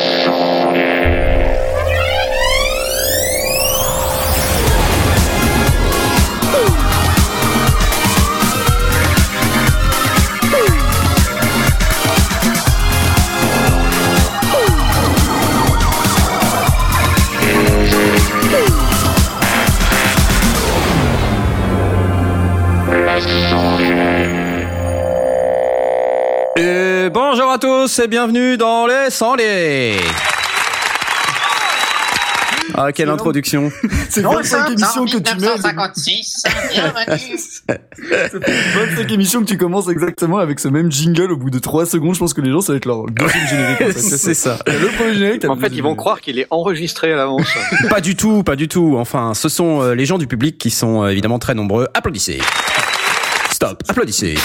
Et 0.00 0.37
tous 27.98 28.02
et 28.02 28.08
bienvenue 28.08 28.56
dans 28.56 28.86
les 28.86 29.10
Sanglés. 29.10 29.96
Ah, 32.74 32.92
quelle 32.92 33.08
introduction. 33.08 33.72
C'est 34.10 34.22
25 34.22 34.70
émissions 34.70 35.04
que 35.04 35.18
tu 35.18 35.34
mets. 35.34 35.40
1956, 35.40 36.42
bienvenue. 36.70 37.38
Ça 37.38 38.28
fait 38.40 38.86
25 38.96 39.12
émissions 39.12 39.40
que 39.40 39.46
tu 39.46 39.58
commences 39.58 39.88
exactement 39.88 40.38
avec 40.38 40.60
ce 40.60 40.68
même 40.68 40.92
jingle 40.92 41.32
au 41.32 41.36
bout 41.36 41.50
de 41.50 41.58
3 41.58 41.86
secondes. 41.86 42.14
Je 42.14 42.20
pense 42.20 42.34
que 42.34 42.40
les 42.40 42.50
gens, 42.50 42.60
ça 42.60 42.72
va 42.72 42.76
être 42.76 42.86
leur 42.86 43.06
deuxième 43.06 43.48
générique. 43.48 43.80
en 43.80 43.86
fait. 43.86 43.92
C'est 43.98 44.34
ça. 44.34 44.58
T'as 44.64 44.78
Le 44.78 44.88
premier 44.88 45.14
générique, 45.14 45.42
t'as 45.42 45.48
En 45.48 45.56
fait, 45.56 45.68
ils 45.68 45.82
vont 45.82 45.90
générique. 45.90 45.98
croire 45.98 46.20
qu'il 46.20 46.38
est 46.38 46.46
enregistré 46.50 47.12
à 47.12 47.16
l'avance. 47.16 47.48
Pas 47.90 48.00
du 48.00 48.16
tout, 48.16 48.42
pas 48.42 48.56
du 48.56 48.68
tout. 48.68 48.96
Enfin, 48.98 49.34
ce 49.34 49.48
sont 49.48 49.82
euh, 49.82 49.94
les 49.94 50.06
gens 50.06 50.18
du 50.18 50.26
public 50.26 50.58
qui 50.58 50.70
sont 50.70 51.04
euh, 51.04 51.08
évidemment 51.08 51.38
très 51.38 51.54
nombreux. 51.54 51.88
Applaudissez. 51.94 52.40
Stop. 53.50 53.82
Applaudissez. 53.88 54.36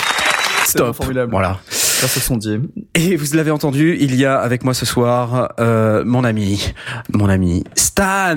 Stop. 0.65 0.95
formidable. 0.95 1.31
Voilà. 1.31 1.59
Grâce 2.03 2.17
au 2.17 2.19
sondier. 2.19 2.59
Et 2.95 3.15
vous 3.15 3.33
l'avez 3.37 3.51
entendu, 3.51 3.95
il 3.97 4.13
y 4.15 4.25
a 4.25 4.37
avec 4.37 4.65
moi 4.65 4.73
ce 4.73 4.85
soir 4.85 5.53
euh, 5.61 6.03
mon 6.05 6.25
ami, 6.25 6.73
mon 7.13 7.29
ami 7.29 7.63
Stan. 7.75 8.35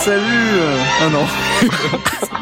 Salut 0.00 0.58
Ah 1.00 1.08
non. 1.08 1.24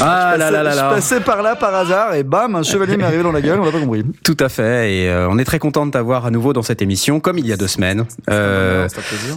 Ah 0.00 0.36
là 0.38 0.50
là 0.50 0.62
là 0.62 0.70
Je 0.72 0.76
là. 0.76 0.90
passais 0.90 1.20
par 1.20 1.42
là 1.42 1.56
par 1.56 1.74
hasard 1.74 2.14
et 2.14 2.22
bam, 2.22 2.54
un 2.56 2.62
chevalier 2.62 2.96
m'est 2.96 3.04
arrivé 3.04 3.22
dans 3.22 3.32
la 3.32 3.40
gueule, 3.40 3.60
on 3.60 3.64
l'a 3.64 3.72
pas 3.72 3.80
compris. 3.80 4.04
Tout 4.24 4.36
à 4.40 4.48
fait. 4.48 4.94
Et 4.94 5.08
euh, 5.08 5.28
on 5.30 5.38
est 5.38 5.44
très 5.44 5.58
content 5.58 5.86
de 5.86 5.90
t'avoir 5.90 6.26
à 6.26 6.30
nouveau 6.30 6.52
dans 6.52 6.62
cette 6.62 6.82
émission, 6.82 7.20
comme 7.20 7.38
il 7.38 7.46
y 7.46 7.52
a 7.52 7.56
deux 7.56 7.66
semaines. 7.66 8.04
Euh, 8.30 8.88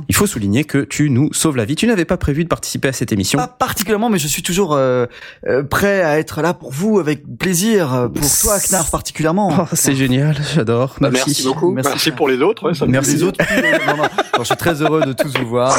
il 0.08 0.16
faut 0.16 0.28
souligner 0.28 0.64
que 0.64 0.80
tu 0.80 1.10
nous 1.10 1.32
sauves 1.34 1.56
la 1.58 1.66
vie. 1.66 1.76
Tu 1.76 1.88
n'avais 1.88 2.06
pas 2.06 2.18
prévu 2.18 2.44
de 2.44 2.50
participer 2.50 2.88
à 2.90 2.94
cette 2.94 3.12
émission. 3.12 3.38
Pas 3.40 3.48
particulièrement, 3.48 4.10
mais 4.10 4.18
je 4.20 4.28
suis 4.28 4.44
toujours 4.44 4.74
euh, 4.74 5.06
euh, 5.48 5.64
prêt 5.64 6.02
à 6.02 6.20
être 6.20 6.42
là 6.42 6.54
pour 6.54 6.72
vous 6.72 7.00
avec 7.00 7.24
plaisir. 7.38 7.94
euh, 7.94 8.08
Pour 8.08 8.24
toi, 8.42 8.58
Knarf, 8.60 8.92
particulièrement. 8.92 9.54
Oh, 9.60 9.66
c'est 9.74 9.96
génial, 9.96 10.38
j'adore. 10.56 10.96
Merci. 11.02 11.02
Bah, 11.02 11.10
Merci 11.28 11.44
beaucoup. 11.48 11.72
Merci. 11.72 11.90
Merci, 11.92 12.12
pour 12.12 12.28
les 12.30 12.42
autres. 12.42 12.68
ouais, 12.68 12.74
ça 12.74 12.86
me 12.86 12.92
Merci. 12.92 13.16
Les 13.16 13.24
autres, 13.24 13.40
non, 13.88 13.98
non. 13.98 14.04
Alors, 14.04 14.10
je 14.40 14.44
suis 14.44 14.56
très 14.56 14.82
heureux 14.82 15.02
de 15.06 15.09
tous 15.14 15.34
vous 15.38 15.48
voir. 15.48 15.78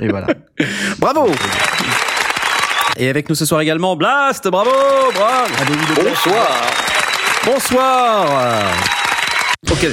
Et, 0.00 0.04
et 0.04 0.08
voilà. 0.08 0.28
Bravo. 0.98 1.30
Et 2.96 3.08
avec 3.08 3.28
nous 3.28 3.34
ce 3.36 3.46
soir 3.46 3.60
également 3.60 3.94
Blast. 3.94 4.48
Bravo. 4.48 4.70
bravo. 5.14 5.44
Bonsoir. 5.94 6.48
Bonsoir. 7.44 8.62
Ok. 9.70 9.86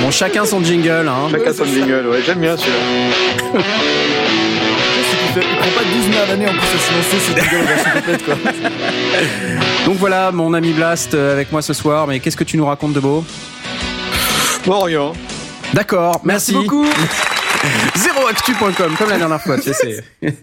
bon, 0.00 0.10
chacun 0.10 0.44
son 0.44 0.62
jingle. 0.64 1.08
Hein. 1.08 1.28
Chacun 1.30 1.52
son 1.52 1.64
jingle, 1.64 2.06
ouais, 2.08 2.22
j'aime 2.24 2.40
bien 2.40 2.56
celui-là. 2.56 3.60
Il 5.36 5.42
prend 5.42 5.70
pas 5.70 5.84
12 5.84 6.08
mois 6.08 6.22
à 6.22 6.26
l'année 6.26 6.46
en 6.46 6.52
plus 6.52 6.60
à 6.60 6.78
se 6.78 6.92
lancer, 6.94 7.18
c'est 7.20 8.24
quoi. 8.24 8.34
Donc 9.86 9.96
voilà, 9.96 10.32
mon 10.32 10.54
ami 10.54 10.72
Blast 10.72 11.14
euh, 11.14 11.32
avec 11.32 11.52
moi 11.52 11.62
ce 11.62 11.72
soir. 11.74 12.06
Mais 12.06 12.18
qu'est-ce 12.20 12.36
que 12.36 12.44
tu 12.44 12.56
nous 12.56 12.66
racontes 12.66 12.94
de 12.94 13.00
beau? 13.00 13.24
Bon, 14.66 14.80
rien. 14.80 15.12
D'accord, 15.74 16.20
merci. 16.24 16.52
beaucoup. 16.52 16.86
Zeroactu.com, 17.96 18.94
comme 18.96 19.10
la 19.10 19.18
dernière 19.18 19.40
fois. 19.40 19.56
Tu 19.58 19.72
sais, 19.72 20.02
c'est 20.20 20.34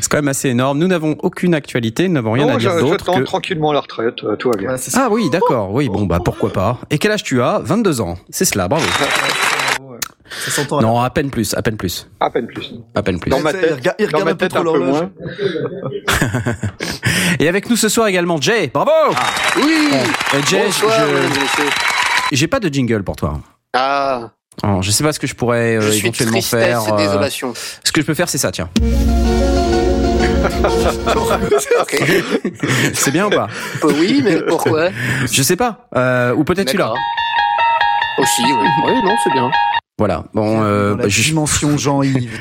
c'est 0.00 0.08
quand 0.08 0.18
même 0.18 0.28
assez 0.28 0.48
énorme. 0.50 0.78
Nous 0.78 0.86
n'avons 0.86 1.16
aucune 1.22 1.54
actualité, 1.54 2.06
nous 2.08 2.14
n'avons 2.14 2.32
rien 2.32 2.46
Non, 2.46 2.54
à 2.54 2.58
dire 2.58 2.72
je- 2.72 2.80
d'autre 2.80 3.12
que... 3.12 3.20
tranquillement 3.22 3.72
la 3.72 3.80
retraite, 3.80 4.22
euh, 4.24 4.36
tout 4.36 4.50
va 4.50 4.56
bien. 4.56 4.68
Voilà. 4.76 5.06
Ah 5.06 5.08
oui, 5.10 5.28
d'accord. 5.30 5.72
Oui, 5.72 5.88
bon, 5.88 6.06
bah 6.06 6.18
pourquoi 6.24 6.52
pas. 6.52 6.78
Et 6.90 6.98
quel 6.98 7.10
âge 7.12 7.24
tu 7.24 7.42
as? 7.42 7.58
22 7.64 8.00
ans. 8.00 8.16
C'est 8.30 8.44
cela, 8.44 8.68
bravo. 8.68 8.86
Ça 10.44 10.50
s'entend. 10.52 10.80
Non, 10.80 11.00
à 11.00 11.10
peine 11.10 11.28
plus, 11.28 11.54
à 11.54 11.62
peine 11.62 11.76
plus. 11.76 12.08
À 12.20 12.30
peine 12.30 12.46
plus. 12.46 12.72
À 12.94 13.02
peine 13.02 13.18
plus. 13.18 13.30
Dans 13.30 13.40
ma 13.40 13.50
Il 13.50 13.58
tête, 13.60 13.74
regarde- 13.74 13.96
il 13.98 14.28
un 14.28 14.34
peu 14.36 14.48
trop 14.48 14.62
l'horloge. 14.62 15.08
Et 17.40 17.48
avec 17.48 17.68
nous 17.68 17.74
ce 17.76 17.88
soir 17.88 18.06
également 18.06 18.40
Jay. 18.40 18.70
Bravo 18.72 18.90
Oui 19.56 19.88
Et 20.34 20.46
Jay, 20.46 20.62
Bonsoir, 20.66 20.92
je- 21.00 22.36
j'ai 22.36 22.46
pas 22.46 22.60
de 22.60 22.68
jingle 22.68 23.02
pour 23.02 23.16
toi. 23.16 23.40
Ah, 23.74 24.30
Alors, 24.62 24.82
je 24.82 24.90
sais 24.90 25.04
pas 25.04 25.12
ce 25.12 25.18
que 25.18 25.26
je 25.26 25.34
pourrais 25.34 25.76
euh, 25.76 25.80
je 25.80 25.90
suis 25.90 26.06
éventuellement 26.06 26.32
tristesse 26.38 26.64
faire. 26.64 26.82
et 26.88 26.92
euh, 26.92 26.96
désolation. 27.06 27.52
ce 27.84 27.92
que 27.92 28.00
je 28.00 28.06
peux 28.06 28.14
faire, 28.14 28.28
c'est 28.28 28.38
ça, 28.38 28.50
tiens. 28.52 28.68
C'est 32.94 33.10
bien 33.10 33.26
ou 33.26 33.30
pas? 33.30 33.48
Euh, 33.84 33.92
oui, 33.98 34.20
mais 34.24 34.40
pourquoi? 34.42 34.88
Je 35.30 35.42
sais 35.42 35.56
pas. 35.56 35.86
Euh, 35.96 36.34
ou 36.34 36.44
peut-être 36.44 36.68
celui-là. 36.68 36.84
D'accord. 36.86 36.98
Aussi, 38.18 38.42
oui. 38.44 38.52
Oui, 38.86 38.92
non, 39.04 39.16
c'est 39.24 39.32
bien. 39.32 39.50
Voilà. 39.98 40.24
Bon, 40.34 40.62
euh, 40.62 40.94
bah, 40.94 41.04
je- 41.08 41.22
dimension 41.22 41.76
Jean-Yves. 41.76 42.40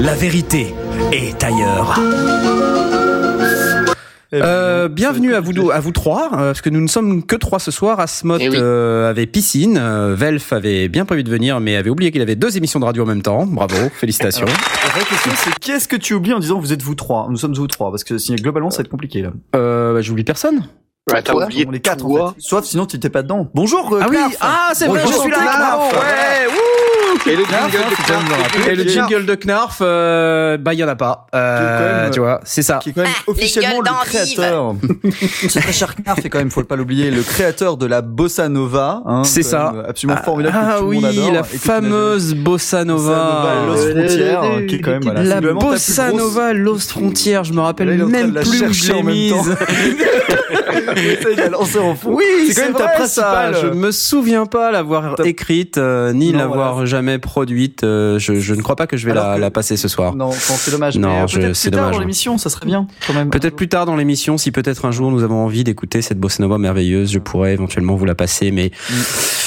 la 0.00 0.14
vérité 0.14 0.74
est 1.12 1.42
ailleurs. 1.44 2.00
Eh 4.34 4.38
ben, 4.40 4.46
Euh, 4.46 4.88
bienvenue 4.88 5.34
à 5.34 5.40
vous, 5.40 5.70
à 5.70 5.78
vous 5.80 5.92
trois, 5.92 6.30
euh, 6.32 6.36
parce 6.48 6.62
que 6.62 6.70
nous 6.70 6.80
ne 6.80 6.86
sommes 6.86 7.22
que 7.22 7.36
trois 7.36 7.58
ce 7.58 7.70
soir. 7.70 8.00
Asmod 8.00 8.40
Eh 8.40 8.48
oui. 8.48 8.56
euh, 8.58 9.10
avait 9.10 9.26
piscine, 9.26 9.76
euh, 9.78 10.14
Velf 10.14 10.52
avait 10.54 10.88
bien 10.88 11.04
prévu 11.04 11.22
de 11.22 11.30
venir, 11.30 11.60
mais 11.60 11.76
avait 11.76 11.90
oublié 11.90 12.10
qu'il 12.10 12.22
avait 12.22 12.34
deux 12.36 12.56
émissions 12.56 12.80
de 12.80 12.86
radio 12.86 13.02
en 13.02 13.06
même 13.06 13.20
temps. 13.20 13.46
Bravo, 13.46 13.76
félicitations. 13.94 14.46
La 14.46 14.90
vraie 14.90 15.04
question, 15.04 15.32
c'est 15.36 15.58
qu'est-ce 15.60 15.86
que 15.86 15.96
tu 15.96 16.14
oublies 16.14 16.32
en 16.32 16.38
disant 16.38 16.58
vous 16.58 16.72
êtes 16.72 16.82
vous 16.82 16.94
trois 16.94 17.26
Nous 17.30 17.36
sommes 17.36 17.52
vous 17.52 17.66
trois, 17.66 17.90
parce 17.90 18.04
que 18.04 18.16
sinon, 18.16 18.36
globalement, 18.40 18.70
ça 18.70 18.78
va 18.78 18.84
être 18.84 18.88
compliqué 18.90 19.20
là. 19.20 19.32
Euh, 19.54 19.92
bah, 19.92 20.00
J'oublie 20.00 20.24
personne. 20.24 20.62
Ouais, 21.10 21.20
T'as 21.20 21.34
oublié 21.34 21.66
On 21.68 21.72
est 21.72 21.80
quatre 21.80 22.06
en 22.06 22.28
fait. 22.28 22.34
Sauf 22.38 22.64
sinon 22.64 22.86
tu 22.86 22.98
t'es 23.00 23.10
pas 23.10 23.22
dedans. 23.22 23.48
Bonjour. 23.54 23.92
euh, 23.92 24.00
Ah 24.02 24.06
oui, 24.08 24.16
ah 24.40 24.70
c'est 24.72 24.86
vrai, 24.86 25.00
je 25.04 25.12
suis 25.12 25.30
là. 25.30 25.38
Knarf. 25.38 25.58
bravo, 25.58 25.84
ouais, 25.96 26.46
wouh. 26.46 27.30
Et 27.30 27.36
le 27.36 27.42
Knarf, 27.44 27.72
jingle 27.72 27.90
de 27.90 28.28
Knarf. 28.28 28.68
Et 28.68 28.74
le 28.76 28.88
jingle 28.88 29.26
de 29.26 29.34
Knarf, 29.34 29.78
euh, 29.82 30.56
bah 30.58 30.74
il 30.74 30.78
y 30.78 30.84
en 30.84 30.88
a 30.88 30.94
pas. 30.94 31.26
Euh, 31.34 32.06
est 32.06 32.10
tu 32.12 32.20
vois, 32.20 32.40
c'est 32.44 32.62
ça. 32.62 32.78
qui 32.80 32.90
est 32.90 32.92
quand 32.92 33.02
même 33.02 33.10
Ah, 33.12 33.22
les 33.26 33.32
officiellement 33.32 33.80
le 33.80 34.04
créateur. 34.06 34.74
C'est 35.48 35.60
très 35.60 35.72
cher 35.72 35.94
Knarf, 35.96 36.24
et 36.24 36.28
quand 36.30 36.38
même, 36.38 36.50
faut 36.50 36.62
pas 36.62 36.76
l'oublier, 36.76 37.10
le 37.10 37.22
créateur 37.22 37.76
de 37.76 37.86
la 37.86 38.00
bossa 38.00 38.48
nova. 38.48 39.02
Hein, 39.04 39.24
C'est 39.24 39.42
ça. 39.42 39.72
même 39.74 39.84
Absolument 39.88 40.22
formidable. 40.22 40.56
Ah 40.60 40.74
que 40.74 40.78
tout 40.80 40.86
oui, 40.86 40.96
monde 40.96 41.04
adore, 41.06 41.32
la 41.32 41.42
fameuse 41.42 42.34
bossa 42.34 42.84
Nova. 42.84 43.64
Lost 43.66 43.90
Frontières, 43.90 44.42
qui 44.68 44.74
est 44.76 44.80
quand 44.80 44.90
même 44.92 45.02
voilà, 45.02 45.22
La 45.24 45.40
bossa 45.40 46.08
grosse- 46.10 46.18
nova 46.20 46.52
Lost 46.52 46.90
Frontier, 46.92 47.40
je 47.42 47.52
me 47.52 47.60
rappelle 47.60 47.88
est 47.90 47.96
même 48.04 48.34
plus 48.34 48.62
où 48.62 48.72
je 48.72 48.92
l'ai 48.92 49.02
mise. 49.02 49.56
temps. 50.94 51.22
Ça, 51.22 51.30
il 51.32 51.40
a 51.40 51.48
lancé 51.48 51.78
en 51.78 51.94
fond. 51.94 52.10
Oui, 52.14 52.24
c'est 52.48 52.54
quand 52.60 52.66
même 52.68 52.76
ta 52.76 52.84
vrai, 52.86 52.94
principale. 52.94 53.54
ça. 53.54 53.60
Je 53.62 53.66
me 53.68 53.90
souviens 53.90 54.46
pas 54.46 54.70
l'avoir 54.70 55.20
écrite 55.24 55.78
euh, 55.78 56.12
ni 56.12 56.32
l'avoir 56.32 56.72
voilà. 56.74 56.86
jamais 56.86 57.18
produite. 57.18 57.84
euh, 57.84 58.18
je, 58.18 58.34
je 58.40 58.54
ne 58.54 58.62
crois 58.62 58.76
pas 58.76 58.86
que 58.86 58.96
je 58.96 59.06
vais 59.06 59.14
la, 59.14 59.34
que- 59.36 59.40
la 59.40 59.50
passer 59.50 59.76
ce 59.76 59.88
soir. 59.88 60.14
Non, 60.14 60.30
c'est 60.32 60.70
dommage. 60.70 60.96
Non, 60.98 61.24
euh, 61.24 61.54
c'est 61.54 61.70
plus 61.70 61.76
tard 61.76 61.80
dommage. 61.80 61.94
dans 61.94 62.00
l'émission, 62.00 62.38
ça 62.38 62.50
serait 62.50 62.66
bien 62.66 62.86
quand 63.06 63.14
même. 63.14 63.30
Peut-être 63.30 63.56
plus 63.56 63.68
tard 63.68 63.86
dans 63.86 63.96
l'émission, 63.96 64.38
si 64.38 64.50
peut-être 64.52 64.84
un 64.84 64.90
jour 64.90 65.10
nous 65.10 65.22
avons 65.22 65.44
envie 65.44 65.64
d'écouter 65.64 66.02
cette 66.02 66.18
bossa 66.18 66.42
nova 66.42 66.58
merveilleuse, 66.58 67.10
je 67.12 67.18
pourrais 67.18 67.52
éventuellement 67.52 67.94
vous 67.96 68.04
la 68.04 68.14
passer, 68.14 68.50
mais 68.50 68.70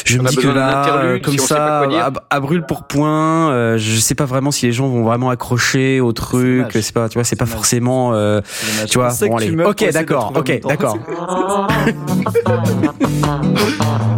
je 0.05 0.19
On 0.19 0.23
me 0.23 0.29
dis 0.29 0.35
que 0.35 0.47
là, 0.47 1.19
comme 1.23 1.33
si 1.33 1.39
ça, 1.39 1.81
à, 1.81 2.11
à 2.29 2.39
brûle 2.39 2.63
pour 2.66 2.83
point, 2.83 3.49
euh, 3.51 3.77
je 3.77 3.99
sais 3.99 4.13
pas 4.16 4.25
vraiment 4.25 4.51
si 4.51 4.67
les 4.67 4.71
gens 4.71 4.88
vont 4.88 5.03
vraiment 5.03 5.31
accrocher 5.31 5.99
au 5.99 6.13
truc. 6.13 6.67
C'est 6.73 6.93
pas, 6.93 7.09
tu 7.09 7.16
vois, 7.16 7.23
c'est 7.23 7.35
pas 7.35 7.46
forcément, 7.47 8.13
euh, 8.13 8.41
tu 8.87 8.99
vois. 8.99 9.09
Bon 9.09 9.37
tu 9.37 9.43
allez, 9.43 9.55
meurs 9.55 9.69
ok, 9.69 9.91
d'accord, 9.91 10.31
ok, 10.35 10.61
d'accord. 10.67 10.97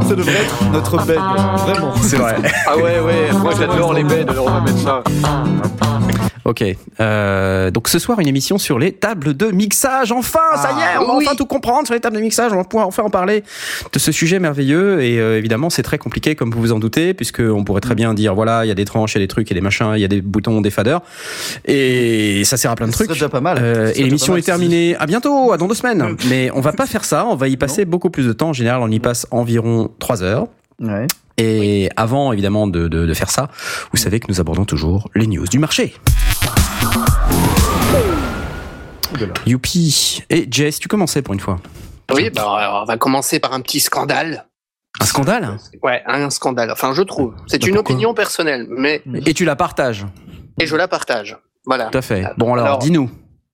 Ça 0.07 0.15
devrait 0.15 0.33
être 0.33 0.71
notre 0.71 1.05
bed, 1.05 1.17
vraiment. 1.17 1.93
C'est 2.01 2.17
vrai. 2.17 2.35
Ah 2.65 2.75
ouais, 2.77 2.99
ouais, 2.99 3.31
moi 3.41 3.53
j'adore 3.57 3.93
les 3.93 4.03
beds, 4.03 4.25
alors 4.27 4.45
on 4.47 4.51
va 4.51 4.61
mettre 4.61 4.79
ça. 4.79 5.03
Ok. 6.47 6.63
Euh, 7.01 7.71
donc 7.71 7.89
ce 7.89 7.99
soir 7.99 8.21
une 8.21 8.27
émission 8.27 8.57
sur 8.57 8.79
les 8.79 8.93
tables 8.93 9.35
de 9.35 9.47
mixage. 9.51 10.13
Enfin, 10.13 10.39
ça 10.55 10.71
y 10.71 10.79
est, 10.79 10.97
on 10.97 11.05
va 11.05 11.17
oui. 11.17 11.25
enfin 11.27 11.35
tout 11.35 11.45
comprendre 11.45 11.85
sur 11.85 11.93
les 11.93 11.99
tables 11.99 12.15
de 12.15 12.21
mixage. 12.21 12.53
On 12.53 12.55
va 12.55 12.63
pouvoir 12.63 12.87
enfin 12.87 13.03
en 13.03 13.09
parler 13.09 13.43
de 13.91 13.99
ce 13.99 14.13
sujet 14.13 14.39
merveilleux. 14.39 15.01
Et 15.03 15.19
euh, 15.19 15.37
évidemment, 15.37 15.69
c'est 15.69 15.83
très 15.83 15.97
compliqué 15.97 16.35
comme 16.35 16.49
vous 16.51 16.61
vous 16.61 16.71
en 16.71 16.79
doutez, 16.79 17.13
puisque 17.13 17.41
on 17.41 17.65
pourrait 17.65 17.81
très 17.81 17.95
bien 17.95 18.13
dire 18.13 18.33
voilà, 18.33 18.63
il 18.63 18.69
y 18.69 18.71
a 18.71 18.75
des 18.75 18.85
tranches, 18.85 19.15
il 19.15 19.17
y 19.17 19.21
a 19.21 19.25
des 19.25 19.27
trucs, 19.27 19.49
il 19.49 19.53
y 19.53 19.57
a 19.57 19.59
des 19.59 19.63
machins, 19.63 19.91
il 19.95 19.99
y 19.99 20.05
a 20.05 20.07
des 20.07 20.21
boutons, 20.21 20.61
des 20.61 20.71
faders, 20.71 21.01
et 21.65 22.43
ça 22.45 22.55
sert 22.55 22.71
à 22.71 22.75
plein 22.77 22.87
de 22.87 22.93
serait 22.93 23.05
trucs. 23.05 23.17
déjà 23.17 23.27
pas 23.27 23.41
mal. 23.41 23.57
Euh, 23.61 23.91
et 23.93 24.03
l'émission 24.03 24.37
est 24.37 24.41
terminée. 24.41 24.95
À 24.95 25.05
bientôt, 25.05 25.51
à 25.51 25.57
dans 25.57 25.67
deux 25.67 25.75
semaines. 25.75 26.01
Mm. 26.01 26.17
Mais 26.29 26.49
on 26.53 26.61
va 26.61 26.71
pas 26.71 26.85
faire 26.85 27.03
ça. 27.03 27.25
On 27.25 27.35
va 27.35 27.49
y 27.49 27.57
passer 27.57 27.83
beaucoup 27.83 28.09
plus 28.09 28.25
de 28.25 28.31
temps. 28.31 28.49
En 28.49 28.53
général, 28.53 28.79
on 28.81 28.89
y 28.89 29.01
passe 29.01 29.27
environ 29.31 29.91
trois 29.99 30.23
heures. 30.23 30.47
Ouais. 30.79 31.07
Et 31.39 31.89
avant, 31.95 32.31
évidemment, 32.33 32.67
de, 32.67 32.87
de, 32.87 33.05
de 33.05 33.13
faire 33.13 33.29
ça, 33.29 33.49
vous 33.91 33.97
savez 33.97 34.19
que 34.19 34.25
nous 34.27 34.39
abordons 34.39 34.65
toujours 34.65 35.09
les 35.13 35.27
news 35.27 35.45
du 35.45 35.59
marché. 35.59 35.93
Youpi. 39.45 40.23
Et 40.29 40.47
Jess, 40.49 40.79
tu 40.79 40.87
commençais 40.87 41.21
pour 41.21 41.33
une 41.33 41.39
fois. 41.39 41.57
Oui, 42.13 42.29
bah, 42.29 42.81
on 42.81 42.85
va 42.85 42.97
commencer 42.97 43.39
par 43.39 43.53
un 43.53 43.61
petit 43.61 43.79
scandale. 43.79 44.45
Un 44.99 45.05
scandale 45.05 45.57
Ouais, 45.83 46.01
un 46.07 46.29
scandale. 46.29 46.71
Enfin, 46.71 46.93
je 46.93 47.01
trouve. 47.03 47.33
C'est 47.47 47.61
Bah, 47.61 47.67
une 47.67 47.77
opinion 47.77 48.13
personnelle, 48.13 48.65
mais 48.69 49.01
Et 49.25 49.33
tu 49.33 49.45
la 49.45 49.55
partages. 49.55 50.05
et 50.59 50.65
je 50.65 50.75
la 50.75 50.87
partage. 50.87 51.37
Voilà. 51.65 51.85
Tout 51.85 51.97
à 51.97 52.01
fait. 52.01 52.25
Bon 52.37 52.53
alors, 52.53 52.65
Alors, 52.65 52.77
dis-nous. 52.79 53.09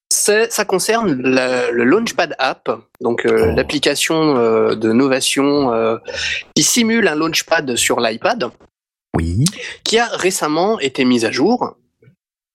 Ça 0.09 0.47
concerne 0.65 1.13
la- 1.23 1.71
le 1.71 1.83
Launchpad 1.85 2.35
App, 2.37 2.69
donc 3.01 3.25
euh, 3.25 3.49
Oh. 3.51 3.55
l'application 3.55 4.37
euh, 4.37 4.75
de 4.75 4.91
novation 4.91 5.73
euh, 5.73 5.97
qui 6.55 6.61
simule 6.61 7.07
un 7.07 7.15
Launchpad 7.15 7.75
sur 7.75 7.99
l'iPad, 7.99 8.51
Oui. 9.17 9.43
qui 9.83 9.97
a 9.97 10.05
récemment 10.05 10.79
été 10.79 11.03
mise 11.03 11.25
à 11.25 11.31
jour. 11.31 11.77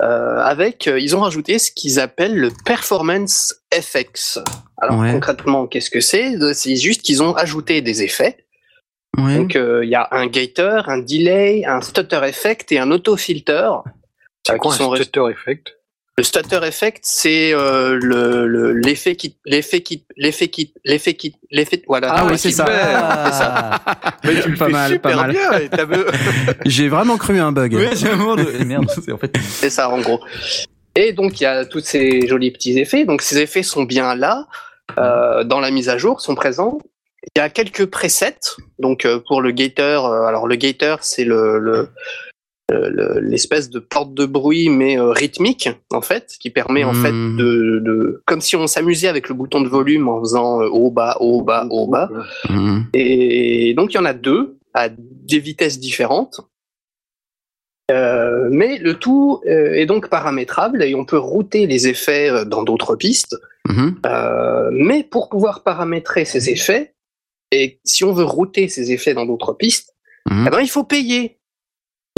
Euh, 0.02 0.38
avec, 0.38 0.86
euh, 0.86 0.98
ils 1.00 1.16
ont 1.16 1.20
rajouté 1.20 1.58
ce 1.58 1.70
qu'ils 1.72 1.98
appellent 1.98 2.36
le 2.36 2.50
Performance 2.64 3.54
FX. 3.74 4.38
Alors 4.76 4.98
Ouais. 4.98 5.12
concrètement, 5.12 5.66
qu'est-ce 5.66 5.90
que 5.90 6.00
c'est? 6.00 6.36
C'est 6.54 6.76
juste 6.76 7.02
qu'ils 7.02 7.22
ont 7.22 7.34
ajouté 7.34 7.80
des 7.82 8.02
effets. 8.02 8.44
Ouais. 9.16 9.36
Donc 9.36 9.56
euh, 9.56 9.84
il 9.84 9.90
y 9.90 9.96
a 9.96 10.06
un 10.12 10.26
gator, 10.28 10.88
un 10.88 10.98
delay, 10.98 11.64
un 11.66 11.80
stutter 11.80 12.20
effect 12.24 12.70
et 12.72 12.78
un 12.78 12.90
auto-filter. 12.92 13.70
C'est 14.46 14.54
euh, 14.54 14.56
quoi 14.58 14.72
un 14.72 14.94
stutter 14.96 15.24
effect? 15.30 15.77
Le 16.18 16.22
stutter 16.24 16.58
effect, 16.64 16.98
c'est 17.02 17.54
euh, 17.54 17.96
le 18.02 18.46
le- 18.48 18.72
l'effet 18.72 19.14
qui 19.14 19.36
l'effet 19.46 19.80
qui 19.82 20.04
l'effet 20.16 20.48
qui 20.48 20.74
l'effet 20.84 21.14
qui 21.14 21.36
l'effet 21.52 21.80
voilà. 21.86 22.08
Ah 22.12 22.26
oui, 22.26 22.36
c'est 22.36 22.48
qui- 22.48 22.54
ça. 22.56 22.66
c'est 22.66 23.38
ça. 23.38 23.80
Mais 24.24 24.40
tu 24.42 24.50
le 24.50 24.56
pas 24.56 24.66
fais 24.66 24.72
mal, 24.72 24.90
super 24.92 25.10
pas 25.12 25.16
mal. 25.16 25.30
bien. 25.30 25.50
J'ai 26.66 26.88
vraiment 26.88 27.16
cru 27.18 27.38
à 27.38 27.46
un 27.46 27.52
bug. 27.52 27.72
Oui, 27.74 27.86
de 27.88 28.64
merde. 28.64 28.86
C'est 29.02 29.12
en 29.12 29.18
fait. 29.18 29.34
C'est 29.40 29.70
ça 29.70 29.88
en 29.90 30.00
gros. 30.00 30.20
Et 30.96 31.12
donc 31.12 31.40
il 31.40 31.44
y 31.44 31.46
a 31.46 31.64
tous 31.64 31.80
ces 31.84 32.26
jolis 32.26 32.50
petits 32.50 32.76
effets. 32.80 33.04
Donc 33.04 33.22
ces 33.22 33.38
effets 33.38 33.62
sont 33.62 33.84
bien 33.84 34.16
là 34.16 34.48
euh, 34.98 35.44
dans 35.44 35.60
la 35.60 35.70
mise 35.70 35.88
à 35.88 35.98
jour, 35.98 36.20
sont 36.20 36.34
présents. 36.34 36.78
Il 37.36 37.38
y 37.38 37.42
a 37.42 37.48
quelques 37.48 37.86
presets. 37.86 38.40
Donc 38.80 39.04
euh, 39.04 39.20
pour 39.28 39.40
le 39.40 39.52
gator, 39.52 40.06
euh, 40.06 40.22
alors 40.26 40.48
le 40.48 40.56
gator 40.56 40.98
c'est 41.02 41.24
le 41.24 41.60
le- 41.60 41.88
le- 42.70 43.20
l'espèce 43.20 43.70
de 43.70 43.78
porte 43.78 44.12
de 44.14 44.26
bruit 44.26 44.68
mais 44.68 44.98
euh, 44.98 45.10
rythmique 45.10 45.70
en 45.90 46.00
fait, 46.02 46.34
qui 46.38 46.50
permet 46.50 46.84
en 46.84 46.92
Hmm. 46.92 47.02
fait 47.02 47.12
de, 47.12 47.78
de 47.78 48.22
comme 48.26 48.40
si 48.40 48.56
on 48.56 48.66
s'amusait 48.66 49.08
avec 49.08 49.28
le 49.28 49.34
bouton 49.34 49.60
de 49.60 49.68
volume 49.68 50.08
en 50.08 50.20
faisant 50.20 50.60
euh, 50.62 50.68
haut 50.68 50.90
bas 50.90 51.16
haut 51.20 51.42
bas 51.42 51.66
haut 51.70 51.86
bas. 51.86 52.10
Mhm. 52.50 52.86
Et 52.94 53.74
donc 53.74 53.92
il 53.92 53.96
y 53.96 54.00
en 54.00 54.04
a 54.04 54.12
deux 54.14 54.58
à 54.74 54.88
des 54.90 55.38
vitesses 55.38 55.78
différentes. 55.80 56.40
Euh, 57.90 58.48
mais 58.50 58.76
le 58.78 58.94
tout 58.94 59.40
euh, 59.46 59.72
est 59.72 59.86
donc 59.86 60.10
paramétrable 60.10 60.82
et 60.82 60.94
on 60.94 61.06
peut 61.06 61.16
router 61.18 61.66
les 61.66 61.88
effets 61.88 62.28
euh, 62.30 62.44
dans 62.44 62.62
d'autres 62.62 62.96
pistes. 62.96 63.34
Euh, 64.06 64.70
mais 64.72 65.04
pour 65.04 65.28
pouvoir 65.28 65.62
paramétrer 65.62 66.24
ces 66.24 66.48
effets, 66.50 66.94
et 67.50 67.80
si 67.84 68.02
on 68.04 68.12
veut 68.12 68.24
router 68.24 68.68
ces 68.68 68.92
effets 68.92 69.12
dans 69.14 69.26
d'autres 69.26 69.52
pistes, 69.54 69.94
eh 70.30 70.50
ben, 70.50 70.60
il 70.60 70.68
faut 70.68 70.84
payer. 70.84 71.38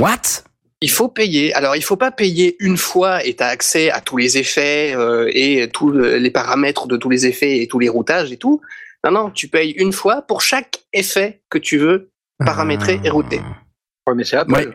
What? 0.01 0.45
Il 0.83 0.91
faut 0.91 1.09
payer. 1.09 1.53
Alors, 1.55 1.77
il 1.77 1.83
faut 1.83 1.97
pas 1.97 2.11
payer 2.11 2.57
une 2.59 2.79
fois 2.79 3.23
et 3.25 3.35
tu 3.37 3.43
as 3.43 3.49
accès 3.49 3.91
à 3.91 4.01
tous 4.01 4.17
les 4.17 4.39
effets 4.39 4.95
euh, 4.97 5.31
et 5.35 5.69
tous 5.69 5.91
le- 5.91 6.17
les 6.17 6.31
paramètres 6.31 6.87
de 6.87 6.97
tous 6.97 7.11
les 7.11 7.27
effets 7.27 7.59
et 7.59 7.67
tous 7.69 7.79
les 7.79 7.89
routages 7.91 8.33
et 8.33 8.39
tout. 8.39 8.63
Non, 9.05 9.11
non, 9.11 9.31
tu 9.31 9.49
payes 9.49 9.73
une 9.73 9.93
fois 9.93 10.23
pour 10.23 10.41
chaque 10.41 10.79
effet 10.95 11.41
que 11.51 11.59
tu 11.59 11.77
veux 11.79 12.11
paramétrer 12.45 13.01
et 13.05 13.11
router. 13.11 13.41
Ouais, 14.07 14.15
mais 14.15 14.25
c'est 14.25 14.37
Apple. 14.37 14.53
Ouais. 14.53 14.69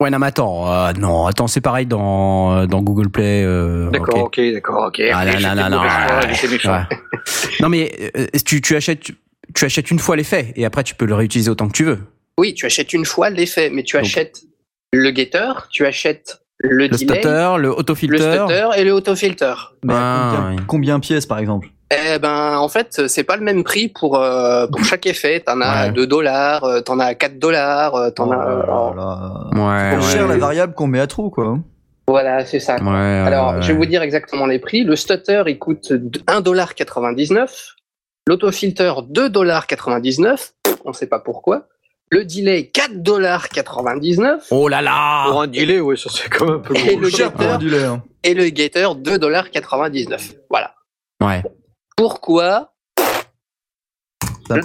Ouais, 0.00 0.08
non, 0.08 0.18
mais 0.18 0.28
attends, 0.28 0.72
euh, 0.72 0.92
non, 0.94 1.26
attends, 1.26 1.46
c'est 1.46 1.60
pareil 1.60 1.84
dans, 1.84 2.64
dans 2.66 2.80
Google 2.82 3.10
Play. 3.10 3.44
euh, 3.44 3.90
D'accord, 3.90 4.24
ok. 4.24 4.40
d'accord, 4.54 4.86
ok. 4.86 5.02
Ah, 5.12 5.26
là, 5.26 5.32
J'étais 5.32 5.54
là, 5.54 5.68
là. 5.68 6.88
Non, 7.60 7.68
mais 7.68 7.92
euh, 8.16 8.26
tu, 8.46 8.62
tu 8.62 8.74
achètes, 8.76 9.10
tu 9.54 9.64
achètes 9.66 9.90
une 9.90 9.98
fois 9.98 10.16
l'effet 10.16 10.54
et 10.56 10.64
après 10.64 10.84
tu 10.84 10.94
peux 10.94 11.04
le 11.04 11.14
réutiliser 11.14 11.50
autant 11.50 11.68
que 11.68 11.74
tu 11.76 11.84
veux. 11.84 11.98
Oui, 12.40 12.54
tu 12.54 12.64
achètes 12.64 12.94
une 12.94 13.04
fois 13.04 13.28
l'effet, 13.28 13.68
mais 13.70 13.82
tu 13.82 13.96
Donc- 13.96 14.06
achètes 14.06 14.40
le 14.94 15.14
getter, 15.14 15.52
tu 15.70 15.84
achètes 15.84 16.40
le, 16.58 16.70
Le 16.78 16.88
delay, 16.88 16.96
stutter, 16.96 17.54
le 17.56 17.62
le 17.62 17.70
autofilter. 17.70 18.16
stutter 18.18 18.68
et 18.78 18.84
le 18.84 18.92
autofilter. 18.92 19.54
Mais 19.84 19.92
Ah, 19.94 20.32
combien, 20.34 20.50
oui. 20.56 20.62
combien 20.66 21.00
pièces 21.00 21.26
par 21.26 21.38
exemple? 21.38 21.68
Eh 21.92 22.18
ben, 22.18 22.56
en 22.56 22.68
fait, 22.68 23.08
c'est 23.08 23.24
pas 23.24 23.36
le 23.36 23.42
même 23.42 23.62
prix 23.62 23.88
pour 23.88 24.16
à 24.16 24.68
pour 24.72 24.82
chaque 24.84 25.04
effet. 25.06 25.40
T'en 25.40 25.60
as 25.60 25.86
Ouais. 25.88 25.92
2 25.92 26.06
dollars, 26.06 26.64
euh, 26.64 26.80
t'en 26.80 26.98
as 26.98 27.14
4 27.14 27.38
dollars, 27.38 27.94
euh, 27.96 28.10
t'en 28.10 28.28
Oh 28.28 28.32
as. 28.32 28.48
euh, 28.48 28.94
là. 28.96 29.50
Ouais, 29.52 29.96
Trop 29.98 30.06
ouais, 30.06 30.12
cher 30.12 30.26
la 30.28 30.36
variable 30.38 30.72
qu'on 30.74 30.86
met 30.86 31.00
à 31.00 31.06
trop 31.06 31.28
quoi. 31.30 31.58
Voilà, 32.08 32.44
c'est 32.46 32.60
ça. 32.60 32.76
Ouais, 32.76 32.88
Alors, 33.26 33.54
ouais. 33.54 33.62
je 33.62 33.68
vais 33.68 33.78
vous 33.78 33.86
dire 33.86 34.02
exactement 34.02 34.46
les 34.46 34.58
prix. 34.58 34.82
Le 34.84 34.96
stutter, 34.96 35.42
il 35.46 35.58
coûte 35.58 35.92
1,99$. 36.26 37.76
L'autofilter, 38.26 38.92
2,99$. 39.10 40.54
On 40.84 40.92
sait 40.92 41.06
pas 41.06 41.18
pourquoi. 41.20 41.66
Le 42.12 42.24
delay, 42.24 42.70
4,99$. 42.74 44.40
Oh 44.50 44.66
là 44.68 44.82
là 44.82 45.26
Pour 45.28 45.42
un 45.42 45.46
delay, 45.46 45.78
ouais, 45.80 45.96
ça 45.96 46.10
c'est 46.12 46.28
quand 46.28 46.44
même 46.46 46.54
un 46.56 46.58
peu 46.58 46.74
Et 46.76 46.86
gros. 46.96 46.98
le 47.00 47.08
Cher 47.08 47.30
pour 47.30 47.40
gator, 47.42 47.54
un 47.54 47.58
delay, 47.58 47.84
hein. 47.84 48.02
et 48.24 48.34
le 48.34 48.48
gator, 48.48 48.96
2,99$. 48.96 50.36
Voilà. 50.50 50.74
Ouais. 51.22 51.42
Pourquoi? 51.96 52.72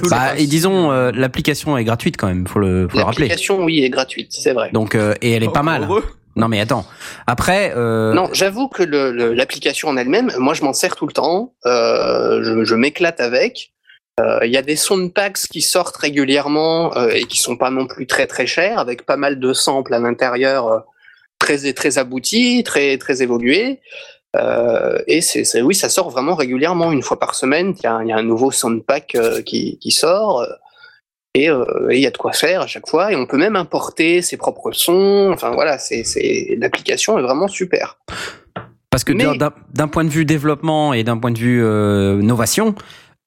Bah, 0.09 0.35
et 0.35 0.47
disons, 0.47 0.91
euh, 0.91 1.11
l'application 1.13 1.77
est 1.77 1.83
gratuite 1.83 2.17
quand 2.17 2.25
même, 2.27 2.47
faut 2.47 2.57
le, 2.57 2.87
faut 2.89 2.97
le 2.97 3.03
rappeler. 3.03 3.27
L'application, 3.27 3.63
oui, 3.63 3.83
est 3.83 3.91
gratuite, 3.91 4.31
c'est 4.31 4.53
vrai. 4.53 4.71
Donc, 4.73 4.95
euh, 4.95 5.13
et 5.21 5.31
elle 5.33 5.43
est 5.43 5.53
pas 5.53 5.61
mal. 5.61 5.83
Heureux. 5.83 6.03
Non, 6.35 6.47
mais 6.47 6.59
attends. 6.59 6.85
Après, 7.27 7.71
euh, 7.77 8.13
Non, 8.13 8.29
j'avoue 8.33 8.67
que 8.67 8.81
le- 8.81 9.11
le- 9.11 9.33
l'application 9.33 9.87
en 9.89 9.95
elle-même, 9.97 10.31
moi 10.39 10.53
je 10.55 10.63
m'en 10.63 10.73
sers 10.73 10.95
tout 10.95 11.05
le 11.07 11.13
temps. 11.13 11.53
Euh, 11.67 12.43
je 12.43 12.63
je 12.65 12.75
m'éclate 12.75 13.21
avec. 13.21 13.73
Euh, 14.19 14.39
Il 14.45 14.51
y 14.51 14.57
a 14.57 14.61
des 14.61 14.75
sound 14.75 15.13
packs 15.13 15.47
qui 15.51 15.61
sortent 15.61 15.97
régulièrement 15.97 16.95
euh, 16.95 17.09
et 17.09 17.23
qui 17.25 17.37
sont 17.37 17.57
pas 17.57 17.69
non 17.69 17.85
plus 17.85 18.07
très 18.07 18.27
très 18.27 18.45
chers, 18.47 18.79
avec 18.79 19.05
pas 19.05 19.17
mal 19.17 19.39
de 19.39 19.53
samples 19.53 19.93
à 19.93 19.99
l'intérieur, 19.99 20.67
euh, 20.67 20.79
très 21.39 21.73
très 21.73 21.97
aboutis, 21.97 22.63
très 22.63 22.97
très 22.97 23.21
évolués. 23.21 23.81
Euh, 24.37 24.99
et 25.07 25.21
c'est 25.21 25.61
oui, 25.61 25.75
ça 25.75 25.89
sort 25.89 26.09
vraiment 26.09 26.35
régulièrement, 26.35 26.91
une 26.91 27.01
fois 27.01 27.19
par 27.19 27.35
semaine. 27.35 27.73
Il 27.77 27.83
y 27.83 27.87
a, 27.87 27.99
il 28.03 28.07
y 28.09 28.11
a 28.13 28.17
un 28.17 28.23
nouveau 28.23 28.51
sound 28.51 28.83
pack 28.85 29.15
euh, 29.15 29.41
qui, 29.41 29.77
qui 29.79 29.91
sort. 29.91 30.41
euh, 30.41 30.47
et 31.37 31.49
il 31.91 31.99
y 31.99 32.07
a 32.07 32.11
de 32.11 32.17
quoi 32.17 32.31
faire 32.31 32.61
à 32.61 32.67
chaque 32.67 32.87
fois. 32.87 33.11
Et 33.11 33.17
on 33.17 33.25
peut 33.25 33.35
même 33.37 33.57
importer 33.57 34.21
ses 34.21 34.37
propres 34.37 34.71
sons. 34.71 35.31
Enfin 35.33 35.51
voilà, 35.51 35.77
c'est 35.77 36.55
l'application 36.57 37.19
est 37.19 37.21
vraiment 37.21 37.49
super. 37.49 37.97
parce 38.89 39.03
que 39.03 39.11
d'un- 39.11 39.87
point 39.89 40.05
de 40.05 40.09
vue 40.09 40.23
développement 40.23 40.93
et 40.93 41.03
d'un 41.03 41.17
point 41.17 41.31
de 41.31 41.37
vue 41.37 41.61
euh, 41.61 42.21
novation, 42.21 42.73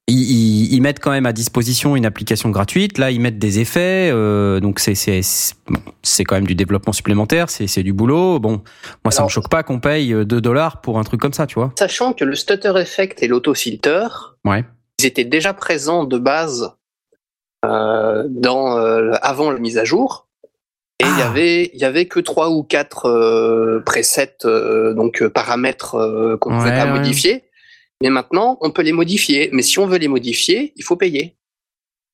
ils, 0.09 0.73
ils- 0.75 0.81
mettent 0.81 1.01
quand 1.01 1.11
même 1.11 1.27
à 1.27 1.33
disposition 1.33 1.95
une 1.97 2.07
application 2.07 2.51
gratuite. 2.51 2.99
Là, 2.99 3.11
ils 3.11 3.21
mettent 3.21 3.39
des 3.39 3.61
effets, 3.61 4.11
euh, 4.13 4.59
donc 4.61 4.79
c'est 4.81 4.95
c'est 4.95 5.21
c'est 5.23 5.55
bon, 5.69 5.81
quand 6.27 6.35
même 6.37 6.47
du 6.47 6.55
développement 6.55 6.93
supplémentaire, 6.93 7.51
c'est 7.51 7.67
c'est 7.67 7.83
du 7.83 7.93
boulot. 7.93 8.39
Bon, 8.41 8.63
moi 9.05 9.11
ça 9.13 9.19
Alors- 9.19 9.29
me 9.29 9.33
choque 9.33 9.49
pas 9.51 9.63
qu'on 9.63 9.81
paye 9.81 10.15
2 10.25 10.41
dollars 10.41 10.81
pour 10.81 10.99
un 10.99 11.05
truc 11.05 11.21
comme 11.21 11.33
ça, 11.35 11.47
tu 11.47 11.57
vois. 11.57 11.73
Sachant 11.79 12.13
que 12.15 12.25
le 12.25 12.35
stutter 12.35 12.73
effect 12.77 13.23
et 13.23 13.29
l'autofilter, 13.29 14.09
Ouais. 14.47 14.65
ils 14.99 15.07
étaient 15.07 15.25
déjà 15.25 15.53
présents 15.53 16.05
de 16.05 16.17
base 16.19 16.73
euh, 17.65 18.25
dans 18.29 18.79
euh, 18.79 19.13
avant 19.23 19.51
la 19.51 19.59
mise 19.59 19.79
à 19.79 19.85
jour. 19.85 20.27
Et 21.01 21.05
il 21.05 21.19
y 21.19 21.23
Ah. 21.23 21.29
avait 21.29 21.71
il 21.75 21.81
y 21.81 21.85
avait 21.85 22.07
que 22.07 22.19
trois 22.21 22.51
ou 22.51 22.63
quatre 22.65 23.07
euh, 23.07 23.81
presets 23.85 24.37
euh, 24.45 24.95
donc 24.95 25.23
euh, 25.23 25.29
paramètres 25.31 25.95
euh, 25.97 26.37
qu'on 26.39 26.51
pouvait 26.51 26.71
Ouais, 26.71 26.77
pas 26.77 26.87
ouais. 26.87 26.99
modifier. 26.99 27.45
Mais 28.03 28.11
maintenant, 28.11 28.59
on 28.61 28.71
peut 28.71 28.83
les 28.83 28.93
modifier. 28.93 29.51
Mais 29.53 29.63
si 29.63 29.79
on 29.79 29.87
veut 29.87 29.99
les 29.99 30.09
modifier, 30.09 30.73
il 30.77 30.85
faut 30.85 30.97
payer. 30.97 31.35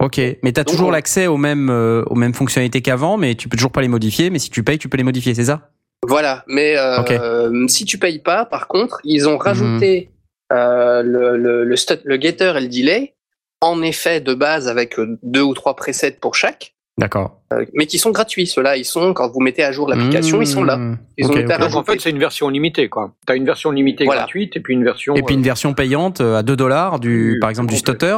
Ok, 0.03 0.19
mais 0.43 0.53
t'as 0.53 0.65
Donc, 0.65 0.73
toujours 0.75 0.89
on- 0.89 0.93
l'accès 0.93 1.27
aux 1.27 1.37
mêmes 1.37 1.71
euh, 1.71 2.03
aux 2.07 2.15
mêmes 2.15 2.35
fonctionnalités 2.35 2.83
qu'avant, 2.83 3.17
mais 3.17 3.35
tu 3.35 3.49
peux 3.49 3.57
toujours 3.57 3.73
pas 3.73 3.81
les 3.83 3.89
modifier. 3.89 4.31
Mais 4.31 4.39
si 4.39 4.51
tu 4.51 4.63
payes, 4.63 4.79
tu 4.79 4.89
peux 4.89 4.97
les 4.97 5.05
modifier, 5.05 5.35
c'est 5.35 5.45
ça? 5.45 5.71
Voilà. 6.07 6.45
Mais 6.49 6.77
euh, 6.77 7.67
si 7.69 7.85
tu 7.85 7.99
payes 7.99 8.19
pas, 8.19 8.45
par 8.45 8.69
contre, 8.69 9.01
ils 9.05 9.29
ont 9.29 9.39
rajouté 9.39 10.11
Mhm. 10.53 10.59
euh, 10.59 11.03
le, 11.03 11.37
le, 11.37 11.65
le, 11.65 12.21
getter 12.21 12.53
et 12.57 12.61
le 12.61 12.69
delay 12.69 13.15
en 13.63 13.81
effet 13.83 14.21
de 14.21 14.35
base 14.35 14.69
avec 14.69 14.97
deux 15.23 15.41
ou 15.43 15.55
trois 15.55 15.75
presets 15.77 16.19
pour 16.21 16.35
chaque. 16.35 16.74
D'accord. 16.97 17.41
Euh, 17.53 17.65
mais 17.75 17.87
qui 17.87 17.99
sont 17.99 18.11
gratuits. 18.13 18.47
Ceux-là, 18.47 18.77
ils 18.77 18.85
sont, 18.85 19.13
quand 19.15 19.29
vous 19.33 19.41
mettez 19.41 19.65
à 19.65 19.73
jour 19.73 19.89
l'application, 19.89 20.41
ils 20.41 20.47
sont 20.47 20.63
là. 20.63 20.77
Mmh. 20.77 20.99
Ils 21.19 21.27
ont 21.27 21.37
été. 21.37 21.59
Donc 21.59 21.75
en 21.75 21.83
fait, 21.83 22.01
c'est 22.01 22.11
une 22.11 22.19
version 22.21 22.49
limitée, 22.49 22.89
quoi. 22.89 23.13
T'as 23.27 23.35
une 23.35 23.45
version 23.45 23.73
limitée 23.73 24.05
Voilà. 24.05 24.23
gratuite 24.23 24.57
et 24.57 24.61
puis 24.61 24.75
une 24.75 24.85
version. 24.85 25.15
Et 25.17 25.23
puis 25.23 25.35
une 25.35 25.43
version 25.43 25.75
payante 25.75 26.21
euh, 26.21 26.37
à 26.39 26.43
2 26.43 26.55
dollars 26.57 27.01
du, 27.01 27.39
par 27.41 27.51
exemple, 27.51 27.71
du 27.71 27.77
stutter. 27.77 28.17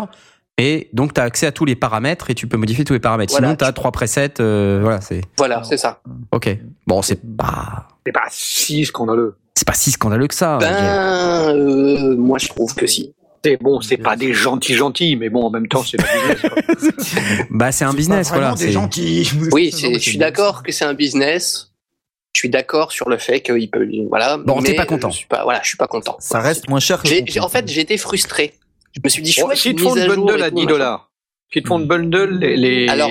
Et 0.59 0.89
donc, 0.93 1.13
tu 1.15 1.21
as 1.21 1.25
accès 1.25 1.47
à 1.47 1.53
tous 1.53 1.65
les 1.67 1.75
paramètres 1.75 2.31
et 2.31 2.35
tu 2.35 2.47
peux 2.47 2.57
modifier 2.57 2.85
tous 2.85 2.95
les 2.95 2.99
paramètres. 2.99 3.33
Voilà. 3.33 3.49
Sinon, 3.49 3.57
tu 3.57 3.65
as 3.65 3.73
trois 3.73 3.93
presets. 3.93 4.41
euh, 4.41 4.81
voilà, 4.83 5.01
c'est. 5.01 5.21
Voilà, 5.37 5.63
c'est 5.65 5.77
ça. 5.77 6.01
Ok. 6.33 6.49
Bon, 6.87 7.03
c'est 7.03 7.21
pas. 7.37 7.89
C'est 8.07 8.13
pas 8.13 8.27
si 8.31 8.85
scandaleux. 8.85 9.37
C'est 9.55 9.67
pas 9.67 9.75
si 9.75 9.91
scandaleux 9.91 10.27
que 10.27 10.35
ça. 10.35 10.59
Ben, 10.59 11.55
euh, 11.55 12.15
moi, 12.17 12.39
je 12.39 12.49
trouve 12.49 12.75
que 12.75 12.87
si. 12.87 13.15
C'est 13.47 13.63
bon, 13.63 13.81
c'est 13.81 13.97
pas 13.97 14.17
des 14.17 14.35
gentils 14.35 14.75
gentils, 14.75 15.15
mais 15.15 15.29
bon, 15.29 15.45
en 15.45 15.51
même 15.51 15.69
temps, 15.69 15.85
c'est 15.85 15.99
business. 15.99 17.47
Bah, 17.51 17.71
c'est 17.71 17.85
un 17.85 17.95
business, 17.95 18.29
pas 18.29 18.39
voilà. 18.39 18.55
des 18.55 18.67
c'est- 18.67 18.73
gentils. 18.73 19.31
Oui, 19.53 19.71
c'est- 19.71 19.95
je 19.95 19.99
suis 20.01 20.19
d'accord 20.19 20.65
que 20.65 20.73
c'est 20.73 20.85
un 20.85 20.95
business. 20.95 21.71
Je 22.35 22.41
suis 22.41 22.49
d'accord 22.51 22.91
sur 22.91 23.09
le 23.09 23.19
fait 23.19 23.41
qu'il 23.43 23.71
peut, 23.71 23.87
voilà. 24.09 24.37
Bon, 24.37 24.61
t'es 24.61 24.75
pas 24.75 24.85
content. 24.85 25.11
Je 25.11 25.19
suis 25.19 25.27
pas, 25.29 25.45
voilà, 25.45 25.61
je 25.63 25.69
suis 25.69 25.77
pas 25.77 25.87
content. 25.87 26.17
Ça 26.19 26.41
reste 26.41 26.69
moins 26.69 26.81
cher 26.81 27.01
que. 27.01 27.41
En 27.41 27.49
fait, 27.49 27.69
j'ai 27.69 27.83
été 27.83 27.97
frustré. 27.99 28.55
Je 28.93 29.01
me 29.05 29.09
suis 29.09 29.23
dit, 29.23 29.33
Bon, 29.39 29.47
chouette, 29.47 29.59
si 29.59 29.75
te 29.77 29.81
font 29.81 29.95
une 29.95 30.07
bundle 30.09 30.43
à 30.43 30.51
tout, 30.51 30.57
10 30.57 30.63
machin. 30.65 30.67
dollars, 30.67 31.11
si 31.53 31.63
te 31.63 31.69
font 31.69 31.79
une 31.79 31.87
bundle, 31.87 32.39
les, 32.41 32.57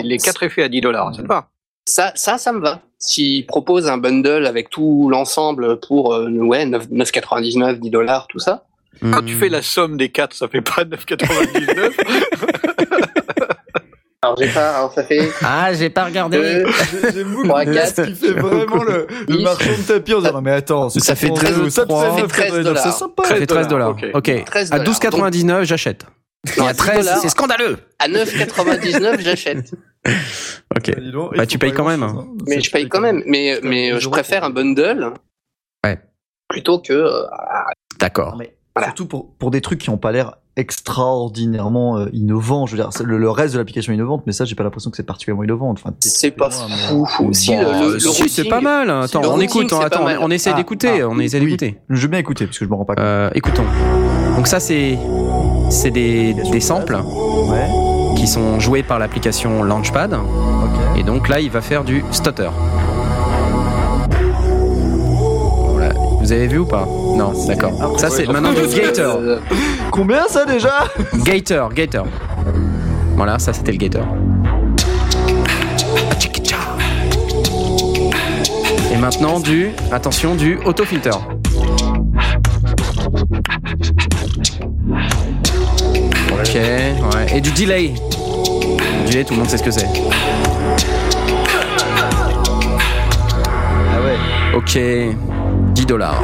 les, 0.03 0.17
4 0.17 0.43
effets 0.43 0.63
à 0.63 0.67
10 0.67 0.81
dollars, 0.81 1.15
ça 1.15 1.21
te 1.23 1.27
va? 1.27 1.47
Ça, 1.87 2.11
ça, 2.15 2.37
ça 2.37 2.51
me 2.51 2.59
va. 2.59 2.81
S'ils 2.99 3.45
proposent 3.45 3.87
un 3.87 3.97
bundle 3.97 4.45
avec 4.47 4.69
tout 4.69 5.07
l'ensemble 5.09 5.79
pour 5.79 6.13
euh, 6.13 6.29
ouais 6.29 6.65
9 6.65 6.89
9,99, 6.89 7.79
10 7.79 7.89
dollars, 7.89 8.27
tout 8.27 8.39
ça. 8.39 8.65
Quand 9.01 9.21
Hmm. 9.21 9.25
tu 9.25 9.35
fais 9.35 9.49
la 9.49 9.61
somme 9.61 9.97
des 9.97 10.09
4, 10.09 10.33
ça 10.33 10.47
fait 10.47 10.61
pas 10.61 10.83
9,99. 10.83 11.91
Alors 14.21 14.37
j'ai 14.39 14.47
pas, 14.47 14.71
alors 14.77 14.91
ça 14.91 15.03
fait 15.03 15.29
Ah, 15.43 15.71
j'ai 15.75 15.91
pas 15.91 16.05
regardé. 16.05 16.37
deux, 16.39 16.65
J'aime 17.13 17.31
beaucoup 17.31 17.47
quatre, 17.73 17.95
ce 17.95 18.01
qui 18.01 18.15
fait 18.15 18.31
vraiment 18.31 18.83
le, 18.83 19.05
le 19.27 19.37
marchand 19.43 19.69
de 19.77 19.83
tapis 19.83 20.15
en 20.15 20.19
disant 20.21 20.33
non 20.33 20.41
mais 20.41 20.51
attends, 20.51 20.89
Ça 20.89 21.13
fait 21.13 21.29
13, 21.29 21.69
ça 21.69 21.83
te 21.83 21.87
trois. 21.89 22.15
fait 22.15 22.21
Ça 22.21 22.27
fait 22.27 22.27
13 22.51 22.65
9,99, 22.65 22.77
c'est 22.83 22.91
sympa. 22.91 23.23
Ça 23.25 23.35
fait 23.35 23.45
13 23.45 23.67
dollars. 23.67 23.89
ok. 23.91 24.05
Ok. 24.15 24.45
13 24.45 24.71
À 24.71 24.79
dollars. 24.79 24.93
12,99, 24.95 25.63
j'achète. 25.65 26.05
À 26.59 26.71
10 26.73 26.77
13, 26.77 26.97
dollars. 27.05 27.17
c'est 27.19 27.29
scandaleux. 27.29 27.77
à 27.99 28.07
9,99, 28.07 29.19
j'achète. 29.21 29.71
Ok. 30.75 30.91
Bah, 31.13 31.29
Bah, 31.37 31.45
tu 31.47 31.57
payes 31.59 31.71
quand 31.73 31.87
même, 31.87 32.01
grand-chose, 32.01 32.25
hein. 32.27 32.43
Mais 32.47 32.61
je 32.61 32.69
paye 32.71 32.87
quand 32.89 32.99
même. 33.01 33.23
Mais, 33.27 33.59
même. 33.61 33.69
mais 33.69 33.99
je 33.99 34.07
préfère 34.09 34.43
un 34.43 34.49
bundle. 34.51 35.13
Ouais. 35.83 35.99
Plutôt 36.49 36.79
que. 36.79 36.93
euh, 36.93 37.23
D'accord. 37.99 38.39
Voilà. 38.75 38.87
Surtout 38.89 39.05
pour, 39.07 39.27
pour 39.39 39.51
des 39.51 39.61
trucs 39.61 39.79
qui 39.79 39.89
n'ont 39.89 39.97
pas 39.97 40.11
l'air 40.11 40.35
extraordinairement 40.57 41.97
euh, 41.97 42.05
innovants. 42.13 42.65
Je 42.65 42.75
veux 42.75 42.81
dire, 42.81 42.89
le, 43.03 43.17
le 43.17 43.29
reste 43.29 43.53
de 43.53 43.59
l'application 43.59 43.91
est 43.93 43.95
innovante, 43.95 44.23
mais 44.25 44.33
ça, 44.33 44.43
j'ai 44.45 44.55
pas 44.55 44.63
l'impression 44.63 44.89
que 44.91 44.97
c'est 44.97 45.03
particulièrement 45.03 45.43
innovant. 45.43 45.69
Enfin, 45.71 45.91
C'est 46.01 46.31
pas 46.31 46.49
fou, 46.49 47.05
fou. 47.05 47.33
Si, 47.33 47.51
Bon, 47.51 47.59
le- 47.61 47.65
le- 47.89 47.95
euh, 47.95 47.99
Si, 47.99 48.27
c'est 48.29 48.45
pas 48.45 48.61
mal. 48.61 48.89
Attends, 48.89 49.21
on 49.25 49.39
écoute. 49.39 49.71
Attends, 49.73 50.05
on 50.21 50.29
essaie 50.31 50.51
Ah, 50.53 50.57
d'écouter. 50.57 51.01
ah, 51.01 51.07
On 51.09 51.19
essaie 51.19 51.39
oui. 51.39 51.45
d'écouter. 51.45 51.79
Je 51.89 52.01
veux 52.01 52.07
bien 52.09 52.19
écouter 52.19 52.45
parce 52.45 52.57
que 52.59 52.65
je 52.65 52.69
me 52.69 52.75
rends 52.75 52.85
pas 52.85 52.95
compte. 52.95 53.03
Euh, 53.05 53.29
écoutons. 53.33 53.63
Donc 54.35 54.47
ça, 54.47 54.59
c'est 54.59 54.97
c'est 55.69 55.91
des, 55.91 56.33
des 56.33 56.59
samples 56.59 56.95
Ouais. 56.95 57.67
qui 58.17 58.27
sont 58.27 58.59
joués 58.59 58.83
par 58.83 58.99
l'application 58.99 59.63
Launchpad. 59.63 60.13
Ok. 60.13 60.99
Et 60.99 61.03
donc 61.03 61.27
là, 61.29 61.39
il 61.39 61.49
va 61.49 61.61
faire 61.61 61.83
du 61.85 62.03
stutter. 62.11 62.49
Voilà. 65.71 65.93
Vous 66.21 66.31
avez 66.31 66.47
vu 66.47 66.59
ou 66.59 66.65
pas? 66.65 66.87
Non, 67.15 67.31
d'accord. 67.47 67.71
Après, 67.81 67.99
Ça, 67.99 68.09
c'est 68.09 68.27
maintenant 68.27 68.51
du 68.53 68.61
gator. 68.81 69.19
Combien 69.91 70.27
ça 70.27 70.45
déjà 70.45 70.85
Gator, 71.23 71.73
gator. 71.73 72.05
Voilà, 73.15 73.39
ça, 73.39 73.53
c'était 73.53 73.71
le 73.71 73.77
gator. 73.77 74.05
Et 78.91 78.97
maintenant 78.97 79.39
du, 79.39 79.71
attention, 79.91 80.35
du 80.35 80.57
autofilter. 80.65 81.11
Ok, 86.33 86.53
ouais. 86.55 87.37
Et 87.37 87.41
du 87.41 87.51
delay. 87.51 87.93
Le 89.05 89.09
delay, 89.09 89.23
tout 89.23 89.33
le 89.33 89.39
monde 89.39 89.49
sait 89.49 89.57
ce 89.57 89.63
que 89.63 89.71
c'est. 89.71 89.87
Ah 93.93 94.01
ouais. 94.03 94.55
Ok, 94.57 94.77
10 95.73 95.85
dollars. 95.85 96.23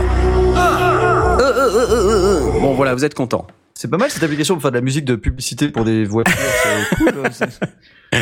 Bon 1.72 2.74
voilà, 2.74 2.94
vous 2.96 3.06
êtes 3.06 3.13
content. 3.16 3.48
C'est 3.74 3.90
pas 3.90 3.98
mal 3.98 4.12
cette 4.12 4.22
application 4.24 4.56
pour 4.56 4.62
faire 4.62 4.72
de 4.72 4.75
la 4.78 4.82
musique 4.82 5.06
de 5.06 5.16
publicité 5.16 5.70
pour 5.70 5.84
des 5.86 6.06
voitures. 6.06 6.34
C'est 6.38 6.96
cool. 6.98 7.13
hein, 8.13 8.20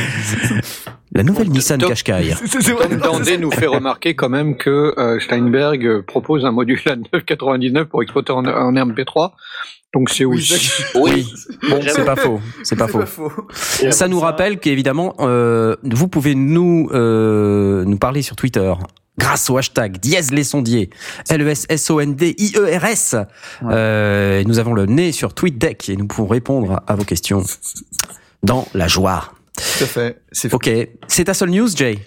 La 1.12 1.24
nouvelle 1.24 1.50
Nissan. 1.50 1.80
Qashqai. 1.82 2.34
Tom 2.82 2.98
Dandé 2.98 3.38
nous 3.38 3.52
fait 3.52 3.66
remarquer 3.68 4.16
quand 4.16 4.30
même 4.30 4.56
que 4.56 4.94
euh, 4.98 5.20
Steinberg 5.20 6.02
propose 6.06 6.46
un 6.46 6.52
module 6.52 6.80
à 6.86 6.96
9,99 6.96 7.86
pour 7.86 8.04
exploiter 8.04 8.32
en, 8.32 8.46
en 8.46 8.72
MP3. 8.74 9.32
Donc 9.94 10.12
c'est 10.12 10.24
Oui, 10.24 10.36
aussi. 10.38 10.84
oui. 10.96 11.28
Bon, 11.68 11.80
c'est 11.82 12.06
pas 12.06 12.16
faux, 12.16 12.40
c'est 12.64 12.76
pas 12.76 12.88
faux. 12.88 13.06
faux. 13.08 13.32
Ça 13.90 14.08
nous 14.08 14.20
rappelle 14.20 14.60
qu'évidemment, 14.60 15.16
euh, 15.20 15.76
vous 15.84 16.08
pouvez 16.08 16.36
nous 16.36 16.90
euh, 16.94 17.84
nous 17.86 17.98
parler 17.98 18.22
sur 18.22 18.36
Twitter 18.36 18.72
grâce 19.20 19.50
au 19.50 19.58
hashtag 19.58 20.00
dièse 20.00 20.32
les 20.32 20.44
sondiers 20.44 20.90
L 21.30 21.42
E 21.44 21.50
S 21.50 21.66
S 21.70 21.90
O 21.92 22.00
N 22.00 22.16
D 22.16 22.34
I 22.38 22.54
E 22.56 22.78
R 22.80 22.86
S. 22.86 23.16
Ouais. 23.62 23.68
Euh, 23.72 24.44
nous 24.46 24.58
avons 24.58 24.74
le 24.74 24.86
nez 24.88 25.12
sur 25.12 25.36
TweetDeck 25.36 25.90
et 25.90 25.96
nous 25.96 26.08
pouvons 26.08 26.28
répondre 26.28 26.82
à 26.88 26.96
vos 26.96 27.04
questions 27.04 27.44
dans 28.42 28.68
la 28.74 28.88
joie. 28.88 29.34
Tout 29.56 29.84
à 29.84 29.88
fait. 29.88 30.22
C'est 30.32 30.54
Ok, 30.54 30.70
c'est 31.08 31.26
ta 31.26 31.34
seule 31.34 31.52
news, 31.52 31.68
Jay? 31.76 32.00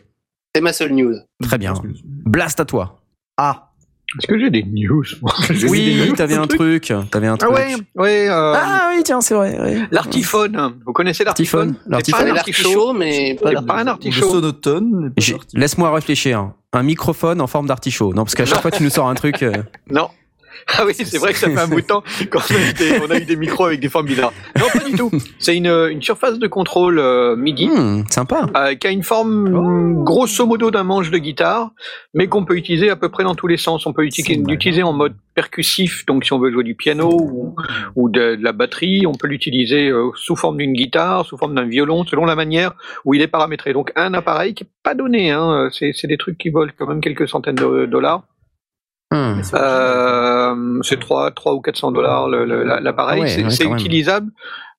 C'est 0.54 0.62
ma 0.62 0.72
seule 0.72 0.92
news. 0.92 1.14
Très 1.42 1.58
bien. 1.58 1.74
Blast 2.04 2.58
à 2.60 2.64
toi. 2.64 3.02
Ah. 3.36 3.71
Est-ce 4.18 4.26
que 4.26 4.38
j'ai 4.38 4.50
des 4.50 4.62
news? 4.64 5.02
Oui, 5.68 6.12
t'avais 6.16 6.34
un 6.34 6.46
truc. 6.46 6.92
T'avais 7.10 7.26
un 7.26 7.34
Ah 7.34 7.36
truc. 7.38 7.52
ouais, 7.54 7.74
ouais. 7.96 8.28
Euh, 8.28 8.54
Ah 8.56 8.90
oui, 8.94 9.02
tiens, 9.04 9.20
c'est 9.20 9.34
vrai. 9.34 9.58
ouais. 9.60 9.82
L'artiphone. 9.90 10.74
Vous 10.86 10.92
connaissez 10.92 11.24
l'artiphone? 11.24 11.76
L'artiphone, 11.86 12.26
l'artichaut, 12.34 12.68
artichaut. 12.68 12.92
mais 12.92 13.36
pas 13.42 13.62
pas 13.62 13.74
un 13.80 13.84
Le 13.84 13.90
artichaut. 13.90 14.28
sonotone. 14.30 15.12
J'ai- 15.16 15.32
l'artichaut. 15.32 15.58
Laisse-moi 15.58 15.94
réfléchir. 15.94 16.50
Un 16.74 16.82
microphone 16.82 17.40
en 17.40 17.46
forme 17.46 17.66
d'artichaut. 17.66 18.12
Non, 18.14 18.24
parce 18.24 18.34
qu'à 18.34 18.46
chaque 18.46 18.62
fois 18.62 18.70
tu 18.70 18.82
nous 18.82 18.90
sors 18.90 19.08
un 19.08 19.14
truc. 19.14 19.42
euh, 19.42 19.52
Non. 19.90 20.08
Ah 20.78 20.84
oui, 20.86 20.94
c'est 20.94 21.18
vrai 21.18 21.32
que 21.32 21.38
ça 21.38 21.48
fait 21.50 21.58
un 21.60 21.68
bout 21.68 21.80
de 21.80 21.86
temps 21.86 22.02
qu'on 22.30 22.38
a, 22.38 22.58
eu 22.70 22.72
des- 22.74 22.98
on 23.06 23.10
a 23.10 23.18
eu 23.18 23.24
des 23.24 23.36
micros 23.36 23.64
avec 23.66 23.80
des 23.80 23.88
formes 23.88 24.06
bizarres. 24.06 24.32
Non, 24.58 24.66
pas 24.72 24.84
du 24.88 24.96
tout. 24.96 25.10
C'est 25.38 25.56
une, 25.56 25.66
une 25.66 26.02
surface 26.02 26.38
de 26.38 26.46
contrôle 26.46 26.98
euh, 26.98 27.36
MIDI 27.36 27.68
hmm, 27.68 28.04
sympa. 28.08 28.46
euh, 28.56 28.74
qui 28.74 28.86
a 28.86 28.90
une 28.90 29.02
forme 29.02 29.32
Oh. 29.54 30.02
grosso 30.04 30.46
modo 30.46 30.70
d'un 30.70 30.84
manche 30.84 31.10
de 31.10 31.18
guitare, 31.18 31.70
mais 32.14 32.26
qu'on 32.28 32.44
peut 32.44 32.56
utiliser 32.56 32.90
à 32.90 32.96
peu 32.96 33.08
près 33.08 33.24
dans 33.24 33.34
tous 33.34 33.46
les 33.46 33.56
sens. 33.56 33.86
On 33.86 33.92
peut 33.92 34.02
l'utiliser 34.02 34.82
en 34.82 34.92
mode 34.92 35.14
percussif, 35.34 36.04
donc 36.06 36.24
si 36.24 36.32
on 36.32 36.38
veut 36.38 36.52
jouer 36.52 36.64
du 36.64 36.74
piano 36.74 37.08
ou, 37.10 37.56
ou 37.96 38.08
de, 38.10 38.36
de 38.36 38.44
la 38.44 38.52
batterie, 38.52 39.06
on 39.06 39.12
peut 39.12 39.26
l'utiliser 39.28 39.88
euh, 39.88 40.10
sous 40.14 40.36
forme 40.36 40.58
d'une 40.58 40.72
guitare, 40.74 41.24
sous 41.26 41.36
forme 41.38 41.54
d'un 41.54 41.64
violon, 41.64 42.04
selon 42.06 42.24
la 42.26 42.34
manière 42.36 42.72
où 43.04 43.14
il 43.14 43.22
est 43.22 43.28
paramétré. 43.28 43.72
Donc 43.72 43.92
un 43.96 44.12
appareil 44.14 44.54
qui 44.54 44.64
est 44.64 44.68
pas 44.82 44.94
donné, 44.94 45.30
hein, 45.30 45.68
c'est 45.72 45.92
c'est 45.94 46.06
des 46.08 46.18
trucs 46.18 46.36
qui 46.38 46.50
volent 46.50 46.72
quand 46.78 46.86
même 46.86 47.00
quelques 47.00 47.28
centaines 47.28 47.54
de 47.56 47.86
dollars. 47.86 48.22
Hmm. 49.12 49.40
Euh, 49.54 50.78
c'est 50.82 50.98
3, 50.98 51.30
3 51.32 51.54
ou 51.54 51.60
400 51.60 51.92
dollars 51.92 52.28
le- 52.28 52.44
le- 52.44 52.64
la- 52.64 52.80
l'appareil. 52.80 53.18
Ah 53.20 53.22
ouais, 53.24 53.50
c'est 53.50 53.64
ouais, 53.64 53.68
même. 53.70 53.78
utilisable 53.78 54.30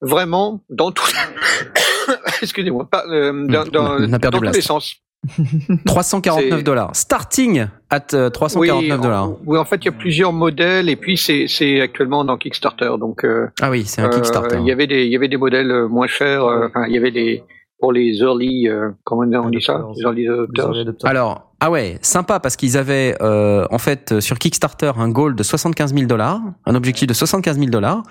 vraiment 0.02 0.62
dans 0.70 0.92
tout. 0.92 1.06
Excusez-moi, 2.42 2.88
pas, 2.90 3.04
euh, 3.10 3.46
dans, 3.48 3.64
dans- 3.66 4.00
dans 4.00 4.30
tous 4.32 4.42
les 4.42 4.62
sens. 4.62 4.96
349 5.86 6.58
C'est- 6.60 6.64
dollars. 6.64 6.90
Starting 6.94 7.68
at 7.90 8.08
euh, 8.14 8.30
349 8.30 9.00
dollars. 9.00 9.24
en- 9.24 9.40
oui, 9.46 9.58
en 9.58 9.64
fait, 9.64 9.78
il 9.78 9.86
y 9.86 9.90
a 9.90 9.94
plusieurs 9.94 10.34
modèles 10.34 10.90
et 10.90 10.98
puis 10.98 11.16
c'est 11.18 11.46
c'est 11.48 11.80
actuellement 11.80 12.26
dans 12.26 12.36
Kickstarter. 12.38 12.92
Donc, 13.00 13.24
euh, 13.24 13.48
Ah 13.62 13.70
oui, 13.70 13.86
c'est 13.86 14.02
un 14.02 14.08
euh, 14.08 14.10
Kickstarter. 14.10 14.58
il 14.60 14.66
y 14.68 14.72
avait 14.72 14.88
des 14.88 15.06
il 15.06 15.12
y 15.12 15.16
avait 15.16 15.30
des 15.30 15.38
modèles 15.38 15.72
euh, 15.72 15.88
moins 15.88 16.08
chers. 16.08 16.44
euh, 16.44 16.68
Enfin, 16.68 16.86
il 16.88 16.94
y 16.94 16.98
avait 16.98 17.12
des 17.12 17.42
pour 17.84 17.92
les 17.92 18.20
early, 18.22 18.70
euh, 18.70 18.92
comment 19.04 19.24
on 19.44 19.50
dit 19.50 19.62
ça, 19.62 19.74
les 19.98 20.04
early 20.04 20.28
adopters. 20.30 20.68
Alors, 21.10 21.52
ah 21.60 21.70
ouais, 21.70 21.98
sympa 22.02 22.40
parce 22.40 22.56
qu'ils 22.56 22.78
avaient 22.78 23.14
euh, 23.22 23.66
en 23.72 23.78
fait 23.78 24.22
sur 24.22 24.40
Kickstarter 24.40 24.94
un 24.98 25.10
goal 25.10 25.36
de 25.36 25.44
75 25.44 25.94
000 25.94 26.06
dollars, 26.06 26.40
un 26.66 26.76
objectif 26.76 27.08
de 27.10 27.14
75 27.14 27.58
000 27.60 27.70
dollars. 27.70 28.04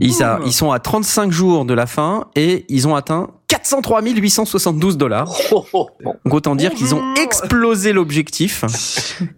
Ils, 0.00 0.20
a- 0.24 0.40
ils 0.46 0.52
sont 0.52 0.72
à 0.72 0.80
35 0.80 1.30
jours 1.30 1.64
de 1.64 1.74
la 1.74 1.86
fin 1.86 2.24
et 2.34 2.64
ils 2.68 2.88
ont 2.88 2.96
atteint 2.96 3.30
403 3.58 4.02
872 4.02 4.96
dollars. 4.98 5.30
Oh, 5.52 5.64
oh. 5.72 5.88
Donc 6.04 6.34
autant 6.34 6.56
dire 6.56 6.72
qu'ils 6.74 6.92
ont 6.94 7.14
explosé 7.14 7.92
l'objectif. 7.92 8.64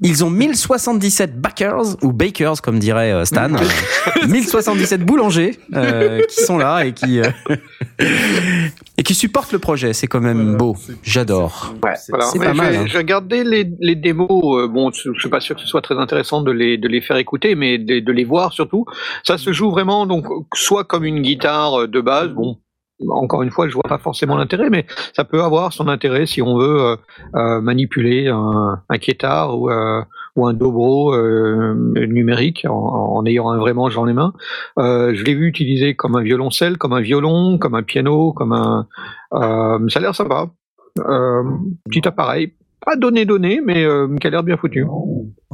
Ils 0.01 0.25
ont 0.25 0.31
1077 0.31 1.39
backers 1.41 2.03
ou 2.03 2.13
bakers 2.13 2.63
comme 2.63 2.79
dirait 2.79 3.13
euh, 3.13 3.25
Stan, 3.27 3.51
1077 4.29 5.03
boulangers 5.05 5.59
euh, 5.75 6.23
qui 6.29 6.43
sont 6.45 6.57
là 6.57 6.85
et 6.87 6.93
qui 6.93 7.21
euh, 7.21 7.25
et 8.97 9.03
qui 9.03 9.15
supportent 9.15 9.53
le 9.53 9.59
projet. 9.59 9.93
C'est 9.93 10.07
quand 10.07 10.21
même 10.21 10.57
beau. 10.57 10.77
J'adore. 11.03 11.75
Ouais. 11.85 11.93
Voilà. 12.09 12.27
Pas 12.39 12.55
mal, 12.55 12.73
j'ai- 12.73 12.79
hein. 12.79 12.87
Regardé 12.99 13.45
les, 13.45 13.71
les 13.81 13.95
démos. 13.97 14.69
bon, 14.71 14.91
je 14.93 15.13
suis 15.19 15.29
pas 15.29 15.41
sûr 15.41 15.55
que 15.57 15.61
ce 15.61 15.67
soit 15.67 15.83
très 15.83 15.97
intéressant 15.99 16.41
de 16.43 16.51
les 16.53 16.79
de 16.79 16.89
les 16.89 17.01
faire 17.03 17.17
écouter, 17.19 17.55
mais 17.55 17.77
de, 17.79 18.01
de 18.01 18.13
les 18.13 18.25
voir 18.25 18.53
surtout. 18.53 18.87
Ça 19.25 19.37
se 19.37 19.53
joue 19.53 19.71
vraiment 19.71 20.07
donc 20.07 20.25
soit 20.55 20.85
comme 20.85 21.05
une 21.05 21.21
guitare 21.21 21.87
de 21.89 22.01
base. 22.01 22.31
Bon, 22.31 22.57
encore 23.09 23.43
une 23.43 23.51
fois, 23.51 23.69
je 23.69 23.75
vois 23.75 23.83
pas 23.89 23.99
forcément 23.99 24.37
l'intérêt, 24.37 24.71
mais 24.71 24.87
ça 25.15 25.25
peut 25.25 25.43
avoir 25.43 25.73
son 25.73 25.89
intérêt 25.89 26.27
si 26.27 26.41
on 26.43 26.57
veut 26.57 26.81
euh, 26.81 26.97
euh, 27.35 27.61
manipuler 27.61 28.29
un, 28.29 28.81
un 28.89 28.99
kétar 28.99 29.59
ou 29.59 29.71
euh, 29.71 30.03
ou 30.35 30.47
un 30.47 30.53
dobro 30.55 31.15
euh, 31.15 31.75
numérique 32.07 32.67
en, 32.69 32.73
en 32.73 33.27
ayant 33.27 33.51
un 33.51 33.59
vrai 33.59 33.75
manche 33.75 33.95
dans 33.95 34.05
les 34.05 34.13
mains. 34.13 34.33
Euh, 34.79 35.15
je 35.15 35.25
l'ai 35.25 35.35
vu 35.35 35.47
utiliser 35.47 35.95
comme 35.95 36.17
un 36.17 36.23
violoncelle, 36.23 36.79
comme 36.79 36.93
un 36.93 37.01
violon, 37.01 37.59
comme 37.59 37.75
un 37.75 37.83
piano, 37.83 38.33
comme 38.33 38.53
un. 38.53 38.87
ça 39.33 39.99
a 39.99 40.01
l'air 40.01 40.15
sympa. 40.15 40.49
Petit 40.95 42.07
appareil, 42.09 42.55
pas 42.85 42.97
donné 42.97 43.25
donné, 43.27 43.61
mais 43.65 43.87
qui 44.21 44.27
a 44.27 44.31
l'air 44.31 44.43
bien 44.43 44.57
foutu. 44.57 44.87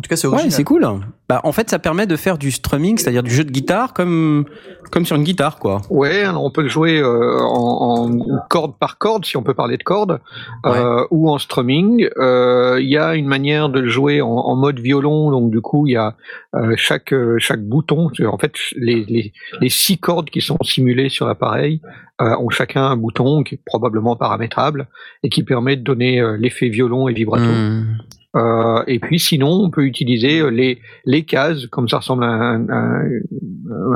En 0.02 0.04
tout 0.04 0.08
cas, 0.08 0.16
c'est 0.16 0.26
Ouais, 0.26 0.32
original. 0.34 0.52
c'est 0.52 0.64
cool. 0.64 0.84
Bah, 1.28 1.40
en 1.44 1.52
fait, 1.52 1.70
ça 1.70 1.78
permet 1.78 2.06
de 2.08 2.16
faire 2.16 2.36
du 2.36 2.50
strumming, 2.50 2.98
c'est-à-dire 2.98 3.22
du 3.22 3.30
jeu 3.30 3.44
de 3.44 3.52
guitare 3.52 3.92
comme 3.92 4.46
comme 4.90 5.06
sur 5.06 5.14
une 5.14 5.22
guitare, 5.22 5.60
quoi. 5.60 5.80
Ouais, 5.90 6.22
alors 6.22 6.42
on 6.44 6.50
peut 6.50 6.62
le 6.62 6.68
jouer 6.68 6.98
euh, 6.98 7.38
en, 7.38 8.10
en 8.10 8.38
corde 8.50 8.74
par 8.80 8.98
corde, 8.98 9.24
si 9.24 9.36
on 9.36 9.44
peut 9.44 9.54
parler 9.54 9.76
de 9.76 9.84
corde, 9.84 10.18
euh, 10.66 11.06
ou 11.12 11.30
en 11.30 11.38
strumming. 11.38 12.08
Euh, 12.18 12.78
Il 12.80 12.88
y 12.88 12.98
a 12.98 13.14
une 13.14 13.26
manière 13.28 13.68
de 13.68 13.78
le 13.78 13.88
jouer 13.88 14.20
en, 14.22 14.28
en 14.28 14.56
mode 14.56 14.80
violon, 14.80 15.30
donc 15.30 15.50
du 15.52 15.60
coup 15.60 15.86
il 15.86 15.92
y 15.92 15.96
a 15.96 16.16
euh, 16.56 16.74
chaque 16.76 17.12
euh, 17.12 17.36
chaque 17.38 17.62
bouton, 17.62 18.10
en 18.26 18.38
fait 18.38 18.54
les, 18.74 19.04
les 19.04 19.32
les 19.60 19.68
six 19.68 19.98
cordes 19.98 20.30
qui 20.30 20.40
sont 20.40 20.58
simulées 20.64 21.10
sur 21.10 21.26
l'appareil 21.28 21.80
euh, 22.20 22.36
ont 22.38 22.50
chacun 22.50 22.82
un 22.86 22.96
bouton 22.96 23.44
qui 23.44 23.54
est 23.54 23.60
probablement 23.64 24.16
paramétrable 24.16 24.88
et 25.22 25.28
qui 25.28 25.44
permet 25.44 25.76
de 25.76 25.82
donner 25.84 26.20
euh, 26.20 26.36
l'effet 26.36 26.68
violon 26.70 27.06
et 27.08 27.12
vibrato. 27.14 27.44
Hmm. 27.44 27.98
Euh, 28.34 28.82
et 28.86 28.98
puis 28.98 29.18
sinon, 29.18 29.50
on 29.50 29.70
peut 29.70 29.84
utiliser 29.84 30.40
euh, 30.40 30.48
les 30.50 30.80
les 31.04 31.24
cases, 31.24 31.66
comme 31.66 31.88
ça 31.88 31.98
ressemble 31.98 32.24
à 32.24 32.28
un, 32.28 32.68
un- 32.68 33.08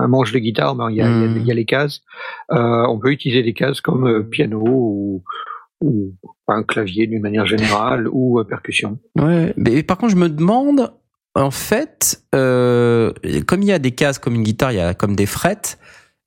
un 0.02 0.08
manche 0.08 0.32
de 0.32 0.38
guitare, 0.38 0.74
mais 0.76 0.92
il 0.92 0.96
y 0.96 1.00
a, 1.02 1.06
il 1.08 1.20
y 1.20 1.24
a- 1.24 1.36
il 1.40 1.46
y 1.46 1.50
a 1.50 1.54
les 1.54 1.64
cases. 1.64 2.02
Euh, 2.52 2.84
on 2.88 2.98
peut 2.98 3.10
utiliser 3.12 3.42
des 3.42 3.54
cases 3.54 3.80
comme 3.80 4.24
piano 4.28 4.62
ou, 4.66 5.22
ou 5.80 6.12
un 6.48 6.62
clavier 6.62 7.06
d'une 7.06 7.22
manière 7.22 7.46
générale 7.46 8.08
ou 8.10 8.42
percussion. 8.44 8.98
Ouais. 9.18 9.54
Mais 9.56 9.82
par 9.82 9.96
contre, 9.98 10.12
je 10.12 10.18
me 10.18 10.28
demande, 10.28 10.92
en 11.34 11.50
fait, 11.50 12.22
euh, 12.34 13.12
comme 13.46 13.62
il 13.62 13.68
y 13.68 13.72
a 13.72 13.78
des 13.78 13.92
cases 13.92 14.18
comme 14.18 14.34
une 14.34 14.42
guitare, 14.42 14.72
il 14.72 14.76
y 14.76 14.80
a 14.80 14.94
comme 14.94 15.16
des 15.16 15.26
frettes. 15.26 15.78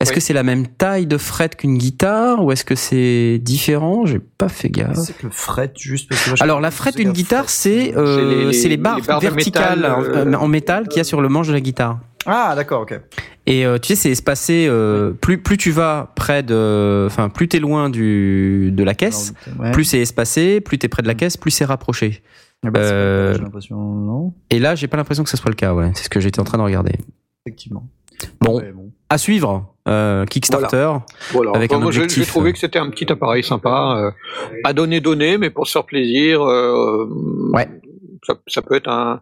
Est-ce 0.02 0.12
Oui. 0.12 0.16
que 0.16 0.22
c'est 0.22 0.34
la 0.34 0.44
même 0.44 0.66
taille 0.66 1.08
de 1.08 1.18
fret 1.18 1.50
qu'une 1.50 1.78
guitare 1.78 2.42
ou 2.44 2.54
est-ce 2.54 2.64
que 2.64 2.76
c'est 2.76 3.38
différent? 3.42 4.06
J'ai 4.06 4.20
pas 4.20 4.48
fait 4.48 4.70
gaffe. 4.70 4.96
C'est 4.96 5.18
que 5.18 5.26
le 5.26 5.32
fret, 5.32 5.74
juste 5.78 6.08
parce 6.08 6.24
que 6.24 6.30
moi, 6.30 6.36
je- 6.38 6.44
Alors 6.44 6.62
la 6.62 6.72
frette 6.72 6.94
c'est 6.96 7.04
d'une 7.04 7.12
guitare, 7.12 7.44
fret, 7.46 7.54
c'est 7.54 7.98
euh, 7.98 8.50
C'est 8.54 8.70
les- 8.70 8.70
les, 8.70 8.70
les 8.70 8.78
barres 8.78 9.20
verticales 9.20 9.80
métal, 9.80 9.92
en- 9.92 10.04
euh, 10.04 10.34
en 10.36 10.48
métal 10.48 10.88
qu'il 10.88 10.98
y 10.98 11.02
a 11.02 11.04
sur 11.04 11.20
le 11.22 11.28
manche 11.28 11.48
de 11.50 11.54
la 11.54 11.60
guitare. 11.60 12.00
Ah, 12.26 12.54
d'accord, 12.56 12.82
ok. 12.84 12.98
Et 13.46 13.66
euh, 13.66 13.78
tu 13.78 13.90
sais, 13.90 13.96
c'est 13.96 14.10
espacé. 14.12 14.68
euh, 14.70 15.12
plus 15.12 15.38
plus 15.42 15.58
tu 15.58 15.72
vas 15.72 16.14
près 16.16 16.44
de, 16.44 17.04
enfin 17.06 17.28
plus 17.28 17.50
t'es 17.50 17.60
loin 17.60 17.90
du 17.90 18.72
de 18.72 18.84
la 18.86 18.94
caisse, 18.94 19.34
Alors, 19.48 19.62
ouais. 19.62 19.72
plus 19.72 19.84
c'est 19.84 20.00
espacé, 20.00 20.62
plus 20.62 20.78
t'es 20.78 20.88
près 20.88 21.02
de 21.04 21.08
la 21.08 21.16
caisse, 21.16 21.36
plus 21.36 21.52
c'est 21.52 21.66
rapproché. 21.66 22.22
Ah 22.66 22.70
bah, 22.72 22.80
euh, 22.80 23.34
J'ai 23.36 23.42
l'impression, 23.42 23.78
non 23.78 24.34
Et 24.50 24.60
là, 24.60 24.76
j'ai 24.76 24.88
pas 24.88 24.96
l'impression 24.98 25.24
que 25.26 25.30
ce 25.30 25.36
soit 25.38 25.50
le 25.50 25.56
cas. 25.56 25.74
Ouais, 25.74 25.92
c'est 25.94 26.04
ce 26.06 26.10
que 26.10 26.20
j'étais 26.22 26.40
en 26.40 26.44
train 26.46 26.58
de 26.58 26.64
regarder. 26.64 26.94
Effectivement. 27.46 27.86
Bon, 28.42 28.58
Ouais, 28.60 28.72
bon. 28.74 28.89
À 29.10 29.18
suivre. 29.18 29.66
euh, 29.88 30.26
Kickstarter. 30.26 30.92
Voilà. 31.32 31.52
Avec 31.56 31.72
Enfin, 31.72 31.80
un 31.80 31.84
moi, 31.84 31.92
j'ai- 31.92 32.02
objectif, 32.02 32.24
J'ai 32.26 32.30
trouvé 32.30 32.54
que 32.54 32.60
c'était 32.60 32.78
un 32.78 32.90
petit 32.92 33.12
appareil 33.12 33.44
sympa, 33.44 33.96
euh, 33.98 34.12
à 34.64 34.74
donner 34.74 35.00
donner, 35.02 35.38
mais 35.40 35.50
pour 35.50 35.66
se 35.66 35.72
faire 35.72 35.86
plaisir. 35.86 36.44
euh, 36.44 37.08
Ouais. 37.54 37.68
Ça, 38.28 38.36
ça 38.48 38.62
peut 38.62 38.76
être 38.76 38.88
un, 38.90 39.22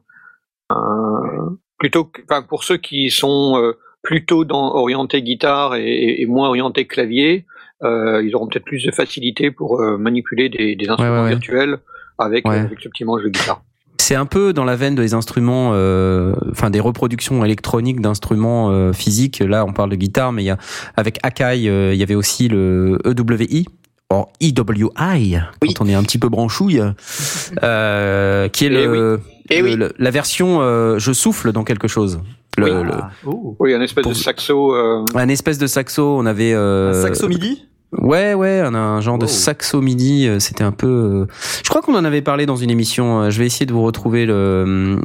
un- 0.69 1.55
plutôt, 1.77 2.05
que- 2.05 2.21
enfin 2.29 2.41
pour 2.41 2.63
ceux 2.63 2.77
qui 2.77 3.09
sont 3.11 3.57
euh, 3.57 3.77
plutôt 4.03 4.43
dans 4.43 4.73
orientés 4.75 5.21
guitare 5.21 5.75
et, 5.75 6.21
et- 6.21 6.25
moins 6.25 6.47
orientés 6.49 6.85
clavier, 6.87 7.45
euh, 7.83 8.21
ils 8.23 8.35
auront 8.35 8.47
peut-être 8.47 8.65
plus 8.65 8.83
de 8.83 8.91
facilité 8.91 9.51
pour 9.51 9.79
euh, 9.81 9.97
manipuler 9.97 10.49
des, 10.49 10.75
des 10.75 10.89
instruments 10.89 11.11
ouais, 11.19 11.23
ouais. 11.23 11.29
virtuels 11.29 11.77
avec, 12.17 12.45
avec 12.45 12.79
ce 12.81 12.89
petit 12.89 13.05
manche 13.05 13.21
de 13.23 13.29
guitare. 13.29 13.61
C'est 13.99 14.15
un 14.15 14.25
peu 14.25 14.53
dans 14.53 14.63
la 14.63 14.75
veine 14.75 14.95
des 14.95 15.13
instruments, 15.13 15.71
euh, 15.73 16.33
enfin 16.51 16.69
des 16.69 16.79
reproductions 16.79 17.43
électroniques 17.43 17.99
d'instruments 17.99 18.69
euh, 18.71 18.93
physiques. 18.93 19.39
Là, 19.39 19.65
on 19.65 19.73
parle 19.73 19.89
de 19.89 19.95
guitare, 19.95 20.31
mais 20.31 20.43
il 20.43 20.47
y 20.47 20.49
a 20.49 20.57
avec 20.95 21.19
Akai, 21.23 21.67
euh, 21.67 21.93
il 21.93 21.99
y 21.99 22.03
avait 22.03 22.15
aussi 22.15 22.47
le 22.47 22.99
EWI. 23.05 23.65
Or 24.09 24.29
EWI, 24.41 25.39
Oui. 25.61 25.73
quand 25.73 25.83
on 25.83 25.87
est 25.89 25.93
un 25.93 26.03
petit 26.03 26.17
peu 26.17 26.29
branchouille, 26.29 26.81
euh, 27.63 28.47
qui 28.49 28.63
est 28.65 28.67
Eh 28.67 28.69
le, 28.69 29.19
Eh 29.49 29.57
le- 29.59 29.63
oui. 29.65 29.75
le- 29.75 29.93
la 29.97 30.11
version 30.11 30.59
euh, 30.61 30.97
je 30.99 31.11
souffle 31.11 31.51
dans 31.51 31.63
quelque 31.65 31.87
chose. 31.89 32.21
Le, 32.57 32.63
Oui. 32.63 32.71
le- 32.85 32.91
Ah, 32.93 33.09
oh. 33.25 33.55
Oui, 33.59 33.73
un 33.73 33.81
espèce 33.81 34.03
Pour- 34.03 34.13
de 34.13 34.17
saxo. 34.17 34.73
euh, 34.73 35.03
un 35.13 35.27
espèce 35.27 35.57
de 35.57 35.67
saxo. 35.67 36.15
On 36.17 36.25
avait 36.25 36.53
euh, 36.53 36.91
Un 36.91 37.01
saxo 37.01 37.27
midi? 37.27 37.65
Ouais, 37.93 38.33
ouais, 38.33 38.61
on 38.65 38.73
a 38.73 38.79
un 38.79 38.99
genre 39.01 39.17
de 39.17 39.25
saxo 39.27 39.81
midi. 39.81 40.27
euh, 40.27 40.39
C'était 40.39 40.63
un 40.63 40.71
peu. 40.73 40.87
euh, 40.87 41.25
Je 41.63 41.69
crois 41.69 41.81
qu'on 41.81 41.95
en 41.95 42.03
avait 42.03 42.21
parlé 42.21 42.45
dans 42.45 42.57
une 42.57 42.69
émission. 42.69 43.21
euh, 43.21 43.29
Je 43.29 43.39
vais 43.39 43.45
essayer 43.45 43.65
de 43.65 43.71
vous 43.73 43.81
retrouver 43.83 44.25
le. 44.25 44.99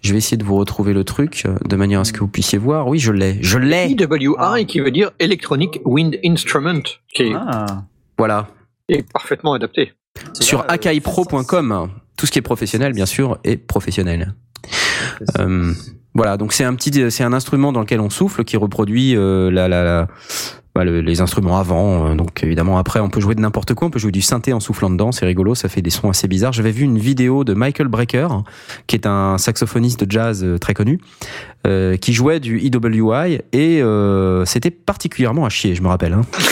Je 0.00 0.12
vais 0.12 0.18
essayer 0.18 0.36
de 0.36 0.44
vous 0.44 0.56
retrouver 0.56 0.92
le 0.92 1.02
truc 1.02 1.44
de 1.66 1.76
manière 1.76 2.00
à 2.00 2.04
ce 2.04 2.12
que 2.12 2.20
vous 2.20 2.28
puissiez 2.28 2.58
voir. 2.58 2.86
Oui, 2.88 2.98
je 2.98 3.10
l'ai. 3.10 3.38
Je 3.42 3.58
l'ai. 3.58 3.86
EWI 3.98 4.34
Ah. 4.38 4.56
qui 4.66 4.80
veut 4.80 4.90
dire 4.92 5.10
Electronic 5.18 5.80
Wind 5.84 6.18
Instrument, 6.24 6.82
qui 7.12 7.22
est, 7.24 7.32
Ah. 7.34 7.84
Voilà. 8.18 8.48
est 8.88 9.02
parfaitement 9.12 9.54
adapté. 9.54 9.92
Sur 10.38 10.60
euh, 10.60 10.64
akaipro.com. 10.68 11.88
Tout 12.16 12.26
ce 12.26 12.30
qui 12.30 12.38
est 12.38 12.42
professionnel, 12.42 12.92
bien 12.92 13.06
sûr, 13.06 13.38
est 13.42 13.56
professionnel. 13.56 14.34
Euh, 15.40 15.72
voilà, 16.14 16.36
donc 16.36 16.52
c'est 16.52 16.62
un 16.64 16.74
petit, 16.74 17.10
c'est 17.10 17.24
un 17.24 17.32
instrument 17.32 17.72
dans 17.72 17.80
lequel 17.80 18.00
on 18.00 18.08
souffle 18.10 18.44
qui 18.44 18.56
reproduit 18.56 19.16
euh, 19.16 19.50
la, 19.50 19.66
la, 19.68 19.82
la- 19.82 20.08
bah, 20.74 20.84
le- 20.84 21.00
les 21.00 21.20
instruments 21.20 21.58
avant. 21.58 22.06
euh, 22.08 22.14
Donc 22.14 22.42
évidemment 22.42 22.78
après 22.78 23.00
on 23.00 23.08
peut 23.08 23.20
jouer 23.20 23.34
de 23.34 23.40
n'importe 23.40 23.74
quoi, 23.74 23.88
on 23.88 23.90
peut 23.90 23.98
jouer 23.98 24.12
du 24.12 24.22
synthé 24.22 24.52
en 24.52 24.60
soufflant 24.60 24.90
dedans, 24.90 25.12
c'est 25.12 25.26
rigolo, 25.26 25.54
ça 25.54 25.68
fait 25.68 25.82
des 25.82 25.90
sons 25.90 26.10
assez 26.10 26.28
bizarres. 26.28 26.52
J'avais 26.52 26.70
vu 26.72 26.84
une 26.84 26.98
vidéo 26.98 27.44
de 27.44 27.54
Michael 27.54 27.88
Brecker, 27.88 28.28
qui 28.86 28.96
est 28.96 29.06
un 29.06 29.38
saxophoniste 29.38 30.04
de 30.04 30.10
jazz 30.10 30.42
euh, 30.44 30.58
très 30.58 30.74
connu, 30.74 30.98
euh, 31.66 31.96
qui 31.96 32.12
jouait 32.12 32.40
du 32.40 32.58
EWI 32.58 33.40
et 33.52 33.82
euh, 33.82 34.44
c'était 34.44 34.70
particulièrement 34.70 35.46
à 35.46 35.48
chier, 35.48 35.74
je 35.74 35.82
me 35.82 35.88
rappelle. 35.88 36.12
Hein. 36.14 36.22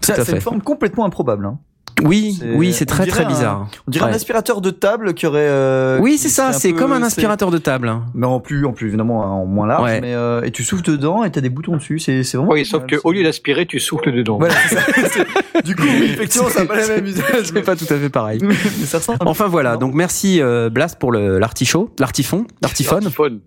C'est 0.00 0.32
une 0.32 0.40
forme 0.40 0.60
complètement 0.62 1.04
improbable. 1.04 1.46
Hein. 1.46 1.58
Oui, 2.04 2.36
C'est- 2.40 2.54
oui, 2.54 2.72
c'est 2.72 2.86
très 2.86 3.06
très 3.06 3.24
un- 3.24 3.28
bizarre. 3.28 3.68
On 3.86 3.90
dirait 3.90 4.04
Ouais. 4.06 4.10
un 4.12 4.14
aspirateur 4.14 4.60
de 4.60 4.70
table 4.70 5.14
qui 5.14 5.26
aurait. 5.26 5.40
euh, 5.48 5.98
Oui, 6.00 6.18
c'est 6.18 6.28
ça, 6.28 6.52
c'est 6.52 6.72
comme 6.72 6.92
un 6.92 7.02
aspirateur 7.02 7.50
de 7.50 7.58
table. 7.58 7.92
Mais 8.14 8.26
en 8.26 8.40
plus, 8.40 8.64
en 8.66 8.72
plus 8.72 8.88
évidemment 8.88 9.20
en 9.42 9.46
moins 9.46 9.66
large. 9.66 9.84
Ouais. 9.84 10.00
Mais 10.00 10.14
euh, 10.14 10.42
et 10.42 10.50
tu 10.50 10.64
souffles 10.64 10.82
dedans 10.84 11.24
et 11.24 11.30
t'as 11.30 11.40
des 11.40 11.50
boutons 11.50 11.76
dessus. 11.76 11.98
C'est 11.98 12.22
c'est 12.24 12.36
vraiment. 12.36 12.52
Oui, 12.52 12.64
sauf 12.64 12.86
que 12.86 12.96
au 13.04 13.12
lieu 13.12 13.22
d'aspirer, 13.22 13.66
tu 13.66 13.78
souffles 13.80 14.12
dedans. 14.12 14.38
Voilà, 14.38 14.54
ça. 14.68 14.80
Du 15.64 15.76
coup, 15.76 15.82
effectivement, 15.84 16.48
ça 16.48 16.60
n'a 16.60 16.66
pas 16.66 16.80
le 16.80 16.88
même 16.88 17.06
usage. 17.06 17.44
C'est 17.52 17.62
pas 17.62 17.76
tout 17.76 17.84
à 17.90 17.96
fait 17.96 18.08
pareil. 18.08 18.40
mais 18.42 18.54
ça 18.86 18.96
ressemble. 18.98 19.18
un 19.20 19.26
Enfin 19.26 19.46
voilà, 19.46 19.76
donc 19.76 19.94
merci 19.94 20.40
euh, 20.40 20.70
Blast 20.70 20.98
pour 20.98 21.12
le 21.12 21.38
l'artichaut, 21.38 21.90
l'artifon, 21.98 22.46
l'artiphone. 22.62 23.00
Smartphone. 23.02 23.40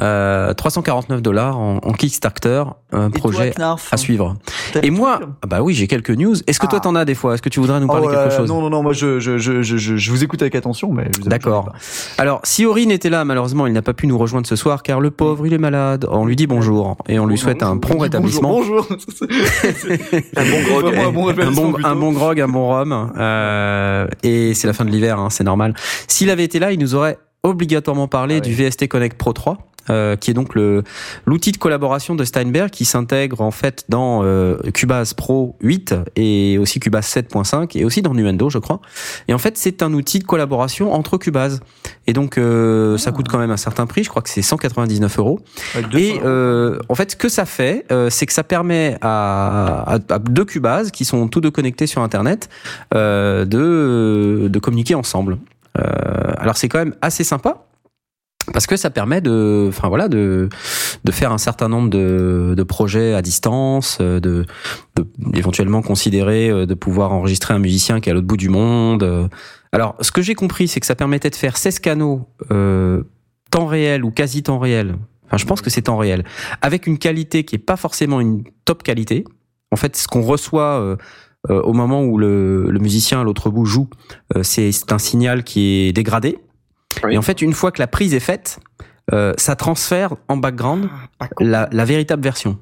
Euh, 0.00 0.54
349 0.54 1.20
dollars 1.22 1.58
en, 1.58 1.76
en 1.82 1.92
Kickstarter, 1.92 2.64
un 2.92 3.08
Et 3.08 3.10
toi, 3.10 3.20
projet 3.20 3.50
Knarf, 3.56 3.92
à 3.92 3.96
suivre. 3.96 4.36
t'as 4.72 4.80
Et 4.82 4.90
moi, 4.90 5.16
trucs 5.16 5.28
ah 5.42 5.46
bah 5.46 5.62
oui, 5.62 5.74
j'ai 5.74 5.86
quelques 5.86 6.10
news. 6.10 6.34
Est-ce 6.46 6.58
que 6.58 6.66
toi 6.66 6.78
Ah. 6.80 6.84
t'en 6.84 6.94
as 6.94 7.04
des 7.04 7.14
fois 7.18 7.34
Est-ce 7.34 7.42
que 7.42 7.48
tu 7.48 7.60
voudrais 7.60 7.80
nous 7.80 7.86
Oh 7.86 7.92
parler 7.92 8.08
là 8.08 8.24
quelque 8.24 8.36
chose 8.36 8.48
Non, 8.48 8.60
non, 8.60 8.70
non, 8.70 8.82
moi 8.82 8.92
je, 8.92 9.20
je, 9.20 9.38
je, 9.38 9.62
je, 9.62 10.10
vous 10.10 10.24
écoute 10.24 10.40
avec 10.42 10.54
attention, 10.54 10.92
mais 10.92 11.10
D'accord. 11.24 11.72
Alors, 12.16 12.40
si 12.44 12.64
Aurine 12.64 12.90
était 12.90 13.10
là, 13.10 13.24
malheureusement, 13.24 13.66
il 13.66 13.72
n'a 13.72 13.82
pas 13.82 13.92
pu 13.92 14.06
nous 14.06 14.16
rejoindre 14.16 14.46
ce 14.46 14.56
soir 14.56 14.82
car 14.82 15.00
le 15.00 15.10
pauvre, 15.10 15.46
il 15.46 15.52
est 15.52 15.58
malade. 15.58 16.06
On 16.10 16.24
lui 16.24 16.36
dit 16.36 16.46
bonjour 16.46 16.96
et 17.08 17.18
on 17.18 17.26
lui 17.26 17.36
souhaite 17.36 17.62
un 17.62 17.76
prompt 17.76 18.00
rétablissement. 18.00 18.50
Bonjour. 18.50 18.86
Un 20.36 20.50
bon 20.50 20.62
grog. 20.62 20.94
Un 20.94 21.52
bon 21.52 21.74
un 21.84 22.12
grog, 22.12 22.40
un 22.40 22.48
bon 22.48 22.68
rhum. 22.68 23.12
Euh, 23.18 24.06
et 24.22 24.54
c'est 24.54 24.66
la 24.66 24.72
fin 24.72 24.84
de 24.84 24.90
l'hiver, 24.90 25.18
hein, 25.18 25.28
c'est 25.30 25.44
normal. 25.44 25.74
S'il 26.06 26.30
avait 26.30 26.44
été 26.44 26.58
là, 26.58 26.72
il 26.72 26.78
nous 26.78 26.94
aurait 26.94 27.18
obligatoirement 27.42 28.08
parlé 28.08 28.36
Ah 28.36 28.40
du. 28.40 28.52
VST 28.54 28.88
Connect 28.88 29.16
Pro 29.16 29.32
3. 29.32 29.58
Euh, 29.90 30.16
qui 30.16 30.30
est 30.30 30.34
donc 30.34 30.54
le 30.54 30.82
l'outil 31.26 31.52
de 31.52 31.56
collaboration 31.58 32.14
de 32.14 32.24
Steinberg 32.24 32.70
qui 32.70 32.84
s'intègre 32.84 33.40
en 33.40 33.50
fait 33.50 33.84
dans 33.88 34.22
euh, 34.24 34.56
Cubase 34.74 35.14
Pro 35.14 35.56
8 35.60 35.94
et 36.16 36.58
aussi 36.58 36.80
Cubase 36.80 37.06
7.5 37.06 37.76
et 37.78 37.84
aussi 37.84 38.02
dans 38.02 38.14
Nuendo 38.14 38.50
je 38.50 38.58
crois. 38.58 38.80
Et 39.28 39.34
en 39.34 39.38
fait 39.38 39.56
c'est 39.56 39.82
un 39.82 39.92
outil 39.92 40.18
de 40.18 40.24
collaboration 40.24 40.92
entre 40.92 41.16
Cubase 41.18 41.60
et 42.06 42.12
donc 42.12 42.38
euh, 42.38 42.96
ça 42.98 43.12
coûte 43.12 43.28
quand 43.28 43.38
même 43.38 43.50
un 43.50 43.56
certain 43.56 43.86
prix. 43.86 44.04
Je 44.04 44.08
crois 44.10 44.22
que 44.22 44.30
c'est 44.30 44.42
199 44.42 45.18
euros. 45.18 45.40
Et 45.98 46.20
euh, 46.24 46.78
en 46.88 46.94
fait, 46.94 47.10
ce 47.12 47.16
que 47.16 47.28
ça 47.28 47.44
fait, 47.44 47.84
euh, 47.92 48.08
c'est 48.10 48.26
que 48.26 48.32
ça 48.32 48.44
permet 48.44 48.96
à, 49.02 49.94
à- 49.94 49.98
à 50.14 50.18
deux 50.18 50.44
Cubases 50.44 50.90
qui 50.90 51.04
sont 51.04 51.28
tous 51.28 51.40
deux 51.40 51.50
connectés 51.50 51.86
sur 51.86 52.02
Internet 52.02 52.48
euh, 52.94 53.44
de, 53.44 54.48
de 54.48 54.58
communiquer 54.58 54.94
ensemble. 54.94 55.38
Euh, 55.78 55.82
alors 56.38 56.56
c'est 56.56 56.68
quand 56.68 56.78
même 56.78 56.94
assez 57.02 57.24
sympa. 57.24 57.64
Parce 58.52 58.66
que 58.66 58.76
ça 58.76 58.90
permet 58.90 59.20
de, 59.20 59.66
enfin 59.68 59.88
voilà, 59.88 60.08
de 60.08 60.48
de 61.04 61.12
faire 61.12 61.32
un 61.32 61.38
certain 61.38 61.68
nombre 61.68 61.90
de, 61.90 62.54
de 62.56 62.62
projets 62.62 63.14
à 63.14 63.22
distance, 63.22 63.98
euh, 64.00 64.20
de, 64.20 64.46
de 64.96 65.06
éventuellement 65.34 65.82
considérer 65.82 66.50
euh, 66.50 66.66
de 66.66 66.74
pouvoir 66.74 67.12
enregistrer 67.12 67.54
un 67.54 67.58
musicien 67.58 68.00
qui 68.00 68.08
est 68.08 68.12
à 68.12 68.14
l'autre 68.14 68.26
bout 68.26 68.36
du 68.36 68.48
monde. 68.48 69.02
euh. 69.02 69.28
Alors, 69.72 69.96
ce 70.00 70.10
que 70.10 70.22
j'ai 70.22 70.34
compris, 70.34 70.66
c'est 70.66 70.80
que 70.80 70.86
ça 70.86 70.94
permettait 70.94 71.30
de 71.30 71.36
faire 71.36 71.56
16 71.56 71.78
canaux 71.80 72.28
euh, 72.50 73.02
temps 73.50 73.66
réel 73.66 74.04
ou 74.04 74.10
quasi 74.10 74.42
temps 74.42 74.58
réel. 74.58 74.96
Enfin, 75.26 75.36
je 75.36 75.44
pense 75.44 75.60
que 75.60 75.70
c'est 75.70 75.82
temps 75.82 75.98
réel, 75.98 76.24
avec 76.62 76.86
une 76.86 76.98
qualité 76.98 77.44
qui 77.44 77.54
est 77.56 77.58
pas 77.58 77.76
forcément 77.76 78.20
une 78.20 78.44
top 78.64 78.82
qualité. 78.82 79.24
En 79.70 79.76
fait, 79.76 79.94
ce 79.96 80.08
qu'on 80.08 80.22
reçoit 80.22 80.96
au 81.50 81.72
moment 81.74 82.02
où 82.02 82.16
le, 82.16 82.70
le 82.70 82.78
musicien 82.78 83.20
à 83.20 83.24
l'autre 83.24 83.50
bout 83.50 83.66
joue, 83.66 83.88
c'est 84.40 84.72
un 84.90 84.98
signal 84.98 85.44
qui 85.44 85.86
est 85.86 85.92
dégradé. 85.92 86.38
Oui. 87.04 87.14
Et 87.14 87.18
en 87.18 87.22
fait, 87.22 87.42
une 87.42 87.52
fois 87.52 87.70
que 87.72 87.80
la 87.80 87.86
prise 87.86 88.14
est 88.14 88.20
faite, 88.20 88.58
euh, 89.12 89.32
ça 89.36 89.56
transfère 89.56 90.14
en 90.28 90.36
background 90.36 90.88
con. 91.18 91.26
la, 91.40 91.68
la 91.72 91.84
véritable 91.84 92.22
version. 92.22 92.58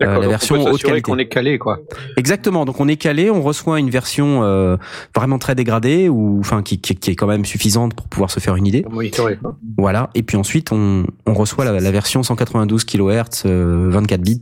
D'accord, 0.00 0.22
la 0.22 0.28
version 0.28 0.56
on 0.56 0.64
peut 0.64 0.70
haute 0.70 0.82
qualité. 0.82 1.02
qu'on 1.02 1.18
est 1.18 1.28
calé, 1.28 1.58
quoi. 1.58 1.78
Exactement. 2.16 2.64
Donc 2.64 2.80
on 2.80 2.88
est 2.88 2.96
calé, 2.96 3.30
on 3.30 3.42
reçoit 3.42 3.78
une 3.78 3.90
version 3.90 4.42
euh, 4.42 4.78
vraiment 5.14 5.38
très 5.38 5.54
dégradée 5.54 6.08
ou 6.08 6.38
enfin 6.40 6.62
qui, 6.62 6.80
qui, 6.80 6.94
qui 6.96 7.10
est 7.10 7.14
quand 7.14 7.26
même 7.26 7.44
suffisante 7.44 7.94
pour 7.94 8.08
pouvoir 8.08 8.30
se 8.30 8.40
faire 8.40 8.56
une 8.56 8.66
idée. 8.66 8.82
Monitorer. 8.90 9.38
Voilà. 9.76 10.08
Et 10.14 10.22
puis 10.22 10.38
ensuite 10.38 10.72
on, 10.72 11.04
on 11.26 11.34
reçoit 11.34 11.66
la, 11.66 11.78
la 11.78 11.90
version 11.90 12.22
192 12.22 12.84
kHz, 12.84 13.42
euh, 13.44 13.88
24 13.90 14.22
bits. 14.22 14.40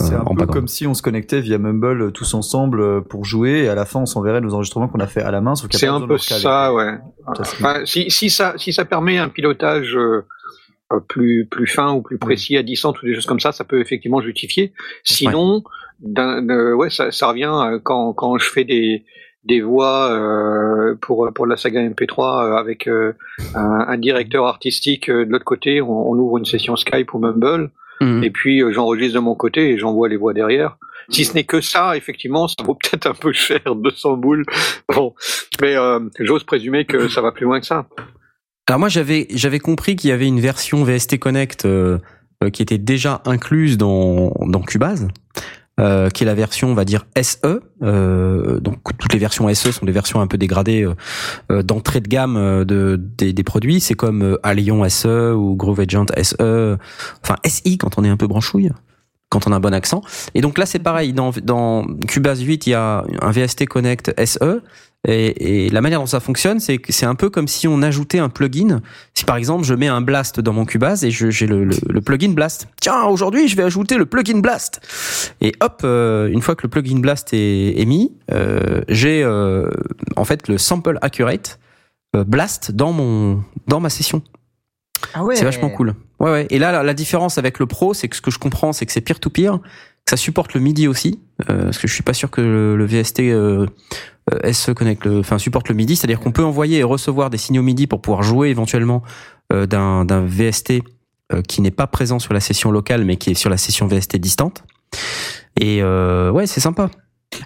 Euh, 0.00 0.04
C'est 0.04 0.14
un 0.14 0.20
en 0.20 0.34
peu 0.34 0.46
comme 0.46 0.68
si 0.68 0.86
on 0.86 0.94
se 0.94 1.02
connectait 1.02 1.40
via 1.40 1.58
Mumble 1.58 2.02
euh, 2.02 2.10
tous 2.10 2.34
ensemble 2.34 2.80
euh, 2.80 3.00
pour 3.00 3.24
jouer 3.24 3.64
et 3.64 3.68
à 3.68 3.74
la 3.74 3.84
fin 3.84 4.00
on 4.00 4.06
s'enverrait 4.06 4.40
nos 4.40 4.54
enregistrements 4.54 4.88
qu'on 4.88 5.00
a 5.00 5.06
fait 5.06 5.22
à 5.22 5.30
la 5.30 5.40
main. 5.40 5.54
sauf 5.54 5.68
qu'il 5.68 5.80
y 5.80 5.84
a 5.84 5.88
C'est 5.88 6.02
un 6.02 6.06
peu 6.06 6.18
ça, 6.18 6.72
ouais. 6.72 6.98
Enfin, 7.26 7.80
si, 7.84 8.10
si 8.10 8.30
ça, 8.30 8.54
si 8.56 8.72
ça 8.72 8.84
permet 8.84 9.18
un 9.18 9.28
pilotage 9.28 9.96
euh, 9.96 10.24
euh, 10.92 11.00
plus, 11.00 11.46
plus 11.50 11.66
fin 11.66 11.92
ou 11.92 12.02
plus 12.02 12.18
précis 12.18 12.56
à 12.56 12.62
distance 12.62 13.02
ou 13.02 13.06
des 13.06 13.14
choses 13.14 13.26
comme 13.26 13.40
ça, 13.40 13.50
ça 13.50 13.64
peut 13.64 13.80
effectivement 13.80 14.20
justifier. 14.20 14.72
Sinon, 15.02 15.64
euh, 16.18 16.74
ouais, 16.74 16.90
ça, 16.90 17.10
ça 17.10 17.28
revient 17.28 17.52
euh, 17.52 17.80
quand, 17.82 18.12
quand 18.12 18.38
je 18.38 18.48
fais 18.48 18.62
des, 18.62 19.04
des 19.44 19.60
voix 19.60 20.12
euh, 20.12 20.94
pour, 21.00 21.28
pour 21.34 21.46
la 21.46 21.56
saga 21.56 21.80
MP3 21.80 22.20
euh, 22.20 22.56
avec 22.56 22.86
euh, 22.86 23.14
un, 23.56 23.86
un 23.88 23.98
directeur 23.98 24.46
artistique 24.46 25.08
euh, 25.08 25.24
de 25.24 25.30
l'autre 25.32 25.44
côté, 25.44 25.80
on, 25.80 26.10
on 26.10 26.14
ouvre 26.14 26.38
une 26.38 26.44
session 26.44 26.76
Skype 26.76 27.12
ou 27.14 27.18
Mumble, 27.18 27.70
Mhm. 28.00 28.24
et 28.24 28.30
puis 28.30 28.62
euh, 28.62 28.72
j'enregistre 28.72 29.14
de 29.14 29.20
mon 29.20 29.34
côté 29.34 29.70
et 29.70 29.78
j'envoie 29.78 30.08
les 30.08 30.16
voix 30.16 30.32
derrière. 30.32 30.76
Si 31.08 31.24
ce 31.24 31.34
n'est 31.34 31.44
que 31.44 31.60
ça, 31.60 31.96
effectivement, 31.96 32.48
ça 32.48 32.56
vaut 32.64 32.74
peut-être 32.82 33.06
un 33.06 33.14
peu 33.14 33.32
cher, 33.32 33.60
200 33.74 34.16
boules. 34.16 34.44
Bon, 34.92 35.14
mais 35.60 35.76
euh, 35.76 36.00
j'ose 36.18 36.44
présumer 36.44 36.84
que 36.84 37.08
ça 37.08 37.20
va 37.20 37.32
plus 37.32 37.44
loin 37.44 37.60
que 37.60 37.66
ça. 37.66 37.86
Alors 38.68 38.80
moi 38.80 38.88
j'avais 38.88 39.28
j'avais 39.30 39.60
compris 39.60 39.94
qu'il 39.94 40.10
y 40.10 40.12
avait 40.12 40.26
une 40.26 40.40
version 40.40 40.82
VST 40.82 41.18
Connect 41.18 41.64
euh, 41.66 41.98
qui 42.52 42.62
était 42.62 42.78
déjà 42.78 43.22
incluse 43.24 43.78
dans 43.78 44.32
dans 44.46 44.62
Cubase. 44.62 45.06
Euh, 45.78 46.08
qui 46.08 46.22
est 46.22 46.26
la 46.26 46.34
version, 46.34 46.68
on 46.70 46.74
va 46.74 46.86
dire 46.86 47.04
SE. 47.20 47.60
Euh, 47.82 48.60
donc 48.60 48.78
toutes 48.98 49.12
les 49.12 49.18
versions 49.18 49.52
SE 49.52 49.72
sont 49.72 49.84
des 49.84 49.92
versions 49.92 50.22
un 50.22 50.26
peu 50.26 50.38
dégradées 50.38 50.84
euh, 50.84 50.94
euh, 51.52 51.62
d'entrée 51.62 52.00
de 52.00 52.08
gamme 52.08 52.38
euh, 52.38 52.64
de 52.64 52.98
des, 52.98 53.34
des 53.34 53.44
produits. 53.44 53.80
C'est 53.80 53.94
comme 53.94 54.22
euh, 54.22 54.40
Allion 54.42 54.88
SE 54.88 55.34
ou 55.34 55.54
Groove 55.54 55.80
Agent 55.80 56.06
SE, 56.22 56.78
enfin 57.22 57.36
SI 57.44 57.76
quand 57.76 57.98
on 57.98 58.04
est 58.04 58.08
un 58.08 58.16
peu 58.16 58.26
branchouille, 58.26 58.70
quand 59.28 59.46
on 59.46 59.52
a 59.52 59.56
un 59.56 59.60
bon 59.60 59.74
accent. 59.74 60.00
Et 60.34 60.40
donc 60.40 60.56
là 60.56 60.64
c'est 60.64 60.78
pareil. 60.78 61.12
Dans 61.12 61.30
dans 61.42 61.86
Cubase 62.08 62.40
8 62.40 62.66
il 62.66 62.70
y 62.70 62.74
a 62.74 63.04
un 63.20 63.30
VST 63.30 63.66
Connect 63.66 64.18
SE. 64.24 64.62
Et, 65.08 65.66
et 65.66 65.70
la 65.70 65.80
manière 65.80 66.00
dont 66.00 66.06
ça 66.06 66.18
fonctionne, 66.20 66.58
c'est 66.58 66.78
que 66.78 66.92
c'est 66.92 67.06
un 67.06 67.14
peu 67.14 67.30
comme 67.30 67.46
si 67.46 67.68
on 67.68 67.80
ajoutait 67.82 68.18
un 68.18 68.28
plugin. 68.28 68.80
Si 69.14 69.24
par 69.24 69.36
exemple 69.36 69.64
je 69.64 69.74
mets 69.74 69.86
un 69.86 70.00
Blast 70.00 70.40
dans 70.40 70.52
mon 70.52 70.64
Cubase 70.64 71.04
et 71.04 71.10
j'ai 71.10 71.46
le, 71.46 71.64
le, 71.64 71.76
le 71.88 72.00
plugin 72.00 72.30
Blast. 72.32 72.68
Tiens, 72.80 73.04
aujourd'hui 73.04 73.46
je 73.46 73.56
vais 73.56 73.62
ajouter 73.62 73.98
le 73.98 74.06
plugin 74.06 74.40
Blast. 74.40 74.80
Et 75.40 75.52
hop, 75.60 75.82
euh, 75.84 76.28
une 76.28 76.42
fois 76.42 76.56
que 76.56 76.64
le 76.64 76.68
plugin 76.68 76.98
Blast 76.98 77.32
est, 77.32 77.80
est 77.80 77.84
mis, 77.84 78.12
euh, 78.32 78.82
j'ai 78.88 79.22
euh, 79.22 79.70
en 80.16 80.24
fait 80.24 80.48
le 80.48 80.58
sample 80.58 80.98
accurate 81.02 81.60
Blast 82.26 82.72
dans 82.72 82.92
mon 82.92 83.44
dans 83.68 83.78
ma 83.78 83.90
session. 83.90 84.22
Ah 85.14 85.22
ouais. 85.22 85.36
C'est 85.36 85.44
vachement 85.44 85.68
cool. 85.68 85.94
Ouais, 86.18 86.30
ouais. 86.30 86.46
Et 86.50 86.58
là, 86.58 86.72
la, 86.72 86.82
la 86.82 86.94
différence 86.94 87.36
avec 87.36 87.58
le 87.58 87.66
Pro, 87.66 87.92
c'est 87.92 88.08
que 88.08 88.16
ce 88.16 88.22
que 88.22 88.30
je 88.30 88.38
comprends, 88.38 88.72
c'est 88.72 88.86
que 88.86 88.92
c'est 88.92 89.02
peer-to-peer, 89.02 89.58
que 89.60 90.10
ça 90.10 90.16
supporte 90.16 90.54
le 90.54 90.60
MIDI 90.60 90.88
aussi, 90.88 91.20
parce 91.46 91.76
que 91.76 91.86
je 91.86 91.92
suis 91.92 92.02
pas 92.02 92.14
sûr 92.14 92.30
que 92.30 92.40
le, 92.40 92.76
le 92.76 92.86
VST 92.86 93.20
euh, 94.32 94.38
euh, 94.44 94.52
SE 94.52 94.72
connecte, 94.72 95.04
le, 95.04 95.20
enfin 95.20 95.38
supporte 95.38 95.68
le 95.68 95.74
MIDI, 95.74 95.96
c'est-à-dire 95.96 96.20
qu'on 96.20 96.32
peut 96.32 96.44
envoyer 96.44 96.78
et 96.78 96.82
recevoir 96.82 97.30
des 97.30 97.38
signaux 97.38 97.62
MIDI 97.62 97.86
pour 97.86 98.00
pouvoir 98.00 98.22
jouer 98.22 98.48
éventuellement 98.48 99.02
euh, 99.52 99.66
d'un 99.66 100.26
VST 100.26 100.82
euh, 101.32 101.42
qui 101.42 101.60
n'est 101.60 101.70
pas 101.70 101.86
présent 101.86 102.18
sur 102.18 102.34
la 102.34 102.40
session 102.40 102.70
locale, 102.70 103.04
mais 103.04 103.16
qui 103.16 103.30
est 103.30 103.34
sur 103.34 103.50
la 103.50 103.56
session 103.56 103.86
VST 103.86 104.16
distante. 104.16 104.64
Et 105.60 105.82
euh, 105.82 106.30
ouais, 106.30 106.46
c'est 106.46 106.60
sympa. 106.60 106.90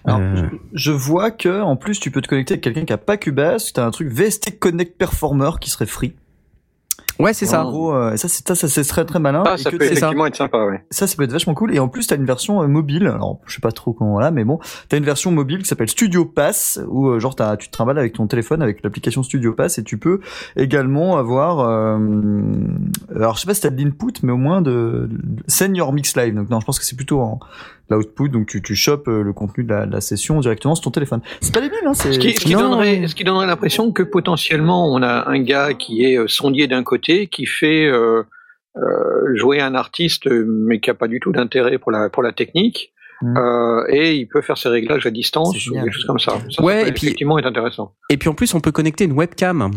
Alors, 0.04 0.20
Euh, 0.20 0.48
Je 0.72 0.92
vois 0.92 1.30
que 1.30 1.62
en 1.62 1.76
plus 1.76 1.98
tu 2.00 2.10
peux 2.10 2.20
te 2.20 2.28
connecter 2.28 2.54
avec 2.54 2.62
quelqu'un 2.62 2.84
qui 2.84 2.92
a 2.92 2.98
pas 2.98 3.16
Cubase. 3.16 3.72
T'as 3.72 3.84
un 3.86 3.90
truc 3.90 4.08
VST 4.08 4.58
Connect 4.58 4.96
Performer 4.98 5.50
qui 5.60 5.70
serait 5.70 5.86
free. 5.86 6.14
Ouais, 7.20 7.33
c'est 7.33 7.46
ça. 7.46 7.64
En 7.64 7.70
gros, 7.70 7.94
euh, 7.94 8.16
ça 8.16 8.28
c'est 8.28 8.46
ça, 8.46 8.54
ça 8.54 8.68
c'est 8.68 8.85
très 8.85 9.04
très 9.04 9.18
malin. 9.18 9.42
Ah, 9.46 9.54
Et 9.54 9.59
ça 9.59 9.70
que 9.70 9.76
peut 9.76 9.85
effectivement 9.85 10.26
être 10.26 10.37
sympa, 10.37 10.64
ouais. 10.64 10.85
Ça, 10.90 11.06
ça 11.06 11.16
peut 11.16 11.22
être 11.24 11.33
vachement 11.33 11.54
cool. 11.54 11.74
Et 11.74 11.78
en 11.78 11.88
plus, 11.88 12.06
t'as 12.06 12.16
une 12.16 12.24
version 12.24 12.62
euh, 12.62 12.66
mobile. 12.66 13.06
Alors, 13.06 13.38
je 13.46 13.54
sais 13.54 13.61
pas 13.61 13.72
trop 13.72 13.92
comment 13.92 14.18
là, 14.18 14.30
mais 14.30 14.44
bon, 14.44 14.59
t'as 14.88 14.96
une 14.96 15.04
version 15.04 15.30
mobile 15.30 15.59
qui 15.59 15.66
s'appelle 15.66 15.90
Studio 15.90 16.24
Pass, 16.24 16.80
où 16.88 17.09
euh, 17.09 17.20
genre 17.20 17.35
t'as, 17.37 17.56
tu 17.56 17.68
te 17.68 17.72
trimbales 17.72 17.98
avec 17.98 18.14
ton 18.14 18.26
téléphone 18.26 18.62
avec 18.62 18.83
l'application 18.83 19.22
Studio 19.22 19.52
Pass, 19.52 19.78
et 19.78 19.85
tu 19.85 19.98
peux 19.98 20.20
également 20.56 21.16
avoir. 21.18 21.61
euh, 21.61 21.98
alors, 23.14 23.37
je 23.37 23.40
sais 23.40 23.46
pas 23.46 23.54
si 23.54 23.61
t'as 23.61 23.70
de 23.70 23.83
l'input, 23.83 24.12
mais 24.22 24.33
au 24.33 24.37
moins 24.37 24.62
de, 24.62 25.09
de 25.11 25.42
Senior 25.46 25.92
Mix 25.92 26.16
Live. 26.16 26.35
Donc 26.35 26.50
non, 26.50 26.61
je 26.61 26.66
pense 26.66 26.78
que 26.78 26.85
c'est 26.85 26.96
plutôt 26.96 27.20
en 27.20 27.38
l'output. 27.96 28.29
Donc 28.29 28.46
tu, 28.48 28.62
tu 28.62 28.74
chopes 28.74 29.09
euh, 29.09 29.22
le 29.22 29.33
contenu 29.33 29.64
de 29.64 29.70
la, 29.70 29.87
de 29.87 29.92
la 29.92 30.00
session 30.00 30.40
directement 30.40 30.74
sur 30.74 30.85
ton 30.85 30.90
téléphone. 30.90 31.20
C'est 31.40 31.53
pas 31.55 31.61
débile, 31.61 31.79
hein 31.87 31.94
C'est 31.94 32.12
Ce 32.12 32.18
qui, 32.18 32.33
ce 32.33 32.40
qui 32.40 32.53
Non. 32.55 32.61
donnerait, 32.62 33.07
ce 33.07 33.14
qui 33.14 33.24
donnerait 33.24 33.46
l'impression 33.46 33.92
que 33.92 34.03
potentiellement 34.03 34.92
on 34.92 35.03
a 35.03 35.29
un 35.29 35.40
gars 35.40 35.74
qui 35.74 36.05
est 36.05 36.16
euh, 36.18 36.26
sondier 36.29 36.66
d'un 36.68 36.83
côté, 36.83 37.26
qui 37.26 37.46
fait 37.46 37.87
euh, 37.87 38.22
euh, 38.76 39.37
jouer 39.37 39.61
un 39.61 39.74
artiste, 39.74 40.26
mais 40.31 40.81
qui 40.81 40.90
a 40.90 40.94
pas 40.94 41.09
du 41.09 41.20
tout 41.20 41.33
d'intérêt 41.33 41.79
pour 41.79 41.90
la 41.90 42.09
pour 42.11 42.22
la 42.22 42.33
technique, 42.33 42.92
Mm. 43.22 43.37
euh, 43.37 43.85
et 43.90 44.14
il 44.16 44.26
peut 44.29 44.40
faire 44.40 44.57
ses 44.57 44.70
réglages 44.70 45.05
à 45.05 45.11
distance 45.11 45.55
ou 45.66 45.74
des 45.74 45.92
choses 45.92 46.07
comme 46.07 46.18
ça. 46.18 46.38
Ça, 46.48 46.62
Ouais, 46.62 46.79
ça 46.79 46.83
peut 46.85 46.88
et 46.88 46.92
puis- 46.92 47.07
effectivement 47.09 47.38
être 47.38 47.44
intéressant. 47.44 47.92
Et 48.09 48.16
puis 48.16 48.31
en 48.31 48.35
plus, 48.35 48.55
on 48.55 48.61
peut 48.61 48.72
connecter 48.72 49.05
une 49.05 49.12
webcam. 49.12 49.72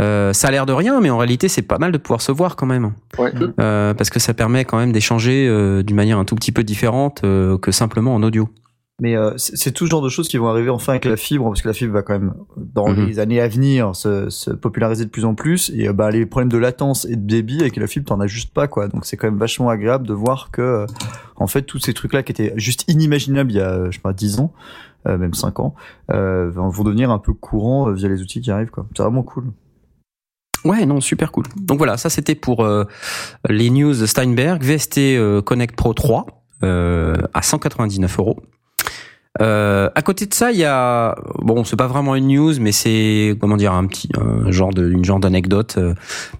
Euh, 0.00 0.32
ça 0.32 0.48
a 0.48 0.50
l'air 0.50 0.64
de 0.64 0.72
rien, 0.72 1.00
mais 1.00 1.10
en 1.10 1.18
réalité, 1.18 1.48
c'est 1.48 1.62
pas 1.62 1.78
mal 1.78 1.92
de 1.92 1.98
pouvoir 1.98 2.22
se 2.22 2.32
voir 2.32 2.56
quand 2.56 2.66
même. 2.66 2.92
Ouais. 3.18 3.30
Euh, 3.60 3.92
parce 3.94 4.08
que 4.10 4.18
ça 4.20 4.32
permet 4.32 4.64
quand 4.64 4.78
même 4.78 4.92
d'échanger 4.92 5.46
euh, 5.46 5.82
d'une 5.82 5.96
manière 5.96 6.18
un 6.18 6.24
tout 6.24 6.34
petit 6.34 6.52
peu 6.52 6.64
différente 6.64 7.22
euh, 7.24 7.58
que 7.58 7.72
simplement 7.72 8.14
en 8.14 8.22
audio. 8.22 8.48
Mais 9.00 9.16
euh, 9.16 9.32
c'est 9.36 9.72
tout 9.72 9.86
ce 9.86 9.90
genre 9.90 10.00
de 10.02 10.08
choses 10.08 10.28
qui 10.28 10.36
vont 10.36 10.48
arriver 10.48 10.70
enfin 10.70 10.92
avec 10.92 11.04
la 11.06 11.16
fibre, 11.16 11.46
parce 11.46 11.60
que 11.60 11.68
la 11.68 11.74
fibre 11.74 11.92
va 11.92 12.02
quand 12.02 12.12
même, 12.12 12.34
dans 12.56 12.88
Mhm. 12.88 13.06
les 13.06 13.18
années 13.18 13.40
à 13.40 13.48
venir, 13.48 13.96
se, 13.96 14.30
se 14.30 14.50
populariser 14.50 15.04
de 15.04 15.10
plus 15.10 15.24
en 15.24 15.34
plus. 15.34 15.70
Et 15.74 15.88
euh, 15.88 15.92
bah, 15.92 16.10
les 16.10 16.24
problèmes 16.24 16.50
de 16.50 16.58
latence 16.58 17.04
et 17.06 17.16
de 17.16 17.26
débit 17.26 17.60
avec 17.60 17.76
la 17.76 17.86
fibre, 17.86 18.06
t'en 18.06 18.20
as 18.20 18.26
juste 18.28 18.54
pas, 18.54 18.68
quoi. 18.68 18.88
Donc 18.88 19.04
c'est 19.04 19.16
quand 19.16 19.26
même 19.26 19.38
vachement 19.38 19.68
agréable 19.70 20.06
de 20.06 20.14
voir 20.14 20.50
que, 20.52 20.62
euh, 20.62 20.86
en 21.36 21.46
fait, 21.48 21.62
tous 21.62 21.80
ces 21.80 21.92
trucs-là 21.92 22.22
qui 22.22 22.32
étaient 22.32 22.52
juste 22.56 22.84
inimaginables 22.88 23.50
il 23.50 23.56
y 23.56 23.60
a, 23.60 23.86
je 23.90 23.96
sais 23.96 24.00
pas, 24.02 24.12
10 24.12 24.38
ans, 24.40 24.52
euh, 25.08 25.18
même 25.18 25.34
5 25.34 25.58
ans, 25.58 25.74
euh, 26.12 26.48
vont 26.50 26.68
vont 26.68 26.84
devenir 26.84 27.10
un 27.10 27.18
peu 27.18 27.32
courants 27.32 27.88
euh, 27.88 27.92
via 27.94 28.08
les 28.08 28.22
outils 28.22 28.40
qui 28.40 28.50
arrivent, 28.52 28.70
quoi. 28.70 28.86
C'est 28.96 29.02
vraiment 29.02 29.22
cool. 29.24 29.46
Ouais, 30.64 30.86
non, 30.86 31.00
super 31.00 31.32
cool. 31.32 31.44
Donc 31.56 31.78
voilà, 31.78 31.96
ça 31.96 32.08
c'était 32.08 32.34
pour 32.34 32.64
euh, 32.64 32.84
les 33.48 33.70
news 33.70 34.06
Steinberg, 34.06 34.62
VST 34.62 34.98
euh, 34.98 35.42
Connect 35.42 35.74
Pro 35.74 35.92
3 35.92 36.26
euh, 36.62 37.16
à 37.34 37.42
199 37.42 38.18
euros. 38.18 38.38
Euh, 39.40 39.88
à 39.94 40.02
côté 40.02 40.26
de 40.26 40.34
ça, 40.34 40.52
il 40.52 40.58
y 40.58 40.64
a 40.64 41.16
bon, 41.38 41.64
c'est 41.64 41.76
pas 41.76 41.86
vraiment 41.86 42.14
une 42.14 42.28
news, 42.28 42.52
mais 42.60 42.70
c'est 42.70 43.34
comment 43.40 43.56
dire 43.56 43.72
un 43.72 43.86
petit 43.86 44.08
un 44.20 44.50
genre 44.50 44.72
de 44.72 44.88
une 44.88 45.04
genre 45.04 45.20
d'anecdote. 45.20 45.78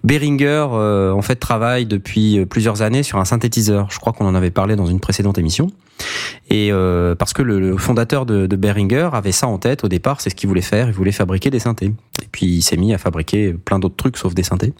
Behringer 0.03 0.67
en 1.11 1.21
fait 1.21 1.35
travaille 1.37 1.85
depuis 1.85 2.45
plusieurs 2.45 2.81
années 2.83 3.03
sur 3.03 3.17
un 3.17 3.25
synthétiseur. 3.25 3.87
Je 3.89 3.99
crois 3.99 4.13
qu'on 4.13 4.27
en 4.27 4.35
avait 4.35 4.51
parlé 4.51 4.75
dans 4.75 4.85
une 4.85 4.99
précédente 4.99 5.37
émission. 5.37 5.67
Et 6.49 6.71
euh, 6.71 7.15
parce 7.15 7.33
que 7.33 7.41
le, 7.41 7.59
le 7.59 7.77
fondateur 7.77 8.25
de, 8.25 8.47
de 8.47 8.55
Behringer 8.55 9.09
avait 9.13 9.31
ça 9.31 9.47
en 9.47 9.57
tête 9.57 9.83
au 9.83 9.87
départ, 9.87 10.21
c'est 10.21 10.29
ce 10.29 10.35
qu'il 10.35 10.47
voulait 10.49 10.61
faire. 10.61 10.87
Il 10.87 10.93
voulait 10.93 11.11
fabriquer 11.11 11.49
des 11.49 11.59
synthés. 11.59 11.93
Et 12.21 12.27
puis 12.31 12.45
il 12.45 12.61
s'est 12.61 12.77
mis 12.77 12.93
à 12.93 12.97
fabriquer 12.97 13.53
plein 13.53 13.79
d'autres 13.79 13.95
trucs 13.95 14.17
sauf 14.17 14.33
des 14.33 14.43
synthés. 14.43 14.73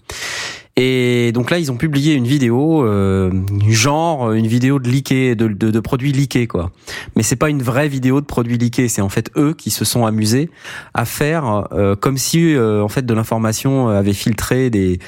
Et 0.76 1.30
donc 1.32 1.50
là, 1.50 1.58
ils 1.58 1.70
ont 1.70 1.76
publié 1.76 2.14
une 2.14 2.26
vidéo, 2.26 2.84
euh, 2.84 3.30
genre 3.68 4.32
une 4.32 4.48
vidéo 4.48 4.80
de 4.80 4.88
leaké, 4.88 5.36
de, 5.36 5.46
de, 5.46 5.70
de 5.70 5.80
produits 5.80 6.12
leakés, 6.12 6.48
quoi. 6.48 6.72
Mais 7.14 7.22
c'est 7.22 7.36
pas 7.36 7.48
une 7.48 7.62
vraie 7.62 7.88
vidéo 7.88 8.20
de 8.20 8.26
produits 8.26 8.58
leakés. 8.58 8.88
C'est 8.88 9.02
en 9.02 9.08
fait 9.08 9.30
eux 9.36 9.54
qui 9.54 9.70
se 9.70 9.84
sont 9.84 10.04
amusés 10.04 10.50
à 10.92 11.04
faire 11.04 11.68
euh, 11.72 11.94
comme 11.94 12.18
si 12.18 12.54
euh, 12.54 12.82
en 12.82 12.88
fait 12.88 13.06
de 13.06 13.14
l'information 13.14 13.88
avait 13.88 14.12
filtré 14.12 14.68
des 14.68 14.98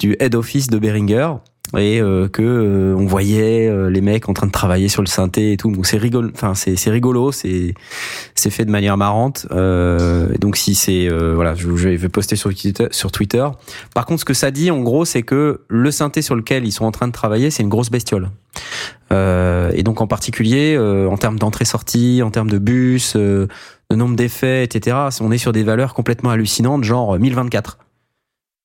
du 0.00 0.16
head 0.18 0.34
office 0.34 0.66
de 0.66 0.78
Behringer 0.78 1.30
et 1.76 2.00
euh, 2.00 2.28
que 2.28 2.42
euh, 2.42 2.94
on 2.96 3.06
voyait 3.06 3.68
euh, 3.68 3.90
les 3.90 4.00
mecs 4.00 4.28
en 4.28 4.32
train 4.32 4.46
de 4.46 4.52
travailler 4.52 4.88
sur 4.88 5.02
le 5.02 5.06
synthé 5.06 5.52
et 5.52 5.56
tout. 5.56 5.70
Donc 5.70 5.86
c'est 5.86 5.98
rigolo, 5.98 6.30
enfin 6.32 6.54
c'est 6.54 6.76
c'est 6.76 6.90
rigolo, 6.90 7.32
c'est 7.32 7.74
c'est 8.34 8.50
fait 8.50 8.64
de 8.64 8.70
manière 8.70 8.96
marrante. 8.96 9.46
Euh, 9.50 10.28
donc 10.40 10.56
si 10.56 10.74
c'est 10.74 11.08
euh, 11.10 11.34
voilà, 11.34 11.54
je, 11.54 11.76
je 11.76 11.88
vais 11.90 12.08
poster 12.08 12.36
sur 12.36 12.54
Twitter, 12.54 12.86
sur 12.90 13.12
Twitter. 13.12 13.46
Par 13.94 14.06
contre, 14.06 14.20
ce 14.20 14.24
que 14.24 14.34
ça 14.34 14.50
dit 14.50 14.70
en 14.70 14.80
gros, 14.80 15.04
c'est 15.04 15.22
que 15.22 15.60
le 15.68 15.90
synthé 15.90 16.22
sur 16.22 16.34
lequel 16.34 16.64
ils 16.64 16.72
sont 16.72 16.84
en 16.84 16.92
train 16.92 17.08
de 17.08 17.12
travailler, 17.12 17.50
c'est 17.50 17.62
une 17.62 17.68
grosse 17.68 17.90
bestiole. 17.90 18.30
Euh, 19.12 19.70
et 19.74 19.82
donc 19.82 20.00
en 20.00 20.06
particulier 20.06 20.74
euh, 20.76 21.08
en 21.08 21.16
termes 21.16 21.38
d'entrée-sortie, 21.38 22.22
en 22.22 22.30
termes 22.30 22.50
de 22.50 22.58
bus, 22.58 23.14
euh, 23.16 23.46
de 23.90 23.96
nombre 23.96 24.16
d'effets, 24.16 24.64
etc. 24.64 24.96
On 25.20 25.30
est 25.30 25.38
sur 25.38 25.52
des 25.52 25.62
valeurs 25.62 25.94
complètement 25.94 26.30
hallucinantes, 26.30 26.84
genre 26.84 27.18
1024. 27.18 27.78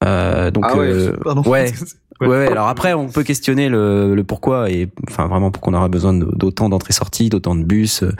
Euh, 0.04 0.52
donc 0.52 0.66
Ah 0.68 0.76
ouais, 0.78 0.88
euh, 0.88 1.16
ouais. 1.46 1.72
Ouais, 2.28 2.38
ouais, 2.40 2.48
alors 2.52 2.68
après, 2.68 2.94
on 2.94 3.08
peut 3.08 3.24
questionner 3.24 3.70
le, 3.70 4.16
le 4.16 4.24
pourquoi 4.24 4.70
et 4.70 4.90
enfin 5.10 5.28
vraiment 5.28 5.52
pourquoi 5.52 5.74
on 5.74 5.76
aura 5.76 5.88
besoin 5.90 6.14
d'autant 6.14 6.70
d'entrées-sorties, 6.70 7.30
d'autant 7.30 7.56
de 7.56 7.64
bus, 7.64 8.04
euh, 8.04 8.12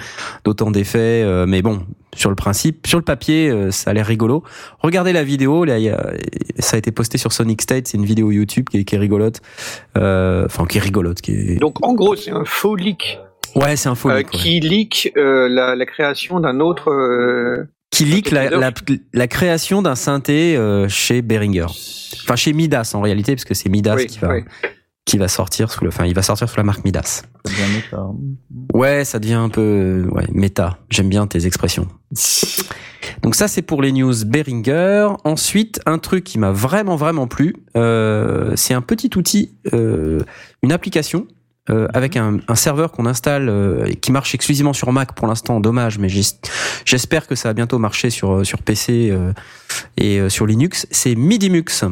d'autant 0.44 0.72
d'effets. 0.72 1.24
euh, 1.24 1.46
mais 1.48 1.62
bon, 1.62 1.82
sur 2.16 2.30
le 2.30 2.36
principe, 2.36 2.86
sur 2.88 2.98
le 3.00 3.04
papier, 3.04 3.50
euh, 3.50 3.72
ça 3.72 3.92
a 3.92 3.94
l'air 3.94 4.06
rigolo. 4.06 4.44
Regardez 4.80 5.14
la 5.14 5.24
vidéo, 5.24 5.66
là, 5.66 5.78
il 5.80 5.84
y 5.86 5.90
a- 5.90 6.12
ça 6.60 6.76
a 6.76 6.78
été 6.80 6.92
posté 6.92 7.18
sur 7.18 7.32
Sonic 7.34 7.62
State, 7.62 7.88
c'est 7.88 7.98
une 7.98 8.06
vidéo 8.06 8.32
YouTube 8.32 8.68
qui 8.70 8.78
est, 8.80 8.84
qui 8.84 8.96
est 8.96 9.00
rigolote, 9.00 9.42
euh, 9.98 10.46
enfin 10.46 10.66
qui 10.66 10.78
est 10.78 10.82
rigolote, 10.82 11.22
qui 11.22 11.32
est. 11.34 11.56
Donc 11.60 11.86
en 11.86 11.94
gros, 11.94 12.16
c'est 12.16 12.32
un 12.32 12.46
faux 12.46 12.76
leak 12.76 13.20
Ouais, 13.56 13.76
c'est 13.76 13.90
un 13.90 13.96
faux 13.96 14.10
euh, 14.10 14.18
leak, 14.20 14.34
ouais. 14.34 14.40
qui 14.40 14.60
leak 14.60 15.14
euh, 15.18 15.48
la, 15.48 15.76
la 15.76 15.86
création 15.86 16.40
d'un 16.40 16.60
autre. 16.60 16.90
Qui 17.94 18.06
leak 18.06 18.32
la, 18.32 18.50
la, 18.50 18.72
la 19.14 19.28
création 19.28 19.84
d'un 19.84 19.94
synthé 19.94 20.58
euh, 20.58 20.90
chez 20.90 21.22
Behringer. 21.22 21.68
Enfin 22.24 22.36
chez 22.36 22.52
Midas 22.52 22.92
en 22.96 23.02
réalité, 23.02 23.36
parce 23.36 23.46
que 23.46 23.54
c'est 23.54 23.70
Midas 23.70 23.96
oui, 23.96 24.08
qui 24.08 24.18
va 24.18 24.34
oui. 24.34 24.44
qui 25.06 25.20
va 25.20 25.28
sortir 25.28 25.72
sous 25.72 25.84
le, 25.84 25.90
enfin 25.90 26.06
il 26.06 26.16
va 26.16 26.24
sortir 26.24 26.50
sous 26.50 26.58
la 26.58 26.64
marque 26.64 26.84
Midas. 26.84 27.22
Ça 27.46 27.52
devient 27.52 27.76
méta. 27.76 28.06
Ouais, 28.74 29.06
ça 29.06 29.20
devient 29.20 29.34
un 29.36 29.50
peu 29.50 30.08
ouais, 30.12 30.26
méta. 30.32 30.80
J'aime 30.90 31.08
bien 31.08 31.28
tes 31.28 31.46
expressions. 31.46 31.88
Donc 33.22 33.36
ça 33.36 33.48
c'est 33.48 33.62
pour 33.62 33.84
les 33.84 33.92
news 33.92 34.26
Behringer. 34.26 35.10
Ensuite, 35.24 35.80
un 35.86 36.00
truc 36.00 36.24
qui 36.24 36.40
m'a 36.40 36.52
vraiment 36.52 36.96
vraiment 36.96 37.28
plu, 37.28 37.56
euh, 37.78 38.54
c'est 38.56 38.74
un 38.74 38.82
petit 38.82 39.12
outil, 39.16 39.52
euh, 39.74 40.20
une 40.64 40.72
application 40.72 41.28
euh, 41.70 41.88
avec 41.94 42.18
un, 42.18 42.40
un 42.48 42.56
serveur 42.56 42.92
qu'on 42.92 43.06
installe 43.06 43.48
euh, 43.50 43.86
et 43.86 43.96
qui 43.96 44.12
marche 44.12 44.36
exclusivement 44.36 44.74
sur 44.74 44.92
Mac 44.92 45.14
pour 45.16 45.28
l'instant. 45.28 45.60
Dommage, 45.60 45.98
mais 45.98 46.10
j'es- 46.10 46.40
j'espère 46.86 47.26
que 47.28 47.36
ça 47.36 47.50
va 47.50 47.54
bientôt 47.54 47.80
marcher 47.80 48.10
sur 48.10 48.46
sur 48.46 48.62
PC 48.62 49.10
euh, 49.12 49.32
et 49.98 50.20
euh, 50.20 50.30
sur 50.30 50.46
Linux. 50.46 50.88
C'est 50.92 51.16
Midimux. 51.16 51.86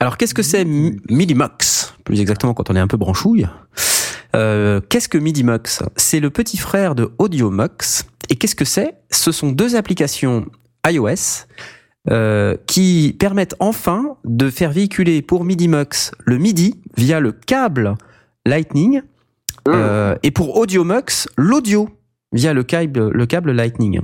Alors 0.00 0.16
qu'est-ce 0.18 0.34
que 0.34 0.42
c'est 0.42 0.64
Mi- 0.64 1.00
Midimux 1.08 1.94
Plus 2.04 2.20
exactement 2.20 2.54
quand 2.54 2.68
on 2.70 2.76
est 2.76 2.80
un 2.80 2.88
peu 2.88 2.96
branchouille. 2.96 3.46
Euh, 4.34 4.80
qu'est-ce 4.88 5.08
que 5.08 5.18
Midimux? 5.18 5.82
C'est 5.96 6.20
le 6.20 6.30
petit 6.30 6.56
frère 6.58 6.94
de 6.94 7.12
AudioMux. 7.18 8.04
Et 8.30 8.36
qu'est-ce 8.36 8.54
que 8.54 8.64
c'est? 8.64 8.94
Ce 9.10 9.30
sont 9.32 9.52
deux 9.52 9.76
applications 9.76 10.46
iOS 10.86 11.46
euh, 12.10 12.56
qui 12.66 13.14
permettent 13.18 13.54
enfin 13.60 14.16
de 14.24 14.50
faire 14.50 14.72
véhiculer 14.72 15.22
pour 15.22 15.44
Midimux 15.44 16.10
le 16.24 16.38
MIDI 16.38 16.80
via 16.96 17.20
le 17.20 17.32
câble 17.32 17.94
Lightning 18.46 19.02
euh, 19.68 20.16
et 20.22 20.30
pour 20.30 20.56
AudioMux 20.56 21.28
l'audio 21.36 21.88
via 22.32 22.52
le 22.52 22.62
câble, 22.62 23.10
le 23.10 23.26
câble 23.26 23.52
Lightning. 23.52 24.00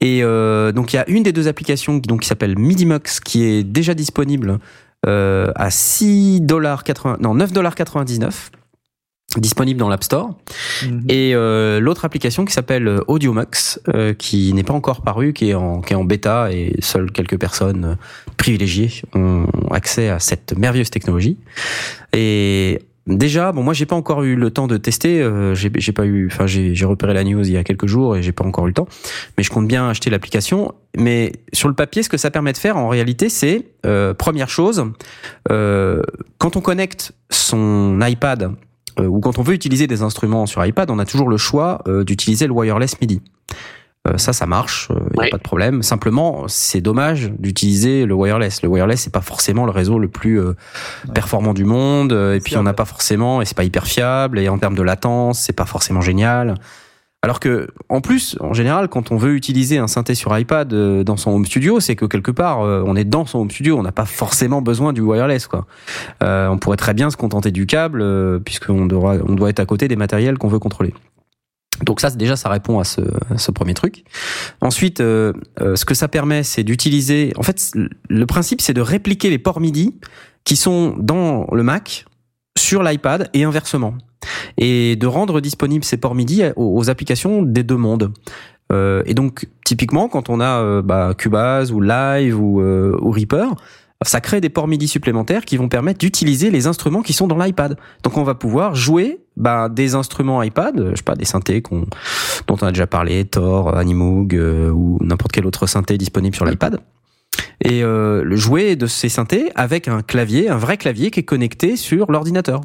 Et 0.00 0.22
euh, 0.22 0.72
donc 0.72 0.92
il 0.92 0.96
y 0.96 0.98
a 0.98 1.08
une 1.08 1.22
des 1.22 1.32
deux 1.32 1.48
applications 1.48 2.00
qui, 2.00 2.08
donc, 2.08 2.22
qui 2.22 2.28
s'appelle 2.28 2.56
Midimux 2.56 3.20
qui 3.20 3.44
est 3.44 3.64
déjà 3.64 3.94
disponible 3.94 4.58
euh, 5.06 5.52
à 5.54 5.70
6 5.70 6.40
dollars 6.40 6.84
non 7.20 7.36
9,99 7.36 8.50
disponible 9.36 9.78
dans 9.78 9.88
l'App 9.88 10.04
Store. 10.04 10.38
Mhm. 10.84 11.04
Et 11.08 11.34
euh, 11.34 11.80
l'autre 11.80 12.04
application 12.04 12.44
qui 12.46 12.52
s'appelle 12.52 13.00
AudioMux, 13.08 13.78
euh, 13.94 14.14
qui 14.14 14.52
n'est 14.54 14.62
pas 14.62 14.72
encore 14.72 15.02
parue, 15.02 15.34
qui 15.34 15.50
est 15.50 15.54
en, 15.54 15.82
qui 15.82 15.92
est 15.92 15.96
en 15.96 16.04
bêta 16.04 16.50
et 16.50 16.74
seules 16.80 17.12
quelques 17.12 17.38
personnes 17.38 17.98
privilégiées 18.38 19.02
ont 19.14 19.46
accès 19.70 20.08
à 20.08 20.18
cette 20.18 20.56
merveilleuse 20.56 20.90
technologie. 20.90 21.36
Et 22.14 22.80
déjà, 23.08 23.52
bon, 23.52 23.62
moi 23.62 23.74
j'ai 23.74 23.86
pas 23.86 23.96
encore 23.96 24.22
eu 24.22 24.36
le 24.36 24.50
temps 24.50 24.66
de 24.66 24.76
tester. 24.76 25.20
euh, 25.20 25.54
j'ai 25.54 25.70
pas 25.92 26.06
eu, 26.06 26.28
enfin 26.30 26.46
j'ai 26.46 26.74
j'ai 26.74 26.84
repéré 26.84 27.14
la 27.14 27.24
news 27.24 27.42
il 27.42 27.52
y 27.52 27.56
a 27.56 27.64
quelques 27.64 27.86
jours 27.86 28.16
et 28.16 28.22
j'ai 28.22 28.32
pas 28.32 28.44
encore 28.44 28.66
eu 28.66 28.68
le 28.68 28.74
temps. 28.74 28.88
Mais 29.36 29.44
je 29.44 29.50
compte 29.50 29.66
bien 29.66 29.88
acheter 29.88 30.10
l'application. 30.10 30.72
Mais 30.96 31.32
sur 31.52 31.68
le 31.68 31.74
papier, 31.74 32.02
ce 32.02 32.08
que 32.08 32.16
ça 32.16 32.30
permet 32.30 32.52
de 32.52 32.58
faire 32.58 32.76
en 32.76 32.88
réalité, 32.88 33.28
c'est 33.28 33.66
euh, 33.86 34.14
première 34.14 34.48
chose, 34.48 34.84
euh, 35.50 36.02
quand 36.38 36.56
on 36.56 36.60
connecte 36.60 37.12
son 37.30 37.98
iPad 38.02 38.52
euh, 38.98 39.06
ou 39.06 39.20
quand 39.20 39.38
on 39.38 39.42
veut 39.42 39.54
utiliser 39.54 39.86
des 39.86 40.02
instruments 40.02 40.46
sur 40.46 40.64
iPad, 40.64 40.90
on 40.90 40.98
a 40.98 41.04
toujours 41.04 41.28
le 41.28 41.36
choix 41.36 41.82
euh, 41.86 42.04
d'utiliser 42.04 42.46
le 42.46 42.52
wireless 42.52 43.00
MIDI. 43.00 43.20
Euh, 44.06 44.16
ça, 44.16 44.32
ça 44.32 44.46
marche, 44.46 44.88
il 44.90 45.20
n'y 45.20 45.26
a 45.26 45.30
pas 45.30 45.38
de 45.38 45.42
problème. 45.42 45.82
Simplement, 45.82 46.44
c'est 46.46 46.80
dommage 46.80 47.30
d'utiliser 47.38 48.06
le 48.06 48.14
wireless. 48.14 48.62
Le 48.62 48.68
wireless, 48.68 49.02
c'est 49.02 49.12
pas 49.12 49.20
forcément 49.20 49.64
le 49.64 49.72
réseau 49.72 49.98
le 49.98 50.08
plus 50.08 50.40
euh, 50.40 50.54
performant 51.14 51.52
du 51.54 51.64
monde, 51.64 52.12
euh, 52.12 52.34
et 52.34 52.40
puis 52.40 52.56
on 52.56 52.62
n'a 52.62 52.74
pas 52.74 52.84
forcément, 52.84 53.42
et 53.42 53.44
c'est 53.44 53.56
pas 53.56 53.64
hyper 53.64 53.86
fiable, 53.86 54.38
et 54.38 54.48
en 54.48 54.58
termes 54.58 54.76
de 54.76 54.82
latence, 54.82 55.40
c'est 55.40 55.52
pas 55.52 55.66
forcément 55.66 56.00
génial. 56.00 56.54
Alors 57.22 57.40
que, 57.40 57.66
en 57.88 58.00
plus, 58.00 58.36
en 58.38 58.52
général, 58.52 58.86
quand 58.86 59.10
on 59.10 59.16
veut 59.16 59.34
utiliser 59.34 59.78
un 59.78 59.88
synthé 59.88 60.14
sur 60.14 60.38
iPad 60.38 60.72
euh, 60.72 61.02
dans 61.02 61.16
son 61.16 61.32
home 61.32 61.46
studio, 61.46 61.80
c'est 61.80 61.96
que 61.96 62.04
quelque 62.04 62.30
part, 62.30 62.60
euh, 62.60 62.84
on 62.86 62.94
est 62.94 63.04
dans 63.04 63.26
son 63.26 63.40
home 63.40 63.50
studio, 63.50 63.76
on 63.76 63.82
n'a 63.82 63.90
pas 63.90 64.04
forcément 64.04 64.62
besoin 64.62 64.92
du 64.92 65.00
wireless, 65.00 65.48
quoi. 65.48 65.66
Euh, 66.22 66.46
on 66.46 66.58
pourrait 66.58 66.76
très 66.76 66.94
bien 66.94 67.10
se 67.10 67.16
contenter 67.16 67.50
du 67.50 67.66
câble, 67.66 68.02
euh, 68.02 68.38
puisqu'on 68.38 68.86
doit, 68.86 69.16
on 69.26 69.34
doit 69.34 69.50
être 69.50 69.58
à 69.58 69.66
côté 69.66 69.88
des 69.88 69.96
matériels 69.96 70.38
qu'on 70.38 70.46
veut 70.46 70.60
contrôler. 70.60 70.94
Donc 71.82 72.00
ça, 72.00 72.10
déjà, 72.10 72.36
ça 72.36 72.48
répond 72.48 72.78
à 72.78 72.84
ce, 72.84 73.50
premier 73.50 73.74
truc. 73.74 74.04
Ensuite, 74.60 75.00
euh, 75.00 75.32
euh, 75.60 75.76
ce 75.76 75.84
que 75.84 75.94
ça 75.94 76.08
permet, 76.08 76.42
c'est 76.42 76.64
d'utiliser. 76.64 77.32
En 77.36 77.42
fait, 77.42 77.72
le 78.08 78.26
principe, 78.26 78.60
c'est 78.60 78.74
de 78.74 78.80
répliquer 78.80 79.30
les 79.30 79.38
ports 79.38 79.60
MIDI 79.60 79.94
qui 80.44 80.56
sont 80.56 80.94
dans 80.98 81.46
le 81.52 81.62
Mac 81.62 82.06
sur 82.58 82.82
l'iPad 82.82 83.30
et 83.34 83.44
inversement, 83.44 83.94
et 84.56 84.96
de 84.96 85.06
rendre 85.06 85.40
disponibles 85.40 85.84
ces 85.84 85.96
ports 85.96 86.14
MIDI 86.14 86.44
aux, 86.56 86.90
applications 86.90 87.42
des 87.42 87.62
deux 87.62 87.76
mondes. 87.76 88.12
Euh, 88.72 89.02
et 89.06 89.14
donc, 89.14 89.48
typiquement, 89.64 90.08
quand 90.08 90.28
on 90.28 90.40
a 90.40 90.82
bah, 90.82 91.14
Cubase 91.16 91.72
ou 91.72 91.80
Live 91.80 92.38
ou 92.38 93.10
Reaper, 93.10 93.54
ça 94.04 94.20
crée 94.20 94.40
des 94.40 94.48
ports 94.48 94.68
MIDI 94.68 94.86
supplémentaires 94.86 95.44
qui 95.44 95.56
vont 95.56 95.68
permettre 95.68 95.98
d'utiliser 95.98 96.50
les 96.50 96.66
instruments 96.66 97.02
qui 97.02 97.12
sont 97.12 97.26
dans 97.26 97.36
l'iPad. 97.36 97.76
Donc 98.04 98.16
on 98.16 98.22
va 98.22 98.34
pouvoir 98.34 98.74
jouer 98.74 99.18
bah, 99.36 99.68
des 99.68 99.94
instruments 99.94 100.42
iPad, 100.42 100.78
euh, 100.78 100.90
je 100.92 100.96
sais 100.96 101.02
pas, 101.02 101.16
des 101.16 101.24
synthés 101.24 101.62
dont 101.70 102.56
on 102.60 102.66
a 102.66 102.70
déjà 102.70 102.86
parlé, 102.86 103.24
Thor, 103.24 103.76
Animoog 103.76 104.34
euh, 104.34 104.70
ou 104.70 104.98
n'importe 105.02 105.32
quel 105.32 105.46
autre 105.46 105.66
synthé 105.66 105.98
disponible 105.98 106.36
sur 106.36 106.44
l'iPad. 106.44 106.80
Et 107.64 107.82
euh, 107.82 108.36
jouer 108.36 108.76
de 108.76 108.86
ces 108.86 109.08
synthés 109.08 109.50
avec 109.56 109.88
un 109.88 110.02
clavier, 110.02 110.48
un 110.48 110.58
vrai 110.58 110.76
clavier 110.76 111.10
qui 111.10 111.20
est 111.20 111.24
connecté 111.24 111.76
sur 111.76 112.10
l'ordinateur, 112.12 112.60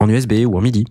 en 0.00 0.08
USB 0.08 0.44
ou 0.44 0.56
en 0.56 0.60
MIDI. 0.60 0.86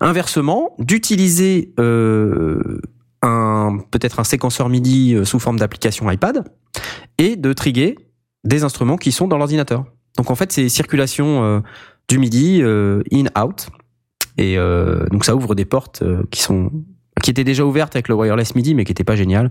Inversement, 0.00 0.74
d'utiliser 0.78 1.74
un 1.76 3.78
peut-être 3.90 4.20
un 4.20 4.24
séquenceur 4.24 4.68
MIDI 4.68 5.18
sous 5.24 5.38
forme 5.38 5.58
d'application 5.58 6.10
iPad 6.10 6.44
et 7.18 7.36
de 7.36 7.52
triguer 7.52 7.96
des 8.44 8.64
instruments 8.64 8.96
qui 8.96 9.12
sont 9.12 9.28
dans 9.28 9.38
l'ordinateur. 9.38 9.84
Donc 10.16 10.30
en 10.30 10.34
fait, 10.34 10.52
c'est 10.52 10.68
circulation 10.68 11.44
euh, 11.44 11.60
du 12.08 12.18
MIDI 12.18 12.62
euh, 12.62 13.02
in-out. 13.12 13.68
Et 14.38 14.56
euh, 14.58 15.06
donc 15.10 15.24
ça 15.24 15.36
ouvre 15.36 15.54
des 15.54 15.64
portes 15.64 16.02
euh, 16.02 16.22
qui 16.30 16.42
sont 16.42 16.70
qui 17.22 17.30
étaient 17.30 17.44
déjà 17.44 17.64
ouvertes 17.64 17.94
avec 17.94 18.08
le 18.08 18.14
wireless 18.14 18.54
MIDI, 18.54 18.74
mais 18.74 18.84
qui 18.84 18.90
n'étaient 18.90 19.04
pas 19.04 19.16
géniales. 19.16 19.50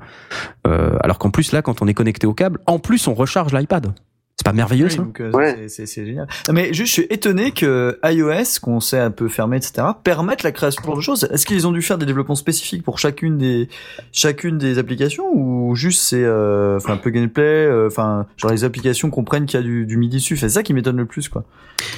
Euh, 0.67 0.97
alors 1.01 1.19
qu'en 1.19 1.29
plus 1.29 1.51
là, 1.51 1.61
quand 1.61 1.81
on 1.81 1.87
est 1.87 1.93
connecté 1.93 2.25
au 2.25 2.33
câble, 2.33 2.59
en 2.65 2.79
plus 2.79 3.07
on 3.07 3.13
recharge 3.13 3.53
l'iPad. 3.53 3.93
C'est 4.41 4.45
pas 4.45 4.53
merveilleux 4.53 4.85
Oui, 4.85 4.91
ça 4.91 4.97
donc, 4.97 5.21
euh, 5.21 5.31
Ouais. 5.33 5.55
c'est- 5.55 5.69
c'est 5.69 5.85
c'est 5.85 6.03
génial. 6.03 6.25
Non, 6.47 6.55
Mais 6.55 6.73
juste, 6.73 6.87
je 6.87 7.01
suis 7.01 7.07
étonné 7.11 7.51
que 7.51 7.99
iOS, 8.03 8.59
qu'on 8.59 8.79
sait 8.79 8.97
un 8.97 9.11
peu 9.11 9.27
fermé, 9.27 9.57
etc., 9.57 9.83
permette 10.03 10.41
la 10.41 10.51
création 10.51 10.81
de 10.95 10.99
choses. 10.99 11.27
Est-ce 11.31 11.45
qu'ils 11.45 11.67
ont 11.67 11.71
dû 11.71 11.83
faire 11.83 11.99
des 11.99 12.07
développements 12.07 12.33
spécifiques 12.33 12.81
pour 12.83 12.97
chacune 12.97 13.37
des 13.37 13.69
chacune 14.11 14.57
des 14.57 14.79
applications 14.79 15.25
ou 15.31 15.75
juste 15.75 16.01
c'est 16.01 16.23
euh, 16.23 16.77
enfin 16.77 16.93
un 16.93 16.97
peu 16.97 17.11
gameplay, 17.11 17.43
euh, 17.43 17.85
enfin 17.85 18.25
genre 18.37 18.49
les 18.49 18.63
applications 18.63 19.11
comprennent 19.11 19.45
qu'il 19.45 19.59
y 19.59 19.63
a 19.63 19.63
du, 19.63 19.85
du 19.85 19.95
MIDI 19.97 20.17
dessus. 20.17 20.37
C'est 20.37 20.49
ça 20.49 20.63
qui 20.63 20.73
m'étonne 20.73 20.97
le 20.97 21.05
plus 21.05 21.29
quoi. 21.29 21.43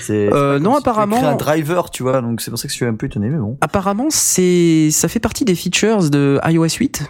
C'est 0.01 0.29
Euh, 0.33 0.59
non, 0.59 0.71
si 0.73 0.77
apparemment- 0.79 1.15
crées 1.19 1.27
un 1.27 1.35
driver, 1.37 1.89
tu 1.91 2.03
vois. 2.03 2.21
Donc 2.21 2.41
c'est 2.41 2.51
pour 2.51 2.59
ça 2.59 2.67
que 2.67 2.71
je 2.73 2.75
suis 2.75 2.85
un 2.85 2.95
peu 2.95 3.05
étonné, 3.05 3.29
mais 3.29 3.37
bon. 3.37 3.57
Apparemment, 3.61 4.07
c'est 4.09 4.89
ça 4.91 5.07
fait 5.07 5.21
partie 5.21 5.45
des 5.45 5.55
features 5.55 6.09
de 6.09 6.39
iOS 6.45 6.67
8. 6.77 7.03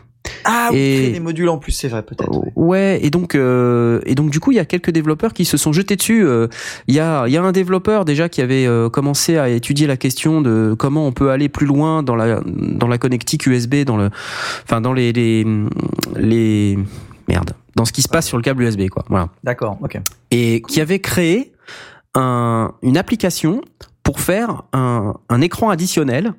Ah, 0.46 0.70
oui, 0.72 0.78
Et- 0.80 0.96
créer 0.98 1.12
des 1.12 1.20
modules 1.20 1.50
en 1.50 1.58
plus, 1.58 1.72
c'est 1.74 1.88
vrai 1.90 2.02
peut-être. 2.02 2.32
ouais. 2.38 2.52
Ouais, 2.56 3.00
et 3.04 3.10
donc 3.10 3.36
euh, 3.36 4.00
et 4.06 4.16
donc 4.16 4.30
du 4.30 4.40
coup 4.40 4.52
il 4.52 4.56
y 4.56 4.60
a 4.60 4.66
quelques 4.66 4.90
développeurs 4.92 5.34
qui 5.34 5.44
se 5.46 5.58
sont 5.58 5.74
jetés 5.74 5.96
dessus. 5.98 6.26
Euh, 6.26 6.48
Il 6.88 6.96
y 6.96 7.00
a 7.00 7.26
il 7.28 7.34
y 7.34 7.38
a 7.38 7.44
un 7.44 7.52
développeur 7.52 8.06
déjà 8.06 8.30
qui 8.30 8.42
avait 8.42 8.66
euh, 8.66 8.90
commencé 8.90 9.38
à 9.38 9.50
étudier 9.50 9.86
la 9.88 9.98
question 9.98 10.42
de 10.42 10.76
comment 10.80 11.06
on 11.08 11.12
peut 11.12 11.30
aller 11.32 11.50
plus 11.50 11.66
loin 11.66 12.04
dans 12.04 12.16
la 12.16 12.40
dans 12.46 12.88
la 12.88 12.98
connectique 12.98 13.46
USB, 13.48 13.84
dans 13.84 13.98
le 13.98 14.10
enfin 14.64 14.80
dans 14.82 14.94
les 14.94 15.12
les 15.12 15.46
les 16.16 16.78
merde 17.28 17.52
dans 17.76 17.86
ce 17.86 17.92
qui 17.92 18.02
se 18.02 18.08
passe 18.10 18.28
sur 18.28 18.38
le 18.38 18.44
câble 18.44 18.64
USB 18.64 18.88
quoi. 18.90 19.04
Voilà. 19.10 19.30
D'accord, 19.44 19.78
ok. 19.82 20.00
Et 20.32 20.62
qui 20.68 20.80
avait 20.80 21.00
créé 21.00 21.52
un, 22.16 22.74
une 22.82 22.98
application 22.98 23.62
pour 24.04 24.20
faire 24.20 24.64
un, 24.74 25.16
un 25.30 25.42
écran 25.42 25.70
additionnel, 25.70 26.34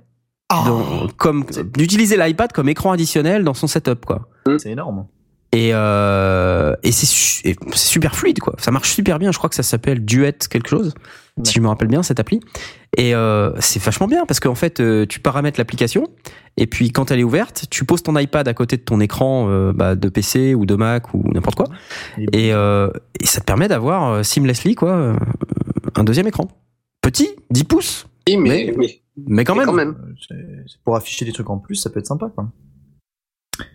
dans- 0.51 1.09
comme 1.17 1.45
d'utiliser 1.77 2.17
l'iPad 2.17 2.53
comme 2.53 2.69
écran 2.69 2.93
additionnel 2.93 3.45
dans 3.45 3.55
son 3.55 3.67
setup 3.67 4.05
quoi. 4.05 4.29
c'est 4.59 4.71
énorme. 4.71 5.07
Et, 5.53 5.71
euh, 5.73 6.75
et 6.83 6.91
c'est 6.91 7.07
su- 7.07 7.55
super 7.75 8.17
fluide, 8.17 8.41
quoi. 8.41 8.55
Ça 8.59 8.73
marche 8.73 8.93
super 8.93 9.21
bien. 9.21 9.31
Je 9.31 9.39
crois 9.39 9.49
que 9.49 9.55
ça 9.55 9.63
s'appelle 9.63 10.05
Duet 10.05 10.35
quelque 10.51 10.69
chose, 10.69 10.95
si 11.45 11.53
je 11.55 11.61
me 11.61 11.69
rappelle 11.69 11.87
bien 11.87 12.03
cette 12.03 12.19
appli. 12.19 12.41
Et 12.97 13.15
euh, 13.15 13.53
c'est 13.61 13.81
vachement 13.81 14.09
bien 14.09 14.27
parce 14.27 14.41
qu'en 14.41 14.57
fait, 14.57 14.81
euh, 14.81 15.07
tu 15.07 15.21
paramètres 15.21 15.61
l'application 15.61 16.09
Et 16.57 16.67
puis 16.67 16.91
quand 16.91 17.13
elle 17.13 17.21
est 17.21 17.25
ouverte, 17.25 17.67
tu 17.71 17.85
poses 17.85 18.03
ton 18.03 18.19
iPad 18.19 18.49
à 18.49 18.53
côté 18.55 18.77
de 18.79 18.83
ton 18.83 18.99
écran 18.99 19.47
euh, 19.49 19.73
bah, 19.73 19.95
de 19.95 20.09
PC 20.09 20.57
ou 20.57 20.67
de 20.67 20.75
Mac 20.75 21.15
ou 21.15 21.23
n'importe 21.33 21.55
quoi, 21.57 21.67
et, 22.33 22.53
euh, 22.53 22.91
et 23.21 23.27
ça 23.27 23.41
te 23.41 23.45
permet 23.47 23.69
d'avoir 23.69 24.09
euh, 24.11 24.23
seamlessly 24.25 24.75
quoi 24.75 24.91
euh, 24.91 25.15
un 25.95 26.03
deuxième 26.03 26.27
écran. 26.27 26.49
Petit, 27.01 27.29
10 27.51 27.63
pouces, 27.65 28.07
Oui, 28.29 28.37
mais, 28.39 28.49
Mais- 28.49 28.75
mais- 28.77 29.01
mais 29.17 29.45
quand 29.45 29.55
mais 29.55 29.67
même. 29.67 29.91
Euh, 29.91 30.15
c'est- 30.67 30.79
pour 30.85 30.97
afficher 30.97 31.25
des 31.25 31.33
trucs 31.33 31.51
en 31.51 31.59
plus, 31.59 31.77
ça 31.77 31.91
peut 31.91 32.01
être 32.01 32.07
sympa, 32.07 32.31
quoi. 32.35 32.49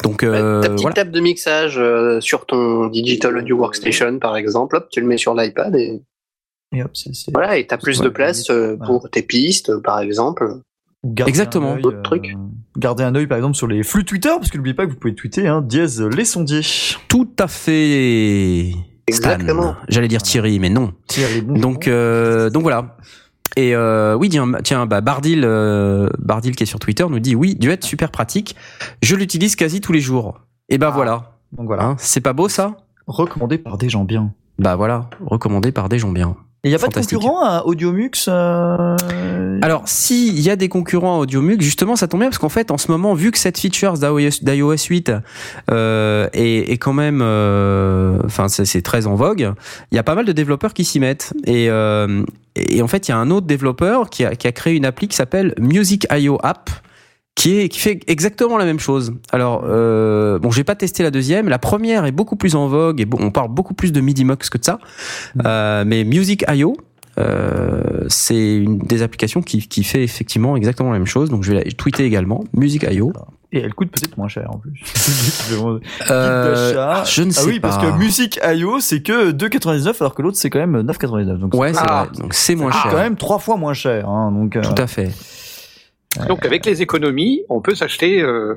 Donc 0.04 0.24
euh, 0.24 0.62
ta 0.62 0.68
petite 0.70 0.82
voilà. 0.82 0.94
table 0.96 1.12
de 1.12 1.20
mixage 1.22 1.78
euh, 1.78 2.20
sur 2.20 2.46
ton 2.46 2.88
Digital 2.88 3.38
Audio 3.38 3.58
Workstation, 3.58 4.20
par 4.20 4.36
exemple, 4.36 4.76
hop, 4.76 4.90
tu 4.92 5.00
le 5.00 5.08
mets 5.08 5.18
sur 5.18 5.34
l'iPad 5.34 5.74
et 5.76 6.02
Et 6.74 6.84
hop, 6.84 6.92
c'est, 6.94 7.16
c'est- 7.16 7.32
voilà, 7.32 7.58
et 7.58 7.66
t'as 7.66 7.78
plus 7.78 8.00
Ouais, 8.00 8.06
de 8.06 8.10
place 8.10 8.50
euh, 8.50 8.76
ouais. 8.76 8.86
pour 8.86 9.10
tes 9.10 9.22
pistes, 9.24 9.78
par 9.82 10.00
exemple. 10.02 10.60
Ou 11.04 11.14
garder 11.14 11.30
Exactement. 11.30 11.72
un 11.72 11.76
œil, 11.78 11.82
D'autres 11.82 12.02
trucs. 12.02 12.36
Garder 12.78 13.04
un 13.06 13.16
œil, 13.16 13.26
par 13.28 13.38
exemple, 13.38 13.56
sur 13.56 13.68
les 13.68 13.84
flux 13.84 14.04
Twitter, 14.04 14.30
parce 14.38 14.50
que 14.52 14.58
n'oubliez 14.58 14.74
pas 14.76 14.86
que 14.86 14.92
vous 14.92 14.98
pouvez 15.00 15.16
tweeter, 15.16 15.48
hein, 15.48 15.62
dièse 15.62 16.02
les 16.02 16.26
sondiers. 16.26 16.60
Tout 17.08 17.30
à 17.40 17.48
fait. 17.48 18.72
Stan. 18.74 18.82
Exactement. 19.08 19.76
J'allais 19.88 20.10
dire 20.10 20.22
Thierry, 20.22 20.60
mais 20.60 20.70
non. 20.70 20.92
Thierry, 21.08 21.42
bon. 21.42 21.58
Donc, 21.58 21.88
euh, 21.88 22.50
donc 22.50 22.64
voilà. 22.64 22.98
Et 23.56 23.76
euh, 23.76 24.16
oui, 24.16 24.30
tiens, 24.30 24.52
tiens 24.64 24.86
bah 24.86 25.02
Bardil, 25.02 25.42
euh, 25.44 26.10
Bardil 26.20 26.56
qui 26.56 26.64
est 26.64 26.68
sur 26.68 26.80
Twitter 26.80 27.06
nous 27.10 27.20
dit 27.20 27.36
oui, 27.36 27.56
Duet 27.56 27.80
super 27.82 28.12
pratique. 28.12 28.56
Je 29.02 29.16
l'utilise 29.16 29.56
quasi 29.56 29.82
tous 29.82 29.92
les 29.92 30.02
jours. 30.02 30.40
Et 30.70 30.78
bah 30.78 30.90
Ah. 30.92 30.96
voilà. 30.96 31.32
Donc 31.52 31.66
voilà. 31.68 31.84
Hein, 31.84 31.96
c'est 31.98 32.22
pas 32.22 32.34
beau 32.34 32.48
ça? 32.48 32.78
Recommandé 33.08 33.58
par 33.58 33.78
des 33.78 33.90
gens 33.90 34.04
bien. 34.04 34.34
Bah 34.60 34.76
voilà, 34.76 35.10
recommandé 35.26 35.72
par 35.72 35.90
des 35.90 35.98
gens 36.00 36.12
bien. 36.12 36.36
Il 36.64 36.70
n'y 36.70 36.76
a 36.76 36.80
pas 36.80 36.88
de 36.88 36.94
concurrent 36.94 37.44
à 37.44 37.64
Audiomux 37.66 38.12
euh... 38.28 38.98
Alors, 39.62 39.84
si 39.86 40.30
il 40.30 40.42
y 40.42 40.50
a 40.50 40.56
des 40.56 40.70
concurrents 40.70 41.18
à 41.18 41.20
AudioMux, 41.20 41.62
justement, 41.62 41.96
ça 41.96 42.08
tombe 42.08 42.22
bien 42.22 42.30
parce 42.30 42.38
qu'en 42.38 42.50
fait, 42.50 42.72
en 42.72 42.78
ce 42.78 42.92
moment, 42.92 43.14
vu 43.14 43.32
que 43.32 43.38
cette 43.38 43.58
feature 43.58 43.94
d'iOS 43.94 44.42
d'iOS 44.42 44.86
8 44.90 45.12
euh, 45.72 46.28
est, 46.34 46.72
est 46.72 46.78
quand 46.78 46.94
même, 46.94 47.22
euh, 47.22 48.20
enfin, 48.26 48.48
c'est 48.48 48.66
c'est 48.66 48.82
très 48.82 49.08
en 49.08 49.16
vogue, 49.16 49.54
il 49.92 49.96
y 49.96 50.00
a 50.00 50.04
pas 50.04 50.16
mal 50.16 50.26
de 50.26 50.32
développeurs 50.32 50.74
qui 50.74 50.86
s'y 50.86 51.00
mettent. 51.00 51.34
Et, 51.46 51.66
et 51.66 52.82
en 52.82 52.88
fait, 52.88 53.08
il 53.08 53.12
y 53.12 53.14
a 53.14 53.18
un 53.18 53.32
autre 53.32 53.48
développeur 53.48 54.10
qui 54.10 54.26
a, 54.26 54.36
qui 54.36 54.48
a 54.48 54.52
créé 54.52 54.76
une 54.76 54.86
appli 54.86 55.08
qui 55.08 55.16
s'appelle 55.16 55.54
Music.io 55.60 56.38
App. 56.44 56.70
Qui, 57.40 57.58
est, 57.60 57.70
qui 57.70 57.80
fait 57.80 58.02
exactement 58.08 58.58
la 58.58 58.66
même 58.66 58.80
chose. 58.82 59.14
Alors, 59.32 59.64
euh, 59.66 60.40
bon, 60.40 60.52
j'ai 60.52 60.66
pas 60.66 60.76
testé 60.76 61.04
la 61.04 61.10
deuxième. 61.12 61.48
La 61.48 61.58
première 61.58 62.04
est 62.06 62.12
beaucoup 62.12 62.36
plus 62.36 62.56
en 62.56 62.68
vogue 62.68 63.00
et 63.00 63.08
on 63.18 63.32
parle 63.32 63.48
beaucoup 63.50 63.74
plus 63.74 63.94
de 63.94 64.02
MIDI 64.02 64.26
Mux 64.26 64.50
que 64.50 64.58
de 64.58 64.66
ça. 64.66 64.80
Euh, 65.46 65.86
mais 65.88 66.04
Music.io, 66.04 66.76
euh, 67.18 67.82
c'est 68.10 68.56
une 68.58 68.80
des 68.80 69.02
applications 69.04 69.42
qui, 69.42 69.68
qui 69.70 69.86
fait 69.86 70.04
effectivement 70.04 70.58
exactement 70.58 70.92
la 70.92 70.98
même 71.00 71.08
chose. 71.08 71.30
Donc 71.30 71.44
je 71.44 71.54
vais 71.54 71.64
la 71.64 71.72
tweeter 71.72 72.04
également. 72.04 72.44
Music.io. 72.54 73.14
Et 73.54 73.62
elle 73.62 73.74
coûte 73.74 73.90
peut-être 73.92 74.18
moins 74.18 74.28
cher 74.28 74.52
en 74.52 74.58
plus. 74.58 74.74
Euh, 76.12 76.74
d'achat. 76.74 77.04
je 77.06 77.24
ne 77.24 77.32
sais 77.32 77.42
ah 77.44 77.48
oui, 77.48 77.60
pas. 77.60 77.70
parce 77.70 77.84
que 77.84 77.98
Music.io, 77.98 78.80
c'est 78.80 79.02
que 79.02 79.32
2,99 79.32 79.96
alors 80.02 80.14
que 80.14 80.22
l'autre, 80.22 80.38
c'est 80.38 80.50
quand 80.50 80.60
même 80.60 80.78
9,99. 80.82 81.38
Donc 81.38 81.54
Ouais, 81.56 81.74
c'est 81.74 81.80
Ah. 81.88 82.06
vrai. 82.12 82.22
Donc 82.22 82.34
c'est 82.34 82.56
moins 82.56 82.72
c'est 82.72 82.80
cher. 82.82 82.92
quand 82.92 82.98
même 82.98 83.16
trois 83.16 83.40
fois 83.40 83.56
moins 83.58 83.74
cher. 83.74 84.08
Hein, 84.10 84.32
donc, 84.32 84.56
euh, 84.56 84.62
Tout 84.62 84.82
à 84.82 84.88
fait. 84.88 85.12
Donc 86.28 86.46
avec 86.46 86.66
les 86.66 86.82
économies, 86.82 87.44
on 87.50 87.62
peut 87.62 87.76
s'acheter 87.76 88.22
euh, 88.22 88.56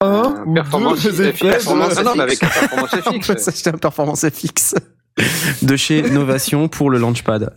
un 0.00 0.44
performance 0.54 1.02
deux 1.02 1.12
FX. 1.12 1.20
effets 1.20 1.48
performance 1.50 1.98
non, 2.02 2.14
mais 2.14 2.22
avec 2.22 2.42
un 2.42 2.48
FX. 2.48 2.60
performance 2.60 2.90
On 3.06 3.18
peut 3.18 3.34
FX. 3.34 3.42
s'acheter 3.42 3.70
un 3.70 3.78
performance 3.78 4.26
FX 4.28 4.74
de 5.62 5.76
chez 5.76 6.02
Novation 6.10 6.68
pour 6.68 6.90
le 6.90 6.98
Launchpad. 6.98 7.54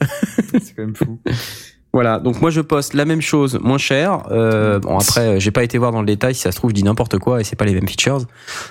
C'est 0.53 0.73
quand 0.75 0.83
même 0.83 0.95
fou. 0.95 1.19
Voilà, 1.97 2.19
donc 2.19 2.41
moi 2.41 2.51
je 2.51 2.61
poste 2.61 2.93
la 2.93 3.05
même 3.05 3.21
chose, 3.21 3.57
moins 3.59 3.79
cher. 3.79 4.21
Euh, 4.29 4.77
bon 4.77 4.99
après, 4.99 5.21
euh, 5.21 5.39
j'ai 5.39 5.49
pas 5.49 5.63
été 5.63 5.79
voir 5.79 5.91
dans 5.91 6.01
le 6.01 6.05
détail. 6.05 6.35
Si 6.35 6.41
ça 6.41 6.51
se 6.51 6.57
trouve, 6.57 6.69
je 6.69 6.75
dis 6.75 6.83
n'importe 6.83 7.17
quoi 7.17 7.41
et 7.41 7.43
c'est 7.43 7.55
pas 7.55 7.65
les 7.65 7.73
mêmes 7.73 7.87
features. 7.87 8.19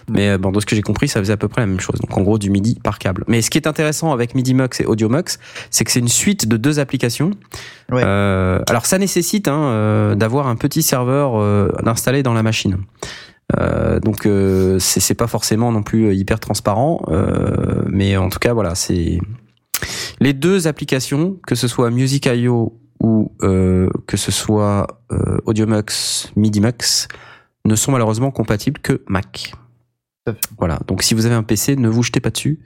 Mais 0.09 0.29
euh, 0.29 0.39
bon, 0.39 0.53
de 0.53 0.61
ce 0.61 0.67
que 0.67 0.77
j'ai 0.77 0.83
compris, 0.83 1.09
ça 1.09 1.19
faisait 1.19 1.33
à 1.33 1.37
peu 1.37 1.49
près 1.49 1.63
la 1.63 1.67
même 1.67 1.81
chose. 1.81 1.99
Donc 1.99 2.17
en 2.17 2.23
gros, 2.23 2.39
du 2.39 2.51
MIDI 2.51 2.79
par 2.81 3.01
câble. 3.01 3.25
Mais 3.27 3.43
ce 3.43 3.51
qui 3.51 3.59
est 3.59 3.67
intéressant 3.67 4.13
avec 4.13 4.37
MIDI 4.37 4.55
Mux 4.55 4.81
et 4.81 4.87
Audio 4.87 5.09
Mux, 5.09 5.41
c'est 5.73 5.83
que 5.83 5.91
c'est 5.91 5.99
une 5.99 6.07
suite 6.07 6.47
de 6.47 6.57
deux 6.57 6.79
applications. 6.79 7.33
Ouais. 7.91 8.01
Euh, 8.05 8.61
alors 8.69 8.87
ça 8.87 8.97
nécessite 8.97 9.49
hein, 9.49 9.61
euh, 9.61 10.15
d'avoir 10.15 10.47
un 10.47 10.55
petit 10.55 10.83
serveur 10.83 11.33
euh, 11.35 11.73
installé 11.85 12.23
dans 12.23 12.33
la 12.33 12.45
machine. 12.45 12.77
Euh, 13.59 13.99
donc 13.99 14.25
euh, 14.25 14.79
c'est 14.79 15.01
c'est 15.01 15.15
pas 15.15 15.27
forcément 15.27 15.73
non 15.73 15.83
plus 15.83 16.15
hyper 16.15 16.39
transparent, 16.39 17.03
euh, 17.09 17.83
mais 17.89 18.17
en 18.17 18.29
tout 18.29 18.39
cas 18.39 18.53
voilà, 18.53 18.77
c'est 18.77 19.19
les 20.21 20.33
deux 20.33 20.69
applications, 20.69 21.39
que 21.45 21.57
ce 21.57 21.67
soit 21.67 21.91
Music.io 21.91 22.79
ou 23.01 23.33
euh, 23.43 23.89
que 24.07 24.17
ce 24.17 24.31
soit 24.33 24.87
euh, 25.13 25.39
AudioMux, 25.45 26.33
MIDIMux, 26.37 27.09
ne 27.65 27.75
sont 27.75 27.93
malheureusement 27.93 28.31
compatibles 28.31 28.81
que 28.81 29.03
Mac. 29.09 29.53
Tout 30.25 30.33
à. 30.33 30.35
Voilà. 30.59 30.81
Donc 30.87 31.03
si 31.03 31.15
vous 31.15 31.27
avez 31.27 31.35
un 31.35 31.43
PC, 31.43 31.77
ne 31.77 31.89
vous 31.89 32.03
jetez 32.03 32.21
pas 32.21 32.31
dessus 32.31 32.61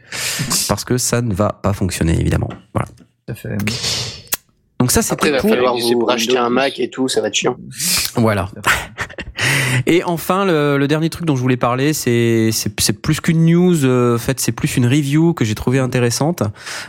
parce 0.68 0.84
que 0.84 0.98
ça 0.98 1.20
ne 1.22 1.34
va 1.34 1.52
pas 1.62 1.72
fonctionner 1.72 2.18
évidemment. 2.20 2.48
Voilà. 2.74 2.88
Ça 3.28 3.34
fait- 3.34 3.56
Donc 4.80 4.90
ça 4.90 5.00
Après, 5.00 5.10
c'était 5.10 5.28
il 5.28 5.32
va 5.32 5.40
pour 5.40 5.50
falloir 5.50 5.74
c'est 5.78 5.92
vous 5.92 5.98
pour 6.00 6.08
racheter 6.08 6.32
Windows 6.32 6.46
un 6.46 6.48
10. 6.48 6.54
Mac 6.54 6.80
et 6.80 6.88
tout, 6.90 7.06
ça 7.06 7.20
va 7.20 7.28
être 7.28 7.34
chiant. 7.34 7.56
voilà. 8.16 8.48
Et 9.86 10.02
enfin, 10.04 10.44
le, 10.44 10.78
le 10.78 10.88
dernier 10.88 11.10
truc 11.10 11.26
dont 11.26 11.36
je 11.36 11.40
voulais 11.40 11.56
parler, 11.56 11.92
c'est 11.92 12.50
c'est 12.52 12.72
c'est 12.80 13.00
plus 13.00 13.20
qu'une 13.20 13.44
news. 13.46 13.84
euh, 13.84 14.16
en 14.16 14.18
fait, 14.18 14.40
c'est 14.40 14.52
plus 14.52 14.76
une 14.76 14.86
review 14.86 15.32
que 15.34 15.44
j'ai 15.44 15.54
trouvé 15.54 15.78
intéressante. 15.78 16.42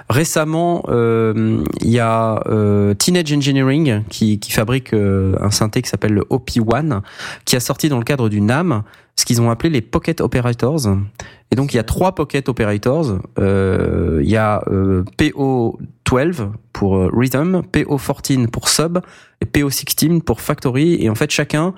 Récemment, 0.09 0.83
euh, 0.89 1.63
il 1.81 1.89
y 1.89 1.99
a 1.99 2.41
euh, 2.47 2.93
Teenage 2.93 3.31
Engineering 3.33 4.03
qui, 4.09 4.39
qui 4.39 4.51
fabrique 4.51 4.93
euh, 4.93 5.35
un 5.41 5.51
synthé 5.51 5.81
qui 5.81 5.89
s'appelle 5.89 6.13
le 6.13 6.21
OP1, 6.23 7.01
qui 7.45 7.55
a 7.55 7.59
sorti 7.59 7.89
dans 7.89 7.97
le 7.99 8.03
cadre 8.05 8.29
du 8.29 8.41
NAM 8.41 8.83
ce 9.21 9.25
qu'ils 9.25 9.39
ont 9.39 9.51
appelé 9.51 9.69
les 9.69 9.81
Pocket 9.81 10.19
Operators. 10.19 10.87
Et 11.51 11.55
donc, 11.55 11.73
il 11.73 11.77
y 11.77 11.79
a 11.79 11.83
trois 11.83 12.15
Pocket 12.15 12.49
Operators. 12.49 13.19
Euh, 13.37 14.19
il 14.23 14.29
y 14.29 14.35
a 14.35 14.63
euh, 14.67 15.03
PO12 15.19 16.49
pour 16.73 16.97
euh, 16.97 17.09
Rhythm, 17.13 17.61
PO14 17.71 18.47
pour 18.47 18.67
Sub 18.67 18.99
et 19.39 19.45
PO16 19.45 20.21
pour 20.21 20.41
Factory. 20.41 20.97
Et 20.99 21.09
en 21.09 21.15
fait, 21.15 21.29
chacun 21.29 21.75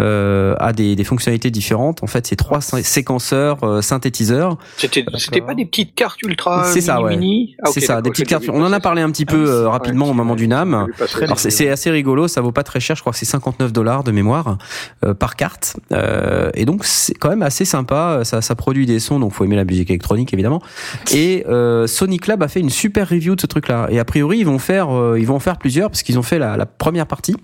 euh, 0.00 0.56
a 0.58 0.72
des, 0.72 0.96
des 0.96 1.04
fonctionnalités 1.04 1.50
différentes. 1.50 2.02
En 2.02 2.06
fait, 2.08 2.26
c'est 2.26 2.34
trois 2.36 2.60
sé- 2.60 2.82
séquenceurs, 2.82 3.62
euh, 3.62 3.80
synthétiseurs. 3.80 4.58
C'était 4.76 5.04
c'était 5.18 5.40
pas 5.40 5.54
des 5.54 5.64
petites 5.66 5.94
cartes 5.94 6.20
ultra 6.22 6.64
C'est 6.64 6.80
ça, 6.80 6.94
mini, 6.96 7.04
ouais. 7.04 7.16
mini 7.16 7.56
Ah, 7.62 7.70
c'est 7.72 7.80
ça, 7.80 8.02
des 8.02 8.10
petites 8.10 8.26
cartes. 8.28 8.44
On 8.52 8.62
en 8.64 8.72
a 8.72 8.80
parlé 8.80 9.02
un 9.02 9.10
petit 9.10 9.24
peu 9.26 9.36
Ah 9.36 9.44
oui, 9.44 9.50
euh, 9.50 9.68
rapidement 9.68 10.06
ouais, 10.06 10.10
au 10.10 10.14
moment 10.14 10.34
du. 10.34 10.48
NAM. 10.48 10.88
C'est 11.36 11.50
c'est 11.50 11.68
assez 11.68 11.90
rigolo, 11.90 12.28
ça 12.28 12.40
vaut 12.40 12.52
pas 12.52 12.64
très 12.64 12.80
cher, 12.80 12.96
je 12.96 13.00
crois 13.02 13.12
que 13.12 13.18
c'est 13.18 13.24
59 13.24 13.72
dollars 13.72 14.04
de 14.04 14.10
mémoire 14.10 14.58
euh, 15.04 15.14
par 15.14 15.36
carte. 15.36 15.76
Euh, 15.92 16.50
et 16.54 16.64
donc 16.64 16.84
c'est 16.84 17.14
quand 17.14 17.28
même 17.30 17.42
assez 17.42 17.64
sympa, 17.64 18.20
ça, 18.24 18.42
ça 18.42 18.54
produit 18.56 18.86
des 18.86 18.98
sons, 18.98 19.20
donc 19.20 19.32
faut 19.32 19.44
aimer 19.44 19.56
la 19.56 19.64
musique 19.64 19.90
électronique 19.90 20.32
évidemment. 20.34 20.60
Et 21.14 21.44
euh, 21.48 21.86
Sonic 21.86 22.26
Lab 22.26 22.42
a 22.42 22.48
fait 22.48 22.60
une 22.60 22.68
super 22.70 23.08
review 23.08 23.36
de 23.36 23.40
ce 23.40 23.46
truc-là. 23.46 23.86
Et 23.90 23.98
a 23.98 24.04
priori 24.04 24.38
ils 24.38 24.46
vont 24.46 24.58
faire, 24.58 24.90
euh, 24.94 25.18
ils 25.18 25.26
vont 25.26 25.36
en 25.36 25.40
faire 25.40 25.56
plusieurs 25.56 25.88
parce 25.90 26.02
qu'ils 26.02 26.18
ont 26.18 26.22
fait 26.22 26.38
la, 26.38 26.56
la 26.56 26.66
première 26.66 27.06
partie. 27.06 27.36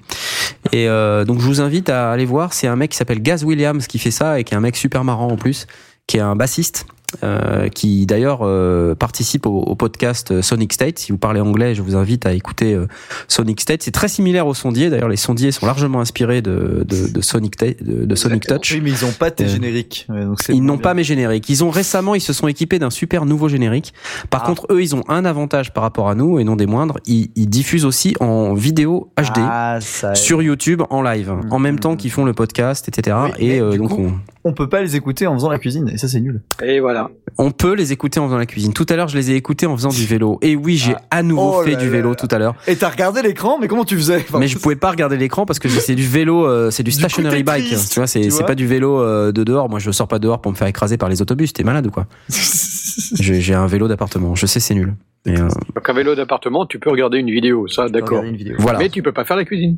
Et 0.73 0.89
euh, 0.89 1.25
donc 1.25 1.41
je 1.41 1.47
vous 1.47 1.61
invite 1.61 1.89
à 1.89 2.11
aller 2.11 2.25
voir. 2.25 2.53
C'est 2.53 2.67
un 2.67 2.77
mec 2.77 2.91
qui 2.91 2.97
s'appelle 2.97 3.23
Gaz 3.23 3.45
Williams 3.45 3.87
qui 3.87 3.99
fait 3.99 4.11
ça 4.11 4.39
et 4.39 4.45
qui 4.45 4.55
est 4.55 4.57
un 4.57 4.61
mec 4.61 4.77
super 4.77 5.05
marrant 5.05 5.29
en 5.29 5.37
plus, 5.37 5.67
qui 6.07 6.17
est 6.17 6.21
un 6.21 6.37
bassiste. 6.37 6.87
Euh, 7.25 7.68
qui 7.68 8.07
d'ailleurs 8.07 8.40
euh, 8.42 8.94
participe 8.94 9.46
au, 9.46 9.61
au 9.62 9.75
podcast 9.75 10.40
Sonic 10.42 10.73
State. 10.73 10.99
Si 10.99 11.12
vous 11.12 11.18
parlez 11.18 11.40
anglais, 11.40 11.75
je 11.75 11.83
vous 11.83 11.96
invite 11.96 12.27
à 12.27 12.33
écouter 12.33 12.75
euh, 12.75 12.87
Sonic 13.29 13.61
State. 13.61 13.83
C'est 13.83 13.90
très 13.90 14.09
similaire 14.09 14.46
aux 14.46 14.55
sondiers. 14.55 14.90
D'ailleurs, 14.90 15.09
les 15.09 15.16
sondiers 15.16 15.53
sont 15.53 15.66
largement 15.66 16.01
inspirés 16.01 16.42
de, 16.42 16.85
de, 16.88 17.09
de 17.09 17.20
Sonic, 17.20 17.59
de, 17.59 18.05
de 18.05 18.14
Sonic 18.14 18.37
Exactement. 18.44 18.59
Touch. 18.59 18.73
Oui, 18.75 18.81
mais 18.83 18.90
ils 18.90 19.05
ont 19.05 19.12
pas 19.12 19.31
tes 19.31 19.44
Euh, 19.44 19.49
génériques. 19.49 20.07
Ouais, 20.09 20.25
donc 20.25 20.40
c'est 20.42 20.55
Ils 20.55 20.62
n'ont 20.64 20.79
pas 20.79 20.94
mes 20.94 21.05
génériques. 21.05 21.49
Ils 21.49 21.64
ont 21.64 21.70
récemment, 21.70 22.14
ils 22.14 22.20
se 22.20 22.33
sont 22.33 22.49
équipés 22.49 22.79
d'un 22.79 22.90
super 22.90 23.27
nouveau 23.27 23.49
générique. 23.49 23.92
Par 24.31 24.42
Ah. 24.44 24.46
contre, 24.46 24.66
eux, 24.70 24.83
ils 24.83 24.94
ont 24.94 25.03
un 25.09 25.25
avantage 25.25 25.73
par 25.73 25.83
rapport 25.83 26.09
à 26.09 26.14
nous 26.14 26.38
et 26.38 26.44
non 26.44 26.57
des 26.57 26.66
moindres. 26.66 26.99
Ils, 27.07 27.31
ils 27.37 27.49
diffusent 27.49 27.85
aussi 27.85 28.14
en 28.20 28.55
vidéo 28.55 29.11
HD. 29.18 29.38
Ah. 29.40 29.79
Sur 30.14 30.42
YouTube 30.42 30.83
en 30.90 31.03
live, 31.03 31.33
en 31.51 31.59
même 31.59 31.75
Mhm. 31.75 31.81
temps 31.81 31.96
qu'ils 31.96 32.11
font 32.11 32.25
le 32.25 32.33
podcast, 32.33 32.88
etc. 32.88 33.16
Oui, 33.25 33.31
et 33.38 33.61
euh, 33.61 33.77
donc 33.77 33.90
coup- 33.90 34.12
on, 34.39 34.39
On 34.42 34.55
peut 34.55 34.68
pas 34.68 34.81
les 34.81 34.96
écouter 34.96 35.26
en 35.26 35.35
faisant 35.35 35.50
la 35.50 35.59
cuisine, 35.59 35.88
et 35.92 35.98
ça 35.98 36.09
c'est 36.09 36.20
nul. 36.20 36.40
Et 36.62 36.81
voilà. 36.81 37.11
on 37.37 37.50
peut 37.50 37.74
les 37.74 37.92
écouter 37.92 38.20
en 38.20 38.26
faisant 38.26 38.38
la 38.38 38.46
cuisine. 38.46 38.72
Tout 38.72 38.87
à 38.88 38.96
l'heure, 38.96 39.09
je 39.09 39.16
les 39.18 39.31
ai 39.33 39.35
écoutés 39.35 39.66
en 39.66 39.76
faisant 39.76 39.90
du 39.90 40.07
vélo. 40.07 40.38
Et 40.40 40.57
oui, 40.57 40.76
j'ai 40.79 40.94
à 41.11 41.22
nouveau 41.22 41.57
Oh 41.59 41.62
fait 41.62 41.72
là 41.72 41.76
du 41.79 41.87
là 41.87 41.90
vélo 41.92 42.11
là. 42.11 42.14
tout 42.16 42.29
à 42.31 42.38
l'heure. 42.38 42.55
Et 42.66 42.76
t'as 42.76 42.88
regardé 42.88 43.20
l'écran, 43.22 43.59
mais 43.61 43.68
comment 43.68 43.85
tu 43.85 43.96
faisais? 43.96 44.16
Enfin, 44.29 44.38
mais 44.38 44.48
je 44.48 44.57
pouvais 44.59 44.76
pas 44.76 44.90
regarder 44.90 45.16
l'écran 45.18 45.44
parce 45.44 45.59
que 45.59 45.68
c'est 45.68 45.94
du 45.94 46.07
vélo, 46.07 46.46
euh, 46.46 46.70
c'est 46.70 46.83
du 46.83 46.90
Du 46.90 46.96
coup, 46.96 47.00
stationary 47.00 47.42
bike. 47.42 47.66
triste, 47.66 47.92
tu 47.92 48.00
vois, 48.00 48.07
c'est 48.07 48.46
pas 48.46 48.55
du 48.55 48.66
vélo 48.66 49.00
euh, 49.00 49.31
de 49.33 49.44
dehors. 49.44 49.68
Moi, 49.68 49.79
je 49.79 49.90
sors 49.90 50.09
pas 50.09 50.18
dehors 50.18 50.40
pour 50.40 50.50
me 50.53 50.57
faire 50.57 50.68
écraser 50.68 50.96
par 50.96 51.09
les 51.11 51.20
autobus. 51.20 51.53
T'es 51.53 51.62
malade 51.64 51.87
ou 51.87 51.90
quoi? 51.90 52.07
J'ai 52.31 53.55
un 53.55 53.66
vélo 53.66 53.88
d'appartement. 53.88 54.35
Je 54.35 54.46
sais, 54.46 54.61
c'est 54.61 54.74
nul. 54.74 54.94
Euh, 55.29 55.49
Donc 55.75 55.89
un 55.89 55.93
vélo 55.93 56.15
d'appartement, 56.15 56.65
tu 56.67 56.79
peux 56.79 56.91
regarder 56.91 57.19
une 57.19 57.31
vidéo, 57.31 57.69
ça, 57.69 57.89
d'accord. 57.89 58.09
Regarder 58.21 58.31
une 58.31 58.37
vidéo. 58.37 58.55
voilà. 58.59 58.79
Mais 58.79 58.89
tu 58.89 59.03
peux 59.03 59.13
pas 59.13 59.25
faire 59.25 59.37
la 59.37 59.45
cuisine. 59.45 59.77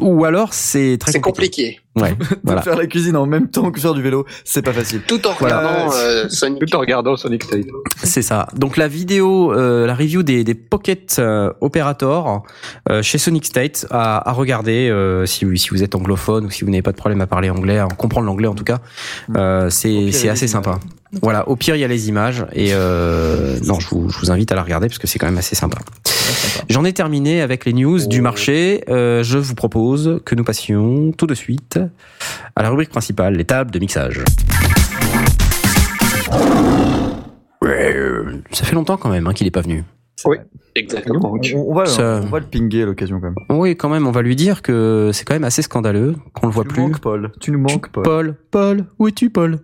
Ou 0.00 0.24
alors, 0.24 0.54
c'est 0.54 0.96
très 0.98 1.12
C'est 1.12 1.20
compliqué. 1.20 1.78
compliqué. 1.96 2.16
Ouais, 2.24 2.36
voilà. 2.44 2.62
Faire 2.62 2.76
la 2.76 2.86
cuisine 2.86 3.16
en 3.16 3.26
même 3.26 3.48
temps 3.48 3.70
que 3.72 3.80
faire 3.80 3.92
du 3.92 4.00
vélo, 4.02 4.24
c'est 4.44 4.62
pas 4.62 4.72
facile. 4.72 5.00
Tout 5.06 5.26
en 5.26 5.32
Voilà. 5.38 5.58
regardant 5.58 5.92
euh, 5.94 6.28
Sonic. 6.28 6.64
Tout 6.64 6.76
en 6.76 6.78
regardant 6.80 7.16
Sonic 7.16 7.42
State. 7.42 7.66
C'est 8.02 8.22
ça. 8.22 8.46
Donc 8.56 8.76
la 8.76 8.86
vidéo, 8.88 9.52
euh, 9.52 9.86
la 9.86 9.94
review 9.94 10.22
des, 10.22 10.44
des 10.44 10.54
Pocket 10.54 11.16
euh, 11.18 11.52
Operator 11.60 12.44
euh, 12.88 13.02
chez 13.02 13.18
Sonic 13.18 13.44
State 13.44 13.86
à, 13.90 14.26
à 14.30 14.32
regarder 14.32 14.88
euh, 14.88 15.26
si, 15.26 15.44
vous- 15.44 15.56
si 15.56 15.70
vous 15.70 15.82
êtes 15.82 15.94
anglophone 15.96 16.46
ou 16.46 16.50
si 16.50 16.64
vous 16.64 16.70
n'avez 16.70 16.82
pas 16.82 16.92
de 16.92 16.96
problème 16.96 17.20
à 17.20 17.26
parler 17.26 17.50
anglais, 17.50 17.78
à 17.78 17.88
comprendre 17.88 18.26
l'anglais 18.26 18.48
en 18.48 18.54
tout 18.54 18.64
cas. 18.64 18.78
Euh, 19.36 19.66
Au 19.66 19.70
c'est 19.70 20.28
assez 20.28 20.46
sympa. 20.46 20.78
Voilà. 21.22 21.48
Au 21.48 21.56
pire, 21.56 21.74
il 21.74 21.80
y 21.80 21.84
a 21.84 21.88
les 21.88 22.08
images 22.08 22.46
et 22.52 22.68
euh, 22.72 23.58
non, 23.66 23.80
je 23.80 23.88
vous, 23.88 24.08
je 24.08 24.19
vous 24.20 24.30
invite 24.30 24.52
à 24.52 24.54
la 24.54 24.62
regarder 24.62 24.88
parce 24.88 24.98
que 24.98 25.06
c'est 25.06 25.18
quand 25.18 25.26
même 25.26 25.38
assez 25.38 25.54
sympa. 25.56 25.78
J'en 26.68 26.84
ai 26.84 26.92
terminé 26.92 27.40
avec 27.42 27.64
les 27.64 27.72
news 27.72 28.06
du 28.06 28.20
marché. 28.20 28.84
Euh, 28.88 29.22
je 29.22 29.38
vous 29.38 29.54
propose 29.54 30.20
que 30.24 30.34
nous 30.34 30.44
passions 30.44 31.12
tout 31.12 31.26
de 31.26 31.34
suite 31.34 31.78
à 32.56 32.62
la 32.62 32.70
rubrique 32.70 32.90
principale, 32.90 33.34
les 33.34 33.44
tables 33.44 33.70
de 33.70 33.78
mixage. 33.78 34.22
Euh, 37.64 38.32
Ça 38.52 38.64
fait 38.64 38.74
longtemps 38.74 38.96
quand 38.96 39.10
même 39.10 39.26
hein, 39.26 39.32
qu'il 39.32 39.46
est 39.46 39.50
pas 39.52 39.60
venu. 39.62 39.84
Exactement. 40.76 41.32
On, 41.34 41.40
on 41.56 41.74
va, 41.74 41.86
Ça- 41.86 42.20
on 42.22 42.28
va 42.28 42.38
le 42.40 42.46
pinguer 42.46 42.82
à 42.82 42.86
l'occasion 42.86 43.20
quand 43.20 43.26
même. 43.26 43.58
Oui, 43.58 43.76
quand 43.76 43.88
même, 43.88 44.06
on 44.06 44.10
va 44.12 44.22
lui 44.22 44.36
dire 44.36 44.62
que 44.62 45.10
c'est 45.12 45.24
quand 45.24 45.34
même 45.34 45.44
assez 45.44 45.62
scandaleux 45.62 46.14
qu'on 46.34 46.46
le 46.46 46.52
voit 46.52 46.64
tu 46.64 46.68
plus. 46.70 46.82
nous 46.82 46.88
manques, 46.88 47.00
Paul. 47.00 47.32
Tu 47.40 47.50
nous 47.50 47.58
manques, 47.58 47.90
Paul. 47.90 48.04
Paul, 48.04 48.34
Paul, 48.50 48.84
où 48.98 49.08
es-tu, 49.08 49.30
Paul? 49.30 49.58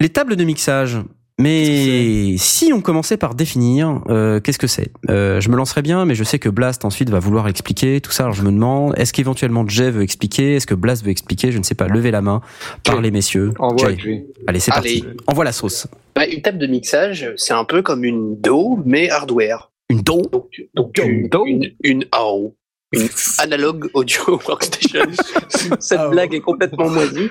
Les 0.00 0.08
tables 0.08 0.36
de 0.36 0.44
mixage. 0.44 0.98
Mais 1.38 2.36
si 2.38 2.72
on 2.72 2.80
commençait 2.80 3.18
par 3.18 3.34
définir, 3.34 4.00
euh, 4.08 4.40
qu'est-ce 4.40 4.58
que 4.58 4.66
c'est? 4.66 4.90
Euh, 5.10 5.38
Je 5.40 5.50
me 5.50 5.56
lancerais 5.56 5.82
bien, 5.82 6.06
mais 6.06 6.14
je 6.14 6.24
sais 6.24 6.38
que 6.38 6.48
Blast 6.48 6.84
ensuite 6.86 7.10
va 7.10 7.18
vouloir 7.18 7.46
expliquer 7.48 8.00
tout 8.00 8.10
ça. 8.10 8.22
Alors 8.24 8.34
je 8.34 8.42
me 8.42 8.50
demande, 8.50 8.94
est-ce 8.96 9.12
qu'éventuellement 9.12 9.66
Jay 9.68 9.90
veut 9.90 10.02
expliquer? 10.02 10.54
Est-ce 10.56 10.66
que 10.66 10.74
Blast 10.74 11.04
veut 11.04 11.10
expliquer? 11.10 11.52
Je 11.52 11.58
ne 11.58 11.62
sais 11.62 11.74
pas. 11.74 11.88
Levez 11.88 12.10
la 12.10 12.22
main, 12.22 12.40
parlez 12.84 13.10
messieurs. 13.10 13.52
Envoie, 13.58 13.90
Jay. 13.90 13.98
Jay. 13.98 14.26
Allez, 14.46 14.60
c'est 14.60 14.70
parti. 14.70 15.04
Envoie 15.26 15.44
la 15.44 15.52
sauce. 15.52 15.86
Bah, 16.14 16.26
une 16.26 16.40
table 16.40 16.56
de 16.58 16.66
mixage, 16.66 17.30
c'est 17.36 17.52
un 17.52 17.64
peu 17.64 17.82
comme 17.82 18.04
une 18.04 18.40
DAW, 18.40 18.82
mais 18.86 19.10
hardware. 19.10 19.70
Une 19.90 20.00
do 20.00 20.22
Donc, 20.32 20.48
donc 20.74 20.98
Une 20.98 21.04
une, 21.04 21.28
DAW 21.28 21.46
une, 21.46 21.70
une 21.84 22.04
AO. 22.12 22.54
Une 22.92 23.08
analog 23.38 23.90
audio 23.94 24.40
workstation. 24.48 25.02
Cette 25.80 25.98
Ah, 26.00 26.08
blague 26.08 26.34
est 26.34 26.40
complètement 26.40 26.88
moisie. 26.88 27.30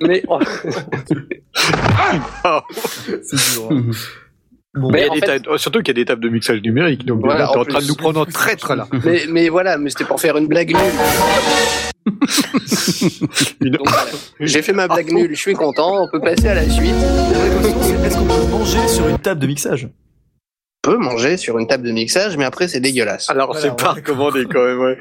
mais 0.00 0.22
oh, 0.28 0.38
C'est 3.22 3.54
dur. 3.54 3.68
hein. 3.70 3.82
Bon, 4.74 4.90
Mais 4.90 5.08
fait- 5.08 5.20
tables- 5.20 5.48
oh, 5.50 5.56
surtout 5.58 5.78
qu'il 5.80 5.88
y 5.88 5.90
a 5.92 5.94
des 5.94 6.04
tables 6.04 6.22
de 6.22 6.28
mixage 6.28 6.60
numérique. 6.62 7.06
Donc 7.06 7.20
Voilà, 7.20 7.40
là, 7.40 7.48
t'es 7.50 7.56
en 7.58 7.60
en 7.60 7.64
train 7.64 7.80
de 7.80 7.86
nous 7.86 7.94
prendre 7.94 8.20
en 8.20 8.26
traître 8.26 8.74
là. 8.74 8.86
mais, 9.04 9.22
mais 9.30 9.48
voilà, 9.48 9.78
mais 9.78 9.88
c'était 9.90 10.04
pour 10.04 10.20
faire 10.20 10.36
une 10.36 10.48
blague 10.48 10.68
nulle. 10.74 10.92
Voilà. 13.60 14.04
J'ai 14.40 14.62
fait 14.62 14.72
ma 14.74 14.86
blague 14.88 15.12
nulle, 15.12 15.30
je 15.34 15.40
suis 15.40 15.54
content, 15.54 16.02
on 16.04 16.08
peut 16.10 16.20
passer 16.20 16.48
à 16.48 16.54
la 16.54 16.68
suite. 16.68 16.92
la 16.92 17.38
vraie 17.38 17.62
question, 17.62 17.82
c'est 17.82 18.06
est-ce 18.06 18.16
qu'on 18.18 18.24
peut 18.26 18.46
manger 18.50 18.88
sur 18.88 19.08
une 19.08 19.18
table 19.18 19.40
de 19.40 19.46
mixage? 19.46 19.88
On 20.86 20.92
peut 20.92 20.98
manger 20.98 21.36
sur 21.36 21.58
une 21.58 21.66
table 21.66 21.86
de 21.86 21.92
mixage, 21.92 22.36
mais 22.36 22.44
après 22.44 22.68
c'est 22.68 22.80
dégueulasse. 22.80 23.28
Alors 23.30 23.52
Voilà, 23.52 23.60
c'est 23.60 23.76
pas 23.76 23.92
recommandé 23.92 24.46
quand 24.46 24.64
même. 24.64 24.80
Ouais. 24.80 24.98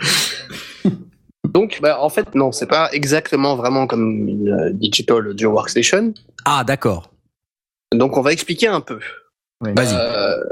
Donc, 1.55 1.79
bah, 1.81 2.01
en 2.01 2.09
fait, 2.09 2.35
non, 2.35 2.51
c'est 2.51 2.65
pas 2.65 2.89
exactement 2.91 3.55
vraiment 3.55 3.87
comme 3.87 4.27
une 4.27 4.49
euh, 4.49 4.71
digital 4.73 5.27
audio 5.27 5.51
workstation. 5.51 6.13
Ah, 6.43 6.65
d'accord. 6.65 7.11
Donc, 7.93 8.17
on 8.17 8.21
va 8.21 8.33
expliquer 8.33 8.67
un 8.67 8.81
peu. 8.81 8.99
Oui. 9.61 9.71
Vas-y. 9.73 9.95
Euh, 9.95 10.43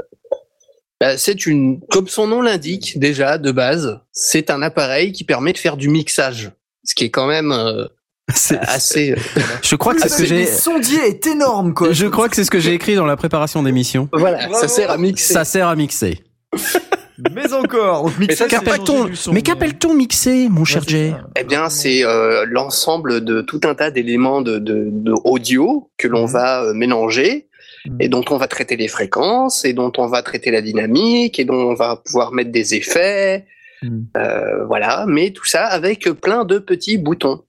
bah, 1.00 1.18
c'est 1.18 1.44
une, 1.44 1.80
comme 1.90 2.08
son 2.08 2.26
nom 2.26 2.40
l'indique 2.40 2.98
déjà 2.98 3.36
de 3.36 3.52
base, 3.52 4.00
c'est 4.12 4.48
un 4.48 4.62
appareil 4.62 5.12
qui 5.12 5.24
permet 5.24 5.52
de 5.52 5.58
faire 5.58 5.76
du 5.76 5.90
mixage, 5.90 6.52
ce 6.84 6.94
qui 6.94 7.04
est 7.04 7.10
quand 7.10 7.26
même 7.26 7.52
euh, 7.52 7.86
C'est- 8.32 8.58
assez. 8.58 9.12
euh, 9.12 9.40
Je 9.62 9.76
crois 9.76 9.94
que 9.94 10.00
c'est 10.00 10.08
ce 10.08 10.18
que 10.18 10.24
j'ai. 10.24 10.40
Le 10.42 10.46
sondier 10.46 10.98
est 11.08 11.26
énorme, 11.26 11.74
quoi. 11.74 11.92
Je 11.92 12.06
crois 12.06 12.28
que 12.28 12.36
c'est 12.36 12.44
ce 12.44 12.50
que 12.50 12.58
j'ai 12.60 12.72
écrit 12.72 12.94
dans 12.94 13.06
la 13.06 13.16
préparation 13.16 13.62
d'émission. 13.62 14.08
voilà, 14.12 14.38
Bravo. 14.46 14.54
ça 14.54 14.68
sert 14.68 14.90
à 14.90 14.96
mixer. 14.96 15.32
Ça 15.34 15.44
sert 15.44 15.68
à 15.68 15.76
mixer. 15.76 16.20
Mais 17.34 17.52
encore. 17.52 18.10
Son, 19.14 19.32
Mais 19.32 19.42
qu'appelle-t-on 19.42 19.94
mixer, 19.94 20.48
mon 20.48 20.64
cher 20.64 20.82
Jay. 20.86 21.12
Eh 21.38 21.44
bien, 21.44 21.68
c'est 21.68 22.04
euh, 22.04 22.44
l'ensemble 22.48 23.22
de 23.24 23.40
tout 23.40 23.60
un 23.64 23.74
tas 23.74 23.90
d'éléments 23.92 24.40
de, 24.40 24.58
de, 24.58 24.88
de 24.90 25.12
audio 25.24 25.90
que 25.96 26.08
l'on 26.08 26.26
Mhm. 26.26 26.32
va 26.32 26.62
euh, 26.64 26.74
mélanger 26.74 27.46
Mhm. 27.86 27.96
et 28.00 28.08
dont 28.08 28.24
on 28.30 28.36
va 28.36 28.48
traiter 28.48 28.76
les 28.76 28.88
fréquences 28.88 29.64
et 29.64 29.74
dont 29.74 29.92
on 29.98 30.06
va 30.08 30.22
traiter 30.22 30.50
la 30.50 30.60
dynamique 30.60 31.38
et 31.38 31.44
dont 31.44 31.54
on 31.70 31.74
va 31.74 31.96
pouvoir 32.04 32.32
mettre 32.32 32.50
des 32.50 32.74
effets, 32.74 33.44
Mhm. 33.82 34.06
euh, 34.16 34.64
voilà. 34.66 35.04
Mais 35.06 35.30
tout 35.30 35.44
ça 35.44 35.66
avec 35.66 36.08
plein 36.20 36.44
de 36.44 36.58
petits 36.58 36.98
boutons 36.98 37.42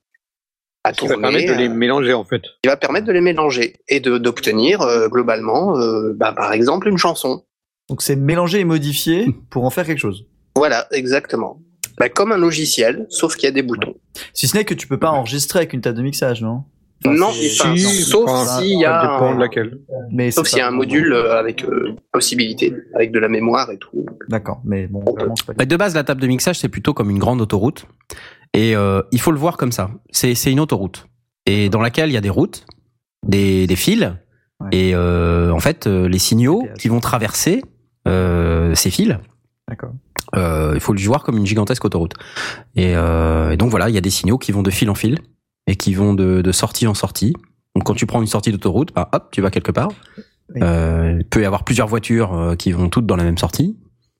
à 0.86 0.92
Qui 0.92 1.06
va 1.06 1.14
tourner, 1.14 1.22
permettre 1.22 1.52
de 1.52 1.58
les 1.58 1.68
euh, 1.68 1.74
mélanger 1.74 2.12
en 2.12 2.24
fait. 2.24 2.42
qui 2.62 2.68
va 2.68 2.76
permettre 2.76 3.06
de 3.06 3.12
les 3.12 3.20
mélanger 3.20 3.76
et 3.88 3.98
de 4.00 4.18
d'obtenir 4.18 4.82
euh, 4.82 5.08
globalement, 5.08 5.76
euh, 5.78 6.12
bah, 6.14 6.32
par 6.32 6.52
exemple, 6.52 6.88
une 6.88 6.98
chanson. 6.98 7.44
Donc, 7.88 8.02
c'est 8.02 8.16
mélanger 8.16 8.60
et 8.60 8.64
modifier 8.64 9.26
pour 9.50 9.64
en 9.64 9.70
faire 9.70 9.84
quelque 9.84 9.98
chose. 9.98 10.26
Voilà, 10.54 10.86
exactement. 10.92 11.60
Bah, 11.98 12.08
comme 12.08 12.30
un 12.30 12.38
logiciel, 12.38 13.06
sauf 13.08 13.36
qu'il 13.36 13.44
y 13.44 13.48
a 13.48 13.52
des 13.52 13.62
boutons. 13.62 13.94
Si 14.32 14.46
ce 14.46 14.56
n'est 14.56 14.64
que 14.64 14.74
tu 14.74 14.86
peux 14.86 14.98
pas 14.98 15.10
enregistrer 15.10 15.60
avec 15.60 15.72
une 15.72 15.80
table 15.80 15.98
de 15.98 16.02
mixage, 16.02 16.42
non? 16.42 16.64
Non, 17.04 17.30
c'est- 17.32 17.60
enfin, 17.60 17.76
Si, 17.76 18.02
sauf 18.02 18.30
s'il 18.58 18.78
y 18.80 18.84
a 18.84 19.00
Ça 19.00 19.02
dépend 19.02 19.32
un- 19.32 19.34
de 19.36 19.40
laquelle. 19.40 19.78
mais 20.12 20.30
Sauf 20.30 20.46
s'il 20.46 20.58
y 20.58 20.60
a 20.62 20.68
un 20.68 20.72
module 20.72 21.12
euh, 21.12 21.38
avec 21.38 21.64
euh, 21.64 21.94
possibilité, 22.12 22.74
avec 22.94 23.12
de 23.12 23.18
la 23.18 23.28
mémoire 23.28 23.70
et 23.70 23.78
tout. 23.78 24.06
D'accord, 24.28 24.60
mais 24.64 24.86
bon, 24.86 25.00
vraiment, 25.16 25.34
pas 25.46 25.52
Bah, 25.52 25.64
de 25.66 25.76
base, 25.76 25.94
la 25.94 26.04
table 26.04 26.20
de 26.20 26.26
mixage, 26.26 26.58
c'est 26.58 26.68
plutôt 26.68 26.94
comme 26.94 27.10
une 27.10 27.18
grande 27.18 27.40
autoroute. 27.40 27.86
Et 28.54 28.74
euh, 28.74 29.02
il 29.12 29.20
faut 29.20 29.32
le 29.32 29.38
voir 29.38 29.56
comme 29.56 29.72
ça. 29.72 29.90
C'est 30.10 30.32
une 30.50 30.60
autoroute. 30.60 31.06
Et 31.44 31.68
dans 31.68 31.80
laquelle 31.82 32.08
il 32.10 32.14
y 32.14 32.16
a 32.16 32.20
des 32.22 32.30
routes, 32.30 32.64
des, 33.26 33.66
des 33.66 33.76
fils. 33.76 34.00
Ouais. 34.60 34.68
Et 34.72 34.92
euh, 34.94 35.50
en 35.52 35.60
fait, 35.60 35.86
les 35.86 36.18
signaux 36.18 36.66
qui 36.78 36.88
vont 36.88 37.00
traverser 37.00 37.62
euh, 38.08 38.74
ces 38.74 38.90
fils, 38.90 39.16
D'accord. 39.68 39.90
euh, 40.36 40.72
il 40.74 40.80
faut 40.80 40.94
le 40.94 41.00
voir 41.00 41.22
comme 41.24 41.36
une 41.36 41.44
gigantesque 41.46 41.84
autoroute. 41.84 42.14
Et, 42.74 42.96
euh, 42.96 43.50
et 43.50 43.56
donc 43.58 43.68
voilà, 43.70 43.90
il 43.90 43.94
y 43.94 43.98
a 43.98 44.00
des 44.00 44.10
signaux 44.10 44.38
qui 44.38 44.52
vont 44.52 44.62
de 44.62 44.70
fil 44.70 44.88
en 44.88 44.94
fil 44.94 45.18
et 45.66 45.76
qui 45.76 45.94
vont 45.94 46.14
de, 46.14 46.42
de 46.42 46.52
sortie 46.52 46.86
en 46.86 46.94
sortie. 46.94 47.32
Donc 47.74 47.84
quand 47.84 47.94
tu 47.94 48.06
prends 48.06 48.20
une 48.20 48.26
sortie 48.26 48.52
d'autoroute, 48.52 48.92
bah, 48.94 49.08
hop, 49.12 49.28
tu 49.32 49.40
vas 49.40 49.50
quelque 49.50 49.72
part. 49.72 49.88
Oui. 50.54 50.60
Euh, 50.62 51.16
il 51.18 51.24
peut 51.24 51.42
y 51.42 51.44
avoir 51.44 51.64
plusieurs 51.64 51.88
voitures 51.88 52.32
euh, 52.34 52.54
qui 52.54 52.72
vont 52.72 52.88
toutes 52.88 53.06
dans 53.06 53.16
la 53.16 53.24
même 53.24 53.38
sortie. 53.38 53.76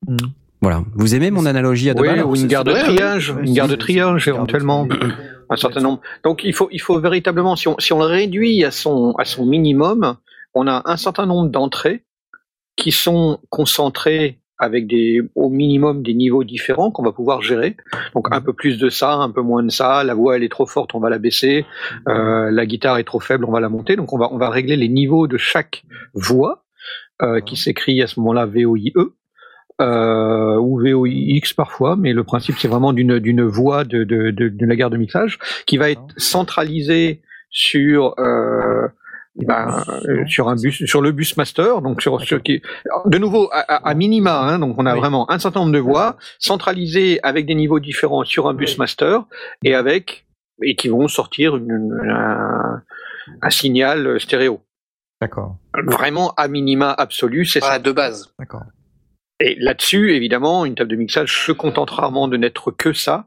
Mhm. 0.09 0.17
Voilà. 0.63 0.83
Vous 0.95 1.15
aimez 1.15 1.31
mon 1.31 1.47
analogie 1.47 1.91
à 1.91 1.95
deux 1.95 2.03
Oui, 2.03 2.09
balles 2.09 2.25
ou 2.25 2.35
une 2.35 2.47
gare 2.47 2.65
de 2.65 2.73
triage, 2.73 3.35
une 3.43 3.53
gare 3.53 3.69
de 3.69 3.77
triage 3.77 4.27
éventuellement, 4.27 4.89
c'est- 4.91 5.07
un 5.49 5.57
certain 5.57 5.81
nombre. 5.81 6.01
Donc 6.25 6.43
il 6.43 6.53
faut, 6.55 6.69
il 6.73 6.81
faut 6.81 6.99
véritablement, 6.99 7.55
si 7.57 7.69
on, 7.69 7.77
si 7.79 7.93
on 7.93 7.99
le 8.01 8.07
réduit 8.07 8.65
à 8.65 8.71
son, 8.71 9.13
à 9.19 9.25
son 9.25 9.47
minimum, 9.47 10.17
on 10.55 10.67
a 10.67 10.83
un 10.87 10.97
certain 10.97 11.27
nombre 11.27 11.51
d'entrées 11.51 12.05
qui 12.77 12.91
sont 12.91 13.39
concentrées 13.51 14.41
avec 14.59 14.87
des, 14.87 15.23
au 15.35 15.49
minimum 15.51 16.03
des 16.03 16.15
niveaux 16.15 16.45
différents 16.45 16.91
qu'on 16.91 17.03
va 17.03 17.13
pouvoir 17.13 17.43
gérer. 17.43 17.77
Donc 18.15 18.29
un 18.31 18.41
peu 18.41 18.53
plus 18.53 18.79
de 18.79 18.89
ça, 18.89 19.15
un 19.15 19.31
peu 19.31 19.43
moins 19.43 19.63
de 19.63 19.71
ça. 19.71 20.05
La 20.05 20.15
voix 20.15 20.37
elle 20.37 20.45
est 20.45 20.51
trop 20.51 20.67
forte, 20.67 20.95
on 20.95 21.01
va 21.01 21.11
la 21.11 21.19
baisser. 21.19 21.67
Euh, 22.09 22.51
la 22.51 22.67
guitare 22.67 22.99
est 22.99 23.05
trop 23.05 23.21
faible, 23.21 23.45
on 23.45 23.53
va 23.53 23.61
la 23.61 23.69
monter. 23.69 23.97
Donc 23.97 24.13
on 24.13 24.19
va, 24.19 24.29
on 24.33 24.39
va 24.39 24.51
régler 24.51 24.77
les 24.77 24.89
niveaux 24.89 25.27
de 25.27 25.37
chaque 25.37 25.85
voix 26.15 26.65
euh, 27.23 27.41
qui 27.41 27.57
s'écrit 27.57 28.03
à 28.03 28.07
ce 28.07 28.21
moment-là 28.21 28.47
VOIE 28.47 28.93
euh, 29.81 30.57
ou 30.57 30.81
VOIX 30.81 31.53
parfois, 31.55 31.97
mais 31.97 32.13
le 32.13 32.25
principe 32.25 32.57
c'est 32.59 32.69
vraiment 32.69 32.93
d'une 32.93 33.19
d'une 33.19 33.43
voix 33.43 33.85
de, 33.85 34.05
de, 34.05 34.31
de, 34.31 34.49
de 34.49 34.67
la 34.67 34.75
gare 34.75 34.91
de 34.91 34.97
mixage 34.97 35.39
qui 35.67 35.77
va 35.77 35.91
être 35.91 36.01
centralisée 36.17 37.21
sur 37.51 38.15
euh, 38.19 38.89
ben, 39.45 39.83
euh, 40.09 40.25
sur 40.27 40.49
un 40.49 40.57
bus, 40.57 40.85
sur 40.87 41.03
le 41.03 41.13
bus 41.13 41.37
master, 41.37 41.83
donc 41.83 42.01
sur, 42.01 42.21
sur 42.23 42.43
qui, 42.43 42.63
de 43.05 43.19
nouveau 43.19 43.51
à, 43.53 43.93
minima, 43.95 44.39
hein, 44.41 44.59
donc 44.59 44.77
on 44.79 44.87
a 44.87 44.95
Oui. 44.95 44.99
vraiment 45.01 45.31
un 45.31 45.39
certain 45.39 45.61
nombre 45.61 45.73
de 45.73 45.79
voix 45.79 46.17
centralisées 46.39 47.21
avec 47.23 47.45
des 47.47 47.55
niveaux 47.55 47.81
différents 47.81 48.25
sur 48.25 48.49
un 48.49 48.55
bus 48.55 48.79
master 48.79 49.25
et 49.63 49.75
avec 49.75 50.27
et 50.63 50.75
qui 50.75 50.89
vont 50.89 51.07
sortir 51.09 51.57
une, 51.57 51.71
une- 51.71 52.11
un, 52.11 52.83
un 53.43 53.51
signal 53.51 54.19
stéréo. 54.21 54.61
D'accord, 55.21 55.57
Vraiment 55.85 56.33
à 56.37 56.49
minima 56.49 56.93
absolu, 56.93 57.45
c'est 57.47 57.61
ça. 57.61 57.67
Voilà, 57.67 57.79
de 57.83 57.93
base. 57.93 58.33
d'accord. 58.39 58.63
Et 59.39 59.55
là-dessus, 59.61 60.15
évidemment, 60.15 60.65
une 60.65 60.75
table 60.75 60.91
de 60.91 60.97
mixage 60.97 61.45
se 61.47 61.53
contente 61.53 61.91
rarement 61.91 62.27
de 62.29 62.39
n'être 62.39 62.71
que 62.71 62.95
ça. 62.95 63.27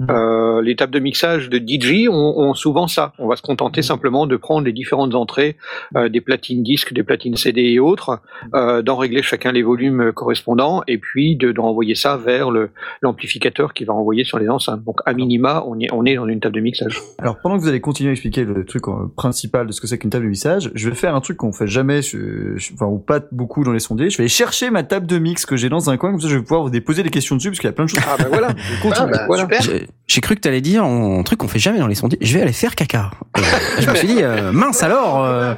Mhm. 0.00 0.06
Euh, 0.10 0.62
les 0.62 0.76
tables 0.76 0.92
de 0.92 0.98
mixage 0.98 1.48
de 1.50 1.58
DJ 1.58 2.08
ont, 2.08 2.14
ont 2.38 2.54
souvent 2.54 2.88
ça. 2.88 3.12
On 3.18 3.28
va 3.28 3.36
se 3.36 3.42
contenter 3.42 3.82
simplement 3.82 4.26
de 4.26 4.36
prendre 4.36 4.64
les 4.66 4.72
différentes 4.72 5.14
entrées, 5.14 5.56
euh, 5.96 6.08
des 6.08 6.20
platines 6.20 6.62
disques, 6.62 6.92
des 6.92 7.02
platines 7.02 7.36
CD 7.36 7.60
et 7.62 7.78
autres, 7.78 8.20
euh, 8.54 8.82
d'en 8.82 8.96
régler 8.96 9.22
chacun 9.22 9.52
les 9.52 9.62
volumes 9.62 10.12
correspondants, 10.12 10.82
et 10.88 10.98
puis 10.98 11.36
de, 11.36 11.52
de 11.52 11.60
renvoyer 11.60 11.94
ça 11.94 12.16
vers 12.16 12.50
le- 12.50 12.70
l'amplificateur 13.02 13.74
qui 13.74 13.84
va 13.84 13.92
renvoyer 13.92 14.24
sur 14.24 14.38
les 14.38 14.48
enceintes. 14.48 14.82
Donc 14.84 15.00
à 15.06 15.12
minima, 15.12 15.64
on 15.66 15.78
est, 15.80 15.92
on 15.92 16.04
est 16.06 16.14
dans 16.16 16.26
une 16.26 16.40
table 16.40 16.54
de 16.54 16.60
mixage. 16.60 16.98
Alors 17.18 17.36
pendant 17.42 17.56
que 17.56 17.62
vous 17.62 17.68
allez 17.68 17.80
continuer 17.80 18.10
à 18.10 18.12
expliquer 18.12 18.44
le 18.44 18.64
truc 18.64 18.84
principal 19.16 19.66
de 19.66 19.72
ce 19.72 19.80
que 19.80 19.86
c'est 19.86 19.98
qu'une 19.98 20.10
table 20.10 20.24
de 20.24 20.30
mixage, 20.30 20.70
je 20.74 20.88
vais 20.88 20.94
faire 20.94 21.14
un 21.14 21.20
truc 21.20 21.36
qu'on 21.36 21.52
fait 21.52 21.66
jamais, 21.66 22.02
je- 22.02 22.56
je- 22.56 22.72
enfin 22.74 22.86
ou 22.86 22.98
pas 22.98 23.20
beaucoup 23.32 23.64
dans 23.64 23.72
les 23.72 23.80
sondiers. 23.80 24.08
Je 24.10 24.16
vais 24.16 24.22
aller 24.22 24.28
chercher 24.28 24.70
ma 24.70 24.82
table 24.82 25.06
de 25.06 25.18
mix 25.18 25.44
que 25.46 25.56
j'ai 25.56 25.68
dans 25.68 25.90
un 25.90 25.96
coin, 25.96 26.10
comme 26.12 26.20
ça 26.20 26.28
je 26.28 26.36
vais 26.36 26.42
pouvoir 26.42 26.62
vous 26.62 26.70
déposer 26.70 27.02
des 27.02 27.10
questions 27.10 27.36
dessus 27.36 27.48
parce 27.50 27.58
qu'il 27.60 27.68
y 27.68 27.70
a 27.70 27.74
plein 27.74 27.84
de 27.84 27.90
choses. 27.90 28.00
Ah 28.08 28.16
ben 28.18 28.28
voilà. 28.28 28.48
Ah, 28.96 29.06
bah, 29.06 29.24
Voilà. 29.26 29.42
super. 29.42 29.60
J'ai- 30.06 30.20
cru 30.20 30.34
que 30.34 30.40
t'allais 30.40 30.60
dire 30.60 30.84
un 30.84 31.22
truc 31.22 31.38
qu'on 31.38 31.48
fait 31.48 31.58
jamais 31.58 31.78
dans 31.78 31.86
les 31.86 31.94
sondiers. 31.94 32.18
Je 32.20 32.34
vais 32.34 32.42
aller 32.42 32.52
faire 32.52 32.74
caca. 32.74 33.10
Euh, 33.38 33.42
je 33.80 33.88
me 33.90 33.94
suis 33.94 34.08
dit 34.08 34.22
euh, 34.22 34.52
mince 34.52 34.82
alors. 34.82 35.24
euh, 35.24 35.54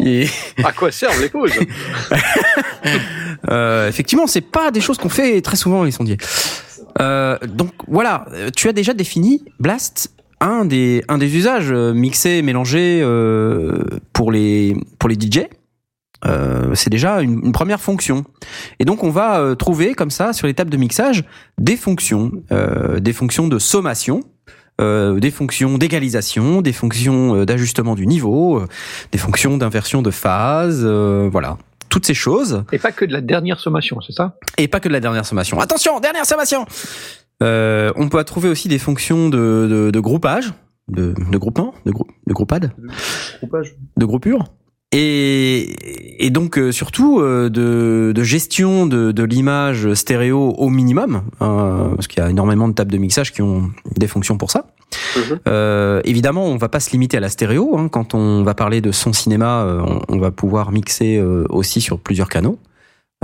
et, 0.00 0.26
À 0.64 0.72
quoi 0.72 0.90
servent 0.92 1.20
les 1.20 1.28
pauses 1.28 1.52
effectivement, 3.88 4.26
c'est 4.26 4.40
pas 4.40 4.70
des 4.70 4.80
choses 4.80 4.98
qu'on 4.98 5.08
fait 5.08 5.40
très 5.40 5.56
souvent 5.56 5.78
dans 5.78 5.84
les 5.84 5.90
sondiers. 5.90 6.18
Donc 6.98 7.72
voilà, 7.88 8.26
tu 8.54 8.68
as 8.68 8.72
déjà 8.72 8.94
défini 8.94 9.44
Blast 9.60 10.12
un 10.40 10.64
des 10.66 11.02
un 11.08 11.18
des 11.18 11.34
usages 11.36 11.72
mixés 11.72 12.42
mélangés 12.42 13.00
pour 14.12 14.32
les 14.32 14.76
pour 14.98 15.08
les 15.08 15.16
DJ. 15.16 15.42
Euh, 16.26 16.74
c'est 16.74 16.90
déjà 16.90 17.20
une, 17.22 17.44
une 17.44 17.52
première 17.52 17.80
fonction. 17.80 18.24
Et 18.80 18.84
donc 18.84 19.04
on 19.04 19.10
va 19.10 19.38
euh, 19.40 19.54
trouver 19.54 19.94
comme 19.94 20.10
ça 20.10 20.32
sur 20.32 20.46
les 20.46 20.54
tables 20.54 20.70
de 20.70 20.76
mixage 20.76 21.24
des 21.58 21.76
fonctions, 21.76 22.32
euh, 22.52 22.98
des 23.00 23.12
fonctions 23.12 23.46
de 23.48 23.58
sommation, 23.58 24.22
euh, 24.80 25.18
des 25.20 25.30
fonctions 25.30 25.78
d'égalisation, 25.78 26.62
des 26.62 26.72
fonctions 26.72 27.36
euh, 27.36 27.44
d'ajustement 27.46 27.94
du 27.94 28.06
niveau, 28.06 28.58
euh, 28.58 28.66
des 29.12 29.18
fonctions 29.18 29.56
d'inversion 29.56 30.02
de 30.02 30.10
phase, 30.10 30.82
euh, 30.84 31.28
voilà. 31.30 31.58
Toutes 31.88 32.04
ces 32.06 32.14
choses, 32.14 32.64
Et 32.72 32.78
pas 32.78 32.90
que 32.92 33.04
de 33.04 33.12
la 33.12 33.20
dernière 33.20 33.60
sommation, 33.60 34.00
c'est 34.04 34.12
ça? 34.12 34.36
Et 34.58 34.68
pas 34.68 34.80
que 34.80 34.88
de 34.88 34.92
la 34.92 35.00
dernière 35.00 35.24
sommation. 35.24 35.60
Attention, 35.60 35.98
dernière 36.00 36.26
sommation 36.26 36.66
euh, 37.42 37.92
On 37.96 38.08
peut 38.08 38.22
trouver 38.24 38.48
aussi 38.48 38.68
des 38.68 38.78
fonctions 38.80 39.28
de, 39.30 39.66
de, 39.70 39.90
de 39.92 40.00
groupage, 40.00 40.52
de, 40.88 41.14
de 41.30 41.38
groupement, 41.38 41.72
de, 41.86 41.92
grou- 41.92 42.06
de 42.26 42.32
groupade, 42.34 42.72
Groupage. 43.38 43.76
de 43.96 44.04
groupure? 44.04 44.44
Et, 44.98 46.24
et 46.26 46.30
donc 46.30 46.56
euh, 46.58 46.72
surtout 46.72 47.20
euh, 47.20 47.50
de, 47.50 48.12
de 48.14 48.22
gestion 48.22 48.86
de, 48.86 49.12
de 49.12 49.22
l'image 49.24 49.92
stéréo 49.92 50.54
au 50.56 50.70
minimum, 50.70 51.22
hein, 51.40 51.90
parce 51.94 52.06
qu'il 52.06 52.22
y 52.22 52.26
a 52.26 52.30
énormément 52.30 52.66
de 52.66 52.72
tables 52.72 52.92
de 52.92 52.96
mixage 52.96 53.30
qui 53.34 53.42
ont 53.42 53.70
des 53.94 54.06
fonctions 54.06 54.38
pour 54.38 54.50
ça. 54.50 54.64
Mhm. 55.16 55.40
Euh, 55.48 56.00
évidemment, 56.04 56.46
on 56.46 56.56
va 56.56 56.70
pas 56.70 56.80
se 56.80 56.90
limiter 56.92 57.18
à 57.18 57.20
la 57.20 57.28
stéréo. 57.28 57.76
hein. 57.76 57.88
Quand 57.88 58.14
on 58.14 58.42
va 58.42 58.54
parler 58.54 58.80
de 58.80 58.90
son 58.90 59.12
cinéma, 59.12 59.64
euh, 59.64 59.82
on, 60.08 60.14
on 60.16 60.18
va 60.18 60.30
pouvoir 60.30 60.72
mixer 60.72 61.18
euh, 61.18 61.44
aussi 61.50 61.82
sur 61.82 61.98
plusieurs 61.98 62.30
canaux. 62.30 62.58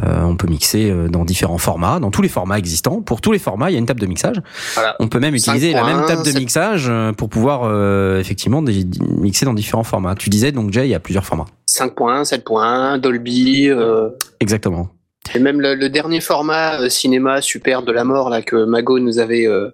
Euh, 0.03 0.23
on 0.23 0.37
peut 0.37 0.49
mixer 0.49 0.91
euh, 0.91 1.09
dans 1.09 1.25
différents 1.25 1.59
formats, 1.59 2.01
dans 2.01 2.11
tous 2.11 2.23
les 2.23 2.29
formats 2.29 2.59
existants. 2.59 3.03
Pour 3.03 3.21
tous 3.21 3.31
les 3.31 3.39
formats, 3.39 3.71
il 3.71 3.75
y 3.75 3.77
a 3.77 3.79
une 3.79 3.87
table 3.87 4.01
de 4.01 4.07
mixage. 4.07 4.37
Voilà. 4.75 4.97
On 5.01 5.07
peut 5.09 5.21
même 5.21 5.35
utiliser 5.35 5.73
la 5.73 5.83
5.1, 5.83 5.87
même 5.97 6.07
table 6.07 6.23
de 6.23 6.31
7. 6.31 6.39
mixage 6.39 6.87
euh, 6.89 7.13
pour 7.13 7.29
pouvoir 7.29 7.65
euh, 7.65 8.19
effectivement 8.19 8.63
mixer 8.63 9.45
dans 9.45 9.53
différents 9.55 9.85
formats. 9.85 10.15
Tu 10.15 10.31
disais 10.31 10.51
donc 10.51 10.73
Jay, 10.73 10.87
il 10.87 10.91
y 10.91 10.95
a 10.95 10.99
plusieurs 11.01 11.27
formats. 11.27 11.45
5.1, 11.71 12.25
7.1, 12.25 12.99
Dolby, 12.99 13.69
euh, 13.69 14.09
Exactement. 14.41 14.89
et 15.35 15.39
même 15.39 15.61
le, 15.61 15.75
le 15.75 15.89
dernier 15.91 16.21
format 16.23 16.81
euh, 16.81 16.89
cinéma 16.89 17.43
super 17.43 17.83
de 17.83 17.93
la 17.93 18.05
mort 18.05 18.31
là 18.31 18.41
que 18.43 18.65
Mago 18.65 18.99
nous 18.99 19.19
avait 19.19 19.47
euh, 19.47 19.69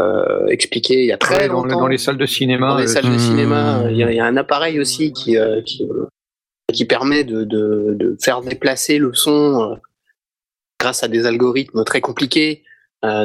euh, 0.00 0.46
expliqué 0.48 0.94
il 1.00 1.06
y 1.06 1.12
a 1.12 1.18
très 1.18 1.42
Ouais, 1.42 1.48
dans, 1.48 1.62
longtemps. 1.64 1.80
dans 1.80 1.86
les 1.86 1.98
salles 1.98 2.18
de 2.18 2.26
cinéma. 2.26 2.68
Dans 2.70 2.78
les 2.78 2.84
euh, 2.84 2.86
salles 2.86 3.04
de 3.04 3.14
Hmm. 3.16 3.18
cinéma, 3.18 3.82
euh, 3.82 3.90
il 3.90 3.98
y, 3.98 4.02
a- 4.02 4.10
il 4.10 4.16
y 4.16 4.20
a 4.20 4.24
un 4.24 4.36
appareil 4.38 4.80
aussi 4.80 5.12
qui 5.12 5.36
euh, 5.36 5.60
qui, 5.62 5.84
euh, 5.84 6.06
qui 6.74 6.84
permet 6.84 7.24
de, 7.24 7.44
de, 7.44 7.94
de 7.94 8.16
faire 8.20 8.42
déplacer 8.42 8.98
le 8.98 9.14
son 9.14 9.72
euh, 9.72 9.76
grâce 10.78 11.02
à 11.02 11.08
des 11.08 11.24
algorithmes 11.24 11.84
très 11.84 12.00
compliqués 12.00 12.64
euh, 13.04 13.24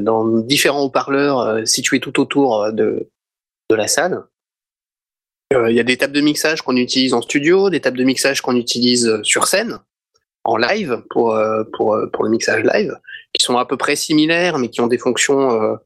dans 0.00 0.38
différents 0.38 0.82
haut-parleurs 0.82 1.40
euh, 1.40 1.64
situés 1.64 2.00
tout 2.00 2.20
autour 2.20 2.72
de, 2.72 3.08
de 3.70 3.74
la 3.74 3.88
salle. 3.88 4.24
Il 5.50 5.74
y 5.74 5.80
a 5.80 5.84
des 5.84 5.96
tables 5.96 6.14
de 6.14 6.20
mixage 6.20 6.62
qu'on 6.62 6.76
utilise 6.76 7.14
en 7.14 7.22
studio, 7.22 7.70
des 7.70 7.80
tables 7.80 7.98
de 7.98 8.02
mixage 8.02 8.40
qu'on 8.40 8.56
utilise 8.56 9.20
sur 9.22 9.46
scène, 9.46 9.78
en 10.42 10.56
live, 10.56 11.04
pour, 11.10 11.38
pour, 11.74 11.96
pour 12.12 12.24
le 12.24 12.30
mixage 12.30 12.64
live, 12.64 12.98
qui 13.32 13.44
sont 13.44 13.56
à 13.56 13.64
peu 13.64 13.76
près 13.76 13.94
similaires, 13.94 14.58
mais 14.58 14.68
qui 14.68 14.80
ont 14.80 14.88
des 14.88 14.98
fonctions 14.98 15.78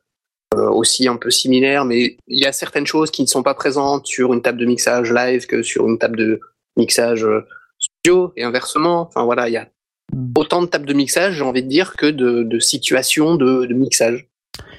aussi 0.57 1.07
un 1.07 1.16
peu 1.16 1.30
similaires. 1.30 1.84
Mais 1.84 2.16
il 2.28 2.40
y 2.40 2.46
a 2.46 2.53
certaines 2.53 2.86
choses 2.86 3.11
qui 3.11 3.20
ne 3.20 3.26
sont 3.26 3.42
pas 3.42 3.53
présentes 3.53 4.07
sur 4.07 4.32
une 4.32 4.40
table 4.40 4.59
de 4.59 4.64
mixage 4.64 5.12
live 5.12 5.44
que 5.44 5.62
sur 5.62 5.86
une 5.86 5.99
table 5.99 6.16
de 6.16 6.40
mixage 6.79 7.24
euh, 7.24 7.47
studio, 7.79 8.33
et 8.37 8.45
inversement. 8.45 9.03
Enfin 9.03 9.24
voilà, 9.24 9.49
il 9.49 9.53
y 9.53 9.57
a 9.57 9.68
Mm. 10.14 10.33
autant 10.37 10.62
de 10.62 10.66
tables 10.66 10.87
de 10.87 10.95
mixage, 10.95 11.35
j'ai 11.35 11.45
envie 11.45 11.62
de 11.62 11.68
dire, 11.68 11.95
que 11.97 12.07
de, 12.07 12.43
de 12.43 12.59
situations 12.59 13.37
de, 13.37 13.66
de 13.66 13.74
mixage. 13.74 14.29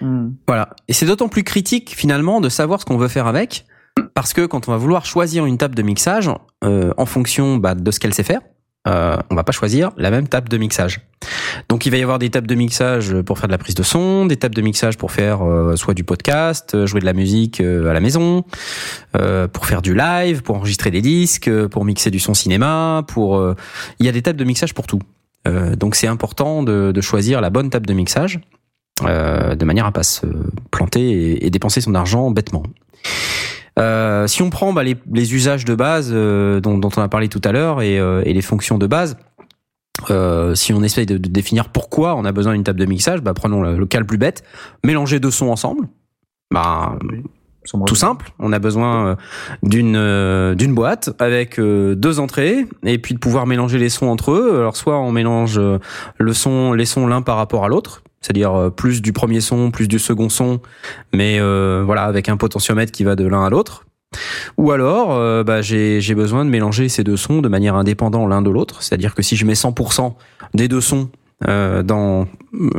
Hmm. 0.01 0.31
Voilà. 0.47 0.69
Et 0.87 0.93
c'est 0.93 1.05
d'autant 1.05 1.29
plus 1.29 1.43
critique 1.43 1.95
finalement 1.95 2.41
de 2.41 2.49
savoir 2.49 2.81
ce 2.81 2.85
qu'on 2.85 2.97
veut 2.97 3.07
faire 3.07 3.27
avec, 3.27 3.65
parce 4.13 4.33
que 4.33 4.45
quand 4.45 4.67
on 4.67 4.71
va 4.71 4.77
vouloir 4.77 5.05
choisir 5.05 5.45
une 5.45 5.57
table 5.57 5.75
de 5.75 5.81
mixage 5.81 6.29
euh, 6.63 6.93
en 6.97 7.05
fonction 7.05 7.57
bah, 7.57 7.75
de 7.75 7.91
ce 7.91 7.99
qu'elle 7.99 8.13
sait 8.13 8.23
faire, 8.23 8.41
euh, 8.87 9.17
on 9.29 9.35
va 9.35 9.43
pas 9.43 9.51
choisir 9.51 9.91
la 9.97 10.09
même 10.09 10.27
table 10.27 10.49
de 10.49 10.57
mixage. 10.57 11.01
Donc 11.67 11.85
il 11.85 11.89
va 11.89 11.97
y 11.97 12.01
avoir 12.01 12.17
des 12.17 12.29
tables 12.29 12.47
de 12.47 12.55
mixage 12.55 13.13
pour 13.21 13.37
faire 13.37 13.47
de 13.47 13.51
la 13.51 13.57
prise 13.57 13.75
de 13.75 13.83
son, 13.83 14.25
des 14.25 14.37
tables 14.37 14.55
de 14.55 14.61
mixage 14.61 14.97
pour 14.97 15.11
faire 15.11 15.45
euh, 15.45 15.75
soit 15.75 15.93
du 15.93 16.03
podcast, 16.03 16.73
euh, 16.73 16.85
jouer 16.85 17.01
de 17.01 17.05
la 17.05 17.13
musique 17.13 17.59
euh, 17.59 17.89
à 17.89 17.93
la 17.93 17.99
maison, 17.99 18.45
euh, 19.17 19.47
pour 19.47 19.65
faire 19.65 19.81
du 19.81 19.93
live, 19.93 20.43
pour 20.43 20.55
enregistrer 20.55 20.91
des 20.91 21.01
disques, 21.01 21.49
euh, 21.49 21.67
pour 21.67 21.83
mixer 21.83 22.09
du 22.09 22.19
son 22.19 22.33
cinéma, 22.33 23.03
pour 23.07 23.53
il 23.99 24.05
y 24.05 24.09
a 24.09 24.11
des 24.11 24.21
tables 24.21 24.39
de 24.39 24.45
mixage 24.45 24.73
pour 24.73 24.87
tout. 24.87 25.01
Donc 25.45 25.95
c'est 25.95 26.07
important 26.07 26.63
de, 26.63 26.91
de 26.91 27.01
choisir 27.01 27.41
la 27.41 27.49
bonne 27.49 27.69
table 27.69 27.85
de 27.85 27.93
mixage 27.93 28.39
de 29.01 29.65
manière 29.65 29.85
à 29.85 29.91
pas 29.91 30.03
se 30.03 30.27
planter 30.69 31.11
et, 31.11 31.45
et 31.45 31.49
dépenser 31.49 31.81
son 31.81 31.95
argent 31.95 32.29
bêtement. 32.31 32.63
Euh, 33.77 34.27
si 34.27 34.41
on 34.41 34.49
prend 34.49 34.73
bah, 34.73 34.83
les, 34.83 34.97
les 35.13 35.33
usages 35.35 35.65
de 35.65 35.75
base 35.75 36.09
euh, 36.11 36.59
dont, 36.59 36.77
dont 36.77 36.89
on 36.97 37.01
a 37.01 37.07
parlé 37.07 37.27
tout 37.29 37.41
à 37.43 37.51
l'heure 37.51 37.81
et, 37.81 37.99
euh, 37.99 38.23
et 38.25 38.33
les 38.33 38.41
fonctions 38.41 38.77
de 38.77 38.87
base, 38.87 39.17
euh, 40.09 40.55
si 40.55 40.73
on 40.73 40.81
essaye 40.81 41.05
de, 41.05 41.17
de 41.17 41.29
définir 41.29 41.69
pourquoi 41.69 42.15
on 42.15 42.25
a 42.25 42.31
besoin 42.31 42.53
d'une 42.53 42.63
table 42.63 42.79
de 42.79 42.85
mixage, 42.85 43.21
bah, 43.21 43.33
prenons 43.33 43.61
le, 43.61 43.77
le 43.77 43.85
cas 43.85 43.99
le 43.99 44.05
plus 44.05 44.17
bête, 44.17 44.43
mélanger 44.83 45.19
deux 45.19 45.31
sons 45.31 45.49
ensemble. 45.49 45.87
Bah, 46.51 46.97
tout 47.85 47.95
simple, 47.95 48.31
on 48.39 48.51
a 48.51 48.57
besoin 48.57 49.15
d'une 49.61 49.95
euh, 49.95 50.55
d'une 50.55 50.73
boîte 50.73 51.11
avec 51.19 51.59
euh, 51.59 51.93
deux 51.93 52.19
entrées 52.19 52.65
et 52.83 52.97
puis 52.97 53.13
de 53.13 53.19
pouvoir 53.19 53.45
mélanger 53.45 53.77
les 53.77 53.89
sons 53.89 54.07
entre 54.07 54.31
eux. 54.31 54.57
Alors 54.57 54.75
soit 54.75 54.97
on 54.97 55.11
mélange 55.11 55.59
le 55.59 56.33
son 56.33 56.73
les 56.73 56.85
sons 56.85 57.05
l'un 57.05 57.21
par 57.21 57.37
rapport 57.37 57.65
à 57.65 57.67
l'autre, 57.67 58.01
c'est-à-dire 58.21 58.53
euh, 58.53 58.69
plus 58.69 59.01
du 59.01 59.13
premier 59.13 59.41
son, 59.41 59.71
plus 59.71 59.87
du 59.87 59.99
second 59.99 60.29
son, 60.29 60.59
mais 61.13 61.39
euh, 61.39 61.83
voilà 61.85 62.03
avec 62.03 62.29
un 62.29 62.37
potentiomètre 62.37 62.91
qui 62.91 63.03
va 63.03 63.15
de 63.15 63.25
l'un 63.25 63.45
à 63.45 63.49
l'autre. 63.49 63.85
Ou 64.57 64.71
alors, 64.71 65.13
euh, 65.13 65.43
bah, 65.43 65.61
j'ai 65.61 66.01
j'ai 66.01 66.15
besoin 66.15 66.43
de 66.43 66.49
mélanger 66.49 66.89
ces 66.89 67.03
deux 67.03 67.17
sons 67.17 67.41
de 67.41 67.49
manière 67.49 67.75
indépendante 67.75 68.27
l'un 68.29 68.41
de 68.41 68.49
l'autre, 68.49 68.81
c'est-à-dire 68.81 69.13
que 69.13 69.21
si 69.21 69.35
je 69.35 69.45
mets 69.45 69.53
100% 69.53 70.15
des 70.55 70.67
deux 70.67 70.81
sons 70.81 71.09
euh, 71.47 71.83
dans 71.83 72.27
euh, 72.55 72.69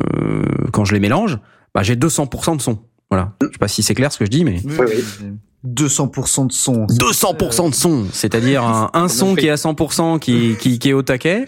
quand 0.73 0.85
je 0.85 0.93
les 0.93 1.01
mélange, 1.01 1.39
bah, 1.75 1.83
j'ai 1.83 1.95
200% 1.97 2.57
de 2.57 2.61
son. 2.63 2.81
Voilà. 3.11 3.33
Je 3.43 3.47
sais 3.47 3.59
pas 3.59 3.69
si 3.69 3.83
c'est 3.83 3.95
clair 3.95 4.13
ce 4.13 4.19
que 4.19 4.25
je 4.25 4.31
dis, 4.31 4.45
mais 4.45 4.61
Oui, 4.65 4.75
Oui, 4.79 4.87
oui. 5.23 5.31
200% 5.67 6.47
de 6.47 6.53
son. 6.53 6.87
200% 6.87 7.71
de 7.71 7.75
son, 7.75 8.07
c'est-à-dire 8.13 8.65
un, 8.65 8.91
un 8.95 9.09
son 9.09 9.35
qui 9.35 9.47
est 9.47 9.51
à 9.51 9.57
100% 9.57 10.19
qui, 10.19 10.57
qui, 10.59 10.79
qui 10.79 10.89
est 10.89 10.93
au 10.95 11.03
taquet, 11.03 11.45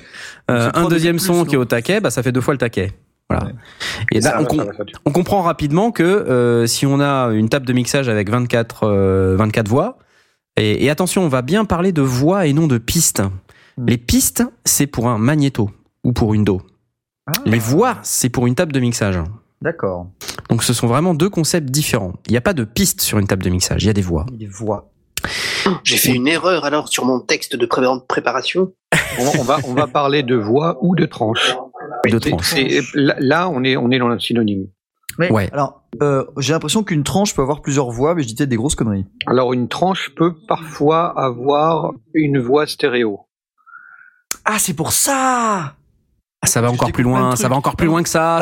euh, 0.51 0.71
un 0.75 0.89
deuxième 0.89 1.19
son 1.19 1.45
qui 1.45 1.55
est 1.55 1.59
au 1.59 1.65
taquet, 1.65 2.01
bah 2.01 2.11
ça 2.11 2.23
fait 2.23 2.33
deux 2.33 2.43
fois 2.43 2.53
le 2.53 2.59
taquet. 2.59 2.93
Voilà. 3.39 3.47
Ouais. 3.47 3.53
Et 4.13 4.21
là, 4.21 4.31
Ça 4.31 4.41
on, 4.41 4.45
com- 4.45 4.67
comprend 5.13 5.43
rapidement 5.43 5.91
que 5.93 6.03
euh, 6.03 6.67
si 6.67 6.87
on 6.87 7.01
a 7.01 7.29
une 7.33 7.49
table 7.49 7.67
de 7.67 7.73
mixage 7.73 8.09
avec 8.09 8.31
24, 8.31 8.85
euh, 8.85 9.37
24 9.37 9.69
voix, 9.69 9.99
et, 10.57 10.85
et 10.85 10.91
attention, 10.91 11.23
on 11.25 11.29
va 11.29 11.43
bien 11.43 11.65
parler 11.65 11.93
de 11.93 12.03
voix 12.03 12.47
et 12.47 12.53
non 12.53 12.67
de 12.67 12.79
pistes. 12.79 13.23
Hmm. 13.79 13.87
Les 13.87 13.97
pistes, 13.99 14.45
c'est 14.65 14.87
pour 14.87 15.09
un 15.09 15.19
magnéto 15.19 15.71
ou 16.05 16.13
pour 16.13 16.35
une 16.35 16.45
do. 16.45 16.61
Ah, 17.27 17.33
Les 17.47 17.59
voix, 17.59 17.97
c'est 18.03 18.29
pour 18.29 18.47
une 18.47 18.55
table 18.55 18.73
de 18.73 18.81
mixage. 18.81 19.19
D'accord. 19.63 20.09
Donc 20.51 20.63
ce 20.65 20.73
sont 20.75 20.89
vraiment 20.89 21.15
deux 21.15 21.31
concepts 21.31 21.71
différents. 21.71 22.15
Il 22.27 22.33
n'y 22.33 22.37
a 22.37 22.41
pas 22.43 22.53
de 22.53 22.65
pistes 22.65 23.01
sur 23.01 23.19
une 23.19 23.27
table 23.29 23.45
de 23.45 23.49
mixage, 23.51 23.85
il 23.85 23.87
y 23.87 23.91
a 23.91 23.93
des 23.95 24.03
voix. 24.03 24.27
Les 24.39 24.47
voix. 24.47 24.91
J'ai 25.85 25.97
fait 25.99 26.13
une 26.13 26.27
erreur 26.27 26.65
alors 26.65 26.89
sur 26.89 27.05
mon 27.05 27.21
texte 27.21 27.55
de 27.55 27.65
pré- 27.65 27.87
préparation. 28.09 28.73
On, 29.21 29.39
on 29.39 29.43
va, 29.45 29.59
on 29.69 29.73
va 29.75 29.87
parler 29.87 30.25
de 30.25 30.35
voix 30.35 30.79
ou 30.83 30.97
de 30.97 31.07
tranche. 31.07 31.55
De 32.11 32.19
tranche. 32.19 32.55
Là, 32.95 33.49
on 33.49 33.63
est, 33.65 33.77
on 33.77 33.91
est 33.91 33.99
dans 33.99 34.09
le 34.09 34.19
synonyme. 34.19 34.67
Mais, 35.19 35.31
Ouais. 35.31 35.49
Alors, 35.53 35.83
euh, 36.03 36.25
j'ai 36.39 36.53
l'impression 36.53 36.83
qu'une 36.83 37.05
tranche 37.05 37.35
peut 37.35 37.43
avoir 37.43 37.61
plusieurs 37.61 37.91
voix, 37.91 38.15
mais 38.15 38.23
je 38.23 38.29
dis 38.29 38.35
peut-être 38.35 38.49
des 38.49 38.57
grosses 38.57 38.75
conneries. 38.75 39.05
Alors, 39.27 39.53
une 39.53 39.69
tranche 39.69 40.11
peut 40.17 40.35
parfois 40.49 41.19
avoir 41.21 41.93
une 42.15 42.39
voix 42.41 42.67
stéréo. 42.67 43.21
Ah, 44.45 44.59
c'est 44.59 44.75
pour 44.75 44.93
ça 44.93 45.75
Ah, 46.43 46.47
Ça 46.47 46.61
va 46.61 46.69
Je 46.69 46.73
encore 46.73 46.93
plus 46.93 47.05
loin, 47.05 47.37
ça 47.37 47.49
va 47.49 47.57
encore 47.57 47.77
plus 47.77 47.87
loin 47.87 48.03
que 48.03 48.09
ça, 48.09 48.41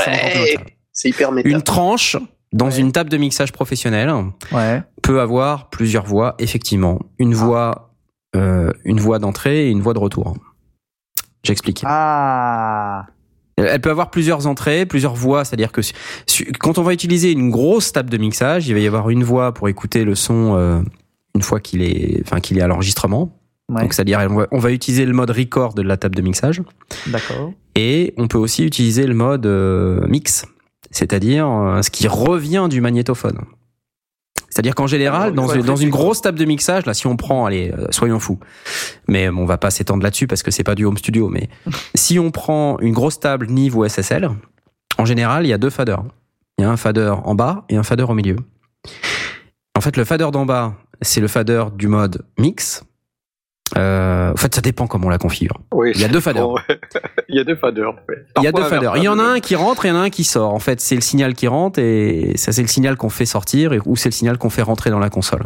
C'est 0.92 1.08
hyper 1.10 1.32
méta. 1.32 1.48
Une 1.48 1.62
tranche 1.62 2.16
dans 2.52 2.66
Ouais. 2.66 2.78
une 2.78 2.92
table 2.92 3.10
de 3.10 3.16
mixage 3.16 3.52
professionnelle 3.52 4.10
Ouais. 4.52 4.82
peut 5.02 5.20
avoir 5.20 5.70
plusieurs 5.70 6.04
voix, 6.06 6.34
effectivement. 6.38 6.98
Une 7.18 7.34
voix, 7.34 7.92
euh, 8.36 8.72
une 8.84 9.00
voix 9.00 9.18
d'entrée 9.18 9.66
et 9.66 9.70
une 9.70 9.80
voix 9.82 9.92
de 9.94 9.98
retour. 9.98 10.34
J'explique. 11.42 11.82
Ah 11.86 13.06
Elle 13.66 13.80
peut 13.80 13.90
avoir 13.90 14.10
plusieurs 14.10 14.46
entrées, 14.46 14.86
plusieurs 14.86 15.14
voix, 15.14 15.44
c'est-à-dire 15.44 15.72
que 15.72 15.80
quand 16.58 16.78
on 16.78 16.82
va 16.82 16.92
utiliser 16.92 17.32
une 17.32 17.50
grosse 17.50 17.92
table 17.92 18.10
de 18.10 18.16
mixage, 18.16 18.68
il 18.68 18.74
va 18.74 18.80
y 18.80 18.86
avoir 18.86 19.10
une 19.10 19.24
voix 19.24 19.52
pour 19.52 19.68
écouter 19.68 20.04
le 20.04 20.14
son 20.14 20.54
euh, 20.56 20.80
une 21.34 21.42
fois 21.42 21.60
qu'il 21.60 21.82
est, 21.82 22.22
enfin 22.24 22.40
qu'il 22.40 22.58
est 22.58 22.62
à 22.62 22.66
l'enregistrement. 22.66 23.36
Ouais, 23.68 23.82
Donc 23.82 23.94
c'est-à-dire 23.94 24.18
on 24.28 24.34
va, 24.34 24.46
on 24.50 24.58
va 24.58 24.72
utiliser 24.72 25.04
le 25.04 25.12
mode 25.12 25.30
record 25.30 25.74
de 25.74 25.82
la 25.82 25.96
table 25.96 26.16
de 26.16 26.22
mixage 26.22 26.60
d'accord. 27.06 27.52
et 27.76 28.14
on 28.16 28.26
peut 28.26 28.38
aussi 28.38 28.64
utiliser 28.64 29.06
le 29.06 29.14
mode 29.14 29.46
euh, 29.46 30.04
mix. 30.08 30.44
c'est-à-dire 30.90 31.48
euh, 31.48 31.82
ce 31.82 31.90
qui 31.90 32.08
revient 32.08 32.66
du 32.68 32.80
magnétophone. 32.80 33.38
C'est-à-dire 34.50 34.74
qu'en 34.74 34.88
général, 34.88 35.32
dans, 35.32 35.76
une 35.76 35.90
grosse 35.90 36.20
table 36.20 36.38
de 36.38 36.44
mixage, 36.44 36.84
là, 36.84 36.92
si 36.92 37.06
on 37.06 37.16
prend, 37.16 37.46
allez, 37.46 37.72
euh, 37.72 37.86
soyons 37.90 38.18
fous, 38.18 38.40
mais 39.06 39.30
bon, 39.30 39.42
on 39.42 39.46
va 39.46 39.58
pas 39.58 39.70
s'étendre 39.70 40.02
là-dessus 40.02 40.26
parce 40.26 40.42
que 40.42 40.50
c'est 40.50 40.64
pas 40.64 40.74
du 40.74 40.84
home 40.84 40.98
studio, 40.98 41.28
mais 41.28 41.48
si 41.94 42.18
on 42.18 42.32
prend 42.32 42.78
une 42.80 42.92
grosse 42.92 43.20
table 43.20 43.46
Nive 43.46 43.76
ou 43.76 43.88
SSL, 43.88 44.28
en 44.98 45.04
général, 45.04 45.46
il 45.46 45.48
y 45.48 45.52
a 45.52 45.58
deux 45.58 45.70
faders. 45.70 46.02
Il 46.58 46.62
y 46.62 46.64
a 46.64 46.70
un 46.70 46.76
fader 46.76 47.14
en 47.24 47.34
bas 47.34 47.64
et 47.68 47.76
un 47.76 47.82
fader 47.82 48.02
au 48.02 48.14
milieu. 48.14 48.36
En 49.76 49.80
fait, 49.80 49.96
le 49.96 50.04
fader 50.04 50.28
d'en 50.32 50.44
bas, 50.44 50.74
c'est 51.00 51.20
le 51.20 51.28
fader 51.28 51.64
du 51.74 51.88
mode 51.88 52.22
mix. 52.36 52.82
Euh, 53.76 54.32
en 54.32 54.36
fait, 54.36 54.54
ça 54.54 54.60
dépend 54.60 54.86
comment 54.86 55.06
on 55.06 55.10
la 55.10 55.18
configure. 55.18 55.58
Oui, 55.72 55.92
Il 55.94 56.00
y 56.00 56.04
a 56.04 56.08
deux 56.08 56.20
faders. 56.20 56.42
Bon, 56.48 56.54
ouais. 56.54 56.80
Il 57.28 57.36
y 57.36 57.40
a 57.40 57.44
deux 57.44 57.54
faders. 57.56 57.94
ouais. 58.08 58.24
Il 58.38 58.42
y 58.42 58.46
a 58.48 58.52
deux 58.52 58.64
faders. 58.64 58.96
Il 58.96 59.04
y 59.04 59.08
en 59.08 59.18
a 59.18 59.22
un 59.22 59.40
qui 59.40 59.54
rentre 59.54 59.84
et 59.84 59.88
il 59.88 59.92
y 59.92 59.94
en 59.94 60.00
a 60.00 60.04
un 60.04 60.10
qui 60.10 60.24
sort. 60.24 60.52
En 60.52 60.58
fait, 60.58 60.80
c'est 60.80 60.96
le 60.96 61.00
signal 61.00 61.34
qui 61.34 61.46
rentre 61.46 61.78
et 61.78 62.32
ça, 62.36 62.50
c'est 62.52 62.62
le 62.62 62.68
signal 62.68 62.96
qu'on 62.96 63.10
fait 63.10 63.26
sortir 63.26 63.72
et, 63.72 63.80
ou 63.86 63.94
c'est 63.96 64.08
le 64.08 64.14
signal 64.14 64.38
qu'on 64.38 64.50
fait 64.50 64.62
rentrer 64.62 64.90
dans 64.90 64.98
la 64.98 65.10
console. 65.10 65.42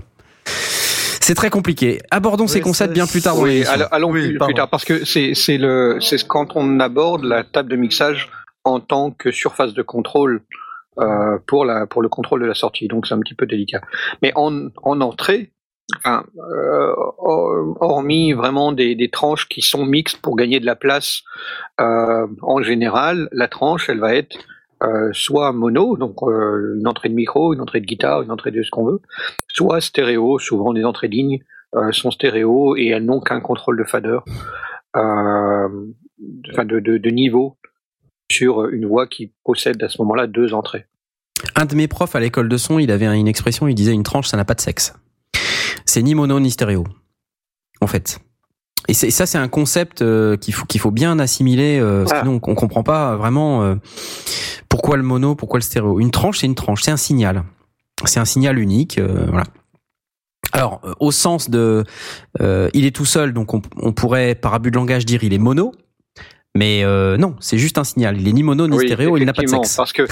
C'est 0.46 1.34
très 1.34 1.50
compliqué. 1.50 2.00
Abordons 2.10 2.46
ces 2.46 2.60
concepts 2.60 2.92
bien 2.92 3.06
plus 3.06 3.22
tard 3.22 3.38
Oui, 3.38 3.64
allons, 3.66 3.86
allons 3.90 4.10
Oui, 4.10 4.36
plus, 4.38 4.54
tard 4.54 4.68
parce 4.68 4.84
que 4.84 5.04
c'est 5.06 5.34
c'est 5.34 5.56
le 5.56 5.96
c'est 6.00 6.18
ce- 6.18 6.24
quand 6.24 6.54
on 6.54 6.80
aborde 6.80 7.24
la 7.24 7.44
table 7.44 7.70
de 7.70 7.76
mixage 7.76 8.28
en 8.64 8.78
tant 8.80 9.10
que 9.10 9.30
surface 9.32 9.72
de 9.72 9.80
contrôle 9.82 10.42
euh, 11.00 11.38
pour 11.46 11.64
la 11.64 11.86
pour 11.86 12.02
le 12.02 12.10
contrôle 12.10 12.42
de 12.42 12.46
la 12.46 12.52
sortie. 12.54 12.88
Donc 12.88 13.06
c'est 13.06 13.14
un 13.14 13.20
petit 13.20 13.34
peu 13.34 13.46
délicat. 13.46 13.80
Mais 14.22 14.32
en 14.34 14.68
en 14.82 15.00
entrée, 15.00 15.50
euh, 16.06 16.94
hor- 17.18 17.76
hormis 17.80 18.32
vraiment 18.32 18.72
des, 18.72 19.10
tranches 19.12 19.48
qui 19.48 19.60
sont 19.60 19.84
mixtes 19.84 20.20
pour 20.20 20.36
gagner 20.36 20.60
de 20.60 20.66
la 20.66 20.76
place, 20.76 21.22
euh, 21.80 22.26
en 22.42 22.62
général, 22.62 23.28
la 23.32 23.48
tranche 23.48 23.88
elle 23.88 24.00
va 24.00 24.14
être 24.14 24.36
euh, 24.82 25.10
soit 25.12 25.52
mono, 25.52 25.96
donc 25.96 26.22
une 26.22 26.86
entrée 26.86 27.08
de 27.08 27.14
micro, 27.14 27.52
une 27.54 27.60
entrée 27.60 27.80
de 27.80 27.86
guitare, 27.86 28.22
une 28.22 28.30
entrée 28.30 28.50
de 28.50 28.62
ce 28.62 28.70
qu'on 28.70 28.84
veut, 28.84 29.00
soit 29.48 29.80
stéréo, 29.80 30.38
souvent 30.38 30.72
les 30.72 30.84
entrées 30.84 31.08
de 31.08 31.14
ligne 31.14 31.38
sont 31.90 32.12
stéréo 32.12 32.76
et 32.76 32.88
elles 32.88 33.04
n'ont 33.04 33.20
qu'un 33.20 33.40
contrôle 33.40 33.76
de 33.76 33.84
fader, 33.84 34.18
de, 34.94 35.94
de, 36.18 36.98
de 36.98 37.10
niveau 37.10 37.56
sur 38.30 38.66
une 38.66 38.86
voix 38.86 39.06
qui 39.06 39.32
possède 39.44 39.82
à 39.82 39.88
ce 39.88 40.00
moment-là 40.02 40.26
deux 40.26 40.54
entrées. 40.54 40.86
Un 41.56 41.64
de 41.64 41.74
mes 41.74 41.88
profs 41.88 42.14
à 42.14 42.20
l'école 42.20 42.48
de 42.48 42.56
son, 42.56 42.78
il 42.78 42.90
avait 42.90 43.06
une 43.06 43.28
expression, 43.28 43.66
il 43.68 43.74
disait 43.74 43.92
une 43.92 44.02
tranche, 44.02 44.28
ça 44.28 44.36
n'a 44.36 44.44
pas 44.44 44.54
de 44.54 44.60
sexe. 44.60 44.94
C'est 45.84 46.02
ni 46.02 46.14
mono 46.14 46.40
ni 46.40 46.50
stéréo. 46.50 46.84
En 47.80 47.86
fait. 47.86 48.18
Et 48.88 48.94
c'est- 48.94 49.10
ça, 49.10 49.24
c'est 49.26 49.38
un 49.38 49.48
concept 49.48 50.02
euh, 50.02 50.36
qu'il 50.36 50.52
faut 50.54 50.66
qu'il 50.66 50.80
faut 50.80 50.90
bien 50.90 51.18
assimiler. 51.18 51.78
Euh, 51.80 52.04
Ah. 52.10 52.20
Sinon, 52.20 52.40
on, 52.42 52.50
on 52.50 52.54
comprend 52.54 52.82
pas 52.82 53.16
vraiment 53.16 53.62
euh, 53.62 53.76
pourquoi 54.68 54.96
le 54.96 55.02
mono, 55.02 55.34
pourquoi 55.34 55.58
le 55.58 55.64
stéréo. 55.64 56.00
Une 56.00 56.10
tranche, 56.10 56.38
c'est 56.40 56.46
une 56.46 56.54
tranche, 56.54 56.82
c'est 56.82 56.90
un 56.90 56.96
signal. 56.96 57.44
C'est 58.04 58.20
un 58.20 58.24
signal 58.24 58.58
unique. 58.58 59.00
voilà. 59.00 59.44
Alors, 60.52 60.80
au 61.00 61.10
sens 61.10 61.48
de, 61.50 61.84
il 62.40 62.84
est 62.84 62.94
tout 62.94 63.04
seul, 63.06 63.32
donc 63.32 63.54
on, 63.54 63.62
on 63.76 63.92
pourrait 63.92 64.34
par 64.34 64.52
abus 64.54 64.70
de 64.70 64.76
langage 64.76 65.04
dire 65.06 65.24
il 65.24 65.32
est 65.32 65.38
mono. 65.38 65.72
Mais 66.56 66.84
euh, 66.84 67.16
non, 67.16 67.34
c'est 67.40 67.58
juste 67.58 67.78
un 67.78 67.84
signal. 67.84 68.16
Il 68.20 68.28
est 68.28 68.32
ni 68.32 68.44
mono 68.44 68.68
ni 68.68 68.76
Oui, 68.76 68.86
stéréo. 68.86 69.16
Il 69.16 69.24
n'a 69.24 69.32
pas 69.32 69.42
de 69.42 69.48
sexe. 69.48 69.74
Parce 69.74 69.92
que 69.92 70.06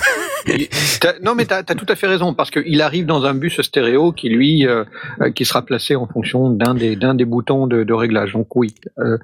non, 1.22 1.36
mais 1.36 1.44
t'as 1.44 1.58
as 1.58 1.62
tout 1.76 1.86
à 1.88 1.94
fait 1.94 2.08
raison 2.08 2.34
parce 2.34 2.50
qu'il 2.50 2.80
arrive 2.82 3.06
dans 3.06 3.24
un 3.26 3.34
bus 3.34 3.60
stéréo 3.60 4.10
qui 4.10 4.28
lui 4.28 4.66
euh, 4.66 4.82
euh, 5.20 5.30
qui 5.30 5.44
sera 5.44 5.62
placé 5.62 5.94
en 5.94 6.08
fonction 6.08 6.50
d'un 6.50 6.74
des 6.74 6.96
d'un 6.96 7.14
des 7.14 7.24
boutons 7.24 7.68
de, 7.68 7.84
de 7.84 7.92
réglage. 7.92 8.32
Donc 8.32 8.56
oui, 8.56 8.74
euh, 8.98 9.18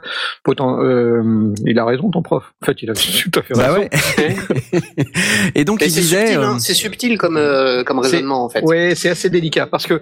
poten- 0.47 0.81
euh, 0.81 1.53
il 1.67 1.77
a 1.81 1.85
raison 1.85 2.09
ton 2.11 2.23
prof. 2.23 2.45
En 2.63 2.67
fait, 2.67 2.77
il 2.83 2.91
a 2.91 2.95
tout 2.95 3.33
à 3.41 3.43
fait 3.43 3.55
Bah 3.55 3.73
raison. 3.73 3.81
ouais. 3.81 3.91
Et 5.57 5.65
donc 5.65 5.81
Mais 5.81 5.87
il 5.87 5.91
c'est 5.91 6.01
disait. 6.03 6.27
subtil, 6.29 6.39
hein, 6.45 6.55
euh, 6.55 6.59
c'est 6.61 6.75
subtil 6.75 7.19
comme, 7.19 7.37
euh, 7.37 7.83
comme 7.83 7.99
raisonnement 7.99 8.45
en 8.45 8.49
fait. 8.49 8.63
Ouais, 8.63 8.95
c'est 8.95 9.09
assez 9.09 9.29
délicat 9.29 9.67
parce 9.67 9.87
que 9.89 10.01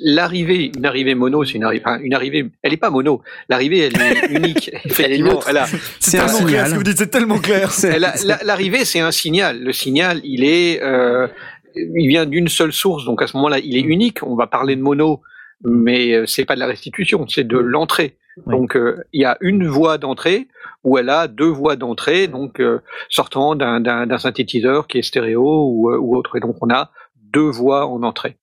l'arrivée, 0.00 0.72
une 0.74 0.86
arrivée 0.86 1.14
mono, 1.14 1.44
c'est 1.44 1.52
une 1.54 1.64
arrivée, 1.64 1.82
enfin, 1.84 1.98
une 2.02 2.14
arrivée, 2.14 2.50
elle 2.62 2.72
est 2.72 2.78
pas 2.78 2.88
mono. 2.88 3.20
L'arrivée, 3.50 3.80
elle 3.80 4.00
est 4.00 4.30
unique. 4.30 4.70
Effectivement, 4.86 5.32
neutre. 5.34 5.46
elle 5.50 5.58
a, 5.58 5.66
C'est 6.00 6.18
un 6.18 6.26
clair 6.26 6.53
signal. 6.56 6.66
ce 6.66 6.72
que 6.72 6.76
vous 6.78 6.84
dites, 6.84 6.98
c'est 6.98 7.10
tellement 7.10 7.38
clair. 7.38 7.70
elle 7.84 8.04
a- 8.04 8.14
la- 8.24 8.42
l'arrivée, 8.44 8.84
c'est 8.84 9.00
un 9.00 9.10
signal. 9.12 9.60
Le 9.62 9.72
signal, 9.72 10.20
il 10.24 10.44
est, 10.44 10.82
euh, 10.82 11.26
il 11.74 12.08
vient 12.08 12.26
d'une 12.26 12.48
seule 12.48 12.72
source, 12.72 13.04
donc 13.04 13.22
à 13.22 13.26
ce 13.26 13.36
moment-là, 13.36 13.58
il 13.58 13.76
est 13.76 13.80
unique. 13.82 14.22
On 14.22 14.36
va 14.36 14.46
parler 14.46 14.76
de 14.76 14.82
mono, 14.82 15.22
mais 15.64 16.12
euh, 16.14 16.26
c'est 16.26 16.44
pas 16.44 16.54
de 16.54 16.60
la 16.60 16.66
restitution, 16.66 17.26
c'est 17.28 17.46
de 17.46 17.58
l'entrée. 17.58 18.16
Oui. 18.46 18.56
Donc 18.56 18.76
euh, 18.76 19.02
il 19.12 19.22
y 19.22 19.24
a 19.24 19.36
une 19.40 19.66
voie 19.66 19.96
d'entrée 19.96 20.48
où 20.82 20.98
elle 20.98 21.08
a 21.08 21.28
deux 21.28 21.46
voies 21.48 21.76
d'entrée, 21.76 22.26
donc 22.26 22.60
euh, 22.60 22.80
sortant 23.08 23.54
d'un- 23.54 23.80
d'un 23.80 24.06
d'un 24.06 24.18
synthétiseur 24.18 24.86
qui 24.88 24.98
est 24.98 25.02
stéréo 25.02 25.42
ou, 25.68 25.90
ou 25.94 26.16
autre. 26.16 26.36
Et 26.36 26.40
donc 26.40 26.56
on 26.60 26.68
a 26.70 26.90
deux 27.32 27.48
voies 27.48 27.86
en 27.86 28.02
entrée. 28.02 28.36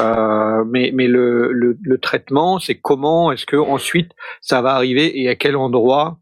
Euh, 0.00 0.64
mais 0.66 0.90
mais 0.94 1.06
le, 1.06 1.52
le, 1.52 1.76
le 1.82 1.98
traitement, 1.98 2.58
c'est 2.58 2.76
comment 2.76 3.30
est-ce 3.30 3.44
que 3.44 3.56
ensuite 3.56 4.12
ça 4.40 4.62
va 4.62 4.70
arriver 4.74 5.20
et 5.20 5.28
à 5.28 5.34
quel 5.34 5.54
endroit, 5.54 6.18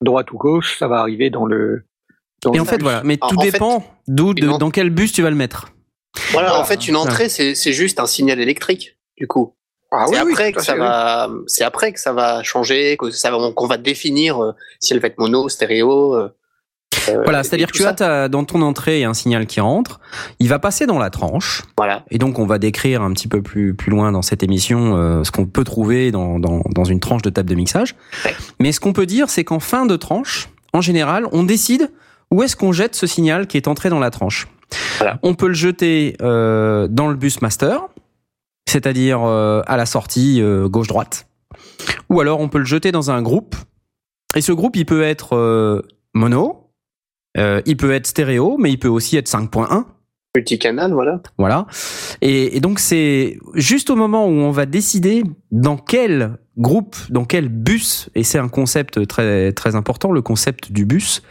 droite 0.00 0.30
ou 0.32 0.38
gauche, 0.38 0.78
ça 0.78 0.88
va 0.88 0.98
arriver 1.00 1.30
dans 1.30 1.46
le. 1.46 1.84
Dans 2.42 2.52
Et 2.52 2.56
le 2.56 2.62
en 2.62 2.64
fait, 2.64 2.76
bus. 2.76 2.82
voilà. 2.84 3.02
Mais 3.04 3.16
tout 3.16 3.40
fait, 3.40 3.50
dépend 3.50 3.84
d'où, 4.06 4.32
de- 4.32 4.58
dans 4.58 4.70
quel 4.70 4.90
bus 4.90 5.12
tu 5.12 5.22
vas 5.22 5.30
le 5.30 5.36
mettre. 5.36 5.72
Voilà, 6.30 6.48
Voilà. 6.48 6.62
en 6.62 6.64
fait, 6.64 6.86
une 6.88 6.96
entrée, 6.96 7.28
c'est 7.28 7.54
c'est 7.54 7.72
juste 7.72 7.98
un 8.00 8.06
signal 8.06 8.40
électrique, 8.40 8.96
du 9.16 9.26
coup. 9.26 9.54
Ah 9.90 10.04
c'est 10.06 10.20
oui, 10.22 10.32
après 10.32 10.52
que 10.52 10.60
ça 10.62 10.74
va, 10.76 11.30
c'est 11.46 11.64
après 11.64 11.92
que 11.92 11.98
ça 12.00 12.12
va 12.12 12.42
changer, 12.42 12.96
que 12.98 13.10
ça 13.10 13.30
va, 13.30 13.52
qu'on 13.52 13.66
va 13.66 13.76
définir 13.78 14.42
euh, 14.42 14.52
si 14.80 14.92
elle 14.92 15.00
va 15.00 15.08
être 15.08 15.18
mono, 15.18 15.48
stéréo. 15.48 16.14
euh, 16.14 16.28
Voilà, 17.24 17.40
et 17.40 17.42
c'est-à-dire 17.42 17.68
que 17.72 17.76
tu 17.76 17.84
as 17.84 17.94
ta, 17.94 18.28
dans 18.28 18.44
ton 18.44 18.60
entrée 18.60 19.04
un 19.04 19.14
signal 19.14 19.46
qui 19.46 19.60
rentre, 19.60 19.98
il 20.40 20.48
va 20.48 20.58
passer 20.58 20.84
dans 20.86 20.98
la 20.98 21.08
tranche, 21.08 21.62
Voilà. 21.78 22.04
et 22.10 22.18
donc 22.18 22.38
on 22.38 22.44
va 22.44 22.58
décrire 22.58 23.00
un 23.02 23.12
petit 23.12 23.28
peu 23.28 23.40
plus 23.40 23.74
plus 23.74 23.90
loin 23.90 24.12
dans 24.12 24.20
cette 24.20 24.42
émission 24.42 24.94
euh, 24.96 25.24
ce 25.24 25.30
qu'on 25.30 25.46
peut 25.46 25.64
trouver 25.64 26.10
dans, 26.10 26.38
dans 26.38 26.62
dans 26.74 26.84
une 26.84 27.00
tranche 27.00 27.22
de 27.22 27.30
table 27.30 27.48
de 27.48 27.54
mixage. 27.54 27.94
Ouais. 28.26 28.34
Mais 28.60 28.72
ce 28.72 28.80
qu'on 28.80 28.92
peut 28.92 29.06
dire, 29.06 29.30
c'est 29.30 29.42
qu'en 29.44 29.58
fin 29.60 29.86
de 29.86 29.96
tranche, 29.96 30.50
en 30.74 30.82
général, 30.82 31.26
on 31.32 31.44
décide 31.44 31.90
où 32.30 32.42
est-ce 32.42 32.56
qu'on 32.56 32.72
jette 32.72 32.94
ce 32.94 33.06
signal 33.06 33.46
qui 33.46 33.56
est 33.56 33.68
entré 33.68 33.88
dans 33.88 34.00
la 34.00 34.10
tranche. 34.10 34.46
Voilà. 34.98 35.18
On 35.22 35.32
peut 35.34 35.48
le 35.48 35.54
jeter 35.54 36.14
euh, 36.20 36.88
dans 36.90 37.08
le 37.08 37.14
bus 37.16 37.40
master, 37.40 37.80
c'est-à-dire 38.68 39.20
euh, 39.24 39.62
à 39.66 39.78
la 39.78 39.86
sortie 39.86 40.42
euh, 40.42 40.68
gauche-droite, 40.68 41.26
ou 42.10 42.20
alors 42.20 42.40
on 42.40 42.48
peut 42.48 42.58
le 42.58 42.66
jeter 42.66 42.92
dans 42.92 43.10
un 43.10 43.22
groupe. 43.22 43.56
Et 44.36 44.42
ce 44.42 44.52
groupe, 44.52 44.76
il 44.76 44.84
peut 44.84 45.02
être 45.02 45.34
euh, 45.36 45.80
mono, 46.12 46.67
euh, 47.38 47.62
il 47.66 47.76
peut 47.76 47.92
être 47.92 48.06
stéréo, 48.06 48.56
mais 48.58 48.70
il 48.70 48.78
peut 48.78 48.88
aussi 48.88 49.16
être 49.16 49.28
5.1. 49.28 49.84
Multicanal, 50.36 50.92
voilà. 50.92 51.20
Voilà. 51.38 51.66
Et, 52.20 52.56
et 52.56 52.60
donc 52.60 52.78
c'est 52.78 53.38
juste 53.54 53.88
au 53.90 53.96
moment 53.96 54.26
où 54.26 54.30
on 54.32 54.50
va 54.50 54.66
décider 54.66 55.22
dans 55.50 55.76
quel 55.76 56.38
groupe, 56.58 56.96
dans 57.08 57.24
quel 57.24 57.48
bus, 57.48 58.10
et 58.14 58.22
c'est 58.24 58.38
un 58.38 58.48
concept 58.48 59.06
très 59.06 59.52
très 59.52 59.74
important, 59.74 60.12
le 60.12 60.22
concept 60.22 60.70
du 60.72 60.84
bus. 60.84 61.22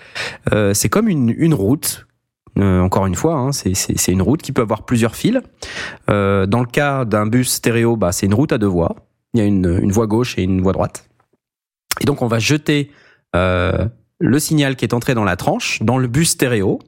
euh, 0.54 0.74
c'est 0.74 0.90
comme 0.90 1.08
une, 1.10 1.34
une 1.38 1.54
route. 1.54 2.06
Euh, 2.58 2.80
encore 2.82 3.06
une 3.06 3.14
fois, 3.14 3.36
hein, 3.36 3.52
c'est- 3.52 4.08
une 4.12 4.22
route 4.24 4.42
qui 4.42 4.52
peut 4.52 4.64
avoir 4.64 4.84
plusieurs 4.84 5.16
fils. 5.16 5.40
Euh, 6.10 6.48
dans 6.48 6.60
le 6.62 6.66
cas 6.66 7.06
d'un 7.06 7.28
bus 7.28 7.52
stéréo, 7.52 7.98
bah, 7.98 8.12
c'est 8.12 8.26
une 8.26 8.34
route 8.34 8.52
à 8.52 8.58
deux 8.58 8.66
voies. 8.68 8.96
Il 9.36 9.40
y 9.42 9.44
a 9.44 9.46
une, 9.46 9.78
une 9.80 9.92
voie 9.92 10.08
gauche 10.08 10.40
et 10.40 10.44
une 10.44 10.62
voie 10.62 10.74
droite. 10.74 11.08
Et 12.02 12.06
donc 12.06 12.24
on 12.24 12.28
va 12.28 12.40
jeter 12.40 12.90
euh, 13.36 13.86
le 14.20 14.40
signal 14.40 14.76
qui 14.76 14.86
est 14.86 14.94
entré 14.94 15.14
dans 15.14 15.24
la 15.24 15.36
tranche, 15.36 15.82
dans 15.82 15.98
le 15.98 16.08
bus 16.08 16.30
stéréo. 16.32 16.80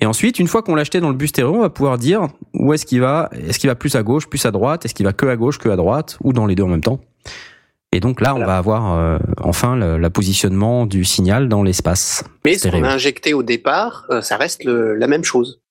Et 0.00 0.06
ensuite, 0.06 0.38
une 0.38 0.48
fois 0.48 0.62
qu'on 0.62 0.74
l'a 0.74 0.82
acheté 0.82 1.00
dans 1.00 1.08
le 1.10 1.14
bus 1.14 1.30
stéréo, 1.30 1.54
on 1.54 1.60
va 1.60 1.70
pouvoir 1.70 1.96
dire 1.98 2.28
où 2.54 2.72
est-ce 2.72 2.84
qu'il 2.86 3.00
va. 3.00 3.30
Est-ce 3.32 3.58
qu'il 3.58 3.68
va 3.68 3.74
plus 3.76 3.94
à 3.94 4.02
gauche, 4.02 4.26
plus 4.28 4.44
à 4.46 4.50
droite 4.50 4.84
Est-ce 4.84 4.94
qu'il 4.94 5.06
va 5.06 5.12
que 5.12 5.26
à 5.26 5.36
gauche, 5.36 5.58
que 5.58 5.68
à 5.68 5.76
droite 5.76 6.18
Ou 6.24 6.32
dans 6.32 6.46
les 6.46 6.54
deux 6.56 6.64
en 6.64 6.68
même 6.68 6.80
temps 6.80 6.98
Et 7.92 8.00
donc 8.00 8.20
là, 8.20 8.34
on 8.34 8.44
va 8.44 8.56
avoir 8.58 8.94
euh, 8.98 9.18
enfin 9.40 9.76
le, 9.76 9.98
la 9.98 10.10
positionnement 10.10 10.84
du 10.86 11.04
signal 11.04 11.48
dans 11.48 11.62
l'espace. 11.62 12.24
Mais 12.44 12.54
ce 12.54 12.64
qu'on 12.64 12.68
Stéréo. 12.70 12.86
a 12.86 12.92
injecté 12.94 13.34
au 13.34 13.42
départ, 13.44 14.06
euh, 14.10 14.20
ça 14.20 14.36
reste 14.36 14.64
le- 14.64 14.96
la 14.96 15.06
même 15.06 15.22
chose. 15.24 15.61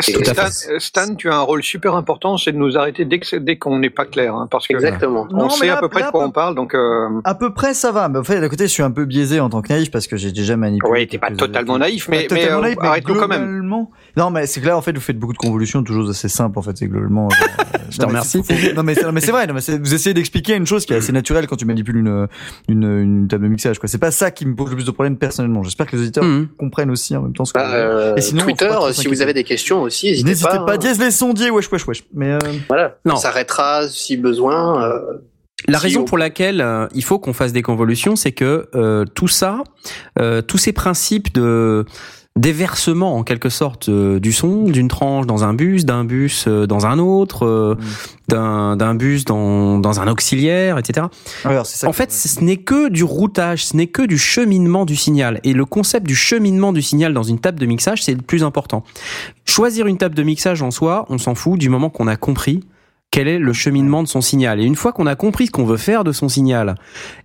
Stan, 0.00 0.44
euh, 0.70 0.78
Stan, 0.78 1.14
tu 1.14 1.30
as 1.30 1.36
un 1.36 1.40
rôle 1.42 1.62
super 1.62 1.94
important, 1.94 2.36
c'est 2.36 2.52
de 2.52 2.56
nous 2.56 2.76
arrêter 2.76 3.04
dès 3.04 3.18
que 3.20 3.26
c'est- 3.26 3.40
dès 3.40 3.56
qu'on 3.56 3.78
n'est 3.78 3.90
pas 3.90 4.04
clair, 4.04 4.34
hein, 4.34 4.48
parce 4.50 4.66
que 4.66 4.74
Exactement. 4.74 5.26
on 5.30 5.36
Non, 5.36 5.50
sait 5.50 5.66
là- 5.66 5.76
à 5.76 5.80
peu 5.80 5.88
près 5.88 6.00
là, 6.00 6.06
de 6.06 6.10
quoi 6.12 6.24
on 6.24 6.30
parle, 6.30 6.54
donc 6.54 6.74
euh, 6.74 7.08
À 7.24 7.34
peu 7.34 7.52
près, 7.52 7.74
ça 7.74 7.92
va. 7.92 8.08
Mais 8.08 8.18
en 8.18 8.24
fait, 8.24 8.40
d'un 8.40 8.48
côté, 8.48 8.64
je 8.66 8.72
suis 8.72 8.82
un 8.82 8.90
peu 8.90 9.04
biaisé 9.04 9.40
en 9.40 9.48
tant 9.50 9.62
que 9.62 9.72
naïf 9.72 9.90
parce 9.90 10.06
que 10.06 10.16
j'ai 10.16 10.32
déjà 10.32 10.56
manipulé. 10.56 10.90
ouais, 10.90 11.06
t'es 11.06 11.18
pas 11.18 11.30
totalement 11.30 11.78
naïf, 11.78 12.08
mais, 12.08 12.26
Pas 12.26 12.34
mais, 12.34 12.40
totalement 12.40 12.58
euh, 12.58 12.62
naïf, 12.62 12.76
mais 12.80 12.88
arrête-nous 12.88 13.14
quand 13.14 13.28
même. 13.28 13.60
Non, 14.16 14.30
mais 14.30 14.46
c'est 14.46 14.60
que 14.60 14.66
là, 14.66 14.76
en 14.76 14.82
fait, 14.82 14.92
vous 14.92 15.00
faites 15.00 15.18
beaucoup 15.18 15.32
de 15.32 15.38
convolutions, 15.38 15.82
de 15.82 15.86
choses 15.88 16.10
assez 16.10 16.28
simples, 16.28 16.58
en 16.58 16.62
fait, 16.62 16.76
c'est 16.76 16.86
globalement. 16.88 17.28
genre, 17.30 17.38
euh, 17.74 17.78
Je 17.90 17.98
te 17.98 18.06
remercie. 18.06 18.38
Non, 18.74 18.82
mais 18.82 18.94
c'est 18.94 19.04
non, 19.04 19.12
mais 19.12 19.20
c'est 19.20 19.30
vrai. 19.32 19.46
non, 19.46 19.54
mais 19.54 19.60
c'est- 19.60 19.78
vous 19.78 19.94
essayez 19.94 20.14
d'expliquer 20.14 20.54
une 20.56 20.66
chose 20.66 20.84
qui 20.86 20.92
est 20.92 20.96
assez 20.96 21.12
naturelle 21.12 21.46
quand 21.46 21.56
tu 21.56 21.64
manipules 21.66 21.96
une, 21.96 22.26
une, 22.68 22.84
une 22.84 23.28
table 23.28 23.44
de 23.44 23.48
mixage, 23.48 23.78
quoi. 23.78 23.88
C'est 23.88 23.98
pas 23.98 24.10
ça 24.10 24.30
qui 24.30 24.46
me 24.46 24.54
pose 24.54 24.70
le 24.70 24.76
plus 24.76 24.84
de 24.84 24.90
problèmes 24.90 25.16
personnellement. 25.16 25.62
J'espère 25.62 25.86
que 25.86 25.96
les 25.96 26.02
auditeurs 26.02 26.24
Mhm. 26.24 26.48
comprennent 26.58 26.90
aussi 26.90 27.16
en 27.16 27.22
même 27.22 27.32
temps 27.32 27.44
ce 27.44 27.52
que 27.52 27.58
Bah, 27.58 27.72
euh, 27.74 28.14
Et 28.16 28.20
sinon, 28.20 28.42
Twitter, 28.44 28.68
si 28.92 29.08
vous 29.08 29.22
avez 29.22 29.32
des 29.32 29.44
questions 29.44 29.83
aussi, 29.84 30.22
n'hésitez 30.24 30.48
pas. 30.48 30.58
pas, 30.64 30.74
hein. 30.74 30.78
dièse 30.78 30.98
les 30.98 31.10
sondiers, 31.10 31.50
wesh, 31.50 31.70
wesh, 31.70 31.86
wesh. 31.86 32.02
Mais, 32.12 32.32
euh, 32.32 32.38
Voilà. 32.68 32.96
Non. 33.04 33.14
On 33.14 33.16
s'arrêtera 33.16 33.86
si 33.88 34.16
besoin. 34.16 34.82
euh, 34.84 35.00
La 35.68 35.78
Si 35.78 35.84
raison 35.86 36.00
on- 36.00 36.04
pour 36.04 36.18
laquelle 36.18 36.60
euh, 36.60 36.86
il 36.94 37.04
faut 37.04 37.18
qu'on 37.18 37.32
fasse 37.32 37.52
des 37.52 37.62
convolutions, 37.62 38.16
c'est 38.16 38.32
que 38.32 38.68
euh, 38.74 39.04
tout 39.14 39.28
ça, 39.28 39.62
euh, 40.18 40.42
tous 40.42 40.58
ces 40.58 40.72
principes 40.72 41.32
de 41.32 41.84
déversement 42.36 43.16
en 43.16 43.22
quelque 43.22 43.48
sorte 43.48 43.88
euh, 43.88 44.18
du 44.18 44.32
son 44.32 44.64
d'une 44.64 44.88
tranche 44.88 45.26
dans 45.26 45.44
un 45.44 45.54
bus, 45.54 45.84
d'un 45.84 46.04
bus 46.04 46.46
euh, 46.48 46.66
dans 46.66 46.84
un 46.84 46.98
autre, 46.98 47.46
euh, 47.46 47.76
d'un 48.26 48.76
d'un 48.76 48.96
bus 48.96 49.24
dans 49.24 49.78
dans 49.78 50.00
un 50.00 50.08
auxiliaire, 50.08 50.76
etc. 50.78 51.06
Alors, 51.44 51.64
ça 51.64 51.88
En 51.88 51.92
fait, 51.92 52.10
ce 52.10 52.40
n'est 52.40 52.56
que 52.56 52.88
du 52.88 53.04
routage, 53.04 53.66
ce 53.66 53.76
n'est 53.76 53.86
que 53.86 54.02
du 54.02 54.18
cheminement 54.18 54.84
du 54.84 54.96
signal. 54.96 55.40
Et 55.44 55.52
le 55.52 55.64
concept 55.64 56.06
du 56.06 56.16
cheminement 56.16 56.72
du 56.72 56.82
signal 56.82 57.14
dans 57.14 57.22
une 57.22 57.38
table 57.38 57.60
de 57.60 57.66
mixage, 57.66 58.02
c'est 58.02 58.14
le 58.14 58.22
plus 58.22 58.42
important. 58.42 58.82
Choisir 59.44 59.86
une 59.86 59.98
table 59.98 60.16
de 60.16 60.22
mixage 60.24 60.60
en 60.60 60.72
soi, 60.72 61.06
on 61.10 61.18
s'en 61.18 61.36
fout 61.36 61.58
du 61.58 61.68
moment 61.68 61.88
qu'on 61.88 62.08
a 62.08 62.16
compris 62.16 62.64
quel 63.14 63.28
est 63.28 63.38
le 63.38 63.52
cheminement 63.52 64.02
de 64.02 64.08
son 64.08 64.20
signal. 64.20 64.58
Et 64.60 64.64
une 64.64 64.74
fois 64.74 64.92
qu'on 64.92 65.06
a 65.06 65.14
compris 65.14 65.46
ce 65.46 65.52
qu'on 65.52 65.64
veut 65.64 65.76
faire 65.76 66.02
de 66.02 66.10
son 66.10 66.28
signal, 66.28 66.74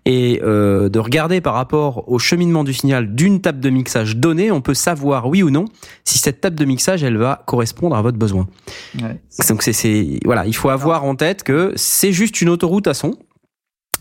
et 0.06 0.40
euh, 0.44 0.88
de 0.88 1.00
regarder 1.00 1.42
par 1.42 1.56
rapport 1.56 2.08
au 2.08 2.20
cheminement 2.20 2.64
du 2.64 2.76
signal 2.76 3.16
d'une 3.16 3.42
table 3.42 3.60
de 3.60 3.72
mixage 3.72 4.16
donnée, 4.16 4.52
on 4.52 4.62
peut 4.62 4.76
savoir, 4.76 5.28
oui 5.28 5.42
ou 5.42 5.50
non, 5.50 5.66
si 6.04 6.20
cette 6.20 6.42
table 6.42 6.60
de 6.60 6.66
mixage, 6.66 7.04
elle 7.04 7.18
va 7.18 7.42
correspondre 7.48 7.96
à 7.96 8.04
votre 8.04 8.20
besoin. 8.20 8.46
Ouais. 9.02 9.20
Donc 9.50 9.64
c'est, 9.64 9.74
c'est 9.74 10.20
voilà, 10.26 10.46
il 10.46 10.56
faut 10.56 10.70
avoir 10.70 11.06
en 11.06 11.16
tête 11.16 11.42
que 11.42 11.74
c'est 11.76 12.12
juste 12.12 12.40
une 12.40 12.50
autoroute 12.50 12.86
à 12.86 12.94
son. 12.94 13.16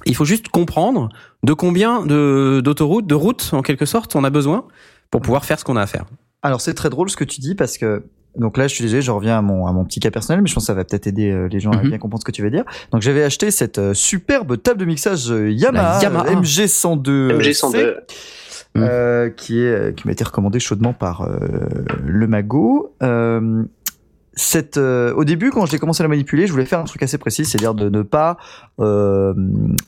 Il 0.04 0.14
faut 0.14 0.26
juste 0.26 0.50
comprendre 0.50 1.08
de 1.42 1.54
combien 1.54 2.04
de 2.04 2.60
d'autoroutes, 2.62 3.06
de 3.06 3.14
routes 3.14 3.48
en 3.54 3.62
quelque 3.62 3.86
sorte, 3.86 4.14
on 4.14 4.24
a 4.24 4.30
besoin 4.30 4.66
pour 5.10 5.22
pouvoir 5.22 5.46
faire 5.46 5.58
ce 5.58 5.64
qu'on 5.64 5.76
a 5.76 5.82
à 5.82 5.86
faire. 5.86 6.04
Alors 6.42 6.60
c'est 6.60 6.74
très 6.74 6.90
drôle 6.90 7.08
ce 7.08 7.16
que 7.16 7.24
tu 7.24 7.40
dis 7.40 7.54
parce 7.54 7.78
que 7.78 8.04
donc 8.36 8.56
là 8.56 8.68
je 8.68 8.74
suis 8.74 8.84
désolé, 8.84 9.02
je 9.02 9.10
reviens 9.10 9.38
à 9.38 9.42
mon 9.42 9.66
à 9.66 9.72
mon 9.72 9.84
petit 9.84 10.00
cas 10.00 10.10
personnel, 10.10 10.42
mais 10.42 10.48
je 10.48 10.54
pense 10.54 10.64
que 10.64 10.66
ça 10.66 10.74
va 10.74 10.84
peut-être 10.84 11.06
aider 11.06 11.30
euh, 11.30 11.48
les 11.48 11.60
gens 11.60 11.70
à 11.72 11.82
Mhm. 11.82 11.88
bien 11.88 11.98
comprendre 11.98 12.20
ce 12.22 12.26
que 12.26 12.32
tu 12.32 12.42
veux 12.42 12.50
dire. 12.50 12.64
Donc 12.92 13.02
j'avais 13.02 13.22
acheté 13.24 13.50
cette 13.50 13.78
euh, 13.78 13.94
superbe 13.94 14.62
table 14.62 14.78
de 14.80 14.84
mixage 14.84 15.30
euh, 15.30 15.50
Yamaha, 15.50 15.96
La 15.96 16.02
Yamaha. 16.02 16.34
MG102 16.34 17.38
MG102. 17.38 17.94
euh, 18.76 19.30
qui 19.30 19.60
est 19.60 19.96
qui 19.96 20.06
m'a 20.06 20.12
été 20.12 20.22
recommandé 20.24 20.60
chaudement 20.60 20.92
par 20.92 21.22
euh, 21.22 21.38
le 22.04 22.26
magot. 22.26 22.94
Euh, 23.02 23.64
cette, 24.34 24.76
euh, 24.76 25.12
au 25.14 25.24
début, 25.24 25.50
quand 25.50 25.66
j'ai 25.66 25.80
commencé 25.80 26.00
à 26.00 26.04
la 26.04 26.08
manipuler, 26.08 26.46
je 26.46 26.52
voulais 26.52 26.64
faire 26.64 26.78
un 26.78 26.84
truc 26.84 27.02
assez 27.02 27.18
précis, 27.18 27.44
c'est-à-dire 27.44 27.74
de 27.74 27.88
ne 27.88 28.02
pas 28.02 28.36
euh, 28.80 29.34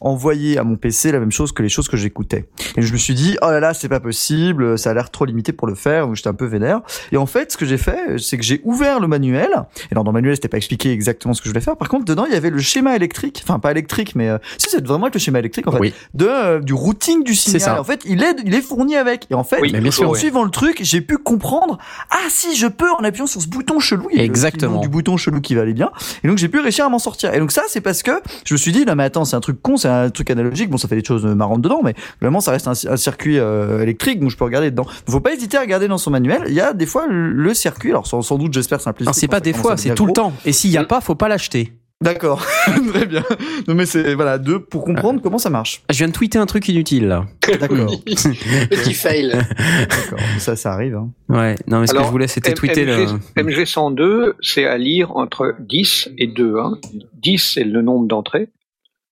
envoyer 0.01 0.59
à 0.59 0.64
mon 0.64 0.76
PC 0.76 1.12
la 1.12 1.20
même 1.20 1.32
chose 1.32 1.53
que 1.53 1.62
les 1.62 1.68
choses 1.68 1.88
que 1.88 1.97
j'écoutais. 1.97 2.47
Et 2.76 2.82
je 2.82 2.93
me 2.93 2.99
suis 2.99 3.14
dit, 3.14 3.36
oh 3.43 3.51
là 3.51 3.61
là, 3.61 3.74
c'est 3.74 3.88
pas 3.88 4.01
possible, 4.01 4.78
ça 4.78 4.91
a 4.91 4.95
l'air 4.95 5.11
trop 5.11 5.24
limité 5.24 5.53
pour 5.53 5.66
le 5.66 5.74
faire, 5.74 6.07
donc 6.07 6.16
j'étais 6.16 6.28
un 6.28 6.34
peu 6.34 6.47
vénère. 6.47 6.80
Et 7.12 7.16
en 7.16 7.26
fait, 7.26 7.53
ce 7.53 7.57
que 7.57 7.66
j'ai 7.66 7.78
fait, 7.78 8.18
c'est 8.18 8.36
que 8.36 8.43
j'ai 8.45 8.61
ouvert 8.64 9.01
le 9.01 9.09
manuel. 9.09 9.49
Et 9.51 9.93
alors, 9.93 10.05
dans 10.05 10.11
le 10.12 10.14
manuel, 10.14 10.34
c'était 10.34 10.49
pas 10.49 10.57
expliqué 10.57 10.91
exactement 10.93 11.34
ce 11.34 11.41
que 11.41 11.47
je 11.47 11.51
voulais 11.51 11.61
faire. 11.61 11.76
Par 11.76 11.88
contre, 11.88 12.05
dedans, 12.05 12.24
il 12.26 12.32
y 12.32 12.36
avait 12.36 12.51
le 12.51 12.59
schéma 12.61 12.97
électrique, 12.97 13.41
enfin 13.45 13.59
pas 13.59 13.70
électrique, 13.70 14.14
mais 14.14 14.28
euh, 14.28 14.38
si 14.59 14.68
c'est 14.70 14.84
vraiment 14.86 15.05
avec 15.05 15.14
le 15.14 15.20
schéma 15.20 15.38
électrique, 15.38 15.66
en 15.68 15.72
fait, 15.72 15.78
Oui. 15.78 15.95
de 16.14 16.26
euh, 16.26 16.61
du 16.61 16.72
routing 16.74 17.22
du 17.24 17.34
signal. 17.34 17.61
ça. 17.61 17.80
En 17.80 17.84
fait, 17.84 18.03
il 18.07 18.22
est 18.22 18.36
il 18.45 18.55
est 18.55 18.62
fourni 18.62 18.97
avec. 18.97 19.26
Et 19.30 19.34
en 19.34 19.45
fait, 19.45 19.61
Oui, 19.61 19.93
sûr, 19.93 20.09
en 20.09 20.12
ouais. 20.12 20.18
suivant 20.18 20.45
le 20.45 20.51
truc, 20.51 20.78
j'ai 20.82 21.01
pu 21.01 21.16
comprendre. 21.18 21.78
Ah 22.11 22.16
si, 22.28 22.57
je 22.57 22.66
peux 22.66 22.91
en 22.99 23.05
appuyant 23.05 23.26
sur 23.26 23.41
ce 23.43 23.49
bouton 23.49 23.78
chelou. 23.80 24.09
Le 24.12 24.20
Exactement. 24.20 24.80
du 24.80 24.88
bouton 24.88 25.16
chelou 25.16 25.41
qui 25.41 25.55
va 25.55 25.62
aller 25.62 25.74
bien. 25.74 25.91
Et 26.24 26.28
donc 26.28 26.38
j'ai 26.38 26.49
pu 26.49 26.61
réussir 26.61 26.84
à 26.86 26.88
m'en 26.88 26.99
sortir. 26.99 27.34
Et 27.34 27.38
donc 27.38 27.53
ça, 27.53 27.62
c'est 27.68 27.80
parce 27.80 28.03
que 28.03 28.12
je 28.45 28.55
me 28.55 28.59
suis 28.59 28.72
dit 28.72 28.79
non 28.84 28.94
mais 28.94 29.04
attends, 29.04 29.24
c'est 29.24 29.36
un 29.36 29.40
truc 29.40 29.60
con, 29.62 29.76
c'est 29.76 29.88
un 29.88 30.10
truc 30.10 30.30
analogique. 30.30 30.70
Bon, 30.70 30.76
ça 30.78 30.88
fait 30.88 30.96
des 30.96 31.04
choses 31.04 31.24
marrantes 31.24 31.62
dedans, 31.62 31.80
mais 31.84 31.94
vraiment 32.20 32.40
ça 32.40 32.50
reste 32.52 32.68
un, 32.68 32.72
un 32.72 32.96
circuit 32.96 33.38
euh, 33.38 33.82
électrique, 33.82 34.20
donc 34.20 34.30
je 34.30 34.36
peux 34.36 34.44
regarder 34.44 34.70
dedans. 34.70 34.86
Faut 35.08 35.20
pas 35.20 35.32
hésiter 35.32 35.56
à 35.56 35.60
regarder 35.60 35.88
dans 35.88 35.98
son 35.98 36.10
manuel. 36.10 36.42
Il 36.48 36.54
y 36.54 36.60
a 36.60 36.72
des 36.72 36.86
fois 36.86 37.06
le, 37.08 37.30
le 37.32 37.54
circuit. 37.54 37.90
Alors 37.90 38.06
sans, 38.06 38.22
sans 38.22 38.38
doute, 38.38 38.52
j'espère 38.52 38.80
simplifier. 38.80 39.08
Non, 39.08 39.12
c'est 39.12 39.28
pas 39.28 39.40
des 39.40 39.52
fois, 39.52 39.76
c'est 39.76 39.94
tout 39.94 40.06
le 40.06 40.12
temps. 40.12 40.32
Et 40.44 40.52
s'il 40.52 40.70
y 40.70 40.78
a 40.78 40.84
pas, 40.84 41.00
faut 41.00 41.14
pas 41.14 41.28
l'acheter. 41.28 41.72
D'accord, 42.02 42.42
très 42.94 43.04
bien. 43.04 43.22
Non 43.68 43.74
mais 43.74 43.84
c'est 43.84 44.14
voilà 44.14 44.38
deux 44.38 44.58
pour 44.58 44.86
comprendre 44.86 45.20
comment 45.20 45.36
ça 45.36 45.50
marche. 45.50 45.82
Je 45.90 45.98
viens 45.98 46.08
de 46.08 46.12
tweeter 46.14 46.38
un 46.38 46.46
truc 46.46 46.66
inutile 46.70 47.08
là. 47.08 47.26
D'accord, 47.60 47.94
Petit 48.06 48.94
fail. 48.94 49.28
d'accord. 49.32 50.18
Ça, 50.38 50.56
ça 50.56 50.72
arrive. 50.72 50.94
Hein. 50.96 51.10
Ouais, 51.28 51.56
non 51.66 51.80
mais 51.80 51.86
ce 51.86 51.92
que 51.92 52.02
je 52.02 52.08
voulais 52.08 52.26
c'était 52.26 52.54
tweeter 52.54 52.86
le 52.86 53.04
MG, 53.04 53.20
MG102, 53.36 54.32
c'est 54.40 54.64
à 54.64 54.78
lire 54.78 55.14
entre 55.14 55.54
10 55.60 56.12
et 56.16 56.26
2. 56.26 56.56
Hein. 56.58 56.78
10, 57.20 57.52
c'est 57.54 57.64
le 57.64 57.82
nombre 57.82 58.06
d'entrées, 58.08 58.48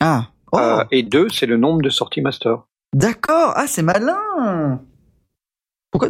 Ah. 0.00 0.28
Oh, 0.52 0.58
euh, 0.58 0.84
et 0.90 1.02
2, 1.02 1.28
c'est 1.30 1.46
le 1.46 1.56
nombre 1.56 1.82
de 1.82 1.90
sorties 1.90 2.20
master. 2.22 2.62
d'accord. 2.94 3.52
Ah, 3.56 3.66
c'est 3.66 3.82
malin. 3.82 4.80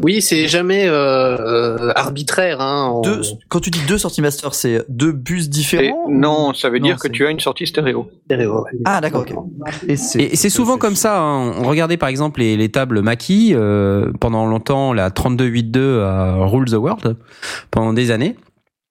Oui, 0.03 0.21
c'est 0.21 0.49
jamais 0.49 0.87
euh, 0.89 1.37
euh, 1.39 1.93
arbitraire. 1.95 2.61
Hein, 2.61 3.01
Deux, 3.05 3.21
quand 3.49 3.61
tu 3.61 3.71
dis 3.71 3.81
deux 3.87 3.97
sorties 3.97 4.21
master, 4.21 4.53
c'est 4.53 4.85
deux 4.89 5.13
bus 5.13 5.47
Et 5.47 5.49
différents 5.49 6.05
ou- 6.07 6.11
non, 6.19 6.53
ça 6.53 6.69
veut 6.69 6.79
Non, 6.81 6.87
dire 6.87 6.99
que 6.99 7.07
tu 7.07 7.25
as 7.25 7.31
une 7.31 7.39
sortie 7.39 7.65
stéréo. 7.67 8.11
stéréo, 8.25 8.65
ouais. 8.65 8.73
Ah, 8.85 9.01
d'accord, 9.01 9.23
ok. 9.23 9.35
Et 9.89 9.97
c'est 9.97 10.51
souvent 10.51 10.79
comme 10.79 10.97
ça. 10.97 11.21
hein. 11.21 11.53
On 11.59 11.63
regardait 11.69 11.97
par 11.97 12.09
exemple 12.09 12.41
les, 12.41 12.57
les 12.57 12.69
tables 12.71 13.01
Mackie 13.03 13.53
euh, 13.55 14.11
pendant 14.21 14.47
longtemps 14.47 14.93
la 14.93 15.11
32.8.2 15.11 16.01
à 16.03 16.45
Rule 16.47 16.69
the 16.69 16.75
World 16.75 17.17
pendant 17.71 17.93
des 17.93 18.11
années. 18.11 18.37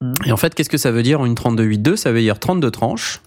Mhm. 0.00 0.14
Et 0.26 0.32
en 0.32 0.36
fait, 0.38 0.54
qu'est-ce 0.54 0.70
que 0.70 0.78
ça 0.78 0.90
veut 0.90 1.02
dire 1.02 1.22
une 1.24 1.34
32.8.2 1.34 1.96
Ça 1.96 2.12
veut 2.12 2.20
dire 2.20 2.38
32 2.38 2.70
tranches, 2.70 3.20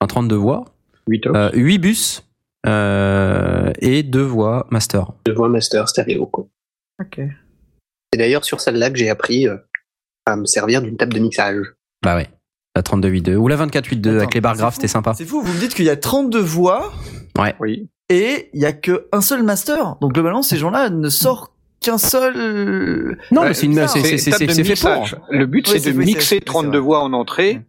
un 0.00 0.06
32 0.06 0.36
voix, 0.36 0.64
8 1.08 1.26
ops. 1.26 1.36
euh, 1.38 1.50
8 1.54 1.78
bus 1.78 2.22
euh, 2.66 3.72
et 3.80 4.02
2 4.02 4.20
voix 4.22 4.66
master. 4.70 5.12
de 5.24 5.32
voix 5.32 5.48
master 5.48 5.88
stéréo. 5.88 6.26
Quoi. 6.26 6.46
Ok. 7.00 7.20
C'est 8.12 8.18
d'ailleurs 8.18 8.44
sur 8.44 8.60
celle-là 8.60 8.90
que 8.90 8.96
j'ai 8.96 9.08
appris 9.10 9.46
euh, 9.48 9.56
à 10.26 10.36
me 10.36 10.44
servir 10.44 10.82
d'une 10.82 10.96
table 10.96 11.14
de 11.14 11.20
mixage. 11.20 11.64
Bah 12.02 12.16
ouais. 12.16 12.28
La 12.76 12.82
32.8.2 12.82 13.34
ou 13.36 13.48
la 13.48 13.56
24.8.2 13.56 14.16
avec 14.18 14.34
les 14.34 14.40
barres 14.40 14.56
fou. 14.56 14.68
c'était 14.72 14.88
sympa. 14.88 15.14
C'est 15.14 15.24
fou, 15.24 15.42
vous 15.42 15.52
me 15.52 15.58
dites 15.58 15.74
qu'il 15.74 15.84
y 15.84 15.90
a 15.90 15.96
32 15.96 16.38
voix 16.40 16.92
Oui. 17.60 17.88
et 18.08 18.48
il 18.52 18.60
y 18.60 18.64
a 18.66 18.72
que 18.72 19.08
un 19.12 19.20
seul 19.20 19.42
master. 19.42 19.96
Donc 20.00 20.12
globalement, 20.12 20.42
ces 20.42 20.56
gens-là 20.56 20.88
ne 20.90 21.08
sortent 21.08 21.52
qu'un 21.80 21.98
seul. 21.98 23.16
Non, 23.30 23.42
Ouais, 23.42 23.48
mais 23.48 23.54
c'est 23.54 23.66
une, 23.66 23.86
c'est, 23.88 24.18
c'est, 24.18 24.30
fait 24.32 24.46
pour. 24.46 24.56
mixage. 24.56 25.16
Le 25.30 25.46
but, 25.46 25.68
Oui, 25.72 25.80
c'est 25.80 25.92
de 25.92 25.98
mixer 25.98 26.36
oui, 26.36 26.40
c'est 26.40 26.44
32 26.44 26.70
vrai. 26.70 26.78
voix 26.80 27.00
en 27.00 27.12
entrée 27.12 27.60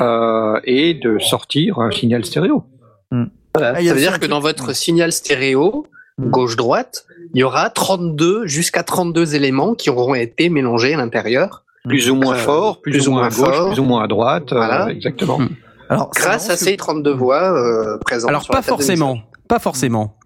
euh, 0.00 0.60
et 0.64 0.94
de 0.94 1.18
sortir 1.18 1.78
un 1.78 1.90
signal 1.90 2.24
stéréo. 2.24 2.64
Voilà. 3.56 3.74
Ah, 3.78 3.84
ça 3.84 3.94
veut 3.94 4.00
dire 4.00 4.18
que 4.18 4.26
dans 4.26 4.40
votre 4.40 4.74
signal 4.74 5.12
stéréo, 5.12 5.86
gauche-droite, 6.20 7.04
il 7.34 7.40
y 7.40 7.44
aura 7.44 7.70
32 7.70 8.46
jusqu'à 8.46 8.82
32 8.82 9.34
éléments 9.36 9.74
qui 9.74 9.90
auront 9.90 10.14
été 10.14 10.48
mélangés 10.48 10.94
à 10.94 10.96
l'intérieur. 10.96 11.62
Plus 11.86 12.10
ou 12.10 12.14
moins 12.16 12.34
Euh, 12.34 12.38
fort, 12.38 12.80
plus, 12.80 13.06
ou 13.08 13.12
moins 13.12 13.26
à 13.26 13.28
gauche, 13.28 13.54
fort. 13.54 13.68
plus 13.68 13.78
ou 13.78 13.84
moins 13.84 14.02
à 14.02 14.06
droite. 14.08 14.52
euh, 14.52 14.56
Voilà. 14.56 14.88
exactement. 14.90 15.38
Mm. 15.38 15.48
Alors, 15.90 16.10
Grâce 16.14 16.48
à 16.48 16.56
ces 16.56 16.76
32 16.78 17.12
voix 17.12 17.52
euh, 17.52 17.98
présentes. 17.98 18.30
Alors 18.30 18.42
sur 18.42 18.52
pas 18.52 18.58
la 18.58 18.62
table 18.64 18.78
de 18.78 18.82
forcément, 18.82 19.18
pas 19.48 19.58
forcément. 19.58 20.18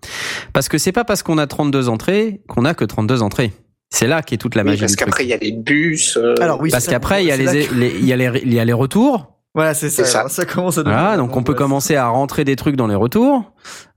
Parce 0.53 0.69
que 0.69 0.79
c'est 0.79 0.93
pas 0.93 1.05
parce 1.05 1.23
qu'on 1.23 1.39
a 1.39 1.47
32 1.47 1.89
entrées 1.89 2.41
qu'on 2.49 2.65
a 2.65 2.75
que 2.75 2.85
32 2.85 3.23
entrées. 3.23 3.53
C'est 3.91 4.07
là 4.07 4.23
qu'est 4.23 4.37
toute 4.37 4.55
la 4.55 4.65
magie 4.65 4.77
Oui, 4.77 4.81
parce 4.83 4.97
qu'après, 4.97 5.25
il 5.25 5.29
y 5.29 5.33
a 5.33 5.39
les 5.39 5.53
bus. 5.53 6.17
euh, 6.19 6.35
Alors 6.41 6.61
oui, 6.61 6.71
Parce 6.71 6.85
c'est 6.85 6.91
ça. 6.91 6.97
qu'après, 6.97 7.25
il 7.25 7.29
y 7.29 7.33
a 7.33 7.37
les, 7.39 7.45
là 7.45 7.53
que- 7.53 7.75
les- 7.75 7.95
il 7.99 8.05
y 8.05 8.13
a 8.13 8.17
les, 8.17 8.41
il 8.45 8.53
y 8.53 8.61
a 8.61 8.65
les 8.65 8.73
retours. 8.75 9.38
Voilà, 9.55 9.75
c'est 9.75 9.89
ça. 9.91 10.29
Ça. 10.29 10.45
Commence 10.45 10.79
à 10.79 10.83
devenir. 10.83 11.01
Voilà, 11.01 11.17
donc 11.17 11.35
on 11.37 11.43
peut 11.43 11.55
commencer 11.55 11.97
à 11.97 12.07
rentrer 12.09 12.45
des 12.45 12.55
trucs 12.55 12.77
dans 12.77 12.87
les 12.87 12.95
retours. 12.95 13.53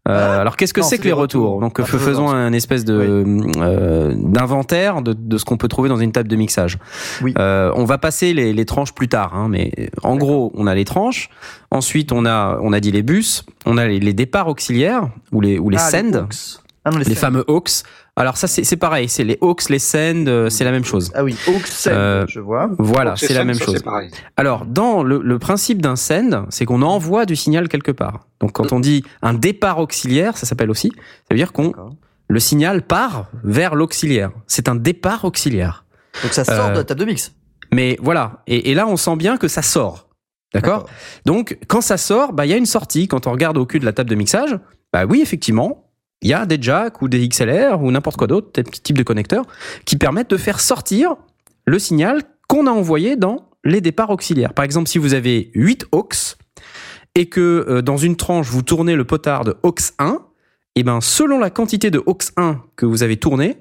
Euh, 0.08 0.38
Ah. 0.38 0.41
alors 0.41 0.58
qu'est-ce 0.58 0.74
que 0.74 0.82
c'est 0.82 0.97
que 0.97 1.04
les 1.04 1.12
retours. 1.12 1.58
retours 1.58 1.62
Donc 1.62 1.80
Ah, 1.80 1.84
f- 1.84 1.97
faisons 1.99 2.30
un 2.30 2.52
espèce 2.54 2.84
de 2.86 3.24
euh, 3.60 4.16
d'inventaire 4.18 5.04
de, 5.04 5.14
de 5.14 5.38
ce 5.38 5.45
qu'on 5.45 5.58
peut 5.58 5.68
trouver 5.68 5.89
dans 5.89 5.97
une 5.99 6.12
table 6.12 6.28
de 6.28 6.36
mixage. 6.36 6.80
Oui. 7.22 7.36
Euh, 7.38 7.72
on 7.76 7.86
va 7.86 7.99
passer 7.99 8.34
les, 8.34 8.52
les 8.54 8.66
tranches 8.66 8.93
plus 8.93 9.10
tard, 9.10 9.36
hein, 9.36 9.47
mais 9.49 9.72
en 10.02 10.16
gros 10.16 10.52
on 10.56 10.66
a 10.66 10.74
les 10.74 10.86
tranches. 10.86 11.30
Ensuite 11.70 12.12
on 12.12 12.26
a 12.26 12.58
on 12.64 12.74
a 12.74 12.80
dit 12.80 12.91
les 12.91 13.04
bus, 13.04 13.45
on 13.68 13.78
a 13.78 13.86
les, 13.88 13.99
les 13.99 14.14
départs 14.14 14.47
auxiliaires 14.47 15.10
ou 15.32 15.41
les 15.41 15.60
ou 15.60 15.70
les 15.70 15.78
Ah, 15.78 15.89
send, 15.91 16.16
hawks. 16.16 16.62
Ah 16.84 16.89
non, 16.89 16.97
les, 16.97 17.13
fameux 17.15 17.43
hawks. 17.47 17.84
Alors 18.15 18.38
ça 18.38 18.47
c'est 18.47 18.63
c'est 18.63 18.75
pareil, 18.77 19.07
c'est 19.07 19.23
les 19.23 19.38
hawks, 19.41 19.69
les 19.69 19.77
send, 19.77 20.27
euh, 20.27 20.49
c'est 20.49 20.63
la 20.63 20.71
même 20.71 20.84
chose. 20.84 21.11
Ah 21.13 21.23
oui, 21.23 21.36
hawks 21.47 21.67
send, 21.67 21.91
Euh, 21.93 22.25
je 22.27 22.39
vois. 22.39 22.71
Voilà, 22.79 23.15
c'est 23.15 23.34
la 23.34 23.43
même 23.43 23.55
ça, 23.55 23.65
chose. 23.65 23.75
C'est 23.77 23.84
pareil. 23.84 24.09
Alors, 24.36 24.65
dans 24.65 25.03
le, 25.03 25.19
le 25.23 25.39
principe 25.39 25.82
d'un 25.82 25.95
send, 25.95 26.45
c'est 26.49 26.65
qu'on 26.65 26.82
envoie 26.82 27.25
du 27.27 27.36
signal 27.36 27.67
quelque 27.69 27.91
part. 27.91 28.25
Donc, 28.39 28.53
quand 28.53 28.73
on 28.73 28.79
dit 28.79 29.03
un 29.21 29.34
départ 29.36 29.77
auxiliaire, 29.77 30.38
ça 30.38 30.45
s'appelle 30.47 30.71
aussi, 30.71 30.91
ça 30.95 31.27
veut 31.32 31.38
dire 31.38 31.53
qu'on 31.53 31.73
le 32.27 32.39
signal 32.39 32.82
part 32.82 33.27
vers 33.43 33.75
l'auxiliaire. 33.75 34.32
C'est 34.47 34.67
un 34.67 34.75
départ 34.75 35.25
auxiliaire. 35.25 35.86
Donc 36.23 36.34
ça 36.34 36.43
sort 36.45 36.67
Euh, 36.67 36.71
de 36.71 36.77
la 36.77 36.84
table 36.84 37.01
de 37.01 37.05
mix. 37.05 37.34
Mais 37.73 37.97
voilà, 38.01 38.41
et, 38.47 38.71
et 38.71 38.73
là, 38.73 38.88
on 38.88 38.97
sent 38.97 39.15
bien 39.17 39.38
que 39.38 39.47
ça 39.47 39.61
sort. 39.61 40.09
D'accord 40.53 40.88
Donc, 41.25 41.57
quand 41.67 41.82
ça 41.82 41.97
sort, 41.97 42.34
bah, 42.34 42.45
il 42.45 42.49
y 42.49 42.53
a 42.53 42.57
une 42.57 42.65
sortie. 42.65 43.07
Quand 43.07 43.27
on 43.27 43.32
regarde 43.32 43.57
au 43.57 43.65
cul 43.65 43.79
de 43.79 43.86
la 43.86 43.93
table 43.93 44.09
de 44.09 44.15
mixage, 44.15 44.57
bah 44.91 45.05
oui, 45.05 45.21
effectivement, 45.21 45.90
il 46.22 46.30
y 46.30 46.34
a 46.34 46.45
des 46.45 46.57
jacks 46.61 47.01
ou 47.01 47.07
des 47.07 47.28
XLR 47.28 47.82
ou 47.82 47.91
n'importe 47.91 48.17
quoi 48.17 48.28
d'autre, 48.28 48.49
des 48.53 48.63
petits 48.63 48.82
types 48.82 48.97
de 48.97 49.03
connecteurs, 49.03 49.45
qui 49.86 49.97
permettent 49.97 50.30
de 50.30 50.38
faire 50.38 50.59
sortir 50.59 51.15
le 51.65 51.80
signal 51.80 52.22
qu'on 52.47 52.67
a 52.67 52.72
envoyé 52.72 53.15
dans 53.15 53.49
les 53.63 53.82
départs 53.82 54.09
auxiliaires. 54.09 54.53
Par 54.53 54.65
exemple, 54.65 54.89
si 54.89 54.97
vous 54.97 55.13
avez 55.13 55.51
8 55.53 55.86
aux 55.91 56.09
et 57.15 57.28
que 57.28 57.65
euh, 57.67 57.82
dans 57.82 57.97
une 57.97 58.15
tranche, 58.15 58.49
vous 58.49 58.61
tournez 58.61 58.95
le 58.95 59.05
potard 59.05 59.43
de 59.43 59.57
aux 59.63 59.76
1, 59.99 60.19
et 60.76 60.84
ben 60.84 61.01
selon 61.01 61.39
la 61.39 61.49
quantité 61.49 61.91
de 61.91 62.01
aux 62.05 62.17
1 62.38 62.61
que 62.76 62.86
vous 62.86 63.03
avez 63.03 63.17
tourné, 63.17 63.57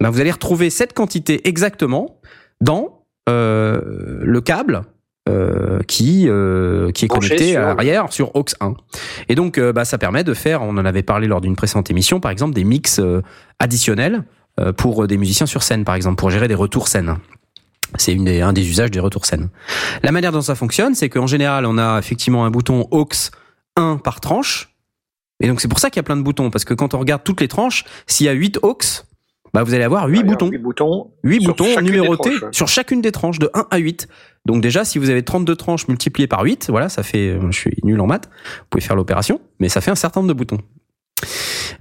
ben, 0.00 0.10
vous 0.10 0.20
allez 0.20 0.30
retrouver 0.30 0.70
cette 0.70 0.94
quantité 0.94 1.46
exactement 1.48 2.20
dans 2.60 3.04
euh, 3.28 4.20
le 4.22 4.40
câble 4.40 4.82
euh, 5.30 5.80
qui 5.86 6.26
euh, 6.28 6.90
qui 6.90 7.04
est 7.04 7.08
Branché 7.08 7.28
connecté 7.28 7.52
sur- 7.52 7.60
à 7.62 7.66
l'arrière 7.74 8.12
sur 8.12 8.34
aux 8.36 8.44
1. 8.60 8.74
Et 9.28 9.34
donc 9.34 9.56
euh, 9.58 9.72
bah, 9.72 9.84
ça 9.84 9.96
permet 9.98 10.24
de 10.24 10.34
faire, 10.34 10.62
on 10.62 10.70
en 10.76 10.84
avait 10.84 11.02
parlé 11.02 11.26
lors 11.26 11.40
d'une 11.40 11.56
précédente 11.56 11.90
émission, 11.90 12.20
par 12.20 12.30
exemple 12.30 12.54
des 12.54 12.64
mix 12.64 13.00
additionnels 13.58 14.24
pour 14.76 15.06
des 15.06 15.16
musiciens 15.16 15.46
sur 15.46 15.62
scène, 15.62 15.84
par 15.84 15.94
exemple, 15.94 16.16
pour 16.16 16.30
gérer 16.30 16.48
des 16.48 16.54
retours 16.54 16.88
scène. 16.88 17.16
C'est 17.96 18.12
une 18.12 18.24
des, 18.24 18.40
un 18.42 18.52
des 18.52 18.68
usages 18.68 18.90
des 18.90 19.00
retours 19.00 19.24
scène. 19.26 19.48
La 20.02 20.12
manière 20.12 20.32
dont 20.32 20.42
ça 20.42 20.54
fonctionne, 20.54 20.94
c'est 20.94 21.08
qu'en 21.08 21.26
général, 21.26 21.64
on 21.66 21.78
a 21.78 21.98
effectivement 21.98 22.44
un 22.44 22.50
bouton 22.50 22.86
aux 22.90 23.08
1 23.76 23.96
par 23.98 24.20
tranche. 24.20 24.74
Et 25.42 25.48
donc 25.48 25.60
c'est 25.60 25.68
pour 25.68 25.78
ça 25.78 25.88
qu'il 25.88 25.96
y 25.96 26.00
a 26.00 26.02
plein 26.04 26.16
de 26.18 26.22
boutons, 26.22 26.50
parce 26.50 26.64
que 26.66 26.74
quand 26.74 26.92
on 26.94 26.98
regarde 26.98 27.22
toutes 27.24 27.40
les 27.40 27.48
tranches, 27.48 27.84
s'il 28.06 28.26
y 28.26 28.28
a 28.28 28.32
8 28.32 28.58
aux, 28.62 28.76
bah 29.52 29.62
vous 29.62 29.74
allez 29.74 29.84
avoir 29.84 30.06
8 30.06 30.14
Il 30.14 30.18
y 30.18 30.20
a 30.20 30.24
boutons. 30.32 30.50
huit 30.50 30.58
boutons. 30.58 31.10
8 31.24 31.40
sur 31.40 31.50
boutons 31.50 31.64
chacune 31.64 31.84
des 31.84 31.90
numérotés 31.90 32.36
tranches. 32.36 32.54
sur 32.54 32.68
chacune 32.68 33.00
des 33.00 33.12
tranches 33.12 33.38
de 33.38 33.50
1 33.54 33.66
à 33.70 33.78
8. 33.78 34.08
Donc 34.46 34.62
déjà, 34.62 34.84
si 34.84 34.98
vous 34.98 35.10
avez 35.10 35.22
32 35.22 35.56
tranches 35.56 35.88
multipliées 35.88 36.28
par 36.28 36.42
8, 36.42 36.68
voilà, 36.70 36.88
ça 36.88 37.02
fait, 37.02 37.28
euh, 37.28 37.50
je 37.50 37.56
suis 37.56 37.76
nul 37.82 38.00
en 38.00 38.06
maths, 38.06 38.28
vous 38.28 38.66
pouvez 38.70 38.82
faire 38.82 38.96
l'opération, 38.96 39.40
mais 39.58 39.68
ça 39.68 39.80
fait 39.80 39.90
un 39.90 39.96
certain 39.96 40.20
nombre 40.20 40.32
de 40.32 40.38
boutons. 40.38 40.58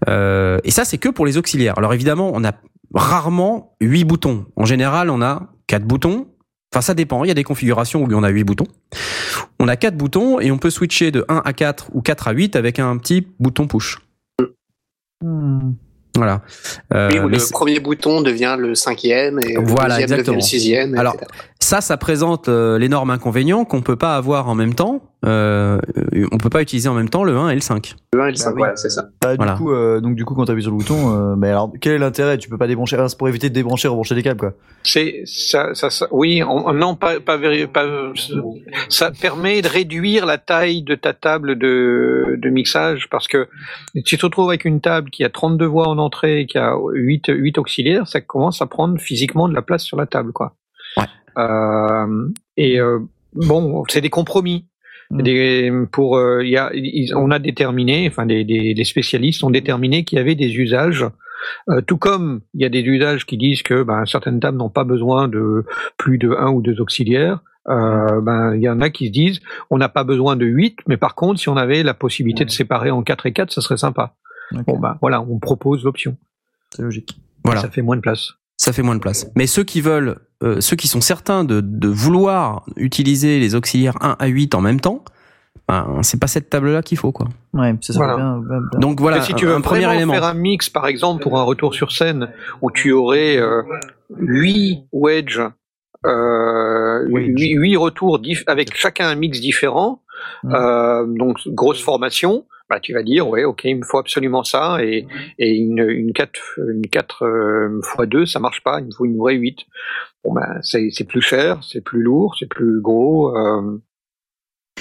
Euh, 0.08 0.60
et 0.64 0.72
ça, 0.72 0.86
c'est 0.86 0.98
que 0.98 1.10
pour 1.10 1.26
les 1.26 1.38
auxiliaires. 1.38 1.78
Alors 1.78 1.94
évidemment, 1.94 2.32
on 2.34 2.44
a 2.44 2.54
rarement 2.94 3.76
8 3.82 4.04
boutons. 4.06 4.46
En 4.56 4.66
général, 4.66 5.10
on 5.10 5.22
a 5.22 5.54
4 5.68 5.86
boutons. 5.86 6.28
Enfin, 6.74 6.82
ça 6.82 6.94
dépend. 6.94 7.24
Il 7.24 7.28
y 7.28 7.32
a 7.32 7.36
des 7.36 7.44
configurations 7.44 8.04
où 8.04 8.08
on 8.12 8.24
a 8.24 8.30
8 8.30 8.44
boutons. 8.44 8.68
On 9.60 9.68
a 9.68 9.76
4 9.76 9.96
boutons 9.96 10.40
et 10.40 10.52
on 10.52 10.58
peut 10.58 10.70
switcher 10.70 11.12
de 11.12 11.26
1 11.28 11.42
à 11.44 11.54
4 11.54 11.90
ou 11.94 12.02
4 12.02 12.28
à 12.28 12.32
8 12.32 12.56
avec 12.56 12.80
un 12.80 12.98
petit 12.98 13.28
bouton 13.40 13.68
push. 13.68 14.00
Hmm. 15.22 15.74
Voilà. 16.20 16.42
Euh, 16.94 17.10
Oui, 17.12 17.20
où 17.20 17.28
le 17.28 17.52
premier 17.52 17.80
bouton 17.80 18.22
devient 18.22 18.56
le 18.58 18.76
cinquième 18.76 19.40
et 19.40 19.56
Voilà, 19.58 19.96
le 19.98 20.02
deuxième 20.02 20.20
exactement. 20.20 20.24
devient 20.24 20.36
le 20.36 20.42
sixième. 20.42 20.98
Alors, 20.98 21.16
etc. 21.16 21.32
Ça, 21.60 21.82
ça 21.82 21.98
présente 21.98 22.48
euh, 22.50 22.78
l'énorme 22.78 23.10
inconvénient 23.10 23.66
qu'on 23.66 23.82
peut 23.82 23.96
pas 23.96 24.16
avoir 24.16 24.48
en 24.50 24.56
même 24.56 24.74
temps. 24.74 25.02
Euh, 25.26 25.80
on 26.32 26.38
peut 26.38 26.50
pas 26.50 26.62
utiliser 26.62 26.88
en 26.88 26.94
même 26.94 27.10
temps 27.10 27.26
le 27.26 27.36
1 27.36 27.50
et 27.50 27.56
le 27.56 27.60
5. 27.60 27.94
le 28.14 28.22
1 28.22 28.28
et 28.28 28.32
le 28.32 28.36
5, 28.38 28.46
Bah 28.46 28.52
oui. 28.54 28.58
voilà, 28.60 28.76
c'est 28.78 28.90
ça. 28.90 29.10
Bah, 29.22 29.32
du 29.32 29.36
Voilà. 29.38 29.56
coup, 29.56 29.74
euh, 29.74 30.00
donc 30.00 30.16
du 30.16 30.24
coup, 30.24 30.34
quand 30.34 30.46
t'appuies 30.46 30.62
sur 30.64 30.72
le 30.72 30.78
bouton, 30.78 31.14
euh, 31.14 31.36
mais 31.36 31.50
alors, 31.50 31.74
quel 31.82 31.92
est 31.94 31.98
l'intérêt? 31.98 32.38
Tu 32.38 32.48
peux 32.50 32.58
pas 32.58 32.68
débrancher. 32.68 32.96
C'est 33.10 33.18
pour 33.18 33.28
éviter 33.28 33.50
de 33.50 33.54
débrancher, 33.54 33.90
rebrancher 33.90 34.16
des 34.16 34.24
câbles, 34.24 34.40
quoi. 34.40 34.54
C'est 34.84 35.24
ça, 35.26 35.74
ça, 35.74 35.90
ça- 35.90 36.08
oui, 36.12 36.42
on- 36.42 36.72
non 36.74 36.96
pas 36.96 37.20
pas, 37.20 37.38
ça 38.90 39.12
permet 39.12 39.62
de 39.62 39.68
réduire 39.68 40.26
la 40.26 40.38
taille 40.38 40.84
de 40.84 40.96
ta 40.96 41.14
table 41.14 41.58
de, 41.58 42.38
de 42.42 42.50
mixage 42.50 43.08
parce 43.10 43.28
que 43.28 43.48
si 43.96 44.04
tu 44.04 44.18
te 44.18 44.26
retrouves 44.26 44.48
avec 44.50 44.64
une 44.66 44.80
table 44.82 45.10
qui 45.10 45.24
a 45.26 45.30
32 45.30 45.66
voix 45.66 45.88
en 45.90 45.98
entrée 45.98 46.42
et 46.42 46.46
qui 46.46 46.58
a 46.58 46.76
8 46.94 47.26
8 47.28 47.58
auxiliaires, 47.58 48.08
ça 48.08 48.22
commence 48.22 48.62
à 48.62 48.68
prendre 48.68 48.98
physiquement 49.00 49.50
de 49.50 49.54
la 49.54 49.62
place 49.62 49.84
sur 49.84 49.98
la 49.98 50.06
table 50.06 50.32
quoi. 50.32 50.56
Ouais. 50.98 51.04
Euh, 51.38 52.30
et 52.58 52.80
euh, 52.80 53.00
bon, 53.34 53.84
c'est 53.90 54.02
des 54.02 54.10
compromis. 54.10 54.66
Mm. 55.12 55.22
Des, 55.24 55.72
pour 55.92 56.18
euh, 56.18 56.44
il 56.44 56.50
y 56.52 56.58
a, 56.58 56.70
ils- 56.74 57.16
on 57.16 57.32
a 57.32 57.40
déterminé, 57.40 58.08
enfin 58.08 58.26
des, 58.28 58.44
des, 58.44 58.74
des 58.76 58.84
spécialistes 58.84 59.44
ont 59.44 59.50
déterminé 59.50 60.04
qu'il 60.04 60.18
y 60.18 60.22
avait 60.22 60.36
des 60.36 60.56
usages 60.58 61.06
euh, 61.70 61.82
tout 61.82 61.98
comme 61.98 62.42
il 62.54 62.62
y 62.62 62.66
a 62.66 62.70
des 62.70 62.82
usages 62.82 63.26
qui 63.26 63.38
disent 63.38 63.64
que 63.64 63.82
ben, 63.84 64.06
certaines 64.06 64.40
tables 64.40 64.58
n'ont 64.58 64.70
pas 64.70 64.84
besoin 64.84 65.28
de 65.28 65.66
plus 65.98 66.18
de 66.18 66.30
un 66.32 66.52
ou 66.52 66.62
deux 66.62 66.80
auxiliaires, 66.82 67.40
euh, 67.70 68.20
ben, 68.22 68.54
il 68.56 68.62
y 68.62 68.70
en 68.70 68.82
a 68.82 68.90
qui 68.90 69.08
se 69.08 69.12
disent 69.12 69.40
on 69.72 69.78
n'a 69.78 69.90
pas 69.90 70.04
besoin 70.04 70.36
de 70.36 70.46
8, 70.46 70.80
mais 70.88 70.98
par 70.98 71.16
contre, 71.16 71.40
si 71.40 71.50
on 71.50 71.56
avait 71.58 71.82
la 71.82 71.94
possibilité 71.94 72.44
de 72.46 72.52
séparer 72.52 72.92
en 72.92 73.02
4 73.02 73.26
et 73.26 73.32
4, 73.34 73.52
ça 73.52 73.62
serait 73.62 73.78
sympa. 73.78 74.16
Bon, 74.52 74.78
ben, 74.80 74.98
voilà, 75.02 75.22
on 75.22 75.40
propose 75.40 75.84
l'option. 75.86 76.18
c'est 76.72 76.82
logique. 76.82 77.18
Voilà. 77.46 77.62
Ça 77.62 77.70
fait 77.70 77.82
moins 77.82 77.96
de 77.96 78.02
place. 78.02 78.34
Ça 78.60 78.74
fait 78.74 78.82
moins 78.82 78.96
de 78.96 79.00
place. 79.00 79.26
Mais 79.36 79.48
ceux 79.48 79.64
qui 79.64 79.80
veulent, 79.80 80.18
euh, 80.44 80.60
ceux 80.60 80.76
qui 80.76 80.90
sont 80.90 81.00
certains 81.00 81.46
de, 81.46 81.62
de 81.62 81.88
vouloir 81.88 82.66
utiliser 82.76 83.40
les 83.40 83.56
auxiliaires 83.56 83.98
1 84.02 84.18
à 84.20 84.28
8 84.28 84.54
en 84.54 84.62
même 84.62 84.82
temps, 84.82 85.04
ben, 85.70 86.00
c'est 86.02 86.20
pas 86.20 86.28
cette 86.28 86.50
table-là 86.50 86.82
qu'il 86.82 86.98
faut, 86.98 87.12
quoi. 87.12 87.28
Ouais, 87.54 87.74
c'est 87.80 87.94
ça. 87.94 88.00
Voilà. 88.00 88.16
Bien, 88.18 88.38
bien, 88.40 88.60
bien. 88.72 88.80
Donc 88.80 89.00
voilà, 89.00 89.22
si 89.22 89.34
tu 89.34 89.46
veux 89.46 89.54
un 89.54 89.62
premier 89.62 89.94
élément. 89.94 90.14
faire 90.14 90.26
un 90.26 90.34
mix, 90.34 90.70
par 90.70 90.88
exemple, 90.88 91.24
pour 91.24 91.38
un 91.38 91.44
retour 91.44 91.74
sur 91.74 91.92
scène, 91.92 92.30
où 92.62 92.70
tu 92.70 92.92
aurais 92.92 93.38
euh, 93.38 93.62
8 94.18 94.88
wedges, 94.92 95.42
euh, 96.06 97.08
Wedge. 97.10 97.40
8, 97.40 97.54
8 97.54 97.78
retours 97.78 98.20
avec 98.48 98.76
chacun 98.76 99.08
un 99.08 99.16
mix 99.16 99.40
différent, 99.40 100.02
euh, 100.46 101.06
donc 101.08 101.38
grosse 101.48 101.82
formation, 101.82 102.46
bah, 102.70 102.80
tu 102.80 102.94
vas 102.94 103.02
dire, 103.04 103.28
ouais, 103.28 103.44
ok, 103.46 103.62
il 103.66 103.78
me 103.78 103.84
faut 103.84 103.98
absolument 103.98 104.44
ça, 104.44 104.78
et, 104.84 105.08
et 105.40 105.56
une, 105.56 105.80
une 105.90 106.14
4, 106.14 106.32
une 106.72 106.88
4 106.88 107.24
euh, 107.26 107.82
x 108.00 108.08
2, 108.08 108.26
ça 108.26 108.40
marche 108.40 108.62
pas, 108.64 108.80
il 108.80 108.86
me 108.88 108.92
faut 108.92 109.06
une 109.06 109.18
vraie 109.18 109.36
8. 109.36 109.58
Bon, 110.24 110.34
ben, 110.34 110.60
c'est 110.62 110.90
c'est 110.92 111.06
plus 111.06 111.22
cher, 111.22 111.60
c'est 111.64 111.82
plus 111.82 112.02
lourd, 112.04 112.36
c'est 112.40 112.48
plus 112.48 112.80
gros. 112.82 113.36
Euh, 113.36 113.82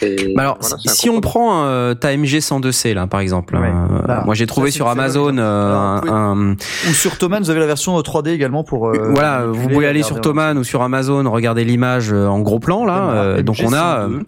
et 0.01 0.33
Bah 0.37 0.43
alors, 0.43 0.59
voilà, 0.61 0.77
un 0.77 0.79
si 0.91 1.11
on 1.11 1.21
prend 1.21 1.65
euh, 1.65 1.95
ta 1.95 2.17
MG 2.17 2.39
102C 2.39 2.95
là, 2.95 3.07
par 3.09 3.19
exemple, 3.19 3.57
Ouais. 3.57 3.67
euh, 3.69 4.07
Là, 4.07 4.23
moi 4.25 4.35
j'ai 4.35 4.47
trouvé 4.47 4.71
sur 4.71 4.87
Amazon 4.89 5.37
euh, 5.39 5.99
oui. 6.03 6.09
un, 6.13 6.53
Ou 6.53 6.93
sur 6.95 7.19
Thomann, 7.19 7.43
vous 7.43 7.51
avez 7.51 7.59
la 7.59 7.67
version 7.67 7.99
euh, 7.99 8.03
3D 8.03 8.29
également 8.29 8.63
pour. 8.63 8.91
euh, 8.91 9.11
voilà, 9.11 9.47
vous 9.47 9.69
pouvez 9.69 9.87
aller 9.89 10.03
sur 10.05 10.19
un- 10.19 10.21
Thomann 10.21 10.57
ou 10.59 10.63
sur 10.63 10.83
Amazon, 10.83 11.29
regarder 11.29 11.65
l'image 11.65 12.13
euh, 12.13 12.27
en 12.27 12.39
gros 12.41 12.61
plan 12.61 12.85
là. 12.85 13.11
Euh, 13.11 13.43
donc 13.43 13.57
on 13.65 13.73
a, 13.73 14.07
MG102. 14.07 14.13
euh, 14.13 14.21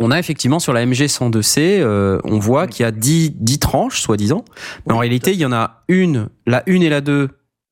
on 0.00 0.10
a 0.10 0.18
effectivement 0.18 0.58
sur 0.58 0.72
la 0.72 0.84
MG 0.84 1.06
102C, 1.06 1.58
euh, 1.80 2.18
on 2.24 2.38
voit 2.38 2.66
qu'il 2.66 2.82
y 2.82 2.86
a 2.86 2.90
10, 2.90 3.32
10 3.36 3.58
tranches 3.58 4.00
soi-disant, 4.00 4.44
mais 4.86 4.92
en 4.94 4.96
Oui, 4.96 5.00
réalité 5.02 5.32
il 5.32 5.38
y 5.38 5.44
en 5.46 5.52
a 5.52 5.82
une, 5.88 6.28
la 6.46 6.62
une 6.66 6.82
et 6.82 6.88
la 6.88 7.00
deux, 7.00 7.28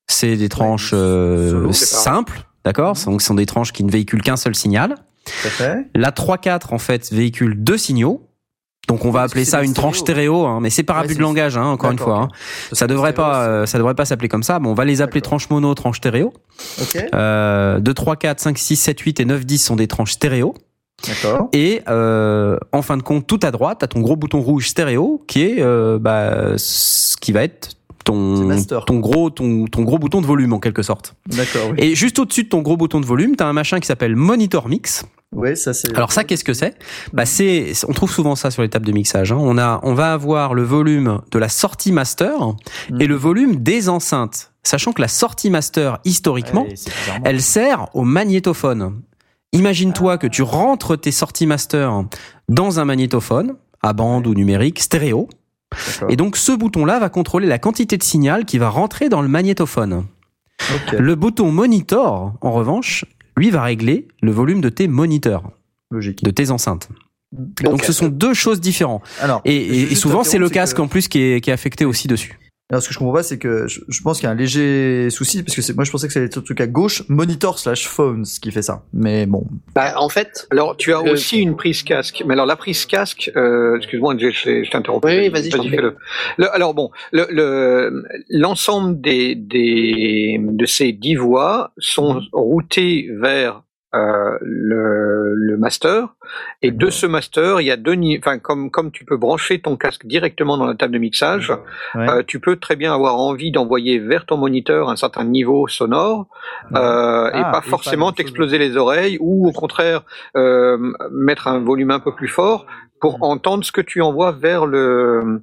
c'est 0.07 0.37
des 0.37 0.47
tranches 0.49 0.91
euh, 0.93 1.49
solo, 1.51 1.73
simples, 1.73 2.45
d'accord. 2.63 2.95
Donc 3.05 3.21
ce 3.21 3.27
sont 3.27 3.35
des 3.35 3.45
tranches 3.45 3.71
qui 3.73 3.83
ne 3.83 3.91
véhiculent 3.91 4.21
qu'un 4.21 4.37
seul 4.37 4.55
signal. 4.55 4.95
Fait. 5.25 5.85
La 5.95 6.11
3-4 6.11 6.73
en 6.73 6.79
fait 6.79 7.11
véhicule 7.11 7.55
deux 7.63 7.77
signaux. 7.77 8.25
Donc 8.87 9.05
on 9.05 9.11
va 9.11 9.21
appeler 9.21 9.45
ça 9.45 9.61
une 9.61 9.75
tranche 9.75 9.99
stéréo, 9.99 10.47
hein, 10.47 10.59
mais 10.61 10.71
c'est 10.71 10.81
par 10.81 10.97
Ouais, 10.97 11.03
abus 11.03 11.13
de 11.15 11.21
langage, 11.21 11.57
hein, 11.57 11.65
encore 11.65 11.91
une 11.91 11.99
fois. 11.99 12.21
hein. 12.21 12.27
Ça 12.71 12.87
devrait 12.87 13.13
pas, 13.13 13.43
euh, 13.47 13.65
ça 13.67 13.77
devrait 13.77 13.93
pas 13.93 14.05
s'appeler 14.05 14.29
comme 14.29 14.41
ça. 14.41 14.57
Bon, 14.57 14.71
on 14.71 14.73
va 14.73 14.85
les 14.85 15.01
appeler 15.03 15.21
tranches 15.21 15.47
mono, 15.51 15.75
tranches 15.75 15.97
stéréo. 15.97 16.33
Ok. 16.81 16.97
Euh, 17.13 17.79
2, 17.79 17.93
3, 17.93 18.15
4, 18.15 18.39
5, 18.39 18.57
6, 18.57 18.75
7, 18.77 18.99
8 18.99 19.19
et 19.19 19.25
9, 19.25 19.45
10 19.45 19.57
sont 19.59 19.75
des 19.75 19.87
tranches 19.87 20.13
stéréo. 20.13 20.55
D'accord. 21.07 21.49
Et 21.53 21.81
euh, 21.87 22.57
en 22.71 22.81
fin 22.81 22.97
de 22.97 23.03
compte, 23.03 23.25
tout 23.27 23.39
à 23.43 23.51
droite, 23.51 23.77
t'as 23.81 23.87
ton 23.87 24.01
gros 24.01 24.15
bouton 24.15 24.41
rouge 24.41 24.67
stéréo 24.69 25.23
qui 25.27 25.43
est 25.43 25.61
euh, 25.61 25.97
bah, 25.99 26.53
ce 26.57 27.15
qui 27.17 27.31
va 27.31 27.43
être 27.43 27.69
ton, 28.03 28.49
ton 28.85 28.99
gros 28.99 29.29
ton, 29.29 29.65
ton 29.65 29.83
gros 29.83 29.99
bouton 29.99 30.21
de 30.21 30.25
volume 30.25 30.53
en 30.53 30.59
quelque 30.59 30.81
sorte. 30.83 31.15
D'accord. 31.27 31.69
Oui. 31.71 31.77
Et 31.79 31.95
juste 31.95 32.17
au-dessus 32.19 32.43
de 32.45 32.49
ton 32.49 32.61
gros 32.61 32.75
bouton 32.77 32.99
de 32.99 33.05
volume, 33.05 33.35
t'as 33.35 33.45
un 33.47 33.53
machin 33.53 33.79
qui 33.79 33.87
s'appelle 33.87 34.15
Monitor 34.15 34.67
Mix. 34.67 35.05
Ouais, 35.31 35.55
ça 35.55 35.73
c'est. 35.75 35.95
Alors 35.95 36.11
ça, 36.11 36.23
qu'est-ce 36.23 36.43
que 36.43 36.53
c'est? 36.55 36.73
Bah 37.13 37.27
c'est, 37.27 37.71
on 37.87 37.93
trouve 37.93 38.11
souvent 38.11 38.35
ça 38.35 38.49
sur 38.49 38.63
les 38.63 38.69
tables 38.69 38.87
de 38.87 38.91
mixage. 38.91 39.31
hein. 39.31 39.37
On 39.39 39.59
a, 39.59 39.79
on 39.83 39.93
va 39.93 40.11
avoir 40.13 40.55
le 40.55 40.63
volume 40.63 41.21
de 41.31 41.37
la 41.37 41.49
sortie 41.49 41.91
master 41.91 42.31
et 42.99 43.05
le 43.05 43.13
volume 43.15 43.57
des 43.57 43.89
enceintes, 43.89 44.51
sachant 44.63 44.91
que 44.91 45.01
la 45.03 45.07
sortie 45.07 45.51
master 45.51 45.99
historiquement, 46.03 46.63
Ouais, 46.63 46.73
elle 47.25 47.41
sert 47.41 47.89
au 47.93 48.01
magnétophone. 48.01 49.01
Imagine-toi 49.53 50.17
que 50.17 50.27
tu 50.27 50.41
rentres 50.43 50.99
tes 50.99 51.11
sorties 51.11 51.47
master 51.47 52.03
dans 52.49 52.79
un 52.79 52.85
magnétophone 52.85 53.55
à 53.81 53.93
bande 53.93 54.27
ou 54.27 54.33
numérique 54.33 54.79
stéréo, 54.79 55.27
et 56.09 56.15
donc 56.15 56.35
ce 56.37 56.51
bouton-là 56.51 56.99
va 56.99 57.09
contrôler 57.09 57.47
la 57.47 57.59
quantité 57.59 57.97
de 57.97 58.03
signal 58.03 58.45
qui 58.45 58.57
va 58.57 58.69
rentrer 58.69 59.07
dans 59.09 59.21
le 59.21 59.27
magnétophone. 59.27 60.05
Le 60.97 61.15
bouton 61.15 61.51
monitor, 61.51 62.33
en 62.41 62.51
revanche, 62.51 63.05
lui 63.37 63.49
va 63.49 63.63
régler 63.63 64.07
le 64.21 64.31
volume 64.31 64.59
de 64.61 64.69
tes 64.69 64.87
moniteurs, 64.87 65.51
Logique. 65.91 66.23
de 66.23 66.31
tes 66.31 66.51
enceintes. 66.51 66.89
Donc 67.31 67.83
ce 67.83 67.93
sont 67.93 68.07
deux 68.09 68.33
choses 68.33 68.59
différentes. 68.59 69.03
Alors. 69.21 69.41
Et, 69.45 69.93
souvent 69.95 70.23
c'est 70.23 70.39
le 70.39 70.49
casque 70.49 70.77
que- 70.77 70.81
en 70.81 70.87
plus 70.87 71.07
qui 71.07 71.19
est, 71.21 71.41
qui 71.41 71.49
est 71.49 71.53
affecté 71.53 71.85
aussi 71.85 72.07
dessus. 72.07 72.37
Alors, 72.71 72.83
ce 72.83 72.87
que 72.87 72.93
je 72.93 72.99
comprends 72.99 73.15
pas, 73.15 73.23
c'est 73.23 73.39
que 73.39 73.65
je, 73.67 73.81
je 73.87 74.01
pense 74.03 74.19
qu'il 74.19 74.25
y 74.25 74.27
a 74.27 74.31
un 74.31 74.35
léger 74.35 75.09
souci, 75.09 75.41
parce 75.41 75.55
que 75.55 75.61
c'est, 75.63 75.73
moi, 75.75 75.85
je 75.85 75.91
pensais 75.91 76.05
que 76.05 76.13
c'était 76.13 76.35
le 76.35 76.43
truc 76.43 76.61
à 76.61 76.67
gauche, 76.67 77.01
monitor 77.09 77.57
slash 77.57 77.87
phones 77.87 78.25
qui 78.25 78.51
fait 78.51 78.61
ça. 78.61 78.83
Mais 78.93 79.25
bon. 79.25 79.43
Bah, 79.73 79.95
en 79.97 80.07
fait, 80.07 80.47
Alors, 80.51 80.77
tu 80.77 80.93
as 80.93 81.01
Le- 81.01 81.13
aussi 81.13 81.39
une 81.39 81.55
prise 81.55 81.81
casque. 81.81 82.23
Mais 82.27 82.33
alors, 82.33 82.45
la 82.45 82.55
prise 82.55 82.85
casque, 82.85 83.31
euh, 83.35 83.75
excuse-moi, 83.77 84.15
je, 84.19 84.29
je, 84.29 84.63
je 84.63 84.69
t'interromps. 84.69 85.03
Oui, 85.03 85.29
vas-y, 85.29 85.49
fais-le. 85.49 85.95
Le- 86.37 86.53
alors, 86.53 86.75
bon, 86.75 86.91
le, 87.11 87.25
le, 87.31 88.03
l'ensemble 88.29 89.01
des, 89.01 89.33
des, 89.33 90.37
de 90.39 90.65
ces 90.67 90.91
dix 90.91 91.15
voix 91.15 91.71
sont 91.79 92.21
routées 92.33 93.09
vers 93.19 93.63
euh, 93.95 94.37
le, 94.41 95.33
le 95.35 95.57
master. 95.57 96.09
Et 96.61 96.71
de 96.71 96.89
ce 96.89 97.05
master, 97.07 97.59
il 97.61 97.65
y 97.67 97.71
a 97.71 97.77
deux 97.77 97.93
niveaux. 97.93 98.21
Enfin, 98.23 98.37
comme, 98.39 98.69
comme 98.69 98.91
tu 98.91 99.03
peux 99.05 99.17
brancher 99.17 99.59
ton 99.61 99.77
casque 99.77 100.05
directement 100.05 100.57
dans 100.57 100.65
la 100.67 100.75
table 100.75 100.93
de 100.93 100.99
mixage, 100.99 101.51
Ouais. 101.95 102.09
euh, 102.09 102.23
tu 102.25 102.39
peux 102.39 102.55
très 102.57 102.75
bien 102.75 102.93
avoir 102.93 103.15
envie 103.17 103.51
d'envoyer 103.51 103.97
vers 103.99 104.25
ton 104.25 104.37
moniteur 104.37 104.89
un 104.89 104.95
certain 104.95 105.23
niveau 105.23 105.67
sonore 105.67 106.27
euh, 106.75 107.29
et 107.29 107.41
Ah, 107.43 107.49
pas 107.51 107.61
et 107.65 107.69
forcément 107.69 108.11
pas 108.11 108.17
t'exploser 108.17 108.57
les 108.59 108.77
oreilles 108.77 109.17
ou 109.19 109.47
au 109.47 109.51
contraire 109.51 110.03
euh, 110.37 110.77
mettre 111.11 111.47
un 111.47 111.59
volume 111.59 111.91
un 111.91 111.99
peu 111.99 112.13
plus 112.13 112.27
fort 112.27 112.65
pour 113.01 113.23
entendre 113.23 113.63
ce 113.63 113.71
que 113.71 113.81
tu 113.81 114.01
envoies 114.01 114.31
vers 114.33 114.65
le 114.65 115.41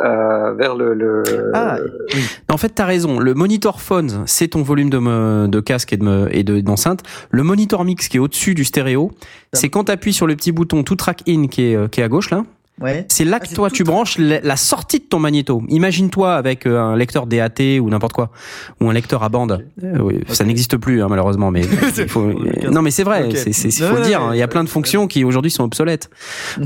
euh, 0.00 0.54
vers 0.54 0.74
le, 0.74 0.94
le 0.94 1.22
Ah, 1.54 1.76
En 2.50 2.56
fait, 2.56 2.70
t'as 2.70 2.86
raison. 2.86 3.18
Le 3.18 3.34
monitor 3.34 3.80
phone, 3.80 4.22
c'est 4.26 4.48
ton 4.48 4.62
volume 4.62 4.90
de, 4.90 4.98
me- 4.98 5.46
de 5.48 5.60
casque 5.60 5.92
et 5.92 5.96
de, 5.96 6.04
me- 6.04 6.34
et 6.34 6.42
de- 6.44 6.60
d'enceinte. 6.60 7.02
Le 7.30 7.42
monitor 7.42 7.84
mix 7.84 8.08
qui 8.08 8.16
est 8.16 8.20
au-dessus 8.20 8.54
du 8.54 8.64
stéréo, 8.64 9.12
c'est 9.52 9.68
quand 9.68 9.84
t'appuies 9.84 10.12
sur 10.14 10.26
le 10.26 10.34
petit 10.34 10.50
bouton 10.52 10.82
to 10.82 10.94
track 10.94 11.22
in 11.28 11.46
qui 11.46 11.62
est, 11.72 11.76
euh, 11.76 11.88
qui 11.88 12.00
est 12.00 12.04
à 12.04 12.08
gauche 12.08 12.30
là. 12.30 12.44
Ouais. 12.80 13.06
c'est 13.10 13.24
là 13.24 13.38
Ah, 13.40 13.46
que 13.46 13.54
toi 13.54 13.68
tout 13.68 13.76
tu 13.76 13.84
branches 13.84 14.16
la, 14.18 14.56
sortie 14.56 14.98
de 14.98 15.04
ton 15.04 15.18
magnéto. 15.20 15.62
Imagine-toi 15.68 16.34
avec 16.34 16.66
euh, 16.66 16.80
un 16.80 16.96
lecteur 16.96 17.26
DAT 17.26 17.78
ou 17.80 17.88
n'importe 17.90 18.12
quoi, 18.14 18.30
ou 18.80 18.88
un 18.88 18.92
lecteur 18.92 19.22
à 19.22 19.28
bande. 19.28 19.64
Euh, 19.84 19.98
oui, 20.00 20.20
Ça 20.28 20.44
n'existe 20.44 20.76
plus 20.78 21.02
hein, 21.02 21.06
malheureusement, 21.08 21.50
mais 21.50 21.60
il 21.98 22.08
faut- 22.08 22.30
Ok. 22.30 22.64
non 22.70 22.82
mais 22.82 22.90
c'est 22.90 23.04
vrai, 23.04 23.24
Ok. 23.28 23.36
c'est 23.36 23.52
c'est 23.52 23.70
c'est- 23.70 23.84
Non, 23.84 23.90
faut 23.90 23.96
le 23.96 24.02
dire. 24.02 24.20
hein, 24.22 24.30
Il 24.34 24.38
y 24.38 24.42
a 24.42 24.48
plein 24.48 24.64
de 24.64 24.68
fonctions 24.68 25.06
qui 25.06 25.22
aujourd'hui 25.22 25.50
sont 25.50 25.64
obsolètes. 25.64 26.10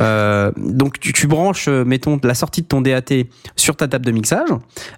Euh, 0.01 0.53
donc 0.57 1.01
tu, 1.01 1.13
tu 1.13 1.27
branches, 1.27 1.67
euh, 1.69 1.85
mettons 1.85 2.19
la 2.23 2.35
sortie 2.35 2.63
de 2.63 2.67
ton 2.67 2.81
DAT 2.81 3.27
sur 3.57 3.77
ta 3.77 3.89
table 3.89 4.07
de 4.07 4.13
mixage. 4.13 4.49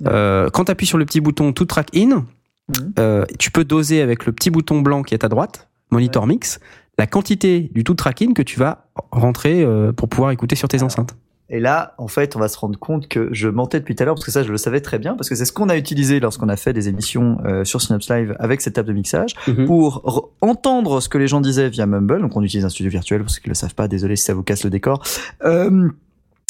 Euh, 0.06 0.50
quand 0.50 0.66
tu 0.66 0.70
appuies 0.72 0.86
sur 0.86 0.98
le 0.98 1.04
petit 1.06 1.20
bouton 1.20 1.52
To 1.52 1.64
Track 1.64 1.88
In, 1.96 2.24
Mhm. 2.68 2.92
euh, 2.98 3.24
tu 3.38 3.50
peux 3.50 3.64
doser 3.64 4.02
avec 4.02 4.26
le 4.26 4.32
petit 4.32 4.50
bouton 4.50 4.82
blanc 4.82 5.02
qui 5.02 5.14
est 5.14 5.16
à 5.16 5.18
ta 5.20 5.28
droite, 5.28 5.68
Monitor 5.90 6.26
Mix, 6.26 6.61
la 6.99 7.07
quantité 7.07 7.70
du 7.74 7.84
To 7.84 7.94
Track 7.94 8.22
In 8.22 8.32
que 8.32 8.42
tu 8.42 8.59
vas 8.59 8.86
rentrer 9.12 9.62
euh, 9.62 9.92
pour 9.92 10.09
pouvoir 10.09 10.30
écouter 10.32 10.57
sur 10.57 10.68
tes 10.68 10.82
enceintes. 10.82 11.16
Et 11.51 11.61
là, 11.61 11.94
en 11.96 12.09
fait, 12.09 12.36
on 12.36 12.40
va 12.40 12.49
se 12.49 12.59
rendre 12.59 12.78
compte 12.78 13.09
que 13.09 13.30
je 13.32 13.49
mentais 13.49 13.80
depuis 13.80 13.94
tout 13.94 14.03
à 14.03 14.07
l'heure 14.07 14.16
parce 14.16 14.26
que 14.26 14.30
ça, 14.30 14.42
je 14.42 14.51
le 14.53 14.59
savais 14.59 14.82
très 14.82 14.99
bien 14.99 15.14
parce 15.14 15.30
que 15.30 15.34
c'est 15.34 15.46
ce 15.46 15.53
qu'on 15.53 15.70
a 15.70 15.78
utilisé 15.78 16.20
lorsqu'on 16.20 16.51
a 16.51 16.57
fait 16.57 16.74
des 16.74 16.90
émissions 16.90 17.38
euh, 17.46 17.64
sur 17.64 17.80
Synops 17.80 18.07
Live 18.11 18.36
avec 18.38 18.61
cette 18.61 18.74
table 18.74 18.88
de 18.88 18.92
mixage 18.92 19.34
pour 19.66 20.03
re- 20.05 20.28
entendre 20.46 21.01
ce 21.01 21.09
que 21.09 21.16
les 21.16 21.26
gens 21.26 21.40
disaient 21.40 21.70
via 21.70 21.86
Mumble. 21.86 22.20
Donc, 22.20 22.36
on 22.36 22.42
utilise 22.42 22.66
un 22.66 22.68
studio 22.68 22.90
virtuel 22.90 23.22
pour 23.22 23.30
ceux 23.30 23.40
qui 23.40 23.49
le 23.49 23.55
savent 23.55 23.74
pas. 23.74 23.88
Désolé 23.88 24.16
si 24.16 24.24
ça 24.24 24.34
vous 24.34 24.42
casse 24.42 24.62
le 24.62 24.68
décor. 24.68 25.03
Euh, 25.42 25.88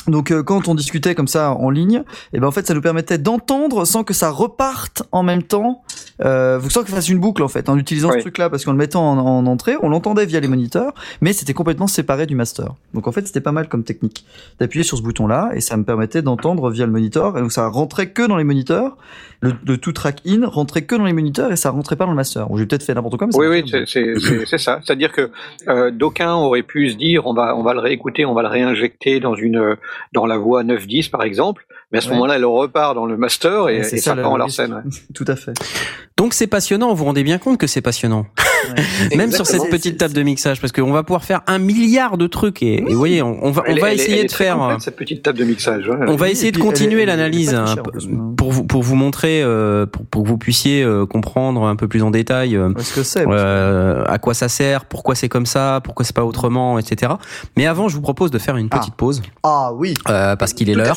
donc 0.06 0.30
euh, 0.30 0.42
quand 0.42 0.68
on 0.68 0.74
discutait 0.74 1.14
comme 1.14 1.28
ça 1.28 1.52
en 1.52 1.70
ligne, 1.70 2.02
et 2.32 2.40
ben 2.40 2.46
en 2.46 2.50
fait 2.50 2.66
ça 2.66 2.74
nous 2.74 2.80
permettait 2.80 3.18
d'entendre 3.18 3.84
sans 3.84 4.04
que 4.04 4.14
ça 4.14 4.30
reparte 4.30 5.02
en 5.12 5.22
même 5.22 5.42
temps, 5.42 5.82
euh, 6.24 6.60
sans 6.68 6.82
que 6.82 6.90
ça 6.90 6.96
fasse 6.96 7.08
une 7.08 7.18
boucle 7.18 7.42
en 7.42 7.48
fait, 7.48 7.68
en 7.68 7.76
utilisant 7.76 8.10
ce 8.12 8.18
truc-là 8.18 8.48
parce 8.48 8.64
qu'en 8.64 8.72
le 8.72 8.78
mettant 8.78 9.10
en, 9.10 9.18
en 9.18 9.46
entrée, 9.46 9.76
on 9.82 9.88
l'entendait 9.88 10.26
via 10.26 10.40
les 10.40 10.48
moniteurs, 10.48 10.94
mais 11.20 11.32
c'était 11.32 11.52
complètement 11.52 11.86
séparé 11.88 12.26
du 12.26 12.34
master. 12.34 12.74
Donc 12.94 13.06
en 13.06 13.12
fait 13.12 13.26
c'était 13.26 13.40
pas 13.40 13.52
mal 13.52 13.68
comme 13.68 13.84
technique 13.84 14.24
d'appuyer 14.60 14.84
sur 14.84 14.96
ce 14.96 15.02
bouton-là 15.02 15.50
et 15.54 15.60
ça 15.60 15.76
me 15.76 15.84
permettait 15.84 16.22
d'entendre 16.22 16.70
via 16.70 16.86
le 16.86 16.92
moniteur 16.92 17.36
et 17.36 17.40
donc 17.40 17.52
ça 17.52 17.68
rentrait 17.68 18.10
que 18.10 18.26
dans 18.26 18.36
les 18.36 18.44
moniteurs, 18.44 18.96
le, 19.40 19.52
le 19.66 19.76
tout 19.78 19.92
track 19.92 20.22
in 20.26 20.46
rentrait 20.46 20.82
que 20.82 20.96
dans 20.96 21.04
les 21.04 21.12
moniteurs 21.12 21.52
et 21.52 21.56
ça 21.56 21.70
rentrait 21.70 21.96
pas 21.96 22.04
dans 22.04 22.10
le 22.10 22.16
master. 22.16 22.50
Ou 22.50 22.58
j'ai 22.58 22.66
peut-être 22.66 22.82
fait 22.82 22.94
n'importe 22.94 23.18
quoi. 23.18 23.26
Mais 23.26 23.32
ça 23.32 23.38
Oui, 23.38 23.46
oui, 23.48 24.44
c'est 24.46 24.58
ça. 24.58 24.80
C'est-à-dire 24.84 25.12
que 25.12 25.30
euh, 25.68 25.90
d'aucuns 25.90 26.34
auraient 26.34 26.62
pu 26.62 26.90
se 26.90 26.96
dire 26.96 27.26
on 27.26 27.34
va 27.34 27.56
on 27.56 27.62
va 27.62 27.74
le 27.74 27.80
réécouter, 27.80 28.24
on 28.24 28.34
va 28.34 28.42
le 28.42 28.48
réinjecter 28.48 29.20
dans 29.20 29.34
une 29.34 29.76
dans 30.12 30.26
la 30.26 30.36
voix 30.36 30.64
9-10 30.64 31.10
par 31.10 31.22
exemple, 31.22 31.66
mais 31.92 31.98
à 31.98 32.00
ce 32.00 32.08
Ouais. 32.08 32.14
moment-là, 32.14 32.36
elle 32.36 32.44
repart 32.44 32.94
dans 32.94 33.06
le 33.06 33.16
master 33.16 33.68
et, 33.68 33.78
et 33.78 33.82
ça, 33.98 34.14
le- 34.14 34.22
part 34.22 34.32
en 34.32 34.36
le 34.36 34.40
leur 34.40 34.50
scène. 34.50 34.74
ouais. 34.74 34.82
Tout 35.14 35.24
à 35.28 35.36
fait. 35.36 35.52
Donc 36.16 36.34
c'est 36.34 36.46
passionnant, 36.48 36.88
vous 36.90 36.96
vous 36.96 37.04
rendez 37.04 37.22
bien 37.22 37.38
compte 37.38 37.58
que 37.58 37.66
c'est 37.66 37.80
passionnant. 37.80 38.26
Même 39.16 39.30
sur 39.30 39.46
cette 39.46 39.70
petite 39.70 39.98
table 39.98 40.12
de 40.14 40.22
mixage, 40.22 40.60
parce 40.60 40.72
qu'on 40.72 40.90
va 40.92 41.02
pouvoir 41.04 41.24
faire 41.24 41.42
un 41.46 41.58
milliard 41.58 42.18
de 42.18 42.26
trucs 42.26 42.62
et, 42.62 42.78
et 42.78 42.82
vous 42.92 42.98
voyez, 42.98 43.22
on, 43.22 43.38
on 43.44 43.50
va, 43.52 43.62
on 43.62 43.70
Elle 43.70 43.80
va 43.80 43.92
essayer 43.94 44.20
elle 44.22 44.26
de 44.26 44.32
faire. 44.32 44.58
complète, 44.58 44.80
cette 44.80 44.96
petite 44.96 45.22
table 45.22 45.38
de 45.38 45.44
mixage. 45.44 45.88
ouais. 45.88 45.96
On 46.08 46.16
va 46.16 46.28
essayer 46.28 46.50
de 46.50 46.58
continuer 46.58 47.06
l'analyse 47.06 47.54
hein, 47.54 47.76
pour 48.36 48.50
vous 48.52 48.64
pour 48.64 48.82
vous 48.82 48.96
montrer 48.96 49.42
euh, 49.42 49.86
pour, 49.86 50.04
pour 50.06 50.22
que 50.24 50.28
vous 50.28 50.38
puissiez 50.38 50.82
euh, 50.82 51.06
comprendre 51.06 51.64
un 51.66 51.76
peu 51.76 51.86
plus 51.88 52.02
en 52.02 52.10
détail 52.10 52.56
euh, 52.56 52.70
Parce 52.74 52.90
que 52.90 53.02
c'est. 53.04 53.24
euh, 53.28 54.04
à 54.06 54.18
quoi 54.18 54.34
ça 54.34 54.48
sert, 54.48 54.84
pourquoi 54.86 55.14
c'est 55.14 55.28
comme 55.28 55.46
ça, 55.46 55.80
pourquoi 55.84 56.04
c'est 56.04 56.16
pas 56.16 56.24
autrement, 56.24 56.78
etc. 56.80 57.12
Mais 57.56 57.66
avant, 57.66 57.88
je 57.88 57.94
vous 57.94 58.02
propose 58.02 58.30
de 58.32 58.38
faire 58.38 58.56
une 58.56 58.68
petite 58.68 58.94
pause 58.94 59.22
Ah 59.44 59.70
oui. 59.72 59.94
euh, 60.08 60.34
parce 60.36 60.52
qu'il 60.52 60.68
est 60.68 60.74
Tout 60.74 60.80
à 60.80 60.84
l'heure. 60.84 60.96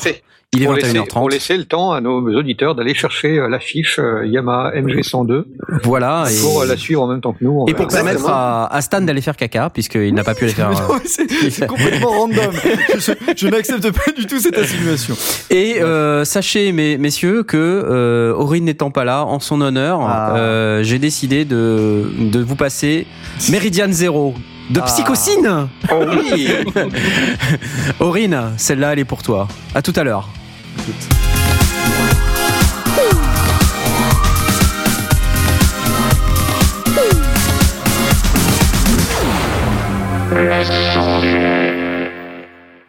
Il 0.53 0.63
est 0.63 0.65
pour 0.65 0.73
laisser, 0.75 0.99
pour 0.99 1.05
21h30. 1.29 1.31
laisser 1.31 1.55
le 1.57 1.63
temps 1.63 1.93
à 1.93 2.01
nos 2.01 2.19
auditeurs 2.37 2.75
d'aller 2.75 2.93
chercher 2.93 3.37
euh, 3.39 3.47
l'affiche 3.47 3.99
euh, 3.99 4.25
Yamaha 4.27 4.71
MG102 4.81 5.45
Voilà. 5.83 6.25
Et, 6.29 6.41
pour 6.41 6.61
euh, 6.63 6.65
la 6.65 6.75
suivre 6.75 7.01
en 7.03 7.07
même 7.07 7.21
temps 7.21 7.31
que 7.31 7.41
nous. 7.45 7.51
on 7.61 7.67
et 7.67 7.73
pour 7.73 7.87
permettre 7.87 8.27
à, 8.27 8.67
à 8.67 8.81
Stan 8.81 8.99
d'aller 8.99 9.21
faire 9.21 9.37
caca 9.37 9.69
puisqu'il 9.69 10.13
n'a 10.13 10.25
pas 10.25 10.35
pu 10.35 10.43
aller 10.43 10.53
faire. 10.53 10.71
C'est 11.05 11.67
complètement 11.67 12.09
random. 12.09 12.51
Je, 12.99 13.13
je 13.37 13.47
n'accepte 13.47 13.91
pas 13.91 14.11
du 14.11 14.25
tout 14.27 14.39
cette 14.39 14.57
insinuation. 14.57 15.15
Et 15.51 15.81
euh, 15.81 16.25
sachez, 16.25 16.73
mes, 16.73 16.97
messieurs, 16.97 17.43
que 17.43 17.55
euh, 17.57 18.33
Aurine 18.33 18.65
n'étant 18.65 18.91
pas 18.91 19.05
là, 19.05 19.23
en 19.23 19.39
son 19.39 19.61
honneur, 19.61 20.01
Ah. 20.01 20.35
euh, 20.35 20.83
j'ai 20.83 20.99
décidé 20.99 21.45
de, 21.45 22.11
de 22.19 22.39
vous 22.43 22.57
passer 22.57 23.07
Meridian 23.49 23.87
Zero 23.89 24.33
de 24.69 24.81
Ah. 24.81 24.83
Psychocine. 24.83 25.69
Oh 25.93 26.03
oui 26.11 26.49
Aurine, 28.01 28.51
celle-là, 28.57 28.91
elle 28.91 28.99
est 28.99 29.05
pour 29.05 29.23
toi. 29.23 29.47
À 29.73 29.81
tout 29.81 29.93
à 29.95 30.03
l'heure. 30.03 30.27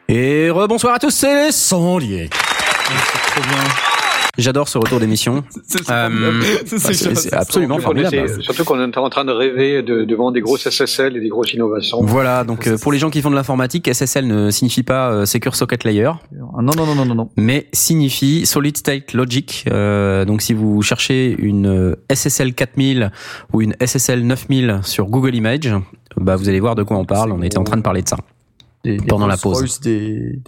Et 0.08 0.50
rebonsoir 0.50 0.94
à 0.94 0.98
tous, 0.98 1.10
c'est 1.10 1.46
les 1.46 1.52
sondiers. 1.52 2.28
J'adore 4.38 4.68
ce 4.68 4.78
retour 4.78 4.98
d'émission. 4.98 5.44
C'est 5.66 5.90
Euh, 5.90 6.08
bah, 6.08 7.38
absolument 7.38 7.78
formidable. 7.78 8.42
Surtout 8.42 8.64
qu'on 8.64 8.80
est 8.80 8.96
en 8.96 9.10
train 9.10 9.24
de 9.26 9.32
rêver 9.32 9.82
de, 9.82 10.04
devant 10.04 10.30
des 10.32 10.40
grosses 10.40 10.68
SSL 10.68 11.16
et 11.16 11.20
des 11.20 11.28
grosses 11.28 11.52
innovations. 11.52 12.00
Voilà, 12.02 12.42
donc 12.44 12.66
euh, 12.66 12.78
pour 12.78 12.92
les 12.92 12.98
gens 12.98 13.10
qui 13.10 13.20
font 13.20 13.30
de 13.30 13.34
l'informatique, 13.34 13.92
SSL 13.92 14.26
ne 14.26 14.50
signifie 14.50 14.82
pas 14.82 15.10
euh, 15.10 15.26
Secure 15.26 15.54
Socket 15.54 15.84
Layer, 15.84 16.06
Ah, 16.06 16.62
Non, 16.62 16.72
non, 16.74 16.86
non, 16.86 16.94
non, 16.94 17.04
non, 17.04 17.14
non. 17.14 17.30
mais 17.36 17.68
signifie 17.74 18.46
Solid 18.46 18.76
State 18.76 19.12
Logic. 19.12 19.64
Euh, 19.70 20.24
donc 20.24 20.40
si 20.40 20.54
vous 20.54 20.80
cherchez 20.82 21.36
une 21.38 21.66
euh, 21.66 21.96
SSL 22.10 22.54
4000 22.54 23.10
ou 23.52 23.60
une 23.60 23.74
SSL 23.84 24.26
9000 24.26 24.80
sur 24.82 25.06
Google 25.06 25.34
Image, 25.34 25.74
bah 26.16 26.36
vous 26.36 26.48
allez 26.48 26.60
voir 26.60 26.74
de 26.74 26.82
quoi 26.82 26.96
on 26.96 27.04
parle. 27.04 27.32
On 27.32 27.42
était 27.42 27.58
en 27.58 27.64
train 27.64 27.76
de 27.76 27.82
parler 27.82 28.00
de 28.02 28.08
ça. 28.08 28.16
Des, 28.84 28.96
des 28.96 29.06
Pendant 29.06 29.28
la 29.28 29.36
Rolls-Royce, 29.36 29.80
Des, 29.80 30.40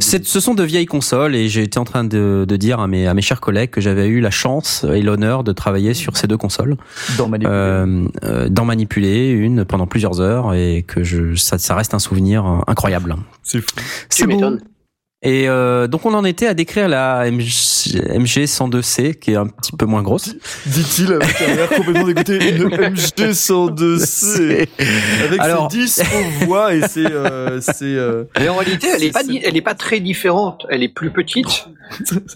Ce 0.00 0.40
sont 0.40 0.52
de 0.52 0.62
vieilles 0.62 0.86
consoles 0.86 1.34
et 1.34 1.48
j'ai 1.48 1.62
été 1.62 1.78
en 1.78 1.84
train 1.84 2.04
de, 2.04 2.44
de 2.46 2.56
dire 2.56 2.80
à 2.80 2.86
mes, 2.86 3.06
à 3.06 3.14
mes 3.14 3.22
chers 3.22 3.40
collègues 3.40 3.70
que 3.70 3.80
j'avais 3.80 4.08
eu 4.08 4.20
la 4.20 4.30
chance 4.30 4.84
et 4.92 5.00
l'honneur 5.00 5.42
de 5.42 5.52
travailler 5.52 5.94
sur 5.94 6.16
ces 6.16 6.26
deux 6.26 6.36
consoles, 6.36 6.76
dans 7.16 7.28
Manipulé. 7.28 7.54
euh, 7.54 8.04
euh, 8.24 8.48
d'en 8.50 8.66
manipuler 8.66 9.30
une 9.30 9.64
pendant 9.64 9.86
plusieurs 9.86 10.20
heures 10.20 10.52
et 10.52 10.84
que 10.86 11.02
je, 11.02 11.34
ça, 11.34 11.56
ça 11.56 11.74
reste 11.74 11.94
un 11.94 11.98
souvenir 11.98 12.44
euh, 12.46 12.58
incroyable. 12.66 13.16
C'est 13.42 13.60
fou. 13.60 13.70
C'est. 14.10 14.26
Et 15.24 15.48
euh, 15.48 15.86
donc 15.86 16.04
on 16.04 16.14
en 16.14 16.24
était 16.24 16.48
à 16.48 16.54
décrire 16.54 16.88
la 16.88 17.30
MG, 17.86 18.44
MG102C 18.44 19.14
qui 19.18 19.32
est 19.32 19.36
un 19.36 19.46
petit 19.46 19.72
peu 19.76 19.86
moins 19.86 20.02
grosse. 20.02 20.34
Dit-il 20.66 21.12
avec 21.12 21.40
un 21.42 21.56
air 21.58 21.68
complètement 21.70 22.06
dégoûté. 22.06 22.56
Une 22.56 22.68
MG102C. 22.68 24.68
Avec 25.24 25.40
Alors- 25.40 25.70
ses 25.70 25.78
10 25.78 26.02
faux 26.04 26.46
voix 26.46 26.74
et 26.74 26.82
ses, 26.82 27.06
euh, 27.06 27.60
euh, 27.82 28.24
Mais 28.38 28.48
en 28.48 28.56
réalité, 28.56 28.88
elle 28.94 29.04
est 29.04 29.12
pas, 29.12 29.20
C'est- 29.20 29.28
di- 29.28 29.40
elle 29.44 29.56
est 29.56 29.60
pas 29.62 29.74
très 29.74 30.00
différente. 30.00 30.66
Elle 30.70 30.82
est 30.82 30.88
plus 30.88 31.10
petite, 31.10 31.66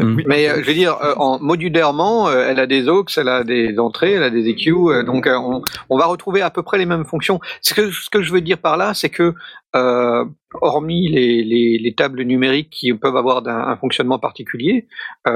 Mm. 0.00 0.20
mais 0.26 0.48
euh, 0.48 0.60
je 0.62 0.66
veux 0.66 0.74
dire, 0.74 0.96
euh, 1.02 1.14
en 1.16 1.38
modulairement, 1.40 2.28
euh, 2.28 2.46
elle 2.48 2.60
a 2.60 2.66
des 2.66 2.88
aux, 2.88 3.04
elle 3.16 3.28
a 3.28 3.42
des 3.44 3.78
entrées, 3.78 4.12
elle 4.12 4.22
a 4.22 4.30
des 4.30 4.48
EQ, 4.48 4.72
euh, 4.90 5.02
donc 5.02 5.26
euh, 5.26 5.36
on, 5.38 5.62
on 5.88 5.98
va 5.98 6.06
retrouver 6.06 6.42
à 6.42 6.50
peu 6.50 6.62
près 6.62 6.76
les 6.78 6.86
mêmes 6.86 7.04
fonctions. 7.06 7.40
Ce 7.62 7.72
que, 7.74 7.90
ce 7.90 8.10
que 8.10 8.22
je 8.22 8.32
veux 8.32 8.40
dire 8.42 8.58
par 8.58 8.76
là, 8.76 8.92
c'est 8.94 9.08
que 9.08 9.34
euh, 9.74 10.24
hormis 10.60 11.08
les, 11.08 11.42
les, 11.42 11.78
les 11.78 11.94
tables 11.94 12.22
numériques 12.22 12.70
qui 12.70 12.92
peuvent 12.94 13.16
avoir 13.16 13.46
un 13.46 13.76
fonctionnement 13.76 14.18
particulier, 14.18 14.86
euh, 15.28 15.35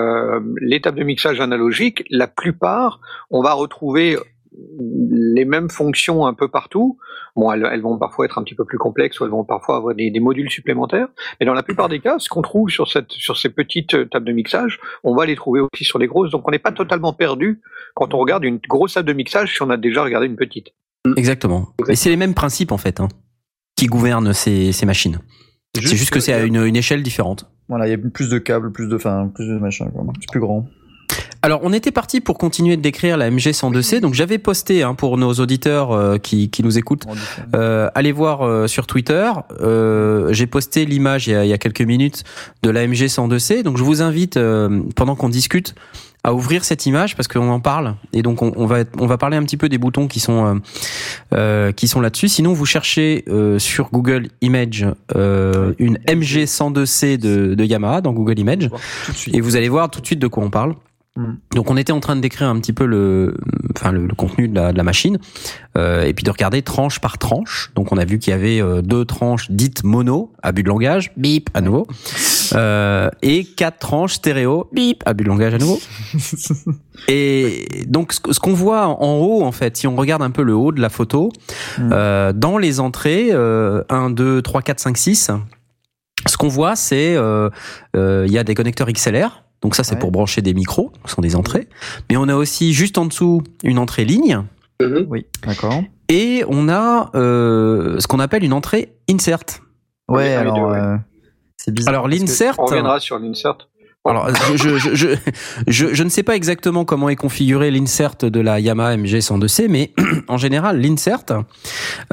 les 0.61 0.81
tables 0.81 0.99
de 0.99 1.05
mixage 1.05 1.41
analogiques, 1.41 2.05
la 2.11 2.27
plupart, 2.27 3.01
on 3.31 3.43
va 3.43 3.53
retrouver 3.53 4.17
les 5.11 5.45
mêmes 5.45 5.71
fonctions 5.71 6.27
un 6.27 6.35
peu 6.35 6.49
partout. 6.49 6.99
Bon, 7.37 7.53
elles, 7.53 7.67
elles 7.73 7.83
vont 7.83 7.99
parfois 7.99 8.25
être 8.25 8.39
un 8.39 8.43
petit 8.43 8.55
peu 8.55 8.65
plus 8.65 8.79
complexes 8.79 9.21
ou 9.21 9.25
elles 9.25 9.31
vont 9.31 9.45
parfois 9.45 9.77
avoir 9.77 9.95
des, 9.95 10.11
des 10.11 10.21
modules 10.21 10.51
supplémentaires. 10.51 11.09
Mais 11.39 11.47
dans 11.47 11.55
la 11.55 11.63
plupart 11.63 11.89
des 11.89 12.01
cas, 12.01 12.19
ce 12.19 12.29
qu'on 12.29 12.43
trouve 12.43 12.69
sur, 12.69 12.91
cette, 12.91 13.13
sur 13.13 13.39
ces 13.39 13.49
petites 13.49 13.95
euh, 13.95 14.05
tables 14.07 14.27
de 14.27 14.33
mixage, 14.33 14.81
on 15.05 15.15
va 15.15 15.27
les 15.27 15.37
trouver 15.37 15.61
aussi 15.61 15.85
sur 15.85 15.99
les 15.99 16.07
grosses. 16.07 16.31
Donc 16.31 16.47
on 16.47 16.51
n'est 16.51 16.59
pas 16.59 16.73
totalement 16.73 17.13
perdu 17.13 17.61
quand 17.95 18.13
on 18.15 18.19
regarde 18.19 18.45
une 18.45 18.59
grosse 18.59 18.95
table 18.95 19.09
de 19.09 19.13
mixage 19.13 19.55
si 19.55 19.63
on 19.63 19.71
a 19.71 19.77
déjà 19.77 20.03
regardé 20.03 20.27
une 20.27 20.37
petite. 20.37 20.75
Exactement. 21.17 21.69
Et 21.89 21.97
c'est 21.97 22.11
les 22.11 22.17
mêmes 22.17 22.35
principes 22.35 22.73
en 22.73 22.79
fait 22.79 23.01
hein, 23.01 23.09
qui 23.77 23.87
gouvernent 23.87 24.33
ces, 24.33 24.73
ces 24.73 24.85
machines. 24.85 25.21
C'est 25.75 25.97
juste 25.97 26.11
que 26.11 26.21
c'est 26.21 26.33
à 26.33 26.43
une, 26.43 26.57
une 26.57 26.77
échelle 26.77 27.03
différente. 27.03 27.49
Voilà, 27.71 27.87
il 27.87 27.91
y 27.91 27.95
a 27.95 27.99
plus 27.99 28.29
de 28.29 28.37
câbles, 28.39 28.71
plus 28.73 28.89
de, 28.89 28.97
enfin, 28.97 29.31
plus 29.35 29.47
de 29.49 29.55
machin. 29.55 29.87
C'est 30.21 30.31
plus 30.31 30.41
grand. 30.41 30.67
Alors, 31.43 31.61
on 31.63 31.73
était 31.73 31.91
parti 31.91 32.21
pour 32.21 32.37
continuer 32.37 32.77
de 32.77 32.83
décrire 32.83 33.17
la 33.17 33.31
MG102C. 33.31 34.01
Donc, 34.01 34.13
j'avais 34.13 34.37
posté 34.37 34.83
hein, 34.83 34.95
pour 34.95 35.17
nos 35.17 35.33
auditeurs 35.33 35.91
euh, 35.93 36.19
qui, 36.19 36.51
qui 36.51 36.63
nous 36.63 36.77
écoutent. 36.77 37.07
Euh, 37.57 37.89
allez 37.95 38.13
voir 38.13 38.43
euh, 38.43 38.67
sur 38.67 38.87
Twitter. 38.87 39.31
Euh, 39.63 40.31
J'ai 40.35 40.47
posté 40.47 40.85
l'image 40.85 41.29
il, 41.29 41.31
y 41.31 41.35
a- 41.35 41.45
il 41.45 41.49
y 41.49 41.53
a 41.55 41.59
quelques 41.59 41.81
minutes 41.81 42.25
de 42.63 42.69
la 42.69 42.87
MG102C. 42.87 43.63
Donc, 43.63 43.79
je 43.79 43.83
vous 43.85 44.03
invite 44.03 44.37
euh, 44.37 44.83
pendant 44.97 45.17
qu'on 45.17 45.31
discute 45.31 45.75
à 46.23 46.35
ouvrir 46.35 46.65
cette 46.65 46.85
image 46.87 47.17
parce 47.17 47.29
qu'on 47.29 47.49
en 47.49 47.61
parle 47.61 47.95
et 48.13 48.23
donc 48.23 48.43
on, 48.43 48.53
on 48.57 48.67
va 48.67 48.81
être- 48.81 48.93
on 49.01 49.07
va 49.07 49.17
parler 49.19 49.37
un 49.39 49.43
petit 49.43 49.57
peu 49.57 49.69
des 49.69 49.79
boutons 49.79 50.07
qui 50.07 50.21
sont 50.21 50.45
euh, 50.47 50.55
euh, 51.35 51.73
qui 51.73 51.89
sont 51.89 52.01
là-dessus. 52.01 52.29
Sinon, 52.29 52.53
vous 52.53 52.67
cherchez 52.67 53.25
euh, 53.29 53.59
sur 53.59 53.91
Google 53.91 54.29
Image 54.43 54.87
euh, 55.17 55.73
une 55.79 55.97
MG102C 56.07 57.17
de, 57.19 57.55
de 57.55 57.65
Yamaha 57.65 58.01
dans 58.01 58.13
Google 58.13 58.39
Image 58.39 58.69
et 59.33 59.41
vous 59.41 59.57
allez 59.57 59.69
voir 59.69 59.91
tout 59.91 60.01
de 60.01 60.07
suite 60.07 60.19
de 60.19 60.27
quoi 60.27 60.45
on 60.45 60.51
parle. 60.51 60.75
Mm. 61.17 61.25
Donc 61.55 61.71
on 61.71 61.77
était 61.77 61.93
en 61.93 62.01
train 62.01 62.15
de 62.17 62.21
décrire 62.21 62.49
un 62.49 62.61
petit 62.61 62.73
peu 62.73 62.85
le, 62.87 63.37
enfin 63.77 63.91
le, 63.91 64.07
le 64.07 64.15
contenu 64.15 64.47
de 64.49 64.55
la, 64.55 64.73
de 64.73 64.77
la 64.77 64.85
machine, 64.85 65.19
euh, 65.77 66.05
et 66.05 66.13
puis 66.15 66.23
de 66.25 66.31
regarder 66.31 66.63
tranche 66.63 67.01
par 67.01 67.19
tranche. 67.19 67.73
Donc 67.75 67.93
on 67.93 67.97
a 67.97 68.05
vu 68.05 68.19
qu'il 68.19 68.31
y 68.31 68.35
avait 68.35 68.61
euh, 68.63 68.81
deux 68.83 69.05
tranches 69.05 69.51
dites 69.51 69.83
mono, 69.85 70.33
abus 70.43 70.63
de 70.63 70.69
langage, 70.69 71.11
bip 71.17 71.51
à 71.55 71.61
nouveau, 71.63 71.87
euh, 72.55 73.09
et 73.23 73.45
quatre 73.45 73.79
tranches 73.79 74.15
stéréo, 74.15 74.69
bip, 74.73 75.03
abus 75.07 75.25
de 75.25 75.29
langage 75.29 75.55
à 75.55 75.59
nouveau. 75.59 75.79
et 77.09 77.67
donc 77.87 78.13
ce, 78.13 78.39
qu'on 78.41 78.53
voit 78.53 78.87
en 78.87 79.19
haut, 79.19 79.43
en 79.43 79.53
fait, 79.53 79.77
si 79.77 79.87
on 79.87 79.97
regarde 79.97 80.23
un 80.23 80.31
peu 80.31 80.43
le 80.43 80.55
haut 80.55 80.73
de 80.73 80.81
la 80.81 80.89
photo, 80.89 81.31
Mm. 81.79 81.91
euh, 81.93 82.33
dans 82.33 82.59
les 82.59 82.81
entrées, 82.81 83.29
euh, 83.33 83.83
1, 83.89 84.11
2, 84.11 84.43
3, 84.43 84.63
4, 84.63 84.81
5, 84.81 84.97
6, 84.97 85.31
ce 86.27 86.37
qu'on 86.37 86.49
voit, 86.49 86.77
c'est 86.77 87.17
euh, 87.17 87.49
euh, 87.97 88.25
il 88.27 88.33
y 88.33 88.39
a 88.39 88.45
des 88.45 88.55
connecteurs 88.55 88.89
XLR. 88.91 89.45
Donc 89.63 89.75
ça, 89.75 89.85
c'est 89.85 89.95
Ouais. 89.95 90.01
pour 90.01 90.11
brancher 90.11 90.41
des 90.43 90.55
micros, 90.55 90.91
ce 91.05 91.15
sont 91.15 91.21
des 91.23 91.37
entrées. 91.37 91.69
Mais 92.11 92.17
on 92.17 92.29
a 92.29 92.35
aussi 92.35 92.73
juste 92.73 92.97
en 92.99 93.05
dessous 93.05 93.43
une 93.63 93.79
entrée 93.79 94.05
ligne 94.05 94.43
Mhm. 94.83 95.07
Oui, 95.11 95.27
d'accord. 95.47 95.83
et 96.09 96.43
on 96.49 96.69
a 96.71 97.11
euh, 97.15 98.01
ce 98.01 98.07
qu'on 98.07 98.19
appelle 98.21 98.43
une 98.45 98.55
entrée 98.55 98.95
insert. 99.11 99.41
Ouais, 100.09 100.35
Ah 100.35 100.43
oui, 100.43 100.49
alors 100.49 100.71
euh, 100.73 100.97
c'est 101.63 101.73
bizarre. 101.75 101.93
Alors 101.95 102.09
l'insert, 102.09 102.55
On 102.59 102.65
reviendra 102.65 103.01
sur 103.01 103.19
l'insert. 103.19 103.57
alors 104.07 104.31
je, 104.35 104.57
je, 104.57 104.79
je, 104.79 104.95
je, 104.95 105.09
je, 105.69 105.95
je 105.95 106.03
ne 106.05 106.09
sais 106.09 106.23
pas 106.23 106.35
exactement 106.35 106.87
comment 106.87 107.11
est 107.11 107.17
configuré 107.17 107.71
l'insert 107.71 108.15
de 108.23 108.41
la 108.41 108.59
Yamaha 108.59 108.97
MG102C, 108.97 109.67
mais 109.69 109.93
en 110.29 110.39
général, 110.39 110.81
l'insert, 110.81 111.19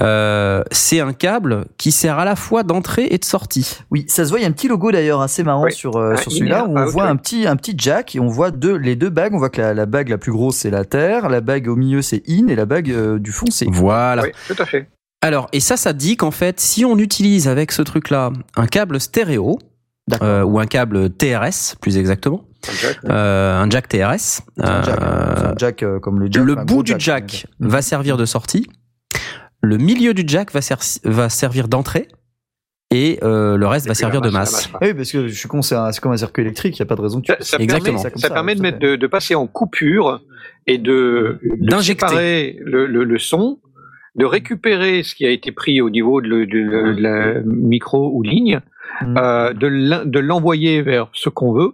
euh, 0.02 0.64
c'est 0.72 1.00
un 1.00 1.14
câble 1.14 1.66
qui 1.78 1.92
sert 1.94 2.20
à 2.20 2.26
la 2.26 2.36
fois 2.36 2.64
d'entrée 2.64 3.08
et 3.10 3.18
de 3.18 3.24
sortie. 3.26 3.78
Oui, 3.90 4.04
ça 4.10 4.26
se 4.26 4.30
voit. 4.32 4.40
Il 4.40 4.44
y 4.44 4.46
a 4.46 4.50
un 4.50 4.52
petit 4.52 4.68
logo 4.68 4.92
d'ailleurs 4.92 5.22
assez 5.22 5.44
marrant 5.44 5.64
Oui. 5.64 5.72
sur 5.72 5.96
euh, 5.96 6.14
Ah, 6.18 6.22
sur 6.22 6.32
il 6.34 6.36
celui-là 6.40 6.66
où 6.66 6.78
on 6.78 6.86
voit 6.86 7.06
un 7.08 7.16
petit 7.16 7.48
un 7.48 7.56
petit 7.56 7.74
jack 7.78 8.16
et 8.16 8.20
on 8.20 8.28
voit 8.28 8.52
deux 8.52 8.76
les 8.76 8.96
deux 8.98 9.10
bagues. 9.10 9.34
On 9.34 9.38
voit 9.40 9.50
que 9.50 9.62
la, 9.62 9.74
la 9.74 9.86
bague 9.86 10.10
la 10.10 10.18
plus 10.18 10.34
grosse 10.34 10.58
c'est 10.58 10.70
la 10.70 10.84
terre, 10.84 11.30
la 11.30 11.40
bague 11.42 11.70
au 11.70 11.76
milieu 11.78 12.02
c'est 12.02 12.22
in 12.30 12.48
et 12.48 12.56
la 12.56 12.66
bague 12.66 12.92
euh, 12.92 13.18
du 13.18 13.32
fond 13.32 13.46
c'est. 13.50 13.68
Voilà. 13.70 14.24
Oui, 14.24 14.30
tout 14.48 14.62
à 14.62 14.66
fait. 14.66 14.88
Alors, 15.22 15.48
et 15.52 15.60
ça, 15.60 15.78
ça 15.78 15.94
dit 15.94 16.16
qu'en 16.16 16.32
fait, 16.32 16.60
si 16.60 16.86
on 16.86 16.98
utilise 16.98 17.48
avec 17.48 17.72
ce 17.72 17.82
truc-là 17.82 18.32
un 18.56 18.68
câble 18.68 19.00
stéréo, 19.00 19.58
euh, 20.22 20.44
ou 20.44 20.60
un 20.60 20.66
câble 20.68 21.10
TRS, 21.10 21.76
plus 21.82 21.98
exactement, 21.98 22.46
euh, 23.10 23.60
un 23.60 23.70
jack 23.70 23.90
TRS, 23.90 24.18
C'est 24.20 24.42
un 24.66 24.84
jack, 24.84 25.00
hein. 25.02 25.04
euh, 25.04 25.52
un 25.52 25.56
jack 25.58 25.84
euh, 25.84 26.00
comme 26.00 26.20
le 26.20 26.28
jack. 26.32 26.44
le 26.46 26.58
un 26.58 26.64
bout 26.66 26.84
du 26.84 26.92
jack, 26.92 27.02
jack 27.02 27.48
Mhm. 27.60 27.68
va 27.70 27.82
servir 27.82 28.16
de 28.18 28.26
sortie, 28.26 28.68
le 29.62 29.78
milieu 29.78 30.14
du 30.14 30.24
jack 30.26 30.52
va, 30.54 30.62
ser- 30.62 31.00
va 31.04 31.30
servir 31.30 31.68
d'entrée, 31.68 32.08
et 32.90 33.20
euh, 33.24 33.58
le 33.58 33.68
reste 33.68 33.88
Et 33.88 33.90
va 33.90 33.96
servir 33.96 34.22
de 34.22 34.30
masse, 34.30 34.52
masse. 34.54 34.72
masse. 34.72 34.82
Ah 34.82 34.86
Oui, 34.86 34.94
parce 34.94 35.12
que 35.12 35.28
je 35.28 35.34
suis 35.38 35.50
con, 35.50 35.62
c'est 35.62 35.76
comme 36.00 36.14
un 36.14 36.18
circuit 36.18 36.44
électrique. 36.44 36.78
Il 36.78 36.80
y 36.80 36.84
a 36.84 36.86
pas 36.86 36.96
de 36.96 37.02
raison 37.02 37.20
que 37.20 37.26
tu. 37.26 37.34
Ça, 37.34 37.38
ça 37.42 37.58
Exactement. 37.58 37.98
permet, 38.02 38.16
ça 38.16 38.28
ça, 38.28 38.30
permet 38.34 38.56
de, 38.56 38.62
mettre, 38.62 38.80
fait. 38.80 38.88
de, 38.92 38.96
de 38.96 39.08
passer 39.08 39.36
en 39.36 39.46
coupure 39.46 40.22
et 40.68 40.78
de, 40.78 41.38
de 41.44 41.68
D'injecter. 41.70 42.08
séparer 42.08 42.60
le, 42.64 42.86
le, 42.86 43.04
le 43.04 43.20
son, 43.20 43.60
de 44.18 44.26
récupérer 44.26 45.04
ce 45.04 45.16
qui 45.16 45.26
a 45.26 45.30
été 45.30 45.52
pris 45.52 45.80
au 45.82 45.90
niveau 45.90 46.22
de, 46.22 46.28
le- 46.28 46.46
de- 46.48 46.94
de 46.96 47.02
la 47.02 47.42
micro 47.46 48.12
ou 48.14 48.24
ligne, 48.24 48.60
Mm. 49.02 49.16
euh, 49.20 49.54
de 49.54 50.20
l'envoyer 50.20 50.82
vers 50.82 51.10
ce 51.14 51.30
qu'on 51.30 51.54
veut, 51.54 51.74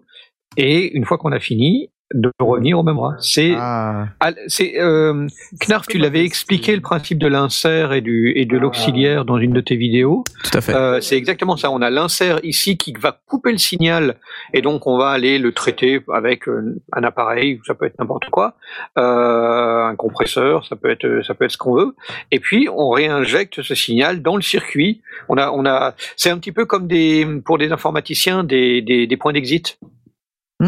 et 0.57 0.91
une 0.97 1.05
fois 1.05 1.17
qu'on 1.17 1.31
a 1.31 1.39
fini, 1.39 1.89
de 2.13 2.31
revenir 2.39 2.79
au 2.79 2.83
même 2.83 2.95
endroit. 2.95 3.15
C'est 3.19 3.53
Ah. 3.57 4.07
Ah, 4.19 4.31
c'est 4.47 4.79
euh, 4.79 5.27
Knarf, 5.67 5.87
tu 5.87 5.97
l'avais 5.97 6.23
expliqué 6.23 6.75
le 6.75 6.81
principe 6.81 7.17
de 7.17 7.27
l'insert 7.27 7.93
et 7.93 8.01
du 8.01 8.33
et 8.35 8.45
de 8.45 8.57
l'auxiliaire 8.57 9.25
dans 9.25 9.37
une 9.37 9.53
de 9.53 9.61
tes 9.61 9.75
vidéos. 9.75 10.23
Tout 10.43 10.57
à 10.57 10.61
fait. 10.61 10.73
Euh, 10.73 11.01
c'est 11.01 11.17
exactement 11.17 11.57
ça. 11.57 11.71
On 11.71 11.81
a 11.81 11.89
l'insert 11.89 12.39
ici 12.43 12.77
qui 12.77 12.93
va 12.93 13.19
couper 13.27 13.51
le 13.51 13.57
signal 13.57 14.17
et 14.53 14.61
donc 14.61 14.87
on 14.87 14.97
va 14.97 15.09
aller 15.09 15.39
le 15.39 15.51
traiter 15.51 16.01
avec 16.13 16.47
euh, 16.47 16.81
un 16.91 17.03
appareil, 17.03 17.59
ça 17.65 17.73
peut 17.73 17.85
être 17.85 17.97
n'importe 17.99 18.29
quoi, 18.29 18.55
euh, 18.97 19.85
un 19.85 19.95
compresseur, 19.95 20.65
ça 20.65 20.75
peut 20.75 20.89
être 20.89 21.21
ça 21.25 21.33
peut 21.33 21.45
être 21.45 21.51
ce 21.51 21.57
qu'on 21.57 21.75
veut. 21.75 21.95
Et 22.31 22.39
puis 22.39 22.69
on 22.71 22.89
réinjecte 22.89 23.61
ce 23.61 23.75
signal 23.75 24.21
dans 24.21 24.35
le 24.35 24.41
circuit. 24.41 25.01
On 25.29 25.37
a 25.37 25.51
on 25.51 25.65
a 25.65 25.95
c'est 26.15 26.29
un 26.29 26.37
petit 26.37 26.51
peu 26.51 26.65
comme 26.65 26.87
des 26.87 27.27
pour 27.43 27.57
des 27.57 27.71
informaticiens 27.71 28.43
des 28.43 28.81
des, 28.81 29.07
des 29.07 29.17
points 29.17 29.33
d'exit. 29.33 29.79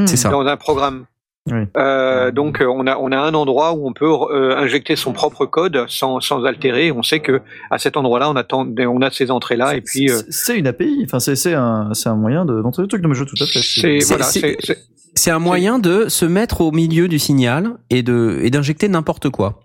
C'est 0.08 0.18
ça. 0.18 0.30
dans 0.30 0.46
un 0.46 0.58
programme. 0.58 1.06
Oui. 1.52 1.60
Euh, 1.78 2.32
donc 2.32 2.60
euh, 2.60 2.66
on 2.66 2.88
a 2.88 2.98
on 2.98 3.12
a 3.12 3.18
un 3.20 3.34
endroit 3.36 3.74
où 3.74 3.88
on 3.88 3.94
peut 3.94 4.10
euh, 4.10 4.58
injecter 4.58 4.96
son 4.96 5.14
propre 5.14 5.46
code 5.46 5.86
sans 5.88 6.20
sans 6.20 6.44
altérer. 6.44 6.92
On 6.92 7.04
sait 7.04 7.20
que 7.20 7.42
à 7.70 7.78
cet 7.78 7.98
endroit-là 7.98 8.32
on 8.32 8.36
attend 8.36 8.68
on 8.80 9.02
a 9.02 9.12
ces 9.12 9.30
entrées 9.30 9.56
là 9.56 9.76
et 9.76 9.82
puis 9.82 10.10
euh, 10.10 10.20
C'est- 10.30 10.58
une 10.58 10.66
API. 10.66 11.04
Enfin, 11.06 11.20
c'est 11.20 11.36
c'est 11.36 11.54
un 11.54 11.94
c'est 11.94 12.10
un 12.10 12.16
moyen 12.16 12.46
de- 12.46 12.62
d'entrer 12.64 12.82
le 12.82 12.88
truc 12.88 13.04
dans 13.04 13.14
tout 13.14 13.26
à 13.40 13.46
fait. 13.46 13.60
c'est 13.62 14.00
voilà 14.08 14.24
c'est- 14.26 14.40
c'est 14.40 14.58
c'est- 14.66 14.78
C'est 15.18 15.32
un 15.32 15.40
moyen 15.40 15.80
de 15.80 16.10
se 16.10 16.26
mettre 16.26 16.60
au 16.62 16.72
milieu 16.72 17.08
du 17.08 17.20
signal 17.20 17.78
et 17.90 18.02
de 18.04 18.40
et 18.42 18.50
d'injecter 18.50 18.90
n'importe 18.90 19.30
quoi. 19.30 19.62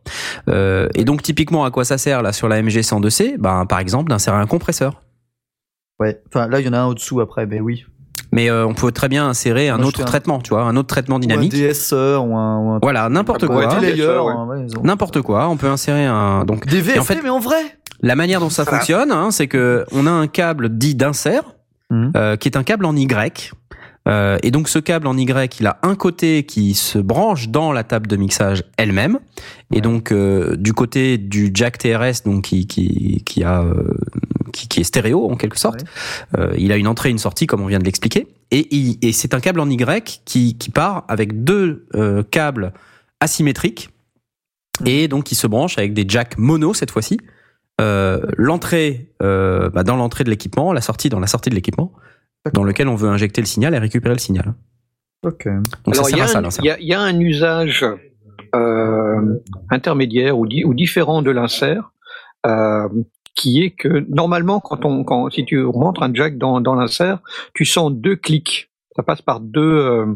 Euh, 0.49 0.87
et 0.95 1.05
donc 1.05 1.23
typiquement 1.23 1.65
à 1.65 1.71
quoi 1.73 1.85
ça 1.85 1.97
sert 1.99 2.23
là 2.23 2.33
sur 2.33 2.47
la 2.47 2.59
MG 2.63 2.83
102C 2.83 3.37
Ben 3.39 3.65
par 3.67 3.79
exemple 3.81 4.11
d'insérer 4.11 4.37
un 4.37 4.47
compresseur. 4.47 5.01
Ouais. 5.99 6.21
Enfin, 6.29 6.47
là, 6.47 6.61
il 6.61 6.67
y 6.67 6.69
en 6.69 6.73
a 6.73 6.79
un 6.79 6.87
au-dessous 6.87 7.21
après, 7.21 7.47
mais 7.47 7.61
oui. 7.61 7.85
Mais 8.33 8.49
euh, 8.51 8.65
on 8.67 8.75
peut 8.75 8.93
très 8.93 9.09
bien 9.09 9.29
insérer 9.29 9.69
un 9.69 9.77
Moi, 9.77 9.87
autre 9.87 9.97
j'étais 9.99 10.03
un- 10.03 10.13
traitement, 10.13 10.39
tu 10.41 10.51
vois, 10.51 10.63
un 10.63 10.77
autre 10.77 10.89
traitement 10.89 11.19
dynamique. 11.19 11.53
Ou 11.53 11.57
un 11.57 11.69
DSer 11.69 11.95
ou 12.23 12.37
un. 12.37 12.59
Ou 12.59 12.71
un... 12.75 12.79
Voilà, 12.83 13.09
n'importe 13.09 13.47
quoi. 13.47 13.67
DSer, 13.67 13.95
ouais. 14.19 14.33
ouais, 14.35 14.67
N'importe 14.85 15.21
quoi, 15.23 15.49
on 15.49 15.57
peut 15.57 15.67
insérer 15.69 16.07
un 16.07 16.45
donc 16.45 16.67
Des 16.67 16.81
VFT, 16.81 16.99
en 17.01 17.05
fait- 17.05 17.21
mais 17.23 17.31
en 17.31 17.41
vrai. 17.41 17.61
la 18.03 18.15
manière 18.17 18.41
dont 18.41 18.51
ça 18.51 18.63
Voilà. 18.63 18.79
fonctionne, 18.79 19.11
hein, 19.13 19.31
c'est 19.31 19.49
que 19.49 19.85
on 19.93 20.07
a 20.07 20.11
un 20.11 20.27
câble 20.29 20.69
dit 20.79 20.95
d'insert 20.95 21.43
Mhm. 21.91 22.13
euh, 22.17 22.37
qui 22.37 22.47
est 22.49 22.57
un 22.57 22.63
câble 22.63 22.85
en 22.87 22.95
Y. 22.95 23.51
Euh, 24.09 24.39
et 24.43 24.51
donc 24.51 24.69
ce 24.71 24.79
câble 24.79 25.07
en 25.07 25.17
Y, 25.19 25.59
il 25.61 25.67
a 25.67 25.79
un 25.83 25.95
côté 25.95 26.45
qui 26.45 26.73
se 26.75 26.99
branche 26.99 27.49
dans 27.51 27.71
la 27.73 27.85
table 27.85 28.07
de 28.07 28.17
mixage 28.17 28.65
elle-même, 28.79 29.19
et 29.73 29.75
Ouais. 29.77 29.81
donc 29.83 30.11
euh, 30.11 30.57
du 30.57 30.73
côté 30.73 31.19
du 31.19 31.51
jack 31.53 31.77
TRS, 31.79 32.23
donc 32.25 32.45
qui 32.45 32.67
qui 32.67 33.23
qui 33.27 33.45
a 33.45 33.61
euh, 33.61 33.93
qui, 34.53 34.69
qui 34.69 34.81
est 34.81 34.85
stéréo 34.85 35.31
en 35.31 35.37
quelque 35.37 35.59
sorte, 35.59 35.85
euh, 36.39 36.55
il 36.59 36.73
a 36.73 36.77
une 36.77 36.87
entrée 36.87 37.09
et 37.09 37.13
une 37.13 37.19
sortie 37.19 37.47
comme 37.47 37.61
on 37.63 37.67
vient 37.67 37.79
de 37.79 37.85
l'expliquer, 37.85 38.27
et, 38.51 39.13
c'est 39.13 39.35
un 39.35 39.41
câble 39.41 39.61
en 39.61 39.71
Y 39.71 40.23
qui 40.25 40.57
qui 40.59 40.71
part 40.71 41.05
avec 41.09 41.45
deux 41.45 41.87
euh, 41.95 42.23
câbles 42.23 42.73
asymétriques, 43.21 43.91
et 44.87 45.09
donc 45.09 45.25
qui 45.25 45.35
se 45.35 45.47
branche 45.47 45.79
avec 45.79 45.93
des 45.93 46.05
jacks 46.09 46.39
mono 46.39 46.75
cette 46.75 46.91
fois-ci. 46.91 47.19
Euh, 47.81 48.21
l'entrée 48.37 49.11
euh, 49.23 49.71
bah, 49.71 49.85
dans 49.85 49.97
l'entrée 49.97 50.25
de 50.25 50.31
l'équipement, 50.31 50.73
la 50.73 50.81
sortie 50.83 51.09
dans 51.09 51.21
la 51.21 51.27
sortie 51.27 51.49
de 51.49 51.55
l'équipement, 51.55 51.93
dans 52.53 52.65
lequel 52.65 52.89
on 52.89 52.95
veut 52.95 53.09
injecter 53.09 53.41
le 53.41 53.47
signal 53.47 53.75
et 53.75 53.79
récupérer 53.79 54.15
le 54.15 54.21
signal. 54.21 54.55
Ok. 55.23 55.47
Donc 55.85 55.95
Alors 55.95 56.07
ça 56.07 56.11
il 56.11 56.15
y, 56.15 56.29
sert 56.29 56.45
a 56.45 56.47
à 56.47 56.51
ça, 56.51 56.63
il 56.63 56.67
y 56.67 56.71
a 56.71 56.79
il 56.79 56.87
y 56.87 56.95
a 56.95 57.01
un 57.01 57.19
usage 57.21 57.87
euh, 58.55 59.39
intermédiaire 59.71 60.39
ou, 60.39 60.47
di- 60.47 60.65
ou 60.65 60.75
différent 60.75 61.23
de 61.23 61.31
l'insert. 61.31 61.93
Euh, 62.47 62.89
qui 63.35 63.63
est 63.63 63.71
que 63.71 64.05
normalement 64.09 64.61
quand 64.61 64.85
on 64.85 65.05
quand 65.05 65.31
si 65.31 65.45
tu 65.45 65.65
rentres 65.65 66.03
un 66.03 66.13
jack 66.15 66.37
dans, 66.39 66.61
dans 66.61 66.75
l'insert, 66.75 67.21
tu 67.55 67.65
sens 67.65 67.93
deux 67.93 68.17
clics. 68.17 68.71
Ça 68.97 69.03
passe 69.03 69.23
par 69.23 69.41
deux 69.41 69.61
euh, 69.63 70.07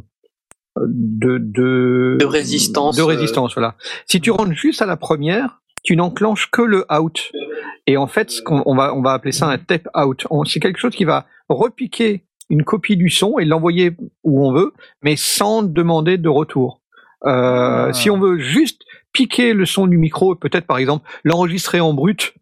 de, 0.77 1.39
de, 1.39 2.17
De 2.19 2.25
résistance, 2.25 2.97
De 2.97 3.03
euh. 3.03 3.07
résistance, 3.07 3.55
voilà. 3.55 3.77
Si 4.07 4.21
tu 4.21 4.31
rentres 4.31 4.53
juste 4.53 4.83
à 4.83 4.87
la 4.87 4.97
première, 4.97 5.61
tu 5.85 5.97
n'enclenches 5.97 6.51
que 6.51 6.63
le 6.63 6.85
out. 6.93 7.31
Et 7.87 7.97
en 7.97 8.07
fait, 8.07 8.31
ce 8.31 8.43
qu'on 8.43 8.63
on 8.67 8.75
va, 8.75 8.95
on 8.95 9.03
va 9.03 9.13
appeler 9.13 9.33
ça 9.33 9.47
un 9.49 9.59
tape 9.59 9.89
out. 9.97 10.27
On- 10.31 10.45
C'est 10.45 10.59
quelque 10.61 10.79
chose 10.81 10.95
qui 10.95 11.05
va 11.05 11.27
repiquer 11.49 12.25
une 12.51 12.65
copie 12.65 12.97
du 12.97 13.11
son 13.11 13.39
et 13.39 13.45
l'envoyer 13.45 13.93
où 14.25 14.45
on 14.47 14.53
veut, 14.53 14.73
mais 15.03 15.17
sans 15.17 15.63
demander 15.63 16.19
de 16.19 16.29
retour. 16.29 16.81
Euh, 17.27 17.87
Ah. 17.89 17.93
Si 17.93 18.11
on 18.11 18.19
veut 18.19 18.39
juste 18.39 18.83
piquer 19.13 19.55
le 19.55 19.65
son 19.67 19.87
du 19.87 19.97
micro, 19.99 20.35
peut-être 20.35 20.67
par 20.67 20.79
exemple 20.79 21.09
l'enregistrer 21.23 21.81
en 21.81 21.95
brut 21.95 22.35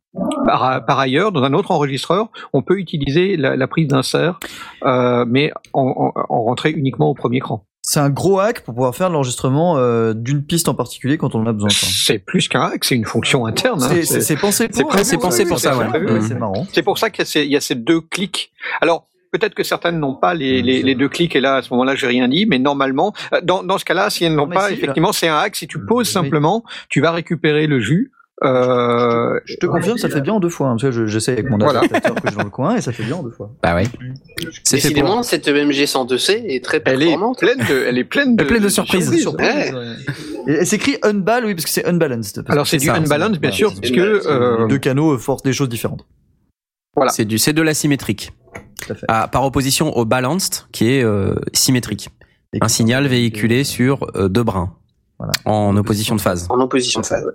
par, 0.47 0.85
par 0.85 0.99
ailleurs 0.99 1.33
dans 1.33 1.43
un 1.43 1.53
autre 1.55 1.71
enregistreur, 1.71 2.29
on 2.53 2.63
peut 2.63 2.79
utiliser 2.79 3.37
la, 3.37 3.57
la 3.57 3.67
prise 3.67 3.89
d'insert, 3.89 4.39
euh, 4.85 5.25
mais 5.27 5.53
en, 5.73 6.13
en, 6.15 6.21
en 6.29 6.43
rentrer 6.45 6.71
uniquement 6.71 7.09
au 7.11 7.15
premier 7.15 7.41
cran. 7.41 7.65
C'est 7.85 7.99
un 7.99 8.11
gros 8.11 8.39
hack 8.39 8.61
pour 8.61 8.75
pouvoir 8.75 8.95
faire 8.95 9.11
l'enregistrement 9.11 9.77
euh, 9.77 10.15
d'une 10.15 10.45
piste 10.45 10.69
en 10.69 10.75
particulier 10.75 11.19
quand 11.19 11.35
on 11.35 11.41
en 11.41 11.47
a 11.47 11.53
besoin. 11.53 11.69
C'est 11.71 12.21
plus 12.21 12.47
qu'un 12.49 12.63
hack, 12.63 12.85
c'est 12.85 12.95
une 12.95 13.05
fonction 13.05 13.45
interne. 13.45 13.83
hein. 13.83 13.89
C'est- 14.05 14.37
pensé 14.37 14.69
pour. 14.69 14.93
c'est 15.03 15.17
pensé 15.19 15.45
pour 15.47 15.59
ça, 15.59 15.77
ouais. 15.77 15.87
C'est 16.21 16.39
marrant. 16.39 16.65
C'est 16.73 16.83
pour 16.85 16.99
ça 16.99 17.11
qu'il 17.11 17.21
y, 17.21 17.23
a 17.23 17.25
ces- 17.27 17.43
il 17.45 17.51
y 17.51 17.57
a 17.57 17.61
ces 17.61 17.75
deux 17.75 18.01
clics. 18.01 18.53
Alors, 18.81 19.09
peut-être 19.33 19.55
que 19.55 19.65
certaines 19.65 19.99
n'ont 19.99 20.15
pas 20.15 20.33
les, 20.35 20.63
les, 20.63 20.83
les 20.83 20.95
deux 20.95 21.09
clics, 21.09 21.35
et 21.35 21.41
là, 21.41 21.57
à 21.57 21.63
ce 21.63 21.71
moment-là, 21.75 21.97
j'ai 21.97 22.07
rien 22.07 22.29
dit, 22.29 22.47
mais 22.47 22.61
normalement, 22.61 23.15
euh, 23.33 23.41
dans, 23.43 23.65
dans 23.65 23.79
ce 23.79 23.85
cas-là, 23.85 24.11
si 24.11 24.25
elles 24.25 24.37
n'ont 24.37 24.47
pas, 24.49 24.69
si, 24.69 24.75
effectivement, 24.75 25.11
c'est 25.13 25.27
un 25.29 25.39
hack. 25.39 25.57
Si 25.57 25.67
tu 25.67 25.85
poses 25.85 26.07
Oui. 26.07 26.13
simplement, 26.13 26.63
tu 26.89 27.01
vas 27.01 27.11
récupérer 27.11 27.67
le 27.67 27.81
jus. 27.81 28.13
Euh, 28.45 29.39
Je 29.45 29.57
te 29.57 29.67
confirme, 29.67 29.99
ça 29.99 30.09
fait 30.09 30.21
bien 30.21 30.33
en 30.35 30.41
deux 30.41 30.49
fois. 30.49 30.69
hein, 30.69 30.73
parce 30.73 30.83
que 30.85 30.91
je- 30.93 31.07
j'essaie 31.07 31.33
avec 31.33 31.49
mon 31.49 31.59
Voilà. 31.59 31.81
adaptateur 31.81 32.15
que 32.17 32.29
j'ai 32.31 32.37
dans 32.37 32.45
le 32.45 32.51
coin 32.51 32.77
et 32.77 32.81
ça 32.81 32.93
fait 32.93 33.03
bien 33.05 33.17
en 33.17 33.23
deux 33.23 33.31
fois. 33.31 33.51
Bah 33.63 33.75
ouais. 33.75 33.85
C'est 34.65 34.79
fait 34.79 34.89
pour. 34.89 34.95
Décidément, 34.95 35.23
cette 35.23 35.47
MG 35.49 35.87
102C 35.87 36.43
est 36.49 36.65
très 36.65 36.83
elle 36.85 37.03
est 37.03 37.07
performante. 37.07 37.39
pleine 37.39 37.59
de, 37.59 37.85
elle 37.87 37.99
est 37.99 38.05
pleine 38.05 38.37
de, 38.37 38.43
Elle 38.43 38.47
est 38.47 38.51
pleine 38.51 38.63
de 38.63 38.69
surprises. 38.69 39.11
Ouais. 39.27 39.71
Et, 40.49 40.53
et 40.53 40.65
c'est 40.65 40.77
écrit 40.77 40.97
unball, 41.03 41.45
oui, 41.47 41.55
parce 41.55 41.65
que 41.65 41.71
c'est 41.71 41.87
unbalanced. 41.87 42.43
parce 42.43 42.51
Alors 42.51 42.65
que 42.65 42.71
c'est 42.71 42.79
du 42.79 42.87
ça, 42.87 42.95
unbalance, 42.97 43.39
bien 43.39 43.53
sûr, 43.53 43.73
puisque 43.81 43.97
unbalance. 43.97 44.27
euh, 44.27 44.67
Deux 44.67 44.79
canaux 44.79 45.13
euh, 45.13 45.19
forcent 45.19 45.43
des 45.45 45.53
choses 45.53 45.69
différentes. 45.69 46.05
Voilà. 46.97 47.11
C'est 47.13 47.25
du, 47.25 47.39
c'est 47.39 47.53
de 47.53 47.63
l'asymétrique. 47.63 48.33
Tout 48.85 48.93
à 48.93 48.95
fait. 48.97 49.07
Ah, 49.09 49.29
par 49.31 49.45
opposition 49.45 49.97
au 49.97 50.05
balanced 50.05 50.65
qui 50.73 50.91
est 50.91 51.03
euh, 51.05 51.37
symétrique. 51.53 52.11
Et 52.55 52.59
un 52.61 52.69
signal 52.69 53.07
véhiculé 53.07 53.65
sur 53.65 54.07
euh, 54.17 54.29
deux 54.29 54.43
brins 54.43 54.75
Voilà. 55.19 55.33
en 55.47 55.75
opposition 55.77 56.17
de 56.17 56.21
phase. 56.21 56.47
En 56.51 56.61
opposition 56.61 57.01
de 57.01 57.07
phase. 57.07 57.25
ouais. 57.25 57.33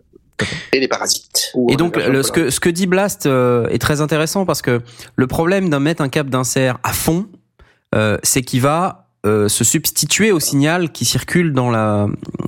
Et 0.73 0.79
les 0.79 0.87
parasites. 0.87 1.51
Ou, 1.55 1.69
Et 1.69 1.73
euh, 1.73 1.77
donc, 1.77 1.95
le- 1.97 2.21
ce, 2.23 2.31
que, 2.31 2.49
ce 2.49 2.59
que 2.59 2.69
dit 2.69 2.85
Blast 2.87 3.25
euh, 3.25 3.67
est 3.69 3.79
très 3.79 4.01
intéressant 4.01 4.45
parce 4.45 4.61
que 4.61 4.81
le 5.15 5.27
problème 5.27 5.69
d'un 5.69 5.79
mettre 5.79 6.01
un 6.01 6.09
câble 6.09 6.29
d'insert 6.29 6.77
à 6.83 6.93
fond, 6.93 7.27
euh, 7.95 8.17
c'est 8.21 8.41
qu'il 8.43 8.61
va 8.61 9.09
euh, 9.25 9.47
se 9.49 9.63
substituer 9.63 10.31
au 10.31 10.39
signal 10.39 10.91
qui 10.91 11.03
circule 11.05 11.51
dans 11.53 11.71
la 11.71 12.07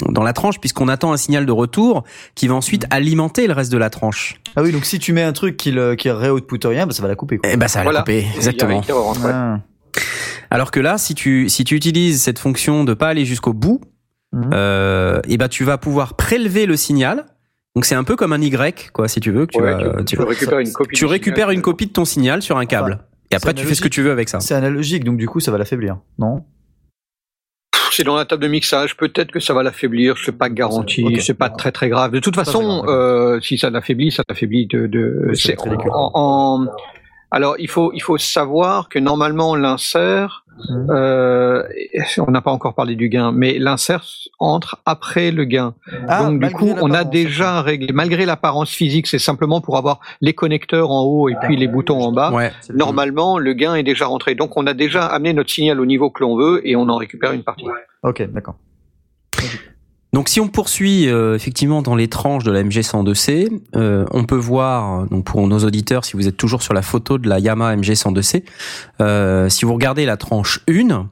dans 0.10 0.22
la 0.24 0.34
tranche 0.34 0.60
puisqu'on 0.60 0.88
attend 0.88 1.12
un 1.12 1.18
signal 1.18 1.46
de 1.48 1.52
retour 1.52 2.04
qui 2.36 2.48
va 2.48 2.54
ensuite 2.56 2.86
alimenter 2.92 3.48
le 3.48 3.54
reste 3.54 3.72
de 3.72 3.78
la 3.78 3.90
tranche. 3.90 4.40
Ah 4.56 4.62
oui, 4.62 4.72
donc 4.72 4.86
si 4.86 5.00
tu 5.00 5.12
mets 5.12 5.24
un 5.24 5.34
truc 5.34 5.58
qui, 5.58 5.72
le, 5.72 5.96
qui 5.96 6.12
ré-output 6.12 6.60
rien, 6.66 6.86
bah, 6.86 6.94
ça 6.94 7.02
va 7.02 7.08
la 7.08 7.16
couper. 7.16 7.38
Quoi. 7.40 7.50
Et 7.52 7.58
ben 7.58 7.68
ça 7.68 7.80
va 7.80 7.84
Voilà. 7.86 8.00
la 8.00 8.04
couper 8.04 8.28
exactement. 8.36 8.82
qui 8.82 8.92
rentre, 8.92 9.26
ouais. 9.26 9.32
Ah. 9.34 9.60
Alors 10.52 10.70
que 10.72 10.80
là, 10.80 10.98
si 11.00 11.16
tu 11.16 11.50
si 11.50 11.64
tu 11.64 11.76
utilises 11.76 12.22
cette 12.22 12.38
fonction 12.40 12.84
de 12.84 12.94
pas 12.94 13.08
aller 13.08 13.26
jusqu'au 13.26 13.54
bout, 13.54 13.82
euh, 14.54 15.20
et 15.28 15.38
ben 15.38 15.48
tu 15.48 15.64
vas 15.64 15.78
pouvoir 15.80 16.14
prélever 16.16 16.66
le 16.68 16.78
signal. 16.78 17.26
Donc 17.76 17.86
c'est 17.86 17.96
un 17.96 18.04
peu 18.04 18.16
comme 18.16 18.34
un 18.34 18.42
Y 18.42 18.92
quoi 18.92 19.08
si 19.08 19.20
tu 19.20 19.32
veux 19.32 19.46
que 19.46 19.52
tu 19.54 19.62
Ouais, 19.62 19.72
vas- 19.74 20.00
tu, 20.04 20.06
tu, 20.06 20.16
tu 20.18 20.22
récupères 20.24 20.60
une 20.60 20.72
copie. 20.74 20.96
tu 20.96 21.06
du 21.06 21.12
récupères 21.12 21.36
signal. 21.46 21.56
une 21.56 21.62
copie 21.62 21.88
de 21.88 21.92
ton 21.94 22.06
signal 22.06 22.42
sur 22.42 22.58
un 22.58 22.66
câble. 22.66 23.00
et 23.32 23.36
après 23.36 23.54
tu 23.54 23.66
fais 23.66 23.76
ce 23.76 23.82
que 23.82 23.88
tu 23.88 24.02
veux 24.02 24.12
avec 24.12 24.28
ça. 24.30 24.40
C'est 24.40 24.56
analogique, 24.56 25.04
donc 25.04 25.18
du 25.18 25.28
coup, 25.28 25.40
ça 25.40 25.52
va 25.52 25.58
l'affaiblir, 25.58 25.98
non? 26.18 26.44
C'est 27.92 28.04
dans 28.04 28.16
la 28.16 28.24
table 28.26 28.44
de 28.44 28.48
mixage. 28.48 28.96
Peut-être 28.96 29.32
que 29.32 29.40
ça 29.40 29.54
va 29.54 29.62
l'affaiblir. 29.64 30.16
C'est 30.24 30.32
pas 30.38 30.50
garanti. 30.50 31.04
Ok. 31.04 31.20
C'est 31.22 31.34
pas 31.34 31.50
très 31.50 31.72
très 31.72 31.90
grave. 31.90 32.12
De 32.12 32.20
toute 32.20 32.36
façon, 32.36 32.84
euh, 32.88 33.40
si 33.42 33.58
ça 33.58 33.70
l'affaiblit, 33.72 34.12
ça 34.12 34.24
l'affaiblit 34.30 34.68
de. 34.68 34.88
de 34.88 35.32
c'est 35.34 35.58
en, 35.60 36.12
en- 36.14 36.66
alors 37.32 37.56
il 37.60 37.70
faut 37.70 37.92
il 37.94 38.02
faut 38.02 38.18
savoir 38.18 38.90
que 38.90 39.00
normalement 39.00 39.56
l'insert, 39.56 40.44
Mhm. 40.70 40.88
euh, 40.90 41.64
on 42.18 42.32
n'a 42.32 42.42
pas 42.42 42.52
encore 42.52 42.74
parlé 42.76 42.96
du 42.96 43.08
gain, 43.08 43.32
mais 43.32 43.60
l'insert 43.60 44.04
entre 44.40 44.78
après 44.86 45.32
le 45.32 45.46
gain. 45.46 45.74
Ah, 46.10 46.24
Donc 46.26 46.42
du 46.44 46.50
coup, 46.52 46.74
on 46.82 46.92
a 46.92 47.06
déjà 47.06 47.62
réglé. 47.62 47.94
Malgré 47.94 48.26
l'apparence 48.26 48.70
physique, 48.70 49.08
c'est 49.08 49.20
simplement 49.20 49.62
pour 49.62 49.78
avoir 49.78 50.02
les 50.20 50.34
connecteurs 50.34 50.92
en 50.92 51.04
haut 51.04 51.30
et 51.30 51.36
puis 51.44 51.56
les 51.56 51.70
boutons 51.70 52.02
en 52.02 52.12
bas. 52.12 52.32
Ouais. 52.34 52.52
Normalement, 52.74 53.38
le 53.38 53.54
gain 53.54 53.76
est 53.76 53.84
déjà 53.84 54.08
rentré. 54.08 54.36
Donc, 54.36 54.58
on 54.58 54.68
a 54.68 54.74
déjà 54.74 55.06
amené 55.06 55.32
notre 55.32 55.50
signal 55.50 55.80
au 55.80 55.86
niveau 55.86 56.10
que 56.10 56.22
l'on 56.24 56.36
veut 56.36 56.60
et 56.68 56.76
on 56.76 56.90
en 56.90 56.98
récupère 56.98 57.32
une 57.32 57.44
partie. 57.44 57.66
Ok, 58.04 58.22
d'accord. 58.30 58.56
Donc 60.12 60.28
si 60.28 60.40
on 60.40 60.48
poursuit 60.48 61.08
euh, 61.08 61.36
effectivement 61.36 61.82
dans 61.82 61.96
les 61.96 62.08
tranches 62.08 62.44
de 62.44 62.52
la 62.52 62.64
MG102C, 62.64 63.62
euh, 63.76 64.06
on 64.12 64.24
peut 64.24 64.36
voir, 64.36 65.06
donc 65.08 65.26
pour 65.26 65.46
nos 65.48 65.60
auditeurs, 65.60 66.04
si 66.04 66.14
vous 66.16 66.28
êtes 66.28 66.38
toujours 66.38 66.64
sur 66.64 66.74
la 66.74 66.82
photo 66.82 67.18
de 67.18 67.30
la 67.30 67.40
Yamaha 67.40 67.76
MG102C, 67.76 68.44
euh, 69.02 69.50
si 69.50 69.66
vous 69.66 69.74
regardez 69.74 70.06
la 70.06 70.18
tranche 70.18 70.62
1, 70.68 70.88
vous 70.88 71.08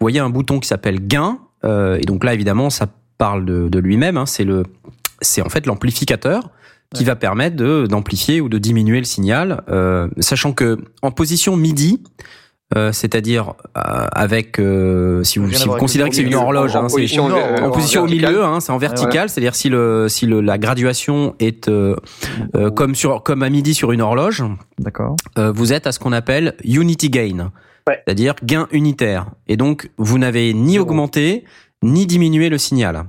voyez 0.00 0.20
un 0.20 0.28
bouton 0.28 0.60
qui 0.60 0.68
s'appelle 0.68 1.06
gain, 1.06 1.38
euh, 1.64 1.96
et 1.98 2.04
donc 2.04 2.24
là 2.24 2.34
évidemment 2.34 2.68
ça 2.68 2.88
parle 3.16 3.46
de, 3.46 3.68
de 3.68 3.78
lui-même, 3.78 4.18
hein, 4.18 4.26
c'est 4.26 4.44
le, 4.44 4.64
c'est 5.22 5.40
en 5.40 5.48
fait 5.48 5.66
l'amplificateur 5.66 6.50
qui 6.94 7.04
va 7.04 7.16
permettre 7.16 7.56
de 7.56 7.86
d'amplifier 7.86 8.42
ou 8.42 8.50
de 8.50 8.58
diminuer 8.58 8.98
le 8.98 9.04
signal, 9.04 9.62
euh, 9.70 10.08
sachant 10.20 10.52
que 10.52 10.78
en 11.00 11.10
position 11.10 11.56
MIDI, 11.56 12.02
euh, 12.76 12.92
c'est-à-dire 12.92 13.54
euh, 13.76 14.06
avec, 14.12 14.58
euh, 14.58 15.22
si 15.24 15.38
vous, 15.38 15.50
si 15.52 15.66
vous 15.68 15.76
considérez 15.76 16.08
que 16.10 16.16
c'est 16.16 16.22
une 16.22 16.34
horloge, 16.34 16.74
En 16.76 16.84
hein, 16.84 16.88
c'est- 16.88 16.96
position, 16.96 17.28
non, 17.28 17.36
en 17.62 17.70
position 17.70 18.02
au 18.02 18.06
milieu, 18.06 18.44
hein, 18.44 18.60
c'est 18.60 18.72
en 18.72 18.78
vertical, 18.78 19.28
c'est-à-dire 19.28 19.54
si 19.54 19.68
le 19.68 20.06
si 20.08 20.26
le, 20.26 20.40
la 20.40 20.58
graduation 20.58 21.34
est 21.40 21.68
euh, 21.68 21.96
euh, 22.56 22.70
comme 22.70 22.94
sur 22.94 23.22
comme 23.22 23.42
à 23.42 23.50
midi 23.50 23.74
sur 23.74 23.92
une 23.92 24.00
horloge, 24.00 24.42
D'accord. 24.78 25.16
euh, 25.38 25.52
vous 25.54 25.72
êtes 25.72 25.86
à 25.86 25.92
ce 25.92 25.98
qu'on 25.98 26.12
appelle 26.12 26.54
unity 26.64 27.10
gain, 27.10 27.50
Ouais. 27.88 28.00
c'est-à-dire 28.06 28.34
gain 28.44 28.68
unitaire. 28.70 29.26
Et 29.48 29.56
donc 29.56 29.90
vous 29.98 30.18
n'avez 30.18 30.54
ni 30.54 30.78
augmenté 30.78 31.44
ni 31.82 32.06
diminué 32.06 32.48
le 32.48 32.58
signal. 32.58 33.04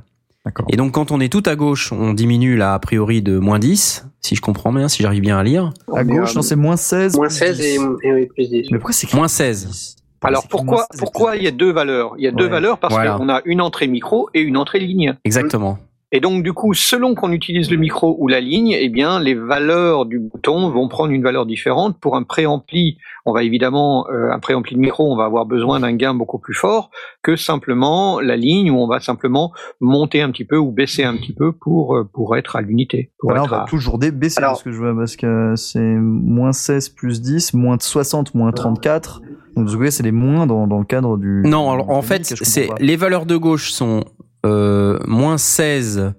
D'accord. 0.46 0.66
Et 0.70 0.76
donc 0.76 0.92
quand 0.94 1.12
on 1.12 1.20
est 1.22 1.30
tout 1.32 1.44
à 1.46 1.56
gauche, 1.56 1.92
on 1.94 2.14
diminue 2.14 2.58
là 2.58 2.74
a 2.74 2.80
priori 2.80 3.22
de 3.22 3.38
moins 3.40 3.60
10, 3.60 4.06
si 4.20 4.36
je 4.36 4.42
comprends 4.42 4.74
bien, 4.74 4.90
si 4.90 5.02
j'arrive 5.02 5.22
bien 5.22 5.38
à 5.38 5.44
lire. 5.44 5.74
À 5.96 6.04
gauche, 6.04 6.36
non, 6.36 6.42
c'est 6.42 6.56
moins 6.58 6.76
16. 6.78 7.16
Moins 7.16 7.28
plus 7.28 7.36
16 7.36 7.60
et, 7.62 7.78
10. 7.78 7.80
et 8.04 8.14
oui, 8.14 8.26
plus 8.28 8.50
10. 8.50 8.68
Mais 8.72 8.78
pourquoi 8.78 8.94
c'est 8.94 9.14
Moins 9.14 9.28
16. 9.30 9.68
10? 9.68 9.96
Alors, 10.26 10.48
pourquoi, 10.48 10.86
16 10.92 10.96
et 10.96 10.98
pourquoi 11.00 11.36
il 11.38 11.44
y 11.44 11.48
a 11.48 11.52
deux 11.52 11.72
valeurs? 11.72 12.14
Il 12.18 12.24
y 12.24 12.28
a 12.28 12.32
deux 12.32 12.46
Ouais. 12.46 12.50
valeurs 12.50 12.78
parce 12.80 12.94
Voilà. 12.94 13.16
qu'on 13.18 13.28
a 13.30 13.42
une 13.46 13.60
entrée 13.62 13.88
micro 13.88 14.30
et 14.34 14.42
une 14.42 14.56
entrée 14.58 14.80
ligne. 14.80 15.16
Exactement. 15.26 15.80
Et 16.16 16.20
donc, 16.20 16.44
du 16.44 16.54
coup, 16.54 16.76
selon 16.76 17.16
qu'on 17.16 17.32
utilise 17.32 17.72
le 17.72 17.78
micro 17.78 18.16
ou 18.20 18.28
la 18.28 18.40
ligne, 18.40 18.78
eh 18.80 18.88
bien, 18.88 19.20
les 19.20 19.34
valeurs 19.34 20.06
du 20.06 20.20
bouton 20.20 20.70
vont 20.70 20.88
prendre 20.88 21.12
une 21.12 21.24
valeur 21.24 21.48
différente. 21.48 21.98
Pour 22.00 22.16
un 22.16 22.22
préampli, 22.22 23.00
on 23.26 23.34
va 23.34 23.42
évidemment, 23.42 24.06
euh, 24.12 24.32
un 24.32 24.38
préampli 24.38 24.76
de 24.76 24.80
micro, 24.80 25.12
on 25.12 25.16
va 25.18 25.26
avoir 25.26 25.48
besoin 25.48 25.80
d'un 25.80 25.94
gain 25.94 26.14
beaucoup 26.14 26.38
plus 26.38 26.54
fort 26.54 26.92
que 27.24 27.36
simplement 27.36 28.20
la 28.20 28.38
ligne 28.38 28.70
où 28.70 28.78
on 28.78 28.86
va 28.88 29.00
simplement 29.00 29.52
monter 29.82 30.22
un 30.22 30.30
petit 30.30 30.46
peu 30.46 30.56
ou 30.56 30.72
baisser 30.72 31.04
un 31.04 31.16
petit 31.18 31.34
peu 31.34 31.52
pour, 31.52 31.96
euh, 31.98 32.04
pour 32.14 32.38
être 32.38 32.56
à 32.58 32.62
l'unité. 32.62 33.12
Voilà, 33.24 33.44
on 33.44 33.48
va 33.48 33.64
à- 33.64 33.66
toujours 33.66 33.98
baisser 33.98 34.38
Alors- 34.38 34.52
parce 34.52 34.64
que 34.64 34.72
je 34.72 34.78
vois 34.78 34.96
parce 34.96 35.16
que 35.16 35.56
c'est 35.56 35.80
moins 35.80 36.52
16 36.54 36.90
plus 36.90 37.22
10, 37.24 37.56
moins 37.56 37.78
60, 37.80 38.36
moins 38.36 38.52
34. 38.52 39.22
Donc 39.56 39.68
vous 39.68 39.76
voyez, 39.78 39.90
c'est 39.90 40.04
les 40.04 40.12
moins 40.12 40.46
dans, 40.46 40.68
dans 40.68 40.78
le 40.78 40.86
cadre 40.86 41.18
du. 41.18 41.42
Non, 41.46 41.70
en 41.70 42.02
du 42.02 42.06
fait, 42.06 42.24
c'est 42.24 42.70
les 42.80 42.98
valeurs 42.98 43.26
de 43.26 43.36
gauche 43.36 43.72
sont 43.72 44.04
euh, 44.46 45.00
moins 45.08 45.38
16 45.38 46.14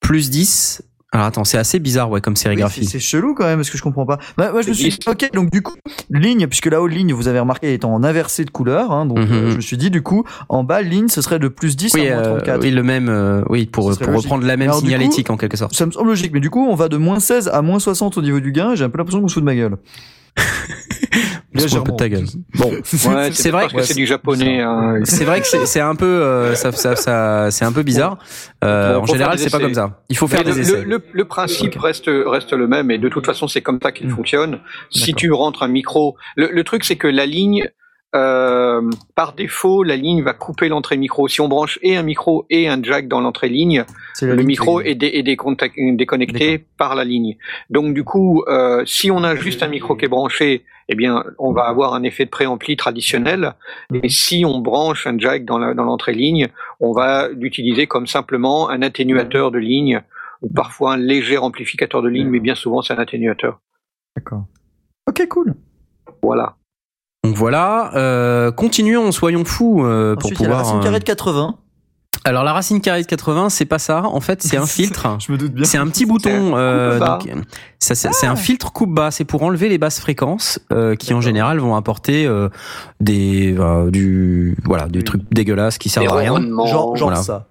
plus 0.00 0.30
10. 0.30 0.82
Alors 1.10 1.26
attends, 1.26 1.44
c'est 1.44 1.56
assez 1.56 1.78
bizarre 1.78 2.10
ouais 2.10 2.20
comme 2.20 2.34
Oui, 2.34 2.38
sérigraphie. 2.38 2.84
c'est 2.84 2.92
c'est 2.92 2.98
chelou 3.00 3.34
quand 3.34 3.44
même, 3.46 3.56
parce 3.60 3.70
que 3.70 3.78
je 3.78 3.82
comprends 3.82 4.04
pas. 4.04 4.18
Bah, 4.36 4.52
moi, 4.52 4.60
je 4.60 4.68
me 4.68 4.74
suis 4.74 4.90
dit, 4.90 4.98
ok, 5.06 5.30
donc 5.32 5.50
du 5.50 5.62
coup, 5.62 5.74
ligne, 6.10 6.46
puisque 6.48 6.66
la 6.66 6.82
haute 6.82 6.92
ligne, 6.92 7.14
vous 7.14 7.28
avez 7.28 7.40
remarqué, 7.40 7.72
est 7.72 7.86
en 7.86 8.04
inversé 8.04 8.44
de 8.44 8.50
couleur, 8.50 8.92
hein, 8.92 9.06
donc 9.06 9.18
Mhm. 9.20 9.32
euh, 9.32 9.50
je 9.52 9.56
me 9.56 9.60
suis 9.62 9.78
dit, 9.78 9.90
du 9.90 10.02
coup, 10.02 10.24
en 10.50 10.64
bas, 10.64 10.82
ligne, 10.82 11.08
ce 11.08 11.22
serait 11.22 11.38
de 11.38 11.48
plus 11.48 11.76
10 11.76 11.94
oui, 11.94 12.08
à 12.08 12.14
moins 12.16 12.22
euh, 12.24 12.36
34. 12.40 12.62
oui, 12.62 12.70
le 12.72 12.82
même, 12.82 13.08
euh, 13.08 13.42
oui, 13.48 13.64
pour, 13.64 13.90
pour 13.98 14.14
reprendre 14.16 14.44
la 14.46 14.58
même 14.58 14.68
Alors, 14.68 14.80
signalétique 14.80 15.30
en 15.30 15.38
quelque 15.38 15.56
sorte. 15.56 15.74
Ça 15.74 15.86
me 15.86 15.92
semble 15.92 16.08
logique, 16.08 16.30
mais 16.34 16.40
du 16.40 16.50
coup, 16.50 16.66
on 16.68 16.74
va 16.74 16.88
de 16.90 16.98
moins 16.98 17.20
16 17.20 17.48
à 17.48 17.62
moins 17.62 17.78
60 17.78 18.18
au 18.18 18.22
niveau 18.22 18.40
du 18.40 18.52
gain, 18.52 18.72
et 18.72 18.76
j'ai 18.76 18.84
un 18.84 18.90
peu 18.90 18.98
l'impression 18.98 19.22
qu'on 19.22 19.28
se 19.28 19.34
fout 19.34 19.42
de 19.42 19.46
ma 19.46 19.54
gueule. 19.54 19.78
Ta 21.96 22.08
gueule. 22.08 22.24
Bon, 22.56 22.70
Ouais, 22.70 23.30
c'est 23.32 23.50
vrai 23.50 23.68
que 23.68 23.82
c'est 23.82 23.94
du 23.94 24.06
japonais. 24.06 24.60
hein. 24.62 25.00
c'est 25.04 25.24
vrai 25.24 25.40
que 25.40 25.46
c'est 25.46 25.66
c'est 25.66 25.80
un 25.80 25.94
peu, 25.94 26.06
euh, 26.06 26.54
ça, 26.54 26.72
ça, 26.72 26.96
ça, 26.96 27.50
c'est 27.50 27.64
un 27.64 27.72
peu 27.72 27.82
bizarre. 27.82 28.18
Euh, 28.64 28.94
Bon, 28.94 29.02
en 29.02 29.06
général, 29.06 29.38
c'est 29.38 29.50
pas 29.50 29.58
comme 29.60 29.74
ça. 29.74 30.00
Il 30.08 30.16
faut 30.16 30.26
faire 30.26 30.40
Mais 30.44 30.52
des 30.52 30.56
le, 30.56 30.60
essais. 30.60 30.76
le- 30.82 30.84
le- 30.84 31.02
le 31.12 31.24
principe 31.24 31.76
reste, 31.78 32.08
reste 32.26 32.52
le 32.52 32.66
même 32.66 32.90
et 32.90 32.98
de 32.98 33.08
toute 33.08 33.26
façon 33.26 33.48
c'est 33.48 33.62
comme 33.62 33.78
ça 33.82 33.92
qu'il 33.92 34.08
Mm. 34.08 34.10
fonctionne. 34.16 34.60
Si 34.90 35.14
tu 35.14 35.32
rentres 35.32 35.62
un 35.62 35.68
micro, 35.68 36.16
le, 36.36 36.48
le 36.52 36.64
truc 36.64 36.84
c'est 36.84 36.96
que 36.96 37.08
la 37.08 37.26
ligne, 37.26 37.68
euh, 38.14 38.82
par 39.14 39.34
défaut, 39.34 39.82
la 39.82 39.96
ligne 39.96 40.22
va 40.22 40.32
couper 40.32 40.68
l'entrée 40.68 40.96
micro. 40.96 41.28
Si 41.28 41.40
on 41.40 41.48
branche 41.48 41.78
et 41.82 41.96
un 41.96 42.02
micro 42.02 42.46
et 42.48 42.68
un 42.68 42.82
jack 42.82 43.06
dans 43.08 43.20
l'entrée 43.20 43.48
ligne, 43.50 43.84
le 44.22 44.34
ligne 44.36 44.46
micro 44.46 44.80
est, 44.80 44.94
dé- 44.94 45.10
est 45.14 45.22
décontac- 45.22 45.96
déconnecté 45.96 46.58
par 46.78 46.94
la 46.94 47.04
ligne. 47.04 47.36
Donc 47.70 47.92
du 47.94 48.04
coup, 48.04 48.42
euh, 48.48 48.82
si 48.86 49.10
on 49.10 49.22
a 49.24 49.36
juste 49.36 49.62
un 49.62 49.68
micro 49.68 49.94
qui 49.94 50.06
est 50.06 50.08
branché, 50.08 50.64
eh 50.88 50.94
bien, 50.94 51.22
on 51.38 51.52
va 51.52 51.64
avoir 51.64 51.92
un 51.92 52.02
effet 52.02 52.24
de 52.24 52.30
préampli 52.30 52.76
traditionnel. 52.76 53.52
Mhm. 53.90 54.00
Et 54.02 54.08
si 54.08 54.44
on 54.46 54.58
branche 54.60 55.06
un 55.06 55.18
jack 55.18 55.44
dans 55.44 55.58
l'entrée 55.58 56.14
ligne, 56.14 56.48
on 56.80 56.92
va 56.92 57.28
l'utiliser 57.28 57.86
comme 57.86 58.06
simplement 58.06 58.70
un 58.70 58.80
atténuateur 58.80 59.50
de 59.50 59.58
ligne 59.58 60.00
ou 60.40 60.48
parfois 60.48 60.94
un 60.94 60.96
léger 60.96 61.36
amplificateur 61.36 62.00
de 62.00 62.08
ligne, 62.08 62.28
mais 62.28 62.40
bien 62.40 62.54
souvent 62.54 62.80
c'est 62.80 62.94
un 62.94 62.98
atténuateur. 62.98 63.60
D'accord. 64.16 64.44
Ok, 65.08 65.26
cool. 65.28 65.54
Voilà. 66.22 66.54
Voilà, 67.38 67.92
euh, 67.94 68.50
continuons, 68.50 69.12
soyons 69.12 69.44
fous 69.44 69.84
euh, 69.84 70.16
pour 70.16 70.26
Ensuite, 70.26 70.40
il 70.40 70.42
y 70.42 70.46
a 70.46 70.48
la 70.48 70.56
pouvoir. 70.56 70.66
racine 70.66 70.80
euh, 70.80 70.82
carrée 70.82 70.98
de 70.98 71.04
80. 71.04 71.54
Alors 72.24 72.42
la 72.42 72.52
racine 72.52 72.80
carrée 72.80 73.02
de 73.02 73.06
80, 73.06 73.48
c'est 73.48 73.64
pas 73.64 73.78
ça. 73.78 74.02
En 74.04 74.20
fait, 74.20 74.42
c'est 74.42 74.56
un 74.56 74.66
filtre. 74.66 75.16
Je 75.24 75.30
me 75.32 75.38
doute 75.38 75.52
bien. 75.52 75.64
C'est 75.64 75.78
un 75.78 75.86
petit 75.86 76.04
bouton. 76.04 76.56
euh, 76.56 76.98
coupe-bas. 76.98 77.18
donc, 77.22 77.44
ça, 77.78 77.94
c'est 77.94 78.26
un 78.26 78.36
filtre 78.36 78.72
coupe 78.72 78.92
bas. 78.92 79.10
C'est 79.12 79.24
pour 79.24 79.42
enlever 79.44 79.68
les 79.68 79.78
basses 79.78 80.00
fréquences 80.00 80.58
euh, 80.72 80.96
qui 80.96 81.14
en 81.14 81.20
général 81.20 81.58
vont 81.60 81.76
apporter 81.76 82.26
euh, 82.26 82.48
des 83.00 83.54
euh, 83.58 83.90
du 83.90 84.56
voilà 84.64 84.88
des 84.88 85.02
trucs 85.02 85.22
dégueulasses 85.32 85.78
qui 85.78 85.88
servent 85.88 86.08
à 86.08 86.16
rien. 86.16 86.32
ronronnements. 86.32 86.66
Genre, 86.66 86.96
genre 86.96 87.08
Voilà. 87.10 87.22
ça. 87.22 87.46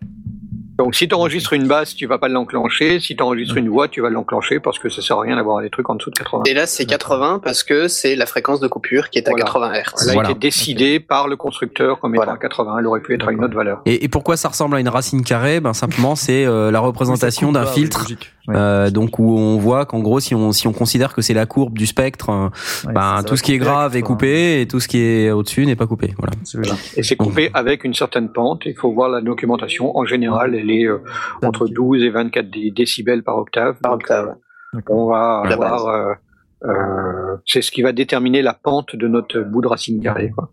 Donc 0.77 0.93
si 0.93 1.07
tu 1.07 1.15
enregistres 1.15 1.53
une 1.53 1.67
basse, 1.67 1.95
tu 1.95 2.05
vas 2.05 2.19
pas 2.19 2.27
l'enclencher. 2.27 2.99
Si 2.99 3.15
tu 3.15 3.23
enregistres 3.23 3.57
une 3.57 3.69
voix, 3.69 3.87
tu 3.87 4.01
vas 4.01 4.09
l'enclencher 4.11 4.59
parce 4.59 4.77
que 4.77 4.89
ça 4.89 5.01
sert 5.01 5.17
à 5.17 5.21
rien 5.21 5.35
d'avoir 5.35 5.61
des 5.61 5.69
trucs 5.71 5.89
en 5.89 5.95
dessous 5.95 6.11
de 6.11 6.15
80. 6.17 6.43
Et 6.45 6.53
là, 6.53 6.67
c'est 6.67 6.85
80 6.85 7.41
parce 7.43 7.63
que 7.63 7.87
c'est 7.87 8.15
la 8.15 8.25
fréquence 8.27 8.59
de 8.59 8.67
coupure 8.67 9.09
qui 9.09 9.17
est 9.17 9.27
à 9.27 9.31
Voilà. 9.31 9.45
80 9.45 9.71
Hz. 9.73 9.83
Elle 10.03 10.09
a 10.09 10.13
Voilà. 10.13 10.29
été 10.31 10.39
décidée 10.39 10.99
par 10.99 11.27
le 11.27 11.35
constructeur 11.35 11.99
comme 11.99 12.13
étant 12.13 12.25
Voilà. 12.25 12.37
à 12.37 12.37
80. 12.37 12.75
Elle 12.79 12.85
aurait 12.87 13.01
pu 13.01 13.15
être 13.15 13.27
à 13.27 13.31
une 13.31 13.43
autre 13.43 13.55
valeur. 13.55 13.81
Et, 13.85 14.03
et 14.03 14.07
pourquoi 14.07 14.37
ça 14.37 14.49
ressemble 14.49 14.75
à 14.75 14.79
une 14.79 14.89
racine 14.89 15.23
carrée? 15.23 15.59
Ben 15.59 15.73
simplement, 15.73 16.15
c'est 16.15 16.45
euh, 16.45 16.69
la 16.69 16.79
représentation 16.79 17.51
d'un 17.51 17.65
filtre. 17.65 18.01
logique? 18.03 18.33
Ouais. 18.47 18.55
euh, 18.55 18.89
donc 18.89 19.19
où 19.19 19.37
on 19.37 19.57
voit 19.57 19.85
qu'en 19.85 19.99
gros 19.99 20.19
si 20.19 20.33
on 20.33 20.51
si 20.53 20.67
on 20.67 20.73
considère 20.73 21.13
que 21.13 21.21
c'est 21.21 21.33
la 21.33 21.45
courbe 21.45 21.77
du 21.77 21.85
spectre, 21.85 22.29
euh, 22.29 22.49
Ouais, 22.87 22.93
ben 22.93 23.21
tout 23.25 23.35
ce 23.35 23.43
qui 23.43 23.53
est 23.53 23.57
grave 23.57 23.95
est 23.95 24.01
80. 24.01 24.07
coupé 24.15 24.61
et 24.61 24.67
tout 24.67 24.79
ce 24.79 24.87
qui 24.87 24.99
est 24.99 25.31
au-dessus 25.31 25.65
n'est 25.65 25.75
pas 25.75 25.87
coupé. 25.87 26.13
Voilà. 26.17 26.33
Et 26.95 27.03
c'est 27.03 27.15
coupé 27.17 27.49
avec 27.53 27.83
une 27.83 27.93
certaine 27.93 28.29
pente. 28.29 28.63
Il 28.65 28.75
faut 28.75 28.91
voir 28.93 29.09
la 29.09 29.21
documentation. 29.21 29.97
En 29.97 30.05
général, 30.05 30.55
elle 30.55 30.71
est 30.71 30.85
euh, 30.85 30.99
entre 31.43 31.67
12 31.67 32.03
et 32.03 32.09
24 32.09 32.49
dé- 32.49 32.71
décibels 32.71 33.23
par 33.23 33.37
octave. 33.37 33.75
Par 33.81 33.91
Donc, 33.93 34.01
octave. 34.01 34.35
on 34.89 35.07
va 35.07 35.41
avoir. 35.49 35.87
euh, 35.87 36.13
euh, 36.65 37.35
c'est 37.45 37.61
ce 37.61 37.69
qui 37.71 37.81
va 37.81 37.91
déterminer 37.91 38.41
la 38.41 38.53
pente 38.53 38.95
de 38.95 39.07
notre 39.07 39.39
bout 39.41 39.61
de 39.61 39.67
racine 39.67 40.01
carrée. 40.01 40.31
Quoi. 40.31 40.51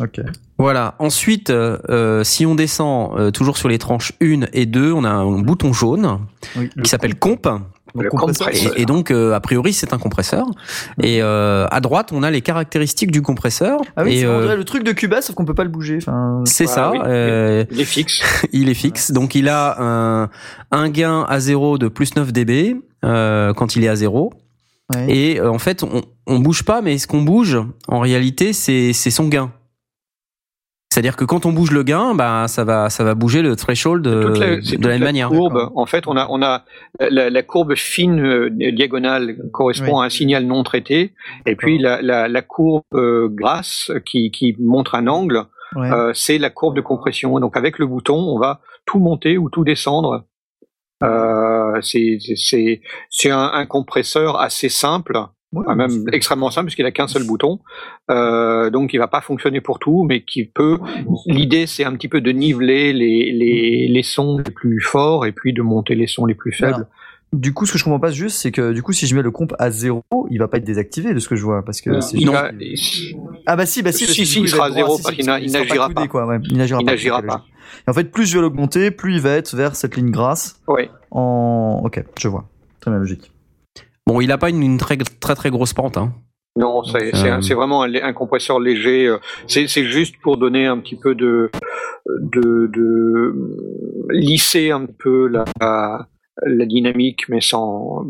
Ok. 0.00 0.20
Voilà. 0.58 0.94
Ensuite, 0.98 1.50
euh, 1.50 1.78
euh, 1.88 2.24
si 2.24 2.46
on 2.46 2.54
descend 2.54 3.18
euh, 3.18 3.30
toujours 3.30 3.56
sur 3.56 3.68
les 3.68 3.78
tranches 3.78 4.12
1 4.22 4.46
et 4.52 4.66
2, 4.66 4.92
on 4.92 5.04
a 5.04 5.10
un 5.10 5.38
bouton 5.40 5.72
jaune 5.72 6.18
Oui, 6.56 6.70
qui 6.82 6.88
s'appelle 6.90 7.14
comp. 7.16 7.46
Donc. 7.94 8.06
Et, 8.52 8.82
et 8.82 8.86
donc, 8.86 9.10
euh, 9.10 9.34
a 9.34 9.40
priori, 9.40 9.74
c'est 9.74 9.92
un 9.92 9.98
compresseur. 9.98 10.46
Et 11.02 11.22
euh, 11.22 11.66
à 11.70 11.80
droite, 11.80 12.10
on 12.12 12.22
a 12.22 12.30
les 12.30 12.40
caractéristiques 12.40 13.10
du 13.10 13.20
compresseur. 13.20 13.80
Ah 13.96 14.04
oui, 14.04 14.14
et 14.14 14.20
c'est 14.20 14.26
on 14.26 14.30
euh, 14.40 14.56
le 14.56 14.64
truc 14.64 14.82
de 14.82 14.92
Cubase, 14.92 15.26
sauf 15.26 15.36
qu'on 15.36 15.44
peut 15.44 15.52
pas 15.54 15.64
le 15.64 15.68
bouger. 15.68 15.98
Enfin, 16.00 16.40
c'est 16.46 16.64
Ah 16.64 16.74
ça. 16.74 16.90
oui, 16.92 16.98
euh, 17.04 17.64
Il 17.70 17.80
est 17.80 17.84
fixe. 17.84 18.22
il 18.52 18.70
est 18.70 18.74
fixe. 18.74 19.10
Donc, 19.10 19.34
il 19.34 19.46
a 19.50 19.76
un, 19.78 20.30
un 20.70 20.88
gain 20.88 21.26
à 21.28 21.38
0 21.38 21.76
de 21.76 21.88
plus 21.88 22.16
9 22.16 22.32
dB 22.32 22.76
euh, 23.04 23.52
quand 23.52 23.76
il 23.76 23.84
est 23.84 23.88
à 23.88 23.96
0. 23.96 24.32
ouais. 24.94 25.06
Et 25.14 25.38
euh, 25.40 25.50
en 25.50 25.58
fait, 25.58 25.82
on, 25.82 26.00
on 26.26 26.38
bouge 26.38 26.62
pas, 26.64 26.80
mais 26.80 26.96
ce 26.96 27.06
qu'on 27.06 27.20
bouge, 27.22 27.58
en 27.88 28.00
réalité, 28.00 28.54
c'est 28.54 28.92
son 28.94 29.28
gain. 29.28 29.52
C'est-à-dire 30.92 31.16
que 31.16 31.24
quand 31.24 31.46
on 31.46 31.52
bouge 31.52 31.70
le 31.70 31.82
gain, 31.84 32.14
bah 32.14 32.44
ça 32.48 32.64
va 32.64 32.90
ça 32.90 33.02
va 33.02 33.14
bouger 33.14 33.40
le 33.40 33.56
threshold 33.56 34.02
de, 34.04 34.24
Toute 34.24 34.38
la- 34.38 34.46
c'est 34.62 34.72
de 34.72 34.76
toute 34.76 34.84
la 34.84 34.90
même 34.90 35.04
manière. 35.04 35.28
Courbe. 35.30 35.70
En 35.74 35.86
fait, 35.86 36.06
on 36.06 36.18
a, 36.18 36.26
on 36.28 36.42
a 36.42 36.64
la, 37.00 37.30
la 37.30 37.42
courbe 37.42 37.74
fine 37.76 38.20
euh, 38.20 38.50
diagonale 38.50 39.36
correspond 39.52 39.96
Oui. 39.98 40.02
à 40.02 40.06
un 40.06 40.10
signal 40.10 40.44
non 40.44 40.62
traité, 40.64 41.14
et 41.46 41.56
puis 41.56 41.78
la, 41.78 42.02
la, 42.02 42.28
la 42.28 42.42
courbe 42.42 42.82
euh, 42.94 43.28
grasse 43.30 43.90
qui, 44.04 44.30
qui 44.30 44.54
montre 44.60 44.94
un 44.94 45.06
angle, 45.06 45.44
Ouais. 45.74 45.90
euh, 45.90 46.12
c'est 46.14 46.36
la 46.36 46.50
courbe 46.50 46.76
de 46.76 46.82
compression. 46.82 47.40
Donc 47.40 47.56
avec 47.56 47.78
le 47.78 47.86
bouton, 47.86 48.18
on 48.18 48.38
va 48.38 48.60
tout 48.84 48.98
monter 48.98 49.38
ou 49.38 49.48
tout 49.48 49.64
descendre. 49.64 50.26
Euh, 51.02 51.80
c'est 51.80 52.18
c'est 52.36 52.82
c'est 53.08 53.30
un, 53.30 53.50
un 53.54 53.64
compresseur 53.66 54.38
assez 54.38 54.68
simple, 54.68 55.18
Ouais, 55.52 55.64
ah, 55.68 55.74
même 55.74 55.90
extrêmement 56.12 56.50
simple 56.50 56.66
puisqu'il 56.66 56.86
a 56.86 56.90
qu'un 56.92 57.08
seul 57.08 57.24
bouton. 57.24 57.58
Euh, 58.10 58.70
donc 58.70 58.94
il 58.94 58.98
va 58.98 59.08
pas 59.08 59.20
fonctionner 59.20 59.60
pour 59.60 59.78
tout, 59.78 60.04
mais 60.08 60.22
qui 60.22 60.44
peut. 60.44 60.78
L'idée 61.26 61.66
c'est 61.66 61.84
un 61.84 61.92
petit 61.94 62.08
peu 62.08 62.20
de 62.20 62.30
niveler 62.32 62.92
les, 62.92 63.32
les 63.32 63.88
les 63.88 64.02
sons 64.02 64.38
les 64.38 64.50
plus 64.50 64.80
forts 64.80 65.26
et 65.26 65.32
puis 65.32 65.52
de 65.52 65.60
monter 65.62 65.94
les 65.94 66.06
sons 66.06 66.24
les 66.26 66.34
plus 66.34 66.52
faibles. 66.52 66.86
Du 67.34 67.54
coup, 67.54 67.64
ce 67.64 67.72
que 67.72 67.78
je 67.78 67.84
comprends 67.84 67.98
pas 67.98 68.10
juste, 68.10 68.36
c'est 68.36 68.50
que 68.50 68.74
du 68.74 68.82
coup, 68.82 68.92
si 68.92 69.06
je 69.06 69.14
mets 69.16 69.22
le 69.22 69.30
comp 69.30 69.54
à 69.58 69.70
0, 69.70 70.02
il 70.30 70.38
va 70.38 70.48
pas 70.48 70.58
être 70.58 70.64
désactivé 70.64 71.14
de 71.14 71.18
ce 71.18 71.28
que 71.28 71.34
je 71.36 71.42
vois, 71.42 71.64
parce 71.64 71.80
que 71.80 72.00
c'est 72.02 72.18
juste- 72.18 72.30
Ah 73.46 73.56
bah 73.56 73.64
si, 73.64 73.82
bah 73.82 73.90
Si, 73.90 74.04
si, 74.06 74.26
si, 74.26 74.40
il 74.40 74.48
sera 74.50 74.66
à 74.66 74.70
zéro 74.70 74.98
parce 75.02 75.14
qu'il 75.16 75.24
n'agira 75.50 75.88
pas. 75.88 76.06
Quoi, 76.08 76.26
ouais. 76.26 76.36
Il 76.80 76.84
n'agira 76.84 77.22
pas. 77.22 77.44
Et 77.86 77.90
en 77.90 77.94
fait, 77.94 78.04
plus 78.10 78.26
je 78.26 78.34
vais 78.36 78.42
l'augmenter, 78.42 78.90
plus 78.90 79.14
il 79.14 79.20
va 79.22 79.30
être 79.30 79.56
vers 79.56 79.76
cette 79.76 79.96
ligne 79.96 80.10
grasse. 80.10 80.60
Ouais. 80.68 80.90
En, 81.10 81.80
ok, 81.84 82.04
je 82.20 82.28
vois. 82.28 82.46
Très 82.80 82.90
bien 82.90 83.00
logique. 83.00 83.32
Bon, 84.06 84.20
il 84.20 84.32
a 84.32 84.38
pas 84.38 84.50
une, 84.50 84.62
une 84.62 84.78
très 84.78 84.96
très 84.96 85.34
très 85.34 85.50
grosse 85.50 85.72
pente. 85.74 85.96
Hein. 85.96 86.12
Non, 86.56 86.82
c'est 86.84 87.14
Euh. 87.14 87.54
vraiment 87.54 87.82
un, 87.82 87.94
un 87.94 88.12
compresseur 88.12 88.60
léger. 88.60 89.06
euh, 89.06 89.18
C'est 89.46 89.66
juste 89.84 90.16
pour 90.22 90.36
donner 90.36 90.66
un 90.66 90.78
petit 90.78 90.96
peu 90.96 91.14
de 91.14 91.50
de, 92.20 92.66
de 92.72 93.34
lisser 94.10 94.70
un 94.70 94.86
peu 94.86 95.28
la, 95.28 95.44
la, 95.60 96.66
dynamique, 96.66 97.28
mais 97.28 97.40
sans. 97.40 98.04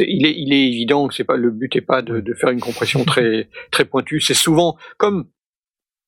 Il 0.00 0.26
est 0.26 0.34
il 0.36 0.52
est 0.52 0.66
évident 0.68 1.08
que 1.08 1.14
c'est 1.14 1.24
pas 1.24 1.36
le 1.36 1.50
but 1.50 1.74
est 1.76 1.80
pas 1.80 2.02
de, 2.02 2.20
de 2.20 2.34
faire 2.34 2.50
une 2.50 2.60
compression 2.60 3.04
très 3.04 3.48
très 3.70 3.84
pointue. 3.84 4.20
C'est 4.20 4.34
souvent 4.34 4.76
comme 4.98 5.26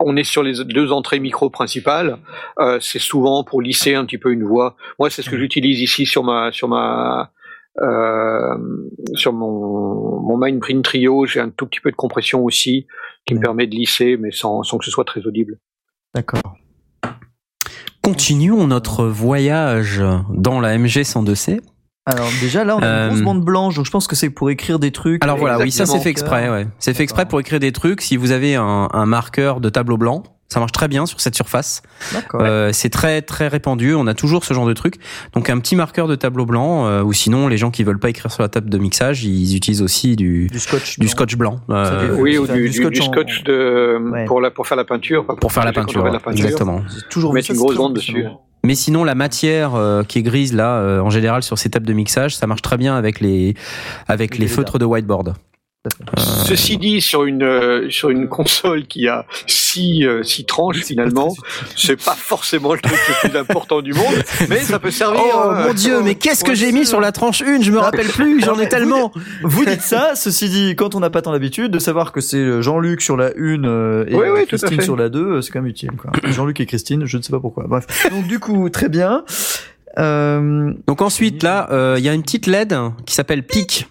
on 0.03 0.17
est 0.17 0.25
sur 0.25 0.43
les 0.43 0.65
deux 0.65 0.93
entrées 0.93 1.21
micro 1.21 1.51
principales, 1.51 2.19
euh, 2.59 2.79
c'est 2.81 2.99
souvent 2.99 3.45
pour 3.45 3.61
lisser 3.63 3.95
un 3.95 4.05
petit 4.07 4.17
peu 4.19 4.33
une 4.33 4.45
voix. 4.45 4.75
Moi, 4.99 5.11
c'est 5.11 5.21
ce 5.23 5.29
que 5.31 5.39
j'utilise 5.39 5.81
ici 5.83 6.05
sur 6.07 6.25
ma 6.25 6.53
sur 6.53 6.69
ma 6.69 7.31
euh, 7.83 8.57
sur 9.15 9.33
mon, 9.33 10.21
mon 10.21 10.37
Mindprint 10.37 10.85
Trio, 10.85 11.27
j'ai 11.27 11.41
un 11.41 11.51
tout 11.51 11.67
petit 11.67 11.81
peu 11.81 11.91
de 11.91 11.97
compression 11.97 12.45
aussi 12.45 12.87
qui 13.27 13.35
me 13.35 13.41
permet 13.41 13.67
de 13.67 13.75
lisser, 13.75 14.17
mais 14.17 14.31
sans, 14.31 14.63
sans 14.63 14.79
que 14.79 14.85
ce 14.85 14.91
soit 14.91 15.05
très 15.05 15.27
audible. 15.27 15.59
D'accord. 16.15 16.57
Continuons 18.03 18.67
notre 18.67 19.05
voyage 19.07 20.03
dans 20.31 20.59
la 20.61 20.77
MG 20.79 21.03
102C. 21.03 21.61
Alors 22.07 22.29
déjà 22.41 22.65
là, 22.65 22.77
on 22.77 22.81
a 22.81 22.87
Euh, 22.87 23.05
une 23.05 23.11
grosse 23.11 23.25
bande 23.25 23.45
blanche, 23.45 23.77
donc 23.77 23.85
je 23.87 23.91
pense 23.91 24.07
que 24.07 24.17
c'est 24.17 24.31
pour 24.31 24.51
écrire 24.51 24.79
des 24.79 24.91
trucs. 24.91 25.23
Alors 25.23 25.37
voilà, 25.37 25.59
oui, 25.59 25.71
ça 25.71 25.87
c'est 25.87 26.01
fait 26.01 26.09
exprès. 26.09 26.49
Ouais. 26.49 26.67
C'est 26.79 26.95
fait 26.95 27.03
exprès 27.03 27.27
pour 27.27 27.39
écrire 27.41 27.61
des 27.61 27.73
trucs. 27.73 28.01
Si 28.01 28.17
vous 28.17 28.33
avez 28.33 28.57
un, 28.57 28.89
un 28.91 29.07
marqueur 29.07 29.61
de 29.61 29.69
tableau 29.69 29.99
blanc, 29.99 30.23
ça 30.53 30.61
marche 30.61 30.73
très 30.73 30.89
bien 30.89 31.07
sur 31.07 31.21
cette 31.21 31.35
surface. 31.37 31.81
D'accord. 32.13 32.41
Euh, 32.43 32.71
c'est 32.73 32.91
très 32.91 33.23
très 33.23 33.49
répandu. 33.49 33.95
On 33.95 34.07
a 34.07 34.15
toujours 34.15 34.45
ce 34.45 34.53
genre 34.53 34.67
de 34.67 34.73
truc. 34.75 34.97
Donc 35.33 35.49
un 35.49 35.59
petit 35.61 35.77
marqueur 35.77 36.09
de 36.09 36.17
tableau 36.17 36.45
blanc, 36.45 36.87
euh, 36.87 37.03
ou 37.03 37.13
sinon 37.13 37.47
les 37.49 37.57
gens 37.57 37.71
qui 37.71 37.85
veulent 37.85 38.01
pas 38.01 38.11
écrire 38.11 38.31
sur 38.33 38.43
la 38.43 38.49
table 38.49 38.69
de 38.69 38.77
mixage, 38.79 39.25
ils 39.25 39.55
utilisent 39.57 39.81
aussi 39.83 40.17
du 40.17 40.49
du 40.49 40.59
scotch. 40.59 40.99
du 40.99 41.07
blanc. 41.07 41.11
scotch 41.13 41.37
blanc. 41.37 41.61
euh, 41.71 42.17
oui, 42.19 42.37
ou 42.37 42.47
du, 42.47 42.53
du 42.53 42.69
du- 42.69 42.73
scotch 42.73 42.95
du 42.95 43.01
en- 43.01 43.05
scotch 43.13 43.45
de, 43.45 43.99
Ouais. 44.13 44.25
pour, 44.27 44.41
la, 44.41 44.51
pour 44.51 44.67
faire 44.67 44.77
la 44.77 44.85
peinture. 44.85 45.25
pour 45.41 45.53
faire 45.53 45.65
la 45.65 45.73
peinture. 45.73 46.05
la 46.05 46.19
peinture. 46.19 46.45
Exactement. 46.45 46.83
Toujours 47.11 47.33
Mettre 47.33 47.53
une 47.53 47.57
grosse 47.57 47.77
bande 47.77 47.95
dessus. 47.95 48.25
Mais 48.63 48.75
sinon, 48.75 49.05
la 49.05 49.15
matière 49.15 49.75
euh, 49.75 50.03
qui 50.03 50.19
est 50.19 50.23
grise 50.23 50.53
là, 50.53 50.75
euh, 50.77 51.01
en 51.01 51.09
général 51.09 51.43
sur 51.43 51.57
ces 51.57 51.71
tables 51.71 51.87
de 51.87 51.95
mixage, 51.95 52.37
ça 52.37 52.47
marche 52.47 52.61
très 52.61 52.77
bien 52.77 52.95
avec 52.95 53.21
les 53.21 53.55
avec 54.07 54.35
Les 54.37 54.41
les 54.41 54.49
feutres 54.49 54.79
de 54.79 54.85
whiteboard. 54.85 55.33
Euh, 55.87 56.21
Ceci 56.45 56.77
dit, 56.77 57.01
sur 57.01 57.25
une 57.25 57.43
euh, 57.43 57.89
sur 57.89 58.11
une 58.11 58.29
console 58.29 58.87
qui 58.87 59.09
a 59.09 59.25
six 59.47 60.05
euh, 60.05 60.23
six 60.23 60.45
tranches 60.45 60.83
finalement, 60.83 61.35
c'est 61.75 61.97
pas 61.97 62.15
forcément 62.15 62.75
le 62.75 62.81
truc 62.81 62.99
le 63.09 63.29
plus 63.31 63.39
important 63.39 63.81
du 63.81 63.95
monde, 63.95 64.23
mais 64.51 64.59
ça 64.59 64.79
peut 64.79 64.91
servir. 64.91 65.23
Oh 65.35 65.39
hein. 65.39 65.69
mon 65.69 65.73
dieu, 65.73 66.03
mais 66.03 66.17
qu'est-ce 66.17 66.45
que 66.45 66.55
j'ai 66.55 66.71
mis 66.73 66.85
sur 66.85 67.01
la 67.01 67.13
tranche 67.13 67.41
1 67.41 67.63
Je 67.63 67.71
me 67.71 67.79
rappelle 67.79 68.09
plus, 68.09 68.43
j'en 68.43 68.59
ai 68.61 68.69
tellement. 68.69 69.11
Vous 69.43 69.65
dites 69.65 69.81
ça, 69.81 70.13
ceci 70.17 70.51
dit, 70.51 70.77
quand 70.77 70.95
on 70.95 71.01
n'a 71.01 71.09
pas 71.09 71.23
tant 71.23 71.33
l'habitude 71.33 71.71
de 71.73 71.79
savoir 71.79 72.13
que 72.13 72.21
c'est 72.21 72.61
Jean-Luc 72.61 73.01
sur 73.01 73.17
la 73.17 73.33
une 73.37 73.65
euh, 73.65 74.05
et 74.07 74.15
Oui, 74.15 74.27
oui, 74.35 74.47
Christine 74.47 74.83
sur 74.83 74.97
la 74.97 75.09
2, 75.09 75.19
euh, 75.19 75.41
c'est 75.41 75.51
quand 75.51 75.61
même 75.63 75.71
utile. 75.71 75.93
quoi. 75.93 76.13
Jean-Luc 76.31 76.61
et 76.61 76.67
Christine, 76.67 77.07
je 77.07 77.17
ne 77.17 77.23
sais 77.23 77.31
pas 77.33 77.41
pourquoi. 77.41 77.65
Bref. 77.67 77.87
Donc 78.11 78.27
du 78.27 78.39
coup, 78.39 78.69
très 78.69 78.91
bien. 78.91 79.25
Euh, 79.99 80.73
Donc 80.87 81.01
ensuite 81.01 81.43
là, 81.43 81.69
euh, 81.71 81.97
il 81.99 82.05
y 82.05 82.09
a 82.11 82.13
une 82.13 82.23
petite 82.23 82.47
LED 82.47 82.77
qui 83.07 83.15
s'appelle 83.15 83.45
PIC. 83.45 83.89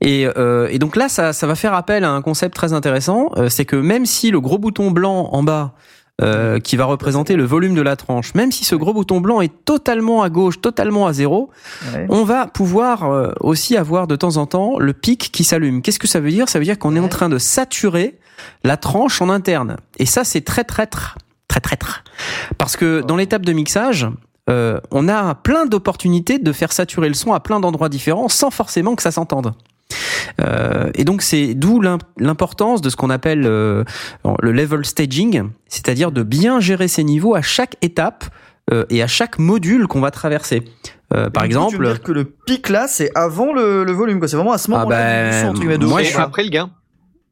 Et, 0.00 0.28
euh, 0.36 0.68
et 0.70 0.78
donc 0.78 0.96
là, 0.96 1.08
ça, 1.08 1.32
ça 1.32 1.46
va 1.46 1.54
faire 1.54 1.74
appel 1.74 2.04
à 2.04 2.10
un 2.10 2.22
concept 2.22 2.54
très 2.54 2.72
intéressant, 2.72 3.30
euh, 3.36 3.48
c'est 3.48 3.64
que 3.64 3.76
même 3.76 4.06
si 4.06 4.30
le 4.30 4.40
gros 4.40 4.58
bouton 4.58 4.90
blanc 4.90 5.28
en 5.32 5.42
bas, 5.42 5.74
euh, 6.20 6.58
qui 6.58 6.74
va 6.74 6.84
représenter 6.84 7.36
le 7.36 7.44
volume 7.44 7.76
de 7.76 7.80
la 7.80 7.94
tranche, 7.94 8.34
même 8.34 8.50
si 8.50 8.64
ce 8.64 8.74
gros 8.74 8.92
bouton 8.92 9.20
blanc 9.20 9.40
est 9.40 9.64
totalement 9.64 10.20
à 10.24 10.30
gauche, 10.30 10.60
totalement 10.60 11.06
à 11.06 11.12
zéro, 11.12 11.48
ouais. 11.94 12.06
on 12.08 12.24
va 12.24 12.48
pouvoir 12.48 13.04
euh, 13.04 13.30
aussi 13.38 13.76
avoir 13.76 14.08
de 14.08 14.16
temps 14.16 14.36
en 14.36 14.46
temps 14.46 14.80
le 14.80 14.92
pic 14.92 15.30
qui 15.30 15.44
s'allume. 15.44 15.80
Qu'est-ce 15.80 16.00
que 16.00 16.08
ça 16.08 16.18
veut 16.18 16.30
dire? 16.30 16.48
Ça 16.48 16.58
veut 16.58 16.64
dire 16.64 16.76
qu'on 16.76 16.96
est 16.96 16.98
en 16.98 17.06
train 17.06 17.28
de 17.28 17.38
saturer 17.38 18.18
la 18.64 18.76
tranche 18.76 19.22
en 19.22 19.28
interne. 19.28 19.76
Et 20.00 20.06
ça, 20.06 20.24
c'est 20.24 20.40
très 20.40 20.64
traître, 20.64 21.18
très 21.46 21.60
traître. 21.60 22.02
Parce 22.58 22.76
que 22.76 23.00
dans 23.02 23.14
l'étape 23.14 23.46
de 23.46 23.52
mixage, 23.52 24.08
euh, 24.48 24.78
on 24.90 25.08
a 25.08 25.34
plein 25.34 25.66
d'opportunités 25.66 26.38
de 26.38 26.52
faire 26.52 26.72
saturer 26.72 27.08
le 27.08 27.14
son 27.14 27.32
à 27.32 27.40
plein 27.40 27.60
d'endroits 27.60 27.88
différents 27.88 28.28
sans 28.28 28.50
forcément 28.50 28.94
que 28.94 29.02
ça 29.02 29.10
s'entende. 29.10 29.52
Euh, 30.40 30.90
et 30.94 31.04
donc 31.04 31.22
c'est 31.22 31.54
d'où 31.54 31.80
l'im- 31.80 31.98
l'importance 32.18 32.80
de 32.82 32.90
ce 32.90 32.96
qu'on 32.96 33.10
appelle 33.10 33.44
euh, 33.46 33.84
le 34.42 34.52
level 34.52 34.84
staging, 34.84 35.44
c'est-à-dire 35.66 36.12
de 36.12 36.22
bien 36.22 36.60
gérer 36.60 36.88
ces 36.88 37.04
niveaux 37.04 37.34
à 37.34 37.42
chaque 37.42 37.76
étape 37.82 38.24
euh, 38.72 38.84
et 38.90 39.02
à 39.02 39.06
chaque 39.06 39.38
module 39.38 39.86
qu'on 39.86 40.00
va 40.00 40.10
traverser. 40.10 40.62
Euh, 41.14 41.30
par 41.30 41.42
coup, 41.44 41.48
tu 41.48 41.54
exemple, 41.54 41.78
veux 41.78 41.86
dire 41.86 42.02
que 42.02 42.12
le 42.12 42.24
pic 42.24 42.68
là, 42.68 42.86
c'est 42.86 43.10
avant 43.14 43.54
le, 43.54 43.82
le 43.82 43.92
volume, 43.92 44.18
quoi. 44.18 44.28
C'est 44.28 44.36
vraiment 44.36 44.52
à 44.52 44.58
ce 44.58 44.70
Ah 44.70 44.78
moment-là. 44.80 44.96
ben, 44.96 45.78
moi, 45.86 46.02
je 46.02 46.08
suis- 46.08 46.18
après 46.18 46.44
le 46.44 46.50
gain. 46.50 46.70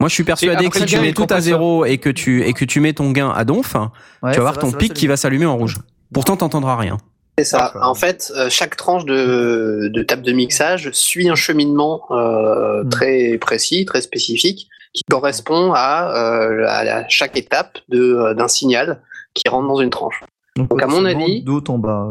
Moi, 0.00 0.08
je 0.08 0.14
suis 0.14 0.24
persuadé 0.24 0.68
que 0.70 0.78
si 0.78 0.84
tu 0.86 0.98
mets 0.98 1.10
et 1.10 1.14
tout 1.14 1.26
à 1.30 1.40
zéro 1.40 1.84
et 1.86 1.98
que 1.98 2.10
tu 2.10 2.42
et 2.42 2.52
que 2.54 2.64
tu 2.66 2.80
mets 2.80 2.92
ton 2.94 3.12
gain 3.12 3.30
à 3.30 3.44
donf, 3.44 3.74
Ouais, 3.74 3.80
tu 3.82 4.26
vas 4.26 4.32
ça 4.34 4.40
voir 4.40 4.54
va, 4.54 4.60
ton 4.62 4.68
va 4.70 4.78
pic 4.78 4.92
qui 4.94 5.06
va 5.06 5.16
s'allumer 5.16 5.46
en 5.46 5.56
rouge. 5.56 5.76
Pourtant, 6.12 6.36
t'entendras 6.36 6.76
rien. 6.76 6.98
C'est 7.38 7.44
ça. 7.44 7.72
En 7.82 7.94
fait, 7.94 8.32
euh, 8.36 8.48
chaque 8.48 8.76
tranche 8.76 9.04
de, 9.04 9.90
de 9.92 10.02
table 10.02 10.22
de 10.22 10.32
mixage 10.32 10.90
suit 10.92 11.28
un 11.28 11.34
cheminement 11.34 12.02
euh, 12.10 12.82
Mm. 12.84 12.88
très 12.88 13.38
précis, 13.38 13.84
très 13.84 14.00
spécifique, 14.00 14.68
qui 14.94 15.02
correspond 15.10 15.72
à, 15.74 16.12
euh, 16.16 16.64
à 16.68 16.84
la- 16.84 17.08
chaque 17.08 17.36
étape 17.36 17.78
de, 17.90 18.32
d'un 18.32 18.48
signal 18.48 19.02
qui 19.34 19.48
rentre 19.50 19.68
dans 19.68 19.80
une 19.80 19.90
tranche. 19.90 20.22
Donc, 20.56 20.70
Donc, 20.70 20.82
à 20.82 20.86
mon 20.86 21.04
avis- 21.04 21.44
en 21.68 21.78
bas. 21.78 22.06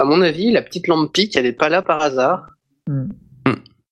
À 0.00 0.04
mon 0.04 0.20
avis, 0.20 0.50
la 0.52 0.60
petite 0.60 0.86
lampe 0.88 1.10
pique, 1.14 1.34
elle 1.36 1.44
n'est 1.44 1.52
pas 1.52 1.70
là 1.70 1.80
par 1.80 2.02
hasard. 2.02 2.48
hmm. 2.86 3.08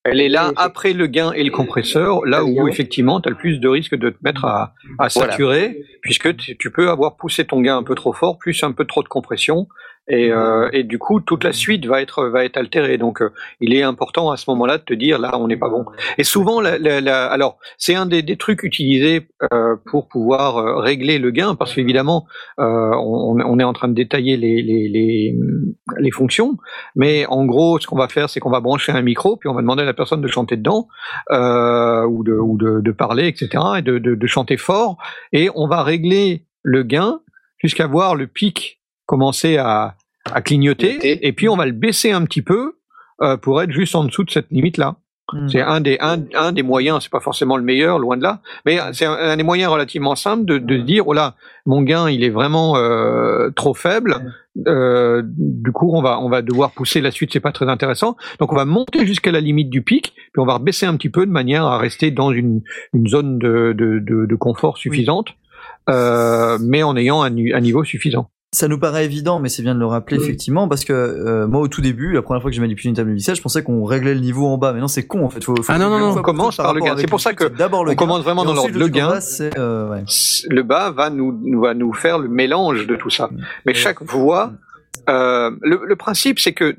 Elle 0.09 0.21
est 0.21 0.29
là 0.29 0.53
après 0.57 0.93
le 0.93 1.07
gain 1.07 1.33
et 1.33 1.43
le 1.45 1.51
compresseur, 1.51 2.25
là 2.27 2.45
où 2.45 2.69
effectivement 2.69 3.21
tu 3.21 3.29
as 3.29 3.31
le 3.31 3.37
plus 3.37 3.59
de 3.59 3.69
risque 3.69 3.95
de 3.95 4.11
te 4.11 4.17
mettre 4.23 4.45
à, 4.45 4.75
à 4.99 5.09
Voilà. 5.09 5.33
saturer, 5.33 5.83
puisque 6.03 6.37
tu 6.37 6.71
peux 6.71 6.89
avoir 6.91 7.17
poussé 7.17 7.45
ton 7.45 7.61
gain 7.61 7.77
un 7.77 7.83
peu 7.83 7.95
trop 7.95 8.13
fort, 8.13 8.39
plus 8.39 8.63
un 8.63 8.73
peu 8.73 8.85
trop 8.85 9.03
de 9.03 9.09
compression, 9.09 9.69
Et, 10.09 10.31
euh, 10.31 10.69
et 10.73 10.85
du 10.85 10.99
coup, 10.99 11.21
toute 11.21 11.43
la 11.45 11.53
suite 11.53 11.85
va 11.87 12.01
être 12.01 12.27
va 12.29 12.45
être 12.45 12.57
altérée. 12.57 12.97
Donc, 12.99 13.21
euh, 13.23 13.31
il 13.61 13.75
est 13.75 13.83
important 13.83 14.31
à 14.31 14.37
ce 14.37 14.49
moment-là 14.51 14.79
de 14.79 14.83
te 14.85 14.95
dire 14.95 15.19
là, 15.19 15.37
on 15.39 15.49
n'est 15.49 15.57
pas 15.57 15.69
bon. 15.69 15.85
Et 16.19 16.25
souvent, 16.25 16.61
la, 16.61 16.79
la, 16.79 17.01
la- 17.01 17.27
alors 17.27 17.59
c'est 17.77 17.95
un 17.95 18.07
des, 18.07 18.23
des 18.23 18.37
trucs 18.37 18.63
utilisés 18.63 19.27
euh, 19.53 19.77
pour 19.91 20.09
pouvoir 20.09 20.59
euh, 20.59 20.77
régler 20.77 21.19
le 21.19 21.31
gain, 21.31 21.55
parce 21.57 21.75
qu'évidemment, 21.75 22.27
euh, 22.61 22.65
on, 22.95 23.39
on 23.41 23.59
est 23.59 23.65
en 23.65 23.73
train 23.73 23.89
de 23.89 23.95
détailler 23.95 24.37
les, 24.37 24.63
les, 24.63 24.89
les, 24.89 25.37
les 25.99 26.11
fonctions, 26.11 26.57
mais 26.95 27.27
en 27.27 27.45
gros, 27.45 27.79
ce 27.81 27.87
qu'on 27.87 27.97
va 27.99 28.09
faire, 28.09 28.31
c'est 28.31 28.41
qu'on 28.41 28.51
va 28.51 28.61
brancher 28.61 28.93
un 28.93 29.03
micro, 29.03 29.37
puis 29.37 29.49
on 29.49 29.55
va 29.55 29.61
demander 29.61 29.83
à 29.83 29.87
la 29.87 29.95
personne 29.95 30.21
de 30.21 30.29
chanter 30.29 30.57
dedans, 30.57 30.89
euh, 31.33 32.05
ou 32.07 32.23
de 32.25 32.33
ou 32.33 32.57
de, 32.59 32.81
de 32.81 32.93
parler, 32.93 33.27
etc., 33.29 33.49
et 33.79 33.83
de, 33.83 33.99
de, 33.99 34.15
de 34.15 34.27
chanter 34.27 34.57
fort, 34.57 34.99
et 35.33 35.51
on 35.55 35.67
va 35.67 35.83
régler 35.83 36.45
le 36.63 36.83
gain 36.83 37.21
jusqu'à 37.59 37.87
voir 37.87 38.15
le 38.15 38.27
pic 38.27 38.76
commencer 39.07 39.57
à, 39.57 39.95
à 40.31 40.43
clignoter, 40.43 40.99
Clignoter. 40.99 41.27
et 41.27 41.33
puis 41.33 41.49
on 41.49 41.57
va 41.57 41.67
le 41.67 41.73
baisser 41.73 42.13
un 42.13 42.25
petit 42.25 42.43
peu 42.43 42.77
euh, 43.23 43.37
pour 43.37 43.63
être 43.63 43.71
juste 43.71 43.95
en 43.95 44.05
dessous 44.05 44.25
de 44.25 44.31
cette 44.31 44.51
limite-là. 44.51 44.97
Hmm. 45.33 45.49
C'est 45.49 45.61
un 45.61 45.81
des, 45.81 45.99
un, 46.01 46.23
un 46.35 46.53
des 46.53 46.63
moyens, 46.63 47.03
c'est 47.03 47.11
pas 47.11 47.21
forcément 47.21 47.57
le 47.57 47.65
meilleur, 47.65 47.99
loin 47.99 48.17
de 48.17 48.23
là, 48.23 48.43
mais 48.65 48.79
c'est 48.93 49.07
un, 49.07 49.15
un 49.15 49.37
des 49.37 49.43
moyens 49.43 49.73
relativement 49.73 50.15
simples 50.15 50.45
de, 50.45 50.59
de 50.59 50.79
se 50.79 50.83
dire, 50.83 51.09
oh 51.09 51.13
là, 51.13 51.35
mon 51.65 51.83
gain, 51.83 52.09
il 52.09 52.23
est 52.23 52.31
vraiment 52.31 52.77
euh, 52.77 53.51
trop 53.57 53.75
faible, 53.75 54.33
euh, 54.69 55.23
du 55.27 55.73
coup, 55.73 55.91
on 55.93 56.01
va, 56.01 56.21
on 56.21 56.29
va 56.29 56.43
devoir 56.43 56.71
pousser 56.71 57.01
la 57.01 57.11
suite, 57.11 57.33
c'est 57.33 57.41
pas 57.41 57.51
très 57.51 57.69
intéressant. 57.69 58.17
Donc, 58.39 58.53
on 58.53 58.57
va 58.57 58.65
monter 58.65 59.05
jusqu'à 59.05 59.33
la 59.33 59.41
limite 59.41 59.69
du 59.69 59.83
pic, 59.83 60.15
puis 60.15 60.41
on 60.41 60.47
va 60.47 60.61
baisser 60.61 60.87
un 60.87 60.97
petit 60.97 61.11
peu 61.11 61.27
de 61.27 61.33
manière 61.33 61.65
à 61.65 61.77
rester 61.79 62.13
dans 62.13 62.31
une, 62.31 62.63
une 62.93 63.09
zone 63.09 63.39
de, 63.39 63.75
de, 63.77 63.99
de, 63.99 64.27
de 64.27 64.35
confort 64.37 64.79
suffisante, 64.79 65.35
euh, 65.91 66.57
mais 66.61 66.85
en 66.85 66.97
ayant 66.97 67.23
un 67.23 67.31
niveau 67.31 67.83
suffisant. 67.83 68.31
Ça 68.53 68.69
nous 68.69 68.79
paraît 68.79 69.05
évident, 69.05 69.39
mais 69.41 69.49
c'est 69.49 69.63
bien 69.63 69.75
de 69.75 69.81
le 69.81 69.87
rappeler 69.87 70.17
Oui. 70.19 70.25
effectivement, 70.25 70.69
parce 70.69 70.85
que 70.85 70.93
euh, 70.93 71.47
moi 71.47 71.61
au 71.61 71.69
tout 71.69 71.81
début, 71.83 72.13
la 72.15 72.23
première 72.23 72.41
fois 72.41 72.51
que 72.51 72.55
j'ai 72.55 72.61
manipulé 72.63 72.89
une 72.89 72.95
table 72.95 73.11
de 73.11 73.15
lissage, 73.17 73.37
je 73.39 73.43
pensais 73.43 73.63
qu'on 73.63 73.85
réglait 73.85 74.15
le 74.15 74.21
niveau 74.21 74.47
en 74.47 74.57
bas, 74.57 74.73
mais 74.73 74.81
non 74.81 74.89
c'est 74.89 75.07
con 75.07 75.25
en 75.25 75.31
fait. 75.31 75.43
Faut, 75.45 75.55
faut 75.57 75.65
Ah 75.69 75.79
non, 75.79 75.91
non, 75.91 75.99
non, 75.99 76.17
on 76.17 76.23
commence 76.23 76.57
par 76.57 76.73
le 76.73 76.81
gain. 76.81 76.95
C'est 76.97 77.09
pour 77.09 77.21
ça 77.21 77.35
que 77.35 77.45
d'abord 77.45 77.85
le 77.85 77.91
On 77.91 77.95
gain, 77.95 77.99
commence 77.99 78.23
vraiment 78.23 78.45
dans 78.45 78.55
l'ordre. 78.55 78.79
Le 78.79 78.89
gain, 78.89 79.09
bas, 79.09 79.21
c'est, 79.21 79.59
euh, 79.59 79.91
ouais. 79.91 80.05
le 80.49 80.63
bas 80.63 80.91
va 80.93 81.11
nous, 81.11 81.61
va 81.61 81.75
nous 81.75 81.93
faire 81.93 82.19
le 82.19 82.29
mélange 82.29 82.87
de 82.87 82.95
tout 82.97 83.11
ça. 83.11 83.29
Mais 83.67 83.75
chaque 83.75 84.01
voix, 84.03 84.53
euh, 85.11 85.51
le, 85.61 85.81
le 85.85 85.97
principe, 85.97 86.39
c'est 86.39 86.53
que 86.55 86.77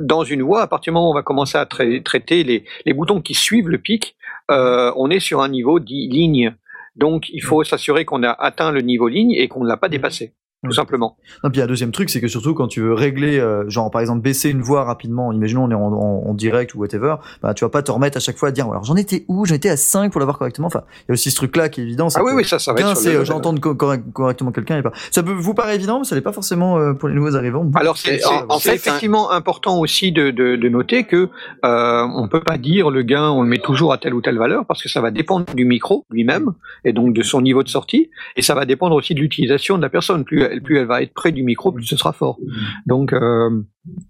dans 0.00 0.24
une 0.24 0.42
voix, 0.42 0.62
à 0.62 0.66
partir 0.66 0.92
du 0.92 0.94
moment 0.94 1.08
où 1.08 1.12
on 1.12 1.14
va 1.14 1.22
commencer 1.22 1.58
à 1.58 1.66
trai- 1.66 2.02
traiter 2.02 2.42
les, 2.42 2.64
les 2.86 2.94
boutons 2.94 3.20
qui 3.20 3.34
suivent 3.34 3.68
le 3.68 3.78
pic, 3.78 4.16
euh, 4.50 4.90
on 4.96 5.08
est 5.10 5.20
sur 5.20 5.40
un 5.42 5.48
niveau 5.50 5.78
dit 5.78 6.08
ligne. 6.08 6.56
Donc, 6.96 7.28
il 7.32 7.42
faut 7.42 7.62
s'assurer 7.64 8.04
qu'on 8.04 8.22
a 8.22 8.30
atteint 8.30 8.70
le 8.72 8.80
niveau 8.80 9.08
ligne 9.08 9.32
et 9.32 9.46
qu'on 9.48 9.62
ne 9.62 9.68
l'a 9.68 9.78
pas 9.78 9.88
dépassé, 9.88 10.34
tout 10.64 10.72
simplement. 10.72 11.16
Non, 11.42 11.50
puis 11.50 11.56
il 11.56 11.58
y 11.58 11.60
a 11.62 11.64
un 11.64 11.68
deuxième 11.68 11.90
truc, 11.90 12.08
c'est 12.08 12.20
que 12.20 12.28
surtout 12.28 12.54
quand 12.54 12.68
tu 12.68 12.80
veux 12.80 12.92
régler, 12.94 13.38
euh, 13.40 13.68
genre 13.68 13.90
par 13.90 14.00
exemple 14.00 14.20
baisser 14.20 14.48
une 14.50 14.62
voix 14.62 14.84
rapidement, 14.84 15.32
imaginons 15.32 15.64
on 15.64 15.70
est 15.70 15.74
en, 15.74 15.92
en- 15.92 16.22
en 16.28 16.34
direct 16.34 16.74
ou 16.74 16.78
whatever, 16.78 17.16
bah 17.42 17.52
tu 17.54 17.64
vas 17.64 17.68
pas 17.68 17.82
te 17.82 17.90
remettre 17.90 18.16
à 18.16 18.20
chaque 18.20 18.36
fois 18.36 18.50
à 18.50 18.52
dire 18.52 18.66
alors 18.70 18.84
j'en 18.84 18.94
étais 18.96 19.24
où, 19.28 19.44
j'en 19.44 19.54
étais 19.56 19.68
à 19.70 19.76
5 19.76 20.12
pour 20.12 20.20
l'avoir 20.20 20.38
correctement. 20.38 20.68
Enfin, 20.68 20.82
il 21.00 21.04
y 21.08 21.12
a 21.12 21.14
aussi 21.14 21.30
ce 21.30 21.36
truc 21.36 21.56
là 21.56 21.68
qui 21.68 21.80
est 21.80 21.84
évident. 21.84 22.08
c'est 22.10 22.20
Ah 22.20 22.24
oui, 22.24 22.32
oui, 22.34 22.44
ça, 22.44 22.58
ça 22.60 22.72
va 22.72 22.94
c'est 22.94 23.14
euh, 23.16 23.24
j'entends 23.24 23.54
co- 23.56 23.74
correct- 23.74 24.04
correctement 24.12 24.52
quelqu'un 24.52 24.78
et 24.78 24.82
pas. 24.82 24.92
Ça 25.10 25.22
peut 25.22 25.32
vous 25.32 25.54
paraît 25.54 25.74
évident, 25.74 25.98
mais 25.98 26.04
ça 26.04 26.14
l'est 26.14 26.20
pas 26.20 26.32
forcément 26.32 26.78
euh, 26.78 26.92
pour 26.92 27.08
les 27.08 27.14
nouveaux 27.14 27.34
arrivants. 27.34 27.68
Alors 27.74 27.96
c'est 27.96 28.24
en- 28.24 28.44
en 28.48 28.58
fait, 28.58 28.74
effectivement 28.74 29.30
important 29.32 29.78
aussi 29.80 30.12
de, 30.12 30.30
de, 30.30 30.54
de 30.56 30.68
noter 30.68 31.04
que 31.04 31.28
euh, 31.64 32.06
on 32.14 32.28
peut 32.28 32.40
pas 32.40 32.56
dire 32.58 32.90
le 32.90 33.02
gain 33.02 33.30
on 33.30 33.42
le 33.42 33.48
met 33.48 33.58
toujours 33.58 33.92
à 33.92 33.98
telle 33.98 34.14
ou 34.14 34.20
telle 34.20 34.38
valeur 34.38 34.64
parce 34.66 34.82
que 34.82 34.88
ça 34.88 35.00
va 35.00 35.10
dépendre 35.10 35.46
du 35.54 35.64
micro 35.64 36.04
lui-même 36.10 36.50
et 36.84 36.92
donc 36.92 37.14
de 37.14 37.22
son 37.22 37.40
niveau 37.40 37.62
de 37.62 37.68
sortie 37.68 38.10
et 38.36 38.42
ça 38.42 38.54
va 38.54 38.64
dépendre 38.64 38.94
aussi 38.94 39.14
de 39.14 39.20
l'utilisation 39.20 39.76
de 39.76 39.82
la 39.82 39.88
personne. 39.88 40.24
Plus 40.24 40.51
plus 40.60 40.78
elle 40.78 40.86
va 40.86 41.02
être 41.02 41.14
près 41.14 41.32
du 41.32 41.42
micro, 41.42 41.72
plus 41.72 41.84
ce 41.84 41.96
sera 41.96 42.12
fort. 42.12 42.38
Donc 42.86 43.12
euh, 43.12 43.50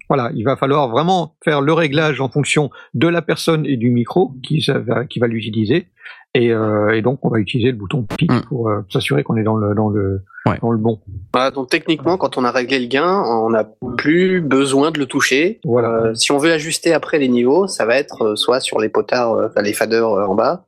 voilà, 0.09 0.31
il 0.35 0.43
va 0.43 0.55
falloir 0.55 0.89
vraiment 0.89 1.35
faire 1.43 1.61
le 1.61 1.73
réglage 1.73 2.19
en 2.21 2.29
fonction 2.29 2.69
de 2.93 3.07
la 3.07 3.21
personne 3.21 3.65
et 3.65 3.77
du 3.77 3.89
micro 3.89 4.33
qui, 4.43 4.61
ça 4.61 4.79
va, 4.79 5.05
qui 5.05 5.19
va 5.19 5.27
l'utiliser 5.27 5.87
et, 6.35 6.51
euh, 6.51 6.91
et 6.95 7.01
donc 7.01 7.23
on 7.23 7.29
va 7.29 7.39
utiliser 7.39 7.71
le 7.71 7.77
bouton 7.77 8.03
pic 8.17 8.31
Mm. 8.31 8.41
pour 8.47 8.69
euh, 8.69 8.81
s'assurer 8.91 9.23
qu'on 9.23 9.37
est 9.37 9.43
dans 9.43 9.55
le 9.57 9.73
dans 9.75 9.89
le 9.89 10.23
Ouais. 10.45 10.57
dans 10.61 10.71
le 10.71 10.77
bon. 10.77 10.99
Voilà, 11.33 11.51
donc 11.51 11.69
techniquement, 11.69 12.17
quand 12.17 12.37
on 12.37 12.43
a 12.43 12.51
réglé 12.51 12.77
le 12.77 12.87
gain, 12.87 13.23
on 13.25 13.51
n'a 13.51 13.65
plus 13.97 14.41
besoin 14.41 14.91
de 14.91 14.99
le 14.99 15.05
toucher. 15.05 15.61
Voilà. 15.63 15.87
Euh, 16.07 16.13
si 16.15 16.33
on 16.33 16.37
veut 16.37 16.51
ajuster 16.51 16.91
après 16.91 17.17
les 17.17 17.29
niveaux, 17.29 17.65
ça 17.67 17.85
va 17.85 17.95
être 17.95 18.25
euh, 18.25 18.35
soit 18.35 18.59
sur 18.59 18.81
les 18.81 18.89
potards, 18.89 19.33
euh, 19.35 19.47
les 19.63 19.71
faders 19.71 20.09
euh, 20.11 20.25
en 20.25 20.35
bas, 20.35 20.65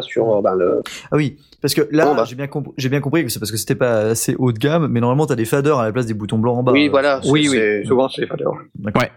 sur 0.00 0.36
euh, 0.36 0.40
ben, 0.40 0.54
le. 0.54 0.82
Ah 1.10 1.16
oui, 1.16 1.38
parce 1.60 1.74
que 1.74 1.88
là 1.90 2.04
Bon, 2.06 2.14
bah. 2.14 2.24
j'ai 2.24 2.36
bien 2.36 2.46
compris, 2.46 2.72
j'ai 2.76 2.88
bien 2.88 3.00
compris 3.00 3.24
que 3.24 3.28
c'est 3.28 3.40
parce 3.40 3.50
que 3.50 3.56
c'était 3.56 3.74
pas 3.74 4.10
assez 4.10 4.36
haut 4.38 4.52
de 4.52 4.58
gamme, 4.58 4.86
mais 4.88 5.00
normalement 5.00 5.26
t'as 5.26 5.34
des 5.34 5.44
faders 5.44 5.78
à 5.78 5.84
la 5.84 5.92
place 5.92 6.06
des 6.06 6.14
boutons 6.14 6.38
blancs 6.38 6.58
en 6.58 6.62
bas. 6.62 6.72
oui, 6.72 6.86
Euh, 6.86 6.90
voilà. 6.90 7.20
Oui, 7.26 7.50
souvent 7.84 8.08
c'est 8.08 8.26
fadeur. 8.26 8.54
Ouais. 8.84 9.10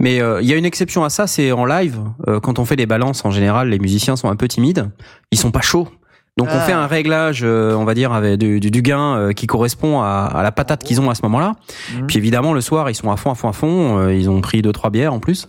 Mais 0.00 0.20
euh, 0.20 0.42
il 0.42 0.48
y 0.48 0.52
a 0.52 0.56
une 0.56 0.64
exception 0.64 1.04
à 1.04 1.10
ça, 1.10 1.28
c'est 1.28 1.52
en 1.52 1.64
live. 1.64 2.00
Euh, 2.26 2.40
quand 2.40 2.58
on 2.58 2.64
fait 2.64 2.74
des 2.74 2.86
balances, 2.86 3.24
en 3.24 3.30
général, 3.30 3.68
les 3.68 3.78
musiciens 3.78 4.16
sont 4.16 4.28
un 4.28 4.34
peu 4.34 4.48
timides. 4.48 4.90
Ils 5.30 5.38
sont 5.38 5.52
pas 5.52 5.60
chauds. 5.60 5.88
Donc 6.36 6.48
on 6.50 6.56
Ah. 6.56 6.60
fait 6.62 6.72
un 6.72 6.88
réglage, 6.88 7.42
euh, 7.44 7.74
on 7.76 7.84
va 7.84 7.94
dire, 7.94 8.12
avec 8.12 8.38
du, 8.40 8.58
du, 8.58 8.72
du 8.72 8.82
gain 8.82 9.16
euh, 9.16 9.32
qui 9.32 9.46
correspond 9.46 10.00
à, 10.00 10.28
à 10.34 10.42
la 10.42 10.50
patate 10.50 10.82
qu'ils 10.82 11.00
ont 11.00 11.08
à 11.08 11.14
ce 11.14 11.22
moment-là. 11.22 11.52
Mhm. 11.96 12.06
Puis 12.08 12.18
évidemment, 12.18 12.52
le 12.52 12.60
soir, 12.60 12.90
ils 12.90 12.94
sont 12.96 13.08
à 13.12 13.16
fond, 13.16 13.30
à 13.30 13.36
fond, 13.36 13.48
à 13.48 13.52
fond. 13.52 13.98
Euh, 14.00 14.12
ils 14.14 14.28
ont 14.28 14.40
pris 14.40 14.60
deux, 14.60 14.72
trois 14.72 14.90
bières 14.90 15.14
en 15.14 15.20
plus. 15.20 15.46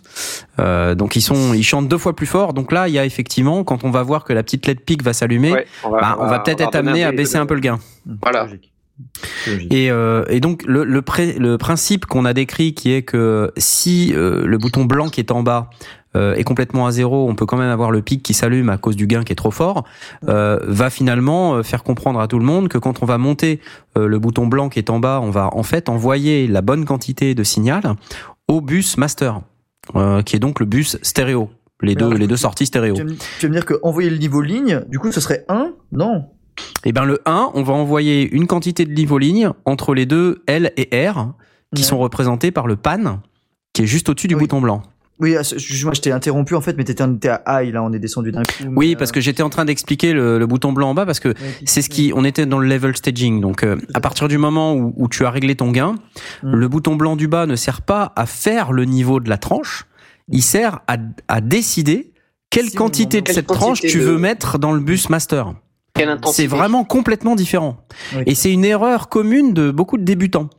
Euh, 0.60 0.94
donc 0.94 1.16
ils 1.16 1.22
sont, 1.22 1.56
ils 1.56 1.64
chantent 1.64 1.88
deux 1.88 1.98
fois 1.98 2.16
plus 2.16 2.28
fort. 2.28 2.54
Donc 2.54 2.72
là, 2.72 2.88
il 2.88 2.94
y 2.94 3.00
a 3.00 3.06
effectivement, 3.06 3.64
quand 3.64 3.84
on 3.84 3.90
va 3.90 4.04
voir 4.04 4.24
que 4.24 4.32
la 4.34 4.44
petite 4.44 4.68
LED 4.68 4.82
pique 4.82 5.02
va 5.04 5.14
s'allumer, 5.14 5.54
Ouais, 5.54 5.66
on 5.86 5.90
va, 5.90 6.02
bah, 6.02 6.18
on 6.20 6.28
va 6.28 6.38
peut-être 6.40 6.62
être 6.62 6.76
amené 6.76 7.04
à 7.04 7.12
baisser 7.12 7.38
un 7.38 7.48
peu 7.48 7.56
le 7.56 7.62
gain. 7.62 7.80
Mhm, 8.06 8.18
Voilà. 8.22 8.48
Et, 9.72 9.90
euh, 9.92 10.24
et 10.30 10.40
donc 10.40 10.64
le, 10.68 10.84
le, 10.86 11.02
pré- 11.02 11.36
le 11.38 11.58
principe 11.58 12.06
qu'on 12.06 12.24
a 12.26 12.34
décrit 12.34 12.74
qui 12.76 12.94
est 12.94 13.02
que 13.02 13.52
si 13.58 14.14
euh, 14.16 14.46
le 14.46 14.58
bouton 14.58 14.86
blanc 14.86 15.10
qui 15.10 15.20
est 15.20 15.32
en 15.32 15.44
bas 15.44 15.70
est 16.16 16.44
complètement 16.44 16.88
à 16.88 16.92
zéro, 16.92 17.28
on 17.30 17.36
peut 17.36 17.46
quand 17.46 17.58
même 17.58 17.70
avoir 17.70 17.92
le 17.92 18.02
pic 18.02 18.24
qui 18.24 18.34
s'allume 18.34 18.70
à 18.70 18.78
cause 18.78 18.96
du 18.96 19.06
gain 19.08 19.24
qui 19.24 19.34
est 19.34 19.36
trop 19.36 19.52
fort, 19.52 19.84
euh, 20.28 20.60
va 20.64 20.90
finalement 20.90 21.56
euh, 21.56 21.64
faire 21.64 21.84
comprendre 21.84 22.20
à 22.20 22.28
tout 22.28 22.40
le 22.40 22.46
monde 22.46 22.68
que 22.70 22.78
quand 22.78 23.04
on 23.04 23.06
va 23.06 23.18
monter 23.18 23.60
euh, 23.98 24.08
le 24.08 24.20
bouton 24.20 24.48
blanc 24.48 24.70
qui 24.70 24.80
est 24.80 24.90
en 24.90 25.00
bas, 25.00 25.20
on 25.22 25.30
va 25.30 25.50
en 25.54 25.64
fait 25.64 25.90
envoyer 25.90 26.48
la 26.48 26.62
bonne 26.62 26.86
quantité 26.86 27.36
de 27.36 27.44
signal 27.44 27.96
au 28.48 28.62
bus 28.62 28.98
master, 28.98 29.42
euh, 29.96 30.22
qui 30.22 30.36
est 30.36 30.40
donc 30.40 30.60
le 30.60 30.66
bus 30.66 30.98
stéréo, 31.02 31.50
les 31.82 31.96
deux, 31.96 32.06
alors, 32.06 32.18
les 32.18 32.28
deux 32.28 32.38
sorties 32.38 32.66
stéréo. 32.66 32.96
Tu 32.96 33.04
vas, 33.04 33.10
me, 33.50 33.54
dire 33.54 33.66
que 33.66 33.74
envoyer 33.84 34.10
le 34.10 34.18
niveau 34.18 34.42
ligne, 34.42 34.82
du 34.88 35.00
coup 35.00 35.12
ce 35.12 35.20
serait 35.20 35.44
1 35.50 35.72
Non. 35.92 36.26
Et 36.86 36.94
ben 36.94 37.04
le 37.04 37.20
1, 37.26 37.52
on 37.54 37.64
va 37.64 37.74
envoyer 37.74 38.30
une 38.34 38.48
quantité 38.48 38.86
de 38.86 38.94
niveau 38.94 39.18
ligne 39.18 39.50
entre 39.66 39.94
les 39.94 40.06
deux 40.06 40.44
L 40.48 40.72
et 40.78 40.88
R 41.10 41.34
qui 41.76 41.82
Ouais. 41.82 41.88
sont 41.88 41.98
représentés 41.98 42.52
par 42.52 42.68
le 42.68 42.78
pan 42.78 43.20
qui 43.74 43.82
est 43.82 43.88
juste 43.88 44.08
au-dessus 44.08 44.28
du 44.28 44.36
Oui. 44.36 44.42
bouton 44.42 44.62
blanc. 44.62 44.82
Oui, 45.20 45.36
ah, 45.38 45.42
excuse-moi, 45.42 45.94
je 45.94 46.02
t'ai 46.02 46.12
interrompu 46.12 46.56
en 46.56 46.62
fait, 46.62 46.76
mais 46.78 46.84
t'étais 46.84 47.04
à 47.04 47.64
high 47.64 47.74
là, 47.74 47.82
on 47.84 47.94
est 47.94 48.00
descendu 48.00 48.32
d'un 48.32 48.44
coup. 48.44 48.66
Oui, 48.76 48.96
parce 48.98 49.12
euh, 49.12 49.14
que 49.14 49.22
j'étais 49.22 49.44
en 49.44 49.50
train 49.50 49.64
d'expliquer 49.64 50.12
le, 50.12 50.38
le 50.40 50.46
bouton 50.48 50.74
blanc 50.74 50.90
en 50.90 50.94
bas 50.94 51.06
parce 51.06 51.22
que 51.22 51.34
c'est 51.66 51.82
ce 51.82 51.90
qui, 51.90 52.12
on 52.14 52.26
était 52.26 52.46
dans 52.46 52.60
le 52.60 52.68
level 52.68 52.96
staging. 52.98 53.40
Donc, 53.40 53.64
euh, 53.64 53.78
à 53.94 54.02
partir 54.02 54.28
du 54.28 54.38
moment 54.38 54.74
où, 54.76 54.94
où 54.98 55.08
tu 55.08 55.26
as 55.26 55.30
réglé 55.32 55.56
ton 55.56 55.72
gain, 55.72 55.96
Mm. 56.44 56.56
le 56.56 56.68
bouton 56.68 56.96
blanc 56.96 57.16
du 57.16 57.28
bas 57.28 57.46
ne 57.46 57.56
sert 57.56 57.82
pas 57.82 58.12
à 58.16 58.26
faire 58.26 58.72
le 58.72 58.86
niveau 58.86 59.20
de 59.20 59.30
la 59.30 59.38
tranche. 59.38 59.86
Il 60.30 60.42
sert 60.42 60.80
à, 60.88 60.98
à 61.28 61.42
décider 61.42 62.14
quelle 62.50 62.70
Si, 62.70 62.76
quantité 62.76 63.22
de 63.22 63.26
quelle 63.26 63.36
cette 63.36 63.48
quantité 63.48 63.66
tranche 63.66 63.82
tu 63.82 64.00
veux 64.00 64.18
mettre 64.18 64.60
dans 64.60 64.72
le 64.72 64.80
bus 64.80 65.10
master. 65.10 65.54
C'est 66.34 66.48
vraiment 66.48 66.84
complètement 66.84 67.36
différent. 67.36 67.78
Oui. 68.16 68.24
Et 68.26 68.36
c'est 68.36 68.52
une 68.52 68.66
erreur 68.66 69.08
commune 69.08 69.54
de 69.54 69.72
beaucoup 69.72 69.98
de 69.98 70.04
débutants 70.04 70.50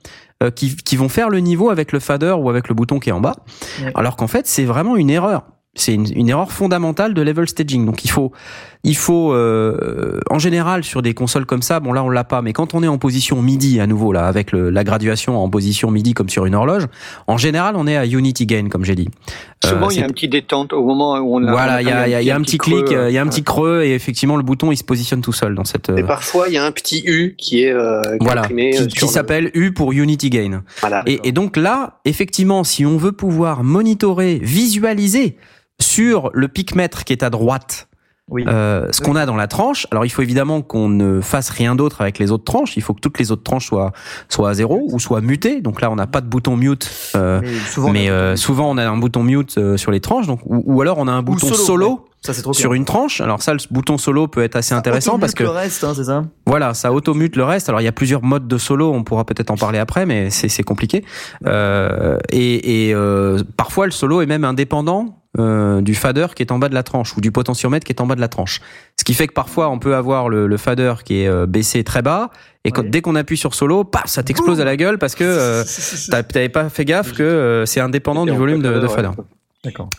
euh, 0.43 0.51
qui, 0.51 0.77
qui 0.77 0.97
vont 0.97 1.09
faire 1.09 1.29
le 1.31 1.41
niveau 1.41 1.71
avec 1.71 1.93
le 1.93 2.01
fader 2.01 2.35
ou 2.39 2.51
avec 2.51 2.69
le 2.69 2.75
bouton 2.75 2.99
qui 2.99 3.09
est 3.09 3.13
en 3.13 3.21
bas, 3.21 3.37
Ouais. 3.83 3.93
alors 3.95 4.17
qu'en 4.17 4.27
fait 4.27 4.47
c'est 4.47 4.65
vraiment 4.65 4.97
une 4.97 5.11
erreur. 5.11 5.45
C'est 5.79 5.93
une, 5.93 6.07
une 6.17 6.31
erreur 6.31 6.53
fondamentale 6.53 7.13
de 7.13 7.21
level 7.21 7.47
staging. 7.47 7.85
Donc 7.85 8.03
il 8.07 8.11
faut, 8.11 8.33
il 8.87 8.97
faut 8.97 9.33
euh, 9.35 10.21
en 10.31 10.39
général 10.39 10.85
sur 10.85 11.03
des 11.03 11.13
consoles 11.13 11.45
comme 11.45 11.61
ça, 11.61 11.81
bon 11.81 11.93
là 11.93 12.03
on 12.05 12.09
l'a 12.09 12.25
pas, 12.25 12.41
mais 12.41 12.53
quand 12.53 12.73
on 12.75 12.83
est 12.83 12.89
en 12.89 12.99
position 12.99 13.43
MIDI 13.43 13.81
à 13.81 13.87
nouveau 13.87 14.13
là 14.13 14.27
avec 14.27 14.53
le- 14.53 14.71
la 14.71 14.85
graduation 14.85 15.37
en 15.43 15.51
position 15.51 15.91
MIDI 15.91 16.15
comme 16.15 16.29
sur 16.29 16.47
une 16.47 16.55
horloge, 16.55 16.85
en 17.27 17.37
général 17.37 17.75
on 17.77 17.87
est 17.87 17.97
à 17.97 18.07
Unity 18.07 18.47
Gain 18.47 18.69
comme 18.71 18.85
j'ai 18.85 18.95
dit. 18.95 19.09
Euh, 19.65 19.69
Souvent, 19.71 19.91
il 19.91 19.99
y 19.99 20.03
a 20.03 20.05
un 20.05 20.09
petit 20.11 20.29
détente 20.29 20.73
au 20.73 20.85
moment 20.85 21.19
où 21.19 21.35
on 21.37 21.45
a. 21.47 21.51
voilà, 21.51 21.83
il 21.83 21.89
y 21.89 21.91
a, 21.91 22.07
y 22.09 22.15
a- 22.15 22.23
y 22.23 22.31
a 22.31 22.37
un 22.37 22.41
petit 22.43 22.59
clic, 22.59 22.93
euh, 22.93 23.11
il 23.11 23.15
y 23.15 23.19
a 23.19 23.23
un 23.23 23.27
petit 23.27 23.43
creux 23.43 23.83
et 23.83 23.95
effectivement 23.95 24.37
le 24.37 24.43
bouton 24.45 24.71
il 24.71 24.77
se 24.77 24.85
positionne 24.85 25.21
tout 25.21 25.33
seul 25.33 25.55
dans 25.57 25.65
cette. 25.65 25.89
Et 25.91 26.03
euh, 26.03 26.07
parfois, 26.07 26.47
il 26.49 26.55
y 26.55 26.59
a 26.59 26.65
un 26.65 26.71
petit 26.73 27.03
U 27.07 27.35
qui 27.37 27.65
est, 27.65 27.73
euh, 27.73 28.01
voilà, 28.21 28.43
qui, 28.47 28.55
euh, 28.55 28.87
qui 28.87 29.01
le- 29.01 29.07
s'appelle 29.11 29.51
U 29.55 29.73
pour 29.73 29.93
Unity 29.93 30.31
Gain. 30.31 30.63
Voilà. 30.81 31.03
Et, 31.07 31.21
et 31.25 31.33
donc 31.33 31.57
là, 31.57 31.99
effectivement, 32.05 32.63
si 32.65 32.87
on 32.87 32.97
veut 32.97 33.13
pouvoir 33.13 33.65
monitorer, 33.65 34.39
visualiser 34.43 35.37
sur 35.81 36.31
le 36.33 36.49
picmètre 36.49 37.05
qui 37.05 37.13
est 37.13 37.23
à 37.23 37.31
droite, 37.31 37.89
Oui. 38.29 38.45
euh, 38.49 38.89
ce 38.91 39.01
qu'on 39.01 39.15
a 39.15 39.25
dans 39.25 39.37
la 39.37 39.47
tranche, 39.47 39.87
alors 39.93 40.05
il 40.05 40.09
faut 40.11 40.23
évidemment 40.23 40.61
qu'on 40.61 40.89
ne 40.89 41.21
fasse 41.21 41.49
rien 41.49 41.77
d'autre 41.77 42.01
avec 42.01 42.19
les 42.19 42.33
autres 42.33 42.43
tranches. 42.43 42.77
Il 42.77 42.83
faut 42.83 42.93
que 42.93 43.01
toutes 43.01 43.21
les 43.21 43.31
autres 43.31 43.45
tranches 43.45 43.67
soient 43.67 43.93
soient 44.29 44.51
à 44.51 44.55
zéro 44.55 44.89
ou 44.91 44.99
soient 44.99 45.21
mutées. 45.21 45.61
Donc 45.61 45.81
là, 45.81 45.91
on 45.93 45.97
n'a 45.97 46.09
pas 46.09 46.21
de 46.21 46.27
bouton 46.27 46.57
mute. 46.57 46.91
euh, 47.15 47.41
mais 47.41 47.55
souvent, 47.71 47.91
mais 47.93 48.11
euh, 48.11 48.35
souvent, 48.35 48.69
on 48.69 48.79
a 48.79 48.89
un 48.89 48.97
bouton 48.97 49.23
mute 49.23 49.59
euh, 49.59 49.77
sur 49.77 49.93
les 49.93 50.01
tranches, 50.01 50.27
donc 50.27 50.41
ou, 50.45 50.63
ou 50.67 50.81
alors 50.83 50.99
on 50.99 51.07
a 51.07 51.13
un 51.13 51.23
bouton 51.23 51.47
solo, 51.47 51.65
solo. 51.65 52.05
Ça 52.27 52.35
c'est 52.35 52.43
trop 52.43 52.53
sur 52.53 52.71
bien. 52.71 52.77
une 52.79 52.85
tranche. 52.85 53.21
Alors 53.21 53.43
ça, 53.43 53.53
le 53.55 53.59
bouton 53.71 53.99
solo 53.99 54.27
peut 54.29 54.43
être 54.43 54.57
assez 54.57 54.75
intéressant 54.75 55.13
Automute 55.13 55.21
parce 55.21 55.35
que 55.35 55.43
le 55.45 55.51
reste, 55.51 55.85
hein, 55.85 55.93
c'est 55.95 56.05
ça? 56.05 56.25
voilà, 56.47 56.75
ça 56.75 56.93
automute 56.93 57.37
le 57.37 57.45
reste. 57.45 57.69
Alors 57.69 57.81
il 57.81 57.85
y 57.85 57.89
a 57.89 57.93
plusieurs 57.93 58.23
modes 58.23 58.49
de 58.49 58.59
solo, 58.59 58.93
on 58.93 59.05
pourra 59.05 59.25
peut-être 59.25 59.51
en 59.51 59.57
parler 59.57 59.79
après, 59.79 60.07
mais 60.07 60.31
c'est 60.31 60.63
compliqué. 60.63 61.05
Euh, 61.47 62.19
et 62.31 62.89
et 62.89 62.95
euh, 62.95 63.43
parfois 63.57 63.87
le 63.87 63.93
solo 63.93 64.21
est 64.21 64.27
même 64.27 64.45
indépendant 64.45 65.23
euh, 65.39 65.83
du 65.83 65.95
fader 65.95 66.29
qui 66.35 66.43
est 66.43 66.51
en 66.51 66.59
bas 66.59 66.69
de 66.71 66.75
la 66.75 66.83
tranche 66.83 67.15
ou 67.17 67.21
du 67.21 67.31
potentiomètre 67.31 67.85
qui 67.85 67.93
est 67.93 68.01
en 68.01 68.07
bas 68.07 68.15
de 68.15 68.21
la 68.21 68.29
tranche. 68.29 68.61
Ce 68.99 69.05
qui 69.05 69.13
fait 69.15 69.27
que 69.27 69.35
parfois 69.35 69.69
on 69.69 69.79
peut 69.79 69.95
avoir 69.95 70.29
le, 70.29 70.47
le 70.47 70.57
fader 70.57 70.95
qui 71.05 71.21
est 71.23 71.29
euh, 71.29 71.47
baissé 71.47 71.85
très 71.85 72.01
bas 72.03 72.31
et 72.65 72.71
quand, 72.73 72.83
Ouais. 72.83 72.89
dès 72.89 73.01
qu'on 73.01 73.15
appuie 73.15 73.37
sur 73.37 73.55
solo, 73.55 73.85
paf, 73.85 74.07
ça 74.07 74.23
t'explose 74.23 74.61
à 74.61 74.65
la 74.65 74.77
gueule 74.77 74.99
parce 74.99 75.15
que 75.15 75.25
euh, 75.25 75.63
t'avais 76.33 76.49
pas 76.49 76.69
fait 76.69 76.85
gaffe 76.85 77.13
que 77.13 77.23
euh, 77.23 77.67
c'est 77.67 77.81
indépendant 77.81 78.25
du 78.25 78.33
volume 78.33 78.63
de, 78.63 78.89
fader. 78.89 79.11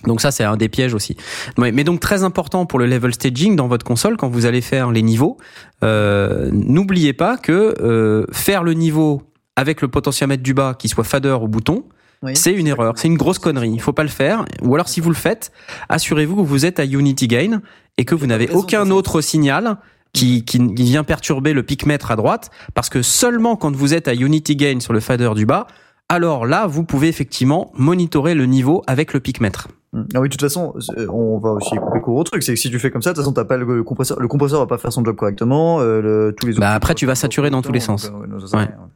Donc 0.06 0.22
ça, 0.22 0.32
c'est 0.32 0.44
un 0.44 0.58
des 0.58 0.70
pièges 0.70 0.94
aussi. 0.94 1.18
Ouais, 1.58 1.72
mais 1.72 1.84
donc 1.84 2.00
très 2.00 2.24
important 2.24 2.66
pour 2.66 2.80
le 2.80 2.86
level 2.86 3.14
staging 3.14 3.56
dans 3.56 3.68
votre 3.68 3.86
console 3.86 4.18
quand 4.18 4.30
vous 4.30 4.46
allez 4.46 4.62
faire 4.62 4.92
les 4.92 5.02
niveaux. 5.02 5.38
euh, 5.84 6.50
N'oubliez 6.52 7.14
pas 7.14 7.38
que 7.38 7.76
euh, 7.82 8.26
faire 8.32 8.64
le 8.64 8.74
niveau 8.74 9.24
avec 9.56 9.82
le 9.82 9.88
potentiomètre 9.88 10.44
du 10.44 10.54
bas 10.54 10.76
qui 10.78 10.88
soit 10.88 11.04
fader 11.04 11.38
au 11.42 11.48
bouton, 11.48 11.86
Oui. 12.22 12.36
c'est 12.36 12.54
une 12.54 12.68
erreur, 12.68 12.94
c'est 12.98 13.08
une 13.08 13.18
grosse 13.18 13.40
connerie. 13.40 13.72
Il 13.72 13.82
faut 13.82 13.94
pas 13.94 14.04
le 14.04 14.10
faire. 14.10 14.46
Ou 14.62 14.76
alors 14.76 14.88
si 14.88 15.02
vous 15.02 15.10
le 15.10 15.16
faites, 15.16 15.52
assurez-vous 15.90 16.36
que 16.38 16.48
vous 16.48 16.66
êtes 16.66 16.80
à 16.80 16.86
Unity 16.86 17.28
Gain 17.28 17.62
et 17.98 18.06
que 18.06 18.14
vous 18.16 18.28
n'avez 18.28 18.50
aucun 18.52 18.92
autre 18.92 19.22
signal 19.22 19.78
qui, 20.14 20.44
vient 20.76 21.04
perturber 21.04 21.54
le 21.54 21.64
picmètre 21.64 22.12
à 22.12 22.16
droite, 22.16 22.50
parce 22.74 22.90
que 22.90 23.02
seulement 23.02 23.56
quand 23.56 23.76
vous 23.76 23.94
êtes 23.94 24.08
à 24.08 24.14
Unity 24.14 24.56
Gain 24.56 24.80
sur 24.80 24.94
le 24.94 25.00
fader 25.00 25.32
du 25.36 25.46
bas, 25.46 25.68
alors 26.10 26.46
là, 26.46 26.68
vous 26.68 26.84
pouvez 26.84 27.08
effectivement 27.08 27.72
monitorer 27.76 28.34
le 28.36 28.46
niveau 28.46 28.84
avec 28.88 29.14
le 29.14 29.20
picmètre. 29.20 29.68
Mm. 29.94 30.02
Ah 30.16 30.20
oui, 30.22 30.30
de 30.30 30.34
toute 30.34 30.42
façon, 30.42 30.74
euh, 30.98 31.08
on 31.10 31.38
va 31.40 31.52
aussi 31.52 31.76
couper 31.76 32.00
court 32.02 32.16
au 32.18 32.24
truc. 32.24 32.44
C'est 32.44 32.54
que 32.54 32.60
si 32.60 32.70
tu 32.70 32.80
fais 32.80 32.92
comme 32.92 33.02
ça, 33.02 33.12
de 33.12 33.16
toute 33.16 33.24
façon, 33.24 33.34
t'as 33.34 33.46
pas 33.46 33.58
le, 33.58 33.84
compresseur. 33.84 34.20
Le 34.20 34.28
compresseur 34.28 34.60
va 34.60 34.68
pas 34.68 34.78
faire 34.78 34.92
son 34.94 35.04
job 35.04 35.16
correctement. 35.16 35.80
Euh, 35.82 36.02
le, 36.02 36.36
tous 36.38 36.46
les 36.48 36.54
autres 36.54 36.62
Bah, 36.62 36.72
après, 36.74 36.94
tu 36.96 37.06
vas 37.06 37.16
saturer 37.16 37.50
dans 37.50 37.62
tous 37.62 37.72
les 37.72 37.80
sens. 37.80 38.06
ouais, 38.14 38.28
non, 38.28 38.40
ça 38.40 38.48
sert 38.48 38.60
à 38.60 38.64
Ouais. 38.64 38.68
rien. 38.70 38.90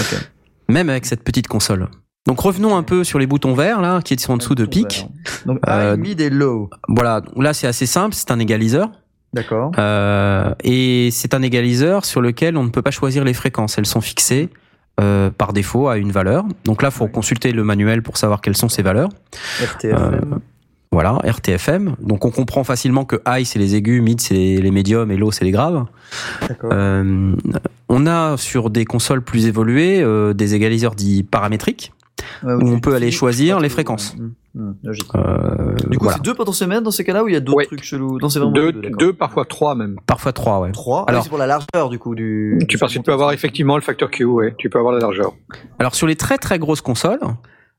Ok. 0.00 0.28
même 0.68 0.90
avec 0.90 1.06
cette 1.06 1.24
petite 1.24 1.48
console. 1.48 1.88
Donc 2.26 2.40
revenons 2.40 2.76
un 2.76 2.82
peu 2.82 3.04
sur 3.04 3.18
les 3.18 3.26
boutons 3.26 3.54
verts 3.54 3.80
là, 3.80 4.02
qui 4.02 4.18
sont 4.18 4.34
en 4.34 4.36
dessous 4.36 4.54
de 4.54 4.66
pic. 4.66 5.06
Donc 5.46 5.60
Euh, 5.66 5.94
high, 5.94 5.98
mid 6.00 6.20
et 6.20 6.28
low. 6.28 6.68
Voilà, 6.88 7.22
là 7.36 7.54
c'est 7.54 7.66
assez 7.66 7.86
simple, 7.86 8.14
c'est 8.14 8.30
un 8.30 8.38
égaliseur 8.38 8.90
D'accord. 9.32 9.72
euh, 9.78 10.52
et 10.62 11.08
c'est 11.10 11.32
un 11.32 11.40
égaliseur 11.40 12.04
sur 12.04 12.20
lequel 12.20 12.58
on 12.58 12.64
ne 12.64 12.68
peut 12.68 12.82
pas 12.82 12.90
choisir 12.90 13.24
les 13.24 13.32
fréquences. 13.32 13.78
Elles 13.78 13.86
sont 13.86 14.02
fixées 14.02 14.50
euh, 15.00 15.30
par 15.30 15.52
défaut 15.52 15.88
à 15.88 15.96
une 15.98 16.10
valeur. 16.12 16.44
Donc 16.64 16.82
là, 16.82 16.90
faut 16.90 17.04
Ouais. 17.04 17.10
consulter 17.10 17.52
le 17.52 17.64
manuel 17.64 18.02
pour 18.02 18.16
savoir 18.16 18.40
quelles 18.40 18.56
sont 18.56 18.68
ces 18.68 18.82
valeurs. 18.82 19.08
RTFM. 19.62 20.40
Voilà, 20.90 21.18
RTFM. 21.22 21.96
Donc 22.00 22.24
on 22.24 22.30
comprend 22.30 22.64
facilement 22.64 23.04
que 23.04 23.16
high 23.28 23.44
c'est 23.44 23.58
les 23.58 23.74
aigus, 23.74 24.00
mid 24.00 24.20
c'est 24.20 24.32
les, 24.34 24.56
les 24.58 24.70
médiums 24.70 25.10
et 25.10 25.16
low 25.18 25.30
c'est 25.30 25.44
les 25.44 25.50
graves. 25.50 25.84
Euh, 26.64 27.34
on 27.90 28.06
a 28.06 28.36
sur 28.38 28.70
des 28.70 28.84
consoles 28.86 29.20
plus 29.22 29.46
évoluées 29.46 30.00
euh, 30.02 30.32
des 30.32 30.54
égaliseurs 30.54 30.94
dits 30.94 31.22
paramétriques. 31.24 31.92
Ouais, 32.44 32.52
où 32.54 32.68
on 32.68 32.80
peut 32.80 32.94
aller 32.94 33.10
choisir 33.10 33.60
les 33.60 33.68
fréquences. 33.68 34.16
mm, 34.16 34.30
mm, 34.54 34.74
logique. 34.84 35.08
Euh, 35.14 35.74
Du 35.88 35.98
coup, 35.98 36.04
voilà. 36.04 36.16
c'est 36.18 36.24
deux 36.24 36.34
potentiomètres 36.34 36.82
dans 36.82 36.90
ces 36.90 37.04
cas-là 37.04 37.24
ou 37.24 37.28
il 37.28 37.34
y 37.34 37.36
a 37.36 37.40
d'autres 37.40 37.58
Ouais. 37.58 37.66
trucs 37.66 37.82
chelous 37.84 38.18
Non, 38.20 38.28
c'est 38.28 38.38
vraiment 38.38 38.52
Deux, 38.52 38.72
deux, 38.72 39.12
parfois 39.12 39.44
trois 39.44 39.74
même. 39.74 39.96
Parfois 40.06 40.32
trois, 40.32 40.60
ouais. 40.60 40.72
Trois. 40.72 41.04
Ah 41.06 41.10
Alors- 41.10 41.20
oui, 41.20 41.24
c'est 41.24 41.28
pour 41.30 41.38
la 41.38 41.46
largeur 41.46 41.88
du 41.90 41.98
coup 41.98 42.14
du. 42.14 42.58
Tu, 42.68 42.78
parce 42.78 42.92
que 42.92 42.98
tu 42.98 43.02
peux 43.04 43.12
avoir 43.12 43.32
effectivement 43.32 43.76
le 43.76 43.82
facteur 43.82 44.10
Q, 44.10 44.24
ouais. 44.24 44.54
Tu 44.58 44.68
peux 44.70 44.78
avoir 44.78 44.92
la 44.94 45.00
largeur. 45.00 45.32
Alors 45.78 45.94
sur 45.94 46.06
les 46.06 46.16
très 46.16 46.38
très 46.38 46.58
grosses 46.58 46.80
consoles, 46.80 47.20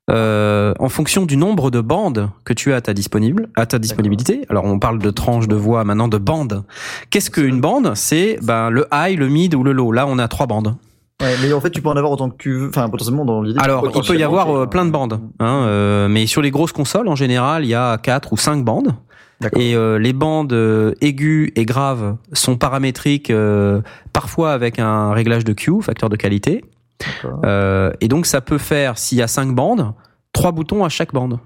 euh, 0.10 0.74
en 0.80 0.90
fonction 0.90 1.26
du 1.28 1.38
nombre 1.38 1.70
de 1.70 1.82
bandes 1.82 2.30
que 2.44 2.54
tu 2.54 2.74
as 2.74 2.78
à 2.78 2.82
ta, 2.82 2.94
disponible, 2.96 3.50
à 3.56 3.68
ta 3.68 3.78
disponibilité, 3.78 4.44
alors 4.50 4.66
on 4.66 4.80
parle 4.80 4.98
de 4.98 5.12
tranches 5.12 5.48
de 5.48 5.56
voix 5.56 5.84
maintenant 5.84 6.08
de 6.08 6.18
bandes. 6.18 6.64
Qu'est-ce 7.12 7.30
qu'une 7.30 7.62
bande? 7.62 7.92
C'est 7.96 8.40
ben, 8.42 8.72
le 8.72 8.88
high, 8.92 9.20
le 9.20 9.28
mid 9.30 9.54
ou 9.54 9.64
le 9.64 9.72
low. 9.72 9.92
Là 9.92 10.08
on 10.08 10.18
a 10.18 10.28
trois 10.28 10.48
bandes. 10.48 10.76
Ouais, 11.22 11.36
mais 11.42 11.52
en 11.52 11.60
fait, 11.60 11.70
tu 11.70 11.82
peux 11.82 11.90
en 11.90 11.98
avoir 11.98 12.12
autant 12.12 12.30
que 12.30 12.38
tu 12.38 12.54
veux. 12.54 12.70
Enfin, 12.70 12.88
potentiellement 12.90 13.26
dans 13.26 13.42
l'idée. 13.42 13.60
Alors 13.60 13.86
il 13.94 14.02
peut 14.02 14.18
y 14.18 14.24
avoir 14.24 14.50
euh, 14.56 14.66
plein 14.68 14.86
de 14.86 14.92
bandes, 14.92 15.20
hein, 15.40 15.64
euh, 15.66 16.08
mais 16.08 16.28
sur 16.28 16.42
les 16.42 16.52
grosses 16.52 16.72
consoles 16.72 17.10
en 17.10 17.16
général 17.16 17.66
il 17.66 17.70
y 17.70 17.76
a 17.76 17.98
quatre 17.98 18.32
ou 18.32 18.38
cinq 18.38 18.64
bandes. 18.64 18.96
Et 19.56 19.76
euh, 19.76 19.98
les 20.00 20.12
bandes 20.12 20.54
aiguës 21.00 21.52
et 21.56 21.66
graves 21.66 22.18
sont 22.34 22.58
paramétriques, 22.58 23.30
euh, 23.30 23.82
parfois 24.12 24.52
avec 24.52 24.80
un 24.80 25.14
réglage 25.14 25.46
de 25.46 25.54
Q, 25.54 25.82
facteur 25.82 26.10
de 26.10 26.18
qualité. 26.18 26.66
Euh, 27.46 27.92
et 28.02 28.10
donc 28.10 28.26
ça 28.26 28.42
peut 28.42 28.58
faire, 28.58 28.98
s'il 28.98 29.18
y 29.18 29.22
a 29.22 29.28
5 29.28 29.56
bandes, 29.56 29.94
3 30.34 30.52
boutons 30.52 30.84
à 30.84 30.90
chaque 30.90 31.14
bande. 31.14 31.40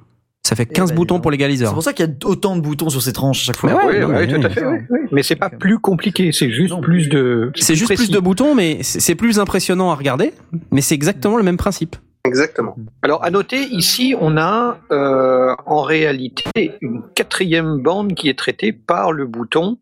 Ça 0.46 0.58
fait 0.58 0.66
15 0.66 0.90
ben, 0.90 0.96
boutons 0.96 1.22
pour 1.22 1.30
C'est 1.32 1.38
l'égaliseur. 1.38 1.74
pour 1.74 1.84
ça 1.84 1.94
qu'il 1.94 2.06
y 2.06 2.10
a 2.10 2.14
autant 2.28 2.58
de 2.58 2.62
boutons 2.62 2.90
sur 2.90 3.02
ces 3.02 3.14
tranches 3.14 3.44
à 3.44 3.46
chaque 3.46 3.56
fois. 3.58 3.70
Mais 3.70 3.76
ouais, 3.78 3.94
oui, 3.94 4.00
non, 4.02 4.08
oui, 4.10 4.28
mais 4.28 4.40
tout 4.42 4.46
à 4.46 4.50
fait. 4.50 4.66
oui, 4.66 4.78
oui. 4.90 5.00
Mais 5.14 5.24
c'est 5.24 5.38
pas 5.38 5.50
plus 5.50 5.80
compliqué, 5.80 6.32
c'est 6.34 6.50
juste 6.52 6.74
Non. 6.74 6.82
plus 6.82 7.08
de. 7.08 7.52
C'est 7.56 7.76
juste 7.76 7.86
précis. 7.94 8.08
plus 8.08 8.12
de 8.14 8.20
boutons, 8.20 8.54
mais 8.54 8.80
c'est 8.84 9.00
c'est 9.00 9.16
plus 9.16 9.40
impressionnant 9.40 9.90
à 9.92 9.96
regarder. 9.96 10.34
Mais 10.72 10.82
c'est 10.82 10.96
exactement 10.96 11.38
le 11.38 11.44
même 11.44 11.56
principe. 11.58 11.96
Exactement. 12.26 12.76
Alors 13.02 13.24
à 13.24 13.32
noter 13.32 13.64
ici, 13.72 14.16
on 14.20 14.38
a 14.38 14.78
euh, 14.92 15.54
en 15.66 15.82
réalité 15.82 16.72
une 16.82 17.02
quatrième 17.16 17.82
bande 17.82 18.14
qui 18.14 18.28
est 18.30 18.38
traitée 18.38 18.72
par 18.74 19.12
le 19.12 19.26
bouton 19.28 19.78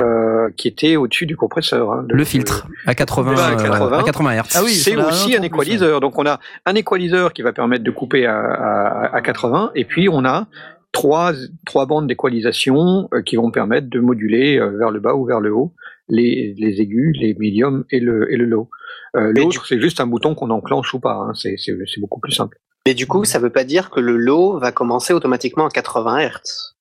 euh, 0.00 0.48
qui 0.56 0.68
était 0.68 0.96
au-dessus 0.96 1.26
du 1.26 1.36
compresseur. 1.36 1.92
hein, 1.92 2.04
de- 2.08 2.14
Le 2.14 2.24
filtre 2.24 2.66
à 2.86 2.94
80, 2.94 3.34
Ouais, 3.34 3.40
à 3.40 3.50
euh, 3.50 3.62
80. 3.62 3.98
à 3.98 4.02
80 4.02 4.32
Hz. 4.34 4.42
Ah 4.54 4.60
oui, 4.64 4.70
c'est 4.70 4.96
aussi 4.96 5.34
un 5.34 5.38
en 5.38 5.40
plus, 5.40 5.46
équaliseur. 5.46 6.00
Donc 6.00 6.18
on 6.18 6.26
a 6.26 6.38
un 6.66 6.74
équaliseur 6.74 7.32
qui 7.32 7.42
va 7.42 7.52
permettre 7.52 7.84
de 7.84 7.90
couper 7.90 8.26
à, 8.26 8.38
à, 8.38 9.16
à 9.16 9.20
80, 9.22 9.72
et 9.74 9.84
puis 9.84 10.08
on 10.08 10.24
a 10.24 10.46
trois, 10.92 11.32
trois 11.66 11.86
bandes 11.86 12.06
d'équalisation 12.08 13.08
euh, 13.14 13.22
qui 13.22 13.36
vont 13.36 13.50
permettre 13.50 13.88
de 13.88 14.00
moduler 14.00 14.58
euh, 14.58 14.76
vers 14.78 14.90
le 14.90 15.00
bas 15.00 15.14
ou 15.14 15.24
vers 15.24 15.40
le 15.40 15.52
haut 15.54 15.72
les, 16.08 16.54
les 16.58 16.80
aigus, 16.80 17.16
les 17.20 17.34
médiums 17.38 17.84
et 17.90 18.00
le, 18.00 18.32
et 18.32 18.36
le 18.36 18.44
low. 18.44 18.68
Euh, 19.16 19.32
L'autre, 19.36 19.64
c'est 19.66 19.80
juste 19.80 20.00
un 20.00 20.06
bouton 20.08 20.34
qu'on 20.34 20.50
enclenche 20.50 20.92
ou 20.94 20.98
pas. 20.98 21.14
hein. 21.14 21.32
C'est 21.34 21.54
c'est- 21.56 21.76
c'est 21.86 22.00
beaucoup 22.00 22.18
plus 22.20 22.32
simple. 22.32 22.58
Mais 22.86 22.94
du 22.94 23.06
coup, 23.06 23.24
ça 23.24 23.38
veut 23.38 23.50
pas 23.50 23.62
dire 23.62 23.90
que 23.90 24.00
le 24.00 24.16
low 24.16 24.58
va 24.58 24.72
commencer 24.72 25.12
automatiquement 25.12 25.66
à 25.66 25.70
80 25.70 26.18
Hz. 26.18 26.74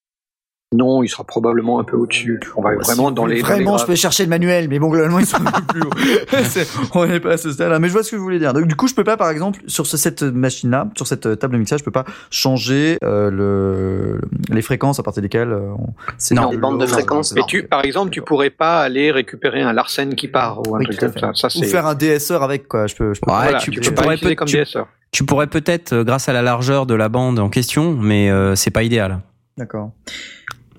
Non, 0.72 1.02
il 1.02 1.08
sera 1.10 1.24
probablement 1.24 1.80
un 1.80 1.84
peu 1.84 1.98
au-dessus. 1.98 2.40
On 2.56 2.62
va 2.62 2.76
Bah, 2.76 2.82
vraiment 2.84 3.08
si 3.10 3.16
dans 3.16 3.26
les. 3.26 3.38
voulez 3.38 3.42
dans 3.42 3.48
les 3.48 3.56
Vraiment, 3.64 3.78
je 3.80 3.86
peux 3.88 3.96
chercher 3.96 4.22
le 4.22 4.30
manuel, 4.30 4.68
mais 4.70 4.78
bon, 4.78 4.90
globalement, 4.90 5.18
ils 5.18 5.26
sont 5.26 5.38
un 5.44 5.52
peu 5.52 5.64
plus 5.64 5.82
hauts. 5.82 5.90
C'est- 6.44 6.68
on 6.94 7.08
n'est 7.08 7.20
pas 7.20 7.32
à 7.34 7.38
ce 7.38 7.52
stade-là. 7.52 7.80
Mais 7.80 7.88
je 7.88 7.94
vois 7.94 8.04
ce 8.04 8.12
que 8.12 8.16
vous 8.18 8.22
voulez 8.22 8.38
dire. 8.38 8.54
Donc, 8.54 8.68
du 8.68 8.76
coup, 8.76 8.88
je 8.88 8.94
peux 8.94 9.04
pas, 9.04 9.18
par 9.18 9.32
exemple, 9.32 9.62
sur 9.66 9.88
ce- 9.88 9.98
cette 9.98 10.22
machine-là, 10.22 10.88
sur 10.96 11.08
cette 11.08 11.26
euh, 11.26 11.36
table 11.36 11.54
de 11.54 11.58
mixage, 11.58 11.80
je 11.80 11.86
peux 11.86 11.90
pas 11.90 12.06
changer 12.30 13.00
euh, 13.04 13.32
le, 13.32 14.22
les 14.54 14.62
fréquences 14.62 15.00
à 15.00 15.04
partir 15.04 15.24
desquelles 15.24 15.52
euh, 15.52 15.72
on- 15.76 15.94
c'est 16.20 16.36
Non. 16.36 16.50
le 16.50 16.52
Les 16.52 16.58
bandes 16.62 16.80
de 16.80 16.86
fréquences. 16.86 17.34
Mais 17.34 17.42
tu, 17.48 17.64
par 17.64 17.84
exemple, 17.84 18.12
tu 18.12 18.22
pourrais 18.22 18.52
pas 18.52 18.82
aller 18.84 19.10
récupérer 19.12 19.64
un 19.64 19.74
Larsen 19.74 20.14
qui 20.14 20.28
part 20.28 20.60
ou 20.68 20.76
un 20.76 20.80
Oui, 20.80 20.86
truc 20.86 21.00
comme 21.00 21.18
ça. 21.18 21.32
Ça 21.34 21.48
Ou 21.60 21.64
faire 21.64 21.88
un 21.88 21.96
DSR 21.96 22.44
avec, 22.44 22.68
quoi. 22.68 22.86
Je 22.86 22.96
peux, 22.96 23.16
je 23.16 23.22
peux 23.22 23.32
Ouais, 23.32 23.38
Voilà, 23.42 23.58
tu- 23.58 23.72
tu, 23.72 23.80
tu 23.80 23.90
peux 23.90 23.96
pas 23.96 24.02
pourrais 24.04 24.14
l'utiliser 24.18 24.36
peut- 24.36 24.40
comme 24.40 24.48
tu- 24.48 24.58
DSR. 24.58 24.86
Tu 25.12 25.24
pourrais 25.26 25.48
peut-être, 25.48 25.94
euh, 25.94 26.04
grâce 26.04 26.30
à 26.30 26.34
la 26.34 26.44
largeur 26.44 26.86
de 26.86 26.94
la 26.94 27.10
bande 27.10 27.40
en 27.40 27.50
question, 27.50 27.94
mais 27.96 28.30
euh, 28.30 28.54
c'est 28.54 28.70
pas 28.70 28.84
idéal. 28.84 29.22
D'accord. 29.58 29.94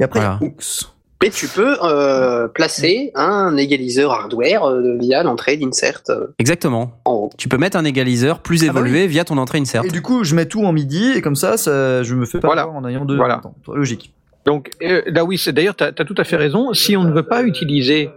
Et 0.00 0.04
après, 0.04 0.20
Voilà. 0.20 0.38
Hooks. 0.40 0.86
Mais 1.22 1.28
tu 1.28 1.48
peux 1.48 1.76
euh, 1.84 2.48
placer 2.48 3.12
un 3.14 3.54
égaliseur 3.58 4.10
hardware 4.12 4.64
euh, 4.64 4.96
via 4.98 5.22
l'entrée 5.22 5.58
d'insert 5.58 6.00
euh, 6.08 6.28
Exactement. 6.38 6.92
en 7.04 7.12
haut. 7.12 7.30
Tu 7.36 7.46
peux 7.46 7.58
mettre 7.58 7.76
un 7.76 7.84
égaliseur 7.84 8.38
plus 8.40 8.62
Ah 8.62 8.72
bah 8.72 8.80
évolué 8.80 9.06
via 9.06 9.24
ton 9.24 9.36
entrée 9.36 9.58
insert. 9.58 9.84
Et 9.84 9.88
du 9.88 10.00
coup, 10.00 10.24
je 10.24 10.34
mets 10.34 10.46
tout 10.46 10.64
en 10.64 10.72
midi, 10.72 11.12
et 11.14 11.20
comme 11.20 11.36
ça, 11.36 11.58
ça 11.58 12.02
je 12.02 12.14
me 12.14 12.24
fais 12.24 12.40
pas 12.40 12.48
Voilà. 12.48 12.68
en 12.70 12.86
ayant 12.88 13.04
deux. 13.04 13.16
Voilà. 13.16 13.36
temps. 13.42 13.54
Logique. 13.68 14.14
Donc, 14.46 14.70
euh, 14.82 15.02
là 15.06 15.26
oui, 15.26 15.36
c'est 15.36 15.52
d'ailleurs, 15.52 15.76
tu 15.76 15.84
as, 15.84 15.92
tout 15.92 16.14
à 16.16 16.24
fait 16.24 16.36
raison. 16.36 16.72
Si 16.72 16.96
on 16.96 17.04
ne 17.04 17.12
veut 17.12 17.26
pas 17.26 17.42
utiliser 17.42 18.08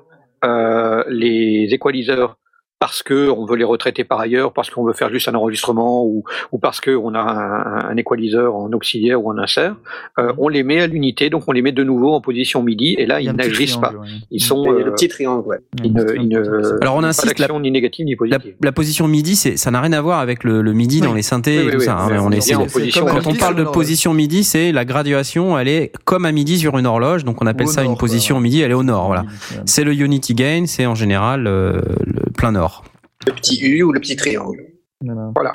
euh, 0.45 1.03
les 1.09 1.67
équaliseurs 1.71 2.37
parce 2.85 3.01
que 3.01 3.29
on 3.29 3.45
veut 3.45 3.55
les 3.55 3.63
retraiter 3.63 4.03
par 4.03 4.19
ailleurs, 4.19 4.51
parce 4.51 4.69
qu'on 4.69 4.83
veut 4.83 4.91
faire 4.91 5.09
juste 5.09 5.29
un 5.29 5.35
enregistrement 5.35 6.03
ou, 6.05 6.25
ou 6.51 6.57
parce 6.57 6.81
qu'on 6.81 7.15
a 7.15 7.19
un, 7.21 7.91
un 7.91 7.95
équaliseur 7.95 8.55
en 8.57 8.69
auxiliaire 8.73 9.23
ou 9.23 9.29
en 9.31 9.37
insert, 9.37 9.75
euh, 10.19 10.33
on 10.37 10.49
les 10.49 10.63
met 10.63 10.81
à 10.81 10.87
l'unité, 10.87 11.29
donc 11.29 11.43
on 11.47 11.53
les 11.53 11.61
met 11.61 11.71
de 11.71 11.81
nouveau 11.85 12.11
en 12.13 12.19
position 12.19 12.61
MIDI 12.61 12.95
et 12.99 13.05
là 13.05 13.21
Il 13.21 13.27
ils 13.29 13.31
n'agissent 13.31 13.77
pas. 13.77 13.93
ouais. 13.93 14.07
Ils 14.31 14.43
sont 14.43 14.65
euh, 14.69 14.83
le 14.83 14.91
petit 14.91 15.07
triangle, 15.07 15.47
ouais. 15.47 15.59
ils 15.81 15.93
ne- 15.93 16.13
ils 16.15 16.27
ne- 16.27 16.81
Alors, 16.81 16.95
on 16.97 17.03
insiste, 17.05 17.37
d'action 17.37 17.57
ni 17.61 17.71
négative 17.71 18.05
ni 18.05 18.11
La, 18.11 18.17
positive. 18.17 18.55
la 18.61 18.71
position 18.73 19.07
MIDI, 19.07 19.35
ça 19.37 19.71
n'a 19.71 19.79
rien 19.79 19.93
à 19.93 20.01
voir 20.01 20.19
avec 20.19 20.43
le, 20.43 20.61
le 20.61 20.73
MIDI 20.73 20.99
Oui. 20.99 21.07
dans 21.07 21.13
les 21.13 21.21
synthés 21.21 21.61
Oui, 21.61 21.67
et 21.69 21.71
tout 21.71 21.77
oui, 21.77 21.85
ça. 21.85 21.97
hein, 21.97 22.07
on 22.21 22.31
est 22.33 22.53
en 22.55 22.65
position. 22.65 23.05
Quand 23.05 23.25
on 23.25 23.29
MIDI 23.29 23.37
parle 23.39 23.55
de 23.55 23.63
position 23.63 24.13
MIDI, 24.13 24.43
c'est 24.43 24.73
la 24.73 24.83
graduation, 24.83 25.57
elle 25.57 25.69
est 25.69 25.93
comme 26.03 26.25
à 26.25 26.33
MIDI 26.33 26.57
sur 26.59 26.77
une 26.77 26.85
horloge, 26.85 27.23
donc 27.23 27.41
on 27.41 27.47
appelle 27.47 27.69
ça 27.69 27.83
une 27.83 27.91
nord, 27.91 27.97
position 27.97 28.35
ouais. 28.35 28.41
MIDI, 28.41 28.59
elle 28.61 28.71
est 28.71 28.73
au 28.75 28.83
nord, 28.83 29.05
voilà. 29.07 29.23
C'est 29.65 29.85
le 29.85 29.93
Unity 29.93 30.33
Gain, 30.33 30.63
c'est 30.67 30.85
en 30.85 30.95
général 30.95 31.47
euh, 31.47 31.79
le 32.05 32.22
plein 32.43 32.51
nord. 32.51 32.83
Le 33.25 33.31
petit 33.31 33.57
U 33.61 33.83
ou 33.83 33.93
le 33.93 34.01
petit 34.01 34.17
triangle. 34.17 34.65
Voilà. 34.99 35.31
Voilà. 35.33 35.53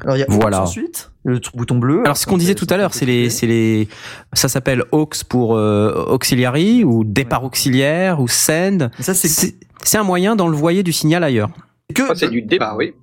Alors 0.00 0.16
il 0.16 0.20
y 0.20 0.22
a 0.22 0.26
Voilà. 0.30 0.62
Ensuite, 0.62 1.10
le 1.22 1.38
bouton 1.52 1.76
bleu. 1.76 2.00
Alors 2.02 2.16
ce 2.16 2.24
qu'on 2.24 2.38
disait 2.38 2.54
tout 2.54 2.66
à 2.70 2.78
l'heure, 2.78 2.94
c'est 2.94 3.04
les, 3.04 3.28
c'est 3.28 3.46
les, 3.46 3.88
ça 4.32 4.48
s'appelle 4.48 4.84
aux 4.90 5.10
pour 5.28 5.54
euh, 5.54 6.06
auxiliary 6.06 6.82
ou 6.82 7.04
départ 7.04 7.44
auxiliaire 7.44 8.20
ou 8.22 8.26
send. 8.26 8.88
Et 8.98 9.02
ça 9.02 9.12
c'est 9.12 9.28
C'est 9.28 9.56
c'est 9.84 9.98
un 9.98 10.02
moyen 10.02 10.34
d'envoyer 10.34 10.82
du 10.82 10.94
signal 10.94 11.22
ailleurs. 11.22 11.50
que 11.94 12.06
Ça, 12.06 12.14
c'est 12.14 12.30
du 12.30 12.40
débat, 12.40 12.74
oui. 12.74 12.94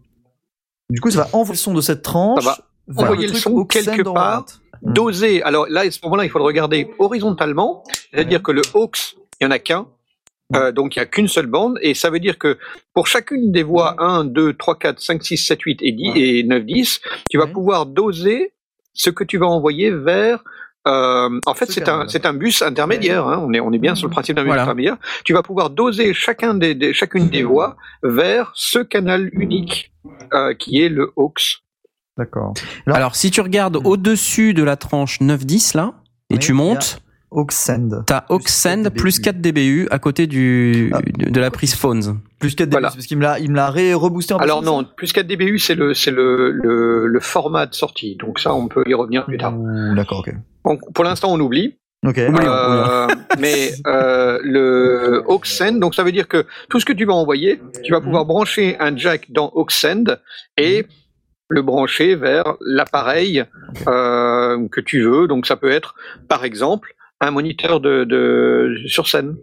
du 0.89 0.99
coup 0.99 1.11
ça 1.11 1.19
va 1.19 1.29
envoyer 1.33 1.53
le 1.53 1.57
son 1.57 1.75
de 1.75 1.81
cette 1.81 2.01
tranche. 2.01 2.43
Ça 2.43 2.57
va 2.87 3.03
envoyer 3.03 3.27
le 3.27 3.35
son 3.35 3.65
quelque 3.65 4.01
part. 4.01 4.13
boîte. 4.13 4.59
doser. 4.81 5.43
Alors 5.43 5.67
là, 5.69 5.81
à 5.81 5.91
ce 5.91 5.99
moment-là, 6.05 6.25
il 6.25 6.31
faut 6.31 6.39
le 6.39 6.45
regarder 6.45 6.89
horizontalement, 6.97 7.83
c'est-à-dire 8.11 8.41
que 8.41 8.51
le 8.51 8.63
aux, 8.73 8.89
il 9.39 9.43
y 9.43 9.47
en 9.47 9.51
a 9.51 9.59
qu'un. 9.59 9.85
Euh, 10.53 10.71
donc 10.71 10.95
il 10.95 10.99
n'y 10.99 11.03
a 11.03 11.07
qu'une 11.07 11.27
seule 11.27 11.47
bande 11.47 11.79
et 11.81 11.95
ça 11.95 12.11
veut 12.11 12.19
dire 12.19 12.37
que 12.37 12.57
pour 12.93 13.07
chacune 13.07 13.51
des 13.51 13.63
voix 13.63 13.95
1, 13.97 14.25
2, 14.25 14.53
3, 14.53 14.77
4, 14.77 14.99
5, 14.99 15.23
6, 15.23 15.37
7, 15.37 15.61
8 15.61 15.79
et 15.81 15.91
10 15.91 16.11
et 16.15 16.43
9, 16.43 16.63
10, 16.63 17.01
tu 17.31 17.37
vas 17.39 17.47
pouvoir 17.47 17.87
doser 17.87 18.53
ce 18.93 19.09
que 19.09 19.23
tu 19.23 19.37
vas 19.39 19.47
envoyer 19.47 19.89
vers 19.89 20.43
euh, 20.87 21.39
en 21.47 21.55
fait, 21.55 21.65
Ce 21.65 21.73
c'est 21.73 21.89
un, 21.89 22.07
c'est 22.07 22.27
un 22.27 22.33
bus 22.33 22.61
intermédiaire. 22.61 23.25
Hein, 23.27 23.43
on 23.43 23.51
est, 23.53 23.59
on 23.59 23.71
est 23.73 23.79
bien 23.79 23.95
sur 23.95 24.05
le 24.07 24.11
principe 24.11 24.35
d'un 24.35 24.43
bus 24.43 24.49
Voilà. 24.49 24.61
intermédiaire. 24.61 24.97
Tu 25.23 25.33
vas 25.33 25.41
pouvoir 25.41 25.71
doser 25.71 26.13
chacun 26.13 26.53
des, 26.53 26.75
des- 26.75 26.93
chacune 26.93 27.27
des 27.27 27.41
voix 27.41 27.75
vers 28.03 28.51
ce 28.53 28.77
canal 28.77 29.31
unique 29.33 29.91
euh, 30.35 30.53
qui 30.53 30.83
est 30.83 30.89
le 30.89 31.11
aux. 31.15 31.33
D'accord. 32.19 32.53
Alors- 32.85 32.97
Alors, 32.97 33.15
si 33.15 33.31
tu 33.31 33.41
regardes 33.41 33.77
au-dessus 33.83 34.53
de 34.53 34.61
la 34.63 34.75
tranche 34.75 35.19
9-10, 35.21 35.75
là, 35.75 35.93
et 36.29 36.35
Oui, 36.35 36.39
tu 36.39 36.53
montes, 36.53 36.99
Aux 37.35 37.45
Send. 37.49 38.03
t'as 38.05 38.21
4 38.21 38.89
plus 38.89 39.19
4 39.19 39.39
dBU 39.41 39.87
à 39.91 39.99
côté 39.99 40.25
du, 40.25 40.91
Ah. 40.93 41.01
de, 41.01 41.29
de 41.29 41.39
la 41.39 41.51
prise 41.51 41.75
phones. 41.75 42.19
Plus 42.39 42.55
4 42.55 42.67
dB, 42.69 42.71
Voilà. 42.75 42.89
parce 42.91 43.05
qu'il 43.05 43.17
me 43.17 43.23
l'a, 43.23 43.39
il 43.39 43.51
me 43.51 43.55
l'a 43.55 43.69
reboosté 43.95 44.33
en 44.33 44.37
Alors 44.37 44.61
non, 44.63 44.85
plus 44.97 45.11
4 45.13 45.27
dBU, 45.27 45.59
c'est 45.59 45.75
le, 45.75 45.93
c'est 45.93 46.11
le, 46.11 46.51
le, 46.51 47.07
le 47.07 47.19
format 47.19 47.65
de 47.65 47.73
sortie. 47.75 48.15
Donc 48.15 48.39
ça, 48.39 48.53
on 48.53 48.67
peut 48.67 48.83
y 48.87 48.93
revenir 48.93 49.25
plus 49.25 49.37
tard. 49.37 49.53
D'accord, 49.95 50.19
ok. 50.27 50.33
Donc, 50.65 50.79
pour 50.93 51.03
l'instant, 51.03 51.31
on 51.33 51.39
oublie. 51.39 51.75
Ok. 52.05 52.19
Euh, 52.19 53.07
mais 53.39 53.71
euh, 53.87 54.39
le 54.43 55.23
AUXSend, 55.27 55.79
donc 55.79 55.95
ça 55.95 56.03
veut 56.03 56.11
dire 56.11 56.27
que 56.27 56.45
tout 56.69 56.79
ce 56.79 56.85
que 56.85 56.93
tu 56.93 57.03
vas 57.05 57.13
envoyer, 57.13 57.59
tu 57.83 57.91
vas 57.93 57.99
pouvoir 58.01 58.25
brancher 58.25 58.75
un 58.79 58.95
jack 58.95 59.31
dans 59.31 59.51
AUXSend 59.55 60.19
et 60.57 60.85
le 61.49 61.61
brancher 61.61 62.15
vers 62.15 62.55
l'appareil 62.61 63.43
euh, 63.87 64.67
que 64.71 64.81
tu 64.81 65.01
veux. 65.01 65.27
Donc 65.27 65.45
ça 65.47 65.55
peut 65.55 65.71
être, 65.71 65.95
par 66.27 66.45
exemple, 66.45 66.93
un 67.21 67.31
moniteur 67.31 67.79
de, 67.79 68.03
de 68.03 68.75
sur 68.87 69.07
scène. 69.07 69.35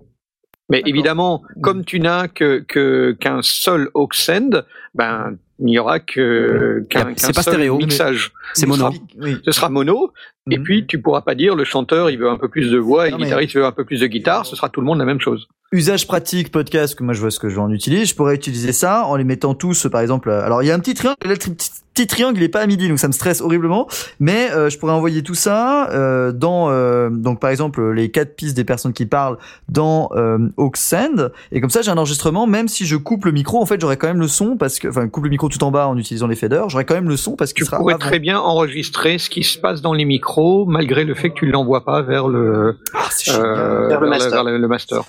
Mais 0.69 0.83
évidemment, 0.87 1.43
comme 1.63 1.85
tu 1.85 2.01
n'as 2.01 2.29
que 2.29 2.61
que- 2.67 3.13
qu'un 3.21 3.41
seul 3.43 3.89
AUXSend, 3.95 4.63
ben 4.95 5.37
il 5.59 5.67
n'y 5.67 5.79
aura 5.79 6.01
que 6.01 6.83
qu'un 6.89 7.13
C'est 7.17 7.27
qu'un 7.29 7.33
pas 7.35 7.43
seul 7.43 7.55
stéréo. 7.55 7.77
mixage. 7.77 8.33
C'est 8.55 8.67
mono. 8.67 8.91
Oui. 9.19 9.37
Ce 9.45 9.53
sera 9.53 9.69
mono. 9.69 10.13
Et 10.51 10.59
Mhm. 10.59 10.65
puis, 10.65 10.87
tu 10.87 11.01
pourras 11.01 11.21
pas 11.21 11.35
dire 11.35 11.55
le 11.57 11.65
chanteur, 11.65 12.11
il 12.11 12.19
veut 12.19 12.29
un 12.31 12.37
peu 12.39 12.49
plus 12.49 12.71
de 12.71 12.79
voix 12.79 13.07
et 13.07 13.11
le 13.11 13.17
mais- 13.19 13.25
guitariste 13.25 13.55
veut 13.55 13.65
un 13.65 13.73
peu 13.73 13.85
plus 13.85 14.01
de 14.01 14.07
guitare. 14.07 14.47
Ce 14.47 14.57
sera 14.57 14.69
tout 14.69 14.81
le 14.81 14.87
monde 14.87 14.99
la 14.99 15.05
même 15.05 15.21
chose. 15.21 15.47
Usage 15.73 16.07
pratique 16.07 16.51
podcast 16.53 16.95
que 16.95 17.03
moi 17.03 17.15
je 17.15 17.21
vois 17.21 17.31
ce 17.31 17.39
que 17.41 17.49
j'en 17.49 17.71
utilise. 17.71 18.09
Je 18.11 18.15
pourrais 18.15 18.35
utiliser 18.35 18.73
ça 18.73 19.05
en 19.07 19.17
les 19.17 19.25
mettant 19.25 19.55
tous, 19.55 19.87
par 19.91 20.03
exemple. 20.03 20.29
euh, 20.29 20.45
Alors 20.45 20.63
il 20.63 20.67
y 20.67 20.71
a 20.71 20.75
un 20.75 20.79
petit 20.81 20.93
triangle, 20.95 21.17
le 21.25 21.35
petit, 21.35 21.71
petit 21.95 22.07
triangle 22.07 22.37
il 22.39 22.43
est 22.43 22.49
pas 22.51 22.61
à 22.61 22.67
midi 22.67 22.89
donc 22.89 22.99
ça 22.99 23.09
me 23.09 23.13
stresse 23.13 23.41
horriblement. 23.41 23.89
Mais 24.21 24.51
euh, 24.53 24.69
je 24.69 24.79
pourrais 24.79 24.93
envoyer 24.93 25.23
tout 25.23 25.35
ça 25.35 25.89
euh, 25.91 26.31
dans 26.31 26.69
euh, 26.71 27.09
donc 27.09 27.41
par 27.41 27.49
exemple 27.49 27.91
les 27.93 28.11
quatre 28.11 28.37
pistes 28.37 28.55
des 28.55 28.65
personnes 28.65 28.93
qui 28.93 29.07
parlent 29.07 29.39
dans 29.71 30.11
euh, 30.15 30.39
AUXSend 30.59 31.31
et 31.53 31.61
comme 31.63 31.71
ça 31.71 31.81
j'ai 31.81 31.91
un 31.91 31.97
enregistrement 31.97 32.47
même 32.47 32.69
si 32.69 32.85
je 32.85 32.97
coupe 32.97 33.25
le 33.25 33.33
micro 33.33 33.61
en 33.63 33.67
fait 33.67 33.81
j'aurai 33.81 33.97
quand 33.97 34.09
même 34.09 34.21
le 34.21 34.29
son 34.29 34.57
parce 34.59 34.79
que 34.79 34.89
enfin 34.89 35.09
coupe 35.09 35.25
le 35.25 35.31
micro 35.31 35.49
tout 35.49 35.63
en 35.65 35.71
bas 35.71 35.87
en 35.89 35.97
utilisant 35.97 36.27
les 36.27 36.37
faders 36.37 36.69
j'aurai 36.69 36.85
quand 36.85 36.95
même 36.95 37.09
le 37.09 37.17
son 37.17 37.35
parce 37.37 37.51
Tu 37.53 37.63
qu'il 37.63 37.65
sera 37.67 37.79
pourrais 37.79 37.95
avant. 37.95 38.01
très 38.01 38.19
bien 38.19 38.39
enregistrer 38.39 39.17
ce 39.19 39.31
qui 39.31 39.43
se 39.43 39.59
passe 39.59 39.81
dans 39.81 39.95
les 39.95 40.05
micros, 40.05 40.67
malgré 40.67 41.05
le 41.05 41.15
fait 41.15 41.31
que 41.31 41.35
tu 41.41 41.47
ne 41.47 41.53
l'envoies 41.53 41.85
pas 41.85 42.03
vers 42.03 42.29
le, 42.29 42.77
Ah, 42.95 43.09
euh. 43.39 43.89
Vers 43.89 44.01
le 44.01 44.09
vers 44.09 44.19
master. 44.19 44.31
vers 44.31 44.45
le- 44.45 44.59
le 44.59 44.69
master. 44.69 45.03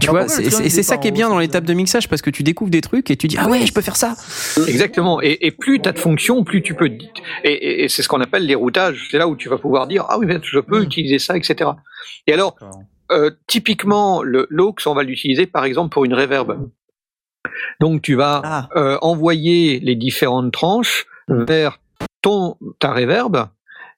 Tu 0.00 0.08
vois, 0.08 0.24
et 0.26 0.50
c'est 0.50 0.64
est 0.66 0.82
ça 0.84 0.98
qui 0.98 1.08
est 1.08 1.10
en 1.10 1.14
bien 1.14 1.28
dans 1.28 1.38
l'étape 1.40 1.64
de 1.64 1.74
mixage 1.74 2.08
parce 2.08 2.22
que 2.22 2.30
tu 2.30 2.44
découvres 2.44 2.70
des 2.70 2.80
trucs 2.80 3.10
et 3.10 3.16
tu 3.16 3.26
dis 3.26 3.36
ah 3.38 3.48
ouais 3.48 3.66
je 3.66 3.72
peux 3.72 3.80
faire 3.82 3.96
ça. 3.96 4.14
Exactement. 4.68 5.20
Et, 5.20 5.38
et 5.46 5.50
plus 5.50 5.80
tu 5.82 5.88
as 5.88 5.92
de 5.92 5.98
fonctions, 5.98 6.44
plus 6.44 6.62
tu 6.62 6.74
peux. 6.74 6.86
Et, 6.86 7.00
et- 7.44 7.84
et 7.84 7.88
c'est 7.88 8.02
ce 8.02 8.08
qu'on 8.08 8.20
appelle 8.20 8.46
les 8.46 8.54
routages. 8.54 9.08
C'est 9.10 9.18
là 9.18 9.26
où 9.26 9.34
tu 9.36 9.48
vas 9.48 9.58
pouvoir 9.58 9.88
dire 9.88 10.06
ah 10.08 10.18
oui, 10.18 10.26
je 10.42 10.60
peux 10.60 10.80
Mm. 10.80 10.84
utiliser 10.84 11.18
ça, 11.18 11.36
etc. 11.36 11.70
Et 12.26 12.32
alors, 12.32 12.56
Euh, 13.12 13.32
typiquement, 13.48 14.22
le 14.22 14.46
l'aux, 14.50 14.72
on 14.86 14.94
va 14.94 15.02
l'utiliser 15.02 15.46
par 15.48 15.64
exemple 15.64 15.92
pour 15.92 16.04
une 16.04 16.14
reverb. 16.14 16.70
Donc 17.80 18.02
tu 18.02 18.14
vas 18.14 18.40
Ah. 18.44 18.68
euh, 18.76 18.98
envoyer 19.02 19.80
les 19.80 19.96
différentes 19.96 20.52
tranches 20.52 21.06
vers 21.28 21.80
ton 22.22 22.56
ta 22.78 22.92
reverb 22.92 23.48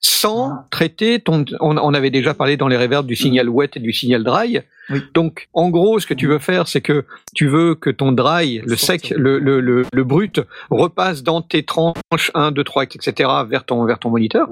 sans 0.04 0.50
Ah. 0.50 0.66
traiter 0.70 1.20
ton. 1.20 1.44
On, 1.60 1.76
on 1.78 1.94
avait 1.94 2.10
déjà 2.10 2.34
parlé 2.34 2.56
dans 2.56 2.68
les 2.68 2.76
reverbs 2.76 3.06
du 3.06 3.16
signal 3.16 3.48
wet 3.48 3.70
et 3.76 3.80
du 3.80 3.92
signal 3.92 4.24
dry. 4.24 4.60
Oui. 4.90 5.00
Donc 5.14 5.48
en 5.54 5.70
gros, 5.70 6.00
ce 6.00 6.06
que 6.06 6.14
tu 6.14 6.26
veux 6.26 6.38
faire, 6.40 6.66
c'est 6.68 6.80
que 6.80 7.04
tu 7.34 7.46
veux 7.46 7.74
que 7.76 7.88
ton 7.88 8.10
dry, 8.12 8.60
le 8.64 8.76
sec, 8.76 9.14
le, 9.16 9.38
le, 9.38 9.60
le, 9.60 9.84
le 9.92 10.04
brut, 10.04 10.40
repasse 10.70 11.22
dans 11.22 11.40
tes 11.40 11.62
tranches 11.62 12.30
1, 12.34 12.50
2, 12.50 12.64
3, 12.64 12.82
etc. 12.84 13.30
vers 13.48 13.64
ton 13.64 13.84
vers 13.84 13.98
ton 14.00 14.10
moniteur 14.10 14.48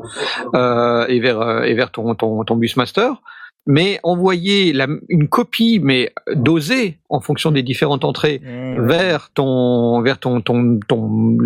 euh, 0.54 1.04
et 1.08 1.18
vers 1.20 1.40
euh, 1.40 1.62
et 1.62 1.74
vers 1.74 1.90
ton 1.90 2.14
ton, 2.14 2.44
ton 2.44 2.56
bus 2.56 2.76
master 2.76 3.20
mais 3.66 4.00
envoyer 4.02 4.72
la, 4.72 4.86
une 5.08 5.28
copie, 5.28 5.80
mais 5.82 6.12
dosée 6.34 6.98
en 7.08 7.20
fonction 7.20 7.50
des 7.50 7.62
différentes 7.62 8.04
entrées 8.04 8.40
vers 8.78 9.30
ton 9.30 10.00
vers 10.02 10.18
ton 10.18 10.40
ton 10.40 10.80
ton, 10.88 11.36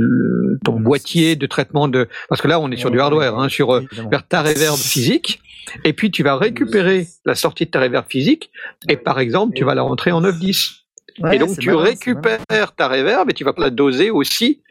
ton 0.64 0.80
boîtier 0.80 1.36
de 1.36 1.46
traitement 1.46 1.88
de 1.88 2.08
parce 2.28 2.40
que 2.40 2.48
là 2.48 2.60
on 2.60 2.70
est 2.70 2.76
sur 2.76 2.90
du 2.90 3.00
hardware 3.00 3.38
hein, 3.38 3.48
sur 3.48 3.74
euh, 3.74 3.80
Évidemment. 3.80 4.10
vers 4.10 4.26
ta 4.26 4.42
reverb 4.42 4.76
physique. 4.76 5.40
Et 5.84 5.92
puis 5.92 6.10
tu 6.10 6.22
vas 6.22 6.36
récupérer 6.36 7.06
la 7.24 7.34
sortie 7.34 7.64
de 7.64 7.70
ta 7.70 7.80
reverb 7.80 8.04
physique 8.08 8.50
et 8.88 8.96
par 8.96 9.18
exemple 9.18 9.54
tu 9.54 9.64
vas 9.64 9.74
la 9.74 9.82
rentrer 9.82 10.12
en 10.12 10.20
910 10.20 10.84
Ouais, 11.20 11.36
et 11.36 11.38
donc 11.38 11.56
tu 11.58 11.68
malin, 11.70 11.82
récupères 11.82 12.74
ta 12.74 12.88
reverb 12.88 13.30
et 13.30 13.34
tu 13.34 13.44
vas 13.44 13.54
la 13.56 13.70
doser 13.70 14.10
aussi 14.10 14.62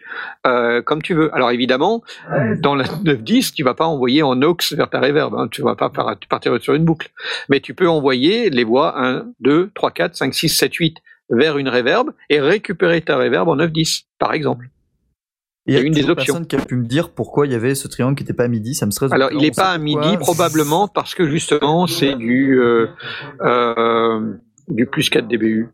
euh, 0.47 0.81
comme 0.81 1.01
tu 1.01 1.13
veux. 1.13 1.33
Alors 1.35 1.51
évidemment, 1.51 2.03
dans 2.59 2.75
la 2.75 2.85
910, 3.03 3.53
tu 3.53 3.63
vas 3.63 3.73
pas 3.73 3.85
envoyer 3.85 4.23
en 4.23 4.41
aux 4.41 4.57
vers 4.71 4.89
ta 4.89 4.99
reverb, 4.99 5.33
hein, 5.35 5.47
tu 5.49 5.61
vas 5.61 5.75
pas 5.75 5.89
par- 5.89 6.15
partir 6.29 6.61
sur 6.61 6.73
une 6.73 6.85
boucle. 6.85 7.09
Mais 7.49 7.59
tu 7.59 7.73
peux 7.73 7.87
envoyer 7.87 8.49
les 8.49 8.63
voix 8.63 8.99
1, 9.01 9.25
2, 9.39 9.71
3, 9.73 9.91
4, 9.91 10.15
5, 10.15 10.33
6, 10.33 10.49
7, 10.49 10.73
8 10.73 10.97
vers 11.29 11.57
une 11.57 11.69
reverb 11.69 12.11
et 12.29 12.39
récupérer 12.39 13.01
ta 13.01 13.17
reverb 13.17 13.47
en 13.47 13.55
910, 13.55 14.03
par 14.19 14.33
exemple. 14.33 14.69
Il 15.65 15.73
y 15.73 15.77
a 15.77 15.79
une 15.79 15.93
des 15.93 16.09
options. 16.09 16.15
personne 16.33 16.47
qui 16.47 16.57
a 16.57 16.59
pu 16.59 16.75
me 16.75 16.85
dire 16.85 17.11
pourquoi 17.11 17.45
il 17.47 17.53
y 17.53 17.55
avait 17.55 17.73
ce 17.73 17.87
triangle 17.87 18.15
qui 18.17 18.23
n'était 18.23 18.33
pas 18.33 18.43
à 18.43 18.47
midi, 18.49 18.75
ça 18.75 18.85
me 18.85 18.91
stresse. 18.91 19.13
Alors 19.13 19.31
il 19.31 19.37
n'est 19.37 19.51
pas 19.51 19.71
à 19.71 19.77
midi, 19.77 20.17
probablement 20.17 20.89
parce 20.89 21.15
que 21.15 21.25
justement 21.25 21.87
c'est 21.87 22.15
du 22.15 22.59
euh, 22.59 22.87
euh, 23.41 24.33
du 24.67 24.85
plus 24.85 25.09
4 25.09 25.25
dBU. 25.27 25.69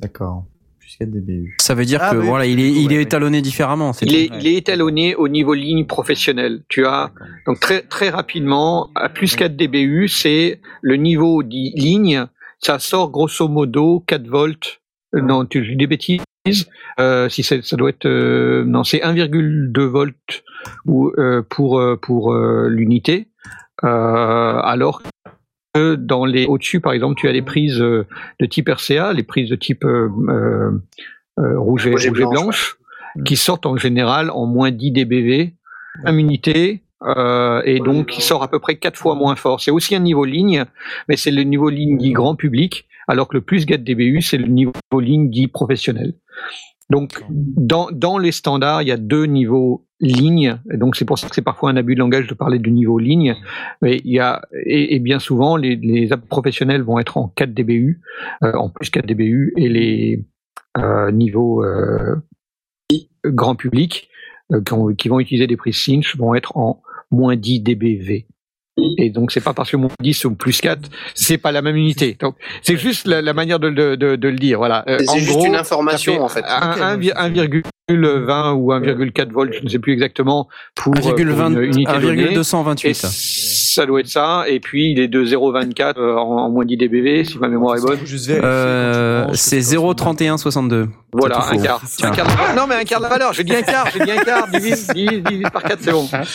D'accord. 0.00 0.44
Plus 0.86 0.96
4 0.98 1.10
dBU. 1.10 1.56
Ça 1.60 1.74
veut 1.74 1.84
dire 1.84 1.98
Ah 2.00 2.12
que 2.12 2.18
oui, 2.18 2.26
voilà 2.28 2.46
il 2.46 2.60
est 2.60 2.70
il 2.70 2.92
étalonné 2.92 3.42
différemment. 3.42 3.92
c'est 3.92 4.06
Il 4.06 4.14
est, 4.14 4.30
il 4.40 4.46
est 4.46 4.54
étalonné 4.54 5.16
au 5.16 5.26
niveau 5.28 5.52
ligne 5.54 5.84
professionnelle. 5.84 6.62
Tu 6.68 6.86
as. 6.86 7.10
Donc 7.46 7.58
très 7.58 7.82
très 7.82 8.08
rapidement, 8.08 8.90
à 8.94 9.08
plus 9.08 9.34
4 9.34 9.56
dBU, 9.56 10.06
c'est 10.08 10.60
le 10.82 10.94
niveau 10.96 11.42
dit 11.42 11.72
ligne. 11.74 12.26
Ça 12.60 12.78
sort 12.78 13.10
grosso 13.10 13.48
modo 13.48 14.04
4 14.06 14.28
volts. 14.28 14.80
Euh, 15.16 15.20
Non, 15.22 15.44
tu 15.44 15.60
dis 15.66 15.74
des 15.76 15.88
bêtises. 15.88 16.20
Euh, 17.00 17.28
si 17.28 17.42
c'est- 17.42 17.64
ça 17.64 17.76
doit 17.76 17.90
être 17.90 18.06
euh, 18.06 18.64
non, 18.64 18.84
c'est 18.84 19.00
1,2 19.02 19.84
volts 19.86 20.44
ou 20.84 21.10
euh, 21.18 21.42
pour 21.48 21.82
pour 22.00 22.32
euh, 22.32 22.68
l'unité. 22.70 23.26
Euh, 23.84 23.88
alors 24.62 25.02
que 25.02 25.08
dans 25.96 26.24
les 26.24 26.46
au-dessus, 26.46 26.80
par 26.80 26.92
exemple, 26.92 27.18
tu 27.18 27.28
as 27.28 27.32
les 27.32 27.42
prises 27.42 27.80
euh, 27.80 28.06
de 28.40 28.46
type 28.46 28.68
RCA, 28.68 29.12
les 29.12 29.22
prises 29.22 29.50
de 29.50 29.56
type 29.56 29.84
euh, 29.84 30.08
euh, 31.38 31.58
rouge 31.58 31.86
et, 31.86 31.92
Rouge 31.92 32.10
blanche, 32.10 32.78
qui 33.24 33.36
sortent 33.36 33.66
en 33.66 33.76
général 33.76 34.30
en 34.30 34.46
moins 34.46 34.70
10 34.70 34.92
dBV, 34.92 35.54
une 36.04 36.18
unité, 36.18 36.82
euh, 37.02 37.60
et 37.64 37.78
donc 37.78 38.08
qui 38.08 38.22
sort 38.22 38.42
à 38.42 38.48
peu 38.48 38.58
près 38.58 38.76
quatre 38.76 38.98
fois 38.98 39.14
moins 39.14 39.36
fort. 39.36 39.60
C'est 39.60 39.70
aussi 39.70 39.94
un 39.94 40.00
niveau 40.00 40.24
ligne, 40.24 40.64
mais 41.08 41.16
c'est 41.16 41.30
le 41.30 41.42
niveau 41.42 41.68
ligne 41.68 41.98
dit 41.98 42.12
grand 42.12 42.34
public, 42.34 42.86
alors 43.06 43.28
que 43.28 43.36
le 43.36 43.42
plus 43.42 43.66
4 43.66 43.84
dBU, 43.84 44.22
c'est 44.22 44.38
le 44.38 44.46
niveau 44.46 44.72
ligne 44.98 45.30
dit 45.30 45.46
professionnel. 45.46 46.14
Donc, 46.90 47.24
dans, 47.30 47.88
dans 47.90 48.16
les 48.18 48.32
standards, 48.32 48.82
il 48.82 48.88
y 48.88 48.92
a 48.92 48.96
deux 48.96 49.24
niveaux 49.26 49.84
ligne, 49.98 50.58
et 50.70 50.76
donc 50.76 50.94
c'est 50.94 51.06
pour 51.06 51.18
ça 51.18 51.26
que 51.28 51.34
c'est 51.34 51.42
parfois 51.42 51.70
un 51.70 51.76
abus 51.76 51.94
de 51.94 52.00
langage 52.00 52.26
de 52.26 52.34
parler 52.34 52.58
du 52.58 52.70
niveau 52.70 52.98
ligne, 52.98 53.34
mais 53.80 53.96
il 54.04 54.12
y 54.12 54.18
a, 54.20 54.42
et, 54.64 54.94
et 54.94 54.98
bien 55.00 55.18
souvent, 55.18 55.56
les, 55.56 55.74
les 55.76 56.12
apps 56.12 56.26
professionnels 56.28 56.82
vont 56.82 56.98
être 56.98 57.16
en 57.16 57.28
4 57.28 57.54
dBU, 57.54 58.00
euh, 58.44 58.52
en 58.52 58.68
plus 58.68 58.90
4 58.90 59.06
dBU, 59.06 59.54
et 59.56 59.68
les 59.68 60.24
euh, 60.78 61.10
niveaux 61.10 61.64
euh, 61.64 62.16
grand 63.24 63.56
public, 63.56 64.08
euh, 64.52 64.60
qui, 64.62 64.72
ont- 64.74 64.94
qui 64.94 65.08
vont 65.08 65.18
utiliser 65.18 65.46
des 65.46 65.56
prises 65.56 65.78
cinch, 65.82 66.16
vont 66.16 66.34
être 66.34 66.56
en 66.56 66.82
moins 67.10 67.34
10 67.36 67.60
dBV. 67.60 68.26
Et 68.98 69.08
donc 69.10 69.32
c'est 69.32 69.40
pas 69.40 69.54
parce 69.54 69.70
que 69.70 69.76
moins 69.78 69.88
10 70.00 70.24
ou 70.26 70.34
plus 70.34 70.60
4, 70.60 70.80
c'est 71.14 71.38
pas 71.38 71.50
la 71.52 71.62
même 71.62 71.76
unité. 71.76 72.16
Donc 72.20 72.34
c'est 72.62 72.76
juste 72.76 73.06
la, 73.06 73.22
la 73.22 73.32
manière 73.32 73.58
de, 73.58 73.70
de, 73.70 73.94
de, 73.94 74.16
de 74.16 74.28
le 74.28 74.36
dire. 74.36 74.58
Voilà. 74.58 74.84
Euh, 74.88 74.98
C'est 74.98 75.18
juste 75.20 75.32
gros, 75.32 75.46
une 75.46 75.54
ça 75.54 75.60
information 75.60 76.22
en 76.22 76.28
fait. 76.28 76.44
un- 76.46 76.72
Ok, 76.72 76.80
un 76.80 76.92
donc 76.94 77.00
vi- 77.02 77.06
c'est- 77.14 77.18
1,20 77.88 78.52
ou 78.54 78.72
1,4 78.72 79.30
volts, 79.32 79.52
je 79.54 79.62
ne 79.64 79.68
sais 79.68 79.78
plus 79.78 79.92
exactement, 79.92 80.48
pour, 80.74 80.92
euh, 80.96 81.00
pour 81.00 81.10
1,20 81.12 81.52
une 81.52 81.62
unité 81.62 81.92
donnée. 82.00 82.22
Et 82.22 82.34
1,228. 82.34 82.94
ça 82.96 83.86
doit 83.86 84.00
être 84.00 84.08
ça. 84.08 84.44
Et 84.48 84.58
puis 84.60 84.90
il 84.90 84.98
est 84.98 85.08
de 85.08 85.24
0,24 85.24 85.98
euh, 85.98 86.16
en, 86.16 86.36
en 86.38 86.50
moins 86.50 86.64
10 86.64 86.76
dBV, 86.76 87.24
si 87.24 87.38
ma 87.38 87.48
mémoire 87.48 87.76
est 87.76 87.80
bonne. 87.80 87.98
Euh, 88.28 89.26
c'est 89.34 89.58
que 89.58 89.62
ça 89.62 89.76
correspond 89.76 90.12
0,3162. 90.14 90.88
Voilà, 91.18 91.38
un 91.50 91.58
quart. 91.58 91.80
Un 92.02 92.10
quart 92.10 92.26
de- 92.26 92.56
Non, 92.56 92.66
mais 92.66 92.74
un 92.76 92.84
quart 92.84 92.98
de 93.00 93.04
la 93.04 93.08
valeur. 93.10 93.32
J'ai 93.32 93.44
dit 93.44 93.54
un 93.54 93.62
quart. 93.62 93.86
J'ai 93.92 94.04
dit 94.04 94.10
un 94.12 94.22
quart. 94.22 94.48
Divise, 94.48 94.86
divise, 94.88 95.22
divise 95.24 95.50
par 95.52 95.62
4, 95.62 95.78
c'est 95.82 95.92
bon. 95.92 96.06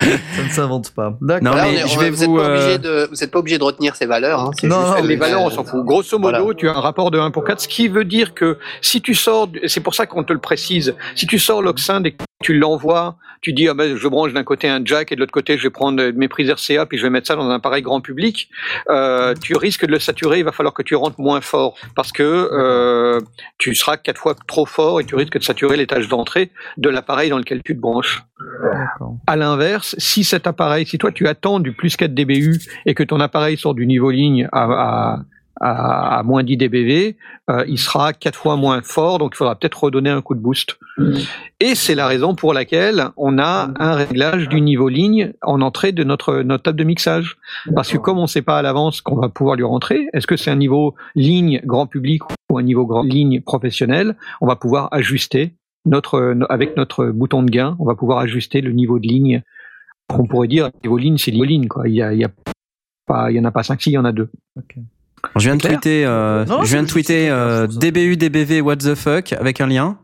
Ça 0.00 0.42
ne 0.44 0.48
s'invente 0.50 0.90
pas. 0.92 1.16
D'accord. 1.20 1.50
Non, 1.50 1.56
Là, 1.56 1.64
mais 1.64 1.82
on 1.82 1.86
est- 1.86 1.88
je 1.88 1.98
vais 1.98 2.10
vous 2.10 2.20
n'êtes 2.20 2.28
vous, 2.28 2.36
pas, 2.36 2.42
euh, 2.42 2.54
obligé 2.62 2.78
de, 2.78 3.08
vous 3.10 3.24
êtes 3.24 3.30
pas 3.30 3.38
obligé 3.40 3.58
de 3.58 3.64
retenir 3.64 3.96
ces 3.96 4.06
valeurs. 4.06 4.40
Hein. 4.40 4.50
Non, 4.62 4.80
juste 4.86 4.98
non, 5.00 5.04
les 5.04 5.16
valeurs, 5.16 5.42
on 5.42 5.50
s'en 5.50 5.64
fout. 5.64 5.84
Grosso 5.84 6.18
modo, 6.18 6.38
Voilà. 6.38 6.54
tu 6.54 6.68
as 6.68 6.76
un 6.76 6.80
rapport 6.80 7.10
de 7.10 7.18
1 7.18 7.30
pour 7.30 7.44
4, 7.44 7.60
ce 7.60 7.68
qui 7.68 7.88
veut 7.88 8.04
dire 8.04 8.32
que 8.34 8.58
si 8.80 9.00
tu 9.02 9.14
sors, 9.14 9.48
c'est 9.66 9.80
pour 9.80 9.94
ça 9.94 10.06
qu'on 10.06 10.22
te 10.24 10.32
le 10.32 10.38
précise, 10.38 10.94
si 11.16 11.26
tu 11.26 11.38
sors 11.38 11.62
l'Oxynd 11.62 12.06
et 12.06 12.12
que 12.12 12.24
tu 12.42 12.56
l'envoies, 12.56 13.16
tu 13.40 13.52
dis, 13.52 13.68
ah 13.68 13.74
ben, 13.74 13.96
je 13.96 14.08
branche 14.08 14.32
d'un 14.32 14.44
côté 14.44 14.68
un 14.68 14.80
jack 14.84 15.10
et 15.10 15.16
de 15.16 15.20
l'autre 15.20 15.32
côté, 15.32 15.58
je 15.58 15.64
vais 15.64 15.70
prendre 15.70 16.10
mes 16.12 16.28
prises 16.28 16.48
RCA 16.48 16.86
puis 16.86 16.96
je 16.96 17.02
vais 17.02 17.10
mettre 17.10 17.26
ça 17.26 17.34
dans 17.34 17.48
un 17.48 17.54
appareil 17.54 17.82
grand 17.82 18.00
public, 18.00 18.48
euh, 18.90 19.34
tu 19.40 19.56
risques 19.56 19.84
de 19.84 19.90
le 19.90 19.98
saturer, 19.98 20.38
il 20.38 20.44
va 20.44 20.52
falloir 20.52 20.72
que 20.72 20.82
tu 20.82 20.94
rentres 20.94 21.20
moins 21.20 21.40
fort 21.40 21.76
parce 21.96 22.12
que 22.12 22.22
euh, 22.22 23.20
tu 23.58 23.74
seras 23.74 23.96
quatre 23.96 24.18
fois 24.18 24.36
trop 24.46 24.66
fort 24.66 25.00
et 25.00 25.04
tu 25.04 25.16
risques 25.16 25.38
de 25.38 25.42
saturer 25.42 25.76
les 25.76 25.86
tâches 25.86 26.08
d'entrée 26.08 26.50
de 26.76 26.88
l'appareil 26.88 27.30
dans 27.30 27.38
lequel 27.38 27.60
tu 27.64 27.74
te 27.74 27.80
branches. 27.80 28.22
À 29.26 29.34
l'inverse, 29.34 29.96
si 29.98 30.22
cet 30.22 30.46
appareil, 30.46 30.86
si 30.86 30.96
toi 30.98 31.10
tu 31.10 31.26
attends 31.26 31.58
du 31.58 31.72
plus 31.72 31.96
4 31.96 32.14
dBU 32.14 32.60
et 32.86 32.94
que 32.94 33.02
ton 33.02 33.18
appareil 33.18 33.56
sort 33.56 33.74
du 33.74 33.86
niveau 33.86 34.10
ligne 34.10 34.48
à, 34.52 34.62
à, 34.62 35.18
à, 35.60 36.18
à 36.18 36.22
moins 36.22 36.44
10 36.44 36.56
dBV, 36.56 37.16
euh, 37.50 37.64
il 37.66 37.78
sera 37.78 38.12
quatre 38.12 38.38
fois 38.38 38.56
moins 38.56 38.82
fort, 38.82 39.18
donc 39.18 39.32
il 39.34 39.36
faudra 39.36 39.54
peut-être 39.56 39.84
redonner 39.84 40.10
un 40.10 40.20
coup 40.20 40.34
de 40.34 40.40
boost. 40.40 40.78
Et 41.60 41.74
c'est 41.74 41.94
la 41.94 42.06
raison 42.06 42.34
pour 42.34 42.52
laquelle 42.52 43.08
on 43.16 43.38
a 43.38 43.70
un 43.78 43.94
réglage 43.94 44.48
du 44.48 44.60
niveau 44.60 44.88
ligne 44.88 45.32
en 45.42 45.60
entrée 45.60 45.92
de 45.92 46.04
notre, 46.04 46.42
notre 46.42 46.64
table 46.64 46.78
de 46.78 46.84
mixage. 46.84 47.38
Parce 47.74 47.90
que 47.90 47.98
comme 47.98 48.18
on 48.18 48.22
ne 48.22 48.26
sait 48.26 48.42
pas 48.42 48.58
à 48.58 48.62
l'avance 48.62 49.00
qu'on 49.00 49.16
va 49.16 49.28
pouvoir 49.28 49.56
lui 49.56 49.64
rentrer, 49.64 50.08
est-ce 50.12 50.26
que 50.26 50.36
c'est 50.36 50.50
un 50.50 50.56
niveau 50.56 50.94
ligne 51.14 51.60
grand 51.64 51.86
public 51.86 52.22
ou 52.50 52.58
un 52.58 52.62
niveau 52.62 52.84
grand, 52.84 53.02
ligne 53.02 53.40
professionnel, 53.40 54.16
on 54.40 54.46
va 54.46 54.56
pouvoir 54.56 54.88
ajuster 54.92 55.54
notre, 55.86 56.36
avec 56.48 56.76
notre 56.76 57.06
bouton 57.06 57.42
de 57.42 57.50
gain, 57.50 57.76
on 57.78 57.84
va 57.84 57.94
pouvoir 57.94 58.18
ajuster 58.18 58.60
le 58.60 58.72
niveau 58.72 58.98
de 58.98 59.06
ligne. 59.06 59.42
On 60.10 60.26
pourrait 60.26 60.48
dire 60.48 60.70
niveau 60.82 60.98
ligne, 60.98 61.18
c'est 61.18 61.30
niveau 61.30 61.44
ligne, 61.44 61.68
quoi. 61.68 61.88
Il 61.88 61.94
y 61.94 62.02
a, 62.02 62.12
il 62.12 62.20
y 62.20 62.24
a 62.24 62.30
pas, 63.06 63.30
il 63.30 63.36
y 63.36 63.40
en 63.40 63.44
a 63.44 63.50
pas 63.50 63.62
cinq, 63.62 63.80
si, 63.80 63.90
il 63.90 63.94
y 63.94 63.98
en 63.98 64.04
a 64.04 64.12
deux. 64.12 64.30
Je 65.36 65.44
viens 65.44 65.56
de 65.56 65.60
tweeter, 65.62 66.04
euh, 66.04 66.44
Non, 66.44 66.62
je 66.64 66.72
viens 66.72 66.82
de 66.82 66.88
tweeter 66.88 67.28
euh, 67.30 67.66
DBU, 67.66 68.16
DBV, 68.16 68.60
what 68.60 68.76
the 68.76 68.94
fuck 68.94 69.32
avec 69.32 69.60
un 69.60 69.66
lien. 69.66 69.96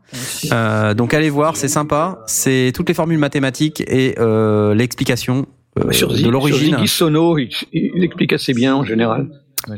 Euh, 0.51 0.93
donc 0.93 1.13
allez 1.13 1.29
voir, 1.29 1.55
c'est 1.57 1.67
sympa. 1.67 2.19
C'est 2.27 2.71
toutes 2.75 2.87
les 2.89 2.93
formules 2.95 3.17
mathématiques 3.19 3.81
et 3.87 4.15
euh, 4.19 4.73
l'explication 4.75 5.45
euh, 5.79 5.91
sur 5.91 6.09
de 6.09 6.15
sur 6.17 6.31
l'origine. 6.31 6.75
Ziggy 6.77 6.87
Sono, 6.87 7.37
il, 7.37 7.49
il 7.73 8.03
explique 8.03 8.33
assez 8.33 8.53
bien 8.53 8.75
en 8.75 8.83
général. 8.83 9.27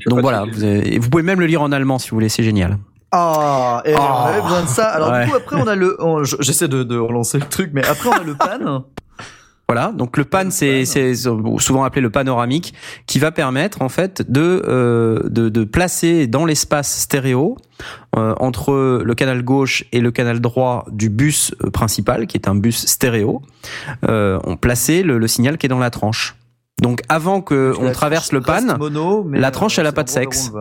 Donc 0.08 0.20
voilà, 0.22 0.46
vous, 0.52 0.64
avez- 0.64 0.96
et 0.96 1.00
vous 1.00 1.10
pouvez 1.10 1.24
même 1.24 1.40
le 1.40 1.46
lire 1.46 1.62
en 1.62 1.72
allemand 1.72 1.98
si 2.00 2.10
vous 2.10 2.16
voulez, 2.18 2.30
c'est 2.30 2.44
génial. 2.44 2.78
Ah, 3.12 3.82
et 3.86 3.94
Oh. 3.96 4.02
on 4.02 4.26
avait 4.28 4.42
besoin 4.42 4.64
de 4.64 4.68
ça. 4.68 4.86
Alors 4.90 5.12
Ouais. 5.12 5.24
du 5.26 5.32
coup 5.32 5.38
après 5.38 5.56
on 5.56 5.68
a 5.68 5.76
le, 5.76 5.98
j'essaie 6.42 6.68
de, 6.68 6.84
de 6.84 6.98
relancer 6.98 7.38
le 7.40 7.46
truc, 7.46 7.70
mais 7.74 7.86
après 7.86 8.10
on 8.10 8.14
a 8.22 8.24
le 8.24 8.36
pan. 8.38 8.86
Voilà, 9.70 9.92
donc 9.92 10.16
le 10.16 10.24
pan, 10.24 10.50
c'est 10.50 10.86
souvent 10.86 11.84
appelé 11.84 12.02
le 12.02 12.10
panoramique, 12.10 12.74
qui 13.06 13.20
va 13.20 13.32
permettre 13.32 13.82
en 13.82 13.90
fait 13.90 14.30
de 14.32 14.64
euh, 14.66 15.20
de, 15.26 15.50
de 15.50 15.64
placer 15.66 16.28
dans 16.28 16.46
l'espace 16.46 17.02
stéréo 17.02 17.58
euh, 18.16 18.34
entre 18.40 19.02
le 19.04 19.16
canal 19.16 19.44
gauche 19.44 19.84
et 19.92 20.00
le 20.00 20.12
canal 20.12 20.40
droit 20.40 20.86
du 20.90 21.10
bus 21.10 21.54
euh, 21.64 21.70
principal, 21.70 22.28
qui 22.28 22.38
est 22.38 22.48
un 22.48 22.56
bus 22.56 22.86
stéréo, 22.86 23.42
euh, 24.08 24.40
on 24.46 24.56
placer 24.56 25.04
le, 25.04 25.18
le 25.18 25.28
signal 25.28 25.58
qui 25.58 25.66
est 25.66 25.70
dans 25.70 25.80
la 25.80 25.90
tranche. 25.90 26.38
Donc 26.82 27.02
avant 27.10 27.42
que 27.42 27.74
on 27.80 27.92
traverse 27.92 28.32
le 28.32 28.42
pan, 28.42 28.78
mono, 28.78 29.28
la 29.34 29.50
tranche, 29.50 29.80
euh, 29.80 29.82
elle 29.82 29.88
a 29.88 29.92
pas 29.92 30.04
de 30.04 30.10
sexe. 30.10 30.52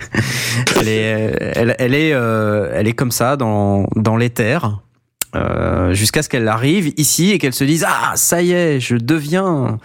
elle 0.80 0.88
est, 0.88 1.52
elle, 1.54 1.76
elle 1.78 1.94
est, 1.94 2.12
euh, 2.14 2.72
elle 2.74 2.88
est 2.88 2.94
comme 2.94 3.10
ça 3.10 3.36
dans 3.36 3.86
dans 3.94 4.16
l'éther. 4.16 4.80
Euh, 5.34 5.92
jusqu'à 5.94 6.22
ce 6.22 6.28
qu'elle 6.28 6.48
arrive 6.48 6.92
ici 6.96 7.30
et 7.30 7.38
qu'elle 7.38 7.54
se 7.54 7.64
dise 7.64 7.84
ah 7.88 8.12
ça 8.16 8.42
y 8.42 8.52
est 8.52 8.80
je 8.80 8.96
deviens 8.96 9.78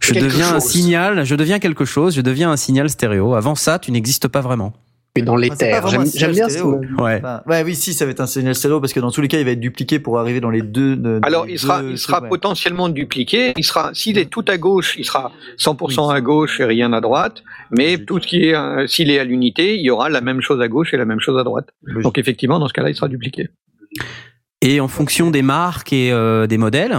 je 0.00 0.12
Quelque 0.12 0.24
deviens 0.24 0.54
un 0.54 0.60
signal 0.60 1.24
je 1.24 1.34
deviens 1.36 1.58
quelque 1.60 1.84
chose 1.84 2.14
je 2.16 2.20
deviens 2.20 2.50
un 2.50 2.56
signal 2.56 2.90
stéréo 2.90 3.34
avant 3.34 3.54
ça 3.54 3.78
tu 3.78 3.92
n'existes 3.92 4.28
pas 4.28 4.40
vraiment 4.40 4.72
Et 5.16 5.22
dans 5.22 5.36
les 5.36 5.50
Ah, 5.50 5.56
terres. 5.56 5.88
J'aime 5.88 6.32
bien 6.32 6.48
ce 6.48 6.62
ouais 6.62 7.18
Enfin, 7.18 7.42
ouais, 7.46 7.62
oui, 7.64 7.74
si, 7.74 7.92
ça 7.92 8.04
va 8.04 8.10
être 8.12 8.20
un 8.20 8.26
signal 8.28 8.54
stéréo 8.54 8.80
parce 8.80 8.92
que 8.92 9.00
dans 9.00 9.10
tous 9.10 9.20
les 9.20 9.26
cas, 9.26 9.38
il 9.40 9.44
va 9.44 9.50
être 9.52 9.58
dupliqué 9.60 9.98
pour 9.98 10.18
arriver 10.20 10.40
dans 10.40 10.50
les 10.50 10.62
deux. 10.62 10.94
de- 10.96 11.18
Alors, 11.22 11.44
les 11.46 11.54
il 11.54 11.58
sera, 11.58 11.80
deux 11.82 11.90
il 11.92 11.98
sera 11.98 12.18
trucs, 12.18 12.24
ouais. 12.24 12.28
potentiellement 12.38 12.88
dupliqué. 12.88 13.52
Il 13.56 13.64
sera, 13.64 13.90
s'il 13.94 14.16
est 14.18 14.30
tout 14.30 14.44
à 14.46 14.58
gauche, 14.58 14.94
il 14.96 15.04
sera 15.04 15.32
100% 15.58 16.10
à 16.14 16.20
gauche 16.20 16.60
et 16.60 16.64
rien 16.66 16.92
à 16.92 17.00
droite. 17.00 17.42
Mais 17.76 17.92
Logique. 17.92 18.06
tout 18.06 18.20
ce 18.20 18.26
qui 18.28 18.44
est, 18.48 18.54
euh, 18.54 18.86
s'il 18.86 19.10
est 19.10 19.18
à 19.18 19.24
l'unité, 19.24 19.74
il 19.76 19.82
y 19.84 19.90
aura 19.90 20.08
la 20.08 20.20
même 20.20 20.40
chose 20.40 20.60
à 20.60 20.68
gauche 20.68 20.94
et 20.94 20.96
la 20.96 21.04
même 21.06 21.20
chose 21.20 21.36
à 21.40 21.42
droite. 21.42 21.68
Logique. 21.82 22.02
Donc 22.04 22.18
effectivement, 22.18 22.60
dans 22.60 22.68
ce 22.68 22.72
cas-là, 22.74 22.90
il 22.90 22.94
sera 22.94 23.08
dupliqué. 23.08 23.48
Et 24.60 24.80
en 24.80 24.88
fonction 24.88 25.30
des 25.30 25.42
marques 25.42 25.92
et 25.92 26.12
euh, 26.12 26.46
des 26.46 26.58
modèles 26.58 26.98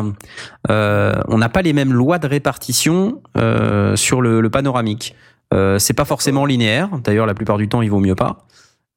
euh, 0.69 1.13
on 1.27 1.37
n'a 1.37 1.49
pas 1.49 1.61
les 1.61 1.73
mêmes 1.73 1.93
lois 1.93 2.19
de 2.19 2.27
répartition 2.27 3.21
euh, 3.37 3.95
sur 3.95 4.21
le, 4.21 4.41
le 4.41 4.49
panoramique 4.49 5.15
euh, 5.53 5.79
c'est 5.79 5.93
pas 5.93 6.05
forcément 6.05 6.45
linéaire 6.45 6.89
d'ailleurs 7.03 7.25
la 7.25 7.33
plupart 7.33 7.57
du 7.57 7.67
temps 7.67 7.81
il 7.81 7.89
vaut 7.89 7.99
mieux 7.99 8.15
pas 8.15 8.45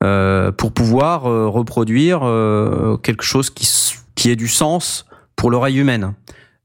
euh, 0.03 0.51
pour 0.51 0.73
pouvoir 0.73 1.27
euh, 1.27 1.47
reproduire 1.49 2.21
euh, 2.25 2.97
quelque 2.97 3.23
chose 3.23 3.51
qui, 3.51 3.69
qui 4.17 4.31
ait 4.31 4.37
du 4.37 4.49
sens 4.49 5.07
pour 5.37 5.51
l'oreille 5.51 5.79
humaine. 5.79 6.15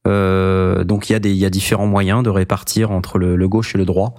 Euh, 0.07 0.83
donc 0.83 1.09
il 1.09 1.13
y, 1.13 1.15
a 1.15 1.19
des, 1.19 1.31
il 1.31 1.37
y 1.37 1.45
a 1.45 1.49
différents 1.49 1.85
moyens 1.85 2.23
de 2.23 2.29
répartir 2.29 2.91
entre 2.91 3.19
le, 3.19 3.35
le 3.35 3.47
gauche 3.47 3.75
et 3.75 3.77
le 3.77 3.85
droit. 3.85 4.15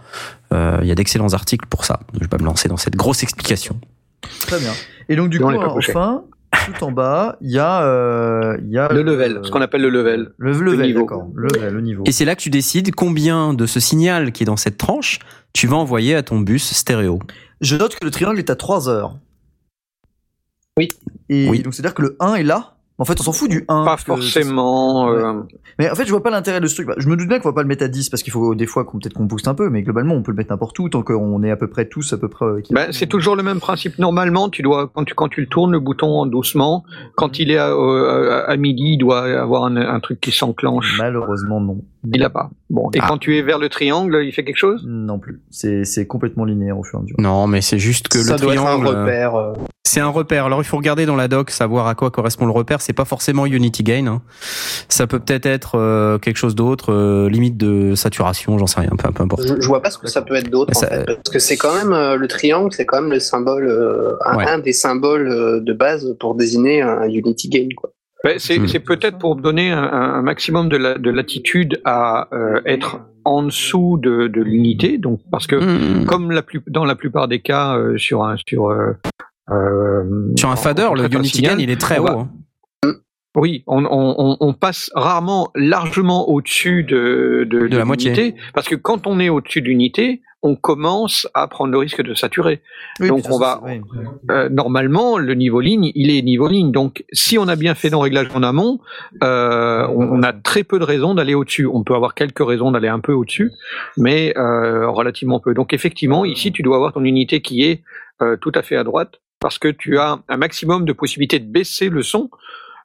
Euh, 0.53 0.79
il 0.83 0.89
y 0.89 0.93
a 0.93 0.95
d'excellents 0.95 1.33
articles 1.33 1.67
pour 1.69 1.85
ça. 1.85 2.01
Je 2.15 2.21
vais 2.21 2.29
pas 2.29 2.39
me 2.39 2.45
lancer 2.45 2.69
dans 2.69 2.77
cette 2.77 2.95
grosse 2.95 3.23
explication. 3.25 3.81
Très 4.41 4.61
bien. 4.61 4.73
Et 5.09 5.17
donc 5.17 5.31
du 5.31 5.41
coup, 5.41 5.51
enfin, 5.51 6.23
tout 6.67 6.85
en 6.85 6.93
bas, 6.93 7.37
il 7.41 7.51
y 7.51 7.59
a, 7.59 7.83
euh, 7.85 8.57
il 8.65 8.71
y 8.71 8.79
a 8.79 8.89
Le 8.93 9.03
level, 9.03 9.41
ce 9.45 9.51
qu'on 9.51 9.61
appelle 9.61 9.83
le 9.83 9.91
level. 9.91 10.33
le 10.39 10.53
level, 10.53 10.87
niveau. 10.87 11.07
Le 11.35 11.49
level, 11.55 11.75
le 11.75 11.81
niveau. 11.81 12.03
Et 12.07 12.13
c'est 12.13 12.25
là 12.25 12.35
que 12.35 12.41
tu 12.41 12.51
décides 12.51 12.95
combien 12.95 13.53
de 13.55 13.67
ce 13.67 13.81
signal 13.81 14.33
qui 14.33 14.43
est 14.45 14.47
dans 14.47 14.57
cette 14.57 14.79
tranche 14.79 15.19
tu 15.55 15.67
vas 15.67 15.77
envoyer 15.77 16.15
à 16.15 16.23
ton 16.23 16.41
bus 16.41 16.73
stéréo. 16.73 17.19
Je 17.61 17.77
note 17.77 17.97
que 17.99 18.05
le 18.05 18.11
triangle 18.11 18.39
est 18.39 18.51
à 18.51 18.57
3 18.57 18.89
heures. 18.89 19.17
Oui. 20.79 20.89
Et 21.29 21.49
Oui. 21.49 21.63
donc 21.63 21.75
c'est 21.75 21.81
à 21.81 21.85
dire 21.89 21.95
que 21.95 22.03
le 22.03 22.17
1 22.21 22.35
est 22.37 22.43
là. 22.45 22.75
En 23.01 23.05
fait, 23.05 23.21
on 23.21 23.23
s'en 23.23 23.33
fout 23.33 23.49
du 23.49 23.65
1. 23.69 23.85
Pas 23.85 23.97
forcément. 23.97 25.09
euh, 25.11 25.35
Mais 25.79 25.89
en 25.91 25.95
fait, 25.95 26.05
je 26.05 26.11
vois 26.11 26.23
pas 26.23 26.31
l'intérêt 26.31 26.61
de 26.61 26.67
ce 26.67 26.75
truc. 26.75 26.89
Bah, 26.89 26.95
Je 26.99 27.09
me 27.09 27.17
doute 27.17 27.29
bien 27.29 27.39
qu'on 27.39 27.49
va 27.51 27.55
pas 27.55 27.63
le 27.63 27.69
mettre 27.69 27.85
à 27.85 27.89
10 27.89 28.09
parce 28.11 28.23
qu'il 28.25 28.33
faut 28.33 28.55
des 28.57 28.67
fois 28.67 28.85
qu'on 28.85 28.99
peut-être 28.99 29.13
qu'on 29.15 29.25
booste 29.25 29.47
un 29.47 29.55
peu, 29.55 29.69
mais 29.71 29.83
globalement, 29.83 30.15
on 30.15 30.23
peut 30.23 30.33
le 30.33 30.37
mettre 30.37 30.51
n'importe 30.53 30.79
où 30.81 30.89
tant 30.89 31.03
qu'on 31.03 31.43
est 31.45 31.51
à 31.51 31.57
peu 31.57 31.69
près 31.69 31.87
tous 31.87 32.13
à 32.13 32.19
peu 32.19 32.29
près. 32.29 32.45
euh, 32.45 32.61
Ben, 32.71 32.89
c'est 32.91 33.07
toujours 33.07 33.37
le 33.37 33.43
même 33.45 33.61
principe. 33.61 33.99
Normalement, 33.99 34.49
tu 34.49 34.63
dois, 34.63 34.91
quand 34.93 35.05
tu, 35.05 35.15
quand 35.15 35.29
tu 35.29 35.41
le 35.41 35.47
tournes 35.47 35.71
le 35.73 35.81
bouton 35.81 36.27
doucement, 36.27 36.83
quand 37.15 37.39
il 37.39 37.51
est 37.53 37.59
à, 37.59 37.71
euh, 37.71 38.43
à 38.47 38.57
midi, 38.57 38.95
il 38.95 38.99
doit 38.99 39.23
avoir 39.41 39.65
un, 39.65 39.77
un 39.77 40.01
truc 40.01 40.21
qui 40.21 40.33
s'enclenche. 40.33 40.97
Malheureusement, 40.99 41.61
non. 41.61 41.79
Il 42.13 42.23
a 42.25 42.31
pas. 42.31 42.51
Bon. 42.71 42.91
Et 42.95 42.99
Ah. 43.01 43.07
quand 43.09 43.19
tu 43.19 43.37
es 43.39 43.43
vers 43.43 43.59
le 43.59 43.69
triangle, 43.69 44.23
il 44.25 44.33
fait 44.33 44.45
quelque 44.45 44.57
chose? 44.57 44.85
Non 44.89 45.19
plus. 45.19 45.41
C'est 45.51 45.85
c'est 45.85 46.07
complètement 46.07 46.45
linéaire 46.45 46.79
au 46.79 46.83
fur 46.85 46.99
et 46.99 47.01
à 47.01 47.03
mesure. 47.03 47.17
Non, 47.21 47.47
mais 47.47 47.61
c'est 47.61 47.79
juste 47.79 48.09
que 48.09 48.19
ça 48.19 48.35
le 48.35 48.41
doit 48.41 48.55
triangle. 48.55 48.87
être 48.87 48.97
un 48.97 49.01
repère. 49.03 49.53
Euh, 49.89 49.93
C'est 49.93 50.01
un 50.01 50.09
repère. 50.09 50.45
Alors 50.47 50.61
il 50.61 50.65
faut 50.65 50.77
regarder 50.77 51.07
dans 51.07 51.17
la 51.17 51.29
doc, 51.29 51.51
savoir 51.51 51.87
à 51.87 51.95
quoi 51.95 52.11
correspond 52.11 52.47
le 52.47 52.53
repère. 52.53 52.81
C'est 52.81 52.93
pas 52.93 53.05
forcément 53.05 53.47
Unity 53.47 53.83
Gain. 53.83 54.07
hein. 54.07 54.23
Ça 54.89 55.07
peut 55.07 55.19
peut-être 55.19 55.47
être 55.47 55.77
euh, 55.77 56.19
quelque 56.19 56.37
chose 56.37 56.55
d'autre, 56.55 56.93
euh, 56.93 57.29
limite 57.29 57.57
de 57.57 57.95
saturation, 57.95 58.59
j'en 58.59 58.67
sais 58.67 58.81
rien, 58.81 58.91
peu, 58.91 59.11
peu 59.13 59.23
importe. 59.23 59.43
Je, 59.47 59.61
je 59.61 59.67
vois 59.67 59.83
pas 59.83 59.91
ce 59.91 59.99
que 59.99 60.09
ça 60.09 60.23
peut 60.23 60.35
être 60.35 60.51
d'autre 60.51 60.73
en 60.77 60.81
fait, 60.81 61.05
parce 61.07 61.31
que 61.33 61.39
c'est 61.39 61.57
quand 61.57 61.75
même 61.75 61.93
euh, 61.93 62.17
le 62.17 62.29
triangle, 62.29 62.73
c'est 62.73 62.87
quand 62.87 63.01
même 63.01 63.11
le 63.11 63.21
symbole, 63.21 63.67
euh, 63.69 64.13
un, 64.25 64.37
Ouais. 64.39 64.47
un 64.49 64.59
des 64.59 64.73
symboles 64.73 65.29
euh, 65.29 65.61
de 65.61 65.73
base 65.73 66.15
pour 66.21 66.35
désigner 66.35 66.83
un 66.83 67.09
Unity 67.09 67.69
quoi. 67.77 67.91
Ben, 68.25 68.35
c'est, 68.39 68.59
Hmm. 68.59 68.67
c'est 68.67 68.81
peut-être 68.81 69.19
pour 69.19 69.37
donner 69.37 69.71
un, 69.71 69.83
un 69.83 70.23
maximum 70.23 70.69
de, 70.69 70.77
la, 70.77 70.99
de 70.99 71.09
latitude 71.11 71.81
à 71.85 72.29
euh, 72.33 72.61
être 72.67 73.01
en 73.25 73.45
dessous 73.45 73.99
de, 74.03 74.27
de 74.27 74.41
l'unité. 74.43 74.99
Donc, 74.99 75.21
parce 75.31 75.47
que 75.47 75.55
Mmh. 75.57 76.05
comme 76.07 76.31
la 76.33 76.43
plus, 76.43 76.61
dans 76.67 76.85
la 76.85 76.97
plupart 76.97 77.29
des 77.29 77.41
cas 77.41 77.77
euh, 77.77 77.97
sur 77.97 78.25
un 78.25 78.37
sur 78.49 78.71
euh, 78.71 78.77
euh, 78.77 78.93
Sur 80.37 80.51
un 80.51 80.57
fader, 80.57 80.89
le 80.95 81.05
Unity 81.15 81.43
Gain, 81.43 81.57
il 81.59 81.71
est 81.71 81.81
très 81.81 81.99
haut. 81.99 82.05
va- 82.05 82.13
hein. 82.85 82.95
Oui, 83.37 83.63
on, 83.67 83.85
on, 83.85 84.15
on- 84.19 84.37
on 84.41 84.53
passe 84.53 84.91
rarement 84.95 85.51
largement 85.55 86.29
au-dessus 86.29 86.83
de, 86.83 87.47
de, 87.49 87.69
De 87.69 87.77
la 87.77 87.85
moitié. 87.85 88.11
l'unité, 88.13 88.37
parce 88.55 88.67
que 88.69 88.75
quand 88.75 89.07
on 89.07 89.21
est 89.21 89.29
au-dessus 89.29 89.61
de 89.63 89.67
l'unité, 89.67 90.23
on 90.43 90.57
commence 90.57 91.29
à 91.35 91.47
prendre 91.47 91.71
le 91.73 91.79
risque 91.79 92.03
de 92.03 92.15
saturer. 92.15 92.63
Oui, 93.01 93.09
Donc, 93.09 93.25
on 93.29 93.39
ça, 93.39 93.61
va-. 93.61 93.63
Euh, 94.31 94.49
normalement, 94.49 95.19
le 95.19 95.35
niveau 95.35 95.61
ligne, 95.61 95.93
il 95.95 96.11
est 96.11 96.23
niveau 96.23 96.49
ligne. 96.49 96.73
Donc, 96.73 97.05
si 97.13 97.39
on 97.39 97.47
a 97.49 97.55
bien 97.57 97.75
fait 97.75 97.91
nos 97.91 98.01
réglages 98.01 98.29
en 98.35 98.43
amont, 98.43 98.81
euh, 99.23 99.87
on, 99.89 100.05
on 100.19 100.23
a 100.23 100.33
très 100.33 100.65
peu 100.65 100.79
de 100.79 100.85
raisons 100.85 101.15
d'aller 101.15 101.35
au-dessus. 101.35 101.67
On 101.67 101.85
peut 101.85 101.95
avoir 101.95 102.15
quelques 102.15 102.45
raisons 102.45 102.71
d'aller 102.73 102.89
un 102.89 103.01
peu 103.01 103.13
au-dessus, 103.13 103.51
mais 103.97 104.33
euh, 104.37 104.89
relativement 104.89 105.39
peu. 105.39 105.55
Donc, 105.55 105.73
effectivement, 105.75 106.25
ici, 106.25 106.51
tu 106.51 106.63
dois 106.63 106.77
avoir 106.77 106.93
ton 106.93 107.05
unité 107.05 107.41
qui 107.41 107.63
est 107.65 107.83
euh, 108.23 108.37
tout 108.37 108.53
à 108.55 108.63
fait 108.63 108.77
à 108.77 108.85
droite, 108.85 109.21
parce 109.41 109.59
que 109.59 109.69
tu 109.69 109.99
as 109.99 110.21
un 110.29 110.37
maximum 110.37 110.85
de 110.85 110.93
possibilités 110.93 111.39
de 111.39 111.47
baisser 111.51 111.89
le 111.89 112.03
son 112.03 112.31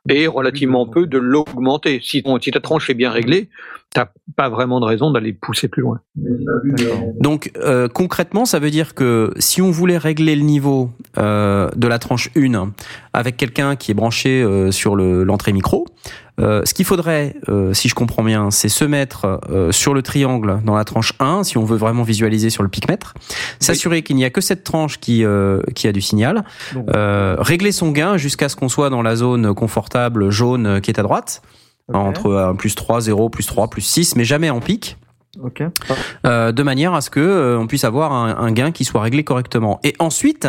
et 0.10 0.28
relativement 0.28 0.86
peu 0.86 1.08
de 1.08 1.18
l'augmenter. 1.18 2.02
Si, 2.04 2.24
ton- 2.24 2.40
si 2.40 2.52
ta 2.52 2.60
tranche 2.60 2.90
est 2.90 2.94
bien 2.94 3.12
réglée, 3.12 3.50
t'as 3.94 4.08
pas 4.36 4.50
vraiment 4.50 4.80
de 4.80 4.86
raison 4.86 5.12
d'aller 5.12 5.34
pousser 5.34 5.68
plus 5.68 5.82
loin. 5.84 6.00
Donc 7.20 7.52
euh, 7.58 7.88
concrètement, 7.88 8.46
ça 8.46 8.60
veut 8.60 8.72
dire 8.72 8.96
que 8.96 9.34
si 9.38 9.62
on 9.62 9.72
voulait 9.72 9.98
régler 9.98 10.36
le 10.36 10.42
niveau 10.44 10.90
euh, 11.18 11.70
de 11.76 11.88
la 11.88 12.00
tranche 12.00 12.30
1 12.36 12.72
avec 13.14 13.38
quelqu'un 13.38 13.76
qui 13.76 13.92
est 13.92 13.94
branché 13.94 14.42
euh, 14.42 14.72
sur 14.72 14.96
le- 14.96 15.24
l'entrée 15.24 15.54
micro, 15.54 15.86
euh, 16.40 16.64
ce 16.66 16.74
qu'il 16.74 16.86
faudrait, 16.86 17.36
euh, 17.50 17.74
si 17.74 17.88
je 17.90 17.94
comprends 17.94 18.24
bien, 18.24 18.50
c'est 18.50 18.70
se 18.70 18.84
mettre 18.86 19.40
euh, 19.52 19.72
sur 19.72 19.94
le 19.94 20.02
triangle 20.02 20.62
dans 20.66 20.74
la 20.76 20.84
tranche 20.84 21.14
1, 21.20 21.44
si 21.44 21.60
on 21.60 21.64
veut 21.66 21.78
vraiment 21.78 22.02
visualiser 22.02 22.50
sur 22.50 22.64
le 22.64 22.70
picmètre, 22.70 23.14
s'assurer 23.60 24.02
qu'il 24.02 24.16
n'y 24.16 24.26
a 24.26 24.32
que 24.32 24.42
cette 24.42 24.64
tranche 24.64 25.00
qui, 25.00 25.24
euh, 25.24 25.62
qui 25.76 25.88
a 25.88 25.92
du 25.92 26.02
signal, 26.02 26.44
euh, 26.96 27.36
régler 27.38 27.72
son 27.72 27.92
gain 27.92 28.18
jusqu'à 28.18 28.50
ce 28.50 28.56
qu'on 28.56 28.70
soit 28.70 28.90
dans 28.90 29.04
la 29.04 29.16
zone 29.16 29.54
confortable 29.54 30.32
jaune 30.32 30.82
qui 30.82 30.90
est 30.90 31.00
à 31.00 31.04
droite, 31.04 31.44
entre 31.92 32.28
euh, 32.28 32.54
plus 32.54 32.76
3, 32.76 33.02
0, 33.02 33.30
plus 33.30 33.46
3, 33.46 33.70
plus 33.70 33.82
6, 33.82 34.16
mais 34.16 34.24
jamais 34.24 34.50
en 34.50 34.60
pic 34.62 34.98
euh, 36.28 36.52
de 36.52 36.64
manière 36.64 36.94
à 36.94 37.02
ce 37.02 37.10
que 37.10 37.20
euh, 37.20 37.58
on 37.60 37.66
puisse 37.68 37.84
avoir 37.84 38.14
un, 38.14 38.38
un 38.38 38.52
gain 38.52 38.72
qui 38.72 38.86
soit 38.86 39.02
réglé 39.02 39.24
correctement. 39.24 39.80
Et 39.84 39.94
ensuite, 40.00 40.48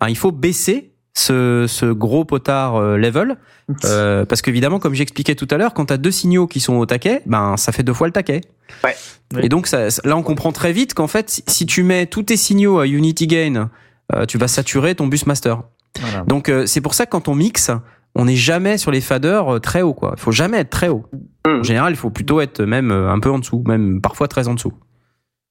ben, 0.00 0.08
il 0.08 0.16
faut 0.16 0.32
baisser 0.32 0.90
ce, 1.16 1.66
ce 1.68 1.86
gros 1.86 2.24
potard 2.24 2.74
euh, 2.74 2.96
level, 2.96 3.36
euh, 3.84 4.24
parce 4.24 4.42
qu'évidemment, 4.42 4.80
comme 4.80 4.94
j'expliquais 4.94 5.36
tout 5.36 5.46
à 5.52 5.56
l'heure, 5.56 5.72
quand 5.72 5.86
tu 5.86 5.92
as 5.92 5.96
deux 5.96 6.10
signaux 6.10 6.48
qui 6.48 6.58
sont 6.58 6.74
au 6.74 6.84
taquet, 6.86 7.22
ben 7.26 7.56
ça 7.56 7.70
fait 7.70 7.84
deux 7.84 7.94
fois 7.94 8.08
le 8.08 8.12
taquet. 8.12 8.40
Ouais. 8.82 8.96
Et 9.40 9.48
donc 9.48 9.68
ça, 9.68 9.86
là, 10.04 10.16
on 10.16 10.22
comprend 10.24 10.50
très 10.50 10.72
vite 10.72 10.94
qu'en 10.94 11.06
fait, 11.06 11.42
si- 11.46 11.64
tu 11.66 11.84
mets 11.84 12.06
tous 12.06 12.24
tes 12.24 12.36
signaux 12.36 12.80
à 12.80 12.86
Unity 12.88 13.28
Gain, 13.28 13.70
euh, 14.12 14.26
tu 14.26 14.36
vas 14.36 14.48
saturer 14.48 14.96
ton 14.96 15.06
bus 15.06 15.26
master. 15.26 15.62
Voilà. 16.00 16.24
Donc 16.24 16.48
euh, 16.48 16.66
c'est 16.66 16.80
pour 16.80 16.94
ça 16.94 17.06
que 17.06 17.10
quand 17.12 17.28
on 17.28 17.36
mixe, 17.36 17.70
on 18.14 18.24
n'est 18.26 18.36
jamais 18.36 18.78
sur 18.78 18.90
les 18.90 19.00
faders 19.00 19.54
euh, 19.54 19.58
très 19.60 19.82
haut 19.82 19.94
quoi. 19.94 20.14
Il 20.16 20.20
faut 20.20 20.32
jamais 20.32 20.58
être 20.58 20.70
très 20.70 20.88
haut. 20.88 21.04
Mhm. 21.46 21.60
En 21.60 21.62
général, 21.62 21.92
il 21.92 21.96
faut 21.96 22.10
plutôt 22.10 22.40
être 22.40 22.62
même 22.62 22.90
euh, 22.90 23.10
un 23.10 23.20
peu 23.20 23.30
en 23.30 23.38
dessous, 23.38 23.62
même 23.66 24.00
parfois 24.00 24.28
très 24.28 24.48
en 24.48 24.54
dessous. 24.54 24.72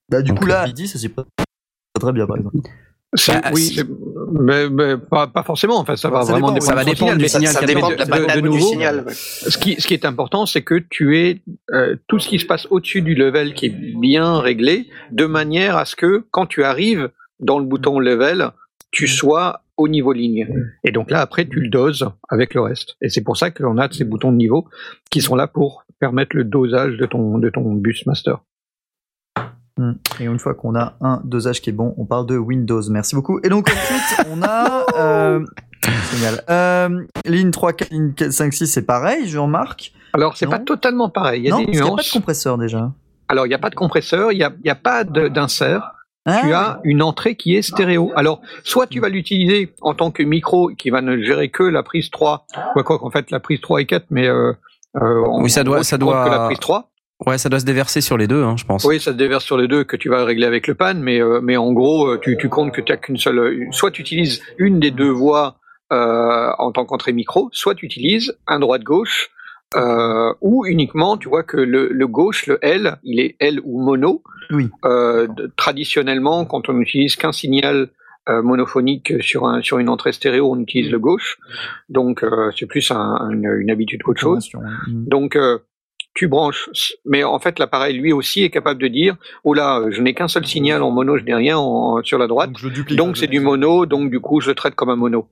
Bah, 0.10 0.22
du 0.22 0.30
Donc, 0.31 0.40
coup, 0.40 0.45
là, 0.48 0.65
midi, 0.68 0.88
ça 0.88 0.99
s'est 0.99 1.10
pas 1.10 1.26
très 1.99 2.11
bien, 2.11 2.26
par 2.27 2.38
exemple. 2.38 2.57
Bah, 3.27 3.41
oui, 3.53 3.61
si- 3.61 3.81
mais, 4.41 4.69
mais 4.69 4.98
pas, 4.98 5.27
pas 5.27 5.44
forcément. 5.44 5.77
Enfin, 5.80 5.95
ça 5.95 6.10
va 6.10 6.23
Ça 6.23 6.31
vraiment 6.31 6.48
dépend, 6.52 6.53
dépendre 6.65 6.68
ça 6.68 6.76
va 6.76 6.84
du 6.84 6.90
dépendre 6.91 7.11
signal, 7.11 7.22
du 7.22 7.27
Ça, 7.60 7.65
dépend 7.65 7.90
de 7.90 7.95
la 7.95 8.06
de- 8.06 8.35
de 8.35 8.41
du 8.41 8.49
nouveau, 8.49 8.68
signal. 8.69 9.03
ouais. 9.06 9.14
Ce 9.14 9.56
qui, 9.57 9.80
ce 9.80 9.85
qui 9.88 9.94
est 9.94 10.06
important, 10.06 10.45
c'est 10.48 10.64
que 10.64 10.76
tu 10.90 11.19
aies 11.19 11.41
euh, 11.72 11.95
tout 12.07 12.18
ce 12.18 12.27
qui 12.27 12.40
se 12.40 12.45
passe 12.48 12.65
au-dessus 12.72 13.02
du 13.03 13.14
level 13.14 13.53
qui 13.53 13.68
est 13.68 13.69
bien 13.99 14.40
réglé, 14.40 14.90
de 15.11 15.26
manière 15.27 15.77
à 15.77 15.85
ce 15.85 15.95
que 15.95 16.26
quand 16.31 16.48
tu 16.48 16.64
arrives 16.64 17.10
dans 17.40 17.60
le 17.60 17.65
bouton 17.65 17.99
level, 17.99 18.49
tu 18.90 19.07
sois 19.07 19.61
au 19.78 19.88
niveau 19.88 20.14
ligne. 20.14 20.48
Et 20.84 20.91
donc 20.91 21.10
là, 21.12 21.22
après, 21.22 21.45
tu 21.48 21.60
le 21.60 21.70
doses 21.70 22.08
avec 22.30 22.54
le 22.54 22.62
reste. 22.62 22.95
Et 23.02 23.10
c'est 23.10 23.24
pour 23.24 23.38
ça 23.38 23.52
qu'on 23.52 23.78
a 23.78 23.91
ces 23.91 24.04
boutons 24.04 24.32
de 24.32 24.38
niveau 24.38 24.68
qui 25.10 25.22
sont 25.22 25.36
là 25.36 25.48
pour 25.48 25.84
permettre 26.00 26.36
le 26.36 26.44
dosage 26.44 26.98
de 26.98 27.06
ton, 27.06 27.38
de 27.40 27.50
ton 27.50 27.74
bus 27.74 28.06
master. 28.06 28.40
Hmm. 29.78 29.94
Et 30.20 30.26
une 30.26 30.38
fois 30.38 30.54
qu'on 30.54 30.76
a 30.76 30.94
un 31.02 31.22
dosage 31.24 31.62
qui 31.62 31.72
est 31.72 31.74
bon, 31.74 31.95
on 31.98 32.06
parle 32.06 32.28
de 32.28 32.38
Windows. 32.38 32.82
Merci 32.91 33.16
beaucoup. 33.16 33.40
Et 33.44 33.50
donc 33.50 33.70
ensuite, 33.70 34.28
on 34.30 34.44
a 34.44 34.86
euh, 35.00 35.45
génial. 36.12 36.44
Euh, 36.50 37.04
ligne 37.26 37.50
3, 37.50 37.74
4, 37.74 37.90
ligne 37.90 38.14
4, 38.14 38.32
5, 38.32 38.54
6, 38.54 38.68
c'est 38.68 38.86
pareil, 38.86 39.28
je 39.28 39.40
remarque. 39.40 39.91
Alors, 40.14 40.38
c'est 40.38 40.45
pas 40.45 40.60
totalement 40.60 41.10
pareil. 41.10 41.41
Il 41.41 41.45
y 41.45 41.48
a 41.48 41.52
non, 41.52 41.60
des 41.62 41.66
parce 41.66 41.72
qu'il 41.72 41.82
n'y 41.82 41.82
a 41.82 41.86
pas 41.86 41.90
de 41.90 41.95
nuances. 41.95 42.12
compresseur 42.12 42.58
déjà. 42.60 42.91
Alors, 43.30 43.48
il 43.48 43.50
n'y 43.50 43.56
a 43.56 43.60
pas 43.60 43.72
de 43.72 43.76
compresseur, 43.76 44.32
il 44.32 44.38
n'y 44.38 44.44
a, 44.44 44.54
il 44.64 44.68
y 44.68 44.70
a 44.70 44.76
pas 44.76 45.04
de- 45.04 45.28
tu 46.26 46.54
Ah, 46.54 46.80
as 46.80 46.80
une 46.84 47.02
entrée 47.02 47.36
qui 47.36 47.56
est 47.56 47.62
stéréo. 47.62 48.12
Alors, 48.16 48.41
soit 48.64 48.88
tu 48.88 49.00
vas 49.00 49.10
l'utiliser 49.10 49.74
en 49.82 49.94
tant 49.94 50.10
que 50.12 50.24
micro 50.24 50.70
qui 50.78 50.90
va 50.90 51.02
ne 51.02 51.22
gérer 51.22 51.50
que 51.50 51.64
la 51.64 51.84
prise 51.84 52.10
3, 52.12 52.45
quoi 52.74 52.84
quoi 52.84 53.00
qu'en 53.00 53.10
fait 53.12 53.30
la 53.32 53.40
prise 53.40 53.60
3 53.62 53.82
et 53.82 53.86
4, 53.86 54.06
mais 54.10 54.28
euh, 54.28 54.54
euh, 55.02 55.24
en- 55.26 55.41
Oui, 55.44 55.50
ça 55.50 55.64
doit- 55.64 55.78
gros, 55.78 55.84
ça 55.84 55.98
doit- 55.98 56.24
que 56.26 56.30
la 56.30 56.45
prise 56.45 56.60
3. 56.60 56.90
Ouais, 57.26 57.38
ça 57.38 57.48
doit 57.50 57.60
se 57.60 57.66
déverser 57.66 58.02
sur 58.02 58.18
les 58.18 58.28
deux, 58.28 58.44
hein, 58.44 58.56
je 58.58 58.66
pense. 58.66 58.84
Oui, 58.86 59.00
ça 59.00 59.12
se 59.12 59.18
déverse 59.18 59.45
sur 59.45 59.58
les 59.58 59.68
deux 59.68 59.84
que 59.84 59.95
tu 59.95 60.10
vas 60.10 60.26
régler 60.26 60.45
avec 60.45 60.68
le 60.68 60.76
pan, 60.76 60.94
mais 60.95 61.22
euh, 61.22 61.40
mais 61.41 61.58
en 61.58 61.72
gros, 61.72 62.08
euh, 62.08 62.20
tu, 62.22 62.38
tu 62.38 62.50
comptes 62.50 62.72
que 62.74 62.82
tu 62.82 62.91
as 62.91 62.98
qu'une 62.98 63.18
seule. 63.18 63.68
Soit 63.72 63.91
tu 63.91 64.02
utilises 64.02 64.41
une 64.58 64.80
des 64.80 64.91
deux 64.91 65.10
voies 65.12 65.56
euh, 65.91 66.50
en 66.58 66.72
tant 66.72 66.86
qu'entrée 66.86 67.14
micro, 67.14 67.50
soit 67.52 67.76
tu 67.76 67.86
utilises 67.86 68.36
un 68.48 68.60
droite-gauche. 68.60 69.30
Euh, 69.76 70.34
ou 70.41 70.66
uniquement, 70.66 71.18
tu 71.18 71.30
vois 71.30 71.44
que 71.44 71.58
le, 71.58 71.88
le 71.90 72.08
gauche, 72.08 72.48
le 72.48 72.58
L, 72.62 72.98
il 73.04 73.20
est 73.20 73.36
L 73.40 73.60
ou 73.64 73.82
mono. 73.82 74.24
Oui. 74.52 74.70
Euh, 74.86 75.28
traditionnellement, 75.58 76.45
quand 76.45 76.70
on 76.70 76.74
n'utilise 76.74 77.16
qu'un 77.16 77.32
signal 77.32 77.90
euh, 78.30 78.41
monophonique 78.41 79.22
sur 79.22 79.45
un 79.48 79.62
sur 79.62 79.80
une 79.80 79.90
entrée 79.90 80.14
stéréo, 80.14 80.50
on 80.52 80.60
utilise 80.60 80.91
le 80.91 81.00
gauche. 81.00 81.38
Donc 81.90 82.24
euh, 82.24 82.52
c'est 82.58 82.68
plus 82.68 82.90
un- 82.91 83.30
une, 83.32 83.45
une 83.60 83.70
habitude 83.72 84.02
qu'autre 84.04 84.22
chose. 84.22 84.50
Donc, 84.88 85.36
euh, 85.36 85.58
tu 86.15 86.27
branches. 86.27 86.69
Mais 87.06 87.23
en 87.23 87.40
fait, 87.40 87.57
l'appareil, 87.60 87.98
lui 87.98 88.14
aussi, 88.14 88.44
est 88.44 88.49
capable 88.49 88.80
de 88.81 88.88
dire 88.88 89.15
Oh 89.44 89.53
là, 89.53 89.81
je 89.90 90.02
n'ai 90.02 90.14
qu'un 90.14 90.27
seul 90.27 90.45
signal 90.45 90.84
en 90.84 90.91
mono, 90.91 91.18
je 91.18 91.23
n'ai 91.23 91.34
rien 91.34 91.57
en- 91.57 92.03
sur 92.03 92.18
la 92.19 92.27
droite. 92.27 92.52
Donc, 92.95 93.18
c'est 93.18 93.27
du 93.27 93.40
mono, 93.40 93.85
donc 93.85 94.10
du 94.11 94.19
coup, 94.19 94.40
je 94.41 94.49
le 94.49 94.56
traite 94.56 94.76
comme 94.76 94.90
un 94.90 94.95
mono. 94.95 95.27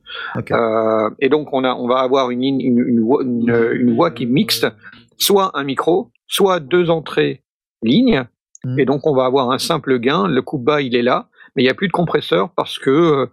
Euh, 0.57 1.09
et 1.19 1.29
donc, 1.29 1.49
on, 1.53 1.63
a, 1.63 1.73
on 1.75 1.87
va 1.87 1.99
avoir 1.99 2.31
une, 2.31 2.43
une, 2.43 2.59
une, 2.79 2.99
voie- 3.01 3.23
une, 3.23 3.69
une 3.73 3.95
voie 3.95 4.09
qui 4.11 4.25
mixte, 4.25 4.67
soit 5.17 5.51
un 5.53 5.63
micro, 5.63 6.09
soit 6.27 6.59
deux 6.59 6.89
entrées 6.89 7.43
lignes. 7.83 8.25
Mhm. 8.65 8.79
Et 8.79 8.85
donc, 8.85 9.05
on 9.05 9.13
va 9.15 9.25
avoir 9.25 9.51
un 9.51 9.59
simple 9.59 9.99
gain. 9.99 10.27
Le 10.27 10.41
coup 10.41 10.57
bas, 10.57 10.81
il 10.81 10.95
est 10.95 11.01
là, 11.03 11.27
mais 11.55 11.63
il 11.63 11.65
n'y 11.65 11.71
a 11.71 11.75
plus 11.75 11.87
de 11.87 11.93
compresseur 11.93 12.49
parce 12.55 12.79
que 12.79 12.89
euh, 12.89 13.25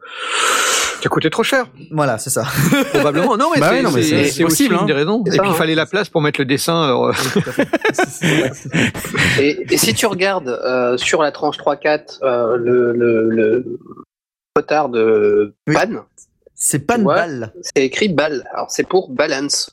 ça 1.03 1.09
coûtait 1.09 1.31
trop 1.31 1.43
cher. 1.43 1.67
Voilà, 1.91 2.19
c'est 2.19 2.31
ça. 2.31 2.45
Probablement. 2.93 3.37
Non, 3.37 3.51
mais 3.55 3.61
Bah 3.61 3.71
c'est 3.71 3.87
ouais, 3.87 4.03
c'est 4.03 4.25
aussi 4.25 4.43
possible, 4.45 4.75
une 4.75 4.81
hein. 4.81 4.85
des 4.87 4.93
raisons. 4.93 5.23
C'est 5.27 5.33
Et 5.33 5.37
ça, 5.37 5.43
puis, 5.43 5.51
il 5.51 5.55
hein. 5.55 5.57
fallait 5.57 5.75
la 5.75 5.87
place 5.87 6.09
pour 6.09 6.21
mettre 6.21 6.41
le 6.41 6.45
dessin. 6.47 6.83
Alors, 6.83 7.13
Et, 9.41 9.67
et 9.73 9.77
si 9.77 9.95
tu 9.95 10.07
regardes 10.07 10.49
euh, 10.49 10.97
sur 10.97 11.23
la 11.23 11.33
tranche 11.33 11.57
3-4 11.59 12.19
euh, 12.23 12.57
le, 12.57 12.93
le, 12.93 13.31
le 13.31 13.65
potard 14.55 14.89
de 14.89 15.55
Oui. 15.67 15.75
pan, 15.75 16.05
C'est 16.55 16.81
pan 16.87 16.97
Ouais. 17.03 17.15
balle. 17.15 17.53
c'est 17.63 17.85
écrit 17.85 18.09
balle. 18.09 18.45
Alors 18.53 18.71
c'est 18.71 18.87
pour 18.87 19.11
balance. 19.11 19.71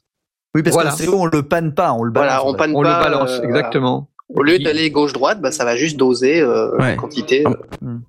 Oui, 0.54 0.64
parce 0.64 0.74
Voilà. 0.76 0.92
que 0.92 0.98
c'est 0.98 1.10
on 1.10 1.26
le 1.26 1.44
panne 1.44 1.74
pas, 1.74 1.92
on 1.94 2.04
le 2.04 2.12
balance. 2.12 2.32
Voilà, 2.32 2.46
on 2.48 2.52
fait. 2.54 2.58
panne 2.60 2.76
on 2.76 2.84
pas. 2.84 2.98
le 3.00 3.04
balance, 3.04 3.32
euh, 3.40 3.44
exactement. 3.44 4.08
Au 4.34 4.42
lieu 4.42 4.58
d'aller 4.60 4.90
gauche-droite, 4.90 5.40
bah, 5.42 5.52
ça 5.52 5.66
va 5.66 5.76
juste 5.76 5.98
doser 5.98 6.42
euh, 6.42 6.72
Ouais. 6.78 6.92
la 6.92 6.96
quantité. 6.96 7.44
Ah, 7.46 7.52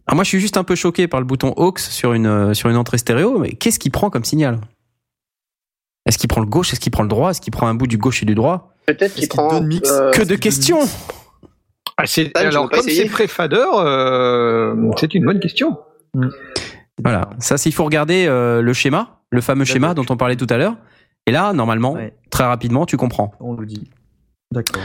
Ah, 0.07 0.15
moi, 0.15 0.25
je 0.25 0.29
suis 0.31 0.41
juste 0.41 0.57
un 0.57 0.65
peu 0.65 0.75
choqué 0.75 1.09
par 1.09 1.21
le 1.21 1.27
bouton 1.27 1.53
aux 1.57 1.75
sur 1.77 2.15
une, 2.15 2.27
euh, 2.27 2.55
sur 2.55 2.71
une 2.71 2.77
entrée 2.77 2.99
stéréo, 2.99 3.39
mais 3.39 3.51
qu'est-ce 3.53 3.79
qu'il 3.79 3.93
prend 3.93 4.09
comme 4.09 4.25
signal? 4.25 4.61
Est-ce 6.07 6.17
qu'il 6.19 6.29
prend 6.29 6.41
le 6.41 6.47
gauche? 6.47 6.73
Est-ce 6.73 6.81
qu'il 6.81 6.93
prend 6.93 7.03
le 7.03 7.09
droit? 7.09 7.31
Est-ce 7.31 7.41
qu'il 7.41 7.53
prend 7.53 7.67
un 7.67 7.75
bout 7.75 7.87
du 7.87 7.99
gauche 7.99 8.23
et 8.23 8.27
du 8.27 8.35
droit? 8.35 8.73
Peut-être 8.87 9.13
qu'il 9.15 9.23
qu'il 9.23 9.29
prend. 9.29 9.61
mix 9.61 9.91
euh, 9.91 10.11
Que 10.13 10.23
de 10.23 10.37
questions. 10.37 10.81
Ah, 11.99 12.07
c'est- 12.07 12.35
alors, 12.37 12.71
comme 12.71 12.87
pré-fader, 13.11 13.65
euh, 13.79 14.75
c'est 14.99 15.15
une 15.15 15.25
bonne 15.25 15.41
question. 15.41 15.79
Voilà. 17.03 17.29
Ça, 17.41 17.59
c'est- 17.59 17.69
il 17.69 17.73
faut 17.73 17.85
regarder 17.85 18.27
euh, 18.27 18.63
le 18.63 18.73
schéma, 18.73 19.21
le 19.31 19.41
fameux 19.41 19.65
schéma 19.65 19.93
dont 19.95 20.07
on 20.09 20.17
parlait 20.17 20.37
tout 20.37 20.47
à 20.49 20.57
l'heure. 20.57 20.77
Et 21.27 21.33
là, 21.33 21.53
normalement, 21.53 21.93
Ouais. 21.95 22.15
très 22.31 22.45
rapidement, 22.45 22.87
tu 22.87 22.97
comprends. 22.97 23.33
On 23.41 23.53
le 23.55 23.67
dit. 23.67 23.91
D'accord. 24.53 24.83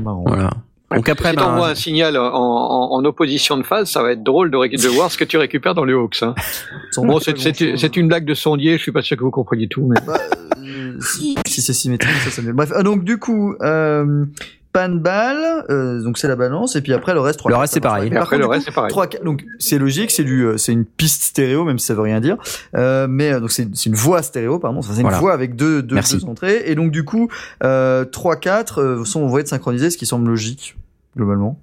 Marrant. 0.00 0.24
Voilà. 0.26 0.50
Donc 0.94 1.08
après, 1.08 1.30
si 1.30 1.36
ben, 1.36 1.42
t'envoies 1.42 1.68
un 1.68 1.74
signal 1.76 2.16
en, 2.18 2.24
en- 2.24 2.92
en 2.92 3.04
opposition 3.04 3.56
de 3.56 3.62
phase, 3.62 3.88
ça 3.88 4.02
va 4.02 4.12
être 4.12 4.24
drôle 4.24 4.50
de, 4.50 4.88
voir 4.88 5.10
ce 5.12 5.16
que 5.16 5.24
tu 5.24 5.36
récupères 5.36 5.74
dans 5.74 5.84
le 5.84 5.94
Hawks. 5.94 6.22
Hein. 6.22 6.34
Bon, 6.96 7.20
c'est 7.20 7.96
une 7.96 8.08
blague 8.08 8.24
de 8.24 8.34
sondier, 8.34 8.76
je 8.76 8.82
suis 8.82 8.92
pas 8.92 9.02
sûr 9.02 9.16
que 9.16 9.22
vous 9.22 9.30
compreniez 9.30 9.68
tout. 9.68 9.86
Mais... 9.86 10.00
Bah, 10.04 10.18
euh, 10.58 10.98
si, 11.00 11.36
si 11.46 11.62
c'est 11.62 11.72
symétrique, 11.72 12.16
ça, 12.16 12.30
ça 12.30 12.42
me- 12.42 12.52
Bref, 12.52 12.72
ah, 12.74 12.82
donc 12.82 13.04
du 13.04 13.18
coup, 13.18 13.54
euh, 13.62 14.24
pan 14.72 14.88
balle, 14.90 15.64
euh, 15.70 16.00
donc 16.02 16.16
c'est 16.18 16.28
la 16.28 16.36
balance, 16.36 16.76
et 16.76 16.80
puis 16.80 16.92
après 16.92 17.12
le 17.12 17.20
reste, 17.20 17.38
3 17.40 17.50
Le 17.50 17.56
reste, 17.56 17.74
c'est 17.74 17.80
pareil. 17.80 18.10
Et 18.12 18.16
après, 18.16 18.38
le 18.38 18.46
reste, 18.46 18.66
c'est 18.66 18.74
pareil. 18.74 18.90
3, 18.90 19.06
donc 19.24 19.44
c'est 19.58 19.78
logique, 19.78 20.10
c'est 20.10 20.22
du, 20.24 20.42
euh, 20.42 20.56
c'est 20.58 20.72
une 20.72 20.84
piste 20.84 21.22
stéréo, 21.22 21.64
même 21.64 21.78
si 21.78 21.86
ça 21.86 21.94
veut 21.94 22.02
rien 22.02 22.20
dire. 22.20 22.36
Euh, 22.76 23.06
mais 23.08 23.32
euh, 23.32 23.40
donc 23.40 23.50
c'est 23.50 23.68
c'est 23.74 23.86
une 23.90 23.96
voie 23.96 24.22
stéréo, 24.22 24.58
pardon. 24.58 24.80
C'est 24.82 24.94
une 24.94 25.02
Voilà. 25.02 25.18
voie 25.18 25.32
avec 25.32 25.56
deux, 25.56 25.82
deux, 25.82 25.96
deux 26.00 26.24
entrées. 26.24 26.62
Et 26.66 26.74
donc 26.76 26.92
du 26.92 27.04
coup, 27.04 27.28
euh, 27.64 28.04
3, 28.04 28.36
4 28.36 28.80
euh, 28.80 29.04
sont 29.04 29.22
envoyés 29.22 29.42
de 29.44 29.48
synchroniser, 29.48 29.90
ce 29.90 29.98
qui 29.98 30.06
semble 30.06 30.28
logique 30.28 30.76
globalement 31.16 31.58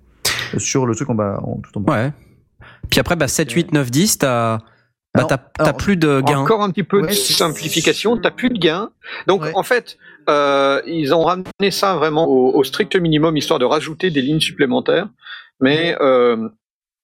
sur 0.57 0.85
le 0.85 0.93
truc 0.95 1.09
en 1.09 1.15
bas, 1.15 1.39
en, 1.43 1.57
tout 1.57 1.77
en 1.77 1.81
bas. 1.81 1.93
ouais. 1.93 2.11
Puis 2.89 2.99
après, 2.99 3.15
bah, 3.15 3.27
7, 3.27 3.51
8, 3.51 3.71
9, 3.73 3.91
10, 3.91 4.17
t'as, 4.19 4.57
bah, 5.15 5.25
t'as, 5.57 5.73
plus 5.73 5.97
de 5.97 6.21
gains. 6.21 6.39
Encore 6.39 6.61
un 6.63 6.69
petit 6.69 6.83
peu 6.83 7.01
Ouais, 7.01 7.07
de 7.07 7.13
simplification, 7.13 8.17
t'as 8.17 8.31
plus 8.31 8.49
de 8.49 8.57
gains. 8.57 8.91
Donc 9.27 9.41
Ouais. 9.43 9.51
en 9.55 9.63
fait, 9.63 9.97
euh, 10.29 10.81
ils 10.85 11.13
ont 11.13 11.23
ramené 11.23 11.71
ça 11.71 11.95
vraiment 11.95 12.27
au, 12.27 12.53
au 12.55 12.63
strict 12.63 12.95
minimum, 12.95 13.37
histoire 13.37 13.59
de 13.59 13.65
rajouter 13.65 14.09
des 14.09 14.21
lignes 14.21 14.39
supplémentaires, 14.39 15.07
mais 15.59 15.95
euh, 16.01 16.49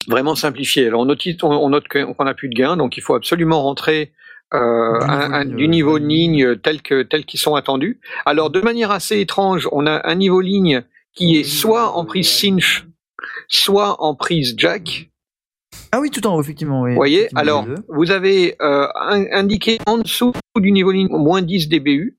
vraiment 0.07 0.35
simplifié. 0.35 0.87
Alors 0.87 1.01
on 1.01 1.05
note, 1.05 1.21
on, 1.43 1.49
on 1.51 1.69
note 1.69 1.87
qu'on 1.87 2.23
n'a 2.23 2.33
plus 2.33 2.49
de 2.49 2.55
gains, 2.55 2.77
donc 2.77 2.97
il 2.97 3.01
faut 3.01 3.15
absolument 3.15 3.61
rentrer 3.63 4.11
euh, 4.53 4.99
Du 4.99 5.07
niveau 5.07 5.11
un- 5.13 5.33
un- 5.33 5.43
ligne, 5.45 5.55
du 5.55 5.67
niveau 5.67 5.99
de 5.99 6.05
ligne 6.05 6.55
tel 6.57 6.81
que 6.81 7.01
tels 7.03 7.25
qu'ils 7.25 7.39
sont 7.39 7.55
attendus. 7.55 7.99
Alors 8.25 8.49
de 8.49 8.61
manière 8.61 8.91
assez 8.91 9.19
étrange, 9.19 9.67
on 9.71 9.87
a 9.87 10.07
un 10.07 10.15
niveau 10.15 10.41
ligne 10.41 10.83
qui 11.15 11.37
est 11.37 11.43
soit 11.43 11.95
en 11.97 12.05
prise 12.05 12.29
cinch, 12.29 12.85
soit 13.47 14.01
en 14.03 14.15
prise 14.15 14.55
jack. 14.57 15.09
Ah 15.91 15.99
oui, 15.99 16.09
tout 16.11 16.25
en 16.27 16.35
haut, 16.35 16.41
effectivement. 16.41 16.81
Oui, 16.81 16.91
Vous 16.91 16.95
voyez, 16.95 17.29
alors, 17.35 17.65
vous 17.87 18.11
avez 18.11 18.55
euh, 18.61 18.87
indiqué 19.31 19.77
en 19.87 19.97
dessous 19.99 20.33
du 20.59 20.71
niveau 20.71 20.91
ligne 20.91 21.07
moins 21.09 21.41
10 21.41 21.69
dBU. 21.69 22.17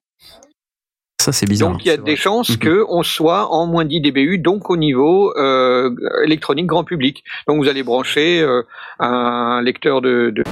Ça, 1.25 1.33
c'est 1.33 1.47
bizarre. 1.49 1.71
Donc 1.73 1.85
il 1.85 1.89
y 1.89 1.91
a 1.91 1.95
c'est 1.95 2.03
des 2.05 2.13
vrai. 2.13 2.17
chances 2.17 2.51
Mhm. 2.51 2.57
que 2.59 2.85
on 2.89 3.03
soit 3.03 3.51
en 3.51 3.67
moins 3.67 3.87
10 3.87 4.01
dBU, 4.03 4.37
donc 4.39 4.69
au 4.69 4.77
niveau 4.77 5.33
euh, 5.39 5.91
électronique 6.23 6.67
grand 6.67 6.85
public. 6.85 7.25
Donc 7.49 7.57
vous 7.63 7.69
allez 7.69 7.83
brancher 7.83 8.43
euh, 8.43 8.63
un 8.99 9.63
lecteur 9.63 10.03
de, 10.03 10.31
de, 10.37 10.43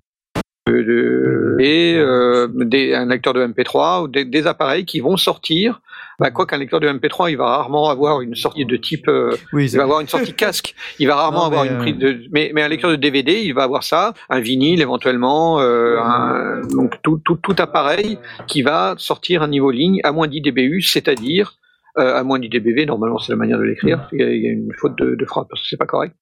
de- 0.66 0.82
de- 0.82 1.56
et 1.60 1.94
euh, 1.98 2.48
des, 2.54 2.94
un 2.94 3.04
lecteur 3.06 3.34
de 3.34 3.46
MP3 3.46 4.04
ou 4.04 4.08
des, 4.08 4.24
des 4.24 4.46
appareils 4.46 4.86
qui 4.86 5.00
vont 5.00 5.18
sortir. 5.18 5.80
Bah, 6.18 6.30
quoi 6.30 6.46
qu'un 6.46 6.58
lecteur 6.58 6.78
de 6.80 6.88
MP3, 6.88 7.30
il 7.30 7.36
va 7.36 7.46
rarement 7.46 7.88
avoir 7.88 8.20
une 8.20 8.34
sortie 8.34 8.64
de 8.64 8.76
type, 8.76 9.08
euh, 9.08 9.34
Oui, 9.52 9.70
il 9.70 9.76
va 9.76 9.84
avoir 9.84 10.00
une 10.00 10.08
sortie 10.08 10.32
casque. 10.34 10.74
Il 10.98 11.08
va 11.08 11.16
rarement 11.16 11.40
Non, 11.40 11.46
avoir 11.46 11.64
mais, 11.64 11.70
une 11.70 11.76
euh, 11.76 11.78
prise 11.80 11.96
de, 11.96 12.20
mais, 12.32 12.52
mais 12.54 12.62
un 12.62 12.68
lecteur 12.68 12.90
de 12.90 12.96
DVD, 12.96 13.40
il 13.42 13.54
va 13.54 13.62
avoir 13.64 13.82
ça, 13.82 14.12
un 14.30 14.40
vinyle 14.40 14.80
éventuellement, 14.80 15.60
euh, 15.60 15.98
un- 16.00 16.60
donc 16.68 17.00
tout, 17.02 17.20
tout, 17.24 17.36
tout 17.36 17.56
appareil 17.58 18.18
qui 18.46 18.62
va 18.62 18.94
sortir 18.98 19.42
un 19.42 19.48
niveau 19.48 19.70
ligne 19.70 20.00
à 20.04 20.12
moins 20.12 20.28
10 20.28 20.40
dBU, 20.42 20.82
c'est-à-dire 20.82 21.54
euh, 21.98 22.14
à 22.16 22.22
moins 22.24 22.38
10 22.38 22.48
dBV. 22.48 22.86
Normalement, 22.86 23.18
c'est 23.18 23.32
la 23.32 23.36
manière 23.36 23.58
de 23.58 23.64
l'écrire. 23.64 24.08
Il 24.12 24.20
y 24.20 24.22
a, 24.22 24.30
il 24.30 24.42
y 24.42 24.46
a 24.46 24.50
une 24.50 24.70
faute 24.78 24.96
de, 24.98 25.14
de 25.14 25.24
frappe 25.26 25.48
parce 25.50 25.60
que 25.60 25.68
c'est 25.68 25.76
pas 25.76 25.84
correct. 25.86 26.14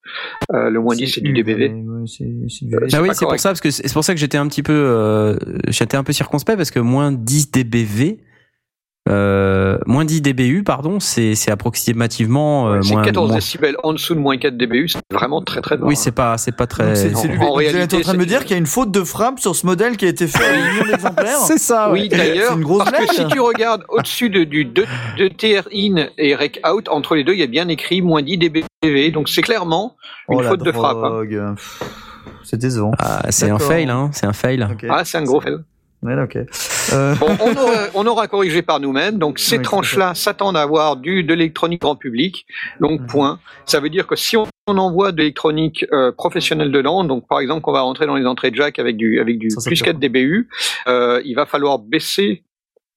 Euh, 0.52 0.68
le 0.70 0.80
moins 0.80 0.96
10, 0.96 1.06
c'est 1.14 1.20
du 1.20 1.32
dBV. 1.32 1.68
ouais, 1.68 2.06
c'est- 2.06 2.24
c'est 2.48 2.64
du- 2.66 2.74
Euh, 2.74 2.88
Ah 2.92 3.02
oui, 3.02 3.10
c'est 3.12 3.24
pour 3.24 3.38
ça 3.38 3.50
parce 3.50 3.60
que 3.60 3.70
c'est 3.70 3.92
pour 3.92 4.02
ça 4.02 4.12
que 4.14 4.18
j'étais 4.20 4.38
un 4.38 4.48
petit 4.48 4.62
peu 4.64 4.72
euh, 4.72 5.36
j'étais 5.68 5.96
un 5.96 6.02
peu 6.04 6.12
circonspect 6.12 6.56
parce 6.56 6.70
que 6.72 6.80
moins 6.80 7.12
10 7.12 7.52
dBV 7.52 8.18
euh, 9.10 9.78
moins 9.86 10.04
10 10.04 10.22
dBU 10.22 10.62
pardon, 10.62 11.00
c'est 11.00 11.34
c'est 11.34 11.50
approximativement 11.50 12.68
euh, 12.68 12.80
c'est 12.82 12.92
moins, 12.94 13.02
14 13.02 13.28
moins- 13.28 13.36
décibels 13.36 13.76
en 13.82 13.92
dessous 13.92 14.14
de 14.14 14.20
moins 14.20 14.36
4 14.38 14.56
dBU, 14.56 14.88
c'est 14.88 15.00
vraiment 15.12 15.42
très 15.42 15.60
très 15.60 15.76
bas. 15.76 15.86
Oui, 15.86 15.96
c'est 15.96 16.12
pas 16.12 16.38
c'est 16.38 16.52
pas 16.56 16.66
très 16.66 16.94
c'est- 16.94 17.14
en- 17.14 17.18
c'est 17.18 17.28
lui- 17.28 17.38
en 17.38 17.54
vous 17.54 17.60
êtes 17.60 17.72
réalité, 17.72 17.96
en 17.96 18.00
train 18.00 18.12
de 18.14 18.18
me 18.18 18.26
dire 18.26 18.40
qu'il 18.42 18.52
y 18.52 18.54
a 18.54 18.58
une 18.58 18.66
faute 18.66 18.90
de 18.90 19.02
frappe 19.04 19.40
sur 19.40 19.54
ce 19.56 19.66
modèle 19.66 19.96
qui 19.96 20.04
a 20.06 20.08
été 20.08 20.26
fait 20.26 20.44
à 20.44 20.52
un 20.52 20.70
million 20.72 20.84
d'exemplaires 20.86 21.38
C'est 21.46 21.58
ça. 21.58 21.90
Oui, 21.92 22.08
d'ailleurs, 22.08 22.50
C'est 22.52 22.56
une 22.56 22.62
grosse 22.64 22.84
parce 22.90 23.06
que 23.06 23.14
si 23.14 23.26
tu 23.26 23.40
regardes 23.40 23.82
au-dessus 23.88 24.30
de, 24.30 24.44
du 24.44 24.64
2, 24.64 24.84
de 25.18 25.28
TR 25.28 25.68
in 25.74 26.06
et 26.18 26.34
rec 26.34 26.60
out, 26.70 26.88
entre 26.88 27.14
les 27.16 27.24
deux, 27.24 27.32
il 27.34 27.40
y 27.40 27.42
a 27.42 27.46
bien 27.46 27.68
écrit 27.68 28.02
moins 28.02 28.22
10 28.22 28.38
dBV, 28.38 29.10
donc 29.12 29.28
c'est 29.28 29.42
clairement 29.42 29.96
une 30.28 30.40
Oh, 30.40 30.42
faute 30.42 30.62
de 30.62 30.72
frappe. 30.72 30.98
hein. 31.02 31.54
C'est 32.44 32.56
décevant. 32.58 32.92
Ah, 32.98 33.22
c'est 33.30 33.50
un 33.50 33.58
fail 33.58 33.88
hein, 33.90 34.10
c'est 34.12 34.26
un 34.26 34.32
fail. 34.32 34.66
Ah, 34.88 35.04
c'est 35.04 35.18
un 35.18 35.24
gros 35.24 35.40
fait. 35.40 35.52
Ouais, 36.02 36.14
ok. 36.20 36.36
Euh, 36.92 37.14
Bon, 37.16 37.26
on 37.40 37.56
aura, 37.56 37.72
on 37.94 38.06
aura 38.06 38.26
corrigé 38.28 38.62
par 38.62 38.80
nous-mêmes. 38.80 39.18
Donc, 39.18 39.38
ces 39.38 39.58
Oui, 39.58 39.62
tranches-là 39.62 40.14
s'attendent 40.14 40.56
à 40.56 40.62
avoir 40.62 40.96
du, 40.96 41.22
de 41.24 41.34
l'électronique 41.34 41.82
grand 41.82 41.96
public. 41.96 42.46
Donc, 42.80 43.00
Mhm. 43.02 43.06
point. 43.06 43.40
Ça 43.66 43.80
veut 43.80 43.90
dire 43.90 44.06
que 44.06 44.16
si 44.16 44.36
on, 44.36 44.46
on 44.66 44.78
envoie 44.78 45.12
de 45.12 45.18
l'électronique 45.18 45.84
euh, 45.92 46.10
professionnelle 46.12 46.72
dedans, 46.72 47.04
donc 47.04 47.28
par 47.28 47.40
exemple, 47.40 47.60
qu'on 47.62 47.72
va 47.72 47.82
rentrer 47.82 48.06
dans 48.06 48.14
les 48.16 48.24
entrées 48.26 48.50
jack 48.54 48.78
avec 48.78 48.96
du, 48.96 49.20
avec 49.20 49.38
du 49.38 49.50
Ça, 49.50 49.60
plus 49.68 49.76
fait 49.76 49.84
4 49.86 49.98
dBU, 49.98 50.48
euh, 50.88 51.20
il 51.24 51.34
va 51.34 51.44
falloir 51.44 51.78
baisser 51.78 52.44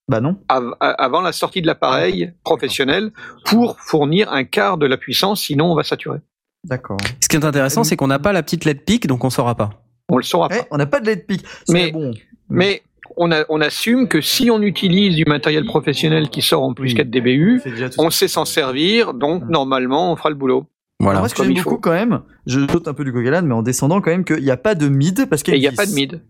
Bah 0.07 0.21
non. 0.21 0.37
av- 0.47 0.75
avant 0.79 1.19
la 1.21 1.31
sortie 1.33 1.61
de 1.61 1.67
l'appareil 1.67 2.31
professionnel 2.45 3.11
pour 3.45 3.79
fournir 3.81 4.31
un 4.31 4.45
quart 4.45 4.77
de 4.77 4.85
la 4.85 4.95
puissance, 4.97 5.41
sinon 5.41 5.71
on 5.71 5.75
va 5.75 5.83
saturer. 5.83 6.19
D'accord. 6.65 6.97
Ce 7.21 7.27
qui 7.27 7.35
est 7.35 7.43
intéressant, 7.43 7.83
c'est 7.83 7.97
qu'on 7.97 8.07
n'a 8.07 8.19
pas 8.19 8.31
la 8.31 8.43
petite 8.43 8.63
LED 8.63 8.85
pique, 8.85 9.07
donc 9.07 9.25
on 9.25 9.29
saura 9.29 9.55
pas. 9.55 9.71
On 10.09 10.15
le 10.17 10.23
saura 10.23 10.47
Eh, 10.51 10.59
pas. 10.59 10.67
on 10.71 10.77
n'a 10.77 10.85
pas 10.85 11.01
de 11.01 11.07
LED 11.07 11.25
pic. 11.27 11.43
Mais- 11.67 11.91
bon. 11.91 12.13
Mais 12.49 12.83
on, 13.17 13.31
a, 13.31 13.45
on 13.49 13.61
assume 13.61 14.07
que 14.07 14.21
si 14.21 14.49
on 14.51 14.61
utilise 14.61 15.15
du 15.15 15.25
matériel 15.25 15.65
professionnel 15.65 16.29
qui 16.29 16.41
sort 16.41 16.63
en 16.63 16.73
plus 16.73 16.89
Oui. 16.89 16.95
4 16.95 17.09
dBU, 17.09 17.61
on 17.97 18.09
ça. 18.09 18.17
sait 18.19 18.27
s'en 18.27 18.45
servir, 18.45 19.13
donc 19.13 19.43
Mm. 19.43 19.49
normalement 19.51 20.11
on 20.11 20.15
fera 20.15 20.29
le 20.29 20.35
boulot. 20.35 20.65
Voilà. 20.99 21.19
Alors, 21.19 21.21
moi, 21.23 21.29
ce 21.29 21.33
que 21.33 21.37
comme 21.39 21.47
j'aime 21.47 21.57
il 21.57 21.63
beaucoup 21.63 21.75
faut. 21.75 21.81
quand 21.81 21.91
même, 21.91 22.21
je 22.45 22.59
saute 22.71 22.87
un 22.87 22.93
peu 22.93 23.03
du 23.03 23.11
coq 23.11 23.23
mais 23.43 23.53
en 23.53 23.61
descendant 23.61 23.99
quand 24.01 24.11
même 24.11 24.23
qu'il 24.23 24.43
n'y 24.43 24.51
a 24.51 24.57
pas 24.57 24.75
de 24.75 24.87
mid 24.87 25.27
parce 25.29 25.43
qu'il 25.43 25.53
y 25.55 25.57
a, 25.57 25.59
n'y 25.59 25.67
a 25.67 25.71
pas 25.71 25.85
de 25.85 25.91
mid. 25.91 26.21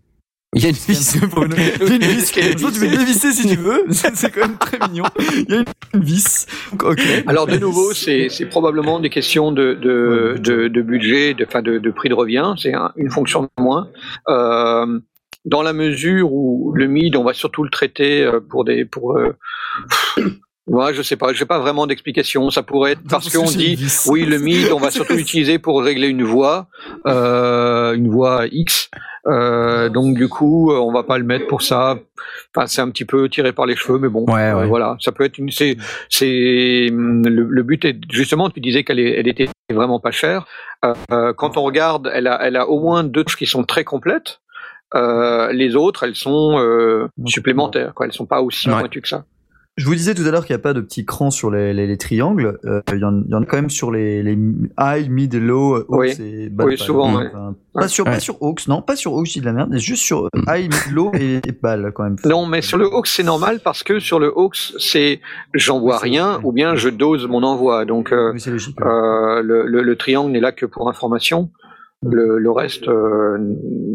Il 0.55 0.61
y 0.61 0.65
a 0.65 0.69
une 0.69 0.76
vis. 0.76 1.15
Il 1.15 1.19
y 1.19 1.23
a 1.91 1.95
une 1.95 2.01
vis. 2.03 2.31
Toi, 2.61 2.69
tu 2.72 2.80
peux 2.80 2.88
dévisser 2.88 3.31
si 3.31 3.47
tu 3.47 3.55
veux. 3.55 3.85
C'est 3.89 4.30
quand 4.31 4.41
même 4.41 4.57
très 4.60 4.77
mignon. 4.88 5.05
Il 5.19 5.45
y 5.49 5.53
a 5.53 5.60
une, 5.61 5.65
une 5.95 6.03
vis. 6.03 6.45
Donc, 6.72 6.84
ok. 6.84 7.01
Alors 7.26 7.47
de 7.47 7.57
nouveau, 7.57 7.91
c'est 7.93 8.30
c'est 8.30 8.45
probablement 8.45 8.99
des 8.99 9.10
questions 9.10 9.51
de, 9.51 9.73
de, 9.73 10.34
Ouais, 10.35 10.39
de, 10.39 10.68
de 10.68 10.81
budget, 10.84 11.34
de, 11.34 11.43
enfin 11.47 11.64
de, 11.64 11.80
de 11.80 11.89
prix 11.91 12.10
de 12.10 12.14
revient. 12.14 12.53
C'est 12.57 12.73
un- 12.76 12.91
une 12.97 13.10
fonction 13.10 13.43
de 13.43 13.49
moins. 13.64 13.89
Euh, 14.30 14.99
dans 15.45 15.61
la 15.61 15.74
mesure 15.74 16.32
où 16.32 16.74
le 16.76 16.88
mid, 16.88 17.15
on 17.15 17.24
va 17.24 17.34
surtout 17.34 17.64
le 17.64 17.70
traiter 17.70 18.24
euh, 18.24 18.40
pour 18.40 18.64
des 18.65 18.86
pour. 18.86 19.18
Euh, 19.18 19.36
moi, 20.68 20.94
je 20.94 21.02
sais 21.02 21.18
pas, 21.18 21.34
j'ai 21.34 21.45
pas 21.45 21.60
vraiment 21.60 21.88
d'explication. 21.88 22.49
Ça 22.49 22.64
pourrait 22.64 22.94
être 22.94 23.02
parce 23.10 23.30
qu'on 23.36 23.44
dit 23.45 23.78
oui, 24.07 24.26
le 24.26 24.38
mid, 24.38 24.72
on 24.72 24.80
va 24.80 24.91
surtout 24.91 25.14
l'utiliser 25.18 25.60
pour 25.60 25.84
régler 25.84 26.07
une 26.07 26.24
voix, 26.24 26.68
euh, 27.06 27.94
une 27.94 28.10
voix 28.10 28.45
X. 28.49 28.90
Euh, 29.26 29.90
donc 29.90 30.15
du 30.15 30.28
coup, 30.28 30.72
euh, 30.72 30.78
on 30.80 30.91
va 30.91 31.03
pas 31.03 31.18
le 31.18 31.24
mettre 31.24 31.48
pour 31.48 31.61
ça. 31.61 31.98
Enfin, 32.56 32.68
c'est 32.68 32.82
un 32.82 32.90
petit 32.90 33.06
peu 33.06 33.30
tiré 33.30 33.53
par 33.53 33.65
les 33.65 33.76
cheveux, 33.76 33.99
mais 33.99 34.10
bon, 34.10 34.26
Ouais, 34.26 34.41
euh, 34.41 34.61
ouais. 34.61 34.68
voilà, 34.68 34.98
ça 34.99 35.11
peut 35.11 35.24
être 35.24 35.38
une. 35.38 35.49
C'est, 35.49 35.78
c'est 36.10 36.88
hum, 36.91 37.26
le, 37.28 37.44
le 37.44 37.64
but 37.64 37.84
est 37.86 37.98
justement. 38.10 38.49
Tu 38.49 38.60
disais 38.60 38.84
qu'elle 38.84 38.99
est, 38.99 39.20
elle 39.20 39.28
était 39.28 39.49
vraiment 39.70 39.99
pas 39.99 40.11
chère. 40.11 40.45
Quand 41.38 41.57
on 41.57 41.64
regarde, 41.64 42.10
elle 42.14 42.28
a, 42.28 42.45
elle 42.45 42.57
a 42.57 42.68
au 42.68 42.80
moins 42.82 43.03
deux 43.06 43.24
qui 43.24 43.45
sont 43.45 43.64
très 43.64 43.86
complètes. 43.86 44.41
Euh, 44.95 45.52
les 45.53 45.76
autres, 45.76 46.03
elles 46.03 46.15
sont 46.15 46.57
euh, 46.60 47.07
supplémentaires. 47.26 47.94
Quoi. 47.94 48.06
Elles 48.06 48.14
sont 48.14 48.26
pas 48.26 48.41
aussi 48.41 48.70
Ouais. 48.70 48.80
pointues 48.80 49.02
que 49.02 49.07
ça. 49.07 49.26
Je 49.76 49.88
vous 49.88 49.95
disais 49.95 50.14
tout 50.14 50.22
à 50.22 50.30
l'heure 50.30 50.45
qu'il 50.45 50.53
n'y 50.56 50.60
a 50.60 50.61
pas 50.61 50.76
de 50.76 50.82
petits 50.82 51.03
crans 51.03 51.32
sur 51.32 51.49
les, 51.49 51.74
les, 51.74 51.88
les 51.88 51.98
triangles. 51.98 52.60
Euh, 52.65 52.82
Il 52.94 52.99
y, 52.99 53.03
en, 53.03 53.24
il 53.26 53.32
y 53.32 53.34
en 53.34 53.41
a 53.41 53.45
quand 53.48 53.57
même 53.57 53.72
sur 53.72 53.91
les, 53.91 54.22
les 54.22 54.38
high, 54.80 55.10
mid, 55.10 55.34
low, 55.34 55.84
aux 55.88 55.98
Oui. 55.98 56.11
et 56.22 56.49
bas. 56.49 56.65
Oui, 56.65 56.78
souvent, 56.78 57.18
ouais. 57.18 57.32
Pas 57.32 57.82
Ouais. 57.82 57.88
sur, 57.88 58.06
Ouais. 58.06 58.11
pas 58.11 58.20
sur 58.20 58.40
aux, 58.44 58.53
non, 58.68 58.84
pas 58.84 58.95
sur 58.95 59.14
aux, 59.14 59.26
je 59.26 59.32
dis 59.34 59.40
de 59.41 59.45
la 59.45 59.53
merde, 59.53 59.70
mais 59.72 59.80
juste 59.80 60.03
sur 60.03 60.28
high, 60.48 60.72
mid, 60.72 60.94
low 60.94 61.11
et, 61.15 61.38
et 61.38 61.91
quand 61.91 62.03
même. 62.03 62.18
Non, 62.24 62.45
mais 62.45 62.61
sur 62.61 62.78
le 62.78 62.86
Hawks, 62.86 63.07
c'est 63.07 63.24
normal 63.24 63.61
parce 63.64 63.82
que 63.82 63.98
sur 63.99 64.20
le 64.20 64.28
Hawks, 64.38 64.74
c'est 64.78 65.22
j'envoie 65.56 65.94
Oui, 65.95 65.99
c'est 66.03 66.07
rien 66.10 66.34
vrai. 66.34 66.41
ou 66.44 66.52
bien 66.52 66.76
je 66.76 66.90
dose 66.90 67.26
mon 67.28 67.41
envoi. 67.41 67.86
Donc 67.86 68.11
euh, 68.11 68.32
Oui, 68.34 68.40
c'est 68.40 68.52
logique. 68.52 68.80
euh, 68.80 69.41
le, 69.41 69.65
le, 69.65 69.82
le 69.82 69.95
triangle 69.95 70.32
n'est 70.34 70.40
là 70.40 70.52
que 70.52 70.68
pour 70.68 70.88
information. 70.88 71.49
Le, 72.09 72.38
le 72.38 72.51
reste, 72.51 72.88
euh, 72.88 73.38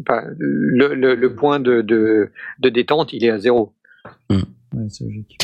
enfin, 0.01 0.23
le, 0.39 0.95
le, 0.95 1.15
le 1.15 1.35
point 1.35 1.61
de, 1.61 1.83
de, 1.83 2.31
de 2.61 2.69
détente, 2.69 3.13
il 3.13 3.25
est 3.25 3.31
à 3.31 3.39
zéro. 3.39 3.75
Ouais, 4.31 4.87
c'est 4.89 5.05
logique. 5.05 5.39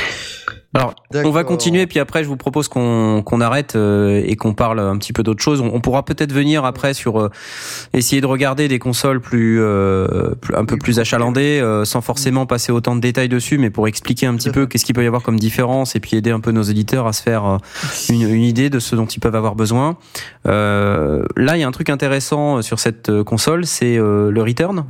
Alors, 0.76 0.94
On 1.14 1.30
va 1.30 1.44
continuer, 1.44 1.86
puis 1.86 2.00
après, 2.00 2.24
je 2.24 2.28
vous 2.28 2.36
propose 2.36 2.66
qu'on 2.68 3.22
qu'on 3.24 3.40
arrête 3.40 3.76
euh, 3.76 4.20
et 4.24 4.34
qu'on 4.34 4.54
parle 4.54 4.80
un 4.80 4.98
petit 4.98 5.12
peu 5.12 5.22
d'autre 5.22 5.42
chose. 5.42 5.60
On, 5.60 5.70
on 5.72 5.80
pourra 5.80 6.04
peut-être 6.04 6.32
venir 6.32 6.64
après 6.64 6.94
sur 6.94 7.20
euh, 7.20 7.30
essayer 7.92 8.20
de 8.20 8.26
regarder 8.26 8.66
des 8.66 8.80
consoles 8.80 9.20
plus, 9.20 9.58
euh, 9.60 10.34
plus- 10.40 10.54
un 10.56 10.64
peu 10.64 10.76
plus 10.76 10.98
achalandées, 10.98 11.60
euh, 11.60 11.84
sans 11.84 12.00
forcément 12.00 12.44
passer 12.46 12.72
autant 12.72 12.96
de 12.96 13.00
détails 13.00 13.28
dessus, 13.28 13.56
mais 13.58 13.70
pour 13.70 13.86
expliquer 13.86 14.26
un 14.26 14.34
petit 14.34 14.50
peu 14.50 14.66
qu'est-ce 14.66 14.84
qu'il 14.84 14.94
peut 14.96 15.04
y 15.04 15.06
avoir 15.06 15.22
comme 15.22 15.38
différence 15.38 15.94
et 15.94 16.00
puis 16.00 16.16
aider 16.16 16.30
un 16.30 16.40
peu 16.40 16.50
nos 16.50 16.62
éditeurs 16.62 17.06
à 17.06 17.12
se 17.12 17.22
faire 17.22 17.58
une, 18.08 18.22
une 18.28 18.42
idée 18.42 18.68
de 18.68 18.80
ce 18.80 18.96
dont 18.96 19.06
ils 19.06 19.20
peuvent 19.20 19.36
avoir 19.36 19.54
besoin. 19.54 19.96
Euh, 20.46 21.24
là, 21.36 21.56
il 21.56 21.60
y 21.60 21.62
a 21.62 21.68
un 21.68 21.72
truc 21.72 21.88
intéressant 21.88 22.62
sur 22.62 22.80
cette 22.80 23.22
console, 23.22 23.64
c'est 23.66 23.96
euh, 23.96 24.30
le 24.32 24.42
return. 24.42 24.84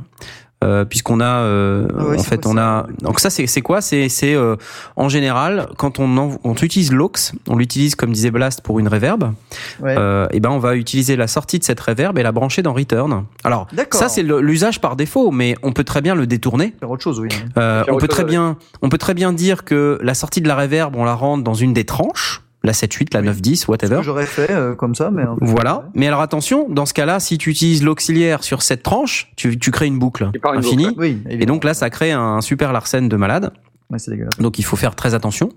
Euh, 0.65 0.83
puisqu'on 0.83 1.19
a 1.19 1.25
euh, 1.25 1.87
Ah 1.97 2.03
ouais, 2.05 2.19
en 2.19 2.23
fait 2.23 2.45
on 2.47 2.57
a 2.57 2.87
donc 3.01 3.19
ça 3.19 3.29
c'est 3.29 3.45
c'est 3.45 3.61
quoi? 3.61 3.81
C'est 3.81 4.09
c'est 4.09 4.33
euh, 4.33 4.55
en 4.95 5.09
général 5.09 5.67
quand 5.77 5.99
on 5.99 6.17
en- 6.17 6.37
on 6.43 6.53
utilise 6.55 6.91
l'aux 6.91 7.11
on 7.47 7.55
l'utilise 7.55 7.93
comme 7.95 8.11
disait 8.11 8.31
Blast 8.31 8.61
pour 8.61 8.79
une 8.79 8.87
reverb. 8.87 9.33
Ouais. 9.81 9.95
euh, 9.97 10.27
et 10.31 10.39
ben 10.39 10.49
on 10.49 10.57
va 10.59 10.75
utiliser 10.75 11.15
la 11.15 11.27
sortie 11.27 11.59
de 11.59 11.63
cette 11.63 11.79
reverb 11.79 12.17
et 12.17 12.23
la 12.23 12.31
brancher 12.31 12.63
dans 12.63 12.73
return. 12.73 13.25
Alors 13.43 13.67
ça 13.91 14.09
c'est 14.09 14.23
l'usage 14.23 14.81
par 14.81 14.95
défaut 14.95 15.29
mais 15.31 15.55
on 15.61 15.71
peut 15.71 15.83
très 15.83 16.01
bien 16.01 16.15
le 16.15 16.25
détourner. 16.25 16.73
Faire 16.79 16.89
autre 16.89 17.03
chose, 17.03 17.19
oui. 17.19 17.29
euh, 17.57 17.83
on 17.89 17.97
peut 17.97 18.07
chose 18.07 18.09
très 18.09 18.23
bien, 18.23 18.57
on 18.81 18.89
peut 18.89 18.97
très 18.97 19.13
bien 19.13 19.33
dire 19.33 19.65
que 19.65 19.99
la 20.01 20.13
sortie 20.15 20.41
de 20.41 20.47
la 20.47 20.55
reverb, 20.55 20.95
on 20.95 21.03
la 21.05 21.13
rentre 21.13 21.43
dans 21.43 21.53
une 21.53 21.73
des 21.73 21.85
tranches, 21.85 22.41
la 22.65 22.73
7-8, 22.73 23.13
la 23.13 23.21
Oui. 23.21 23.27
9-10, 23.27 23.55
Ce 23.55 23.71
whatever. 23.71 23.99
j'aurais 24.03 24.25
fait 24.25 24.51
euh, 24.51 24.75
comme 24.75 24.95
ça, 24.95 25.09
mais. 25.11 25.23
Voilà. 25.41 25.89
Mais 25.93 26.07
alors 26.07 26.21
attention, 26.21 26.67
dans 26.69 26.85
ce 26.85 26.93
cas-là, 26.93 27.19
si 27.19 27.37
tu 27.37 27.49
utilises 27.49 27.83
l'auxiliaire 27.83 28.43
sur 28.43 28.61
cette 28.61 28.83
tranche, 28.83 29.31
tu, 29.35 29.57
tu 29.57 29.71
crées 29.71 29.87
une 29.87 29.99
boucle 29.99 30.29
une 30.33 30.57
infinie. 30.59 30.87
boucle, 30.87 30.99
Oui. 30.99 31.21
Et 31.29 31.45
donc 31.45 31.63
là, 31.63 31.73
ça 31.73 31.89
crée 31.89 32.11
un 32.11 32.41
super 32.41 32.73
Larsen 32.73 33.07
de 33.09 33.15
malade. 33.15 33.51
Ouais, 33.91 33.99
c'est 33.99 34.09
dégueulasse. 34.09 34.37
Donc 34.39 34.57
il 34.57 34.63
faut 34.65 34.75
faire 34.75 34.95
très 34.95 35.13
attention. 35.13 35.49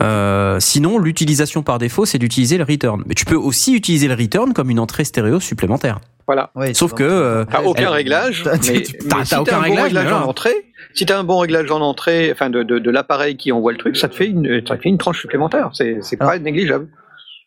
Euh, 0.00 0.58
sinon, 0.60 0.98
l'utilisation 0.98 1.62
par 1.62 1.78
défaut, 1.78 2.04
c'est 2.06 2.18
d'utiliser 2.18 2.56
le 2.58 2.64
return. 2.64 3.02
Mais 3.06 3.14
tu 3.14 3.24
peux 3.24 3.34
aussi 3.34 3.74
utiliser 3.74 4.08
le 4.08 4.14
return 4.14 4.52
comme 4.52 4.70
une 4.70 4.78
entrée 4.78 5.04
stéréo 5.04 5.40
supplémentaire. 5.40 6.00
Voilà. 6.26 6.50
Ouais, 6.54 6.72
Sauf 6.72 6.94
que 6.94 7.02
euh, 7.02 7.44
T'as 7.44 7.62
aucun 7.62 7.82
Elle- 7.82 7.88
réglage, 7.88 8.44
T'as- 8.44 8.62
si 8.62 9.34
aucun 9.36 9.56
bon 9.58 9.62
réglage, 9.82 9.92
mais 10.06 10.12
en 10.12 10.22
entrée, 10.22 10.54
si 10.94 11.04
t'as 11.06 11.18
un 11.18 11.24
bon 11.24 11.38
réglage 11.38 11.70
en 11.70 11.80
entrée, 11.80 12.30
enfin 12.32 12.50
de, 12.50 12.62
de, 12.62 12.78
de 12.78 12.90
l'appareil 12.90 13.36
qui 13.36 13.52
envoie 13.52 13.72
le 13.72 13.78
truc, 13.78 13.96
ça 13.96 14.08
te 14.08 14.14
fait 14.14 14.26
une, 14.28 14.62
ça 14.66 14.76
te 14.76 14.82
fait 14.82 14.88
une 14.88 14.98
tranche 14.98 15.20
supplémentaire. 15.20 15.70
C'est, 15.74 15.98
c'est 16.02 16.16
pas 16.16 16.38
négligeable. 16.38 16.88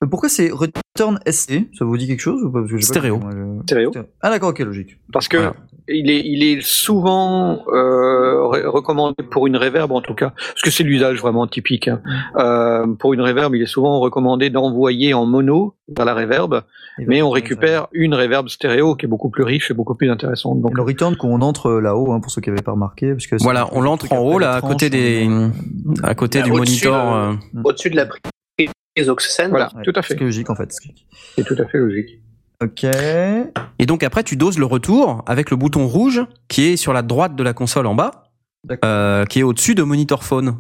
Euh, 0.04 0.08
Pourquoi 0.08 0.30
c'est 0.30 0.50
Return 0.52 1.20
SE 1.26 1.54
Ça 1.78 1.86
vous 1.86 1.98
dit 1.98 2.06
quelque 2.08 2.20
chose 2.20 2.44
ou 2.44 2.52
pas? 2.52 2.60
Parce 2.60 2.72
que 2.72 2.76
pas 2.78 2.82
Stéréo. 2.82 3.20
Stéréo. 3.64 3.92
Ah 4.22 4.30
d'accord, 4.30 4.50
ok, 4.50 4.60
logique. 4.60 5.00
Parce 5.12 5.28
que 5.28 5.38
Voilà. 5.38 5.56
Il 5.90 6.10
est, 6.12 6.22
il 6.26 6.44
est 6.44 6.62
souvent 6.62 7.64
euh, 7.68 8.46
recommandé 8.68 9.16
pour 9.30 9.48
une 9.48 9.58
reverb 9.58 9.92
en 9.92 10.02
tout 10.02 10.14
cas, 10.14 10.32
parce 10.36 10.62
que 10.62 10.70
c'est 10.72 10.84
l'usage 10.84 11.20
vraiment 11.20 11.48
typique. 11.48 11.88
hein. 11.88 12.02
Euh, 12.38 12.88
pour 13.00 13.14
une 13.14 13.22
reverb, 13.22 13.56
il 13.56 13.62
est 13.62 13.66
souvent 13.68 14.00
recommandé 14.00 14.50
d'envoyer 14.50 15.14
en 15.14 15.26
mono 15.26 15.76
vers 15.96 16.06
la 16.06 16.14
reverb, 16.14 16.64
mais 17.00 17.22
on 17.22 17.30
récupère 17.30 17.88
une 17.94 18.14
reverb 18.16 18.50
stéréo 18.50 18.96
qui 18.96 19.06
est 19.06 19.10
beaucoup 19.10 19.30
plus 19.30 19.44
riche 19.44 19.72
et 19.72 19.74
beaucoup 19.74 19.96
plus 19.96 20.10
intéressante. 20.12 20.62
Donc 20.62 20.76
le 20.76 20.82
return 20.84 21.16
qu'on 21.16 21.42
entre 21.42 21.72
là-haut, 21.72 22.12
hein, 22.12 22.20
pour 22.20 22.32
ceux 22.32 22.42
qui 22.42 22.50
n'avaient 22.50 22.62
pas 22.62 22.74
remarqué, 22.74 23.12
parce 23.14 23.28
que 23.28 23.36
Voilà, 23.42 23.70
on 23.72 23.82
l'entre 23.82 24.12
en 24.12 24.20
haut 24.20 24.40
là, 24.40 24.54
à 24.56 24.62
côté 24.62 24.90
des, 24.90 25.28
on- 25.30 25.52
à 26.04 26.16
côté 26.16 26.42
du 26.42 26.52
au-dessus, 26.52 26.88
monitor. 26.88 27.16
euh, 27.16 27.32
euh, 27.56 27.62
Au-dessus 27.64 27.90
de 27.90 27.96
la 27.96 28.06
prise 28.06 28.22
Oxen. 29.10 29.50
voilà, 29.52 29.70
Ouais, 29.76 29.84
tout 29.84 29.94
à 29.96 30.02
fait, 30.02 30.16
C'est 30.16 30.24
logique 30.24 30.50
en 30.50 30.56
fait. 30.56 30.74
c'est 31.36 31.44
tout 31.46 31.56
à 31.60 31.66
fait 31.68 31.78
logique. 31.78 32.20
Ok. 32.64 32.84
Et 32.86 33.86
donc 33.86 34.04
après, 34.04 34.24
tu 34.24 34.36
doses 34.36 34.58
le 34.58 34.66
retour 34.66 35.24
avec 35.28 35.52
le 35.52 35.58
bouton 35.58 35.88
rouge 35.88 36.22
qui 36.48 36.64
est 36.70 36.78
sur 36.78 36.92
la 36.94 37.02
droite 37.04 37.36
de 37.36 37.44
la 37.44 37.54
console 37.54 37.86
en 37.86 37.94
bas, 37.96 38.30
euh, 38.84 39.26
qui 39.26 39.40
est 39.40 39.44
au-dessus 39.44 39.76
de 39.76 39.84
monitor 39.84 40.24
phone. 40.24 40.58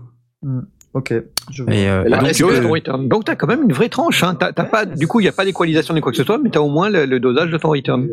Ok. 0.93 1.13
Je 1.51 1.63
vois. 1.63 1.73
Et, 1.73 1.89
euh, 1.89 2.03
Et 2.05 2.09
là, 2.09 2.19
donc, 2.19 2.27
tu 2.29 2.35
tu 2.35 2.61
ton 2.61 2.69
return. 2.71 3.07
Donc 3.09 3.25
t'as 3.25 3.35
quand 3.35 3.47
même 3.47 3.63
une 3.63 3.73
vraie 3.73 3.89
tranche. 3.89 4.23
Hein. 4.23 4.35
Pas, 4.35 4.85
du 4.85 5.07
coup, 5.07 5.19
il 5.19 5.23
n'y 5.23 5.29
a 5.29 5.31
pas 5.31 5.43
d'équalisation 5.45 5.93
ni 5.93 6.01
quoi 6.01 6.11
que 6.11 6.17
ce 6.17 6.23
soit, 6.23 6.37
mais 6.37 6.49
t'as 6.51 6.59
au 6.59 6.69
moins 6.69 6.89
le, 6.89 7.05
le 7.05 7.19
dosage 7.19 7.49
de 7.49 7.57
ton 7.57 7.69
return. 7.69 8.07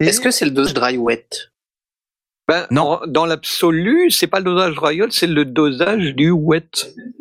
Et- 0.00 0.06
Est-ce 0.06 0.20
que 0.20 0.30
c'est 0.30 0.44
le 0.46 0.50
dosage 0.50 0.74
dry 0.74 0.96
wet? 0.96 1.26
Ben, 2.48 2.66
Non. 2.70 2.82
en- 3.02 3.06
dans 3.06 3.24
l'absolu, 3.26 4.10
c'est 4.10 4.26
pas 4.26 4.38
le 4.38 4.44
dosage 4.44 4.78
royal, 4.78 5.08
c'est 5.12 5.26
le 5.26 5.44
dosage 5.44 6.14
du 6.14 6.30
wet. 6.30 6.68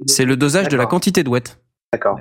c'est 0.07 0.25
le 0.25 0.35
dosage 0.37 0.67
de 0.69 0.75
la 0.77 0.85
quantité 0.85 1.23
de 1.23 1.29
wet. 1.29 1.43
D'accord. 1.93 2.19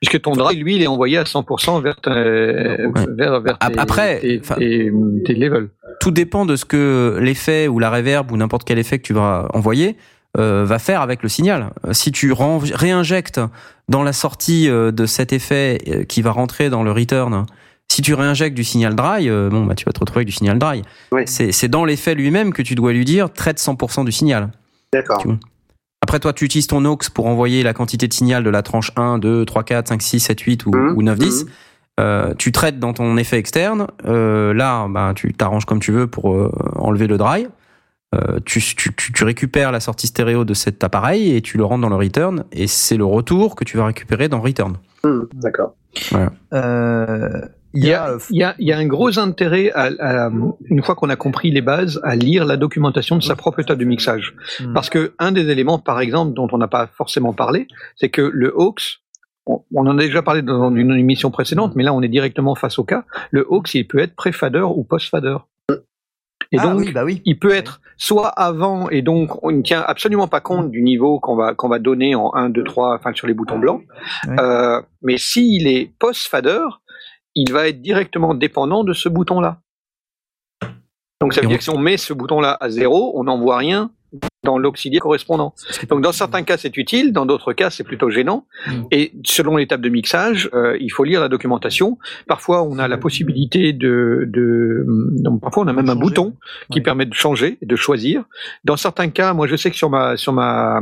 Puisque 0.00 0.20
ton 0.22 0.32
dry, 0.32 0.54
lui, 0.56 0.76
il 0.76 0.82
est 0.82 0.86
envoyé 0.86 1.18
à 1.18 1.24
100% 1.24 1.82
vers, 1.82 1.96
ta- 1.96 2.14
vers, 2.14 3.40
vers 3.40 3.56
Ap- 3.60 3.72
tes, 3.72 3.78
après, 3.78 4.20
tes, 4.20 4.38
enfin- 4.40 4.54
tes- 4.54 4.92
tes 5.24 5.34
levels. 5.34 5.68
Tout 6.00 6.12
dépend 6.12 6.46
de 6.46 6.54
ce 6.56 6.64
que 6.64 7.18
l'effet 7.20 7.66
ou 7.66 7.78
la 7.80 7.90
reverb 7.90 8.30
ou 8.30 8.36
n'importe 8.36 8.62
quel 8.64 8.78
effet 8.78 8.98
que 8.98 9.02
tu 9.04 9.12
vas 9.12 9.48
envoyer 9.54 9.96
euh, 10.38 10.64
va 10.64 10.78
faire 10.78 11.00
avec 11.00 11.22
le 11.24 11.28
signal. 11.28 11.70
Euh, 11.86 11.92
Si 11.94 12.12
tu 12.12 12.32
réinjectes 12.32 13.40
dans 13.88 14.02
la 14.04 14.12
sortie 14.12 14.68
euh, 14.68 14.92
de 14.92 15.04
cet 15.06 15.32
effet 15.32 16.04
qui 16.08 16.22
va 16.22 16.30
rentrer 16.30 16.70
dans 16.70 16.84
le 16.84 16.92
return, 16.92 17.46
si 17.90 18.02
tu 18.02 18.14
réinjectes 18.14 18.54
du 18.54 18.62
signal 18.64 18.94
dry, 18.94 19.28
euh, 19.28 19.48
bon 19.48 19.64
bah 19.64 19.74
tu 19.74 19.84
vas 19.86 19.92
te 19.92 19.98
retrouver 19.98 20.18
avec 20.18 20.28
du 20.28 20.32
signal 20.34 20.58
dry. 20.58 20.82
Oui. 21.10 21.22
C'est 21.26 21.68
dans 21.68 21.84
l'effet 21.84 22.14
lui-même 22.14 22.52
que 22.52 22.62
tu 22.62 22.74
dois 22.76 22.92
lui 22.92 23.04
dire 23.04 23.32
traite 23.32 23.58
100% 23.58 24.04
du 24.04 24.12
signal. 24.12 24.50
D'accord. 24.92 25.24
Après, 26.02 26.20
toi, 26.20 26.32
tu 26.32 26.44
utilises 26.44 26.66
ton 26.68 26.84
aux 26.84 26.96
pour 27.12 27.26
envoyer 27.26 27.62
la 27.62 27.74
quantité 27.74 28.06
de 28.08 28.12
signal 28.12 28.44
de 28.44 28.50
la 28.50 28.62
tranche 28.62 28.92
1, 28.96 29.18
2, 29.18 29.44
3, 29.44 29.64
4, 29.64 29.88
5, 29.88 30.02
6, 30.02 30.20
7, 30.20 30.40
8 30.40 30.66
ou, 30.66 30.70
Mhm, 30.74 30.96
ou 30.96 31.02
9, 31.02 31.18
10. 31.18 31.44
mhm. 31.44 31.50
Euh, 32.00 32.32
tu 32.38 32.52
traites 32.52 32.78
dans 32.78 32.92
ton 32.92 33.16
effet 33.16 33.38
externe. 33.38 33.88
Euh, 34.06 34.54
là, 34.54 34.86
bah, 34.88 35.12
tu 35.16 35.32
t'arranges 35.34 35.64
comme 35.64 35.80
tu 35.80 35.90
veux 35.90 36.06
pour 36.06 36.32
euh, 36.32 36.52
enlever 36.76 37.08
le 37.08 37.18
dry. 37.18 37.48
Euh, 38.14 38.38
tu, 38.44 38.60
tu, 38.60 38.94
tu, 38.94 39.12
tu 39.12 39.24
récupères 39.24 39.72
la 39.72 39.80
sortie 39.80 40.06
stéréo 40.06 40.44
de 40.44 40.54
cet 40.54 40.84
appareil 40.84 41.34
et 41.34 41.42
tu 41.42 41.58
le 41.58 41.64
rentres 41.64 41.82
dans 41.82 41.88
le 41.88 41.96
return. 41.96 42.44
Et 42.52 42.68
c'est 42.68 42.96
le 42.96 43.04
retour 43.04 43.56
que 43.56 43.64
tu 43.64 43.76
vas 43.76 43.84
récupérer 43.86 44.28
dans 44.28 44.40
return. 44.40 44.76
Hmm, 45.02 45.22
D'accord. 45.34 45.74
Euh, 46.54 47.28
Il 47.74 47.84
y, 47.84 47.92
a, 47.92 48.16
il, 48.30 48.38
y 48.38 48.42
a, 48.42 48.54
il 48.58 48.66
y 48.66 48.72
a 48.72 48.78
un 48.78 48.86
gros 48.86 49.18
intérêt, 49.18 49.70
à, 49.72 49.90
à, 50.00 50.30
une 50.70 50.82
fois 50.82 50.94
qu'on 50.94 51.10
a 51.10 51.16
compris 51.16 51.50
les 51.50 51.60
bases, 51.60 52.00
à 52.02 52.16
lire 52.16 52.46
la 52.46 52.56
documentation 52.56 53.16
de 53.16 53.22
sa 53.22 53.36
propre 53.36 53.62
table 53.62 53.80
de 53.80 53.84
mixage. 53.84 54.34
Hmm. 54.60 54.72
Parce 54.72 54.88
que 54.88 55.12
un 55.18 55.32
des 55.32 55.50
éléments, 55.50 55.78
par 55.78 56.00
exemple, 56.00 56.32
dont 56.32 56.48
on 56.52 56.58
n'a 56.58 56.68
pas 56.68 56.86
forcément 56.86 57.34
parlé, 57.34 57.68
c'est 57.96 58.08
que 58.08 58.22
le 58.22 58.58
aux, 58.58 58.74
on, 59.46 59.62
on 59.74 59.86
en 59.86 59.98
a 59.98 60.00
déjà 60.00 60.22
parlé 60.22 60.42
dans 60.42 60.74
une 60.74 60.92
émission 60.92 61.30
précédente, 61.30 61.74
mais 61.76 61.82
là 61.84 61.92
on 61.92 62.00
est 62.02 62.08
directement 62.08 62.54
face 62.54 62.78
au 62.78 62.84
cas. 62.84 63.04
Le 63.30 63.46
aux, 63.50 63.62
il 63.74 63.86
peut 63.86 63.98
être 63.98 64.14
pré-fader 64.14 64.66
ou 64.74 64.84
post-fader. 64.84 65.36
Et 66.50 66.56
Ah 66.58 66.62
donc, 66.62 66.78
oui, 66.78 66.92
bah 66.92 67.04
oui. 67.04 67.20
il 67.26 67.38
peut 67.38 67.52
être 67.52 67.82
soit 67.98 68.28
avant, 68.28 68.88
et 68.88 69.02
donc 69.02 69.44
on 69.44 69.50
ne 69.50 69.60
tient 69.60 69.84
absolument 69.86 70.28
pas 70.28 70.40
compte 70.40 70.70
du 70.70 70.82
niveau 70.82 71.20
qu'on 71.20 71.36
va, 71.36 71.52
qu'on 71.54 71.68
va 71.68 71.78
donner 71.78 72.14
en 72.14 72.32
1, 72.34 72.48
2, 72.48 72.64
3, 72.64 72.94
enfin 72.94 73.12
sur 73.12 73.26
les 73.26 73.34
boutons 73.34 73.58
blancs. 73.58 73.82
Ouais. 74.26 74.36
Euh, 74.40 74.80
mais 75.02 75.18
s'il 75.18 75.66
est 75.66 75.92
post-fader, 75.98 76.62
il 77.40 77.52
va 77.52 77.68
être 77.68 77.80
directement 77.82 78.34
dépendant 78.34 78.84
de 78.84 78.92
ce 78.92 79.08
bouton-là. 79.08 79.60
Donc 81.20 81.34
ça 81.34 81.40
veut 81.40 81.46
Et 81.46 81.48
dire 81.48 81.54
on- 81.56 81.58
que 81.58 81.64
si 81.64 81.70
on 81.70 81.78
met 81.78 81.96
ce 81.96 82.12
bouton-là 82.12 82.56
à 82.60 82.68
zéro, 82.70 83.12
on 83.18 83.24
n'envoie 83.24 83.56
rien 83.58 83.90
dans 84.44 84.56
l'auxiliaire 84.56 85.02
correspondant. 85.02 85.52
Donc 85.90 86.00
dans 86.00 86.12
certains 86.12 86.42
cas 86.42 86.56
c'est 86.56 86.74
utile, 86.78 87.12
dans 87.12 87.26
d'autres 87.26 87.52
cas 87.52 87.68
c'est 87.70 87.84
plutôt 87.84 88.08
gênant. 88.08 88.46
Mm. 88.66 88.70
Et 88.92 89.12
selon 89.24 89.56
l'étape 89.56 89.80
de 89.82 89.88
mixage, 89.90 90.48
euh, 90.54 90.78
il 90.80 90.88
faut 90.90 91.04
lire 91.04 91.20
la 91.20 91.28
documentation. 91.28 91.98
Parfois 92.26 92.62
on 92.62 92.78
a 92.78 92.88
la 92.88 92.96
possibilité 92.96 93.72
de, 93.74 94.24
de 94.28 94.84
donc, 95.22 95.40
parfois 95.42 95.64
on 95.64 95.66
a 95.66 95.72
même 95.74 95.90
un 95.90 95.96
bouton 95.96 96.36
qui 96.72 96.78
Ouais. 96.78 96.82
permet 96.84 97.04
de 97.04 97.12
changer 97.14 97.58
de 97.60 97.76
choisir. 97.76 98.24
Dans 98.64 98.76
certains 98.76 99.08
cas, 99.10 99.34
moi 99.34 99.46
je 99.46 99.56
sais 99.56 99.70
que 99.70 99.76
sur 99.76 99.90
ma 99.90 100.16
sur 100.16 100.32
ma 100.32 100.80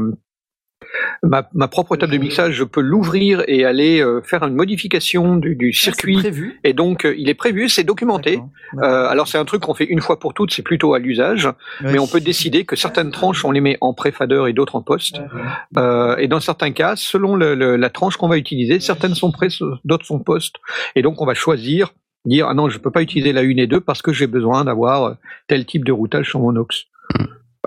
ma, 1.23 1.49
ma 1.55 1.69
propre 1.69 1.97
table 1.97 2.13
de 2.13 2.19
mixage, 2.19 2.55
je 2.55 2.65
peux 2.65 2.81
l'ouvrir 2.81 3.43
et 3.49 3.65
aller 3.65 4.01
euh, 4.01 4.21
faire 4.23 4.43
une 4.45 4.55
modification 4.55 5.37
du, 5.37 5.57
du 5.57 5.73
Ah, 5.75 5.79
circuit. 5.85 6.17
prévu. 6.17 6.61
Et 6.65 6.73
donc, 6.73 7.05
euh, 7.05 7.15
il 7.17 7.29
est 7.29 7.35
prévu, 7.35 7.69
c'est 7.69 7.85
documenté. 7.85 8.41
Euh, 8.83 9.07
alors, 9.09 9.29
c'est 9.29 9.39
un 9.39 9.45
truc 9.45 9.63
qu'on 9.63 9.75
fait 9.75 9.85
une 9.87 10.01
fois 10.01 10.19
pour 10.19 10.35
toutes, 10.35 10.53
c'est 10.53 10.63
plutôt 10.63 10.95
à 10.95 10.99
l'usage. 10.99 11.49
Mais 11.83 11.99
on 11.99 12.07
peut 12.07 12.21
décider 12.21 12.65
que 12.65 12.77
certaines 12.77 13.11
tranches, 13.11 13.45
on 13.45 13.51
les 13.51 13.61
met 13.61 13.79
en 13.81 13.95
pré-fader 13.95 14.45
et 14.49 14.53
d'autres 14.53 14.77
en 14.77 14.83
post. 14.83 15.21
Et 16.19 16.29
dans 16.29 16.41
certains 16.41 16.73
cas, 16.73 16.95
selon 16.97 17.37
le- 17.37 17.55
le- 17.55 17.77
la 17.77 17.91
tranche 17.91 18.17
qu'on 18.17 18.29
va 18.29 18.37
utiliser, 18.39 18.81
certaines 18.81 19.15
sont 19.15 19.31
pré, 19.33 19.49
d'autres 19.85 20.07
sont 20.07 20.19
post. 20.19 20.57
Et 20.95 21.03
donc, 21.03 21.21
on 21.21 21.27
va 21.27 21.35
choisir, 21.35 21.93
dire, 22.25 22.47
ah 22.49 22.55
non, 22.55 22.69
je 22.69 22.79
peux 22.79 22.91
pas 22.91 23.03
utiliser 23.03 23.33
la 23.33 23.43
une 23.43 23.59
et 23.59 23.67
deux 23.67 23.81
parce 23.81 24.03
que 24.03 24.13
j'ai 24.13 24.27
besoin 24.27 24.65
d'avoir 24.65 25.17
tel 25.47 25.65
type 25.65 25.85
de 25.85 25.93
routage 25.93 26.29
sur 26.31 26.41
mon 26.41 26.57
aux. 26.57 26.67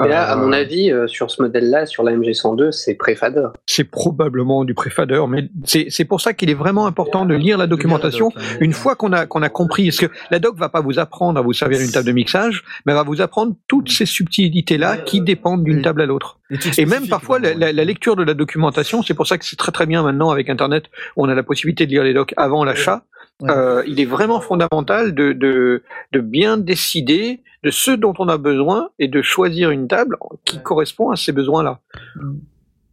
Et 0.03 0.07
là, 0.07 0.23
à 0.29 0.33
Euh, 0.37 0.41
mon 0.41 0.51
avis, 0.53 0.91
euh, 0.91 1.07
sur 1.07 1.29
ce 1.31 1.41
modèle-là, 1.41 1.85
sur 1.85 2.03
la 2.03 2.11
MG102, 2.13 2.71
c'est 2.71 2.95
pré-fader. 2.95 3.47
c'est 3.65 3.83
probablement 3.83 4.63
du 4.65 4.73
pré-fader, 4.73 5.23
mais 5.29 5.49
c'est 5.65 5.87
c'est 5.89 6.05
pour 6.05 6.21
ça 6.21 6.33
qu'il 6.33 6.49
est 6.49 6.53
vraiment 6.55 6.85
important 6.87 7.25
de 7.25 7.35
lire 7.35 7.57
la 7.57 7.67
documentation 7.67 8.31
une 8.61 8.73
fois 8.73 8.95
qu'on 8.95 9.11
a 9.13 9.25
qu'on 9.25 9.41
a 9.41 9.49
compris, 9.49 9.85
parce 9.89 9.97
que 9.99 10.07
la 10.31 10.39
doc 10.39 10.55
va 10.57 10.69
pas 10.69 10.81
vous 10.81 10.99
apprendre 10.99 11.37
à 11.39 11.41
vous 11.41 11.53
servir 11.53 11.79
d'une 11.79 11.91
table 11.91 12.07
de 12.07 12.11
mixage, 12.13 12.63
mais 12.85 12.91
elle 12.93 12.97
va 12.97 13.03
vous 13.03 13.21
apprendre 13.21 13.53
toutes 13.67 13.89
ces 13.91 14.05
subtilités 14.05 14.77
là 14.77 14.97
qui 14.97 15.21
dépendent 15.21 15.63
d'une 15.63 15.81
table 15.81 16.01
à 16.01 16.05
l'autre. 16.05 16.39
Et 16.77 16.85
même 16.85 17.07
parfois 17.07 17.39
la, 17.39 17.53
la- 17.53 17.71
la 17.73 17.85
lecture 17.85 18.15
de 18.15 18.23
la 18.23 18.33
documentation, 18.33 19.03
c'est 19.03 19.13
pour 19.13 19.27
ça 19.27 19.37
que 19.37 19.45
c'est 19.45 19.55
très 19.57 19.71
très 19.71 19.85
bien 19.85 20.01
maintenant 20.03 20.29
avec 20.31 20.49
Internet, 20.49 20.85
on 21.15 21.29
a 21.29 21.35
la 21.35 21.43
possibilité 21.43 21.85
de 21.85 21.91
lire 21.91 22.03
les 22.03 22.13
docs 22.13 22.33
avant 22.37 22.63
l'achat. 22.63 23.03
Ouais. 23.41 23.49
Euh, 23.51 23.83
il 23.87 24.01
est 24.01 24.05
vraiment 24.05 24.41
fondamental 24.41 25.13
de, 25.13 25.31
de 25.33 25.83
de 26.11 26.19
bien 26.19 26.57
décider 26.57 27.41
de 27.63 27.71
ce 27.71 27.91
dont 27.91 28.13
on 28.19 28.27
a 28.29 28.37
besoin 28.37 28.89
et 28.99 29.07
de 29.07 29.21
choisir 29.21 29.69
une 29.71 29.87
table 29.87 30.17
qui 30.45 30.61
correspond 30.61 31.09
à 31.09 31.15
ces 31.15 31.31
besoins-là. 31.31 31.79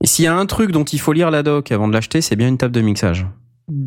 Et 0.02 0.06
s'il 0.06 0.24
y 0.24 0.28
a 0.28 0.36
un 0.36 0.47
truc 0.47 0.72
dont 0.72 0.84
il 0.84 0.98
faut 1.01 1.12
lire 1.12 1.30
la 1.30 1.43
doc 1.43 1.70
avant 1.72 1.88
de 1.88 1.93
l'acheter, 1.93 2.20
c'est 2.20 2.36
bien 2.36 2.48
une 2.48 2.59
table 2.59 2.74
de 2.74 2.80
mixage. 2.80 3.26
Mm. 3.68 3.86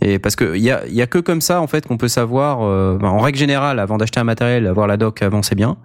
Et 0.00 0.18
parce 0.18 0.36
que 0.36 0.54
il 0.56 0.62
y 0.62 0.70
a, 0.70 0.86
il 0.86 0.94
y 0.94 1.02
a 1.02 1.06
que 1.06 1.18
comme 1.18 1.40
ça 1.40 1.60
en 1.60 1.66
fait 1.66 1.86
qu'on 1.86 1.96
peut 1.98 2.08
savoir. 2.08 2.62
euh, 2.62 2.96
ben, 3.00 3.08
en 3.08 3.18
règle 3.18 3.38
générale, 3.38 3.78
avant 3.78 3.98
d'acheter 3.98 4.20
un 4.20 4.24
matériel, 4.24 4.66
avoir 4.66 4.86
la 4.86 4.96
doc 4.96 5.22
avant 5.22 5.42
c'est 5.42 5.54
bien. 5.54 5.76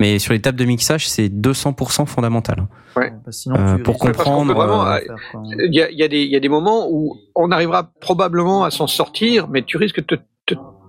Mais 0.00 0.18
sur 0.18 0.32
les 0.32 0.40
tables 0.40 0.58
de 0.58 0.64
mixage, 0.64 1.06
c'est 1.10 1.28
200% 1.28 2.06
fondamental. 2.06 2.66
Bah, 2.96 3.02
sinon, 3.30 3.56
Euh, 3.56 3.76
pour 3.76 3.98
comprendre, 3.98 4.58
euh. 4.58 4.98
Il 5.44 5.74
y 5.74 5.82
a, 5.82 5.90
y, 5.90 6.02
a 6.02 6.08
des- 6.08 6.22
il 6.22 6.30
y 6.30 6.36
a 6.36 6.40
des 6.40 6.48
moments 6.48 6.88
où 6.90 7.18
on 7.34 7.50
arrivera 7.50 7.90
probablement 8.00 8.64
à 8.64 8.70
s'en 8.70 8.86
sortir, 8.86 9.48
mais 9.48 9.62
tu 9.62 9.76
risques 9.76 10.00
de 10.00 10.16
te 10.16 10.22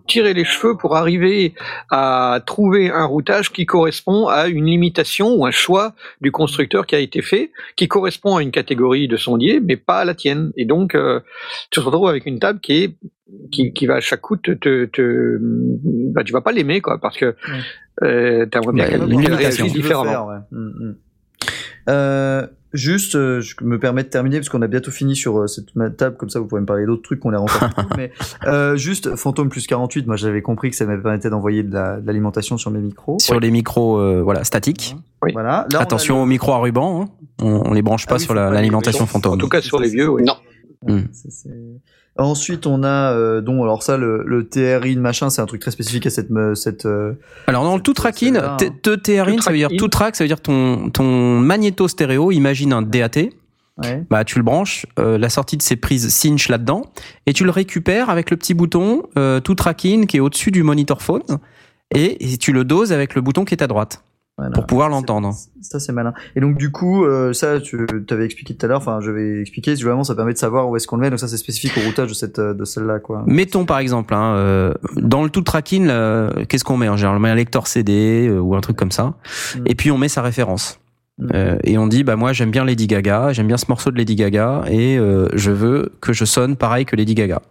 tirer 0.08 0.34
les 0.34 0.44
cheveux 0.46 0.76
pour 0.78 0.96
arriver 0.96 1.54
à 1.90 2.42
trouver 2.46 2.90
un 2.90 3.06
routage 3.06 3.52
qui 3.52 3.66
correspond 3.66 4.28
à 4.28 4.48
une 4.48 4.66
limitation 4.66 5.36
ou 5.36 5.46
un 5.46 5.52
choix 5.52 5.94
du 6.22 6.32
constructeur 6.32 6.86
qui 6.86 6.96
a 6.96 7.00
été 7.00 7.22
fait, 7.22 7.52
qui 7.76 7.88
correspond 7.88 8.36
à 8.38 8.42
une 8.42 8.52
catégorie 8.52 9.08
de 9.08 9.18
sondier, 9.18 9.60
mais 9.60 9.78
pas 9.78 10.00
à 10.00 10.06
la 10.06 10.14
tienne. 10.16 10.52
Et 10.58 10.66
donc, 10.66 10.96
euh, 10.96 11.20
tu 11.70 11.80
te 11.80 11.86
retrouves 11.86 12.10
avec 12.10 12.26
une 12.26 12.40
table 12.40 12.60
qui 12.60 12.84
est 12.84 12.96
qui, 13.52 13.72
qui 13.72 13.86
va 13.86 13.96
à 13.96 14.00
chaque 14.02 14.20
coup 14.22 14.36
te, 14.36 14.52
te, 14.52 14.86
te 14.86 15.38
bah, 15.42 16.24
tu 16.26 16.34
vas 16.34 16.42
pas 16.42 16.52
l'aimer 16.52 16.82
quoi 16.82 16.98
parce 17.00 17.18
que 17.18 17.34
euh, 18.04 18.46
t'aimerais 18.48 18.74
bien 18.74 18.86
Bah, 19.00 19.22
qu'elle 19.22 19.34
réagisse 19.34 19.72
Tu 19.72 19.78
différemment. 19.80 20.10
faire, 20.12 20.26
ouais. 20.26 20.36
Mm, 20.52 20.88
mm. 20.90 20.96
Euh, 21.90 22.48
juste, 22.74 23.16
euh, 23.16 23.42
je 23.42 23.56
me 23.62 23.80
permets 23.80 24.04
de 24.04 24.10
terminer 24.10 24.38
parce 24.38 24.50
qu'on 24.50 24.62
a 24.62 24.68
bientôt 24.68 24.92
fini 24.92 25.16
sur 25.16 25.40
euh, 25.40 25.48
cette 25.48 25.68
table, 25.98 26.18
comme 26.18 26.30
ça 26.30 26.40
vous 26.40 26.46
pourrez 26.48 26.62
me 26.62 26.66
parler 26.66 26.86
d'autres 26.86 27.02
trucs 27.02 27.20
qu'on 27.20 27.34
a 27.34 27.38
encore. 27.40 27.70
mais 27.98 28.12
euh, 28.46 28.76
juste, 28.76 29.16
Phantom 29.16 29.50
plus 29.50 29.68
48, 29.68 30.08
moi 30.08 30.16
j'avais 30.16 30.42
compris 30.42 30.70
que 30.70 30.76
ça 30.76 30.86
me 30.86 31.02
permettait 31.02 31.30
d'envoyer 31.30 31.64
de 31.64 31.74
la- 31.74 32.00
de 32.00 32.08
l'alimentation 32.08 32.58
sur 32.58 32.72
mes 32.72 32.80
micros. 32.80 33.18
Sur 33.20 33.40
les 33.40 33.52
micros, 33.52 33.98
euh, 34.00 34.22
voilà, 34.22 34.44
statiques. 34.44 34.96
Oui. 35.24 35.32
Voilà. 35.34 35.68
Là, 35.72 35.80
Attention 35.82 36.18
le- 36.18 36.22
aux 36.24 36.26
micros 36.26 36.54
à 36.54 36.58
ruban. 36.60 37.02
hein. 37.04 37.10
On, 37.42 37.70
on 37.70 37.74
les 37.74 37.82
branche 37.82 38.06
pas 38.08 38.14
Ah 38.14 38.18
oui, 38.18 38.22
sur 38.24 38.28
faut 38.30 38.34
la- 38.36 38.44
pas 38.46 38.50
les- 38.52 38.56
l'alimentation 38.58 39.06
fantôme. 39.06 39.34
En 39.34 39.38
tout 39.38 39.50
cas 39.50 39.62
sur 39.62 39.80
les 39.80 39.90
vieux, 39.90 40.10
oui. 40.10 40.24
Non. 40.24 40.36
Mm. 40.88 41.02
C'est- 41.12 41.50
Ensuite, 42.28 42.68
on 42.68 42.84
a 42.84 43.14
euh, 43.14 43.42
donc 43.42 43.62
alors 43.64 43.84
ça 43.84 43.98
le, 43.98 44.24
le 44.26 44.48
TRI 44.48 44.96
de 44.96 45.02
machin, 45.02 45.30
c'est 45.30 45.42
un 45.42 45.46
truc 45.46 45.62
très 45.62 45.72
spécifique 45.72 46.06
à 46.06 46.10
cette 46.10 46.30
cette. 46.56 46.86
euh, 46.86 47.14
Alors 47.48 47.64
dans 47.64 47.76
le 47.76 47.82
tout 47.82 47.94
tracking, 47.94 48.38
hein. 48.38 48.58
TRIN, 48.58 49.36
Tout 49.36 49.42
ça 49.42 49.52
veut 49.52 49.58
dire 49.58 49.70
tout 49.78 49.88
track, 49.88 50.16
ça 50.16 50.24
veut 50.24 50.28
dire 50.28 50.42
ton 50.42 50.90
ton 50.90 51.40
magnéto 51.40 51.88
stéréo. 51.88 52.32
Imagine 52.32 52.74
un 52.74 52.82
DAT. 52.82 53.30
Ouais. 53.82 54.04
bah 54.10 54.24
tu 54.26 54.38
le 54.38 54.44
branches, 54.44 54.86
euh, 55.00 55.18
la 55.18 55.30
sortie 55.30 55.58
de 55.58 55.62
ces 55.64 55.76
prises 55.78 56.10
cinch 56.10 56.50
là-dedans, 56.50 56.84
et 57.26 57.34
tu 57.34 57.46
le 57.46 57.50
récupères 57.52 58.10
avec 58.12 58.30
le 58.30 58.38
petit 58.38 58.54
bouton 58.54 59.04
euh, 59.18 59.40
tout 59.40 59.56
tracking 59.56 60.06
qui 60.06 60.18
est 60.18 60.20
au-dessus 60.20 60.52
du 60.52 60.62
monitor 60.62 61.02
phone, 61.02 61.24
et, 61.96 62.32
et 62.34 62.38
tu 62.38 62.52
le 62.52 62.64
doses 62.64 62.92
avec 62.92 63.16
le 63.16 63.22
bouton 63.22 63.44
qui 63.46 63.56
est 63.56 63.64
à 63.64 63.68
droite 63.68 64.04
Voilà. 64.42 64.54
pour 64.56 64.66
pouvoir 64.66 64.90
l'entendre. 64.90 65.34
c'est- 65.34 65.50
Ça 65.72 65.80
c'est 65.80 65.92
malin. 65.94 66.14
Et 66.36 66.42
donc 66.42 66.58
du 66.58 66.72
coup, 66.72 67.06
euh, 67.06 67.32
ça 67.34 67.60
tu 67.62 67.86
t'avais 68.08 68.26
expliqué 68.26 68.56
tout 68.56 68.66
à 68.66 68.70
l'heure. 68.70 68.80
Enfin, 68.80 69.00
je 69.02 69.12
vais 69.12 69.42
expliquer. 69.42 69.76
Vraiment, 69.76 70.04
ça 70.04 70.16
permet 70.16 70.34
de 70.34 70.38
savoir 70.38 70.68
où 70.70 70.76
est-ce 70.76 70.88
qu'on 70.88 70.96
le 70.98 71.02
met. 71.04 71.10
Donc 71.10 71.20
ça 71.20 71.28
c'est 71.28 71.38
spécifique 71.38 71.74
au 71.78 71.82
routage 71.86 72.10
de 72.10 72.14
cette 72.16 72.40
euh, 72.40 72.54
de 72.54 72.66
celle-là 72.66 73.00
quoi. 73.00 73.24
Mettons 73.28 73.66
par 73.66 73.80
exemple, 73.80 74.14
hein, 74.14 74.34
euh, 74.36 74.74
dans 74.96 75.24
le 75.24 75.30
tout 75.30 75.42
tracking, 75.42 75.88
qu'est-ce 76.50 76.64
qu'on 76.64 76.78
met 76.78 76.90
en 76.90 76.98
général 76.98 77.18
On 77.18 77.20
met 77.20 77.30
un 77.30 77.36
lecteur 77.36 77.68
CD 77.68 78.28
euh, 78.28 78.40
ou 78.40 78.56
un 78.56 78.62
truc 78.62 78.76
comme 78.78 78.92
ça, 78.92 79.14
Mm. 79.56 79.60
et 79.68 79.76
puis 79.76 79.92
on 79.92 79.98
met 79.98 80.10
sa 80.10 80.22
référence. 80.22 80.80
Mm. 81.20 81.28
Euh, 81.36 81.58
et 81.64 81.78
on 81.78 81.88
dit 81.88 82.04
bah 82.04 82.16
moi 82.16 82.34
j'aime 82.34 82.50
bien 82.52 82.66
Lady 82.66 82.88
Gaga, 82.88 83.32
j'aime 83.34 83.48
bien 83.48 83.58
ce 83.58 83.66
morceau 83.70 83.92
de 83.92 83.98
Lady 83.98 84.16
Gaga 84.16 84.64
et 84.70 84.98
euh, 84.98 85.28
je 85.34 85.52
veux 85.52 85.92
que 86.02 86.14
je 86.14 86.26
sonne 86.26 86.56
pareil 86.56 86.86
que 86.86 86.96
Lady 86.96 87.14
Gaga. 87.16 87.42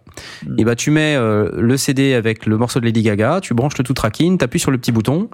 Mm. 0.45 0.55
Et 0.59 0.65
bah 0.65 0.75
tu 0.75 0.91
mets 0.91 1.15
euh, 1.15 1.49
le 1.57 1.77
CD 1.77 2.13
avec 2.15 2.45
le 2.45 2.57
morceau 2.57 2.79
de 2.79 2.85
Lady 2.85 3.01
Gaga, 3.03 3.39
tu 3.41 3.53
branches 3.53 3.77
le 3.77 3.83
tout 3.83 3.93
tracking, 3.93 4.37
t'appuies 4.37 4.59
sur 4.59 4.71
le 4.71 4.77
petit 4.77 4.91
bouton 4.91 5.29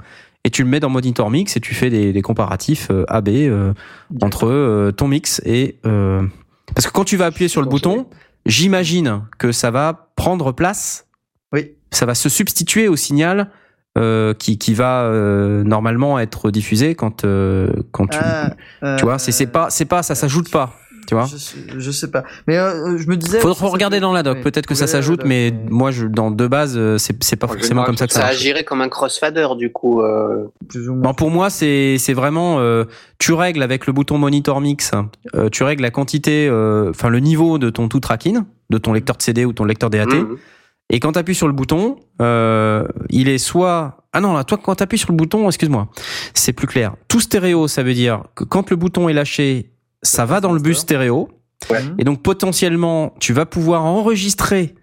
et 0.47 0.49
tu 0.49 0.63
le 0.63 0.69
mets 0.69 0.79
dans 0.79 0.89
Monitor 0.89 1.29
Mix 1.29 1.57
et 1.57 1.59
tu 1.59 1.75
fais 1.75 1.89
des, 1.89 2.13
des 2.13 2.21
comparatifs 2.21 2.87
euh, 2.89 3.03
AB 3.09 3.27
euh, 3.27 3.73
entre 4.21 4.47
euh, 4.47 4.93
ton 4.93 5.09
mix 5.09 5.41
et 5.45 5.75
parce 5.83 6.87
que 6.87 6.91
quand 6.91 7.03
tu 7.03 7.17
vas 7.17 7.25
appuyer 7.25 7.49
sur 7.49 7.61
le 7.61 7.67
bouton, 7.67 8.07
j'imagine 8.45 9.23
que 9.37 9.51
ça 9.51 9.71
va 9.71 10.09
prendre 10.15 10.53
place. 10.53 11.07
Oui. 11.53 11.71
ça 11.91 12.05
va 12.05 12.13
se 12.13 12.27
substituer 12.29 12.87
au 12.87 12.95
signal 12.95 13.49
euh, 13.97 14.33
qui, 14.33 14.57
qui 14.57 14.73
va 14.73 15.03
euh, 15.03 15.63
normalement 15.63 16.19
être 16.19 16.51
diffusé 16.51 16.93
quand 16.93 17.25
euh, 17.25 17.71
quand 17.91 18.05
tu 18.07 18.19
Ah, 18.21 18.51
tu 18.97 19.05
vois 19.05 19.17
c'est 19.17 19.31
c'est 19.31 19.47
pas 19.47 19.69
c'est 19.69 19.85
pas 19.85 20.03
ça 20.03 20.13
s'ajoute 20.13 20.51
pas 20.51 20.75
tu 21.07 21.15
vois 21.15 21.25
Je, 21.25 21.37
sais- 21.37 21.57
je 21.77 21.91
sais 21.91 22.11
pas. 22.11 22.23
Mais 22.47 22.57
euh, 22.57 22.97
je 22.97 23.07
me 23.07 23.15
disais. 23.17 23.39
Faudra 23.39 23.67
regarder 23.67 23.99
dans 23.99 24.13
la 24.13 24.21
doc 24.23 24.41
peut-être 24.41 24.65
que 24.67 24.75
ça 24.75 24.85
s'ajoute 24.87 25.21
mais 25.25 25.51
moi 25.69 25.89
je 25.91 26.05
dans 26.05 26.29
de 26.29 26.47
base 26.47 26.75
euh, 26.77 26.97
c'est 26.97 27.23
c'est 27.23 27.35
pas 27.37 27.47
En 27.47 27.49
forcément 27.49 27.67
général, 27.69 27.85
comme 27.87 27.97
ça 27.97 28.07
que 28.07 28.13
ça 28.13 28.21
Ça 28.21 28.27
agirait 28.27 28.63
comme 28.63 28.81
un 28.81 28.89
crossfader 28.89 29.47
du 29.57 29.71
coup. 29.71 30.01
euh. 30.01 30.45
plus 30.69 30.89
ou 30.89 30.93
moins. 30.93 31.03
Non, 31.07 31.13
pour 31.13 31.31
moi, 31.31 31.49
c'est 31.49 31.97
c'est 31.97 32.13
vraiment 32.13 32.59
euh, 32.59 32.83
tu 33.19 33.33
règles 33.33 33.63
avec 33.63 33.87
le 33.87 33.93
bouton 33.93 34.17
monitor 34.17 34.61
mix, 34.61 34.91
euh, 35.35 35.49
tu 35.49 35.63
règles 35.63 35.81
la 35.83 35.91
quantité, 35.91 36.47
euh, 36.49 36.89
enfin 36.91 37.09
le 37.09 37.19
niveau 37.19 37.57
de 37.57 37.69
ton 37.69 37.87
tout 37.87 37.99
tracking, 37.99 38.39
de 38.69 38.77
ton 38.77 38.93
lecteur 38.93 39.15
de 39.17 39.21
CD 39.21 39.45
ou 39.45 39.53
ton 39.53 39.63
lecteur 39.65 39.89
DAT. 39.89 40.05
Mhm. 40.07 40.37
Et 40.89 40.99
quand 41.01 41.11
tu 41.13 41.19
appuies 41.19 41.35
sur 41.35 41.47
le 41.47 41.53
bouton, 41.53 41.97
euh, 42.21 42.87
il 43.09 43.27
est 43.29 43.37
soit 43.39 43.97
ah 44.13 44.21
non 44.21 44.33
là 44.33 44.43
toi 44.43 44.57
quand 44.61 44.75
tu 44.75 44.83
appuies 44.83 44.97
sur 44.97 45.11
le 45.11 45.17
bouton, 45.17 45.45
excuse-moi, 45.47 45.89
c'est 46.33 46.53
plus 46.53 46.67
clair. 46.67 46.93
Tout 47.07 47.19
stéréo, 47.19 47.67
ça 47.67 47.83
veut 47.83 47.93
dire 47.93 48.23
que 48.35 48.43
quand 48.43 48.69
le 48.69 48.75
bouton 48.77 49.09
est 49.09 49.13
lâché, 49.13 49.71
ça 50.07 50.25
va 50.25 50.41
dans 50.41 50.53
le 50.53 50.59
bus 50.59 50.79
stéréo. 50.79 51.29
Ouais. 51.69 51.83
Et 51.97 52.03
donc 52.03 52.21
potentiellement, 52.21 53.13
tu 53.19 53.33
vas 53.33 53.45
pouvoir 53.45 53.83
enregistrer 53.83 54.75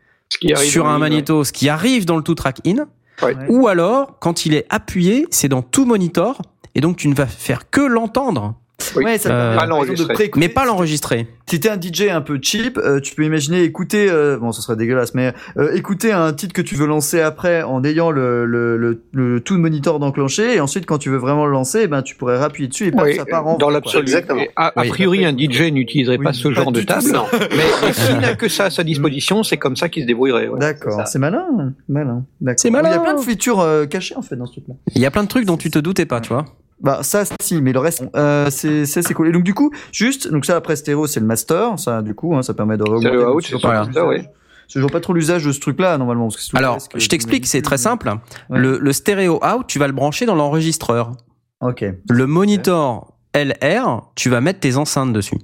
sur 0.57 0.87
un 0.87 0.99
magnéto 0.99 1.45
ce 1.45 1.53
qui 1.53 1.69
arrive 1.69 2.05
dans 2.05 2.17
le 2.17 2.23
tout 2.23 2.35
track 2.35 2.59
in. 2.67 2.87
Ouais. 3.23 3.37
Ou 3.49 3.69
alors, 3.69 4.19
quand 4.19 4.45
il 4.45 4.55
est 4.55 4.67
appuyé, 4.71 5.27
c'est 5.31 5.49
dans 5.49 5.63
tout 5.63 5.85
monitor, 5.85 6.43
et 6.75 6.81
donc 6.81 6.97
tu 6.97 7.09
ne 7.09 7.15
vas 7.15 7.27
faire 7.27 7.71
que 7.71 7.81
l'entendre, 7.81 8.55
Oui. 8.97 9.05
Ouais, 9.05 9.19
ça 9.19 9.31
Euh, 9.31 9.57
pas 9.57 9.67
de 9.67 10.39
mais 10.39 10.49
pas 10.49 10.65
l'enregistrer. 10.65 11.27
Si 11.49 11.61
t'es 11.61 11.69
un 11.69 11.81
DJ 11.81 12.09
un 12.11 12.21
peu 12.21 12.39
cheap, 12.41 12.79
euh, 12.79 13.01
tu 13.01 13.15
peux 13.15 13.25
imaginer 13.25 13.63
écouter, 13.63 14.09
euh, 14.11 14.39
bon, 14.39 14.51
ça 14.53 14.63
serait 14.63 14.77
dégueulasse, 14.77 15.15
mais 15.15 15.33
euh, 15.57 15.75
écouter 15.75 16.13
un 16.13 16.33
titre 16.33 16.53
que 16.53 16.63
tu 16.63 16.75
veux 16.75 16.87
lancer 16.87 17.21
après 17.21 17.63
en 17.63 17.85
ayant 17.85 18.11
le, 18.11 18.45
le, 18.47 18.77
le, 18.77 19.03
le 19.13 19.41
tout 19.41 19.57
monitor 19.59 19.99
d'enclenché, 20.01 20.57
et 20.57 20.61
ensuite 20.61 20.87
quand 20.87 20.99
tu 20.99 21.11
veux 21.11 21.19
vraiment 21.19 21.47
le 21.47 21.53
lancer, 21.53 21.83
eh 21.85 21.87
ben 21.87 22.03
tu 22.03 22.15
pourrais 22.17 22.37
rappuyer 22.39 22.69
dessus 22.69 22.89
et 22.89 22.93
Oui, 22.95 23.15
ça 23.17 23.25
part 23.25 23.47
en 23.47 23.59
dans 23.59 23.71
l'absolu. 23.71 24.03
Exactement. 24.03 24.43
A, 24.57 24.73
priori, 24.89 25.25
un 25.25 25.37
DJ 25.37 25.71
n'utiliserait 25.73 26.19
Oui, 26.19 26.25
pas 26.25 26.33
ce 26.33 26.49
pas 26.49 26.55
genre 26.55 26.73
de 26.73 26.83
table, 26.83 27.05
mais, 27.57 27.93
s'il 27.93 28.19
n'a 28.19 28.35
que 28.35 28.49
ça 28.49 28.65
à 28.65 28.71
sa 28.71 28.83
disposition, 28.85 29.43
c'est 29.43 29.57
comme 29.59 29.77
ça 29.77 29.89
qu'il 29.89 30.03
se 30.03 30.07
débrouillerait. 30.09 30.49
ouais. 30.49 30.59
D'accord, 30.59 31.07
c'est 31.07 31.19
malin, 31.19 31.47
malin. 31.89 32.25
D'accord. 32.41 32.59
C'est 32.61 32.71
malin. 32.71 32.91
Il 32.91 32.93
y 32.93 32.97
a 32.97 33.01
plein 33.01 33.15
de 33.15 33.21
features 33.21 33.61
euh, 33.61 33.87
cachées 33.87 34.17
en 34.17 34.23
fait 34.23 34.37
dans 34.37 34.47
ce 34.47 34.53
truc-là. 34.53 34.75
Il 34.95 35.01
y 35.01 35.07
a 35.07 35.11
plein 35.11 35.23
de 35.23 35.29
trucs 35.29 35.45
dont 35.47 35.57
tu 35.57 35.71
te 35.71 35.79
doutais 35.79 36.07
pas, 36.07 36.21
tu 36.21 36.31
vois. 36.33 36.45
Bah 36.85 36.99
ça 37.03 37.25
si, 37.41 37.63
mais 37.63 37.73
le 37.73 37.79
reste, 37.79 38.05
euh, 38.15 38.51
c'est 38.51 38.85
c'est 38.85 39.03
c'est 39.03 39.15
cool. 39.15 39.29
Et 39.29 39.33
donc 39.33 39.43
du 39.43 39.55
coup, 39.55 39.71
juste, 39.91 40.31
donc 40.31 40.45
ça 40.45 40.55
après 40.57 40.77
stéréo, 40.77 41.07
c'est 41.07 41.19
le 41.19 41.27
master, 41.27 41.79
ça 41.79 42.03
du 42.03 42.15
coup, 42.15 42.37
hein, 42.37 42.43
ça 42.43 42.53
permet 42.53 42.77
de 42.77 42.83
augmenter. 42.83 43.09
Stéréo 43.09 43.35
out, 43.35 43.47
Je 43.47 43.57
c'est 43.57 43.63
pas 43.63 43.83
le 43.85 43.89
l'usage. 43.89 44.29
Je 44.69 44.81
vois 44.81 44.91
pas 44.91 45.01
trop 45.01 45.13
l'usage 45.15 45.45
de 45.45 45.53
ce 45.53 45.61
truc-là 45.61 45.97
normalement. 45.99 46.27
Parce 46.27 46.37
que 46.37 46.43
c'est 46.43 46.57
Alors, 46.57 46.79
je 46.95 47.09
t'explique, 47.09 47.47
c'est 47.47 47.63
très 47.63 47.79
simple. 47.79 48.13
Ouais. 48.51 48.59
Le, 48.59 48.79
le 48.79 48.93
stéréo 48.93 49.41
out, 49.45 49.67
tu 49.67 49.79
vas 49.79 49.87
le 49.87 49.93
brancher 49.93 50.27
dans 50.27 50.35
l'enregistreur. 50.35 51.13
Ok. 51.61 51.85
Le 52.11 52.27
monitor 52.27 53.15
LR, 53.35 54.03
tu 54.15 54.29
vas 54.29 54.41
mettre 54.41 54.61
tes 54.61 54.77
enceintes 54.77 55.13
dessus. 55.13 55.39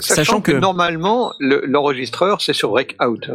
Sachant, 0.00 0.40
que, 0.40 0.52
que- 0.52 0.56
normalement, 0.56 1.32
le- 1.40 1.64
l'enregistreur, 1.66 2.40
c'est 2.40 2.52
sur 2.52 2.70
Rec 2.70 2.96
Out. 3.04 3.28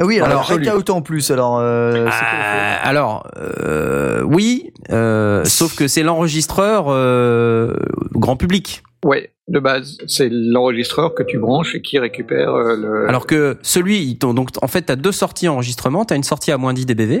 Ah 0.00 0.06
oui, 0.06 0.16
alors, 0.16 0.28
Alors, 0.28 0.46
Rec 0.46 0.66
Out 0.74 0.90
en 0.90 1.02
plus. 1.02 1.30
Alors, 1.30 1.58
euh, 1.58 2.06
Euh, 2.06 2.76
alors, 2.82 3.26
euh, 3.36 4.22
oui, 4.22 4.72
euh, 4.90 5.44
sauf 5.44 5.76
que 5.76 5.88
c'est 5.88 6.02
l'enregistreur 6.02 6.86
euh, 6.88 7.74
grand 8.12 8.36
public. 8.36 8.82
Ouais, 9.04 9.30
de 9.48 9.58
base, 9.58 9.98
c'est 10.06 10.28
l'enregistreur 10.30 11.14
que 11.14 11.22
tu 11.22 11.38
branches 11.38 11.74
et 11.74 11.82
qui 11.82 11.98
récupère 11.98 12.54
euh, 12.54 12.76
le. 12.76 13.08
Alors 13.08 13.26
que 13.26 13.58
celui, 13.62 13.98
il 14.02 14.16
t'en- 14.18 14.32
donc 14.34 14.50
en 14.62 14.68
fait, 14.68 14.86
tu 14.86 14.92
as 14.92 14.96
deux 14.96 15.12
sorties 15.12 15.48
enregistrement. 15.48 16.04
Tu 16.04 16.14
as 16.14 16.16
une 16.16 16.22
sortie 16.22 16.52
à 16.52 16.56
moins 16.56 16.72
10 16.72 16.86
dBV 16.86 17.20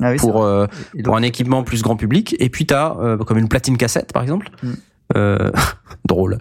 Ah 0.00 0.10
oui, 0.12 0.18
pour, 0.18 0.44
euh, 0.44 0.66
un 1.06 1.22
équipement 1.22 1.64
plus 1.64 1.82
grand 1.82 1.96
public, 1.96 2.36
et 2.38 2.48
puis 2.48 2.66
tu 2.66 2.74
as 2.74 2.96
comme 3.26 3.38
une 3.38 3.48
platine 3.48 3.76
cassette, 3.76 4.12
par 4.12 4.22
exemple. 4.22 4.50
Mm. 4.62 4.72
Euh, 5.16 5.50
drôle. 6.06 6.38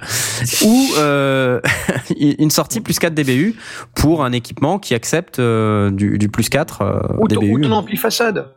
Ou 0.66 0.88
euh, 0.98 1.60
une 2.20 2.50
sortie 2.50 2.82
plus 2.82 2.98
4 3.00 3.14
dBU 3.14 3.56
pour 3.96 4.24
un 4.24 4.32
équipement 4.32 4.80
qui 4.80 4.94
accepte 4.94 5.40
euh, 5.40 5.92
du, 5.92 6.18
du 6.18 6.30
plus 6.30 6.50
4 6.50 6.82
euh, 6.82 7.00
ou, 7.20 7.28
ton, 7.28 7.40
dBU. 7.40 7.54
ou 7.54 7.60
ton 7.62 7.72
ampli 7.74 7.98
façade. 7.98 8.48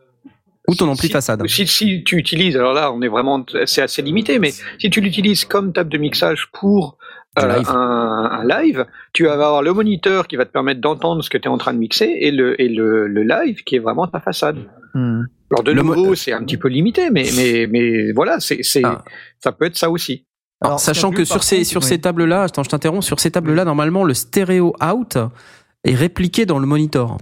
Ou 0.66 0.74
ton 0.74 0.88
ampli 0.88 1.08
Si- 1.08 1.12
façade. 1.12 1.46
Si, 1.46 1.66
si 1.66 2.04
tu 2.04 2.16
utilises, 2.16 2.56
alors 2.56 2.72
là, 2.72 2.90
on 2.90 3.02
est 3.02 3.08
vraiment, 3.08 3.44
c'est 3.66 3.82
assez 3.82 4.00
limité, 4.00 4.38
mais 4.38 4.52
si 4.78 4.88
tu 4.88 5.00
l'utilises 5.02 5.44
comme 5.44 5.72
table 5.74 5.90
de 5.90 5.98
mixage 5.98 6.48
pour 6.52 6.96
Du 7.36 7.44
euh, 7.44 7.56
live. 7.58 7.68
Un, 7.68 8.30
un 8.32 8.44
live, 8.62 8.86
tu 9.12 9.24
vas 9.24 9.34
avoir 9.34 9.62
le 9.62 9.72
moniteur 9.74 10.26
qui 10.26 10.36
va 10.36 10.46
te 10.46 10.52
permettre 10.52 10.80
d'entendre 10.80 11.22
ce 11.22 11.28
que 11.28 11.36
tu 11.36 11.48
es 11.48 11.50
en 11.50 11.58
train 11.58 11.74
de 11.74 11.78
mixer 11.78 12.06
et 12.18 12.30
le, 12.30 12.58
et 12.62 12.68
le, 12.70 13.08
le 13.08 13.22
live 13.24 13.62
qui 13.64 13.76
est 13.76 13.80
vraiment 13.80 14.06
ta 14.06 14.20
façade. 14.20 14.56
Hmm. 14.94 15.24
Alors 15.50 15.62
de 15.62 15.72
Le 15.72 15.82
mo- 15.82 15.94
nouveau, 15.94 16.14
c'est 16.14 16.32
un 16.32 16.42
petit 16.42 16.56
peu 16.56 16.68
limité, 16.68 17.10
mais, 17.10 17.26
mais, 17.36 17.66
mais 17.70 18.12
voilà, 18.12 18.40
c'est, 18.40 18.62
c'est, 18.62 18.82
Ah. 18.84 19.04
ça 19.42 19.52
peut 19.52 19.66
être 19.66 19.76
ça 19.76 19.90
aussi. 19.90 20.26
Alors, 20.60 20.72
Alors, 20.72 20.80
sachant 20.80 21.10
que 21.10 21.24
sur 21.24 21.42
ces 21.44 21.56
contre, 21.58 21.68
sur 21.68 21.82
oui. 21.82 21.88
ces 21.88 22.00
tables 22.00 22.24
là, 22.24 22.42
attends, 22.44 22.62
je 22.62 22.70
t'interromps, 22.70 23.04
sur 23.04 23.20
ces 23.20 23.30
tables 23.30 23.52
là, 23.52 23.64
normalement 23.64 24.04
le 24.04 24.14
stéréo 24.14 24.74
out 24.82 25.18
est 25.84 25.94
répliqué 25.94 26.46
dans 26.46 26.58
le 26.58 26.66
monitor. 26.66 27.18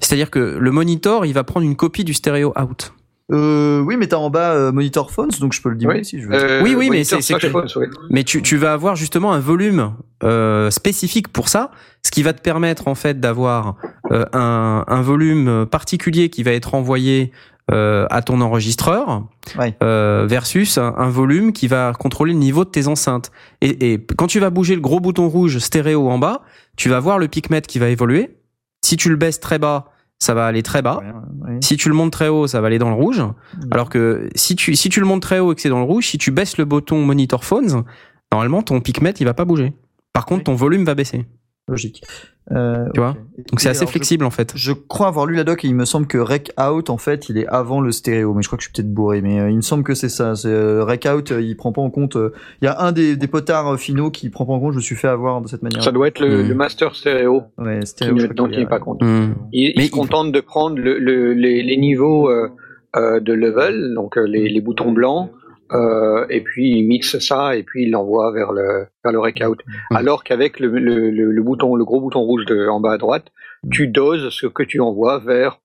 C'est-à-dire 0.00 0.30
que 0.30 0.38
le 0.58 0.70
monitor, 0.72 1.24
il 1.26 1.32
va 1.34 1.44
prendre 1.44 1.64
une 1.66 1.76
copie 1.76 2.02
du 2.04 2.14
stéréo 2.14 2.52
out. 2.60 2.92
Euh, 3.30 3.80
oui, 3.80 3.96
mais 3.96 4.08
t'as 4.08 4.16
en 4.16 4.28
bas 4.28 4.52
euh, 4.52 4.72
Monitor 4.72 5.10
Phones, 5.10 5.30
donc 5.40 5.52
je 5.54 5.62
peux 5.62 5.70
le 5.70 5.76
dire 5.76 5.88
Oui. 5.88 6.04
si 6.04 6.20
je 6.20 6.26
veux. 6.28 6.34
Euh, 6.34 6.62
Oui, 6.62 6.74
oui, 6.76 6.90
mais 6.90 7.04
c'est- 7.04 7.16
c'est 7.16 7.34
slash 7.38 7.42
que- 7.42 7.48
phones, 7.48 7.68
oui. 7.76 7.86
Mais 8.10 8.24
tu, 8.24 8.42
tu 8.42 8.56
vas 8.56 8.72
avoir 8.74 8.94
justement 8.96 9.32
un 9.32 9.38
volume 9.38 9.94
euh, 10.24 10.70
spécifique 10.70 11.28
pour 11.28 11.48
ça, 11.48 11.70
ce 12.04 12.10
qui 12.10 12.22
va 12.22 12.32
te 12.32 12.42
permettre 12.42 12.88
en 12.88 12.94
fait 12.94 13.20
d'avoir 13.20 13.76
euh, 14.10 14.24
un, 14.34 14.84
un 14.86 15.02
volume 15.02 15.66
particulier 15.70 16.28
qui 16.30 16.42
va 16.42 16.50
être 16.52 16.74
envoyé 16.74 17.32
euh, 17.70 18.06
à 18.10 18.22
ton 18.22 18.40
enregistreur 18.40 19.24
Ouais. 19.58 19.76
euh, 19.82 20.26
versus 20.28 20.78
un, 20.78 20.94
un 20.96 21.08
volume 21.08 21.52
qui 21.52 21.68
va 21.68 21.92
contrôler 21.98 22.32
le 22.32 22.38
niveau 22.38 22.64
de 22.64 22.70
tes 22.70 22.86
enceintes. 22.88 23.30
Et, 23.60 23.92
et 23.92 24.06
quand 24.16 24.26
tu 24.26 24.40
vas 24.40 24.50
bouger 24.50 24.74
le 24.74 24.80
gros 24.80 25.00
bouton 25.00 25.28
rouge 25.28 25.58
stéréo 25.58 26.08
en 26.10 26.18
bas, 26.18 26.42
tu 26.76 26.88
vas 26.88 27.00
voir 27.00 27.18
le 27.18 27.28
picmètre 27.28 27.66
qui 27.68 27.78
va 27.78 27.88
évoluer. 27.88 28.36
Si 28.84 28.96
tu 28.96 29.08
le 29.10 29.16
baisses 29.16 29.40
très 29.40 29.58
bas, 29.58 29.86
ça 30.18 30.34
va 30.34 30.46
aller 30.46 30.62
très 30.62 30.82
bas. 30.82 30.98
Ouais, 31.44 31.52
ouais. 31.52 31.58
Si 31.62 31.76
tu 31.76 31.88
le 31.88 31.94
montes 31.94 32.12
très 32.12 32.28
haut, 32.28 32.46
ça 32.46 32.60
va 32.60 32.66
aller 32.68 32.78
dans 32.78 32.88
le 32.90 32.94
rouge. 32.96 33.22
Alors 33.70 33.88
que 33.88 34.28
si 34.34 34.54
tu, 34.56 34.74
si 34.76 34.88
tu 34.88 35.00
le 35.00 35.06
montes 35.06 35.22
très 35.22 35.38
haut 35.38 35.52
et 35.52 35.54
que 35.54 35.60
c'est 35.60 35.68
dans 35.68 35.78
le 35.78 35.84
rouge, 35.84 36.06
si 36.06 36.18
tu 36.18 36.30
baisses 36.30 36.58
le 36.58 36.64
bouton 36.64 37.04
monitor 37.04 37.44
phones, 37.44 37.84
normalement 38.32 38.62
ton 38.62 38.80
picmètre 38.80 39.20
il 39.20 39.24
va 39.24 39.34
pas 39.34 39.44
bouger. 39.44 39.72
Par 40.12 40.26
contre, 40.26 40.44
ton 40.44 40.54
volume 40.54 40.84
va 40.84 40.94
baisser. 40.94 41.26
Logique. 41.68 42.02
Euh, 42.50 42.86
Tu 42.92 42.98
vois. 43.00 43.14
Donc 43.50 43.60
c'est 43.60 43.68
assez 43.68 43.86
je- 43.86 43.90
flexible 43.90 44.24
en 44.24 44.30
fait. 44.30 44.52
Je 44.56 44.72
crois 44.72 45.06
avoir 45.06 45.26
lu 45.26 45.36
la 45.36 45.44
doc 45.44 45.64
et 45.64 45.68
il 45.68 45.76
me 45.76 45.84
semble 45.84 46.08
que 46.08 46.18
Rec 46.18 46.52
Out 46.60 46.90
en 46.90 46.98
fait 46.98 47.28
il 47.28 47.38
est 47.38 47.46
avant 47.46 47.80
le 47.80 47.92
stéréo 47.92 48.34
mais 48.34 48.42
je 48.42 48.48
crois 48.48 48.56
que 48.58 48.64
je 48.64 48.68
suis 48.68 48.72
peut-être 48.72 48.92
bourré 48.92 49.22
mais 49.22 49.38
euh, 49.40 49.48
il 49.50 49.56
me 49.56 49.60
semble 49.62 49.84
que 49.84 49.94
c'est 49.94 50.08
ça 50.08 50.34
c'est 50.34 50.48
euh, 50.48 50.84
Rec 50.84 51.06
Out 51.08 51.30
euh, 51.30 51.40
il 51.40 51.56
prend 51.56 51.70
pas 51.72 51.80
en 51.82 51.88
compte 51.90 52.16
euh, 52.16 52.32
il 52.60 52.64
y 52.64 52.68
a 52.68 52.80
un 52.80 52.90
des, 52.90 53.14
des 53.14 53.26
potards 53.28 53.74
euh, 53.74 53.76
finaux 53.76 54.10
qui 54.10 54.28
prend 54.28 54.44
pas 54.44 54.52
en 54.54 54.60
compte 54.60 54.72
je 54.72 54.78
me 54.78 54.82
suis 54.82 54.96
fait 54.96 55.06
avoir 55.08 55.40
de 55.40 55.46
cette 55.46 55.62
manière 55.62 55.84
Ça 55.84 55.92
doit 55.92 56.08
être 56.08 56.18
le, 56.18 56.42
Mm. 56.42 56.48
le 56.48 56.54
master 56.54 56.94
stéréo. 56.96 57.42
ouais 57.58 57.86
stéréo 57.86 58.16
qui 58.16 58.22
ne- 58.22 58.48
il 58.52 58.58
n'est 58.58 58.66
pas 58.66 58.80
compte. 58.80 59.00
Hmm. 59.02 59.34
Il, 59.52 59.72
Mais 59.76 59.76
il 59.76 59.80
se 59.82 59.86
il- 59.86 59.90
contente 59.90 60.32
de 60.32 60.40
prendre 60.40 60.76
le, 60.78 60.98
le- 60.98 61.34
les, 61.34 61.62
les 61.62 61.76
niveaux 61.76 62.28
euh, 62.28 62.48
euh, 62.96 63.20
de 63.20 63.32
level, 63.32 63.94
donc 63.94 64.18
euh, 64.18 64.24
les, 64.26 64.48
les 64.48 64.60
boutons 64.60 64.90
blancs, 64.92 65.30
euh, 65.72 66.26
et 66.28 66.40
puis 66.42 66.70
il 66.78 66.86
mixe 66.86 67.18
ça 67.18 67.56
et 67.56 67.62
puis 67.62 67.84
il 67.84 67.90
l'envoie 67.90 68.32
vers 68.32 68.52
le 68.52 68.86
vers 69.02 69.12
le 69.12 69.18
rec 69.18 69.42
out. 69.46 69.60
Mm. 69.90 69.96
Alors 69.96 70.22
qu'avec 70.24 70.60
le, 70.60 70.68
le, 70.68 71.10
le, 71.10 71.32
le 71.32 71.42
bouton, 71.42 71.74
le 71.76 71.84
gros 71.84 72.00
bouton 72.00 72.20
rouge 72.22 72.44
de, 72.46 72.66
en 72.68 72.80
bas 72.80 72.92
à 72.92 72.98
droite, 72.98 73.26
tu 73.70 73.88
doses 73.88 74.28
ce 74.30 74.46
que 74.46 74.62
tu 74.62 74.80
envoies 74.80 75.18
vers 75.18 75.58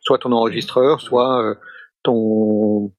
soit 0.00 0.18
ton 0.18 0.32
enregistreur, 0.32 1.00
soit 1.00 1.42
euh, 1.42 1.54
ton 2.02 2.92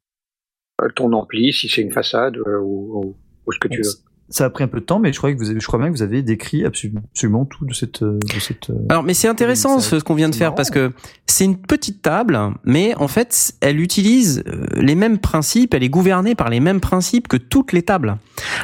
euh, 0.81 0.89
ton 0.95 1.13
ampli 1.13 1.53
si 1.53 1.69
c'est 1.69 1.81
une 1.81 1.91
façade 1.91 2.37
euh, 2.37 2.59
ou, 2.59 2.99
ou- 2.99 3.15
ou 3.45 3.51
ce 3.51 3.59
que 3.59 3.67
tu 3.67 3.81
veux. 3.81 3.89
Ça 4.29 4.45
a 4.45 4.49
pris 4.49 4.63
un 4.63 4.67
peu 4.67 4.79
de 4.79 4.85
temps, 4.85 4.99
mais 4.99 5.13
je 5.13 5.17
crois 5.19 5.31
que 5.33 5.37
vous 5.37 5.49
avez, 5.51 5.59
je 5.59 5.67
crois 5.67 5.77
bien 5.79 5.89
que 5.89 5.93
vous 5.95 6.01
avez 6.01 6.21
décrit 6.23 6.65
absolument, 6.65 7.01
absolument 7.11 7.45
tout 7.45 7.65
de 7.65 7.73
cette, 7.73 8.01
euh, 8.01 8.17
de 8.33 8.39
cette. 8.39 8.69
euh, 8.71 8.75
Alors, 8.89 9.03
mais 9.03 9.13
c'est 9.13 9.27
intéressant 9.27 9.79
ce, 9.79 9.97
qu'on 9.97 10.15
vient 10.15 10.29
de 10.29 10.35
faire 10.35 10.47
marrant. 10.49 10.55
parce 10.55 10.71
que 10.71 10.91
c'est 11.27 11.45
une 11.45 11.57
petite 11.57 12.01
table, 12.01 12.39
mais 12.63 12.95
en 12.97 13.07
fait, 13.07 13.53
elle 13.61 13.79
utilise 13.79 14.43
euh, 14.47 14.65
les 14.75 14.95
mêmes 14.95 15.19
principes, 15.19 15.73
elle 15.73 15.83
est 15.83 15.89
gouvernée 15.89 16.33
par 16.35 16.49
les 16.49 16.59
mêmes 16.59 16.79
principes 16.79 17.27
que 17.27 17.37
toutes 17.37 17.71
les 17.73 17.81
tables. 17.83 18.17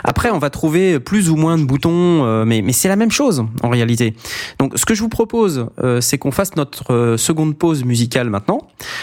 Après, 0.04 0.32
on 0.32 0.40
va 0.40 0.50
trouver 0.50 1.00
plus 1.00 1.30
ou 1.30 1.36
moins 1.36 1.58
de 1.58 1.64
boutons, 1.64 2.44
mais, 2.46 2.62
mais 2.62 2.74
c'est 2.74 2.90
la 2.90 2.96
même 2.96 3.12
chose 3.12 3.46
en 3.64 3.70
réalité. 3.70 4.16
Donc, 4.60 4.74
ce 4.78 4.86
que 4.86 4.94
je 4.94 5.02
vous 5.02 5.10
propose, 5.10 5.68
c'est 6.02 6.18
qu'on 6.18 6.32
fasse 6.32 6.56
notre 6.56 7.16
seconde 7.18 7.58
pause 7.58 7.84
musicale 7.86 8.30
maintenant, 8.30 8.60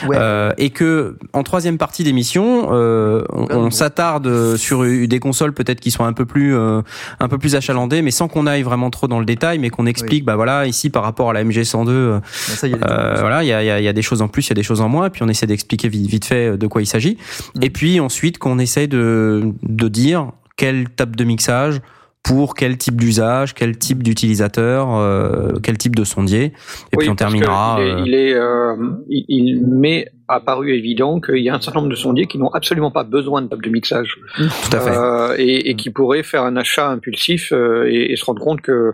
Ouais. 0.06 0.16
euh, 0.18 0.52
et 0.58 0.70
que 0.70 1.16
en 1.32 1.42
troisième 1.42 1.78
partie 1.78 2.04
d'émission, 2.04 2.68
euh, 2.72 3.24
on, 3.32 3.46
on 3.50 3.70
s'attarde 3.70 4.56
sur 4.56 4.84
des 4.84 5.20
consoles 5.20 5.52
peut-être 5.52 5.80
qui 5.80 5.90
sont 5.90 6.04
un 6.04 6.12
peu 6.12 6.26
plus 6.26 6.47
euh, 6.54 6.82
un 7.20 7.28
peu 7.28 7.38
plus 7.38 7.54
achalandées, 7.56 8.02
mais 8.02 8.10
sans 8.10 8.28
qu'on 8.28 8.46
aille 8.46 8.62
vraiment 8.62 8.90
trop 8.90 9.08
dans 9.08 9.18
le 9.18 9.24
détail, 9.24 9.58
mais 9.58 9.70
qu'on 9.70 9.86
explique, 9.86 10.24
bah 10.24 10.36
voilà, 10.36 10.66
ici 10.66 10.90
par 10.90 11.02
rapport 11.02 11.30
à 11.30 11.32
la 11.32 11.44
MG102. 11.44 11.88
euh, 11.88 12.18
Bon, 12.18 12.22
ça, 12.54 12.66
il 12.66 12.70
y 12.70 12.74
a 12.74 12.78
des 12.78 12.84
euh, 12.88 13.16
voilà, 13.20 13.42
il 13.44 13.46
y 13.48 13.52
a, 13.52 13.62
il 13.62 13.66
y 13.66 13.70
a- 13.70 13.78
il 13.80 13.84
y 13.84 13.88
a 13.88 13.92
des 13.92 14.02
choses 14.02 14.22
en 14.22 14.28
plus, 14.28 14.46
il 14.46 14.50
y 14.50 14.52
a 14.52 14.54
des 14.54 14.62
choses 14.62 14.80
en 14.80 14.88
moins, 14.88 15.06
et 15.06 15.10
puis 15.10 15.22
on 15.22 15.28
essaie 15.28 15.46
d'expliquer 15.46 15.88
vite, 15.88 16.06
vite 16.08 16.24
fait 16.24 16.56
de 16.56 16.66
quoi 16.66 16.82
il 16.82 16.86
s'agit. 16.86 17.16
Mhm. 17.56 17.62
Et 17.62 17.70
puis 17.70 18.00
ensuite 18.00 18.38
qu'on 18.38 18.58
essaie 18.58 18.86
de, 18.86 19.52
de 19.62 19.88
dire 19.88 20.32
quelle 20.56 20.88
table 20.88 21.14
de 21.16 21.24
mixage 21.24 21.80
pour 22.28 22.54
quel 22.54 22.76
type 22.78 23.00
d'usage, 23.00 23.54
quel 23.54 23.76
type 23.78 24.02
d'utilisateur, 24.02 24.94
euh, 24.94 25.54
quel 25.62 25.76
type 25.78 25.96
de 25.96 26.04
sondier. 26.04 26.44
Et 26.44 26.52
Oui, 26.92 26.98
puis 26.98 27.08
on 27.10 27.16
terminera. 27.16 27.78
Il, 27.80 27.84
est- 27.84 27.90
euh, 27.90 28.02
il 28.06 28.14
est, 28.14 28.34
euh, 28.34 28.76
il, 29.08 29.24
il 29.28 29.66
m'est 29.66 30.08
apparu 30.30 30.74
évident 30.74 31.20
qu'il 31.20 31.38
y 31.38 31.48
a 31.48 31.54
un 31.54 31.60
certain 31.60 31.80
nombre 31.80 31.90
de 31.90 31.96
sondiers 31.96 32.26
qui 32.26 32.36
n'ont 32.36 32.50
absolument 32.50 32.90
pas 32.90 33.02
besoin 33.02 33.40
de 33.40 33.48
table 33.48 33.64
de 33.64 33.70
mixage 33.70 34.18
tout 34.36 34.76
à 34.76 34.80
fait. 34.80 34.90
euh, 34.94 35.34
et, 35.38 35.70
et 35.70 35.74
qui 35.74 35.88
pourraient 35.88 36.22
faire 36.22 36.42
un 36.42 36.56
achat 36.56 36.86
impulsif 36.90 37.50
euh, 37.52 37.86
et, 37.88 38.12
et 38.12 38.16
se 38.16 38.26
rendre 38.26 38.42
compte 38.42 38.60
que 38.60 38.92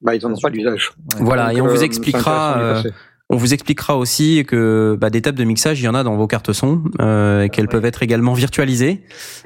bah, 0.00 0.14
ils 0.14 0.22
n'en 0.24 0.32
ont 0.34 0.38
pas 0.40 0.50
d'usage. 0.50 0.92
Voilà, 1.18 1.48
Donc, 1.48 1.56
et 1.58 1.60
on 1.62 1.66
euh, 1.66 1.70
vous 1.70 1.82
expliquera. 1.82 2.82
On 3.30 3.36
vous 3.36 3.52
expliquera 3.52 3.96
aussi 3.98 4.42
que 4.48 4.96
bah, 4.98 5.10
des 5.10 5.20
tables 5.20 5.36
de 5.38 5.44
mixage, 5.44 5.78
il 5.80 5.84
y 5.84 5.88
en 5.88 5.94
a 5.94 6.02
dans 6.02 6.16
vos 6.16 6.26
cartes 6.26 6.52
son, 6.54 6.82
euh, 7.00 7.42
et 7.42 7.50
qu'elles 7.50 7.66
Ouais. 7.66 7.72
peuvent 7.72 7.84
être 7.84 8.02
également 8.02 8.32
virtualisées, 8.32 9.02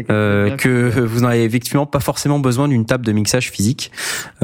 euh, 0.08 0.50
que 0.56 1.00
vous 1.00 1.22
n'avez 1.22 1.42
effectivement 1.42 1.84
pas 1.84 1.98
forcément 1.98 2.38
besoin 2.38 2.68
d'une 2.68 2.86
table 2.86 3.04
de 3.04 3.10
mixage 3.10 3.50
physique. 3.50 3.90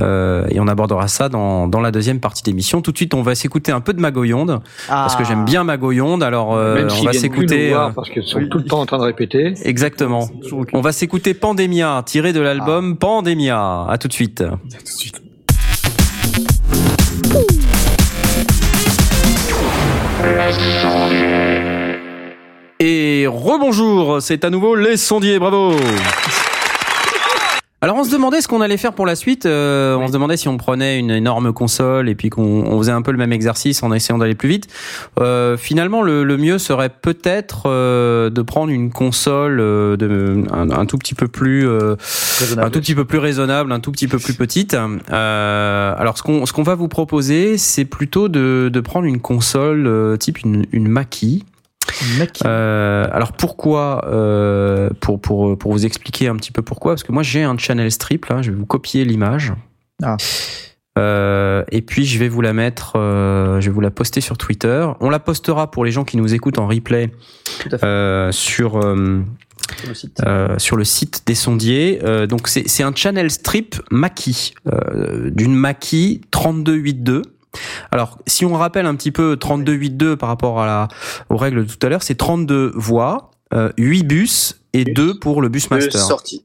Euh, 0.02 0.44
et 0.51 0.59
on 0.59 0.66
abordera 0.66 1.06
ça 1.06 1.28
dans, 1.28 1.69
dans 1.69 1.81
la 1.81 1.93
deuxième 1.93 2.19
partie 2.19 2.43
d'émission. 2.43 2.82
Tout 2.82 2.90
de 2.90 2.97
suite, 2.97 3.15
on 3.15 3.23
va 3.23 3.36
s'écouter 3.36 3.70
un 3.70 3.81
peu 3.81 3.93
de 3.93 4.01
Magoyonde, 4.01 4.60
parce 4.89 5.15
que 5.15 5.23
j'aime 5.23 5.44
bien 5.44 5.62
Magoyonde. 5.62 6.24
Alors, 6.24 6.56
euh, 6.56 6.74
Même 6.74 6.89
on 7.01 7.05
va 7.05 7.12
s'écouter. 7.12 7.69
voir 7.69 7.89
euh, 7.89 7.93
parce 7.93 8.10
qu'ils 8.10 8.24
sont 8.24 8.39
oui. 8.39 8.48
tout 8.48 8.59
le 8.59 8.65
temps 8.65 8.81
en 8.81 8.86
train 8.86 8.98
de 8.98 9.05
répéter. 9.05 9.55
Exactement. 9.65 10.28
On 10.73 10.81
va 10.81 10.90
s'écouter 10.90 11.35
Pandemia, 11.35 12.02
tiré 12.05 12.32
de 12.32 12.40
l'album 12.40 12.97
Pandemia. 12.97 13.86
À 13.89 13.98
tout 13.98 14.09
de 14.09 14.12
suite. 14.12 14.43
Et 22.80 23.26
rebonjour, 23.26 24.18
c'est 24.20 24.44
à 24.44 24.50
nouveau 24.50 24.74
les 24.74 24.96
sondiers, 24.96 25.38
bravo 25.38 25.74
alors 27.80 27.96
on 27.96 28.02
se 28.02 28.10
demandait 28.10 28.40
ce 28.40 28.48
qu'on 28.48 28.60
allait 28.60 28.76
faire 28.76 28.92
pour 28.92 29.06
la 29.06 29.14
suite. 29.14 29.46
euh, 29.46 29.94
On 29.96 30.09
se 30.09 30.12
demandait 30.12 30.36
si 30.36 30.48
on 30.48 30.56
prenait 30.56 30.98
une 30.98 31.12
énorme 31.12 31.52
console 31.52 32.09
et 32.09 32.16
puis 32.16 32.28
qu'on 32.28 32.42
on 32.42 32.78
faisait 32.78 32.90
un 32.90 33.02
peu 33.02 33.12
le 33.12 33.18
même 33.18 33.32
exercice 33.32 33.84
en 33.84 33.92
essayant 33.92 34.18
d'aller 34.18 34.34
plus 34.34 34.48
vite. 34.48 34.66
Euh, 35.20 35.56
finalement, 35.56 36.02
le, 36.02 36.24
le 36.24 36.36
mieux 36.36 36.59
serait 36.59 36.88
peut-être 36.88 37.62
euh, 37.66 38.30
de 38.30 38.42
prendre 38.42 38.70
une 38.72 38.90
console 38.90 39.60
euh, 39.60 39.96
de, 39.96 40.42
un, 40.52 40.70
un 40.70 40.86
tout 40.86 40.98
petit 40.98 41.14
peu 41.14 41.28
plus 41.28 41.68
euh, 41.68 41.94
un 42.56 42.70
tout 42.70 42.80
petit 42.80 42.96
peu 42.96 43.05
plus 43.05 43.18
raisonnable, 43.18 43.70
un 43.70 43.80
tout 43.80 43.92
petit 43.92 44.09
peu 44.09 44.18
plus 44.18 44.34
petite. 44.34 44.76
Euh, 45.12 45.94
alors 45.96 46.18
ce 46.18 46.24
qu'on 46.24 46.46
ce 46.46 46.52
qu'on 46.52 46.64
va 46.64 46.74
vous 46.74 46.88
proposer, 46.88 47.59
c'est 47.59 47.84
plutôt 47.84 48.28
de, 48.28 48.70
de 48.72 48.80
prendre 48.80 49.06
une 49.06 49.20
console 49.20 49.86
euh, 49.86 50.16
type 50.16 50.40
une, 50.40 50.66
une 50.72 50.88
Mackie. 50.88 51.44
Euh, 52.44 53.06
alors 53.12 53.32
pourquoi 53.32 54.05
euh, 54.09 54.90
pour, 55.01 55.20
pour, 55.20 55.56
pour 55.59 55.73
vous 55.73 55.86
expliquer 55.86 56.28
un 56.28 56.36
petit 56.36 56.52
peu 56.52 56.62
pourquoi, 56.62 56.93
parce 56.93 57.02
que 57.02 57.12
moi 57.12 57.23
j'ai 57.23 57.43
un 57.43 57.56
channel 57.59 57.90
strip 57.90 58.27
là, 58.27 58.43
je 58.43 58.51
vais 58.51 58.56
vous 58.56 58.66
copier 58.66 59.05
l'image. 59.05 59.52
Ah. 60.02 60.16
Euh, 60.98 61.65
et 61.70 61.82
puis 61.82 62.05
je 62.05 62.19
vais 62.19 62.28
vous 62.28 62.40
la 62.40 62.52
mettre, 62.52 62.93
je 62.94 63.65
vais 63.65 63.70
vous 63.70 63.81
la 63.81 63.90
poster 63.90 64.20
sur 64.20 64.36
Twitter. 64.36 64.86
On 65.01 65.10
la 65.10 65.20
postera 65.20 65.70
pour 65.70 65.85
les 65.85 65.90
gens 65.90 66.05
qui 66.05 66.16
nous 66.16 66.35
écoutent 66.35 66.59
en 66.59 66.66
replay 66.66 67.10
sur 68.31 68.81
sur 69.77 69.89
le 69.89 69.94
site. 69.94 70.23
euh, 70.27 70.59
sur 70.59 70.77
le 70.77 70.85
site 70.85 71.23
des 71.27 71.35
sondiers. 71.35 72.01
Euh, 72.02 72.27
donc 72.27 72.48
c'est 72.48 72.82
un 72.82 72.93
channel 72.94 73.31
strip 73.31 73.77
euh, 73.93 75.31
d'une 75.31 75.55
Mackie 75.55 76.23
3282. 76.31 77.23
Alors, 77.90 78.18
si 78.26 78.44
on 78.44 78.55
rappelle 78.55 78.86
un 78.86 78.94
petit 78.94 79.12
peu 79.12 79.36
3282 79.36 80.16
par 80.16 80.28
rapport 80.28 80.60
à 80.60 80.66
la, 80.66 80.89
aux 81.30 81.36
règles 81.36 81.66
de 81.66 81.72
tout 81.72 81.85
à 81.86 81.89
l'heure, 81.89 82.02
c'est 82.02 82.14
32 82.16 82.72
voix, 82.74 83.30
euh, 83.55 83.70
8 83.78 84.02
bus 84.05 84.60
et 84.72 84.85
2 84.85 85.18
pour 85.18 85.43
le 85.43 85.48
bus 85.48 85.70
master. 85.70 86.01
sortie. 86.01 86.44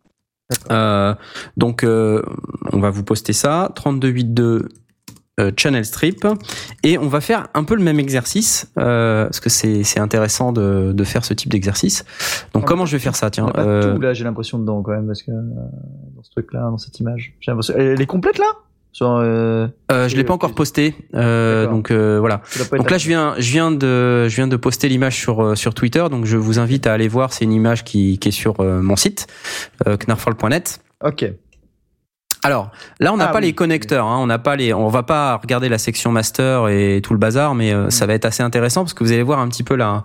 Euh, 0.71 1.15
donc, 1.57 1.83
euh, 1.83 2.21
on 2.71 2.79
va 2.79 2.89
vous 2.89 3.03
poster 3.03 3.33
ça, 3.33 3.71
3282 3.75 4.69
euh, 5.39 5.51
channel 5.57 5.83
strip, 5.83 6.27
et 6.83 6.99
on 6.99 7.07
va 7.07 7.19
faire 7.19 7.47
un 7.55 7.63
peu 7.63 7.75
le 7.75 7.81
même 7.81 7.99
exercice 7.99 8.71
euh, 8.77 9.23
parce 9.23 9.39
que 9.39 9.49
c'est 9.49 9.99
intéressant 9.99 10.51
de, 10.51 10.91
de 10.93 11.03
faire 11.03 11.25
ce 11.25 11.33
type 11.33 11.49
d'exercice. 11.51 12.05
Donc, 12.53 12.63
On 12.63 12.65
comment 12.67 12.85
je 12.85 12.91
vais 12.95 12.99
faire 12.99 13.15
ça 13.15 13.31
Tiens, 13.31 13.47
a 13.47 13.51
pas 13.51 13.63
euh, 13.63 13.95
tout 13.95 14.01
là, 14.01 14.13
j'ai 14.13 14.25
l'impression 14.25 14.59
dedans 14.59 14.83
quand 14.83 14.91
même 14.91 15.07
parce 15.07 15.23
que 15.23 15.31
euh, 15.31 15.41
dans 16.15 16.21
ce 16.21 16.29
truc-là, 16.29 16.61
dans 16.69 16.77
cette 16.77 16.99
image, 16.99 17.35
j'ai 17.39 17.51
l'impression. 17.51 17.73
Elle 17.75 17.99
est 17.99 18.05
complète 18.05 18.37
là? 18.37 18.45
Sur. 18.93 19.09
Euh, 19.09 19.67
euh, 19.91 20.07
je 20.07 20.15
l'ai 20.15 20.23
pas 20.23 20.33
encore 20.33 20.53
posté, 20.55 20.95
euh, 21.15 21.67
donc 21.67 21.89
euh, 21.91 22.19
voilà. 22.19 22.41
Donc 22.71 22.89
là, 22.91 22.97
je 22.97 23.07
viens, 23.07 23.33
je 23.39 23.51
viens 23.51 23.71
de, 23.71 24.27
je 24.29 24.35
viens 24.35 24.47
de 24.47 24.55
poster 24.55 24.87
l'image 24.87 25.17
sur 25.17 25.43
euh, 25.43 25.55
sur 25.55 25.73
Twitter. 25.73 26.05
Donc 26.11 26.25
je 26.25 26.37
vous 26.37 26.59
invite 26.59 26.85
à 26.87 26.93
aller 26.93 27.07
voir. 27.07 27.33
C'est 27.33 27.43
une 27.43 27.51
image 27.53 27.83
qui, 27.83 28.19
qui 28.19 28.29
est 28.29 28.31
sur 28.31 28.59
euh, 28.61 28.81
mon 28.81 28.95
site 28.95 29.27
euh, 29.87 29.97
knarfall.net. 29.97 30.79
Ok. 31.03 31.25
Alors 32.45 32.71
là, 32.99 33.13
on 33.13 33.17
n'a 33.17 33.29
Ah 33.29 33.31
pas 33.31 33.39
oui. 33.39 33.45
les 33.45 33.53
connecteurs. 33.53 34.05
Hein, 34.05 34.17
on 34.19 34.27
n'a 34.27 34.37
pas 34.37 34.57
les, 34.57 34.73
on 34.73 34.89
va 34.89 35.01
pas 35.03 35.37
regarder 35.37 35.69
la 35.69 35.77
section 35.77 36.11
master 36.11 36.67
et 36.67 36.99
tout 37.01 37.13
le 37.13 37.19
bazar, 37.19 37.55
mais 37.55 37.71
euh, 37.73 37.85
Mm. 37.87 37.91
ça 37.91 38.05
va 38.05 38.13
être 38.13 38.25
assez 38.25 38.43
intéressant 38.43 38.81
parce 38.83 38.93
que 38.93 39.03
vous 39.03 39.11
allez 39.13 39.23
voir 39.23 39.39
un 39.39 39.47
petit 39.47 39.63
peu 39.63 39.75
la 39.75 40.03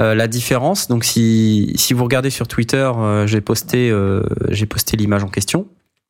euh, 0.00 0.14
la 0.14 0.26
différence. 0.26 0.88
Donc 0.88 1.04
si 1.04 1.72
si 1.76 1.94
vous 1.94 2.02
regardez 2.04 2.30
sur 2.30 2.48
Twitter, 2.48 2.90
euh, 2.96 3.26
j'ai 3.28 3.40
posté 3.40 3.90
euh, 3.90 4.22
j'ai 4.50 4.66
posté 4.66 4.96
l'image 4.96 5.22
en 5.24 5.28
question 5.28 5.62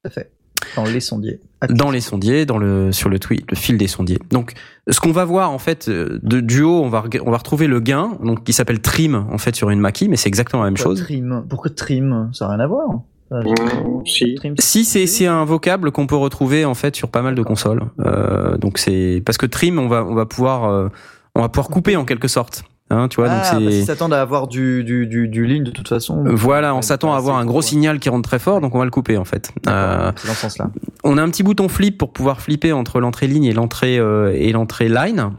Tout 0.03 0.09
à 0.09 0.11
fait. 0.11 0.31
Dans 0.77 0.85
les 0.85 1.01
sondiers. 1.01 1.41
dans 1.71 1.91
les 1.91 2.01
sondiers, 2.01 2.47
dans 2.47 2.59
le 2.59 2.93
sur 2.93 3.09
le 3.09 3.19
tweet, 3.19 3.45
le 3.51 3.57
fil 3.57 3.79
des 3.79 3.89
sondiers. 3.89 4.19
Donc, 4.31 4.55
ce 4.89 5.01
qu'on 5.01 5.13
va 5.13 5.25
voir 5.25 5.51
en 5.51 5.59
fait 5.59 5.89
euh, 5.89 6.19
de 6.23 6.41
du 6.41 6.63
haut, 6.63 6.83
on 6.83 6.89
va 6.89 7.05
on 7.25 7.31
va 7.31 7.39
retrouver 7.39 7.67
le 7.67 7.81
gain, 7.81 8.19
donc 8.23 8.45
qui 8.45 8.53
s'appelle 8.53 8.81
trim 8.81 9.27
en 9.31 9.39
fait 9.39 9.57
sur 9.57 9.71
une 9.71 9.81
Mackie, 9.81 10.09
mais 10.09 10.17
c'est 10.17 10.29
exactement 10.29 10.63
la 10.63 10.71
même 10.71 10.77
Pourquoi 10.77 10.95
chose. 10.95 11.05
Trim? 11.05 11.45
Pourquoi 11.49 11.71
trim? 11.71 12.31
Ça 12.33 12.47
n'a 12.47 12.55
rien 12.55 12.65
à 12.65 12.67
voir. 12.67 13.01
Mmh, 13.31 14.07
si. 14.07 14.39
Si 14.59 14.85
c'est 14.85 15.07
c'est 15.07 15.27
un 15.27 15.45
vocable 15.45 15.91
qu'on 15.93 16.07
peut 16.07 16.17
retrouver 16.17 16.65
en 16.65 16.75
fait 16.75 16.97
sur 16.97 17.11
pas 17.11 17.23
mal 17.23 17.35
de 17.35 17.43
consoles. 17.43 17.83
Euh, 18.01 18.57
donc 18.57 18.79
c'est 18.79 19.23
parce 19.25 19.37
que 19.37 19.47
trim, 19.47 19.79
on 19.79 19.89
va 19.89 20.05
on 20.05 20.15
va 20.15 20.25
pouvoir 20.25 20.65
euh, 20.65 20.89
on 21.35 21.43
va 21.43 21.49
pouvoir 21.49 21.69
couper 21.69 21.97
en 21.97 22.05
quelque 22.05 22.29
sorte. 22.29 22.65
Hein, 22.91 23.09
tu 23.09 23.17
vois, 23.17 23.29
ah, 23.31 23.59
donc 23.61 23.71
s'attendent 23.85 24.15
à 24.15 24.23
avoir 24.23 24.49
du, 24.49 24.83
du, 24.83 25.07
du, 25.07 25.29
du 25.29 25.45
ligne 25.45 25.63
de 25.65 25.71
toute 25.71 25.89
façon. 25.89 26.25
voilà, 26.27 26.75
on 26.75 26.81
s'attend 26.81 27.13
à 27.13 27.19
avoir 27.19 27.37
un 27.37 27.45
gros 27.45 27.61
signal 27.61 27.99
qui 27.99 28.09
rentre 28.09 28.27
très 28.29 28.39
fort, 28.39 28.63
donc 28.63 28.75
on 28.75 28.79
va 28.79 28.87
le 28.87 28.91
couper 28.91 29.19
en 29.19 29.27
fait. 29.27 29.53
Euh, 29.69 30.11
C'est 30.17 30.27
dans 30.29 30.35
ce 30.35 30.41
sens-là. 30.41 30.71
On 31.05 31.19
a 31.19 31.23
un 31.23 31.29
petit 31.29 31.43
bouton 31.43 31.69
flip 31.69 31.99
pour 31.99 32.13
pouvoir 32.15 32.41
flipper 32.41 32.73
entre 32.73 33.01
l'entrée 33.01 33.27
ligne 33.27 33.45
et 33.45 33.53
l'entrée 33.53 33.99
euh, 33.99 34.33
et 34.35 34.53
l'entrée 34.53 34.89
line. 34.89 35.33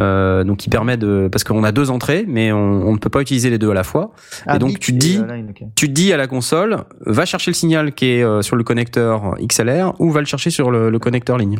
Euh, 0.00 0.44
donc 0.44 0.58
qui 0.58 0.68
permet 0.68 0.96
de 0.96 1.28
parce 1.32 1.42
qu'on 1.42 1.64
a 1.64 1.72
deux 1.72 1.90
entrées 1.90 2.24
mais 2.28 2.52
on, 2.52 2.86
on 2.86 2.92
ne 2.92 2.98
peut 2.98 3.08
pas 3.10 3.20
utiliser 3.20 3.50
les 3.50 3.58
deux 3.58 3.70
à 3.70 3.74
la 3.74 3.82
fois. 3.82 4.12
Ah, 4.46 4.58
donc, 4.58 4.70
bip 4.70 4.78
tu 4.78 4.92
dis- 4.92 5.18
line. 5.18 5.52
Tu 5.74 5.88
dis 5.88 6.12
à 6.12 6.16
la 6.16 6.28
console 6.28 6.84
va 7.04 7.24
chercher 7.24 7.50
le 7.50 7.54
signal 7.56 7.92
qui 7.92 8.06
est 8.10 8.22
euh, 8.22 8.40
sur 8.42 8.54
le 8.54 8.62
connecteur 8.62 9.34
XLR 9.44 9.94
ou 10.00 10.10
va 10.12 10.20
le 10.20 10.26
chercher 10.26 10.50
sur 10.50 10.70
le, 10.70 10.90
le 10.90 10.98
connecteur 11.00 11.36
ligne. 11.38 11.58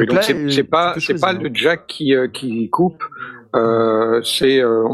Et 0.00 0.06
Donc 0.06 0.14
donc 0.14 0.22
c'est 0.24 0.34
euh, 0.34 0.64
pas 0.68 0.94
c'est 0.98 1.20
pas 1.20 1.32
choisir. 1.32 1.42
le 1.42 1.50
jack 1.52 1.86
qui 1.86 2.14
euh, 2.14 2.26
qui 2.28 2.70
coupe. 2.70 3.04
Euh, 3.54 4.20
c'est 4.22 4.60
euh, 4.60 4.84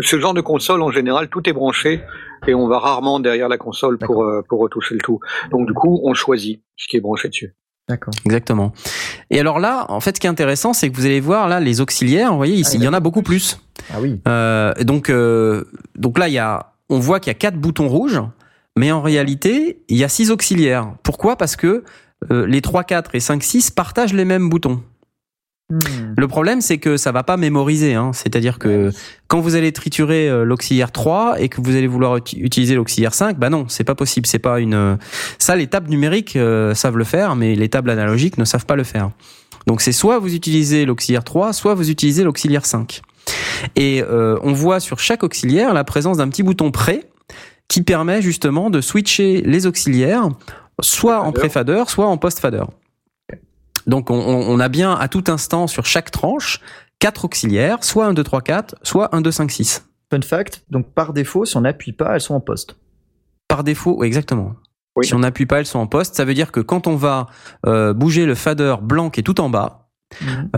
ce 0.00 0.18
genre 0.18 0.34
de 0.34 0.40
console 0.40 0.82
en 0.82 0.90
général 0.90 1.28
tout 1.28 1.48
est 1.48 1.52
branché 1.52 2.02
et 2.46 2.54
on 2.54 2.66
va 2.66 2.78
rarement 2.78 3.20
derrière 3.20 3.48
la 3.48 3.58
console 3.58 3.98
pour 3.98 4.24
euh, 4.24 4.42
pour 4.48 4.60
retoucher 4.60 4.94
le 4.94 5.00
tout. 5.00 5.20
Donc 5.50 5.66
du 5.66 5.74
coup 5.74 6.00
on 6.04 6.14
choisit 6.14 6.62
ce 6.76 6.88
qui 6.88 6.96
est 6.96 7.00
branché 7.00 7.28
dessus. 7.28 7.54
D'accord. 7.88 8.12
Exactement. 8.26 8.72
Et 9.30 9.40
alors 9.40 9.58
là, 9.58 9.86
en 9.88 10.00
fait, 10.00 10.16
ce 10.16 10.20
qui 10.20 10.26
est 10.26 10.30
intéressant, 10.30 10.74
c'est 10.74 10.90
que 10.90 10.96
vous 10.96 11.06
allez 11.06 11.20
voir 11.20 11.48
là 11.48 11.58
les 11.58 11.80
auxiliaires. 11.80 12.32
Vous 12.32 12.36
voyez 12.36 12.54
ici, 12.54 12.72
Ah, 12.74 12.78
il 12.80 12.84
y 12.84 12.88
en 12.88 12.90
en 12.90 12.94
a 12.94 13.00
beaucoup 13.00 13.22
plus. 13.22 13.58
Ah 13.90 13.96
oui. 14.00 14.20
Euh, 14.28 14.74
donc, 14.82 15.08
euh, 15.08 15.64
donc 15.96 16.18
là, 16.18 16.28
il 16.28 16.34
y 16.34 16.38
a, 16.38 16.74
on 16.90 16.98
voit 16.98 17.18
qu'il 17.18 17.30
y 17.30 17.36
a 17.36 17.38
quatre 17.38 17.56
boutons 17.56 17.88
rouges, 17.88 18.20
mais 18.76 18.92
en 18.92 19.00
réalité, 19.00 19.82
il 19.88 19.96
y 19.96 20.04
a 20.04 20.08
six 20.08 20.30
auxiliaires. 20.30 20.92
Pourquoi? 21.02 21.36
Parce 21.36 21.56
que 21.56 21.82
euh, 22.30 22.46
les 22.46 22.60
3, 22.60 22.84
4 22.84 23.14
et 23.14 23.20
5, 23.20 23.42
6 23.42 23.70
partagent 23.70 24.12
les 24.12 24.26
mêmes 24.26 24.50
boutons. 24.50 24.82
Hmm. 25.70 26.14
Le 26.16 26.28
problème, 26.28 26.62
c'est 26.62 26.78
que 26.78 26.96
ça 26.96 27.12
va 27.12 27.22
pas 27.22 27.36
mémoriser. 27.36 27.92
Hein. 27.94 28.12
C'est-à-dire 28.14 28.58
que 28.58 28.90
quand 29.26 29.40
vous 29.40 29.54
allez 29.54 29.70
triturer 29.72 30.26
euh, 30.28 30.44
l'auxiliaire 30.44 30.92
3 30.92 31.40
et 31.40 31.50
que 31.50 31.60
vous 31.60 31.76
allez 31.76 31.86
vouloir 31.86 32.16
uti- 32.16 32.38
utiliser 32.40 32.74
l'auxiliaire 32.74 33.12
5, 33.12 33.38
bah 33.38 33.50
non, 33.50 33.66
c'est 33.68 33.84
pas 33.84 33.94
possible. 33.94 34.26
C'est 34.26 34.38
pas 34.38 34.60
une. 34.60 34.72
euh, 34.74 34.96
Ça, 35.38 35.56
les 35.56 35.66
tables 35.66 35.90
numériques 35.90 36.36
euh, 36.36 36.72
savent 36.74 36.96
le 36.96 37.04
faire, 37.04 37.36
mais 37.36 37.54
les 37.54 37.68
tables 37.68 37.90
analogiques 37.90 38.38
ne 38.38 38.46
savent 38.46 38.64
pas 38.64 38.76
le 38.76 38.84
faire. 38.84 39.10
Donc 39.66 39.82
c'est 39.82 39.92
soit 39.92 40.18
vous 40.18 40.34
utilisez 40.34 40.86
l'auxiliaire 40.86 41.24
3, 41.24 41.52
soit 41.52 41.74
vous 41.74 41.90
utilisez 41.90 42.24
l'auxiliaire 42.24 42.64
5. 42.64 43.02
Et 43.76 44.02
euh, 44.02 44.38
on 44.42 44.54
voit 44.54 44.80
sur 44.80 44.98
chaque 45.00 45.22
auxiliaire 45.22 45.74
la 45.74 45.84
présence 45.84 46.16
d'un 46.16 46.28
petit 46.30 46.42
bouton 46.42 46.70
pré 46.70 47.04
qui 47.68 47.82
permet 47.82 48.22
justement 48.22 48.70
de 48.70 48.80
switcher 48.80 49.42
les 49.44 49.66
auxiliaires 49.66 50.30
soit 50.80 51.20
en 51.20 51.32
pré-fader, 51.32 51.84
soit 51.88 52.06
en 52.06 52.16
post-fader. 52.16 52.64
Donc 53.88 54.10
on, 54.10 54.60
a 54.60 54.68
bien 54.68 54.92
à 54.94 55.08
tout 55.08 55.24
instant 55.28 55.66
sur 55.66 55.86
chaque 55.86 56.10
tranche 56.10 56.60
quatre 56.98 57.24
auxiliaires, 57.24 57.82
soit 57.82 58.06
1, 58.06 58.12
2, 58.12 58.22
3, 58.22 58.40
4, 58.42 58.74
soit 58.82 59.14
1, 59.14 59.22
2, 59.22 59.30
5, 59.30 59.50
6. 59.50 59.86
Fun 60.10 60.20
fact, 60.22 60.62
donc 60.70 60.92
par 60.92 61.12
défaut, 61.12 61.44
si 61.44 61.56
on 61.56 61.62
n'appuie 61.62 61.92
pas, 61.92 62.14
elles 62.14 62.20
sont 62.20 62.34
en 62.34 62.40
poste. 62.40 62.76
Par 63.48 63.64
défaut, 63.64 63.96
oui, 63.98 64.06
exactement. 64.06 64.54
Oui. 64.96 65.06
Si 65.06 65.14
on 65.14 65.20
n'appuie 65.20 65.46
pas, 65.46 65.60
elles 65.60 65.66
sont 65.66 65.78
en 65.78 65.86
poste. 65.86 66.14
Ça 66.16 66.24
veut 66.24 66.34
dire 66.34 66.52
que 66.52 66.60
quand 66.60 66.86
on 66.86 66.96
va 66.96 67.28
euh, 67.66 67.92
bouger 67.94 68.26
le 68.26 68.34
fader 68.34 68.76
blanc 68.82 69.10
qui 69.10 69.20
est 69.20 69.22
tout 69.22 69.40
en 69.40 69.48
bas, 69.48 69.88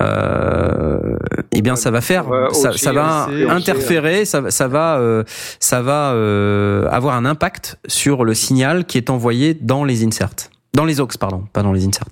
euh, 0.00 1.16
eh 1.52 1.62
bien 1.62 1.76
ça 1.76 1.90
va 1.90 2.00
faire, 2.00 2.28
Ouais, 2.28 2.48
ça, 2.52 2.92
va 2.92 3.28
interférer, 3.48 4.24
ça, 4.24 4.40
va- 4.40 4.50
ça 4.50 4.68
va, 4.68 4.98
euh, 4.98 5.24
ça 5.58 5.82
va 5.82 6.12
euh, 6.12 6.88
avoir 6.90 7.16
un 7.16 7.24
impact 7.24 7.78
sur 7.86 8.24
le 8.24 8.34
signal 8.34 8.84
qui 8.86 8.96
est 8.96 9.10
envoyé 9.10 9.54
dans 9.54 9.84
les 9.84 10.04
inserts, 10.04 10.30
dans 10.74 10.84
les 10.84 11.00
aux, 11.00 11.06
pardon, 11.06 11.44
pas 11.52 11.62
dans 11.62 11.72
les 11.72 11.86
inserts. 11.86 12.06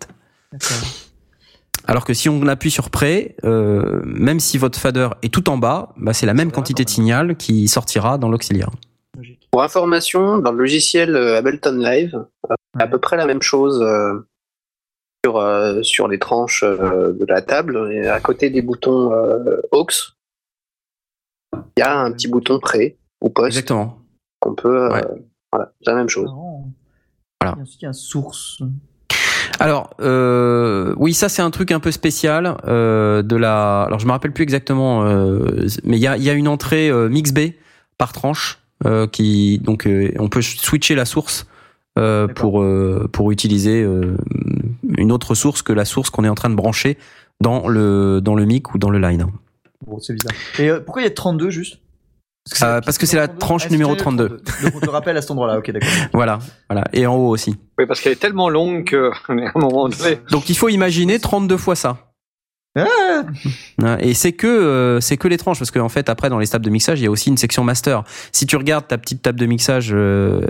Alors 1.91 2.05
que 2.05 2.13
si 2.13 2.29
on 2.29 2.47
appuie 2.47 2.71
sur 2.71 2.91
pré, 2.91 3.35
euh, 3.45 4.03
même 4.05 4.41
si 4.41 4.59
votre 4.59 4.79
fader 4.79 5.09
est 5.23 5.33
tout 5.33 5.49
en 5.49 5.57
bas, 5.57 5.95
bah, 5.97 6.13
c'est 6.13 6.27
la 6.27 6.35
même 6.35 6.53
quantité 6.53 6.85
de 6.85 6.91
signal 6.91 7.35
qui 7.37 7.67
sortira 7.67 8.19
dans 8.19 8.29
l'auxiliaire. 8.29 8.69
Pour 9.51 9.63
information, 9.63 10.39
dans 10.39 10.53
le 10.53 10.59
logiciel 10.59 11.17
euh, 11.17 11.39
Ableton 11.39 11.73
Live, 11.79 12.15
euh, 12.51 12.55
c'est 12.77 12.83
à 12.83 12.87
peu 12.87 12.99
près 12.99 13.17
la 13.17 13.25
même 13.25 13.41
chose 13.41 13.81
euh, 13.81 14.29
sur, 15.25 15.39
euh, 15.39 15.83
sur 15.83 16.09
les 16.09 16.19
tranches 16.19 16.63
euh, 16.63 17.15
de 17.15 17.25
la 17.27 17.41
table. 17.41 17.91
Et 17.91 18.07
à 18.07 18.21
côté 18.21 18.51
des 18.51 18.61
boutons 18.61 19.11
euh, 19.15 19.63
aux, 19.73 19.87
il 21.55 21.81
y 21.81 21.83
a 21.83 21.99
un 21.99 22.13
petit 22.13 22.29
bouton 22.29 22.61
pré 22.61 22.99
ou 23.23 23.31
post 23.31 23.49
Exactement. 23.49 23.99
qu'on 24.41 24.55
peut. 24.55 24.85
euh, 24.85 24.93
Ouais. 24.93 25.05
Voilà, 25.51 25.73
c'est 25.81 25.91
la 25.91 25.97
même 25.97 26.11
chose. 26.11 26.27
Marrant. 26.27 26.71
Voilà. 27.41 27.55
Il 27.57 27.59
y 27.59 27.61
a 27.61 27.63
aussi 27.63 27.87
un 27.87 27.93
source. 27.95 28.61
Alors, 29.61 29.91
euh, 30.01 30.95
oui, 30.97 31.15
ça 31.15 31.29
c'est 31.29 31.43
un 31.43 31.51
truc 31.51 31.73
un 31.73 31.81
peu 31.81 31.91
spécial 31.91 32.57
euh, 32.67 33.23
de 33.23 33.37
la. 33.37 33.83
Alors, 33.83 33.99
je 33.99 34.07
me 34.07 34.13
rappelle 34.13 34.33
plus 34.33 34.43
exactement, 34.43 35.05
euh, 35.05 35.67
mais 35.85 35.97
il 35.97 36.03
y 36.03 36.07
a, 36.07 36.17
il 36.17 36.23
y 36.23 36.31
a 36.31 36.33
une 36.33 36.49
entrée 36.49 36.89
euh, 36.91 37.09
mix 37.09 37.33
B 37.33 37.51
par 37.97 38.13
tranche 38.13 38.61
euh, 38.87 39.07
qui 39.07 39.59
donc 39.59 39.87
euh, 39.87 40.13
on 40.19 40.29
peut 40.29 40.43
switcher 40.43 40.95
la 40.95 41.05
source 41.05 41.47
euh, 41.99 42.29
pour 42.29 42.63
euh, 42.63 43.09
pour 43.13 43.33
utiliser 43.33 43.83
euh, 43.83 44.17
une 44.97 45.11
autre 45.11 45.35
source 45.35 45.63
que 45.63 45.73
la 45.73 45.85
source 45.85 46.11
qu'on 46.11 46.25
est 46.25 46.29
en 46.29 46.37
train 46.37 46.51
de 46.51 46.55
brancher 46.55 46.97
dans 47.41 47.67
le 47.69 48.21
dans 48.23 48.37
le 48.37 48.45
mic 48.45 48.75
ou 48.75 48.79
dans 48.79 48.91
le 48.91 49.01
line. 49.01 49.27
Bon, 49.87 49.99
c'est 49.99 50.13
bizarre. 50.13 50.35
Et 50.59 50.71
euh, 50.71 50.81
pourquoi 50.81 51.03
il 51.03 51.07
y 51.07 51.09
a 51.09 51.15
32 51.15 51.51
juste? 51.51 51.81
C'est 52.57 52.65
Euh, 52.65 52.81
parce 52.81 52.99
que 52.99 53.07
c'est 53.07 53.17
la 53.17 53.29
32? 53.29 53.39
tranche 53.39 53.71
numéro 53.71 53.93
le 53.93 53.97
32. 53.97 54.29
Donc 54.29 54.73
on 54.75 54.81
te 54.81 54.91
rappelle 54.91 55.17
à 55.17 55.23
cet 55.23 55.31
endroit-là. 55.31 55.59
Ok, 55.59 55.71
d'accord. 55.71 55.89
Voilà, 56.13 56.39
voilà, 56.69 56.85
et 56.93 57.07
en 57.07 57.15
haut 57.15 57.29
aussi. 57.29 57.57
Oui, 57.79 57.87
parce 57.87 58.01
qu'elle 58.01 58.13
est 58.13 58.17
tellement 58.21 58.49
longue 58.49 58.85
qu'à 58.85 59.11
un 59.29 59.51
moment 59.59 59.89
donné. 59.89 60.19
Donc 60.31 60.49
il 60.51 60.57
faut 60.57 60.69
imaginer 60.69 61.19
32 61.19 61.57
fois 61.57 61.75
ça. 61.77 61.97
Ah 62.77 62.85
Hein, 63.83 63.97
Et 64.01 64.15
c'est 64.15 64.33
que 64.33 64.47
euh, 64.47 65.01
c'est 65.01 65.17
que 65.17 65.27
les 65.27 65.37
tranches 65.37 65.59
parce 65.59 65.71
qu'en 65.73 65.81
en 65.81 65.89
fait 65.89 66.09
après 66.09 66.29
dans 66.31 66.39
les 66.39 66.47
tables 66.47 66.65
de 66.65 66.71
mixage 66.71 67.01
il 67.01 67.05
y 67.05 67.07
a 67.07 67.11
aussi 67.11 67.29
une 67.31 67.37
section 67.37 67.65
master. 67.65 68.05
Si 68.31 68.47
tu 68.47 68.57
regardes 68.57 68.87
ta 68.87 68.99
petite 68.99 69.23
table 69.23 69.41
de 69.41 69.47
mixage 69.47 69.91
euh, 69.93 70.43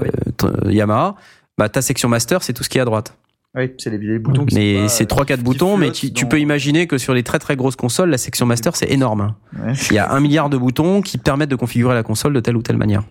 Yamaha, 0.66 1.14
bah 1.56 1.68
ta 1.70 1.80
section 1.80 2.08
master 2.08 2.42
c'est 2.42 2.52
tout 2.52 2.62
ce 2.64 2.68
qui 2.68 2.78
est 2.78 2.80
à 2.82 2.84
droite. 2.84 3.14
Oui, 3.56 3.72
c'est 3.78 3.90
les, 3.90 3.98
les 3.98 4.18
boutons 4.18 4.44
qui 4.44 4.54
sont 4.54 4.60
Mais 4.60 4.88
c'est 4.88 5.04
euh, 5.04 5.06
trois 5.06 5.24
quatre 5.24 5.38
qui 5.38 5.44
boutons, 5.44 5.76
mais 5.76 5.90
tu, 5.90 6.26
peux 6.26 6.38
imaginer 6.38 6.86
que 6.86 6.98
sur 6.98 7.14
les 7.14 7.22
très 7.22 7.38
très 7.38 7.56
grosses 7.56 7.76
consoles 7.76 8.10
la 8.10 8.18
section 8.18 8.46
master 8.46 8.76
c'est 8.76 8.90
énorme. 8.90 9.34
Ouais. 9.58 9.72
Il 9.90 9.94
y 9.94 9.98
a 9.98 10.12
un 10.12 10.20
milliard 10.20 10.50
de 10.50 10.56
boutons 10.56 11.00
qui 11.00 11.18
permettent 11.18 11.50
de 11.50 11.56
configurer 11.56 11.94
la 11.94 12.02
console 12.02 12.34
de 12.34 12.40
telle 12.40 12.56
ou 12.56 12.62
telle 12.62 12.76
manière. 12.76 13.02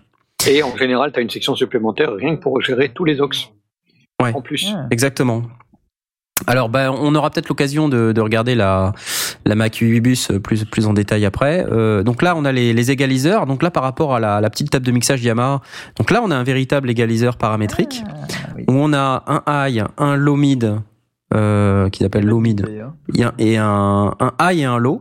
Et 0.48 0.62
en 0.62 0.76
général, 0.76 1.12
tu 1.12 1.18
as 1.18 1.22
une 1.22 1.30
section 1.30 1.56
supplémentaire 1.56 2.14
rien 2.14 2.36
que 2.36 2.40
pour 2.40 2.60
gérer 2.60 2.90
tous 2.90 3.04
les 3.04 3.20
aux. 3.20 3.52
Ouais. 4.22 4.32
En 4.34 4.40
plus. 4.40 4.74
Exactement. 4.90 5.42
Alors, 6.46 6.68
bah, 6.68 6.92
on 6.92 7.14
aura 7.14 7.30
peut-être 7.30 7.48
l'occasion 7.48 7.88
de, 7.88 8.12
de 8.12 8.20
regarder 8.20 8.54
la, 8.54 8.92
la 9.44 9.54
Mac 9.54 9.76
8 9.76 10.00
bus 10.00 10.28
plus, 10.42 10.64
plus 10.64 10.86
en 10.86 10.92
détail 10.94 11.24
après. 11.26 11.66
Euh, 11.70 12.02
donc 12.02 12.22
là, 12.22 12.34
on 12.36 12.44
a 12.44 12.52
les, 12.52 12.72
les 12.72 12.90
égaliseurs. 12.90 13.46
Donc 13.46 13.62
là, 13.62 13.70
par 13.70 13.82
rapport 13.82 14.14
à 14.14 14.20
la, 14.20 14.40
la 14.40 14.48
petite 14.48 14.70
table 14.70 14.86
de 14.86 14.92
mixage 14.92 15.22
Yamaha, 15.22 15.60
donc 15.98 16.10
là, 16.10 16.20
on 16.24 16.30
a 16.30 16.36
un 16.36 16.44
véritable 16.44 16.88
égaliseur 16.90 17.36
paramétrique 17.36 18.02
Ah, 18.08 18.14
oui. 18.56 18.64
où 18.68 18.72
on 18.72 18.92
a 18.92 19.24
un 19.26 19.42
high, 19.68 19.84
un 19.98 20.16
low 20.16 20.36
mid, 20.36 20.76
euh, 21.34 21.90
qui 21.90 22.02
s'appelle 22.04 22.24
low 22.24 22.40
mid, 22.40 22.64
un- 23.18 23.32
et 23.38 23.56
un, 23.58 24.14
un 24.20 24.32
high 24.40 24.60
et 24.60 24.64
un 24.64 24.78
low. 24.78 25.00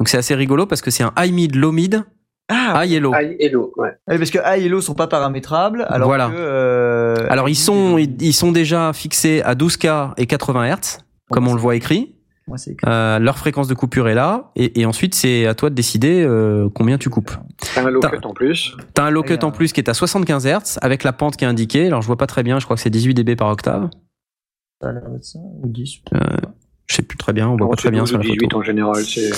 Donc 0.00 0.08
c'est 0.08 0.18
assez 0.18 0.34
rigolo 0.34 0.66
parce 0.66 0.82
que 0.82 0.90
c'est 0.90 1.04
un 1.04 1.12
high 1.18 1.32
mid, 1.32 1.54
low 1.54 1.72
mid, 1.72 2.02
Ah, 2.48 2.84
low. 2.86 3.12
High 3.14 3.36
et 3.40 3.48
low, 3.48 3.72
ouais. 3.76 3.90
oui, 4.08 4.18
parce 4.18 4.30
que 4.30 4.38
A 4.38 4.56
et 4.56 4.68
Lo 4.68 4.80
sont 4.80 4.94
pas 4.94 5.08
paramétrables, 5.08 5.84
alors 5.88 6.08
Voilà. 6.08 6.28
que. 6.28 6.34
euh, 6.36 7.26
Alors 7.28 7.48
ils 7.48 7.56
sont, 7.56 7.98
ils, 7.98 8.20
ils 8.22 8.32
sont 8.32 8.52
déjà 8.52 8.92
fixés 8.92 9.42
à 9.42 9.54
12K 9.54 10.12
et 10.16 10.26
80 10.26 10.74
Hz, 10.76 10.98
comme 11.30 11.48
on 11.48 11.54
le 11.54 11.60
voit 11.60 11.74
écrit. 11.74 12.12
Écrit. 12.48 12.76
Euh, 12.86 13.18
leur 13.18 13.38
fréquence 13.38 13.66
de 13.66 13.74
coupure 13.74 14.08
est 14.08 14.14
là, 14.14 14.52
et, 14.54 14.80
et 14.80 14.86
ensuite 14.86 15.16
c'est 15.16 15.46
à 15.48 15.54
toi 15.56 15.70
de 15.70 15.74
décider 15.74 16.22
euh, 16.22 16.68
combien 16.72 16.96
tu 16.98 17.10
coupes. 17.10 17.32
T'as 17.74 17.82
un 17.84 17.90
low 17.90 17.98
cut 18.00 18.18
en 18.22 18.32
plus. 18.32 18.76
T'as 18.94 19.02
un 19.06 19.10
low 19.10 19.24
cut 19.24 19.32
euh, 19.32 19.38
en 19.46 19.50
plus 19.50 19.72
qui 19.72 19.80
est 19.80 19.88
à 19.88 19.94
75 19.94 20.46
Hz 20.46 20.78
avec 20.82 21.02
la 21.02 21.12
pente 21.12 21.36
qui 21.36 21.44
est 21.44 21.48
indiquée. 21.48 21.88
Alors 21.88 22.02
je 22.02 22.06
vois 22.06 22.16
pas 22.16 22.28
très 22.28 22.44
bien, 22.44 22.60
je 22.60 22.64
crois 22.64 22.76
que 22.76 22.82
c'est 22.82 22.90
18 22.90 23.14
dB 23.14 23.34
par 23.34 23.48
octave. 23.48 23.88
Ça 24.80 24.90
a 24.90 24.92
l'air 24.92 25.08
d'être 25.10 25.24
ça, 25.24 25.40
ou 25.40 25.66
10. 25.66 26.02
Je 26.86 26.96
sais 26.96 27.02
plus 27.02 27.18
très 27.18 27.32
bien, 27.32 27.48
on 27.48 27.56
voit 27.56 27.70
pas 27.70 27.76
très 27.76 27.90
bien 27.90 28.00
12 28.00 28.08
sur 28.08 28.18
la 28.18 28.24
18 28.24 28.40
photo. 28.40 28.58
en 28.58 28.62
général. 28.62 29.04
C'est 29.04 29.30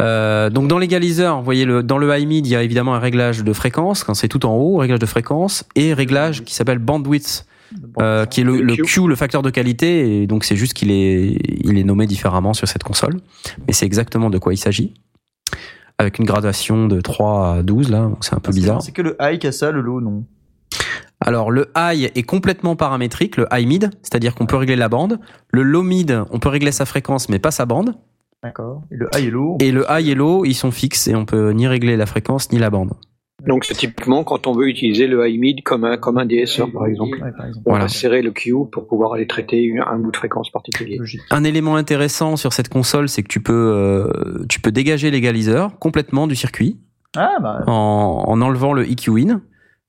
Euh, 0.00 0.50
donc 0.50 0.68
dans 0.68 0.78
l'égaliseur, 0.78 1.38
vous 1.38 1.44
voyez 1.44 1.64
le, 1.64 1.82
dans 1.82 1.98
le 1.98 2.16
high 2.16 2.26
mid, 2.26 2.46
il 2.46 2.50
y 2.50 2.56
a 2.56 2.62
évidemment 2.62 2.94
un 2.94 2.98
réglage 2.98 3.44
de 3.44 3.52
fréquence 3.52 4.02
quand 4.02 4.14
c'est 4.14 4.28
tout 4.28 4.44
en 4.44 4.54
haut, 4.54 4.76
réglage 4.76 4.98
de 4.98 5.06
fréquence 5.06 5.64
et 5.76 5.94
réglage 5.94 6.42
qui 6.42 6.54
s'appelle 6.54 6.78
bandwidth, 6.78 7.46
euh, 8.00 8.26
qui 8.26 8.40
est 8.40 8.44
le, 8.44 8.74
Q. 8.74 8.82
Q, 8.82 9.08
le 9.08 9.14
facteur 9.14 9.42
de 9.42 9.50
qualité, 9.50 10.22
et 10.22 10.26
donc 10.26 10.44
c'est 10.44 10.56
juste 10.56 10.74
qu'il 10.74 10.90
est, 10.90 11.38
il 11.64 11.78
est 11.78 11.84
nommé 11.84 12.06
différemment 12.06 12.54
sur 12.54 12.66
cette 12.66 12.82
console, 12.82 13.20
mais 13.66 13.72
c'est 13.72 13.86
exactement 13.86 14.30
de 14.30 14.38
quoi 14.38 14.52
il 14.52 14.58
s'agit. 14.58 14.94
Avec 15.98 16.18
une 16.18 16.24
gradation 16.24 16.88
de 16.88 17.00
3 17.00 17.56
à 17.58 17.62
12 17.62 17.90
là, 17.90 18.00
donc 18.00 18.24
c'est 18.24 18.34
un 18.34 18.40
peu 18.40 18.52
bizarre. 18.52 18.82
C'est 18.82 18.90
que 18.90 19.02
le 19.02 19.16
high 19.20 19.38
qui 19.38 19.46
a 19.46 19.52
ça, 19.52 19.70
le 19.70 19.80
low, 19.80 20.00
non? 20.00 20.24
Alors 21.26 21.50
le 21.50 21.66
high 21.76 22.10
est 22.14 22.22
complètement 22.22 22.76
paramétrique, 22.76 23.36
le 23.38 23.46
high 23.50 23.66
mid, 23.66 23.90
c'est-à-dire 24.02 24.34
qu'on 24.34 24.46
peut 24.46 24.56
régler 24.56 24.76
la 24.76 24.88
bande. 24.88 25.18
Le 25.50 25.62
low 25.62 25.82
mid, 25.82 26.22
on 26.30 26.38
peut 26.38 26.50
régler 26.50 26.70
sa 26.70 26.84
fréquence 26.84 27.28
mais 27.28 27.38
pas 27.38 27.50
sa 27.50 27.64
bande. 27.66 27.94
D'accord. 28.42 28.82
Et 28.92 28.96
le 28.96 29.08
high 29.16 29.24
et 29.26 29.30
low. 29.30 29.56
Et 29.60 29.72
le 29.72 29.84
high 29.88 30.08
et 30.10 30.14
low, 30.14 30.44
ils 30.44 30.54
sont 30.54 30.70
fixes 30.70 31.08
et 31.08 31.14
on 31.16 31.24
peut 31.24 31.50
ni 31.52 31.66
régler 31.66 31.96
la 31.96 32.04
fréquence 32.06 32.52
ni 32.52 32.58
la 32.58 32.68
bande. 32.68 32.92
Donc 33.46 33.64
c'est 33.64 33.74
typiquement 33.74 34.22
quand 34.22 34.46
on 34.46 34.52
veut 34.52 34.68
utiliser 34.68 35.06
le 35.06 35.26
high 35.26 35.40
mid 35.40 35.62
comme 35.64 35.84
un 35.84 35.96
comme 35.96 36.18
un 36.18 36.24
DSR 36.26 36.70
par 36.72 36.86
exemple. 36.86 37.18
Ouais, 37.22 37.32
par 37.36 37.46
exemple. 37.46 37.64
On 37.66 37.70
Voilà. 37.70 37.84
va 37.86 37.88
serrer 37.88 38.22
le 38.22 38.30
Q 38.30 38.52
pour 38.70 38.86
pouvoir 38.86 39.14
aller 39.14 39.26
traiter 39.26 39.62
une- 39.62 39.80
un 39.80 39.98
bout 39.98 40.12
de 40.12 40.16
fréquence 40.16 40.50
particulier. 40.50 40.98
Un 41.30 41.42
élément 41.44 41.76
intéressant 41.76 42.36
sur 42.36 42.52
cette 42.52 42.68
console, 42.68 43.08
c'est 43.08 43.22
que 43.22 43.28
tu 43.28 43.40
peux 43.40 43.52
euh, 43.74 44.44
tu 44.48 44.60
peux 44.60 44.72
dégager 44.72 45.10
l'égaliseur 45.10 45.78
complètement 45.78 46.26
du 46.26 46.36
circuit 46.36 46.78
Ah, 47.16 47.36
bah. 47.42 47.62
en, 47.66 48.24
en 48.26 48.40
enlevant 48.42 48.72
le 48.74 48.88
EQ 48.90 49.10
in. 49.28 49.40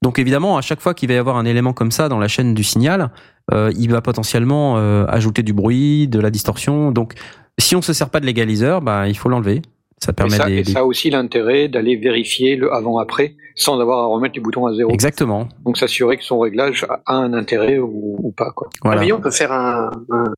Donc 0.01 0.19
évidemment, 0.19 0.57
à 0.57 0.61
chaque 0.61 0.81
fois 0.81 0.93
qu'il 0.93 1.07
va 1.09 1.15
y 1.15 1.17
avoir 1.17 1.37
un 1.37 1.45
élément 1.45 1.73
comme 1.73 1.91
ça 1.91 2.09
dans 2.09 2.19
la 2.19 2.27
chaîne 2.27 2.53
du 2.53 2.63
signal, 2.63 3.09
euh, 3.53 3.71
il 3.77 3.91
va 3.91 4.01
potentiellement 4.01 4.77
euh, 4.77 5.05
ajouter 5.07 5.41
du 5.43 5.53
bruit, 5.53 6.07
de 6.07 6.19
la 6.19 6.29
distorsion. 6.29 6.91
Donc 6.91 7.13
si 7.57 7.75
on 7.75 7.81
se 7.81 7.93
sert 7.93 8.09
pas 8.09 8.19
de 8.19 8.25
l'égaliseur, 8.25 8.81
bah 8.81 9.07
il 9.07 9.17
faut 9.17 9.29
l'enlever. 9.29 9.61
Ça 10.03 10.11
Et 10.11 10.13
permet 10.13 10.35
ça, 10.35 10.45
des, 10.45 10.57
et 10.57 10.63
ça 10.65 10.79
a 10.79 10.83
aussi 10.83 11.09
l'intérêt 11.09 11.69
d'aller 11.69 11.95
vérifier 11.95 12.57
le 12.57 12.71
avant-après 12.73 13.35
sans 13.55 13.79
avoir 13.79 13.99
à 13.99 14.05
remettre 14.07 14.35
les 14.35 14.41
boutons 14.41 14.65
à 14.67 14.73
zéro. 14.73 14.91
Exactement. 14.91 15.47
Donc 15.63 15.77
s'assurer 15.77 16.17
que 16.17 16.23
son 16.23 16.37
réglage 16.39 16.85
a 16.89 17.13
un 17.15 17.33
intérêt 17.33 17.79
ou, 17.79 18.17
ou 18.19 18.31
pas. 18.31 18.51
Quoi. 18.51 18.67
Voilà. 18.83 19.01
Ah 19.01 19.05
oui, 19.05 19.13
on 19.13 19.21
peut 19.21 19.31
faire 19.31 19.53
un, 19.53 19.89
un- 20.11 20.33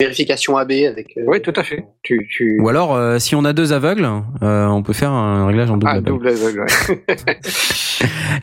vérification 0.00 0.56
AB 0.56 0.72
avec. 0.88 1.16
euh, 1.16 1.24
Oui, 1.26 1.40
tout 1.40 1.52
à 1.56 1.62
fait. 1.62 1.86
Tu, 2.02 2.26
tu... 2.30 2.58
Ou 2.60 2.68
alors, 2.68 2.94
euh, 2.94 3.18
si 3.18 3.34
on 3.34 3.44
a 3.44 3.52
deux 3.52 3.72
aveugles, 3.72 4.08
euh, 4.42 4.66
on 4.66 4.82
peut 4.82 4.92
faire 4.92 5.10
un 5.12 5.46
réglage 5.46 5.70
en 5.70 5.76
double 5.76 5.86
Ah, 5.88 5.96
aveugle. 5.96 6.08
double 6.08 6.28
aveugle, 6.28 6.60
ouais. 6.60 7.38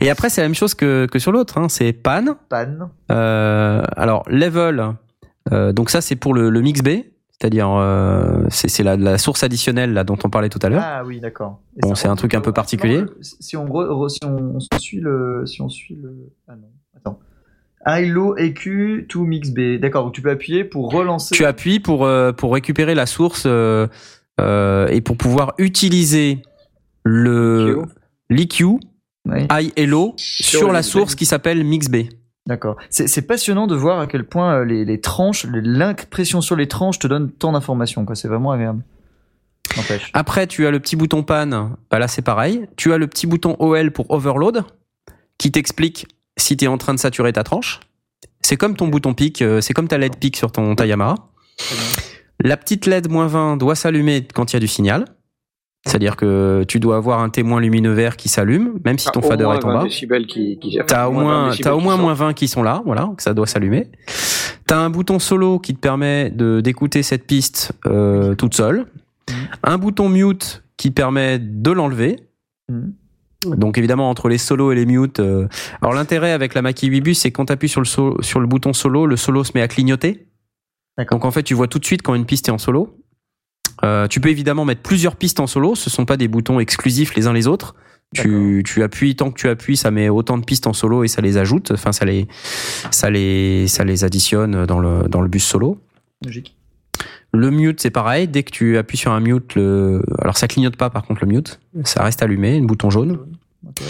Et 0.00 0.10
après, 0.10 0.30
c'est 0.30 0.40
la 0.40 0.48
même 0.48 0.54
chose 0.54 0.74
que, 0.74 1.06
que 1.06 1.18
sur 1.18 1.30
l'autre. 1.32 1.58
Hein. 1.58 1.68
C'est 1.68 1.92
pan. 1.92 2.24
Pan. 2.48 2.90
Euh, 3.10 3.82
alors, 3.96 4.24
level. 4.28 4.94
euh, 5.52 5.72
donc 5.72 5.90
ça, 5.90 6.00
c'est 6.00 6.16
pour 6.16 6.34
le, 6.34 6.50
le 6.50 6.60
mix 6.60 6.80
B. 6.82 6.88
C'est-à-dire, 7.40 7.70
euh, 7.72 8.44
c'est 8.50 8.84
la, 8.84 8.96
la 8.96 9.18
source 9.18 9.42
additionnelle 9.42 9.92
là 9.94 10.04
dont 10.04 10.16
on 10.22 10.30
parlait 10.30 10.48
tout 10.48 10.60
à 10.62 10.68
l'heure. 10.68 10.82
Ah 10.84 11.02
oui, 11.04 11.18
d'accord. 11.18 11.58
Bon, 11.80 11.96
c'est 11.96 12.06
un 12.06 12.14
truc 12.14 12.34
un 12.34 12.40
peu 12.40 12.52
particulier. 12.52 13.02
Si 13.20 13.56
on, 13.56 13.64
re- 13.66 13.88
re- 13.88 14.08
si 14.08 14.20
on, 14.24 14.54
on 14.54 14.78
suit 14.78 15.00
le, 15.00 15.42
si 15.44 15.60
on 15.60 15.68
suit 15.68 15.98
le, 16.00 16.14
ah 16.46 16.52
non, 16.54 16.68
low, 17.86 18.36
EQ, 18.36 19.06
to 19.08 19.24
mix 19.24 19.50
B. 19.50 19.78
D'accord, 19.80 20.04
donc 20.04 20.14
tu 20.14 20.22
peux 20.22 20.30
appuyer 20.30 20.64
pour 20.64 20.92
relancer. 20.92 21.34
Tu 21.34 21.44
appuies 21.44 21.80
pour, 21.80 22.04
euh, 22.04 22.32
pour 22.32 22.52
récupérer 22.52 22.94
la 22.94 23.06
source 23.06 23.44
euh, 23.46 23.86
euh, 24.40 24.88
et 24.88 25.00
pour 25.00 25.16
pouvoir 25.16 25.54
utiliser 25.58 26.42
le 27.04 27.82
l'EQ, 28.30 28.64
Oui, 28.64 28.78
high 29.50 29.72
et 29.76 29.86
low, 29.86 30.14
sur, 30.16 30.68
le 30.68 30.72
la 30.72 30.82
source 30.82 31.14
qui 31.14 31.26
s'appelle 31.26 31.64
mix 31.64 31.88
B. 31.88 32.04
d'accord. 32.46 32.76
C'est 32.88 33.26
passionnant 33.26 33.66
de 33.66 33.74
voir 33.74 34.00
à 34.00 34.06
quel 34.06 34.24
point 34.24 34.64
les, 34.64 34.84
les 34.84 35.00
tranches, 35.00 35.46
l'impression 35.52 36.40
sur 36.40 36.56
les 36.56 36.68
tranches 36.68 36.98
te 36.98 37.06
donne 37.06 37.30
tant 37.30 37.52
d'informations. 37.52 38.06
C'est 38.14 38.28
vraiment 38.28 38.52
agréable. 38.52 38.82
Après, 40.12 40.46
tu 40.46 40.66
as 40.66 40.70
le 40.70 40.80
petit 40.80 40.96
bouton 40.96 41.22
pan, 41.22 41.76
bah 41.90 41.98
là 41.98 42.08
c'est 42.08 42.22
pareil. 42.22 42.66
Tu 42.76 42.92
as 42.92 42.98
le 42.98 43.06
petit 43.06 43.26
bouton 43.26 43.56
OL 43.58 43.90
pour 43.90 44.10
overload, 44.10 44.64
qui 45.38 45.50
t'explique 45.50 46.06
si 46.42 46.56
tu 46.56 46.64
es 46.64 46.68
en 46.68 46.78
train 46.78 46.94
de 46.94 46.98
saturer 46.98 47.32
ta 47.32 47.44
tranche. 47.44 47.80
C'est 48.42 48.56
comme 48.56 48.76
ton 48.76 48.88
bouton 48.88 49.14
pic, 49.14 49.40
euh, 49.40 49.60
c'est 49.60 49.72
comme 49.72 49.88
ta 49.88 49.98
LED 49.98 50.16
pic 50.16 50.36
sur 50.36 50.50
ton 50.50 50.74
ta 50.74 50.86
Yamaha. 50.86 51.14
Très 51.56 51.76
bien. 51.76 51.84
La 52.44 52.56
petite 52.56 52.86
LED 52.86 53.08
moins 53.08 53.28
20 53.28 53.56
doit 53.56 53.76
s'allumer 53.76 54.26
quand 54.34 54.52
il 54.52 54.56
y 54.56 54.58
a 54.58 54.60
du 54.60 54.68
signal. 54.68 55.04
C'est-à-dire 55.86 56.14
que 56.16 56.64
tu 56.68 56.78
dois 56.78 56.96
avoir 56.96 57.20
un 57.20 57.28
témoin 57.28 57.60
lumineux 57.60 57.92
vert 57.92 58.16
qui 58.16 58.28
s'allume, 58.28 58.78
même 58.84 58.98
si 58.98 59.10
ton 59.10 59.20
fader 59.20 59.44
est 59.44 59.64
en 59.64 59.72
20 59.72 59.82
bas. 59.82 59.88
qui, 59.88 60.58
qui 60.60 60.78
T'as 60.86 61.08
au 61.08 61.12
moins 61.12 61.22
20 61.22 61.24
moins, 61.24 61.48
décibels 61.48 61.64
t'as 61.64 61.74
au 61.74 61.80
moins 61.80 61.96
moins 61.96 62.14
20 62.14 62.34
qui 62.34 62.46
sont 62.46 62.62
là, 62.62 62.82
voilà, 62.84 63.10
que 63.16 63.22
ça 63.22 63.34
doit 63.34 63.48
s'allumer. 63.48 63.90
T'as 64.66 64.78
un 64.78 64.90
bouton 64.90 65.18
solo 65.18 65.58
qui 65.58 65.74
te 65.74 65.80
permet 65.80 66.30
de 66.30 66.60
d'écouter 66.60 67.02
cette 67.02 67.26
piste 67.26 67.72
euh, 67.86 68.36
toute 68.36 68.54
seule. 68.54 68.86
Mhm. 69.28 69.36
Un 69.64 69.78
bouton 69.78 70.08
mute 70.08 70.62
qui 70.76 70.92
permet 70.92 71.40
de 71.40 71.70
l'enlever. 71.72 72.16
Mhm. 72.68 72.94
Donc 73.46 73.78
évidemment 73.78 74.08
entre 74.10 74.28
les 74.28 74.38
solos 74.38 74.72
et 74.72 74.74
les 74.74 74.86
mutes. 74.86 75.20
euh, 75.20 75.48
Alors 75.80 75.94
l'intérêt 75.94 76.32
avec 76.32 76.54
la 76.54 76.62
Mackie 76.62 76.86
8 76.88 77.00
bus, 77.00 77.18
c'est 77.20 77.30
quand 77.32 77.50
sur 77.66 77.80
le 77.80 77.86
solo- 77.86 78.22
sur 78.22 78.40
le 78.40 78.46
bouton 78.46 78.72
solo, 78.72 79.06
le 79.06 79.16
solo 79.16 79.44
se 79.44 79.52
met 79.54 79.62
à 79.62 79.68
clignoter. 79.68 80.26
Donc 81.10 81.24
en 81.24 81.30
fait, 81.30 81.42
tu 81.42 81.54
vois 81.54 81.68
tout 81.68 81.78
de 81.78 81.84
suite 81.84 82.02
quand 82.02 82.14
une 82.14 82.26
piste 82.26 82.48
est 82.48 82.52
en 82.52 82.58
solo. 82.58 82.98
Euh, 83.84 84.06
tu 84.06 84.20
peux 84.20 84.28
évidemment 84.28 84.64
mettre 84.64 84.82
plusieurs 84.82 85.16
pistes 85.16 85.40
en 85.40 85.46
solo. 85.46 85.74
Ce 85.74 85.90
sont 85.90 86.04
pas 86.04 86.16
des 86.16 86.28
boutons 86.28 86.60
exclusifs 86.60 87.14
les 87.14 87.26
uns 87.26 87.32
les 87.32 87.46
autres. 87.48 87.74
Tu, 88.14 88.62
tu 88.66 88.82
appuies 88.82 89.16
tant 89.16 89.30
que 89.30 89.38
tu 89.40 89.48
appuies, 89.48 89.76
ça 89.78 89.90
met 89.90 90.10
autant 90.10 90.36
de 90.36 90.44
pistes 90.44 90.66
en 90.66 90.74
solo 90.74 91.02
et 91.02 91.08
ça 91.08 91.22
les 91.22 91.38
ajoute. 91.38 91.70
Enfin, 91.70 91.92
ça 91.92 92.04
les, 92.04 92.28
ça 92.90 93.08
les, 93.08 93.66
ça 93.68 93.84
les 93.84 94.04
additionne 94.04 94.66
dans 94.66 94.78
le 94.80 95.08
dans 95.08 95.22
le 95.22 95.28
bus 95.28 95.44
solo. 95.44 95.78
Logique. 96.22 96.54
Le 97.32 97.50
mute, 97.50 97.80
c'est 97.80 97.90
pareil. 97.90 98.28
Dès 98.28 98.42
que 98.42 98.50
tu 98.50 98.76
appuies 98.76 98.98
sur 98.98 99.12
un 99.12 99.20
mute, 99.20 99.54
le, 99.54 100.02
alors 100.18 100.36
ça 100.36 100.48
clignote 100.48 100.76
pas 100.76 100.90
par 100.90 101.04
contre 101.04 101.24
le 101.24 101.32
mute, 101.32 101.60
ça 101.84 102.02
reste 102.02 102.22
allumé, 102.22 102.58
un 102.58 102.64
bouton 102.64 102.90
jaune. 102.90 103.18
Ok. 103.66 103.82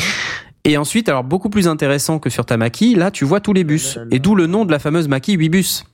Et 0.65 0.77
ensuite, 0.77 1.09
alors 1.09 1.25
beaucoup 1.25 1.51
plus 1.51 1.67
intéressant 1.67 2.21
que 2.21 2.31
sur 2.31 2.47
ta 2.47 2.57
Mackie, 2.57 2.95
là 2.95 3.11
tu 3.11 3.25
vois 3.25 3.41
tous 3.41 3.53
les 3.53 3.65
bus. 3.65 3.99
Et 4.13 4.21
d'où 4.21 4.37
le 4.37 4.47
nom 4.47 4.65
de 4.65 4.71
la 4.71 4.79
fameuse 4.79 5.09
Mackie 5.09 5.33
8 5.33 5.49
bus. 5.49 5.85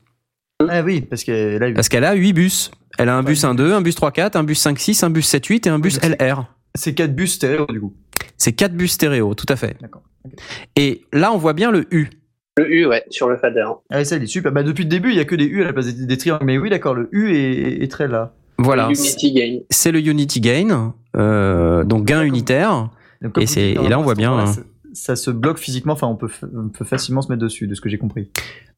Ah 0.69 0.83
oui, 0.83 1.01
parce 1.01 1.25
que 1.25 1.57
là, 1.57 1.73
Parce 1.73 1.89
qu'elle 1.89 2.05
a 2.05 2.15
8 2.15 2.33
bus. 2.33 2.71
Elle 2.99 3.09
a 3.09 3.17
un 3.17 3.23
bus 3.23 3.45
1-2, 3.45 3.73
un 3.73 3.81
bus 3.81 3.97
3-4, 3.97 4.37
un 4.37 4.43
bus 4.43 4.63
5-6, 4.63 5.05
un 5.05 5.11
bus 5.11 5.33
7-8 5.33 5.69
et 5.69 5.71
un 5.71 5.79
bus 5.79 6.01
LR. 6.03 6.53
c'est 6.75 6.95
quatre 6.95 7.15
bus 7.15 7.35
stéréo 7.35 7.67
du 7.67 7.81
coup. 7.81 7.95
C'est 8.37 8.53
4 8.53 8.75
bus 8.75 8.93
stéréo, 8.93 9.35
tout 9.35 9.47
à 9.49 9.57
fait. 9.57 9.77
D'accord. 9.81 10.03
ok. 10.25 10.33
Et 10.77 11.05
là, 11.13 11.33
on 11.33 11.39
voit 11.39 11.53
bien 11.53 11.71
le 11.71 11.87
U. 11.95 12.11
Le 12.59 12.73
U, 12.73 12.87
ouais, 12.87 13.05
sur 13.11 13.29
le 13.29 13.37
fader. 13.37 13.67
Ah 13.91 14.05
ça, 14.05 14.17
il 14.17 14.23
est 14.25 14.27
super. 14.27 14.53
Bah 14.53 14.63
depuis 14.63 14.85
le 14.85 14.89
début, 14.91 15.11
il 15.11 15.17
y 15.17 15.21
a 15.21 15.25
que 15.25 15.35
des 15.37 15.45
U 15.47 15.63
à 15.63 15.67
la 15.67 15.73
place 15.73 15.87
des, 15.95 16.07
des 16.07 16.17
triangles. 16.19 16.45
Mais 16.45 16.59
oui, 16.59 16.71
d'accord, 16.71 16.95
le 16.95 17.09
U 17.13 17.35
est, 17.35 17.83
est 17.83 17.91
très 17.91 18.09
là. 18.09 18.33
Voilà. 18.59 18.89
Unity 18.89 19.33
Gain. 19.33 19.59
C'est 19.71 19.93
le 19.93 20.01
Unity 20.01 20.41
Gain, 20.41 20.95
euh, 21.17 21.85
donc 21.85 22.05
gain 22.05 22.23
unitaire. 22.23 22.89
Donc, 23.23 23.33
comme 23.35 23.43
Et 23.43 23.47
vous 23.47 23.53
c'est- 23.53 23.73
dites, 23.75 23.81
et 23.83 23.89
là, 23.89 23.99
on 23.99 24.03
voit 24.03 24.15
bien, 24.15 24.33
voilà, 24.33 24.49
hein. 24.49 24.53
ça, 24.53 24.61
ça 24.95 25.17
se 25.17 25.31
bloque 25.31 25.59
physiquement. 25.59 25.93
Enfin, 25.93 26.07
on 26.09 26.17
peut, 26.17 26.27
fa- 26.29 26.47
on 26.57 26.69
peut 26.69 26.85
facilement 26.85 27.23
se 27.23 27.29
mettre 27.31 27.43
dessus, 27.43 27.67
de 27.69 27.75
ce 27.75 27.81
que 27.81 27.89
j'ai 27.89 27.99
compris. 27.99 28.31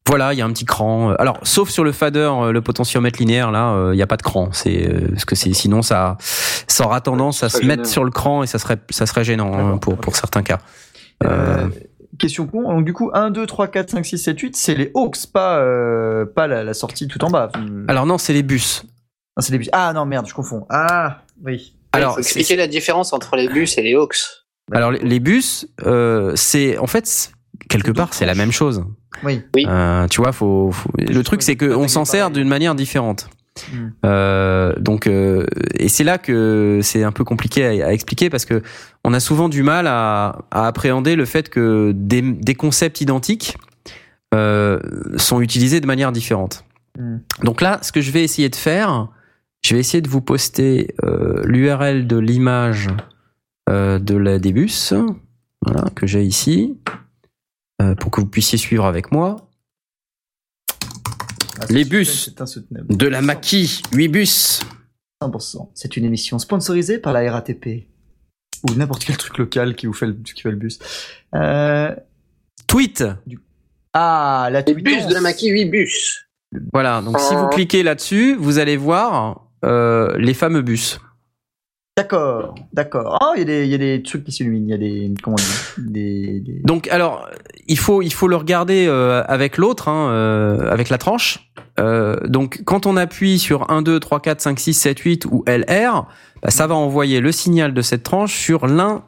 Voilà, 0.07 0.33
il 0.33 0.39
y 0.39 0.41
a 0.41 0.45
un 0.45 0.51
petit 0.51 0.65
cran. 0.65 1.11
Alors, 1.19 1.39
sauf 1.43 1.69
sur 1.69 1.83
le 1.83 1.91
fader, 1.91 2.29
euh, 2.33 2.51
le 2.51 2.61
potentiomètre 2.61 3.19
linéaire, 3.19 3.51
là, 3.51 3.73
euh, 3.73 3.93
il 3.93 3.97
n'y 3.97 4.01
a 4.03 4.07
pas 4.07 4.17
de 4.17 4.23
cran. 4.23 4.49
C'est 4.51 4.87
euh, 4.87 5.07
parce 5.09 5.25
que 5.25 5.35
c'est 5.35 5.53
sinon 5.53 5.81
ça, 5.83 6.17
ça 6.67 6.85
aura 6.85 7.01
tendance 7.01 7.43
à 7.43 7.49
se 7.49 7.57
mettre 7.65 7.83
gênant. 7.83 7.89
sur 7.91 8.03
le 8.03 8.11
cran 8.11 8.41
et 8.43 8.47
ça 8.47 8.57
serait, 8.59 8.77
ça 8.89 9.05
serait 9.05 9.23
gênant 9.23 9.53
hein, 9.53 9.77
pour 9.77 9.95
pour 9.97 10.15
certains 10.15 10.41
cas. 10.43 10.59
Question 12.19 12.45
con. 12.47 12.63
Donc 12.63 12.85
du 12.85 12.93
coup, 12.93 13.09
1, 13.13 13.31
2, 13.31 13.45
3, 13.45 13.67
4, 13.67 13.89
5, 13.91 14.05
6, 14.05 14.17
7, 14.17 14.39
8, 14.39 14.55
c'est 14.55 14.75
les 14.75 14.91
Hawks, 14.95 15.27
pas, 15.33 15.59
euh, 15.59 16.25
pas 16.25 16.47
la, 16.47 16.63
la 16.63 16.73
sortie 16.73 17.07
tout 17.07 17.23
en 17.23 17.29
bas. 17.29 17.51
Alors 17.87 18.05
non, 18.05 18.17
c'est 18.17 18.33
les 18.33 18.43
bus. 18.43 18.83
Ah, 19.37 19.41
c'est 19.41 19.51
les 19.53 19.57
bus. 19.59 19.69
Ah 19.71 19.93
non, 19.93 20.05
merde, 20.05 20.27
je 20.27 20.33
confonds. 20.33 20.65
Ah, 20.69 21.21
oui. 21.45 21.73
Alors, 21.93 22.11
il 22.11 22.13
faut 22.15 22.19
expliquer 22.21 22.55
la 22.55 22.67
différence 22.67 23.11
entre 23.13 23.35
les 23.35 23.47
bus 23.47 23.77
et 23.77 23.81
les 23.81 23.95
Hawks. 23.95 24.17
Alors 24.73 24.91
les- 24.91 24.99
les 24.99 25.19
bus, 25.19 25.67
euh, 25.85 26.31
c'est 26.35 26.77
en 26.77 26.87
fait 26.87 27.31
quelque 27.69 27.91
part 27.91 28.13
c'est 28.13 28.25
la 28.25 28.35
même 28.35 28.51
chose. 28.51 28.85
Oui. 29.23 29.41
Oui. 29.55 29.65
Euh, 29.67 30.07
tu 30.07 30.21
vois, 30.21 30.31
faut, 30.31 30.71
faut- 30.71 30.89
le 30.97 31.21
truc 31.23 31.41
c'est 31.41 31.55
pas 31.57 31.65
que 31.65 31.65
on 31.73 31.79
attaquer 31.79 31.87
s'en 31.89 32.05
sert 32.05 32.29
d'une 32.31 32.47
manière 32.47 32.75
différente. 32.75 33.27
Hmm. 33.71 33.89
Euh, 34.05 34.73
donc 34.79 35.07
euh, 35.07 35.45
et 35.75 35.89
c'est 35.89 36.05
là 36.05 36.17
que 36.17 36.79
c'est 36.81 37.03
un 37.03 37.11
peu 37.11 37.23
compliqué 37.25 37.81
à, 37.81 37.87
à 37.87 37.91
expliquer 37.91 38.29
parce 38.29 38.45
que 38.45 38.61
on 39.03 39.13
a 39.13 39.19
souvent 39.19 39.49
du 39.49 39.61
mal 39.61 39.87
à, 39.87 40.45
à 40.51 40.67
appréhender 40.67 41.15
le 41.17 41.25
fait 41.25 41.49
que 41.49 41.91
des, 41.93 42.21
des 42.21 42.55
concepts 42.55 43.01
identiques 43.01 43.57
euh, 44.33 44.79
sont 45.17 45.41
utilisés 45.41 45.81
de 45.81 45.87
manière 45.87 46.11
différente. 46.13 46.63
Hmm. 46.97 47.17
Donc 47.43 47.61
là, 47.61 47.79
ce 47.81 47.91
que 47.91 47.99
je 47.99 48.11
vais 48.11 48.23
essayer 48.23 48.47
de 48.47 48.55
faire, 48.55 49.09
je 49.61 49.73
vais 49.75 49.81
essayer 49.81 50.01
de 50.01 50.09
vous 50.09 50.21
poster 50.21 50.95
l'URL 51.43 52.07
de 52.07 52.17
l'image 52.17 52.87
de 53.69 54.15
la 54.15 54.39
des 54.39 54.53
bus, 54.53 54.93
voilà, 55.65 55.89
que 55.95 56.07
j'ai 56.07 56.23
ici, 56.23 56.77
pour 57.99 58.11
que 58.11 58.21
vous 58.21 58.27
puissiez 58.27 58.57
suivre 58.57 58.85
avec 58.85 59.11
moi. 59.11 59.50
Ah, 61.61 61.65
Les 61.69 61.85
bus. 61.85 62.33
De 62.89 63.07
la 63.07 63.21
Maki, 63.21 63.81
8 63.93 64.07
bus. 64.07 64.61
100%. 65.23 65.69
C'est 65.75 65.97
une 65.97 66.05
émission 66.05 66.39
sponsorisée 66.39 66.97
par 66.97 67.13
la 67.13 67.31
RATP. 67.31 67.87
Ou 68.69 68.75
n'importe 68.75 69.05
quel 69.05 69.17
truc 69.17 69.37
local 69.37 69.75
qui 69.75 69.85
vous 69.85 69.93
fait 69.93 70.07
le, 70.07 70.13
qui 70.13 70.41
fait 70.41 70.51
le 70.51 70.57
bus. 70.57 70.79
Euh... 71.35 71.95
Tweet. 72.67 73.03
Ah, 73.93 74.49
la 74.51 74.61
Les 74.61 74.73
bus 74.73 75.07
de 75.07 75.13
la 75.13 75.21
Maki 75.21 75.49
8 75.49 75.65
bus. 75.65 76.27
Voilà, 76.73 77.01
donc 77.01 77.19
si 77.19 77.33
vous 77.33 77.47
cliquez 77.47 77.81
là-dessus, 77.81 78.35
vous 78.35 78.57
allez 78.57 78.75
voir 78.77 79.47
euh, 79.63 80.17
les 80.17 80.33
fameux 80.33 80.61
bus. 80.61 80.99
D'accord, 82.01 82.55
d'accord. 82.73 83.17
Oh, 83.21 83.33
il 83.35 83.39
y, 83.39 83.41
a 83.43 83.45
des- 83.45 83.63
il 83.65 83.69
y 83.69 83.75
a 83.75 83.77
des 83.77 84.01
trucs 84.01 84.23
qui 84.23 84.31
s'illuminent. 84.31 84.65
Il 84.67 84.71
y 84.71 84.73
a 84.73 84.77
des. 84.77 85.13
Comment 85.21 85.35
on 85.39 85.81
dit 85.81 85.91
des, 85.91 86.39
des- 86.39 86.61
Donc 86.63 86.87
alors, 86.89 87.29
il 87.67 87.77
faut 87.77 88.01
il 88.01 88.11
faut 88.13 88.27
le 88.27 88.35
regarder 88.35 88.85
euh, 88.87 89.23
avec 89.27 89.57
l'autre, 89.57 89.87
hein, 89.87 90.09
euh, 90.11 90.71
avec 90.71 90.89
la 90.89 90.97
tranche. 90.97 91.51
Euh, 91.79 92.15
donc 92.27 92.61
quand 92.65 92.85
on 92.85 92.97
appuie 92.97 93.37
sur 93.39 93.69
1, 93.71 93.81
2, 93.81 93.99
3, 93.99 94.19
4, 94.19 94.41
5, 94.41 94.59
6, 94.59 94.73
7, 94.73 94.99
8 94.99 95.25
ou 95.25 95.43
LR, 95.47 96.07
bah, 96.41 96.49
ça 96.49 96.65
va 96.67 96.75
envoyer 96.75 97.19
le 97.19 97.31
signal 97.31 97.73
de 97.73 97.81
cette 97.81 98.03
tranche 98.03 98.35
sur 98.35 98.67
l'un 98.67 99.03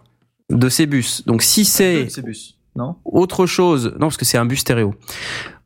de 0.52 0.70
ces 0.70 0.86
bus. 0.86 1.26
Donc 1.26 1.42
si 1.42 1.66
c'est 1.66 2.06
de 2.06 2.10
ces 2.10 2.22
bus, 2.22 2.58
non? 2.76 2.96
autre 3.06 3.46
chose, 3.46 3.88
non 3.94 4.08
parce 4.08 4.18
que 4.18 4.26
c'est 4.26 4.38
un 4.38 4.46
bus 4.46 4.60
stéréo. 4.60 4.94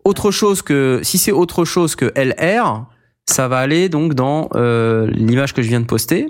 Autre 0.05 0.31
chose 0.31 0.61
que 0.61 1.01
si 1.03 1.17
c'est 1.17 1.31
autre 1.33 1.65
chose 1.65 1.95
que 1.95 2.05
LR, 2.15 2.85
ça 3.25 3.47
va 3.49 3.57
aller 3.57 3.89
donc 3.89 4.13
dans 4.13 4.49
euh, 4.55 5.07
l'image 5.11 5.53
que 5.53 5.61
je 5.61 5.67
viens 5.67 5.81
de 5.81 5.85
poster. 5.85 6.27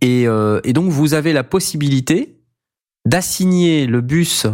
Et, 0.00 0.26
euh, 0.26 0.60
et 0.64 0.72
donc, 0.72 0.90
vous 0.90 1.14
avez 1.14 1.32
la 1.32 1.44
possibilité 1.44 2.38
d'assigner 3.06 3.86
le 3.86 4.00
bus 4.00 4.46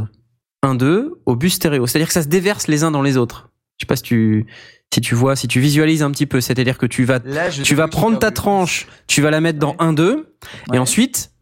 1-2 0.65 1.11
au 1.27 1.37
bus 1.37 1.55
stéréo. 1.55 1.87
C'est-à-dire 1.87 2.09
que 2.09 2.13
ça 2.15 2.23
se 2.23 2.29
déverse 2.29 2.69
les 2.69 2.85
uns 2.85 2.91
dans 2.91 3.03
les 3.03 3.17
autres. 3.17 3.51
Je 3.79 3.85
sais 3.85 3.89
pas 3.89 3.97
si 3.97 4.03
tu, 4.03 4.47
si 4.93 5.01
tu 5.01 5.15
vois, 5.15 5.35
si 5.37 5.49
tu 5.49 5.61
visualises 5.61 6.03
un 6.03 6.11
petit 6.11 6.27
peu. 6.27 6.41
C'est-à-dire 6.41 6.79
que 6.79 6.87
tu 6.87 7.05
vas, 7.05 7.19
Là, 7.25 7.51
tu 7.51 7.75
vas 7.75 7.89
prendre 7.89 8.19
ta 8.19 8.31
tranche, 8.31 8.87
tu 9.07 9.23
vas 9.23 9.31
la 9.31 9.41
mettre 9.41 9.59
dans 9.59 9.75
1-2, 9.75 10.27
et 10.73 10.79
ensuite, 10.79 11.33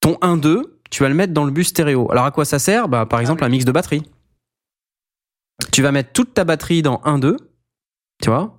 ton 0.00 0.14
1-2, 0.20 0.62
tu 0.90 1.02
vas 1.02 1.08
le 1.08 1.14
mettre 1.14 1.32
dans 1.32 1.44
le 1.44 1.50
bus 1.52 1.68
stéréo. 1.68 2.10
Alors, 2.10 2.24
à 2.24 2.30
quoi 2.30 2.44
ça 2.44 2.58
sert? 2.58 2.88
Bah, 2.88 3.06
Par 3.06 3.20
exemple, 3.20 3.44
un 3.44 3.48
mix 3.48 3.64
de 3.64 3.72
batterie. 3.72 4.02
Tu 5.72 5.82
vas 5.82 5.92
mettre 5.92 6.12
toute 6.12 6.34
ta 6.34 6.44
batterie 6.44 6.82
dans 6.82 7.00
1-2, 7.04 7.36
tu 8.22 8.30
vois? 8.30 8.58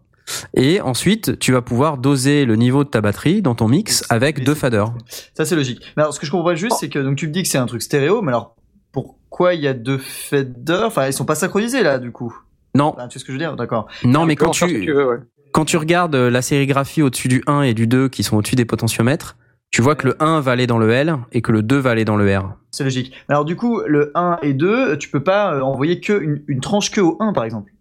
Et 0.56 0.82
ensuite, 0.82 1.40
tu 1.40 1.52
vas 1.52 1.62
pouvoir 1.62 1.98
doser 1.98 2.46
le 2.46 2.56
niveau 2.56 2.84
de 2.84 2.90
ta 2.90 3.02
batterie 3.02 3.42
dans 3.42 3.56
ton 3.56 3.68
mix 3.68 4.04
avec 4.10 4.44
deux 4.44 4.56
faders. 4.56 4.94
Ça, 5.34 5.46
c'est 5.46 5.56
logique. 5.56 5.82
Mais 5.96 6.04
alors, 6.04 6.14
ce 6.14 6.20
que 6.20 6.26
je 6.26 6.32
comprends 6.32 6.50
pas 6.50 6.56
juste, 6.56 6.78
c'est 6.80 6.90
que 6.90 7.00
donc, 7.00 7.16
tu 7.18 7.28
me 7.28 7.32
dis 7.32 7.44
que 7.44 7.48
c'est 7.50 7.58
un 7.58 7.66
truc 7.66 7.82
stéréo, 7.82 8.22
mais 8.22 8.30
alors 8.30 8.56
pourquoi 8.92 9.54
il 9.54 9.62
y 9.62 9.68
a 9.68 9.74
deux 9.74 9.98
faders? 9.98 10.86
Enfin, 10.88 11.08
ils 11.08 11.14
sont 11.14 11.26
pas 11.26 11.36
synchronisés 11.36 11.84
là, 11.84 12.00
du 12.00 12.12
coup. 12.12 12.36
Non, 12.76 12.94
Enfin, 12.96 13.08
tu 13.08 13.14
sais 13.14 13.20
ce 13.20 13.26
que 13.26 13.32
je 13.32 13.38
veux 13.38 13.44
dire? 13.44 13.56
D'accord. 13.56 13.88
non, 14.04 14.26
mais 14.26 14.36
quand 14.36 14.52
tu, 14.52 14.66
tu 14.68 14.94
veux, 14.94 15.08
ouais. 15.08 15.18
quand 15.52 15.66
tu 15.66 15.78
regardes 15.78 16.16
euh, 16.16 16.30
la 16.30 16.42
sérigraphie 16.42 17.02
au-dessus 17.02 17.28
du 17.28 17.44
1 17.48 17.62
et 17.64 17.74
du 17.74 17.88
2 17.88 18.10
qui 18.10 18.24
sont 18.24 18.38
au-dessus 18.38 18.56
des 18.56 18.66
potentiomètres, 18.66 19.38
tu 19.72 19.82
vois 19.82 19.96
que 19.96 20.08
le 20.08 20.24
1 20.24 20.40
va 20.42 20.52
aller 20.52 20.68
dans 20.68 20.78
le 20.78 20.90
L 20.92 21.18
et 21.32 21.42
que 21.42 21.52
le 21.52 21.62
2 21.62 21.78
va 21.78 21.92
aller 21.92 22.06
dans 22.06 22.16
le 22.18 22.38
R. 22.38 22.54
C'est 22.72 22.84
logique. 22.84 23.14
Alors, 23.30 23.46
du 23.46 23.56
coup, 23.56 23.82
le 23.86 24.12
1 24.16 24.40
et 24.44 24.54
2, 24.54 24.98
tu 24.98 25.10
peux 25.10 25.24
pas 25.24 25.54
euh, 25.54 25.62
envoyer 25.62 26.00
que 26.00 26.14
une, 26.22 26.42
une 26.48 26.60
tranche 26.62 26.92
que 26.92 27.02
au 27.02 27.18
1, 27.20 27.34
par 27.34 27.44
exemple. 27.44 27.72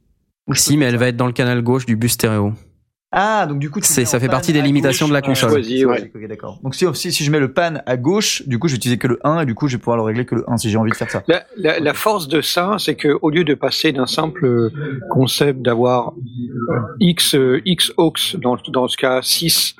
Ou 0.47 0.55
je 0.55 0.60
Si, 0.60 0.77
mais 0.77 0.86
elle 0.86 0.97
va 0.97 1.09
être 1.09 1.16
dans 1.16 1.27
le 1.27 1.32
canal 1.32 1.62
gauche 1.62 1.86
du 1.86 1.97
bus 1.97 2.12
stéréo. 2.12 2.52
Ah, 3.12 3.47
donc 3.47 3.60
du 3.60 3.70
coup, 3.70 3.81
tu 3.81 3.86
ça 3.86 4.20
fait 4.20 4.28
partie 4.28 4.52
des 4.52 4.60
limitations 4.60 5.06
gauche. 5.06 5.10
de 5.10 5.14
la 5.14 5.20
Ouais, 5.20 5.27
console. 5.27 5.51
Choisi, 5.51 5.86
ouais. 5.86 6.02
Ok, 6.02 6.10
ok, 6.23 6.28
d'accord. 6.28 6.59
Donc 6.62 6.74
si, 6.74 6.85
si, 6.94 7.12
si 7.12 7.24
je 7.24 7.31
mets 7.31 7.39
le 7.39 7.52
pan 7.52 7.74
à 7.86 7.97
gauche, 7.97 8.43
du 8.47 8.59
coup, 8.59 8.68
j'utilisais 8.68 8.98
que 8.98 9.06
le 9.06 9.18
1 9.24 9.40
et 9.40 9.47
du 9.47 9.55
coup, 9.55 9.68
je 9.68 9.77
vais 9.77 9.81
pouvoir 9.81 9.97
le 9.97 10.02
régler 10.02 10.27
que 10.27 10.35
le 10.35 10.44
1 10.51 10.59
si 10.59 10.70
j'ai 10.70 10.77
envie 10.77 10.90
de 10.90 10.97
faire 10.97 11.10
ça. 11.10 11.23
La, 11.28 11.44
la, 11.56 11.78
la 11.81 11.94
force 11.94 12.28
de 12.28 12.40
ça, 12.43 12.77
c'est 12.78 12.97
que 12.97 13.16
au 13.23 13.31
lieu 13.31 13.44
de 13.44 13.55
passer 13.55 13.93
d'un 13.93 14.06
simple 14.06 14.70
concept 15.10 15.62
d'avoir 15.62 16.12
x 17.01 17.35
euh, 17.36 17.62
x 17.64 17.93
aux 17.97 18.12
dans, 18.39 18.56
dans 18.68 18.89
ce 18.89 18.97
cas 18.97 19.23
6 19.23 19.77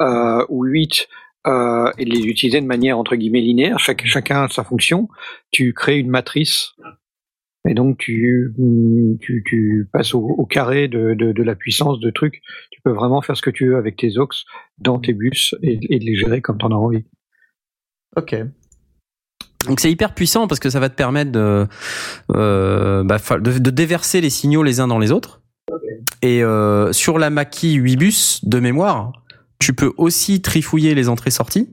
euh, 0.00 0.44
ou 0.48 0.64
8 0.64 1.06
euh, 1.46 1.90
et 1.98 2.04
de 2.06 2.10
les 2.10 2.22
utiliser 2.24 2.60
de 2.60 2.66
manière 2.66 2.98
entre 2.98 3.14
guillemets 3.14 3.40
linéaire, 3.42 3.78
chaque, 3.78 4.04
chacun 4.06 4.44
a 4.44 4.48
sa 4.48 4.64
fonction, 4.64 5.08
tu 5.52 5.74
crées 5.74 5.98
une 5.98 6.10
matrice 6.10 6.72
et 7.68 7.74
donc 7.74 7.98
tu, 7.98 8.54
tu, 9.20 9.42
tu 9.46 9.88
passes 9.92 10.14
au, 10.14 10.20
au 10.20 10.46
carré 10.46 10.88
de, 10.88 11.14
de, 11.14 11.32
de 11.32 11.42
la 11.42 11.54
puissance 11.54 12.00
de 12.00 12.10
trucs. 12.10 12.40
Tu 12.70 12.80
peux 12.82 12.90
vraiment 12.92 13.20
faire 13.22 13.36
ce 13.36 13.42
que 13.42 13.50
tu 13.50 13.68
veux 13.68 13.76
avec 13.76 13.96
tes 13.96 14.18
aux 14.18 14.28
dans 14.78 14.98
tes 14.98 15.12
bus 15.12 15.54
et, 15.62 15.78
et 15.94 15.98
de 15.98 16.04
les 16.04 16.16
gérer 16.16 16.40
comme 16.40 16.58
tu 16.58 16.64
en 16.64 16.70
as 16.70 16.74
envie. 16.74 17.04
Ok. 18.16 18.34
Donc 19.68 19.78
c'est 19.80 19.90
hyper 19.92 20.14
puissant 20.14 20.46
parce 20.48 20.58
que 20.58 20.70
ça 20.70 20.80
va 20.80 20.88
te 20.88 20.94
permettre 20.94 21.32
de, 21.32 21.66
euh, 22.34 23.04
bah, 23.04 23.18
fa- 23.18 23.38
de, 23.38 23.58
de 23.58 23.70
déverser 23.70 24.20
les 24.22 24.30
signaux 24.30 24.62
les 24.62 24.80
uns 24.80 24.88
dans 24.88 24.98
les 24.98 25.12
autres. 25.12 25.42
Et 26.22 26.42
euh, 26.42 26.92
sur 26.92 27.18
la 27.18 27.28
Mackie 27.30 27.74
8 27.74 27.96
bus 27.96 28.44
de 28.44 28.58
mémoire, 28.58 29.12
tu 29.58 29.74
peux 29.74 29.92
aussi 29.98 30.40
trifouiller 30.40 30.94
les 30.94 31.08
entrées-sorties, 31.08 31.72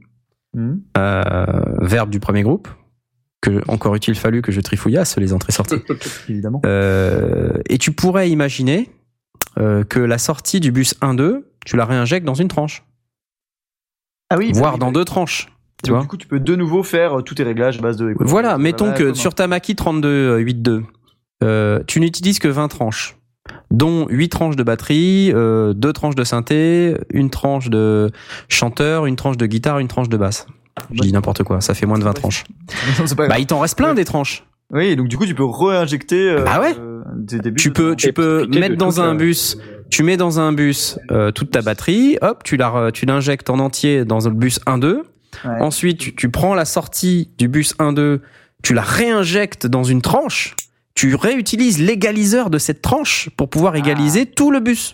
Hmm. 0.53 0.77
euh, 0.97 1.43
verbe 1.81 2.09
du 2.09 2.19
premier 2.19 2.41
groupe, 2.41 2.67
que 3.41 3.61
encore 3.67 3.95
utile 3.95 4.15
fallu 4.15 4.41
que 4.41 4.51
je 4.51 4.61
trifouillasse 4.61 5.17
les 5.17 5.33
entrées-sorties. 5.33 5.81
Évidemment. 6.29 6.61
Euh, 6.65 7.53
et 7.69 7.77
tu 7.77 7.91
pourrais 7.91 8.29
imaginer 8.29 8.89
euh, 9.59 9.83
que 9.83 9.99
la 9.99 10.17
sortie 10.17 10.59
du 10.59 10.71
bus 10.71 10.95
1-2, 11.01 11.43
tu 11.65 11.77
la 11.77 11.85
réinjectes 11.85 12.25
dans 12.25 12.33
une 12.33 12.47
tranche, 12.47 12.83
Ah 14.29 14.37
oui. 14.37 14.51
voire 14.53 14.73
bah, 14.73 14.77
dans 14.79 14.87
oui. 14.87 14.93
deux 14.93 15.05
tranches. 15.05 15.47
Tu 15.83 15.91
vois 15.91 16.01
du 16.01 16.07
coup, 16.07 16.17
tu 16.17 16.27
peux 16.27 16.39
de 16.39 16.55
nouveau 16.55 16.81
faire 16.81 17.19
euh, 17.19 17.21
tous 17.21 17.35
tes 17.35 17.43
réglages 17.43 17.77
à 17.77 17.81
base 17.81 17.97
de. 17.97 18.09
écoute, 18.09 18.25
Voilà, 18.27 18.57
mettons 18.57 18.93
que 18.93 19.13
sur 19.13 19.35
ta 19.35 19.47
Mackie 19.47 19.75
32 19.75 20.39
8.2, 20.39 20.83
euh, 21.43 21.83
tu 21.85 21.99
n'utilises 21.99 22.39
que 22.39 22.47
20 22.47 22.67
tranches, 22.69 23.15
dont 23.69 24.07
8 24.09 24.29
tranches 24.29 24.55
de 24.55 24.63
batterie, 24.63 25.31
euh, 25.35 25.73
2 25.73 25.93
tranches 25.93 26.15
de 26.15 26.23
synthé, 26.23 26.97
une 27.11 27.29
tranche 27.29 27.69
de 27.69 28.09
chanteur, 28.49 29.05
une 29.05 29.15
tranche 29.15 29.37
de 29.37 29.45
guitare, 29.45 29.77
une 29.77 29.87
tranche 29.87 30.09
de 30.09 30.17
basse. 30.17 30.47
Je 30.93 31.01
dis 31.01 31.11
n'importe 31.11 31.43
quoi, 31.43 31.61
ça 31.61 31.73
fait 31.73 31.85
moins 31.85 31.99
de 31.99 32.03
20 32.03 32.13
tranches. 32.13 32.43
Non, 32.99 33.07
c'est 33.07 33.15
pas 33.15 33.27
Bah, 33.27 33.39
il 33.39 33.45
t'en 33.47 33.59
reste 33.59 33.77
plein 33.77 33.93
des 33.93 34.05
tranches. 34.05 34.43
Oui, 34.71 34.95
donc 34.95 35.07
du 35.07 35.17
coup, 35.17 35.25
tu 35.25 35.33
peux 35.35 35.45
réinjecter. 35.45 36.29
Euh, 36.29 36.43
Bah 36.43 36.59
ouais. 36.59 36.75
euh, 36.77 37.01
des 37.15 37.39
débuts. 37.39 37.55
Tu 37.61 37.71
peux, 37.71 37.95
tu 37.95 38.11
peux 38.13 38.45
mettre 38.47 38.75
dans 38.75 38.99
un 39.01 39.09
la- 39.09 39.13
bus, 39.15 39.57
tu 39.89 40.03
mets 40.03 40.17
dans 40.17 40.39
un 40.39 40.51
bus 40.51 40.99
euh, 41.11 41.31
toute 41.31 41.51
ta 41.51 41.61
batterie, 41.61 42.17
hop, 42.21 42.43
tu 42.43 42.57
la, 42.57 42.89
tu 42.93 43.05
l'injectes 43.05 43.49
en 43.49 43.59
entier 43.59 44.03
dans 44.05 44.19
le 44.19 44.31
bus 44.31 44.59
1-2. 44.67 44.97
Ouais. 45.45 45.61
Ensuite, 45.61 45.99
tu, 45.99 46.15
tu 46.15 46.29
prends 46.29 46.53
la 46.53 46.65
sortie 46.65 47.29
du 47.37 47.47
bus 47.47 47.75
1-2, 47.79 48.19
tu 48.63 48.73
la 48.73 48.81
réinjectes 48.81 49.67
dans 49.67 49.83
une 49.83 50.01
tranche. 50.01 50.55
Tu 50.95 51.13
réutilises 51.15 51.79
l'égaliseur 51.79 52.49
de 52.49 52.57
cette 52.57 52.81
tranche 52.81 53.29
pour 53.37 53.49
pouvoir 53.49 53.73
Ah. 53.75 53.79
égaliser 53.79 54.25
tout 54.25 54.51
le 54.51 54.59
bus. 54.59 54.93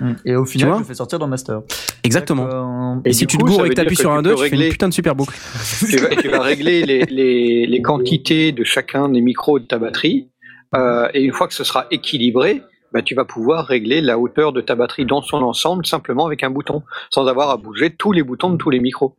Hmm. 0.00 0.12
Et 0.24 0.34
au 0.36 0.44
final, 0.44 0.72
je 0.74 0.78
le 0.80 0.84
fais 0.84 0.94
sortir 0.94 1.18
dans 1.18 1.26
Master. 1.28 1.60
Exactement. 2.04 2.44
D'accord. 2.44 2.96
Et, 3.04 3.10
Et 3.10 3.12
si 3.12 3.26
tu 3.26 3.36
te 3.38 3.44
gourres 3.44 3.66
et 3.66 3.68
que 3.70 3.74
t'appuies 3.74 3.96
sur 3.96 4.12
un 4.12 4.22
tu 4.22 4.28
2, 4.30 4.34
peux 4.34 4.42
tu 4.44 4.50
fais 4.50 4.56
une 4.66 4.70
putain 4.72 4.88
de 4.88 4.94
super 4.94 5.14
boucle. 5.14 5.36
tu, 5.88 5.96
vas, 5.98 6.08
tu 6.16 6.28
vas 6.28 6.40
régler 6.42 6.84
les, 6.84 7.04
les, 7.06 7.66
les 7.66 7.82
quantités 7.82 8.52
de 8.52 8.64
chacun 8.64 9.08
des 9.08 9.20
micros 9.20 9.58
de 9.58 9.64
ta 9.66 9.78
batterie, 9.78 10.28
euh, 10.74 11.08
et 11.14 11.22
une 11.22 11.32
fois 11.32 11.48
que 11.48 11.54
ce 11.54 11.64
sera 11.64 11.86
équilibré, 11.90 12.62
bah, 12.92 13.00
tu 13.00 13.14
vas 13.14 13.24
pouvoir 13.24 13.64
régler 13.66 14.02
la 14.02 14.18
hauteur 14.18 14.52
de 14.52 14.60
ta 14.60 14.74
batterie 14.74 15.06
dans 15.06 15.22
son 15.22 15.38
ensemble 15.38 15.86
simplement 15.86 16.26
avec 16.26 16.42
un 16.42 16.50
bouton, 16.50 16.82
sans 17.08 17.26
avoir 17.26 17.48
à 17.48 17.56
bouger 17.56 17.88
tous 17.88 18.12
les 18.12 18.22
boutons 18.22 18.50
de 18.50 18.56
tous 18.58 18.68
les 18.68 18.80
micros. 18.80 19.16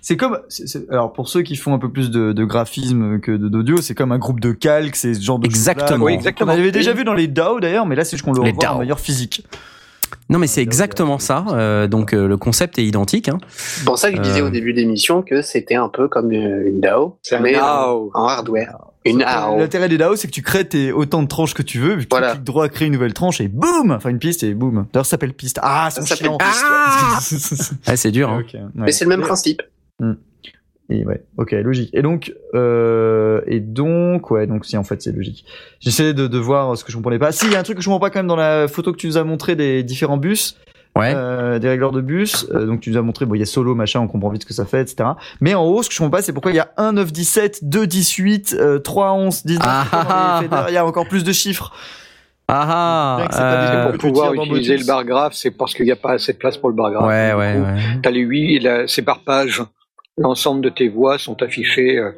C'est 0.00 0.16
comme, 0.16 0.38
c'est- 0.48 0.66
c'est- 0.66 0.90
alors 0.90 1.12
pour 1.12 1.28
ceux 1.28 1.42
qui 1.42 1.54
font 1.54 1.72
un 1.72 1.78
peu 1.78 1.88
plus 1.88 2.10
de, 2.10 2.32
de 2.32 2.44
graphisme 2.44 3.20
que 3.20 3.30
d'audio, 3.36 3.76
c'est 3.80 3.94
comme 3.94 4.10
un 4.10 4.18
groupe 4.18 4.40
de 4.40 4.50
calques, 4.50 4.96
c'est 4.96 5.14
ce 5.14 5.22
genre 5.22 5.38
de 5.38 5.46
Exactement. 5.46 6.04
Oui, 6.06 6.12
On 6.14 6.16
exactement. 6.16 6.50
avait 6.50 6.72
déjà 6.72 6.92
vu 6.94 7.04
dans 7.04 7.14
les 7.14 7.28
DAO 7.28 7.60
d'ailleurs, 7.60 7.86
mais 7.86 7.94
là 7.94 8.02
c'est 8.04 8.16
juste 8.16 8.24
qu'on 8.24 8.32
le 8.32 8.42
Les 8.42 8.50
revoit 8.50 8.64
en 8.70 8.72
DAO. 8.72 8.80
meilleur 8.80 8.98
physique. 8.98 9.46
Non, 10.30 10.38
mais 10.38 10.46
c'est 10.46 10.62
exactement 10.62 11.18
ça. 11.18 11.44
Euh, 11.52 11.86
donc 11.88 12.14
euh, 12.14 12.26
le 12.26 12.36
concept 12.36 12.78
est 12.78 12.84
identique. 12.84 13.28
Hein. 13.28 13.38
C'est 13.56 13.84
pour 13.84 13.98
ça 13.98 14.10
que 14.10 14.16
je 14.16 14.22
disais 14.22 14.40
Euh. 14.40 14.46
au 14.46 14.50
début 14.50 14.72
d'émission 14.72 15.22
que 15.22 15.42
c'était 15.42 15.74
un 15.74 15.88
peu 15.88 16.08
comme 16.08 16.32
une 16.32 16.62
une 16.66 16.80
DAO, 16.80 17.18
C'est 17.22 17.36
un 17.36 17.40
mais 17.40 17.52
DAO. 17.54 18.10
en, 18.14 18.20
en 18.22 18.26
hardware. 18.28 18.78
Une 19.04 19.18
DAO. 19.18 19.58
L'intérêt 19.58 19.88
des 19.88 19.98
DAO, 19.98 20.14
c'est 20.16 20.28
que 20.28 20.32
tu 20.32 20.42
crées 20.42 20.66
tes, 20.66 20.92
autant 20.92 21.22
de 21.22 21.28
tranches 21.28 21.54
que 21.54 21.62
tu 21.62 21.78
veux, 21.80 21.96
puis 21.98 22.06
Voilà. 22.10 22.28
tu 22.28 22.32
cliques 22.36 22.44
droit 22.44 22.64
à 22.64 22.68
créer 22.68 22.86
une 22.86 22.94
nouvelle 22.94 23.12
tranche 23.14 23.40
et 23.40 23.48
boum, 23.48 23.90
enfin 23.90 24.10
une 24.10 24.18
piste 24.20 24.42
et 24.44 24.54
boum. 24.54 24.86
D'ailleurs, 24.92 25.04
ça 25.06 25.10
s'appelle 25.10 25.32
piste. 25.34 25.58
Ah, 25.62 25.90
Ça 25.90 26.00
c'est 26.02 26.14
s'appelle 26.14 26.36
piste, 26.38 26.64
Ah, 27.86 27.96
c'est 27.96 28.10
dur. 28.12 28.30
Hein. 28.30 28.44
Ouais. 28.54 28.60
Mais 28.74 28.92
c'est 28.92 29.04
le 29.04 29.10
même 29.10 29.22
principe. 29.22 29.60
Et 30.94 31.06
ouais, 31.06 31.22
ok, 31.38 31.52
logique. 31.52 31.88
Et 31.94 32.02
donc, 32.02 32.34
euh, 32.54 33.40
et 33.46 33.60
donc, 33.60 34.30
ouais, 34.30 34.46
donc 34.46 34.66
si 34.66 34.76
en 34.76 34.84
fait 34.84 35.00
c'est 35.00 35.12
logique. 35.14 35.44
J'essaie 35.80 36.12
de, 36.12 36.26
de 36.26 36.38
voir 36.38 36.76
ce 36.76 36.84
que 36.84 36.92
je 36.92 36.96
comprenais 36.96 37.18
pas. 37.18 37.32
Si, 37.32 37.46
il 37.46 37.52
y 37.52 37.56
a 37.56 37.60
un 37.60 37.62
truc 37.62 37.76
que 37.78 37.82
je 37.82 37.86
comprends 37.88 38.00
pas 38.00 38.10
quand 38.10 38.18
même 38.18 38.26
dans 38.26 38.36
la 38.36 38.68
photo 38.68 38.92
que 38.92 38.98
tu 38.98 39.06
nous 39.06 39.16
as 39.16 39.24
montré 39.24 39.56
des 39.56 39.82
différents 39.82 40.18
bus, 40.18 40.56
Ouais. 40.94 41.14
euh, 41.16 41.58
des 41.58 41.70
régleurs 41.70 41.92
de 41.92 42.02
bus. 42.02 42.46
Euh, 42.52 42.66
donc 42.66 42.80
tu 42.80 42.90
nous 42.90 42.98
as 42.98 43.02
montré, 43.02 43.24
bon, 43.24 43.34
il 43.34 43.38
y 43.38 43.42
a 43.42 43.46
solo, 43.46 43.74
machin, 43.74 44.00
on 44.00 44.08
comprend 44.08 44.28
vite 44.28 44.42
ce 44.42 44.46
que 44.46 44.52
ça 44.52 44.66
fait, 44.66 44.82
etc. 44.82 45.08
Mais 45.40 45.54
en 45.54 45.64
haut, 45.64 45.82
ce 45.82 45.88
que 45.88 45.94
je 45.94 45.98
comprends 46.00 46.10
pas, 46.18 46.22
c'est 46.22 46.34
pourquoi 46.34 46.50
il 46.50 46.56
y 46.56 46.60
a 46.60 46.70
1, 46.76 46.92
9, 46.92 47.10
17, 47.12 47.60
2, 47.70 47.86
18, 47.86 48.56
euh, 48.60 48.78
3, 48.78 49.12
11, 49.12 49.46
19. 49.46 49.66
Ah, 49.66 49.86
ah, 49.92 50.40
faders, 50.42 50.66
Il 50.68 50.74
y 50.74 50.76
a 50.76 50.84
encore 50.84 51.08
plus 51.08 51.24
de 51.24 51.32
chiffres. 51.32 51.72
Ah 52.48 53.24
ah. 53.30 53.88
Pour 53.98 54.10
pouvoir 54.10 54.34
utiliser 54.34 54.76
le 54.76 54.84
bar 54.84 55.04
graph, 55.04 55.32
c'est 55.32 55.52
parce 55.52 55.72
qu'il 55.72 55.86
n'y 55.86 55.92
a 55.92 55.96
pas 55.96 56.12
assez 56.12 56.34
de 56.34 56.38
place 56.38 56.58
pour 56.58 56.68
le 56.68 56.74
bar 56.74 56.90
graph. 56.90 57.06
Ouais, 57.06 57.32
ouais, 57.32 57.58
ouais. 57.58 57.80
T'as 58.02 58.10
les 58.10 58.20
huit, 58.20 58.58
la- 58.60 58.86
c'est 58.86 59.00
par 59.00 59.20
page. 59.20 59.62
L'ensemble 60.18 60.62
de 60.62 60.68
tes 60.68 60.88
voix 60.88 61.18
sont 61.18 61.42
affichées. 61.42 61.98
Euh, 61.98 62.10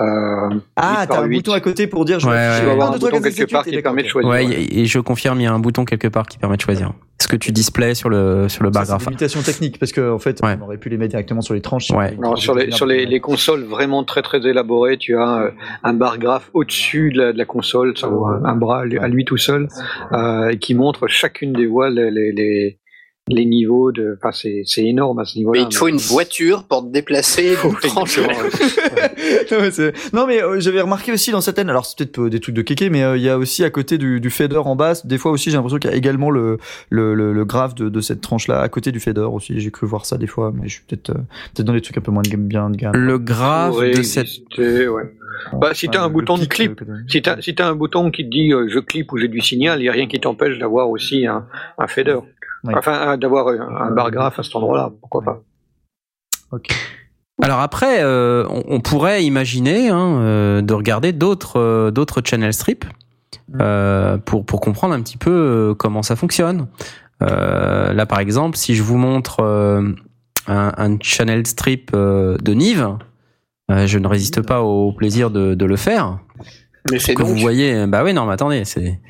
euh, 0.00 0.58
Ah, 0.76 1.06
t'as 1.08 1.20
un 1.22 1.28
bouton 1.28 1.52
à 1.52 1.60
côté 1.60 1.86
pour 1.86 2.04
dire 2.04 2.18
je 2.18 2.26
Ouais, 2.28 2.58
Tu 2.58 2.66
vas 2.66 2.72
avoir 2.72 2.90
un, 2.90 2.94
un 2.94 2.98
bouton 2.98 3.20
quelque 3.20 3.48
part 3.50 3.64
qui 3.64 3.74
et 3.76 3.82
permet 3.82 4.02
de 4.02 4.08
choisir. 4.08 4.28
Ouais, 4.30 4.44
et 4.44 4.80
et 4.80 4.86
je 4.86 4.98
confirme, 4.98 5.40
il 5.40 5.44
y 5.44 5.46
a 5.46 5.52
un 5.52 5.58
bouton 5.60 5.84
quelque 5.84 6.08
part 6.08 6.26
qui 6.26 6.38
permet 6.38 6.56
de 6.56 6.62
choisir. 6.62 6.92
Ce 7.20 7.28
que 7.28 7.36
tu 7.36 7.52
displays 7.52 7.94
sur 7.94 8.08
le 8.08 8.48
sur 8.48 8.64
le 8.64 8.70
bar 8.70 8.84
graph. 8.86 9.02
une 9.02 9.10
limitation 9.10 9.40
technique 9.42 9.78
parce 9.78 9.92
que 9.92 10.10
en 10.12 10.18
fait, 10.18 10.40
Ouais. 10.42 10.56
on 10.60 10.64
aurait 10.64 10.78
pu 10.78 10.88
les 10.88 10.96
mettre 10.96 11.10
directement 11.10 11.42
sur 11.42 11.54
les 11.54 11.60
tranches. 11.60 11.84
si 11.86 11.92
Ouais. 11.92 11.98
on 11.98 12.02
avait 12.06 12.16
Alors, 12.18 12.38
sur 12.38 12.54
les, 12.56 12.70
sur 12.72 12.86
les, 12.86 13.06
les 13.06 13.20
consoles 13.20 13.62
vraiment 13.62 14.02
très 14.02 14.22
très 14.22 14.44
élaborées, 14.44 14.96
tu 14.98 15.16
as 15.16 15.42
euh, 15.42 15.50
un 15.84 15.94
bar 15.94 16.18
graphe 16.18 16.50
au-dessus 16.54 17.12
de 17.12 17.18
la, 17.22 17.32
de 17.32 17.38
la 17.38 17.44
console, 17.44 17.96
ça 17.96 18.08
vaut 18.08 18.26
un, 18.26 18.44
un 18.44 18.56
bras 18.56 18.80
à 18.80 18.84
lui, 18.84 18.98
à 18.98 19.06
lui 19.06 19.24
tout 19.24 19.36
seul, 19.36 19.68
euh, 20.12 20.48
et 20.48 20.58
qui 20.58 20.74
montre 20.74 21.06
chacune 21.06 21.52
des 21.52 21.66
voix 21.66 21.88
les, 21.88 22.10
les, 22.10 22.78
les, 23.28 23.44
niveaux 23.46 23.92
de. 23.92 24.18
Enfin, 24.22 24.30
c'est 24.32 24.82
énorme 24.82 25.18
à 25.18 25.24
ce 25.24 25.38
niveau-là. 25.38 25.60
Mais 25.60 25.66
il 25.66 25.68
te 25.68 25.76
faut 25.76 25.88
une 25.88 25.96
voiture 25.96 26.64
pour 26.64 26.84
te 26.84 26.92
déplacer 26.92 27.54
tranche. 27.82 28.18
non, 29.50 29.58
mais, 29.60 29.92
non, 30.12 30.26
mais, 30.26 30.42
euh, 30.42 30.60
j'avais 30.60 30.80
remarqué 30.80 31.12
aussi 31.12 31.30
dans 31.30 31.40
certaines, 31.40 31.70
alors 31.70 31.86
c'est 31.86 31.98
peut-être 31.98 32.20
euh, 32.20 32.30
des 32.30 32.40
trucs 32.40 32.54
de 32.54 32.62
kéké, 32.62 32.90
mais 32.90 33.02
euh, 33.02 33.16
il 33.16 33.22
y 33.22 33.28
a 33.28 33.38
aussi 33.38 33.64
à 33.64 33.70
côté 33.70 33.98
du, 33.98 34.20
du 34.20 34.30
fader 34.30 34.58
en 34.58 34.76
basse, 34.76 35.06
des 35.06 35.18
fois 35.18 35.32
aussi 35.32 35.50
j'ai 35.50 35.56
l'impression 35.56 35.78
qu'il 35.78 35.90
y 35.90 35.94
a 35.94 35.96
également 35.96 36.30
le, 36.30 36.58
le, 36.90 37.14
le, 37.14 37.32
le 37.32 37.44
graphe 37.44 37.74
de, 37.74 37.88
de 37.88 38.00
cette 38.00 38.20
tranche-là 38.20 38.60
à 38.60 38.68
côté 38.68 38.92
du 38.92 39.00
fader 39.00 39.20
aussi. 39.20 39.58
J'ai 39.60 39.70
cru 39.70 39.86
voir 39.86 40.06
ça 40.06 40.18
des 40.18 40.26
fois, 40.26 40.52
mais 40.54 40.68
je 40.68 40.74
suis 40.74 40.82
peut-être 40.86 41.10
euh, 41.10 41.22
peut-être 41.54 41.66
dans 41.66 41.72
des 41.72 41.80
trucs 41.80 41.98
un 41.98 42.02
peu 42.02 42.12
moins 42.12 42.22
de 42.22 42.36
bien 42.36 42.70
de 42.70 42.76
gamme. 42.76 42.94
Le 42.94 43.18
graphe 43.18 43.78
de 43.78 44.02
cette 44.02 44.58
ouais. 44.58 45.12
Bah, 45.52 45.70
si 45.74 45.88
t'as 45.88 46.02
un 46.02 46.08
bouton 46.08 46.38
de 46.38 46.44
clip, 46.44 46.80
Si 47.08 47.22
t'as 47.22 47.40
si 47.40 47.54
t'as 47.54 47.68
un 47.68 47.74
bouton 47.74 48.10
qui 48.10 48.24
te 48.24 48.30
dit 48.30 48.52
euh, 48.52 48.68
je 48.68 48.78
clip 48.78 49.12
ou 49.12 49.18
j'ai 49.18 49.28
du 49.28 49.40
signal, 49.40 49.80
il 49.80 49.84
n'y 49.84 49.88
a 49.88 49.92
rien 49.92 50.06
qui 50.06 50.18
t'empêche 50.20 50.58
d'avoir 50.58 50.90
aussi 50.90 51.26
un, 51.26 51.46
un 51.78 51.86
fader. 51.86 52.18
Ouais. 52.64 52.74
Enfin, 52.76 52.92
un- 53.08 53.16
d'avoir 53.18 53.48
un, 53.48 53.88
un 53.88 53.90
bar 53.90 54.10
graph 54.10 54.38
à 54.38 54.42
cet 54.42 54.56
endroit-là, 54.56 54.90
pourquoi 55.00 55.22
pas. 55.22 55.40
Ok. 56.50 56.68
Alors 57.42 57.60
après, 57.60 58.02
euh, 58.02 58.46
on, 58.48 58.62
on 58.68 58.80
pourrait 58.80 59.24
imaginer 59.24 59.88
hein, 59.88 60.18
euh, 60.20 60.62
de 60.62 60.72
regarder 60.72 61.12
d'autres 61.12 61.58
euh, 61.58 61.90
d'autres 61.90 62.22
channel 62.24 62.52
strips 62.54 62.84
euh, 63.60 64.16
pour 64.18 64.46
pour 64.46 64.60
comprendre 64.60 64.94
un 64.94 65.02
petit 65.02 65.16
peu 65.18 65.30
euh, 65.30 65.74
comment 65.74 66.02
ça 66.02 66.16
fonctionne. 66.16 66.68
Euh, 67.22 67.92
là, 67.92 68.06
par 68.06 68.20
exemple, 68.20 68.56
si 68.56 68.74
je 68.74 68.82
vous 68.82 68.96
montre 68.96 69.40
euh, 69.40 69.82
un, 70.46 70.72
un 70.76 70.96
channel 71.00 71.46
strip 71.46 71.90
euh, 71.94 72.36
de 72.38 72.54
Nive, 72.54 72.96
euh, 73.70 73.86
je 73.86 73.98
ne 73.98 74.06
résiste 74.06 74.40
pas 74.42 74.62
au 74.62 74.92
plaisir 74.92 75.30
de, 75.30 75.54
de 75.54 75.64
le 75.64 75.76
faire. 75.76 76.18
Mais 76.90 76.98
c'est 76.98 77.14
Que 77.14 77.22
donc. 77.22 77.30
vous 77.32 77.36
voyez, 77.36 77.86
bah 77.86 78.04
oui, 78.04 78.12
non, 78.14 78.26
mais 78.26 78.32
attendez, 78.34 78.64
c'est 78.64 79.00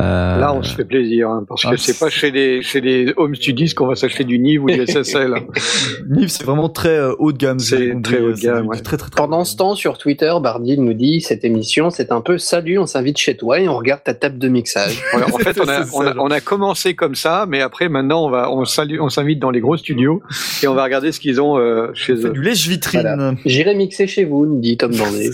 euh, 0.00 0.38
Là, 0.38 0.54
on 0.54 0.62
se 0.62 0.74
fait 0.74 0.84
plaisir, 0.84 1.28
hein, 1.28 1.44
parce 1.48 1.62
ah, 1.66 1.70
que 1.72 1.76
c'est 1.76 1.98
pas 1.98 2.08
chez 2.08 2.30
les 2.30 2.62
chez 2.62 2.80
les 2.80 3.12
home 3.16 3.34
studios 3.34 3.66
qu'on 3.76 3.86
va 3.88 3.96
s'acheter 3.96 4.22
du 4.24 4.38
Nive 4.38 4.62
ou 4.62 4.66
du 4.70 4.86
SSL. 4.86 5.34
Nive, 6.08 6.28
c'est 6.28 6.44
vraiment 6.44 6.68
très 6.68 6.96
euh, 6.98 7.14
haut 7.18 7.32
de 7.32 7.38
gamme. 7.38 7.58
C'est 7.58 8.00
très 8.02 8.20
haut 8.20 8.30
de 8.30 8.34
c'est 8.36 8.46
gamme, 8.46 8.62
du- 8.62 8.68
ouais. 8.68 8.80
Très, 8.80 8.96
très, 8.96 9.10
très 9.10 9.16
Pendant 9.16 9.44
ce 9.44 9.56
temps, 9.56 9.74
sur 9.74 9.98
Twitter, 9.98 10.32
Bardi 10.40 10.78
nous 10.78 10.94
dit 10.94 11.20
cette 11.20 11.44
émission, 11.44 11.90
c'est 11.90 12.12
un 12.12 12.20
peu 12.20 12.38
salut, 12.38 12.78
on 12.78 12.86
s'invite 12.86 13.18
chez 13.18 13.36
toi 13.36 13.58
et 13.60 13.68
on 13.68 13.76
regarde 13.76 14.02
ta 14.04 14.14
table 14.14 14.38
de 14.38 14.48
mixage. 14.48 15.02
Voilà, 15.12 15.26
en 15.34 15.38
fait, 15.38 15.58
on 15.60 15.68
a, 15.68 15.84
C'est 15.84 15.96
on, 15.96 16.00
a, 16.06 16.14
on 16.16 16.30
a 16.30 16.40
commencé 16.40 16.94
comme 16.94 17.16
ça, 17.16 17.46
mais 17.48 17.60
après, 17.60 17.88
maintenant, 17.88 18.24
on 18.24 18.30
va 18.30 18.52
on 18.52 18.64
salue, 18.64 18.98
on 19.00 19.08
s'invite 19.08 19.40
dans 19.40 19.50
les 19.50 19.60
gros 19.60 19.76
studios 19.76 20.22
et 20.62 20.68
on 20.68 20.74
va 20.74 20.84
regarder 20.84 21.10
ce 21.10 21.18
qu'ils 21.18 21.40
ont 21.40 21.58
euh, 21.58 21.88
chez 21.94 22.16
C'est 22.16 22.26
eux. 22.28 22.30
du 22.30 22.42
lèche-vitrine. 22.42 23.00
Voilà. 23.00 23.34
J'irai 23.44 23.74
mixer 23.74 24.06
chez 24.06 24.24
vous, 24.24 24.46
nous 24.46 24.60
dit 24.60 24.76
Tom 24.76 24.92
Bandé. 24.96 25.30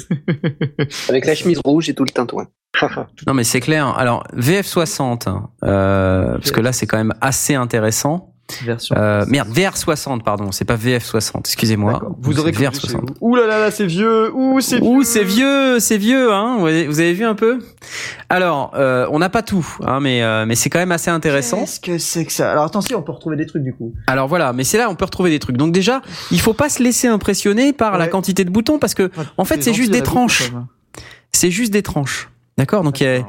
Avec 1.10 1.26
la 1.26 1.34
chemise 1.34 1.60
rouge 1.64 1.90
et 1.90 1.94
tout 1.94 2.04
le 2.04 2.10
tintouin. 2.10 2.46
Non 3.26 3.34
mais 3.34 3.44
c'est 3.44 3.60
clair. 3.60 3.88
Alors 3.96 4.24
VF60, 4.36 5.28
euh, 5.64 6.32
parce 6.34 6.50
que 6.50 6.60
là 6.60 6.72
c'est 6.72 6.86
quand 6.86 6.98
même 6.98 7.14
assez 7.20 7.54
intéressant. 7.54 8.34
Version. 8.62 8.94
Euh, 8.98 9.24
merde, 9.26 9.48
VR60 9.48 10.22
pardon, 10.22 10.52
c'est 10.52 10.66
pas 10.66 10.76
VF60. 10.76 11.40
Excusez-moi. 11.40 12.02
Vous 12.20 12.38
aurez 12.38 12.52
compris 12.52 12.78
chez 12.78 12.88
VR60. 12.88 13.00
vous. 13.00 13.06
Ouh 13.20 13.36
là 13.36 13.46
là 13.46 13.58
là, 13.58 13.70
c'est 13.70 13.86
vieux. 13.86 14.30
Ouh, 14.34 14.60
c'est 14.60 14.80
vieux. 14.80 14.86
Ouh, 14.86 15.02
c'est 15.02 15.24
vieux, 15.24 15.80
c'est 15.80 15.96
vieux, 15.96 16.32
hein. 16.32 16.58
Vous 16.58 16.66
avez, 16.66 16.86
vous 16.86 17.00
avez 17.00 17.14
vu 17.14 17.24
un 17.24 17.34
peu? 17.34 17.58
Alors, 18.28 18.72
euh, 18.74 19.06
on 19.10 19.18
n'a 19.18 19.30
pas 19.30 19.42
tout, 19.42 19.66
hein, 19.82 20.00
mais 20.00 20.22
euh, 20.22 20.44
mais 20.46 20.54
c'est 20.56 20.68
quand 20.68 20.78
même 20.78 20.92
assez 20.92 21.10
intéressant. 21.10 21.60
Qu'est-ce 21.60 21.80
que 21.80 21.98
c'est 21.98 22.24
que 22.26 22.32
ça? 22.32 22.50
Alors 22.50 22.64
attends, 22.64 22.82
si 22.82 22.94
on 22.94 23.02
peut 23.02 23.12
retrouver 23.12 23.36
des 23.36 23.46
trucs 23.46 23.62
du 23.62 23.72
coup. 23.72 23.94
Alors 24.06 24.28
voilà, 24.28 24.52
mais 24.52 24.64
c'est 24.64 24.78
là 24.78 24.90
on 24.90 24.94
peut 24.94 25.06
retrouver 25.06 25.30
des 25.30 25.38
trucs. 25.38 25.56
Donc 25.56 25.72
déjà, 25.72 26.02
il 26.30 26.40
faut 26.40 26.54
pas 26.54 26.68
se 26.68 26.82
laisser 26.82 27.08
impressionner 27.08 27.72
par 27.72 27.96
la 27.96 28.08
quantité 28.08 28.44
de 28.44 28.50
boutons 28.50 28.78
parce 28.78 28.94
que 28.94 29.10
en 29.38 29.44
fait, 29.44 29.62
c'est 29.62 29.74
juste 29.74 29.90
des 29.90 30.02
tranches. 30.02 30.52
c'est 31.32 31.50
juste 31.50 31.72
des 31.72 31.82
tranches. 31.82 32.28
D'accord 32.56 32.82
Donc, 32.84 33.02
a- 33.02 33.26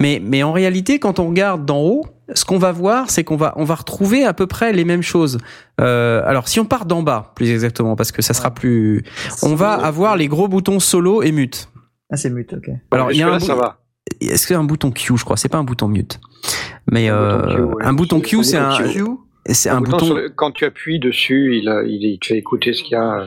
mais 0.00 0.20
mais 0.22 0.42
en 0.42 0.52
réalité, 0.52 0.98
quand 0.98 1.18
on 1.18 1.28
regarde 1.28 1.64
d'en 1.64 1.78
haut, 1.80 2.04
ce 2.34 2.44
qu'on 2.44 2.58
va 2.58 2.72
voir, 2.72 3.08
c'est 3.10 3.24
qu'on 3.24 3.36
va 3.36 3.54
on 3.56 3.64
va 3.64 3.74
retrouver 3.76 4.24
à 4.24 4.34
peu 4.34 4.46
près 4.46 4.72
les 4.72 4.84
mêmes 4.84 5.02
choses. 5.02 5.38
Euh, 5.80 6.22
alors, 6.26 6.46
si 6.48 6.60
on 6.60 6.64
part 6.66 6.84
d'en 6.84 7.02
bas, 7.02 7.32
plus 7.36 7.50
exactement, 7.50 7.96
parce 7.96 8.12
que 8.12 8.20
ça 8.20 8.34
sera 8.34 8.52
plus, 8.52 9.02
on 9.42 9.54
va 9.54 9.72
avoir 9.72 10.16
les 10.16 10.28
gros 10.28 10.46
boutons 10.48 10.78
solo 10.80 11.22
et 11.22 11.32
mute. 11.32 11.68
Ah, 12.12 12.16
c'est 12.16 12.30
mute, 12.30 12.52
ok. 12.52 12.68
Alors, 12.90 13.12
il 13.12 13.18
y 13.18 13.22
a 13.22 13.28
un 13.28 13.38
bout- 13.38 13.44
ça 13.44 13.54
va? 13.54 13.78
Est-ce 14.20 14.46
qu'il 14.46 14.54
y 14.54 14.56
a 14.56 14.60
un 14.60 14.64
bouton 14.64 14.90
Q 14.92 15.16
Je 15.16 15.24
crois? 15.24 15.36
C'est 15.36 15.48
pas 15.48 15.58
un 15.58 15.64
bouton 15.64 15.88
mute. 15.88 16.20
Mais 16.90 17.08
Un 17.08 17.14
euh, 17.14 17.38
bouton 17.38 17.54
Q, 17.56 17.60
ouais. 17.62 17.84
un 17.84 17.92
bouton 17.94 18.20
Q, 18.20 18.44
c'est 18.44 18.56
un, 18.56 18.76
Q. 18.76 19.04
c'est 19.46 19.68
un 19.70 19.78
Un 19.78 19.80
bouton 19.80 20.14
le- 20.14 20.28
quand 20.28 20.52
tu 20.52 20.64
appuies 20.64 21.00
dessus, 21.00 21.58
il, 21.58 21.68
a- 21.68 21.82
il, 21.82 22.04
il 22.04 22.18
te 22.20 22.26
fait 22.26 22.38
écouter 22.38 22.72
ce 22.74 22.82
qu'il 22.82 22.92
y 22.92 22.96
a. 22.96 23.26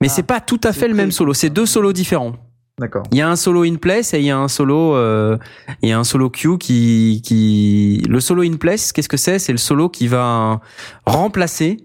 Mais 0.00 0.08
c'est 0.08 0.22
pas 0.24 0.40
tout 0.40 0.60
à 0.64 0.72
fait 0.72 0.88
le 0.88 0.94
même 0.94 1.12
solo. 1.12 1.32
C'est 1.34 1.50
deux 1.50 1.66
solos 1.66 1.92
différents. 1.92 2.32
D'accord. 2.80 3.02
Il 3.12 3.18
y 3.18 3.20
a 3.20 3.28
un 3.28 3.36
solo 3.36 3.62
in 3.62 3.74
place 3.76 4.14
et 4.14 4.20
il 4.20 4.24
y 4.24 4.30
a 4.30 4.38
un 4.38 4.48
solo, 4.48 4.96
euh, 4.96 5.36
il 5.82 5.90
y 5.90 5.92
a 5.92 5.98
un 5.98 6.04
solo 6.04 6.30
Q 6.30 6.56
qui, 6.56 7.20
qui, 7.22 8.02
le 8.08 8.20
solo 8.20 8.40
in 8.42 8.56
place, 8.56 8.90
qu'est-ce 8.92 9.08
que 9.08 9.18
c'est? 9.18 9.38
C'est 9.38 9.52
le 9.52 9.58
solo 9.58 9.90
qui 9.90 10.08
va 10.08 10.60
remplacer 11.04 11.76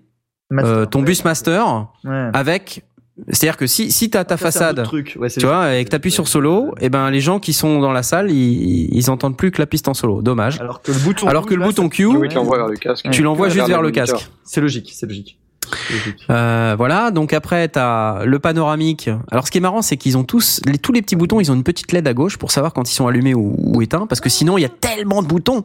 euh, 0.54 0.86
ton 0.86 1.02
bus 1.02 1.26
master 1.26 1.88
Ouais. 2.06 2.30
avec, 2.34 2.86
c'est-à-dire 3.28 3.58
que 3.58 3.68
si 3.68 3.92
si 3.92 4.10
t'as 4.10 4.24
ta 4.24 4.38
façade, 4.38 4.84
truc. 4.84 5.18
Ouais, 5.20 5.30
tu 5.30 5.46
vois, 5.46 5.76
et 5.76 5.84
que 5.84 5.90
t'appuies 5.90 6.12
sur 6.12 6.30
solo, 6.30 6.74
et 6.80 6.88
ben 6.90 7.10
les 7.12 7.20
gens 7.20 7.40
qui 7.42 7.52
sont 7.52 7.82
dans 7.82 7.92
la 7.92 8.04
salle, 8.04 8.32
ils, 8.32 8.88
ils 8.96 9.10
entendent 9.12 9.36
plus 9.36 9.52
que 9.52 9.62
la 9.62 9.66
piste 9.68 9.90
en 9.90 9.94
solo. 9.94 10.22
Dommage. 10.22 10.62
Alors 10.62 10.82
que 10.82 10.94
le 10.94 11.00
bouton. 11.00 11.28
Alors 11.28 11.46
que 11.46 11.56
le 11.56 11.64
bouton 11.66 11.90
Q, 11.90 12.08
tu 12.30 12.36
l'envoies 12.36 12.58
vers 12.58 12.68
le 12.68 12.78
casque. 12.78 13.10
tu 13.12 13.22
l'envoies 13.22 13.50
juste 13.50 13.68
vers 13.68 13.82
le 13.82 13.92
casque. 13.92 14.30
C'est 14.46 14.62
logique, 14.62 14.92
c'est 14.94 15.08
logique. 15.08 15.40
Euh, 16.30 16.76
voilà, 16.78 17.12
donc 17.12 17.34
après 17.34 17.68
t'as 17.68 18.26
le 18.26 18.40
panoramique. 18.40 19.10
Alors 19.32 19.46
ce 19.46 19.52
qui 19.52 19.58
est 19.58 19.62
marrant, 19.62 19.82
c'est 19.82 19.98
qu'ils 19.98 20.18
ont 20.18 20.24
tous, 20.24 20.62
les, 20.66 20.78
tous 20.78 20.92
les 20.92 21.02
petits 21.02 21.16
boutons, 21.16 21.40
ils 21.40 21.52
ont 21.52 21.56
une 21.56 21.64
petite 21.64 21.92
LED 21.92 22.08
à 22.08 22.14
gauche 22.14 22.38
pour 22.38 22.52
savoir 22.52 22.74
quand 22.74 22.90
ils 22.90 22.94
sont 22.94 23.08
allumés 23.08 23.34
ou, 23.34 23.56
ou 23.58 23.82
éteints, 23.82 24.08
parce 24.08 24.22
que 24.22 24.30
sinon 24.30 24.58
il 24.58 24.62
y 24.62 24.66
a 24.66 24.70
tellement 24.70 25.22
de 25.22 25.28
boutons 25.28 25.64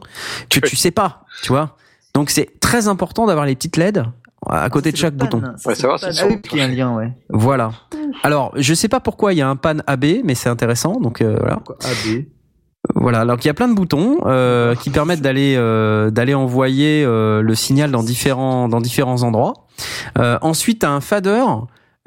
que 0.49 0.59
tu 0.59 0.75
sais 0.75 0.91
pas, 0.91 1.23
tu 1.43 1.49
vois. 1.49 1.75
Donc 2.13 2.29
c'est 2.29 2.59
très 2.59 2.87
important 2.87 3.25
d'avoir 3.25 3.45
les 3.45 3.55
petites 3.55 3.77
LED 3.77 4.05
à 4.49 4.69
côté 4.69 4.91
de 4.91 4.97
chaque 4.97 5.15
pan, 5.15 5.25
bouton. 5.25 5.43
Ouais, 5.65 5.75
savoir 5.75 5.99
y 6.01 6.61
a 6.61 6.63
un 6.63 6.67
lien, 6.67 6.95
ouais. 6.95 7.13
Voilà. 7.29 7.71
Alors 8.23 8.51
je 8.55 8.73
sais 8.73 8.87
pas 8.87 8.99
pourquoi 8.99 9.33
il 9.33 9.37
y 9.37 9.41
a 9.41 9.47
un 9.47 9.55
pan 9.55 9.77
AB, 9.85 10.05
mais 10.23 10.33
c'est 10.35 10.49
intéressant. 10.49 10.99
Donc 10.99 11.21
euh, 11.21 11.37
voilà. 11.39 11.61
AB. 11.83 12.25
Voilà, 12.95 13.19
alors 13.19 13.37
qu'il 13.37 13.45
y 13.45 13.51
a 13.51 13.53
plein 13.53 13.67
de 13.67 13.75
boutons 13.75 14.21
euh, 14.25 14.73
qui 14.73 14.89
permettent 14.89 15.21
d'aller 15.21 15.55
euh, 15.55 16.09
d'aller 16.09 16.33
envoyer 16.33 17.03
euh, 17.05 17.41
le 17.41 17.53
signal 17.53 17.91
dans 17.91 18.01
différents 18.01 18.67
dans 18.67 18.81
différents 18.81 19.21
endroits. 19.21 19.53
Euh, 20.17 20.37
ensuite, 20.41 20.79
tu 20.79 20.85
as 20.85 20.91
un 20.91 21.01
fader 21.01 21.43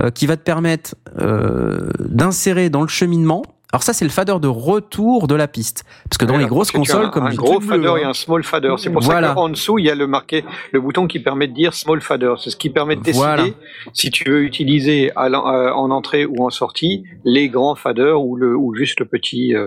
euh, 0.00 0.10
qui 0.10 0.26
va 0.26 0.36
te 0.36 0.42
permettre 0.42 0.94
euh, 1.20 1.88
d'insérer 2.00 2.70
dans 2.70 2.82
le 2.82 2.88
cheminement. 2.88 3.42
Alors 3.72 3.82
ça, 3.82 3.92
c'est 3.92 4.04
le 4.04 4.10
fader 4.12 4.36
de 4.40 4.46
retour 4.46 5.26
de 5.26 5.34
la 5.34 5.48
piste, 5.48 5.84
parce 6.08 6.16
que 6.16 6.24
dans 6.24 6.36
les 6.36 6.46
grosses 6.46 6.70
consoles 6.70 7.06
un, 7.06 7.08
comme 7.08 7.26
un 7.26 7.34
gros 7.34 7.60
fader 7.60 7.94
et 8.00 8.04
un 8.04 8.14
small 8.14 8.44
fader. 8.44 8.74
C'est 8.78 8.88
pour 8.90 9.02
Voilà. 9.02 9.28
ça 9.30 9.34
qu'en 9.34 9.48
dessous, 9.48 9.80
il 9.80 9.86
y 9.86 9.90
a 9.90 9.96
le 9.96 10.06
marqué, 10.06 10.44
le 10.70 10.80
bouton 10.80 11.08
qui 11.08 11.18
permet 11.18 11.48
de 11.48 11.54
dire 11.54 11.74
small 11.74 12.00
fader. 12.00 12.34
C'est 12.38 12.50
ce 12.50 12.56
qui 12.56 12.70
permet 12.70 12.94
de 12.94 13.00
décider 13.02 13.18
Voilà. 13.24 13.44
si 13.92 14.12
tu 14.12 14.30
veux 14.30 14.44
utiliser 14.44 15.10
euh, 15.18 15.72
en 15.72 15.90
entrée 15.90 16.24
ou 16.24 16.44
en 16.46 16.50
sortie 16.50 17.02
les 17.24 17.48
grands 17.48 17.74
faders 17.74 18.22
ou 18.22 18.36
le 18.36 18.56
ou 18.56 18.76
juste 18.76 19.00
le 19.00 19.06
petit. 19.06 19.56
euh, 19.56 19.66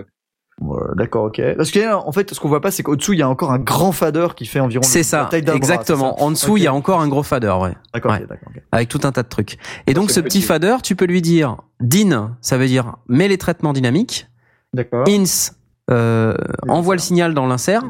D'accord, 0.96 1.24
ok. 1.24 1.40
Parce 1.56 1.70
que 1.70 1.94
en 1.94 2.10
fait, 2.12 2.34
ce 2.34 2.40
qu'on 2.40 2.48
voit 2.48 2.60
pas, 2.60 2.70
c'est 2.70 2.82
qu'au-dessous, 2.82 3.12
il 3.12 3.20
y 3.20 3.22
a 3.22 3.28
encore 3.28 3.52
un 3.52 3.58
grand 3.58 3.92
fader 3.92 4.28
qui 4.36 4.44
fait 4.46 4.60
environ. 4.60 4.82
C'est 4.82 5.02
ça, 5.02 5.28
taille 5.30 5.42
d'un 5.42 5.52
bras, 5.52 5.56
exactement. 5.56 6.14
c'est 6.14 6.20
ça 6.20 6.26
En 6.26 6.30
dessous, 6.30 6.56
il 6.56 6.62
y 6.64 6.66
a 6.66 6.74
encore 6.74 7.00
un 7.00 7.08
gros 7.08 7.22
fader, 7.22 7.54
ouais, 7.60 7.74
D'accord, 7.94 8.12
Ouais. 8.12 8.22
ok, 8.22 8.28
d'accord. 8.28 8.48
ok. 8.54 8.62
avec 8.72 8.88
tout 8.88 9.00
un 9.04 9.12
tas 9.12 9.22
de 9.22 9.28
trucs. 9.28 9.56
Et 9.86 9.94
donc, 9.94 10.10
ce 10.10 10.20
petit 10.20 10.38
petit. 10.38 10.46
fader, 10.46 10.76
tu 10.82 10.96
peux 10.96 11.04
lui 11.06 11.22
dire 11.22 11.56
DIN, 11.80 12.36
ça 12.40 12.58
veut 12.58 12.66
dire 12.66 12.96
mets 13.08 13.28
les 13.28 13.38
traitements 13.38 13.72
dynamiques. 13.72 14.26
D'accord. 14.74 15.06
INS, 15.08 15.52
euh, 15.90 16.34
envoie 16.68 16.94
le 16.94 17.00
signal 17.00 17.34
dans 17.34 17.46
l'insert. 17.46 17.82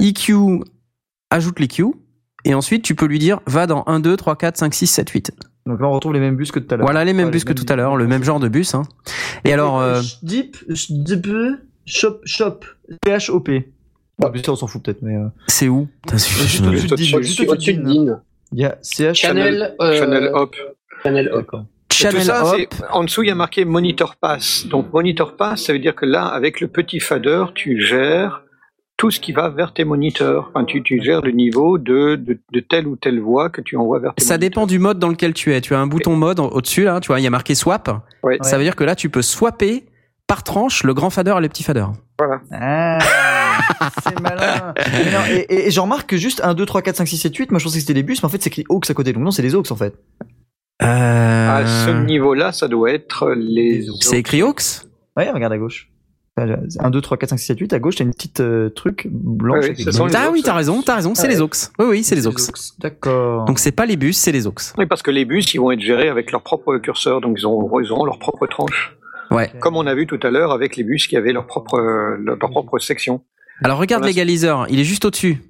EQ, 0.00 0.60
ajoute 1.30 1.58
les 1.60 1.68
Q. 1.68 1.86
Et 2.44 2.54
ensuite, 2.54 2.82
tu 2.84 2.94
peux 2.94 3.06
lui 3.06 3.18
dire, 3.18 3.40
va 3.46 3.66
dans 3.66 3.84
1, 3.86 4.00
2, 4.00 4.16
3, 4.16 4.36
4, 4.36 4.56
5, 4.58 4.74
6, 4.74 4.86
7, 4.88 5.08
8. 5.10 5.32
Donc 5.66 5.80
là, 5.80 5.86
on 5.86 5.92
retrouve 5.92 6.12
les 6.12 6.18
mêmes 6.20 6.34
bus 6.36 6.50
que 6.50 6.58
tout 6.58 6.74
à 6.74 6.76
l'heure. 6.76 6.86
Voilà 6.86 7.04
les 7.04 7.12
mêmes 7.12 7.28
Ah, 7.28 7.30
bus 7.30 7.42
les 7.42 7.44
que 7.54 7.58
mêmes 7.58 7.64
tout 7.64 7.72
à 7.72 7.76
l'heure, 7.76 7.96
le 7.96 8.06
même 8.08 8.24
genre 8.24 8.40
de 8.40 8.48
bus. 8.48 8.74
Hein. 8.74 8.82
Et 9.44 9.52
alors, 9.52 9.80
euh, 9.80 10.00
Deep, 10.24 10.56
deep, 10.90 11.26
shop, 11.86 12.20
shop, 12.24 12.60
P-H-O-P. 13.04 13.68
On 14.48 14.56
s'en 14.56 14.66
fout 14.66 14.82
peut-être, 14.84 15.02
mais. 15.02 15.16
euh, 15.16 15.26
c'est 15.48 15.68
où 15.68 15.88
Putain, 16.02 16.16
Juste 16.16 16.62
au-dessus 16.62 16.62
de 16.62 16.66
Dean, 16.96 17.22
juste 17.22 17.40
Au-dessus 17.48 17.74
de 17.74 17.82
Dean. 17.82 18.04
Dean. 18.04 18.20
Il 18.52 18.60
y 18.60 18.64
a 18.64 18.78
CH. 18.82 19.14
Channel, 19.18 19.74
euh, 19.80 19.98
Channel 19.98 20.30
Hop. 20.34 20.54
Channel 21.02 21.30
Hop. 21.32 21.50
Channel 21.92 22.20
tout 22.20 22.26
ça, 22.26 22.54
Hop. 22.54 22.74
en 22.92 23.04
dessous, 23.04 23.22
il 23.22 23.28
y 23.28 23.30
a 23.30 23.34
marqué 23.34 23.64
Monitor 23.64 24.16
Pass. 24.16 24.66
Donc, 24.68 24.92
Monitor 24.92 25.36
Pass, 25.36 25.64
ça 25.64 25.72
veut 25.72 25.78
dire 25.78 25.94
que 25.94 26.06
là, 26.06 26.26
avec 26.26 26.60
le 26.60 26.68
petit 26.68 27.00
fader, 27.00 27.46
tu 27.54 27.80
gères 27.80 28.42
tout 28.96 29.10
ce 29.10 29.18
qui 29.18 29.32
va 29.32 29.48
vers 29.48 29.74
tes 29.74 29.84
moniteurs. 29.84 30.50
Enfin, 30.54 30.64
tu, 30.64 30.82
tu 30.84 31.02
gères 31.02 31.22
le 31.22 31.32
niveau 31.32 31.78
de, 31.78 32.14
de, 32.14 32.38
de 32.52 32.60
telle 32.60 32.86
ou 32.86 32.94
telle 32.96 33.18
voix 33.20 33.50
que 33.50 33.60
tu 33.60 33.76
envoies 33.76 33.98
vers 33.98 34.14
tes 34.14 34.22
Ça 34.22 34.34
moniteurs. 34.34 34.50
dépend 34.50 34.66
du 34.66 34.78
mode 34.78 34.98
dans 35.00 35.08
lequel 35.08 35.34
tu 35.34 35.52
es. 35.52 35.60
Tu 35.60 35.74
as 35.74 35.80
un 35.80 35.86
bouton 35.88 36.14
mode 36.14 36.38
au-dessus, 36.38 36.84
là, 36.84 37.00
tu 37.00 37.08
vois, 37.08 37.18
il 37.18 37.24
y 37.24 37.26
a 37.26 37.30
marqué 37.30 37.54
swap. 37.56 37.90
Ouais. 38.22 38.38
Ça 38.42 38.56
veut 38.56 38.62
dire 38.64 38.76
que 38.76 38.84
là, 38.84 38.94
tu 38.94 39.08
peux 39.10 39.22
swapper 39.22 39.86
par 40.32 40.44
tranche 40.44 40.82
le 40.82 40.94
grand 40.94 41.10
fader 41.10 41.34
et 41.36 41.40
le 41.42 41.48
petit 41.50 41.62
fader. 41.62 41.84
Ah, 42.52 42.98
c'est 44.02 44.18
malin. 44.18 44.72
Non, 45.12 45.26
et, 45.28 45.40
et, 45.50 45.66
et 45.66 45.70
je 45.70 45.78
remarque 45.78 46.08
que 46.08 46.16
juste 46.16 46.40
1, 46.42 46.54
2, 46.54 46.64
3, 46.64 46.80
4, 46.80 46.96
5, 46.96 47.06
6, 47.06 47.18
7, 47.18 47.36
8, 47.36 47.50
moi 47.50 47.58
je 47.58 47.64
pensais 47.64 47.76
que 47.76 47.80
c'était 47.82 47.92
des 47.92 48.02
bus, 48.02 48.22
mais 48.22 48.26
en 48.26 48.30
fait 48.30 48.42
c'est 48.42 48.48
écrit 48.48 48.64
aux 48.70 48.80
à 48.88 48.94
côté. 48.94 49.12
Donc 49.12 49.24
non, 49.24 49.30
c'est 49.30 49.42
des 49.42 49.54
aux 49.54 49.70
en 49.70 49.76
fait. 49.76 49.92
Euh, 50.82 50.86
À 50.86 51.66
ce 51.66 51.90
niveau-là, 52.06 52.52
ça 52.52 52.66
doit 52.66 52.92
être 52.92 53.32
les. 53.36 53.84
c'est 54.00 54.20
écrit 54.20 54.42
aux? 54.42 54.54
Ouais, 55.18 55.30
regarde 55.30 55.52
à 55.52 55.58
gauche. 55.58 55.90
1, 56.38 56.88
2, 56.88 57.00
3, 57.02 57.18
4, 57.18 57.28
5, 57.28 57.38
6, 57.38 57.46
7, 57.48 57.58
8, 57.60 57.72
à 57.74 57.78
gauche, 57.78 57.96
t'as 57.96 58.04
une 58.04 58.14
petite 58.14 58.40
euh, 58.40 58.70
truc 58.70 59.06
blanche. 59.10 59.66
Les 59.76 60.00
Ah 60.16 60.30
oui, 60.32 60.40
t'as 60.42 60.54
raison, 60.54 60.80
t'as 60.80 60.94
raison, 60.94 61.14
c'est 61.14 61.26
Ah 61.26 61.30
les 61.30 61.42
aux. 61.42 61.50
Oui, 61.78 61.86
oui, 61.90 62.04
c'est 62.04 62.14
les 62.14 62.26
aux. 62.26 62.32
D'accord. 62.78 63.44
Donc 63.44 63.58
c'est 63.58 63.70
pas 63.72 63.84
les 63.84 63.96
bus, 63.98 64.16
c'est 64.16 64.32
les 64.32 64.46
aux. 64.46 64.54
Oui, 64.78 64.86
parce 64.86 65.02
que 65.02 65.10
les 65.10 65.26
bus, 65.26 65.52
ils 65.52 65.58
vont 65.58 65.72
être 65.72 65.82
gérés 65.82 66.08
avec 66.08 66.32
leur 66.32 66.40
propre 66.40 66.78
curseur, 66.78 67.20
donc 67.20 67.36
ils 67.38 67.44
auront, 67.44 67.78
ils 67.80 67.92
auront 67.92 68.06
leur 68.06 68.18
propre 68.18 68.46
tranche. 68.46 68.96
Ouais. 69.34 69.50
Comme 69.60 69.76
on 69.76 69.86
a 69.86 69.94
vu 69.94 70.06
tout 70.06 70.20
à 70.22 70.30
l'heure 70.30 70.52
avec 70.52 70.76
les 70.76 70.84
bus 70.84 71.06
qui 71.06 71.16
avaient 71.16 71.32
leur 71.32 71.46
propre, 71.46 71.74
euh, 71.78 72.16
leur, 72.22 72.36
leur 72.40 72.50
propre 72.50 72.78
section. 72.78 73.22
Alors 73.64 73.78
regarde 73.78 74.04
l'égaliseur, 74.04 74.66
il 74.70 74.80
est 74.80 74.84
juste 74.84 75.04
au-dessus. 75.04 75.40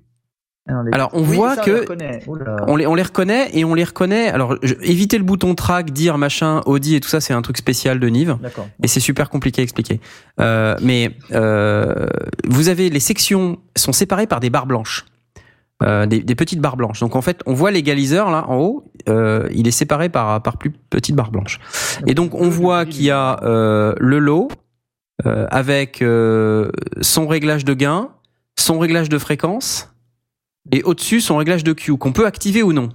Alors, 0.68 0.82
les- 0.84 0.92
Alors 0.92 1.10
on 1.12 1.22
Oui, 1.22 1.34
voit 1.36 1.56
ça, 1.56 1.62
que 1.62 1.70
les 1.72 1.80
reconnaît. 1.80 2.20
Oula. 2.28 2.56
on 2.68 2.76
les, 2.76 2.86
on 2.86 2.94
les 2.94 3.02
reconnaît 3.02 3.50
et 3.52 3.64
on 3.64 3.74
les 3.74 3.82
reconnaît. 3.82 4.28
Alors 4.28 4.56
je- 4.62 4.74
éviter 4.82 5.18
le 5.18 5.24
bouton 5.24 5.54
track, 5.56 5.90
dire 5.90 6.18
machin, 6.18 6.60
Audi 6.66 6.94
et 6.94 7.00
tout 7.00 7.08
ça, 7.08 7.20
c'est 7.20 7.32
un 7.32 7.42
truc 7.42 7.56
spécial 7.56 7.98
de 7.98 8.06
Nive. 8.08 8.36
D'accord. 8.40 8.68
Et 8.82 8.86
c'est 8.86 9.00
super 9.00 9.28
compliqué 9.28 9.60
à 9.60 9.64
expliquer. 9.64 9.98
Euh, 10.40 10.76
mais 10.80 11.10
euh, 11.32 12.06
vous 12.48 12.68
avez 12.68 12.90
les 12.90 13.00
sections 13.00 13.58
sont 13.76 13.92
séparées 13.92 14.28
par 14.28 14.38
des 14.38 14.50
barres 14.50 14.66
blanches, 14.66 15.04
euh, 15.82 16.06
des, 16.06 16.20
des 16.20 16.34
petites 16.34 16.60
barres 16.60 16.76
blanches. 16.76 17.00
Donc 17.00 17.16
en 17.16 17.22
fait, 17.22 17.42
on 17.46 17.54
voit 17.54 17.70
l'égaliseur 17.70 18.30
là 18.30 18.44
en 18.48 18.56
haut, 18.56 18.84
euh, 19.08 19.48
il 19.52 19.66
est 19.68 19.72
séparé 19.72 20.08
par 20.08 20.42
par 20.42 20.56
plus 20.56 20.70
petites 20.70 21.16
barres 21.16 21.30
blanches. 21.30 21.58
Et 22.06 22.14
donc 22.14 22.34
on 22.34 22.48
voit 22.48 22.86
qu'il 22.86 23.02
y 23.02 23.10
a 23.10 23.40
euh, 23.42 23.94
le 23.98 24.18
lot 24.18 24.50
euh, 25.26 25.46
avec 25.50 26.02
euh, 26.02 26.70
son 27.00 27.26
réglage 27.26 27.64
de 27.64 27.74
gain, 27.74 28.08
son 28.58 28.78
réglage 28.78 29.08
de 29.08 29.18
fréquence 29.18 29.90
et 30.70 30.82
au-dessus 30.82 31.20
son 31.20 31.36
réglage 31.36 31.64
de 31.64 31.72
Q 31.72 31.96
qu'on 31.96 32.12
peut 32.12 32.26
activer 32.26 32.62
ou 32.62 32.72
non. 32.72 32.88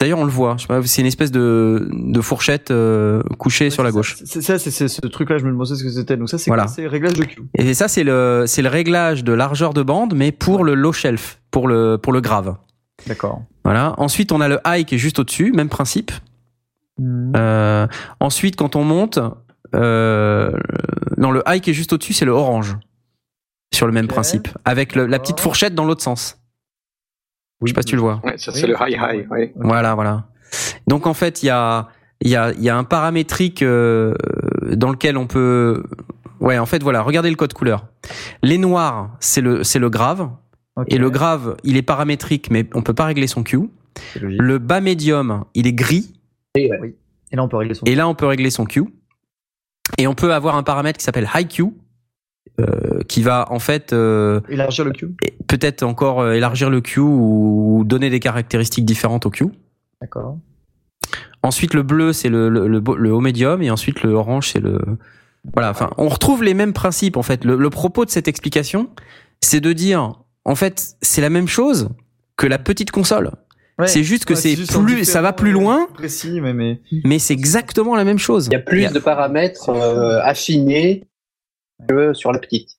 D'ailleurs, 0.00 0.20
on 0.20 0.24
le 0.24 0.30
voit. 0.30 0.56
C'est 0.84 1.00
une 1.02 1.08
espèce 1.08 1.32
de, 1.32 1.88
de 1.92 2.20
fourchette 2.20 2.70
euh, 2.70 3.20
couchée 3.38 3.64
Ouais, 3.66 3.70
sur 3.70 3.82
la 3.82 3.90
gauche. 3.90 4.14
ça. 4.16 4.24
C'est 4.26 4.42
ça, 4.42 4.58
c'est 4.58 4.86
ce 4.88 5.00
truc-là, 5.06 5.38
je 5.38 5.44
me 5.44 5.50
demandais 5.50 5.74
ce 5.74 5.82
que 5.82 5.90
c'était. 5.90 6.16
Donc 6.16 6.28
ça, 6.30 6.38
c'est 6.38 6.50
Voilà. 6.50 6.66
réglage 6.78 7.14
de 7.14 7.24
Q. 7.24 7.42
Et 7.54 7.74
ça, 7.74 7.88
c'est 7.88 8.04
le, 8.04 8.44
c'est 8.46 8.62
le 8.62 8.68
réglage 8.68 9.24
de 9.24 9.32
largeur 9.32 9.74
de 9.74 9.82
bande, 9.82 10.14
mais 10.14 10.30
pour 10.30 10.62
le 10.62 10.74
low 10.74 10.92
shelf, 10.92 11.40
pour 11.50 11.66
le, 11.66 11.96
pour 11.98 12.12
le 12.12 12.20
grave. 12.20 12.54
D'accord. 13.08 13.42
Voilà. 13.64 13.94
Ensuite, 13.98 14.30
on 14.30 14.40
a 14.40 14.46
le 14.48 14.60
high 14.64 14.84
qui 14.86 14.94
est 14.94 14.98
juste 14.98 15.18
au-dessus, 15.18 15.50
même 15.52 15.68
principe. 15.68 16.12
Hmm. 16.98 17.32
Euh, 17.36 17.86
ensuite, 18.20 18.54
quand 18.54 18.76
on 18.76 18.84
monte, 18.84 19.18
euh, 19.74 20.52
non, 21.16 21.32
le 21.32 21.42
high 21.48 21.60
qui 21.60 21.70
est 21.70 21.74
juste 21.74 21.92
au-dessus, 21.92 22.12
c'est 22.12 22.24
le 22.24 22.32
orange. 22.32 22.76
Sur 23.74 23.86
le 23.86 23.92
même 23.92 24.06
principe. 24.06 24.48
Avec 24.64 24.94
le- 24.94 25.06
la 25.06 25.18
petite 25.18 25.40
fourchette 25.40 25.74
dans 25.74 25.84
l'autre 25.84 26.02
sens. 26.02 26.38
Je 27.62 27.68
sais 27.68 27.74
pas 27.74 27.82
si 27.82 27.88
tu 27.88 27.96
le 27.96 28.02
vois. 28.02 28.20
Ouais, 28.24 28.38
ça 28.38 28.52
Oui, 28.52 28.60
c'est 28.60 28.66
le 28.66 28.74
high 28.80 28.92
high. 28.92 29.00
ouais. 29.00 29.26
ouais. 29.30 29.52
Voilà, 29.56 29.94
voilà. 29.94 30.26
Donc 30.86 31.06
en 31.06 31.14
fait, 31.14 31.42
il 31.42 31.46
y 31.46 31.50
a, 31.50 31.88
il 32.20 32.30
y 32.30 32.36
a, 32.36 32.52
il 32.52 32.62
y 32.62 32.68
a 32.68 32.76
un 32.76 32.84
paramétrique 32.84 33.62
euh, 33.62 34.14
dans 34.72 34.90
lequel 34.90 35.16
on 35.16 35.26
peut, 35.26 35.82
Ouais, 36.40 36.58
en 36.58 36.66
fait, 36.66 36.82
voilà, 36.82 37.02
regardez 37.02 37.30
le 37.30 37.36
code 37.36 37.52
couleur. 37.52 37.86
Les 38.42 38.58
noirs, 38.58 39.16
c'est 39.20 39.40
le, 39.40 39.64
c'est 39.64 39.78
le 39.78 39.90
grave. 39.90 40.30
Et 40.86 40.96
le 40.98 41.10
grave, 41.10 41.56
il 41.64 41.76
est 41.76 41.82
paramétrique, 41.82 42.50
mais 42.52 42.68
on 42.72 42.82
peut 42.82 42.94
pas 42.94 43.06
régler 43.06 43.26
son 43.26 43.42
Q. 43.42 43.68
Le 44.20 44.58
bas 44.58 44.80
médium, 44.80 45.44
il 45.54 45.66
est 45.66 45.72
gris. 45.72 46.14
Et 46.54 46.68
là, 47.32 47.42
on 47.42 47.48
peut 47.48 47.56
régler 47.56 47.74
son. 47.74 47.84
Et 47.84 47.96
là, 47.96 48.06
on 48.06 48.14
peut 48.14 48.26
régler 48.26 48.50
son 48.50 48.64
Q. 48.64 48.84
Et 49.98 50.06
on 50.06 50.14
peut 50.14 50.32
avoir 50.32 50.54
un 50.54 50.62
paramètre 50.62 50.98
qui 50.98 51.04
s'appelle 51.04 51.28
high 51.34 51.48
Q, 51.48 51.64
euh, 52.60 53.00
qui 53.08 53.22
va 53.22 53.46
en 53.50 53.58
fait 53.58 53.92
euh, 53.92 54.40
Élargir 54.48 54.84
le 54.84 54.90
cube. 54.92 55.14
et 55.24 55.34
peut-être 55.46 55.82
encore 55.82 56.20
euh, 56.20 56.32
élargir 56.32 56.70
le 56.70 56.80
Q 56.80 57.00
ou 57.00 57.82
donner 57.86 58.10
des 58.10 58.20
caractéristiques 58.20 58.84
différentes 58.84 59.26
au 59.26 59.30
Q. 59.30 59.46
D'accord. 60.00 60.36
Ensuite, 61.42 61.72
le 61.74 61.82
bleu, 61.82 62.12
c'est 62.12 62.28
le, 62.28 62.48
le, 62.48 62.66
le, 62.66 62.82
le 62.96 63.12
haut 63.12 63.20
médium, 63.20 63.62
et 63.62 63.70
ensuite 63.70 64.02
le 64.02 64.12
orange, 64.12 64.50
c'est 64.52 64.60
le 64.60 64.80
voilà. 65.54 65.70
Enfin, 65.70 65.90
on 65.96 66.08
retrouve 66.08 66.42
les 66.42 66.54
mêmes 66.54 66.72
principes 66.72 67.16
en 67.16 67.22
fait. 67.22 67.44
Le, 67.44 67.56
le 67.56 67.70
propos 67.70 68.04
de 68.04 68.10
cette 68.10 68.26
explication, 68.28 68.88
c'est 69.40 69.60
de 69.60 69.72
dire 69.72 70.14
en 70.44 70.54
fait, 70.54 70.96
c'est 71.00 71.20
la 71.20 71.30
même 71.30 71.48
chose 71.48 71.88
que 72.36 72.46
la 72.46 72.58
petite 72.58 72.90
console. 72.90 73.30
Ouais. 73.78 73.86
C'est 73.86 74.02
juste 74.02 74.24
que 74.24 74.34
Ouais, 74.34 74.40
c'est 74.40 74.56
plus, 74.80 75.04
ça 75.04 75.22
va 75.22 75.32
plus 75.32 75.52
loin, 75.52 75.86
Précis, 75.94 76.40
mais 76.40 76.52
mais. 76.52 76.80
mais 77.04 77.20
c'est 77.20 77.34
exactement 77.34 77.94
la 77.94 78.02
même 78.02 78.18
chose. 78.18 78.46
Il 78.50 78.52
y 78.52 78.56
a 78.56 78.60
plus 78.60 78.92
de 78.92 78.98
paramètres 78.98 79.68
euh, 79.68 80.18
affinés 80.24 81.04
que 81.88 82.12
sur 82.14 82.32
la 82.32 82.38
petite. 82.38 82.70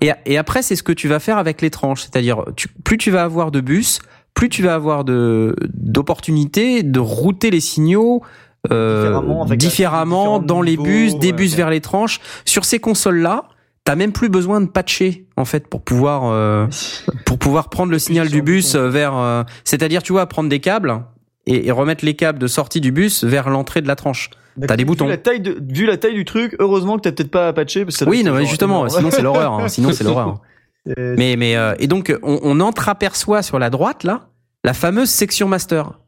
Et, 0.00 0.12
et 0.26 0.38
après, 0.38 0.62
c'est 0.62 0.76
ce 0.76 0.82
que 0.82 0.92
tu 0.92 1.08
vas 1.08 1.18
faire 1.18 1.38
avec 1.38 1.60
les 1.62 1.70
tranches. 1.70 2.02
C'est-à-dire, 2.02 2.44
plus 2.84 2.98
tu 2.98 3.10
vas 3.10 3.22
avoir 3.24 3.50
de 3.50 3.60
bus, 3.60 4.00
plus 4.34 4.48
tu 4.48 4.62
vas 4.62 4.74
avoir 4.74 5.04
de 5.04 5.56
d'opportunités 5.74 6.82
de 6.82 7.00
router 7.00 7.50
les 7.50 7.60
signaux 7.60 8.22
euh, 8.70 9.20
Différemment, 9.56 10.38
dans 10.40 10.62
les 10.62 10.76
bus, 10.76 11.18
des 11.18 11.32
bus 11.32 11.54
vers 11.54 11.70
les 11.70 11.80
tranches. 11.80 12.20
Sur 12.44 12.64
ces 12.64 12.78
consoles-là, 12.78 13.44
t'as 13.84 13.94
même 13.94 14.12
plus 14.12 14.28
besoin 14.28 14.60
de 14.60 14.66
patcher 14.66 15.26
en 15.36 15.44
fait 15.44 15.66
pour 15.68 15.82
pouvoir 15.82 16.22
euh, 16.26 16.66
pour 17.24 17.38
pouvoir 17.38 17.70
prendre 17.70 17.90
le 17.92 17.98
signal 17.98 18.28
du 18.28 18.42
bus 18.42 18.74
vers. 18.74 19.16
euh, 19.16 19.42
C'est-à-dire, 19.64 20.02
tu 20.02 20.12
vois, 20.12 20.26
prendre 20.26 20.48
des 20.48 20.60
câbles 20.60 21.02
et, 21.46 21.68
et 21.68 21.70
remettre 21.70 22.04
les 22.04 22.14
câbles 22.14 22.38
de 22.38 22.46
sortie 22.46 22.80
du 22.80 22.92
bus 22.92 23.24
vers 23.24 23.48
l'entrée 23.48 23.80
de 23.80 23.88
la 23.88 23.96
tranche. 23.96 24.30
T'as 24.66 24.76
des 24.76 24.82
Vu 24.82 24.86
boutons. 24.86 25.06
la 25.06 25.16
taille 25.18 25.40
de, 25.40 25.56
vu 25.68 25.86
la 25.86 25.96
taille 25.96 26.14
du 26.14 26.24
truc, 26.24 26.56
heureusement 26.58 26.96
que 26.96 27.02
t'as 27.02 27.12
peut-être 27.12 27.30
pas 27.30 27.48
à 27.48 27.52
patcher 27.52 27.84
parce 27.84 27.94
que 27.94 27.98
ça 28.00 28.04
doit 28.04 28.12
Oui, 28.14 28.24
non, 28.24 28.34
mais 28.34 28.44
justement, 28.46 28.86
énorme. 28.86 28.88
sinon 28.98 29.10
c'est 29.10 29.22
l'horreur. 29.22 29.52
hein. 29.54 29.68
Sinon 29.68 29.92
c'est 29.92 30.04
l'horreur. 30.04 30.40
Mais, 30.96 31.36
mais 31.36 31.54
euh, 31.54 31.74
et 31.78 31.86
donc 31.86 32.16
on, 32.22 32.38
on 32.42 32.60
entreaperçoit 32.60 33.42
sur 33.42 33.58
la 33.58 33.68
droite 33.68 34.04
là 34.04 34.28
la 34.64 34.72
fameuse 34.72 35.10
section 35.10 35.46
master, 35.46 35.98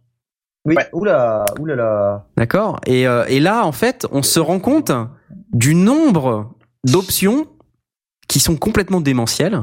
oui. 0.65 0.75
Ouais. 0.75 0.89
Oula, 0.95 1.45
oulala. 1.59 2.25
d'accord 2.39 2.81
et, 2.87 3.07
euh, 3.07 3.25
et 3.29 3.41
là 3.41 3.67
en 3.67 3.73
fait 3.73 4.07
on 4.11 4.23
se 4.23 4.41
rend 4.41 4.59
compte 4.59 4.91
du 5.53 5.75
nombre 5.75 6.55
d'options 6.87 7.47
qui 8.27 8.41
sont 8.41 8.57
complètement 8.57 9.03
démentielles. 9.03 9.61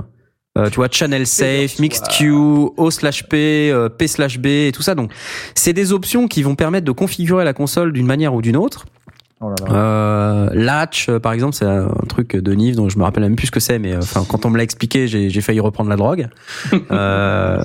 Euh, 0.58 0.70
tu 0.70 0.78
vois 0.78 0.88
channel 0.92 1.28
safe, 1.28 1.78
mixed 1.80 2.06
queue, 2.18 2.70
O 2.78 2.90
slash 2.92 3.24
P, 3.30 3.70
euh, 3.72 3.90
P 3.90 4.08
slash 4.08 4.40
B 4.40 4.48
et 4.48 4.72
tout 4.74 4.82
ça. 4.82 4.96
Donc 4.96 5.12
c'est 5.56 5.74
des 5.74 5.94
options 5.94 6.28
qui 6.28 6.42
vont 6.44 6.56
permettre 6.56 6.86
de 6.86 6.92
configurer 6.92 7.46
la 7.46 7.54
console 7.54 7.94
d'une 7.94 8.08
manière 8.08 8.34
ou 8.34 8.42
d'une 8.42 8.58
autre. 8.58 8.86
Oh 9.40 9.50
là 9.50 9.56
là. 9.68 9.76
Euh, 9.76 10.50
Latch, 10.54 11.10
euh, 11.10 11.20
par 11.20 11.32
exemple, 11.32 11.54
c'est 11.54 11.66
un 11.66 11.90
truc 12.10 12.36
de 12.36 12.54
Nive 12.54 12.76
dont 12.76 12.90
je 12.90 12.98
me 12.98 13.04
rappelle 13.04 13.22
même 13.22 13.36
plus 13.36 13.48
ce 13.48 13.52
que 13.52 13.60
c'est, 13.60 13.78
mais 13.78 13.96
enfin 13.96 14.26
quand 14.28 14.46
on 14.46 14.50
me 14.50 14.58
l'a 14.58 14.64
expliqué, 14.64 15.08
j'ai 15.08 15.42
failli 15.42 15.60
reprendre 15.60 15.90
la 15.90 15.96
drogue. 15.96 16.28
Euh, 16.92 17.64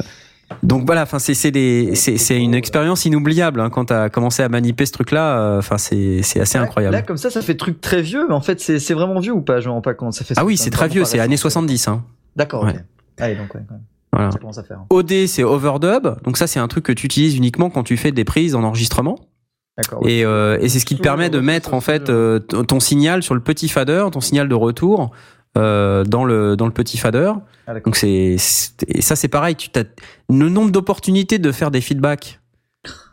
donc 0.62 0.85
voilà, 0.85 1.03
enfin 1.05 1.19
c'est 1.19 1.33
c'est 1.33 2.37
une 2.39 2.55
expérience 2.55 3.07
inoubliable 3.07 3.59
hein, 3.59 3.71
quand 3.71 3.87
t'as 3.87 4.11
commencé 4.11 4.43
à 4.43 4.51
manipuler 4.51 4.85
ce 4.85 4.93
truc-là. 4.93 5.57
Enfin 5.57 5.79
c'est 5.79 6.21
c'est 6.23 6.41
assez 6.41 6.59
Là- 6.59 6.65
incroyable. 6.65 6.95
Là, 6.95 7.01
comme 7.01 7.17
ça, 7.17 7.31
ça 7.31 7.41
fait 7.41 7.55
truc 7.55 7.81
très 7.81 8.03
vieux, 8.03 8.27
mais 8.29 8.35
en 8.35 8.43
fait, 8.43 8.61
c'est 8.61 8.93
vraiment 8.93 9.19
vieux 9.19 9.33
ou 9.33 9.41
pas? 9.41 9.61
Je 9.61 9.69
me 9.69 9.73
rends 9.73 9.81
pas 9.81 9.95
compte. 9.95 10.12
Ça 10.12 10.25
fait 10.27 10.35
ah 10.37 10.45
oui, 10.45 10.59
c'est 10.59 10.69
très 10.69 10.89
vieux, 10.89 11.05
c'est 11.07 11.21
années 11.21 11.39
70. 11.39 11.89
Hein. 11.89 12.03
D'accord. 12.36 12.65
Ouais. 12.65 12.75
Allez, 13.19 13.36
donc, 13.36 13.55
ouais. 13.55 13.61
Voilà. 14.12 14.31
Ça 14.31 14.39
commence 14.39 14.59
à 14.59 14.62
faire. 14.62 14.81
OD, 14.91 15.27
c'est 15.27 15.43
overdub. 15.43 16.09
Donc 16.25 16.36
ça, 16.36 16.47
c'est 16.47 16.61
un 16.61 16.69
truc 16.69 16.85
que 16.85 16.93
tu 16.93 17.07
utilises 17.07 17.36
uniquement 17.36 17.70
quand 17.70 17.83
tu 17.83 17.97
fais 17.97 18.12
des 18.12 18.25
prises 18.25 18.55
en 18.55 18.62
enregistrement. 18.62 19.19
D'accord. 19.78 20.02
ouais. 20.02 20.12
Et, 20.12 20.25
euh, 20.25 20.59
et 20.61 20.69
c'est 20.69 20.78
ce 20.81 20.85
qui 20.86 20.97
te 20.97 21.02
permet 21.02 21.31
de 21.31 21.41
mettre 21.41 21.73
en 21.73 21.81
fait 21.81 22.11
euh, 22.11 22.39
ton 22.41 22.78
signal 22.78 23.23
sur 23.23 23.35
le 23.35 23.41
petit 23.41 23.69
fader, 23.69 24.07
ton 24.12 24.20
signal 24.20 24.49
de 24.49 24.55
retour 24.55 25.12
euh, 25.57 26.05
dans 26.05 26.25
le 26.25 26.57
dans 26.57 26.67
le 26.67 26.73
petit 26.73 26.99
fader. 26.99 27.33
Ah. 27.67 27.81
Donc 27.81 27.97
c'est 27.97 28.36
c'est- 28.39 28.85
et 28.86 29.01
ça 29.01 29.17
c'est 29.17 29.28
pareil. 29.28 29.57
Tu 29.57 29.70
as 29.78 29.85
le 30.28 30.49
nombre 30.51 30.73
d'opportunités 30.73 31.39
de 31.39 31.52
faire 31.52 31.70
des 31.70 31.81
feedbacks 31.81 32.39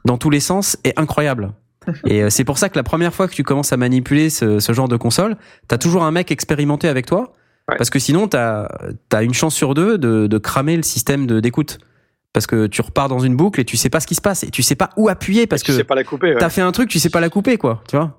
dans 0.04 0.18
tous 0.18 0.30
les 0.30 0.42
sens 0.42 0.78
est 0.84 0.98
incroyable. 1.00 1.54
Et 2.06 2.24
euh, 2.24 2.30
c'est 2.30 2.44
pour 2.44 2.58
ça 2.58 2.68
que 2.68 2.76
la 2.78 2.84
première 2.84 3.14
fois 3.14 3.28
que 3.30 3.34
tu 3.34 3.44
commences 3.44 3.72
à 3.72 3.78
manipuler 3.78 4.30
ce, 4.30 4.60
ce 4.60 4.74
genre 4.74 4.90
de 4.90 4.98
console, 4.98 5.38
t'as 5.70 5.78
toujours 5.78 6.04
un 6.04 6.12
mec 6.12 6.30
expérimenté 6.30 6.88
avec 6.90 7.06
toi, 7.06 7.34
Ouais. 7.70 7.78
parce 7.78 7.90
que 7.90 8.00
sinon 8.00 8.28
t'as 8.28 8.68
as 9.12 9.24
une 9.24 9.34
chance 9.34 9.56
sur 9.56 9.74
deux 9.74 9.98
de, 9.98 10.28
de 10.28 10.38
cramer 10.38 10.76
le 10.78 10.84
système 10.84 11.28
d'écoute, 11.42 11.80
parce 12.34 12.46
que 12.48 12.68
tu 12.68 12.82
repars 12.82 13.10
dans 13.10 13.20
une 13.20 13.36
boucle 13.36 13.60
et 13.60 13.66
tu 13.66 13.78
sais 13.78 13.90
pas 13.90 14.00
ce 14.00 14.08
qui 14.08 14.16
se 14.16 14.22
passe 14.22 14.44
et 14.44 14.50
tu 14.52 14.62
sais 14.64 14.76
pas 14.76 14.90
où 14.98 15.10
appuyer 15.10 15.48
parce 15.48 15.64
tu 15.64 15.72
que 15.72 15.78
sais 15.78 15.84
pas 15.84 15.96
la 15.96 16.04
couper. 16.04 16.30
ouais. 16.30 16.38
t'as 16.38 16.50
fait 16.50 16.62
un 16.62 16.72
truc, 16.72 16.90
tu 16.90 17.00
sais 17.00 17.10
pas 17.10 17.20
la 17.20 17.30
couper 17.30 17.58
quoi, 17.58 17.82
tu 17.88 17.96
vois. 17.98 18.18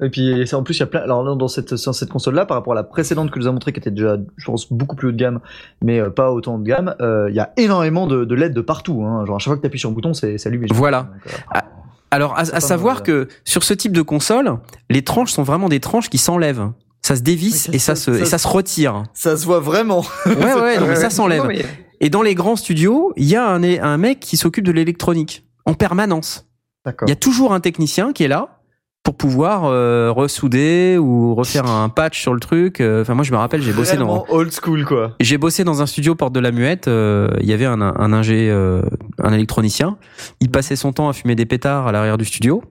Et 0.00 0.10
puis 0.10 0.44
en 0.54 0.62
plus 0.62 0.76
il 0.76 0.80
y 0.80 0.82
a 0.84 0.86
plein. 0.86 1.00
Alors 1.00 1.24
là, 1.24 1.34
dans 1.34 1.48
cette 1.48 1.74
dans 1.84 1.92
cette 1.92 2.08
console 2.08 2.36
là, 2.36 2.46
par 2.46 2.56
rapport 2.56 2.72
à 2.72 2.76
la 2.76 2.84
précédente 2.84 3.30
que 3.32 3.38
nous 3.38 3.48
a 3.48 3.52
montré, 3.52 3.72
qui 3.72 3.80
était 3.80 3.90
déjà, 3.90 4.16
je 4.36 4.44
pense, 4.44 4.72
beaucoup 4.72 4.94
plus 4.94 5.08
haut 5.08 5.12
de 5.12 5.16
gamme, 5.16 5.40
mais 5.82 5.98
euh, 6.00 6.08
pas 6.08 6.30
autant 6.30 6.56
de 6.58 6.64
gamme, 6.64 6.94
euh, 7.00 7.26
il 7.30 7.34
y 7.34 7.40
a 7.40 7.52
énormément 7.56 8.06
de, 8.06 8.24
de 8.24 8.34
LED 8.34 8.54
de 8.54 8.60
partout. 8.60 9.02
Hein. 9.04 9.24
Genre 9.26 9.36
à 9.36 9.38
chaque 9.40 9.48
fois 9.48 9.56
que 9.56 9.62
t'appuies 9.62 9.80
sur 9.80 9.90
un 9.90 9.92
bouton, 9.92 10.14
c'est 10.14 10.38
c'est 10.38 10.48
allumé. 10.48 10.68
Voilà. 10.70 11.02
Donc, 11.02 11.34
euh, 11.34 11.38
Ah, 11.52 11.64
Alors, 12.12 12.38
à, 12.38 12.44
savoir 12.44 13.02
que 13.02 13.26
sur 13.44 13.64
ce 13.64 13.74
type 13.74 13.92
de 13.92 14.02
console, 14.02 14.58
les 14.88 15.02
tranches 15.02 15.32
sont 15.32 15.42
vraiment 15.42 15.68
des 15.68 15.80
tranches 15.80 16.08
qui 16.08 16.18
s'enlèvent. 16.18 16.70
Ça 17.02 17.16
se 17.16 17.22
dévisse 17.22 17.68
et 17.72 17.78
ça, 17.78 17.94
ça- 17.94 18.00
se, 18.02 18.12
ça- 18.14 18.20
et 18.20 18.24
ça 18.24 18.38
se 18.38 18.48
retire. 18.48 19.04
Ça 19.14 19.36
se 19.36 19.46
voit 19.46 19.60
vraiment. 19.60 20.04
Ouais, 20.26 20.34
ouais, 20.54 20.78
non, 20.80 20.86
mais 20.86 20.96
ça 20.96 21.10
s'enlève. 21.10 21.44
mais- 21.46 21.64
Et 22.00 22.10
dans 22.10 22.22
les 22.22 22.34
grands 22.34 22.56
studios, 22.56 23.12
il 23.16 23.24
y 23.24 23.34
a 23.36 23.48
un, 23.48 23.62
un 23.62 23.96
mec 23.98 24.20
qui 24.20 24.36
s'occupe 24.36 24.64
de 24.64 24.72
l'électronique 24.72 25.44
en 25.64 25.74
permanence. 25.74 26.46
D'accord. 26.84 27.08
Il 27.08 27.10
y 27.10 27.12
a 27.12 27.16
toujours 27.16 27.52
un 27.52 27.60
technicien 27.60 28.12
qui 28.12 28.22
est 28.24 28.28
là 28.28 28.60
pour 29.04 29.14
pouvoir 29.16 29.64
euh, 29.64 30.10
ressouder 30.12 30.98
ou 31.00 31.34
refaire 31.34 31.66
un 31.66 31.88
patch 31.88 32.20
sur 32.20 32.34
le 32.34 32.40
truc. 32.40 32.80
Euh, 32.80 33.02
Enfin, 33.02 33.14
moi, 33.14 33.24
je 33.24 33.32
me 33.32 33.36
rappelle, 33.38 33.62
j'ai 33.62 33.72
bossé 33.72 33.96
dans, 33.96 34.26
old 34.28 34.52
school 34.52 34.84
quoi. 34.84 35.14
j'ai 35.20 35.38
bossé 35.38 35.64
dans 35.64 35.80
un 35.82 35.86
studio 35.86 36.14
porte 36.14 36.32
de 36.34 36.40
la 36.40 36.52
Muette. 36.52 36.88
euh, 36.88 37.28
Il 37.40 37.46
y 37.46 37.52
avait 37.52 37.64
un, 37.64 37.80
un 37.80 38.12
ingé, 38.12 38.48
euh, 38.50 38.82
un 39.22 39.32
électronicien. 39.32 39.96
Il 40.40 40.50
passait 40.50 40.76
son 40.76 40.92
temps 40.92 41.08
à 41.08 41.12
fumer 41.12 41.34
des 41.36 41.46
pétards 41.46 41.86
à 41.86 41.92
l'arrière 41.92 42.18
du 42.18 42.24
studio. 42.26 42.62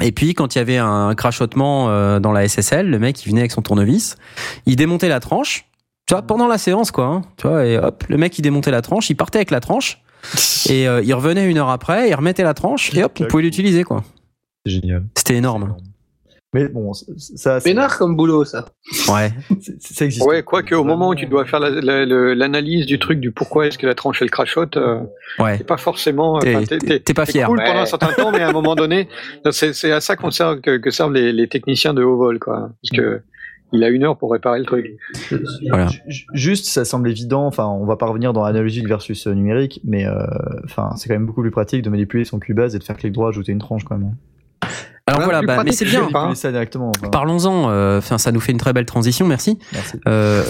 Et 0.00 0.12
puis, 0.12 0.34
quand 0.34 0.54
il 0.54 0.58
y 0.58 0.60
avait 0.60 0.76
un 0.78 1.14
crachotement 1.14 1.88
euh, 1.88 2.20
dans 2.20 2.32
la 2.32 2.46
SSL, 2.48 2.88
le 2.90 2.98
mec, 2.98 3.24
il 3.24 3.30
venait 3.30 3.40
avec 3.40 3.52
son 3.52 3.62
tournevis. 3.62 4.16
Il 4.66 4.76
démontait 4.76 5.08
la 5.08 5.20
tranche. 5.20 5.66
Tu 6.06 6.14
vois, 6.14 6.22
pendant 6.22 6.46
la 6.46 6.58
séance, 6.58 6.90
quoi. 6.90 7.06
hein, 7.06 7.22
tu 7.36 7.48
vois, 7.48 7.64
et 7.66 7.78
hop, 7.78 8.04
le 8.08 8.16
mec, 8.16 8.38
il 8.38 8.42
démontait 8.42 8.70
la 8.70 8.82
tranche. 8.82 9.10
Il 9.10 9.16
partait 9.16 9.38
avec 9.38 9.50
la 9.50 9.60
tranche. 9.60 10.02
Et 10.68 10.88
euh, 10.88 11.02
il 11.04 11.14
revenait 11.14 11.48
une 11.48 11.58
heure 11.58 11.70
après, 11.70 12.08
il 12.08 12.14
remettait 12.14 12.42
la 12.42 12.54
tranche. 12.54 12.92
Et 12.94 13.04
hop, 13.04 13.16
on 13.20 13.26
pouvait 13.26 13.42
l'utiliser, 13.44 13.84
quoi. 13.84 14.02
C'est 14.64 14.72
génial. 14.72 15.04
C'était 15.14 15.36
énorme. 15.36 15.76
Mais 16.56 16.68
bon, 16.68 16.92
ça, 16.94 17.60
Pénard 17.60 17.98
comme 17.98 18.16
boulot, 18.16 18.44
ça. 18.46 18.64
Ouais. 19.12 19.30
ça 19.78 20.04
existe. 20.06 20.26
Ouais, 20.26 20.42
quoique 20.42 20.74
au 20.74 20.84
moment 20.84 21.10
où 21.10 21.14
tu 21.14 21.26
dois 21.26 21.44
faire 21.44 21.60
la- 21.60 21.68
la- 21.68 22.06
le- 22.06 22.32
l'analyse 22.32 22.86
du 22.86 22.98
truc 22.98 23.20
du 23.20 23.30
pourquoi 23.30 23.66
est-ce 23.66 23.76
que 23.76 23.86
la 23.86 23.94
tranche 23.94 24.22
elle 24.22 24.30
crachote, 24.30 24.78
euh, 24.78 25.00
Ouais. 25.38 25.58
t'es 25.58 25.64
pas 25.64 25.76
forcément. 25.76 26.38
T'es- 26.38 27.00
pas 27.14 27.26
fier. 27.26 27.46
cool 27.46 27.58
pendant 27.58 27.78
un 27.78 27.80
Ouais. 27.80 27.86
certain 27.86 28.12
temps, 28.14 28.32
mais 28.32 28.40
à 28.40 28.48
un 28.48 28.52
moment 28.52 28.74
donné, 28.76 29.08
c'est 29.50 29.92
à 29.92 30.00
ça 30.00 30.16
qu'on 30.16 30.30
sert, 30.30 30.60
que, 30.62 30.78
que 30.78 30.90
servent 30.90 31.12
les, 31.12 31.32
les 31.32 31.46
techniciens 31.48 31.92
de 31.92 32.02
haut 32.02 32.16
vol, 32.16 32.38
quoi. 32.38 32.70
Parce 32.82 32.96
que 32.96 33.20
il 33.72 33.82
a 33.82 33.88
une 33.88 34.04
heure 34.04 34.16
pour 34.16 34.30
réparer 34.32 34.60
le 34.60 34.64
truc. 34.64 34.86
Voilà. 35.68 35.88
Ju- 36.06 36.24
Juste, 36.32 36.66
ça 36.66 36.84
semble 36.84 37.10
évident. 37.10 37.46
Enfin, 37.46 37.66
on 37.66 37.84
va 37.84 37.96
pas 37.96 38.06
revenir 38.06 38.32
dans 38.32 38.44
analogique 38.44 38.86
versus 38.86 39.26
euh, 39.26 39.34
numérique, 39.34 39.80
mais 39.84 40.06
euh, 40.06 40.24
enfin, 40.64 40.90
c'est 40.96 41.08
quand 41.08 41.14
même 41.16 41.26
beaucoup 41.26 41.42
plus 41.42 41.50
pratique 41.50 41.82
de 41.82 41.90
manipuler 41.90 42.24
son 42.24 42.38
Cubase 42.38 42.74
et 42.76 42.78
de 42.78 42.84
faire 42.84 42.96
clic 42.96 43.12
droit, 43.12 43.28
ajouter 43.28 43.52
une 43.52 43.58
tranche 43.58 43.82
quand 43.84 43.98
même. 43.98 44.14
Alors 45.08 45.22
Voilà, 45.22 45.42
bah, 45.42 45.62
mais 45.64 45.70
c'est 45.72 45.84
bien. 45.84 46.02
enfin. 46.04 46.30
Parlons-en. 47.10 47.70
euh, 47.70 47.98
Enfin, 47.98 48.18
ça 48.18 48.32
nous 48.32 48.40
fait 48.40 48.50
une 48.52 48.58
très 48.58 48.72
belle 48.72 48.86
transition. 48.86 49.26
Merci. 49.26 49.56
Merci. 49.72 49.98
Euh, 50.08 50.42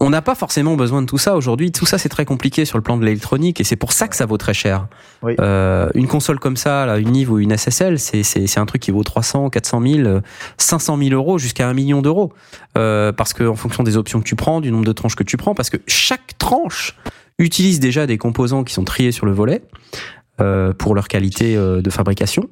on 0.00 0.10
n'a 0.10 0.20
pas 0.20 0.34
forcément 0.34 0.76
besoin 0.76 1.00
de 1.00 1.06
tout 1.06 1.16
ça 1.16 1.36
aujourd'hui. 1.36 1.72
Tout 1.72 1.86
ça, 1.86 1.96
c'est 1.96 2.08
très 2.10 2.24
compliqué 2.26 2.64
sur 2.66 2.76
le 2.76 2.82
plan 2.82 2.98
de 2.98 3.04
l'électronique 3.04 3.60
et 3.60 3.64
c'est 3.64 3.76
pour 3.76 3.92
ça 3.92 4.08
que 4.08 4.16
ça 4.16 4.26
vaut 4.26 4.36
très 4.36 4.52
cher. 4.52 4.88
Oui. 5.22 5.36
Euh, 5.40 5.88
une 5.94 6.06
console 6.06 6.38
comme 6.38 6.56
ça, 6.56 6.84
là, 6.84 6.98
une 6.98 7.12
Nive 7.12 7.30
ou 7.32 7.38
une 7.38 7.56
SSL, 7.56 7.98
c'est 7.98 8.22
c'est 8.24 8.46
c'est 8.46 8.60
un 8.60 8.66
truc 8.66 8.82
qui 8.82 8.90
vaut 8.90 9.04
300, 9.04 9.48
400 9.48 9.80
000, 9.80 9.98
euh, 10.08 10.20
500 10.58 10.98
000 10.98 11.10
euros 11.14 11.38
jusqu'à 11.38 11.66
un 11.68 11.72
million 11.72 12.02
d'euros. 12.02 12.32
Euh, 12.76 13.12
parce 13.12 13.32
que 13.32 13.44
en 13.44 13.54
fonction 13.56 13.84
des 13.84 13.96
options 13.96 14.18
que 14.20 14.24
tu 14.26 14.36
prends, 14.36 14.60
du 14.60 14.70
nombre 14.70 14.84
de 14.84 14.92
tranches 14.92 15.16
que 15.16 15.24
tu 15.24 15.36
prends, 15.38 15.54
parce 15.54 15.70
que 15.70 15.78
chaque 15.86 16.36
tranche 16.36 16.94
utilise 17.38 17.80
déjà 17.80 18.06
des 18.06 18.18
composants 18.18 18.64
qui 18.64 18.74
sont 18.74 18.84
triés 18.84 19.12
sur 19.12 19.24
le 19.24 19.32
volet 19.32 19.62
euh, 20.40 20.72
pour 20.74 20.94
leur 20.94 21.08
qualité 21.08 21.56
euh, 21.56 21.80
de 21.80 21.90
fabrication. 21.90 22.48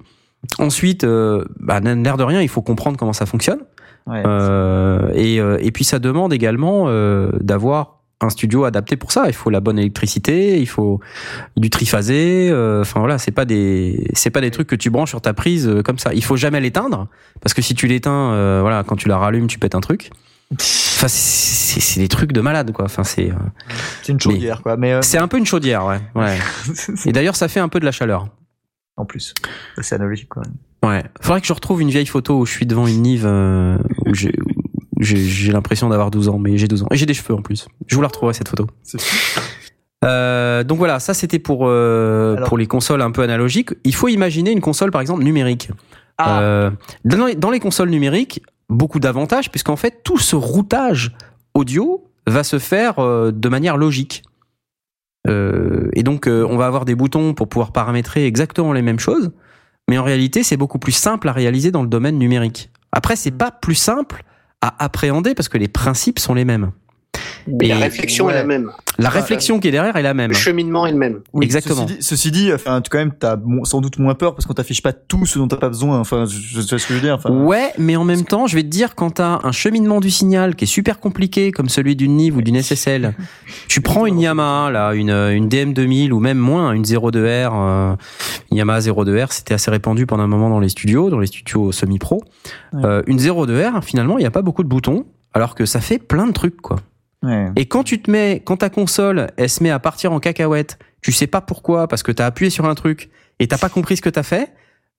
Ensuite, 0.58 1.04
euh, 1.04 1.44
bah, 1.58 1.80
l'air 1.80 2.16
de 2.16 2.22
rien, 2.24 2.40
il 2.40 2.48
faut 2.48 2.62
comprendre 2.62 2.96
comment 2.96 3.12
ça 3.12 3.26
fonctionne. 3.26 3.60
Ouais. 4.06 4.22
Euh, 4.26 5.10
et, 5.14 5.40
euh, 5.40 5.58
et 5.60 5.70
puis 5.70 5.84
ça 5.84 5.98
demande 5.98 6.32
également 6.32 6.84
euh, 6.88 7.30
d'avoir 7.40 7.98
un 8.22 8.28
studio 8.30 8.64
adapté 8.64 8.96
pour 8.96 9.12
ça. 9.12 9.24
Il 9.28 9.32
faut 9.34 9.50
la 9.50 9.60
bonne 9.60 9.78
électricité, 9.78 10.58
il 10.60 10.66
faut 10.68 11.00
du 11.56 11.70
triphasé. 11.70 12.48
euh, 12.50 12.80
Enfin 12.82 13.00
voilà, 13.00 13.18
c'est 13.18 13.30
pas 13.30 13.44
des 13.44 14.08
c'est 14.14 14.30
pas 14.30 14.40
des 14.40 14.50
trucs 14.50 14.68
que 14.68 14.74
tu 14.76 14.90
branches 14.90 15.10
sur 15.10 15.20
ta 15.20 15.32
prise 15.32 15.66
euh, 15.68 15.82
comme 15.82 15.98
ça. 15.98 16.12
Il 16.14 16.24
faut 16.24 16.36
jamais 16.36 16.60
l'éteindre 16.60 17.08
parce 17.40 17.54
que 17.54 17.62
si 17.62 17.74
tu 17.74 17.86
l'éteins, 17.86 18.32
euh, 18.32 18.58
voilà, 18.62 18.82
quand 18.82 18.96
tu 18.96 19.08
la 19.08 19.16
rallumes, 19.18 19.46
tu 19.46 19.58
pètes 19.58 19.74
un 19.74 19.80
truc. 19.80 20.10
Enfin, 20.52 21.06
c'est 21.08 22.00
des 22.00 22.08
trucs 22.08 22.32
de 22.32 22.40
malade 22.40 22.72
quoi. 22.72 22.86
Enfin 22.86 23.04
c'est 23.04 23.30
euh, 23.30 23.34
C'est 24.02 24.12
une 24.12 24.20
chaudière, 24.20 24.62
quoi. 24.62 24.76
Mais 24.76 24.92
euh, 24.94 25.02
c'est 25.02 25.18
un 25.18 25.28
peu 25.28 25.38
une 25.38 25.46
chaudière, 25.46 25.86
ouais. 25.86 26.00
ouais. 26.14 26.36
Et 27.06 27.12
d'ailleurs, 27.12 27.36
ça 27.36 27.48
fait 27.48 27.60
un 27.60 27.68
peu 27.68 27.80
de 27.80 27.84
la 27.84 27.92
chaleur. 27.92 28.28
En 29.00 29.04
plus, 29.06 29.34
c'est 29.80 29.94
analogique, 29.94 30.28
quoi. 30.28 30.42
Ouais. 30.84 31.02
Faudrait 31.20 31.40
que 31.40 31.46
je 31.46 31.52
retrouve 31.52 31.82
une 31.82 31.90
vieille 31.90 32.06
photo 32.06 32.38
où 32.38 32.46
je 32.46 32.52
suis 32.52 32.66
devant 32.66 32.86
une 32.86 33.02
Nive 33.02 33.24
euh, 33.26 33.76
où 34.06 34.14
j'ai 34.14 34.32
où 34.96 35.02
j'ai 35.02 35.16
j'ai 35.16 35.52
l'impression 35.52 35.88
d'avoir 35.88 36.10
12 36.10 36.28
ans, 36.28 36.38
mais 36.38 36.56
j'ai 36.58 36.68
12 36.68 36.84
ans 36.84 36.86
et 36.90 36.96
j'ai 36.96 37.06
des 37.06 37.14
cheveux 37.14 37.34
en 37.34 37.42
plus. 37.42 37.68
Je 37.86 37.94
vous 37.96 38.02
la 38.02 38.08
retrouverai 38.08 38.32
cette 38.34 38.48
photo. 38.48 38.66
Euh, 40.04 40.64
donc 40.64 40.78
voilà, 40.78 40.98
ça 40.98 41.12
c'était 41.12 41.38
pour 41.38 41.66
euh, 41.66 42.36
Alors- 42.36 42.48
pour 42.48 42.56
les 42.58 42.66
consoles 42.66 43.02
un 43.02 43.10
peu 43.10 43.22
analogiques. 43.22 43.70
Il 43.84 43.94
faut 43.94 44.08
imaginer 44.08 44.50
une 44.52 44.60
console 44.62 44.90
par 44.90 45.00
exemple 45.02 45.22
numérique. 45.22 45.70
Ah. 46.16 46.40
Euh, 46.40 46.70
dans, 47.04 47.26
les, 47.26 47.34
dans 47.34 47.50
les 47.50 47.60
consoles 47.60 47.90
numériques, 47.90 48.42
beaucoup 48.68 49.00
d'avantages 49.00 49.50
puisqu'en 49.50 49.76
fait 49.76 50.02
tout 50.02 50.18
ce 50.18 50.36
routage 50.36 51.12
audio 51.54 52.04
va 52.26 52.44
se 52.44 52.58
faire 52.58 52.98
euh, 52.98 53.30
de 53.32 53.48
manière 53.48 53.76
logique. 53.76 54.22
Euh, 55.28 55.88
et 55.92 56.02
donc 56.02 56.26
euh, 56.26 56.46
on 56.48 56.56
va 56.56 56.66
avoir 56.66 56.84
des 56.84 56.94
boutons 56.94 57.34
pour 57.34 57.48
pouvoir 57.48 57.72
paramétrer 57.72 58.26
exactement 58.26 58.72
les 58.72 58.82
mêmes 58.82 58.98
choses, 58.98 59.30
mais 59.88 59.98
en 59.98 60.04
réalité 60.04 60.42
c'est 60.42 60.56
beaucoup 60.56 60.78
plus 60.78 60.92
simple 60.92 61.28
à 61.28 61.32
réaliser 61.32 61.70
dans 61.70 61.82
le 61.82 61.88
domaine 61.88 62.18
numérique. 62.18 62.70
Après 62.92 63.16
c'est 63.16 63.30
pas 63.30 63.50
plus 63.50 63.74
simple 63.74 64.22
à 64.62 64.82
appréhender 64.82 65.34
parce 65.34 65.48
que 65.48 65.58
les 65.58 65.68
principes 65.68 66.18
sont 66.18 66.34
les 66.34 66.44
mêmes. 66.44 66.72
Mais 67.46 67.68
la 67.68 67.76
réflexion 67.76 68.28
est 68.30 68.34
la 68.34 68.44
même. 68.44 68.70
la 68.98 69.08
réflexion 69.08 69.58
qui 69.60 69.68
est 69.68 69.70
derrière 69.70 69.96
est 69.96 70.02
la 70.02 70.14
même. 70.14 70.30
Le 70.30 70.36
cheminement 70.36 70.86
est 70.86 70.92
le 70.92 70.98
même. 70.98 71.20
Oui, 71.32 71.44
Exactement. 71.44 71.86
Ceci 71.86 71.96
dit, 71.96 72.02
ceci 72.02 72.30
dit, 72.30 72.52
enfin, 72.52 72.80
tu- 72.80 72.90
quand 72.90 72.98
même, 72.98 73.12
t'as 73.18 73.36
sans 73.64 73.80
doute 73.80 73.98
moins 73.98 74.14
peur 74.14 74.34
parce 74.34 74.46
qu'on 74.46 74.54
t'affiche 74.54 74.82
pas 74.82 74.92
tout 74.92 75.26
ce 75.26 75.38
dont 75.38 75.48
t'as 75.48 75.56
pas 75.56 75.68
besoin. 75.68 75.98
Enfin, 75.98 76.24
je, 76.26 76.36
je, 76.38 76.60
tu 76.60 76.68
vois 76.68 76.78
ce 76.78 76.86
que 76.86 76.94
je 76.94 76.98
veux 76.98 77.04
dire. 77.04 77.14
Enfin, 77.14 77.30
Ouais, 77.30 77.70
mais 77.78 77.96
en 77.96 78.04
même 78.04 78.24
temps, 78.24 78.46
je 78.46 78.56
vais 78.56 78.62
te 78.62 78.68
dire, 78.68 78.94
quand 78.94 79.10
t'as 79.12 79.40
un 79.42 79.52
cheminement 79.52 80.00
du 80.00 80.10
signal 80.10 80.54
qui 80.54 80.64
est 80.64 80.68
super 80.68 81.00
compliqué, 81.00 81.50
comme 81.52 81.68
celui 81.68 81.96
d'une 81.96 82.16
Nive 82.16 82.36
ou 82.36 82.42
d'une 82.42 82.60
SSL, 82.62 83.14
tu 83.68 83.80
prends 83.82 84.06
une 84.06 84.20
Yamaha, 84.20 84.70
là, 84.70 84.92
une, 84.94 85.10
une 85.10 85.48
DM2000 85.48 86.10
ou 86.12 86.20
même 86.20 86.38
moins, 86.38 86.72
une 86.72 86.82
02R, 86.84 87.50
euh, 87.54 87.94
une 88.50 88.58
Yamaha 88.58 88.80
02R, 88.80 89.28
c'était 89.30 89.54
assez 89.54 89.70
répandu 89.70 90.06
pendant 90.06 90.22
un 90.24 90.28
moment 90.28 90.50
dans 90.50 90.60
les 90.60 90.68
studios, 90.68 91.10
dans 91.10 91.18
les 91.18 91.26
studios 91.26 91.72
semi-pro. 91.72 92.22
Ouais. 92.72 92.80
Euh, 92.84 93.02
une 93.06 93.18
02R, 93.18 93.82
finalement, 93.82 94.18
il 94.18 94.22
n'y 94.22 94.26
a 94.26 94.30
pas 94.30 94.42
beaucoup 94.42 94.62
de 94.62 94.68
boutons, 94.68 95.06
alors 95.34 95.54
que 95.54 95.64
ça 95.66 95.80
fait 95.80 95.98
plein 95.98 96.26
de 96.26 96.32
trucs, 96.32 96.60
quoi. 96.60 96.76
Ouais. 97.22 97.48
Et 97.56 97.66
quand 97.66 97.82
tu 97.84 98.00
te 98.00 98.10
mets, 98.10 98.42
quand 98.44 98.58
ta 98.58 98.70
console, 98.70 99.28
elle 99.36 99.48
se 99.50 99.62
met 99.62 99.70
à 99.70 99.78
partir 99.78 100.12
en 100.12 100.20
cacahuète, 100.20 100.78
tu 101.02 101.12
sais 101.12 101.26
pas 101.26 101.40
pourquoi, 101.40 101.88
parce 101.88 102.02
que 102.02 102.12
t'as 102.12 102.26
appuyé 102.26 102.50
sur 102.50 102.64
un 102.66 102.74
truc 102.74 103.10
et 103.38 103.48
t'as 103.48 103.58
pas 103.58 103.68
compris 103.68 103.96
ce 103.96 104.02
que 104.02 104.10
t'as 104.10 104.22
fait. 104.22 104.52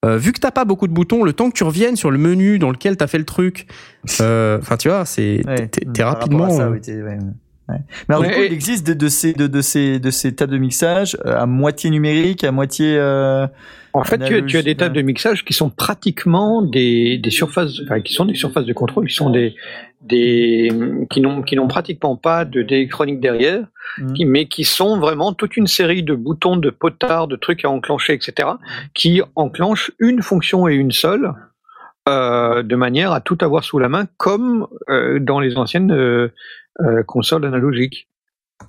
euh, 0.03 0.17
vu 0.17 0.31
que 0.33 0.39
t'as 0.39 0.49
pas 0.49 0.65
beaucoup 0.65 0.87
de 0.87 0.93
boutons, 0.93 1.23
le 1.23 1.31
temps 1.31 1.51
que 1.51 1.55
tu 1.55 1.63
reviennes 1.63 1.95
sur 1.95 2.09
le 2.09 2.17
menu 2.17 2.57
dans 2.57 2.71
lequel 2.71 2.97
t'as 2.97 3.05
fait 3.05 3.19
le 3.19 3.23
truc, 3.25 3.67
euh, 4.19 4.57
enfin 4.59 4.75
tu 4.75 4.89
vois, 4.89 5.05
c'est 5.05 5.41
Ouais. 5.45 5.67
t'es- 5.67 6.03
rapidement. 6.03 6.49
ça, 6.49 6.63
euh, 6.63 6.71
oui, 6.71 6.81
ouais. 7.71 7.79
Mais 8.09 8.15
alors, 8.15 8.23
du 8.23 8.29
Ouais, 8.29 8.35
coup, 8.35 8.41
et- 8.41 8.47
il 8.47 8.53
existe 8.53 8.85
de, 8.87 8.93
de 8.93 9.07
ces 9.07 9.33
de, 9.33 9.47
de 9.47 9.61
ces 9.61 9.99
de 9.99 10.09
ces 10.11 10.33
tables 10.35 10.53
de 10.53 10.57
mixage 10.57 11.17
euh, 11.25 11.37
à 11.39 11.45
moitié 11.45 11.89
numérique, 11.89 12.43
à 12.43 12.51
moitié. 12.51 12.95
Euh... 12.97 13.47
En 13.93 14.05
fait, 14.05 14.19
tu 14.19 14.35
as, 14.35 14.41
tu 14.43 14.57
as 14.57 14.61
des 14.61 14.75
tables 14.75 14.95
de 14.95 15.01
mixage 15.01 15.43
qui 15.43 15.53
sont 15.53 15.69
pratiquement 15.69 16.61
des, 16.61 17.17
des 17.17 17.29
surfaces, 17.29 17.73
enfin, 17.83 17.99
qui 17.99 18.13
sont 18.13 18.23
des 18.23 18.35
surfaces 18.35 18.65
de 18.65 18.71
contrôle, 18.71 19.07
qui 19.07 19.13
sont 19.15 19.29
des, 19.29 19.53
des, 20.01 20.71
qui 21.09 21.19
n'ont, 21.19 21.41
qui 21.41 21.57
n'ont 21.57 21.67
pratiquement 21.67 22.15
pas 22.15 22.45
de 22.45 22.61
d'électronique 22.61 23.19
derrière, 23.19 23.65
qui- 24.15 24.23
mais 24.23 24.45
qui 24.47 24.63
sont 24.63 24.97
vraiment 24.97 25.33
toute 25.33 25.57
une 25.57 25.67
série 25.67 26.03
de 26.03 26.13
boutons, 26.15 26.55
de 26.55 26.69
potards, 26.69 27.27
de 27.27 27.35
trucs 27.35 27.65
à 27.65 27.69
enclencher, 27.69 28.13
etc., 28.13 28.47
qui 28.93 29.21
enclenchent 29.35 29.91
une 29.99 30.21
fonction 30.21 30.69
et 30.69 30.73
une 30.75 30.91
seule, 30.93 31.33
euh, 32.09 32.63
de 32.63 32.75
manière 32.75 33.11
à 33.11 33.21
tout 33.21 33.37
avoir 33.41 33.63
sous 33.63 33.79
la 33.79 33.89
main, 33.89 34.07
comme 34.17 34.67
euh, 34.89 35.19
dans 35.19 35.39
les 35.39 35.57
anciennes 35.57 35.91
euh, 35.91 36.29
consoles 37.05 37.45
analogiques. 37.45 38.07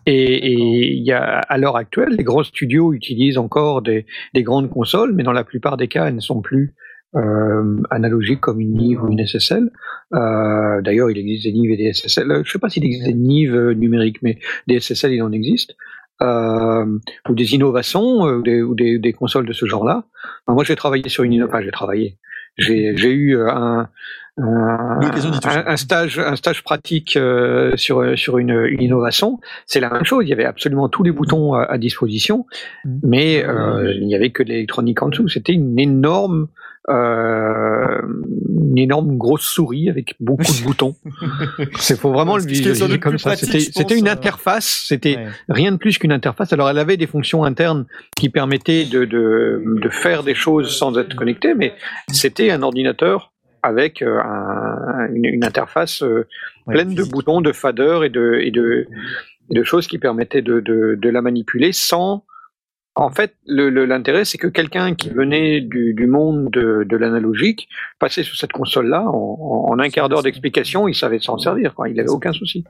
Et 0.06 0.52
et 0.52 0.92
il 0.94 1.04
y 1.04 1.12
a, 1.12 1.38
à 1.38 1.58
l'heure 1.58 1.76
actuelle, 1.76 2.10
les 2.16 2.24
gros 2.24 2.44
studios 2.44 2.92
utilisent 2.92 3.38
encore 3.38 3.82
des, 3.82 4.06
des 4.34 4.42
grandes 4.42 4.70
consoles, 4.70 5.12
mais 5.14 5.22
dans 5.22 5.32
la 5.32 5.44
plupart 5.44 5.76
des 5.76 5.88
cas, 5.88 6.06
elles 6.06 6.14
ne 6.14 6.20
sont 6.20 6.40
plus 6.40 6.74
analogiques 7.90 8.40
comme 8.40 8.58
une 8.58 8.72
Nive 8.72 9.02
ou 9.02 9.12
une 9.12 9.26
SSL. 9.26 9.70
D'ailleurs, 10.12 11.10
il 11.10 11.18
existe 11.18 11.44
des 11.44 11.52
Nive 11.52 11.70
et 11.70 11.76
des 11.76 11.92
SSL. 11.92 12.26
Je 12.26 12.38
ne 12.38 12.44
sais 12.44 12.58
pas 12.58 12.70
s'il 12.70 12.86
existe 12.86 13.06
des 13.06 13.12
Nive 13.12 13.54
numériques, 13.72 14.22
mais 14.22 14.38
des 14.66 14.80
SSL, 14.80 15.12
il 15.12 15.22
en 15.22 15.30
existe. 15.30 15.74
Euh, 16.22 16.98
ou 17.28 17.34
des 17.34 17.54
innovations, 17.54 18.26
euh, 18.26 18.36
ou 18.36 18.42
des, 18.42 18.62
ou 18.62 18.74
des, 18.74 18.98
des 18.98 19.12
consoles 19.12 19.46
de 19.46 19.52
ce 19.52 19.66
genre-là. 19.66 20.04
Enfin, 20.46 20.54
moi, 20.54 20.62
j'ai 20.62 20.76
travaillé 20.76 21.08
sur 21.08 21.24
une 21.24 21.32
innovation. 21.32 21.56
Enfin, 21.56 21.64
j'ai 21.64 21.72
travaillé. 21.72 22.18
J'ai 22.58 22.96
j'ai 22.96 23.10
eu 23.10 23.36
euh, 23.36 23.48
un, 23.50 23.88
un, 24.38 25.00
un, 25.00 25.76
stage, 25.76 26.18
un 26.18 26.36
stage 26.36 26.62
pratique 26.62 27.16
euh, 27.16 27.76
sur 27.76 28.16
sur 28.18 28.38
une, 28.38 28.50
une 28.68 28.82
innovation. 28.82 29.40
C'est 29.66 29.80
la 29.80 29.90
même 29.90 30.04
chose. 30.04 30.24
Il 30.26 30.28
y 30.28 30.32
avait 30.32 30.44
absolument 30.44 30.88
tous 30.88 31.02
les 31.02 31.12
boutons 31.12 31.54
à, 31.54 31.64
à 31.64 31.78
disposition, 31.78 32.46
Mhm. 32.84 33.00
mais 33.02 33.44
euh, 33.44 33.92
il 33.94 34.06
n'y 34.06 34.14
avait 34.14 34.30
que 34.30 34.42
de 34.42 34.48
l'électronique 34.48 35.02
en 35.02 35.08
dessous. 35.08 35.28
C'était 35.28 35.52
une 35.52 35.78
énorme 35.78 36.48
euh, 36.88 38.00
une 38.66 38.78
énorme 38.78 39.16
grosse 39.16 39.42
souris 39.42 39.88
avec 39.88 40.14
beaucoup 40.20 40.42
de 40.42 40.62
boutons. 40.64 40.94
C'est 41.78 41.98
faut 41.98 42.12
vraiment 42.12 42.36
le 42.36 42.44
visualiser 42.44 42.98
comme 42.98 43.18
ça. 43.18 43.36
C'était 43.36 43.96
une 43.98 44.08
euh, 44.08 44.12
interface. 44.12 44.84
C'était 44.88 45.16
Ouais. 45.16 45.26
rien 45.48 45.72
de 45.72 45.76
plus 45.76 45.98
qu'une 45.98 46.12
interface. 46.12 46.52
Alors 46.52 46.68
elle 46.70 46.78
avait 46.78 46.96
des 46.96 47.06
fonctions 47.06 47.44
internes 47.44 47.84
qui 48.16 48.28
permettaient 48.30 48.84
de, 48.84 49.04
de, 49.04 49.62
de 49.80 49.88
faire 49.90 50.22
des 50.22 50.34
choses 50.34 50.74
sans 50.76 50.96
être 50.98 51.14
connecté, 51.14 51.54
mais 51.54 51.74
c'était 52.12 52.50
un 52.50 52.62
ordinateur 52.62 53.32
avec 53.62 54.02
euh, 54.02 54.18
un- 54.20 55.06
une, 55.14 55.24
une 55.26 55.44
interface 55.44 56.02
euh, 56.02 56.26
Ouais, 56.66 56.74
pleine 56.74 56.94
de 56.94 57.02
boutons, 57.02 57.40
de 57.40 57.50
faders 57.52 58.04
et 58.04 58.08
de, 58.08 58.38
et 58.40 58.50
de, 58.52 58.86
de 59.50 59.62
choses 59.64 59.86
qui 59.88 59.98
permettaient 59.98 60.42
de, 60.42 60.60
de, 60.60 60.96
de 61.00 61.08
la 61.10 61.20
manipuler 61.22 61.72
sans... 61.72 62.24
En 62.94 63.10
fait, 63.10 63.34
l'intérêt, 63.46 64.26
c'est 64.26 64.36
que 64.36 64.48
quelqu'un 64.48 64.94
qui 64.94 65.08
venait 65.08 65.62
du, 65.62 65.94
du 65.94 66.06
monde 66.06 66.50
de, 66.50 66.84
de 66.86 66.96
l'analogique 66.98 67.68
passait 67.98 68.22
sur 68.22 68.36
cette 68.36 68.52
console-là 68.52 69.02
en, 69.02 69.12
en- 69.40 69.70
en 69.72 69.78
un 69.78 69.88
quart 69.88 70.10
d'heure 70.10 70.22
d'explication, 70.22 70.88
il 70.88 70.94
savait 70.94 71.18
s'en 71.18 71.38
servir. 71.38 71.74
Quoi. 71.74 71.88
Il 71.88 71.96
n'avait 71.96 72.10
aucun 72.10 72.32
souci. 72.34 72.64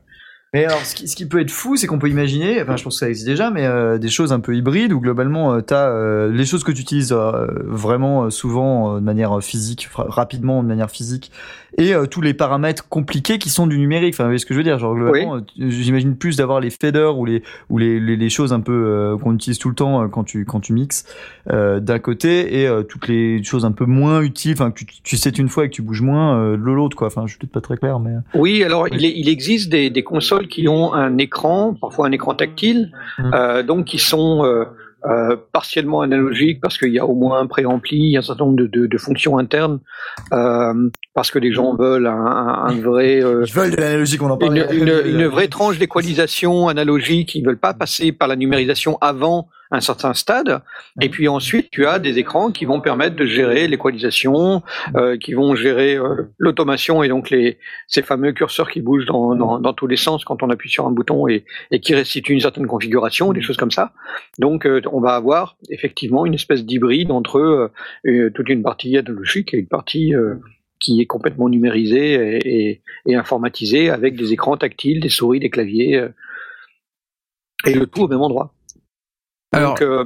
Mais 0.54 0.66
alors, 0.66 0.84
ce 0.84 0.94
qui, 0.94 1.08
ce 1.08 1.16
qui 1.16 1.24
peut 1.26 1.40
être 1.40 1.50
fou, 1.50 1.76
c'est 1.76 1.86
qu'on 1.86 1.98
peut 1.98 2.10
imaginer, 2.10 2.60
enfin, 2.60 2.76
je 2.76 2.84
pense 2.84 2.96
que 2.96 3.00
ça 3.00 3.08
existe 3.08 3.26
déjà, 3.26 3.50
mais 3.50 3.64
euh, 3.66 3.96
des 3.96 4.08
choses 4.10 4.32
un 4.34 4.40
peu 4.40 4.54
hybrides 4.54 4.92
où 4.92 5.00
globalement, 5.00 5.62
tu 5.62 5.72
as 5.72 6.28
les 6.30 6.44
choses 6.44 6.62
que 6.62 6.72
tu 6.72 6.82
utilises 6.82 7.12
euh, 7.12 7.46
vraiment 7.64 8.24
euh, 8.24 8.30
souvent 8.30 8.96
euh, 8.96 9.00
de 9.00 9.04
manière 9.04 9.42
physique, 9.42 9.88
rapidement 9.94 10.62
de 10.62 10.68
manière 10.68 10.90
physique, 10.90 11.30
et 11.78 11.94
euh, 11.94 12.04
tous 12.04 12.20
les 12.20 12.34
paramètres 12.34 12.86
compliqués 12.90 13.38
qui 13.38 13.48
sont 13.48 13.66
du 13.66 13.78
numérique. 13.78 14.12
Enfin, 14.14 14.24
vous 14.24 14.28
voyez 14.28 14.38
ce 14.38 14.44
que 14.44 14.52
je 14.52 14.58
veux 14.58 14.62
dire? 14.64 14.78
Genre 14.78 14.94
globalement, 14.94 15.36
euh, 15.36 15.40
j'imagine 15.56 16.16
plus 16.16 16.36
d'avoir 16.36 16.60
les 16.60 16.68
faders 16.68 17.16
ou 17.18 17.24
les 17.24 17.42
ou 17.70 17.78
les, 17.78 17.98
les, 17.98 18.16
les 18.16 18.28
choses 18.28 18.52
un 18.52 18.60
peu 18.60 18.72
euh, 18.74 19.16
qu'on 19.16 19.34
utilise 19.34 19.58
tout 19.58 19.70
le 19.70 19.74
temps 19.74 20.02
euh, 20.02 20.08
quand 20.08 20.22
tu 20.24 20.44
quand 20.44 20.60
tu 20.60 20.74
mixes 20.74 21.06
euh, 21.50 21.80
d'un 21.80 21.98
côté 21.98 22.60
et 22.60 22.66
euh, 22.68 22.82
toutes 22.82 23.08
les 23.08 23.42
choses 23.42 23.64
un 23.64 23.72
peu 23.72 23.86
moins 23.86 24.20
utiles, 24.20 24.52
enfin 24.52 24.70
que 24.70 24.80
tu, 24.80 24.86
tu 25.02 25.16
sais 25.16 25.30
une 25.30 25.48
fois 25.48 25.64
et 25.64 25.70
que 25.70 25.74
tu 25.74 25.80
bouges 25.80 26.02
moins 26.02 26.36
euh, 26.38 26.56
de 26.58 26.62
l'autre 26.62 26.94
quoi. 26.94 27.06
Enfin, 27.06 27.22
je 27.24 27.30
suis 27.30 27.38
peut-être 27.38 27.52
pas 27.52 27.62
très 27.62 27.78
clair, 27.78 27.98
mais 28.00 28.10
Oui, 28.34 28.62
alors 28.62 28.86
il, 28.88 29.02
est- 29.06 29.14
il 29.18 29.30
existe 29.30 29.70
des, 29.70 29.88
des 29.88 30.02
consoles 30.02 30.41
qui 30.48 30.68
ont 30.68 30.92
un 30.94 31.18
écran, 31.18 31.74
parfois 31.80 32.06
un 32.06 32.12
écran 32.12 32.34
tactile, 32.34 32.92
Mhm. 33.18 33.30
euh, 33.34 33.62
donc 33.62 33.86
qui 33.86 33.98
sont 33.98 34.44
euh, 34.44 34.64
euh, 35.04 35.36
partiellement 35.52 36.00
analogiques 36.02 36.60
parce 36.60 36.78
qu'il 36.78 36.90
y 36.92 36.98
a 37.00 37.04
au 37.06 37.14
moins 37.14 37.40
un 37.40 37.46
préampli, 37.48 37.96
il 37.96 38.10
y 38.10 38.16
a 38.16 38.20
un 38.20 38.22
certain 38.22 38.44
nombre 38.44 38.56
de, 38.58 38.66
de- 38.68 38.86
de 38.86 38.98
fonctions 38.98 39.36
internes, 39.36 39.80
euh, 40.32 40.88
parce 41.14 41.30
que 41.32 41.40
les 41.40 41.52
gens 41.52 41.74
veulent 41.74 42.06
un, 42.06 42.12
un- 42.14 42.64
un 42.68 42.80
vrai 42.80 43.20
euh, 43.22 43.44
ils 43.46 43.52
veulent 43.52 43.72
de 43.72 43.76
l'analogique, 43.76 44.22
on 44.22 44.30
en 44.30 44.38
une, 44.38 44.62
parle. 44.62 44.74
une, 44.76 45.02
une 45.06 45.26
vraie 45.26 45.48
tranche 45.48 45.78
d'équalisation 45.78 46.68
analogique. 46.68 47.34
Ils 47.34 47.44
veulent 47.44 47.58
pas 47.58 47.74
passer 47.74 48.12
par 48.12 48.28
la 48.28 48.36
numérisation 48.36 48.96
avant 49.00 49.48
un 49.72 49.80
certain 49.80 50.12
stade. 50.12 50.62
Et 51.00 51.08
puis 51.08 51.28
ensuite, 51.28 51.70
tu 51.70 51.86
as 51.86 51.98
des 51.98 52.18
écrans 52.18 52.52
qui 52.52 52.66
vont 52.66 52.80
permettre 52.80 53.16
de 53.16 53.24
gérer 53.24 53.66
l'équalisation, 53.66 54.62
euh, 54.96 55.16
qui 55.16 55.32
vont 55.32 55.54
gérer 55.54 55.96
euh, 55.96 56.30
l'automation 56.38 57.02
et 57.02 57.08
donc 57.08 57.30
les 57.30 57.58
ces 57.88 58.02
fameux 58.02 58.32
curseurs 58.32 58.70
qui 58.70 58.82
bougent 58.82 59.06
dans, 59.06 59.34
dans, 59.34 59.58
dans 59.58 59.72
tous 59.72 59.86
les 59.86 59.96
sens 59.96 60.24
quand 60.24 60.42
on 60.42 60.50
appuie 60.50 60.68
sur 60.68 60.86
un 60.86 60.92
bouton 60.92 61.26
et, 61.26 61.44
et 61.70 61.80
qui 61.80 61.94
restituent 61.94 62.34
une 62.34 62.40
certaine 62.40 62.66
configuration, 62.66 63.32
des 63.32 63.40
choses 63.40 63.56
comme 63.56 63.70
ça. 63.70 63.92
Donc, 64.38 64.66
euh, 64.66 64.82
on 64.92 65.00
va 65.00 65.14
avoir 65.14 65.56
effectivement 65.70 66.26
une 66.26 66.34
espèce 66.34 66.64
d'hybride 66.64 67.10
entre 67.10 67.70
euh, 68.06 68.30
toute 68.34 68.48
une 68.50 68.62
partie 68.62 68.96
analogique 68.98 69.54
et 69.54 69.58
une 69.58 69.68
partie 69.68 70.14
euh, 70.14 70.34
qui 70.80 71.00
est 71.00 71.06
complètement 71.06 71.48
numérisée 71.48 72.14
et, 72.14 72.68
et, 72.68 72.82
et 73.06 73.14
informatisée 73.14 73.88
avec 73.88 74.16
des 74.16 74.32
écrans 74.32 74.58
tactiles, 74.58 75.00
des 75.00 75.08
souris, 75.08 75.40
des 75.40 75.48
claviers, 75.48 75.96
euh, 75.96 76.08
et 77.64 77.74
le 77.74 77.86
tout 77.86 78.02
au 78.02 78.08
même 78.08 78.20
endroit. 78.20 78.52
Alors- 79.52 79.74
Donc, 79.74 79.82
euh, 79.82 80.04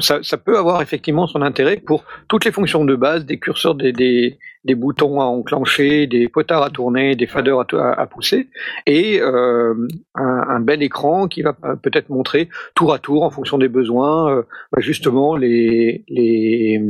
ça, 0.00 0.20
ça 0.22 0.36
peut 0.36 0.56
avoir 0.56 0.80
effectivement 0.82 1.26
son 1.26 1.42
intérêt 1.42 1.76
pour 1.76 2.04
toutes 2.28 2.44
les 2.44 2.52
fonctions 2.52 2.84
de 2.84 2.94
base, 2.94 3.24
des 3.26 3.38
curseurs, 3.38 3.74
des, 3.74 3.92
des, 3.92 4.38
des 4.64 4.74
boutons 4.74 5.20
à 5.20 5.24
enclencher, 5.24 6.06
des 6.06 6.28
potards 6.28 6.62
à 6.62 6.70
tourner, 6.70 7.16
des 7.16 7.26
faders 7.26 7.58
à, 7.60 8.00
à- 8.00 8.06
pousser, 8.06 8.48
et 8.86 9.20
euh, 9.20 9.74
un, 10.14 10.44
un 10.48 10.60
bel 10.60 10.82
écran 10.82 11.26
qui 11.26 11.42
va 11.42 11.54
peut-être 11.82 12.08
montrer 12.08 12.48
tour 12.74 12.92
à 12.94 12.98
tour, 12.98 13.24
en 13.24 13.30
fonction 13.30 13.58
des 13.58 13.68
besoins, 13.68 14.30
euh, 14.30 14.42
justement 14.78 15.36
les, 15.36 16.04
les, 16.08 16.80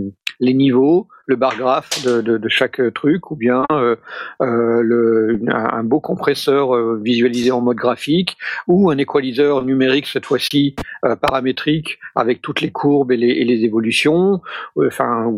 les 0.41 0.55
niveaux, 0.55 1.09
le 1.27 1.37
bar 1.37 1.57
graphe 1.57 2.05
de, 2.05 2.21
de, 2.21 2.49
chaque 2.49 2.81
truc, 2.95 3.31
ou 3.31 3.37
bien 3.37 3.65
euh, 3.73 3.97
euh, 4.43 4.83
le, 4.83 5.41
un, 5.49 5.83
beau 5.85 6.01
compresseur 6.01 6.75
euh, 6.75 7.01
visualisé 7.03 7.51
en 7.51 7.61
mode 7.61 7.77
graphique, 7.77 8.37
ou 8.69 8.91
un 8.91 8.99
équaliseur 8.99 9.65
numérique 9.65 10.07
cette 10.07 10.27
fois-ci 10.27 10.77
euh, 11.05 11.17
paramétrique 11.17 11.99
avec 12.15 12.43
toutes 12.43 12.61
les 12.61 12.71
courbes 12.71 13.13
et 13.13 13.17
les, 13.17 13.31
et 13.31 13.45
les 13.45 13.65
évolutions. 13.65 14.41
Enfin, 14.77 15.33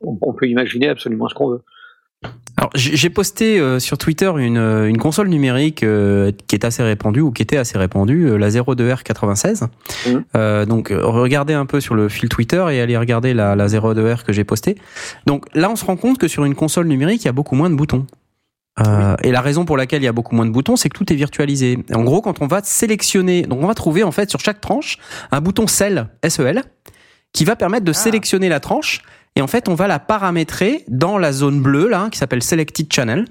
on 0.00 0.32
peut 0.32 0.48
imaginer 0.48 0.88
absolument 0.88 1.28
ce 1.28 1.34
qu'on 1.34 1.48
veut. 1.48 1.62
Alors, 2.58 2.70
j'ai 2.74 3.10
posté 3.10 3.60
euh, 3.60 3.78
sur 3.78 3.98
Twitter 3.98 4.32
une, 4.38 4.56
euh, 4.56 4.88
une 4.88 4.96
console 4.96 5.28
numérique 5.28 5.82
euh, 5.82 6.32
qui 6.46 6.54
est 6.56 6.64
assez 6.64 6.82
répandue 6.82 7.20
ou 7.20 7.30
qui 7.30 7.42
était 7.42 7.58
assez 7.58 7.76
répandue, 7.76 8.30
euh, 8.30 8.38
la 8.38 8.48
02R96. 8.48 9.64
Mhm. 10.06 10.24
Euh, 10.36 10.64
donc, 10.64 10.90
euh, 10.90 11.00
regardez 11.04 11.52
un 11.52 11.66
peu 11.66 11.80
sur 11.80 11.94
le 11.94 12.08
fil 12.08 12.28
Twitter 12.30 12.64
et 12.70 12.80
allez 12.80 12.96
regarder 12.96 13.34
la, 13.34 13.56
la 13.56 13.66
02R 13.68 14.24
que 14.24 14.32
j'ai 14.32 14.44
postée. 14.44 14.76
Donc 15.26 15.44
là, 15.54 15.70
on 15.70 15.76
se 15.76 15.84
rend 15.84 15.96
compte 15.96 16.16
que 16.18 16.28
sur 16.28 16.44
une 16.46 16.54
console 16.54 16.86
numérique, 16.86 17.22
il 17.22 17.26
y 17.26 17.28
a 17.28 17.32
beaucoup 17.32 17.56
moins 17.56 17.68
de 17.68 17.74
boutons. 17.74 18.06
Euh, 18.86 19.16
Et 19.22 19.32
la 19.32 19.40
raison 19.40 19.64
pour 19.64 19.76
laquelle 19.76 20.02
il 20.02 20.06
y 20.06 20.08
a 20.08 20.12
beaucoup 20.12 20.34
moins 20.34 20.46
de 20.46 20.50
boutons, 20.50 20.76
c'est 20.76 20.88
que 20.88 20.96
tout 20.96 21.10
est 21.12 21.16
virtualisé. 21.16 21.78
En 21.94 22.04
gros, 22.04 22.20
quand 22.20 22.40
on 22.42 22.46
va 22.46 22.60
sélectionner, 22.62 23.42
donc 23.42 23.62
on 23.62 23.66
va 23.66 23.74
trouver 23.74 24.02
en 24.02 24.12
fait 24.12 24.28
sur 24.30 24.40
chaque 24.40 24.60
tranche 24.60 24.98
un 25.30 25.40
bouton 25.40 25.66
SEL, 25.66 26.08
SEL, 26.26 26.62
qui 27.32 27.44
va 27.44 27.56
permettre 27.56 27.84
de 27.84 27.90
Ah. 27.92 27.94
sélectionner 27.94 28.48
la 28.48 28.60
tranche. 28.60 29.02
Et 29.36 29.42
en 29.42 29.46
fait, 29.46 29.68
on 29.68 29.74
va 29.74 29.86
la 29.86 29.98
paramétrer 29.98 30.84
dans 30.88 31.18
la 31.18 31.32
zone 31.32 31.60
bleue 31.60 31.88
là, 31.88 32.08
qui 32.10 32.18
s'appelle 32.18 32.42
Selected 32.42 32.90
Channel. 32.92 33.26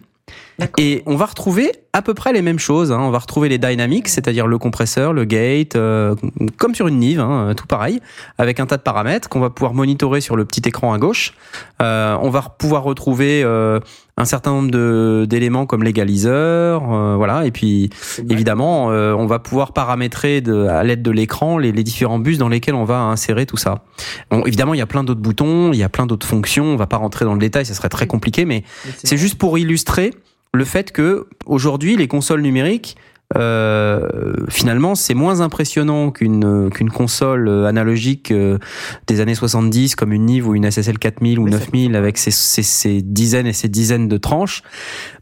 Et 0.77 1.03
on 1.06 1.16
va 1.16 1.25
retrouver 1.25 1.72
à 1.93 2.01
peu 2.01 2.14
près 2.14 2.34
les 2.34 2.42
mêmes 2.42 2.59
choses. 2.59 2.92
hein. 2.92 3.00
On 3.01 3.09
va 3.09 3.19
retrouver 3.19 3.50
les 3.50 3.58
dynamics, 3.58 4.08
c'est-à-dire 4.08 4.48
le 4.48 4.58
compresseur, 4.58 5.14
le 5.14 5.25
gate, 5.25 5.75
euh, 5.75 6.16
comme 6.58 6.75
sur 6.75 6.88
une 6.88 7.00
Nive, 7.00 7.19
hein, 7.19 7.53
tout 7.56 7.67
pareil, 7.67 8.01
avec 8.38 8.59
un 8.59 8.66
tas 8.66 8.77
de 8.77 8.82
paramètres 8.82 9.30
qu'on 9.30 9.40
va 9.40 9.50
pouvoir 9.50 9.74
monitorer 9.74 10.22
sur 10.22 10.35
le 10.35 10.45
petit 10.45 10.61
écran 10.66 10.93
à 10.93 10.98
gauche. 10.98 11.34
Euh, 11.82 12.17
on 12.22 12.30
va 12.30 12.42
pouvoir 12.42 12.84
retrouver 12.84 13.43
euh, 13.43 13.80
un 14.17 14.25
certain 14.25 14.51
nombre 14.51 15.25
d'éléments 15.25 15.66
comme 15.66 15.84
l'égaliseur, 15.84 16.93
euh, 16.93 17.16
voilà. 17.16 17.45
Et 17.45 17.51
puis 17.51 17.90
évidemment, 18.30 18.92
euh, 18.92 19.14
on 19.14 19.25
va 19.25 19.40
pouvoir 19.40 19.74
paramétrer 19.74 20.42
de, 20.42 20.67
à 20.67 20.84
l'aide 20.84 21.01
de 21.01 21.11
l'écran 21.11 21.58
les, 21.58 21.72
les 21.72 21.84
différents 21.84 22.19
bus 22.19 22.38
dans 22.38 22.50
lesquels 22.50 22.75
on 22.75 22.85
va 22.85 23.00
insérer 23.00 23.45
tout 23.45 23.58
ça. 23.58 23.84
Bon, 24.32 24.43
évidemment, 24.45 24.74
il 24.74 24.77
y 24.77 24.82
a 24.82 24.88
plein 24.88 25.03
d'autres 25.03 25.22
boutons, 25.22 25.72
il 25.72 25.80
y 25.80 25.84
a 25.84 25.90
plein 25.90 26.06
d'autres 26.06 26.27
fonctions. 26.27 26.66
On 26.66 26.75
va 26.77 26.88
pas 26.88 26.98
rentrer 26.98 27.25
dans 27.25 27.34
le 27.34 27.40
détail, 27.40 27.66
ça 27.66 27.74
serait 27.74 27.90
très 27.90 28.08
compliqué, 28.08 28.45
mais 28.45 28.64
c'est 29.03 29.17
juste 29.17 29.38
pour 29.38 29.58
illustrer 29.58 30.11
le 30.56 30.66
fait 30.66 30.92
que 30.92 31.27
aujourd'hui 31.45 31.95
les 31.95 32.08
consoles 32.08 32.42
numériques 32.42 32.98
euh, 33.35 34.34
finalement 34.50 34.93
c'est 34.93 35.16
moins 35.16 35.42
impressionnant 35.42 36.11
qu'une 36.11 36.69
qu'une 36.69 36.92
console 36.92 37.48
euh, 37.48 37.66
analogique 37.66 38.30
euh, 38.30 38.59
des 39.08 39.19
années 39.19 39.34
70 39.34 39.95
comme 39.95 40.14
une 40.14 40.25
Nive 40.25 40.48
ou 40.48 40.53
une 40.53 40.69
SSL 40.69 41.00
4000 41.00 41.40
ou 41.40 41.45
Oui, 41.45 41.51
ça 41.51 41.58
9000 41.58 41.95
avec 41.95 42.19
ses, 42.19 42.30
ses, 42.30 42.61
ses 42.61 43.01
dizaines 43.01 43.48
et 43.48 43.53
ses 43.53 43.67
dizaines 43.67 44.08
de 44.08 44.17
tranches. 44.17 44.61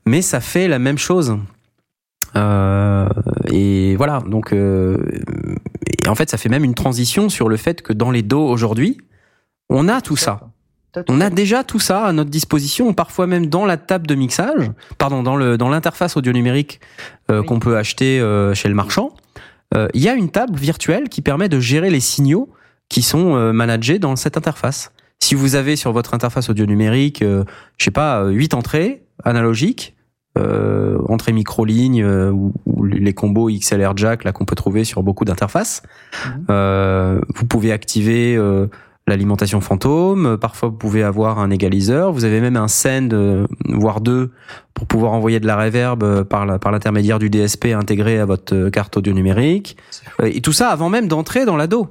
Mais 0.06 0.22
ça 0.22 0.42
fait 0.42 0.68
la 0.68 0.80
même 0.80 0.98
chose. 0.98 1.38
Euh, 2.36 3.08
et 3.52 3.96
voilà. 3.96 4.22
Donc 4.28 4.52
euh, 4.52 4.98
et 6.04 6.08
en 6.10 6.16
fait 6.16 6.30
ça 6.30 6.38
fait 6.38 6.50
même 6.50 6.64
une 6.66 6.76
transition 6.76 7.30
sur 7.30 7.48
le 7.48 7.58
fait 7.58 7.82
que 7.82 7.94
dans 7.94 8.12
les 8.12 8.22
dos 8.22 8.46
aujourd'hui 8.46 8.98
on 9.70 9.88
a 9.88 10.02
tout 10.02 10.18
ça 10.18 10.50
on 11.10 11.22
a 11.22 11.30
déjà 11.30 11.64
tout 11.64 11.80
ça 11.80 12.06
à 12.06 12.14
notre 12.14 12.30
disposition, 12.30 12.94
parfois 12.94 13.28
même 13.28 13.48
dans 13.48 13.66
la 13.66 13.78
table 13.78 14.08
de 14.08 14.16
mixage, 14.16 14.72
pardon, 14.98 15.24
dans 15.24 15.36
le 15.36 15.58
dans 15.58 15.70
l'interface 15.70 16.18
audio 16.18 16.32
numérique 16.34 16.80
euh, 17.32 17.40
Oui. 17.42 17.46
qu'on 17.48 17.60
peut 17.60 17.78
acheter 17.78 18.20
euh, 18.20 18.54
chez 18.54 18.70
le 18.70 18.76
marchand. 18.76 19.14
Euh, 19.76 19.88
Il 19.94 20.02
y 20.02 20.10
a 20.10 20.14
une 20.14 20.30
table 20.30 20.56
virtuelle 20.58 21.10
qui 21.10 21.22
permet 21.22 21.50
de 21.50 21.60
gérer 21.60 21.90
les 21.90 22.00
signaux 22.00 22.50
qui 22.90 23.02
sont 23.02 23.36
euh, 23.36 23.54
managés 23.54 23.98
dans 24.00 24.16
cette 24.16 24.38
interface. 24.38 24.92
Si 25.22 25.36
vous 25.36 25.56
avez 25.56 25.76
sur 25.76 25.92
votre 25.94 26.14
interface 26.14 26.50
audio 26.50 26.66
numérique, 26.66 27.22
euh, 27.22 27.44
je 27.78 27.86
sais 27.86 27.92
pas, 27.92 28.26
huit 28.26 28.54
entrées 28.54 29.04
analogiques, 29.24 29.96
euh, 30.38 30.98
entrées 31.08 31.32
micro-lignes 31.32 32.04
euh, 32.04 32.30
ou, 32.32 32.54
ou 32.66 32.84
les 32.84 33.14
combos 33.14 33.50
XLR 33.50 33.96
jack 33.96 34.24
là 34.26 34.32
qu'on 34.32 34.46
peut 34.46 34.56
trouver 34.56 34.84
sur 34.84 35.02
beaucoup 35.02 35.26
d'interfaces, 35.26 35.82
Mhm. 36.26 36.46
euh, 36.50 37.22
vous 37.36 37.46
pouvez 37.46 37.72
activer 37.72 38.36
euh, 38.36 38.68
l'alimentation 39.08 39.60
fantôme. 39.62 40.38
Parfois, 40.40 40.70
vous 40.70 40.76
pouvez 40.78 41.04
avoir 41.04 41.40
un 41.40 41.50
égaliseur. 41.50 42.12
Vous 42.14 42.24
avez 42.26 42.40
même 42.42 42.56
un 42.56 42.68
send, 42.68 43.10
euh, 43.14 43.46
voire 43.68 44.00
deux, 44.02 44.32
pour 44.74 44.88
pouvoir 44.88 45.12
envoyer 45.14 45.40
de 45.40 45.48
la 45.48 45.58
reverb 45.58 46.04
euh, 46.04 46.24
par 46.24 46.46
la- 46.46 46.58
par 46.60 46.72
l'intermédiaire 46.72 47.20
du 47.20 47.30
DSP 47.30 47.74
intégré 47.74 48.20
à 48.20 48.26
votre 48.26 48.56
euh, 48.56 48.70
carte 48.70 48.96
audio 48.98 49.14
numérique. 49.14 49.78
Euh, 50.22 50.30
Et 50.34 50.42
tout 50.42 50.54
ça 50.54 50.70
avant 50.70 50.90
même 50.90 51.08
d'entrer 51.08 51.46
dans 51.46 51.58
l'ado. 51.58 51.88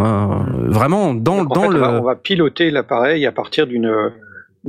Euh, 0.00 0.26
vraiment 0.68 1.12
dans 1.14 1.44
Donc, 1.44 1.54
dans 1.54 1.62
fait, 1.62 1.68
le. 1.68 1.76
on, 1.78 1.80
va, 1.80 2.00
on 2.00 2.04
va 2.04 2.16
piloter 2.16 2.70
l'appareil 2.70 3.26
à 3.26 3.32
partir 3.32 3.66
d'une 3.66 3.86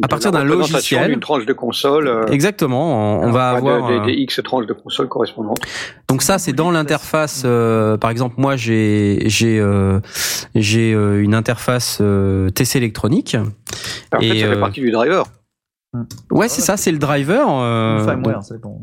À 0.02 0.08
partir 0.08 0.32
d'un 0.32 0.46
logiciel. 0.46 1.10
d'une 1.12 1.20
tranche 1.20 1.46
de 1.46 1.52
console. 1.54 2.08
euh, 2.08 2.26
Exactement. 2.28 3.20
On, 3.22 3.28
on 3.28 3.32
va 3.32 3.50
avoir. 3.52 4.06
des, 4.06 4.14
des 4.14 4.20
X 4.22 4.40
tranches 4.44 4.66
de 4.66 4.74
console 4.74 5.10
correspondantes. 5.10 5.60
Donc 6.10 6.22
ça, 6.22 6.38
c'est 6.40 6.54
dans 6.54 6.72
l'interface. 6.72 7.44
euh, 7.46 7.98
par 7.98 8.10
exemple, 8.10 8.36
moi, 8.38 8.56
j'ai 8.56 9.24
j'ai 9.26 9.60
euh, 9.60 10.00
j'ai 10.56 10.94
euh, 10.94 11.22
une 11.22 11.36
interface 11.36 11.98
euh, 12.00 12.50
TC 12.50 12.78
électronique. 12.78 13.36
En 14.16 14.20
fait, 14.20 14.26
Et, 14.28 14.40
ça 14.40 14.46
euh, 14.48 14.54
fait 14.54 14.60
partie 14.62 14.80
du 14.82 14.92
driver. 14.92 15.26
Ouais, 16.32 16.48
c'est 16.48 16.62
ça, 16.62 16.78
c'est 16.78 16.94
le 16.94 16.98
driver. 17.00 17.46
euh, 17.50 17.98
Une 18.00 18.06
firmware, 18.06 18.44
c'est 18.44 18.62
bon. 18.62 18.82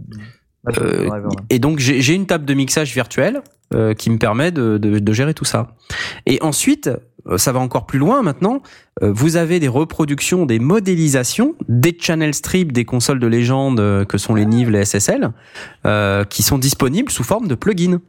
Euh, 0.77 1.09
et 1.51 1.59
donc 1.59 1.79
j'ai 1.79 2.15
une 2.15 2.27
table 2.27 2.45
de 2.45 2.55
mixage 2.55 2.93
virtuelle 2.93 3.43
euh, 3.75 3.95
qui 3.95 4.11
me 4.11 4.19
permet 4.19 4.51
de, 4.51 4.79
de, 4.79 4.99
de 4.99 5.13
gérer 5.13 5.35
tout 5.35 5.45
ça. 5.45 5.77
Et 6.27 6.39
ensuite, 6.43 6.91
euh, 7.29 7.39
ça 7.39 7.53
va 7.53 7.61
encore 7.61 7.87
plus 7.87 7.99
loin 7.99 8.23
maintenant. 8.23 8.63
euh, 9.03 9.13
vous 9.13 9.37
avez 9.37 9.61
des 9.61 9.69
reproductions, 9.69 10.47
des 10.47 10.59
modélisations 10.59 11.55
des 11.69 11.97
channel 11.99 12.35
strips 12.35 12.73
des 12.73 12.85
consoles 12.85 13.21
de 13.21 13.27
légende 13.27 14.07
que 14.07 14.19
sont 14.19 14.35
les 14.35 14.47
Nive, 14.47 14.71
les 14.71 14.85
SSL, 14.85 15.31
euh, 15.87 16.25
qui 16.25 16.43
sont 16.43 16.59
disponibles 16.59 17.11
sous 17.13 17.25
forme 17.25 17.49
de 17.49 17.55
plugins. 17.55 18.01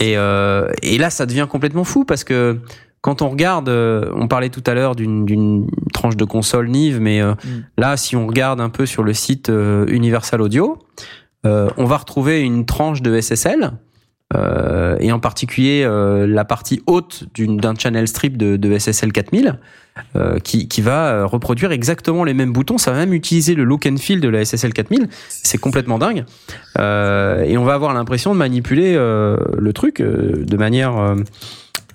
Et, 0.00 0.16
euh, 0.16 0.70
et 0.82 0.96
là, 0.96 1.10
ça 1.10 1.26
devient 1.26 1.46
complètement 1.50 1.84
fou 1.84 2.04
parce 2.04 2.24
que 2.24 2.58
quand 3.00 3.22
on 3.22 3.28
regarde, 3.30 3.68
euh, 3.68 4.10
on 4.14 4.28
parlait 4.28 4.50
tout 4.50 4.62
à 4.66 4.74
l'heure 4.74 4.94
d'une 4.94 5.66
tranche 5.92 6.16
de 6.16 6.24
console 6.24 6.68
Nive, 6.68 7.00
mais 7.00 7.20
euh, 7.22 7.32
Mm. 7.32 7.48
là, 7.78 7.96
si 7.96 8.16
on 8.16 8.26
regarde 8.26 8.60
un 8.60 8.68
peu 8.70 8.86
sur 8.86 9.02
le 9.02 9.14
site 9.14 9.48
euh, 9.48 9.86
Universal 9.88 10.40
Audio, 10.42 10.78
euh, 11.46 11.70
on 11.78 11.84
va 11.84 11.96
retrouver 11.96 12.40
une 12.40 12.66
tranche 12.66 13.00
de 13.00 13.18
SSL, 13.18 13.72
euh, 14.36 14.96
et 15.00 15.10
en 15.10 15.18
particulier 15.18 15.82
euh, 15.84 16.26
la 16.26 16.44
partie 16.44 16.82
haute 16.86 17.24
d'un 17.36 17.74
channel 17.74 18.06
strip 18.06 18.36
de, 18.36 18.56
de 18.56 18.78
SSL 18.78 19.12
4000, 19.12 19.58
euh, 20.14 20.38
qui, 20.38 20.68
qui 20.68 20.82
va 20.82 21.24
reproduire 21.24 21.72
exactement 21.72 22.22
les 22.22 22.34
mêmes 22.34 22.52
boutons. 22.52 22.78
Ça 22.78 22.92
va 22.92 22.98
même 22.98 23.12
utiliser 23.14 23.54
le 23.54 23.64
look 23.64 23.86
and 23.86 23.96
feel 23.96 24.20
de 24.20 24.28
la 24.28 24.44
SSL 24.44 24.72
4000. 24.72 25.08
C'est 25.28 25.58
complètement 25.58 25.98
dingue. 25.98 26.24
Euh, 26.78 27.42
et 27.42 27.58
on 27.58 27.64
va 27.64 27.74
avoir 27.74 27.92
l'impression 27.92 28.32
de 28.32 28.38
manipuler 28.38 28.94
euh, 28.94 29.36
le 29.58 29.72
truc 29.72 30.00
euh, 30.00 30.44
de 30.46 30.56
manière 30.56 31.16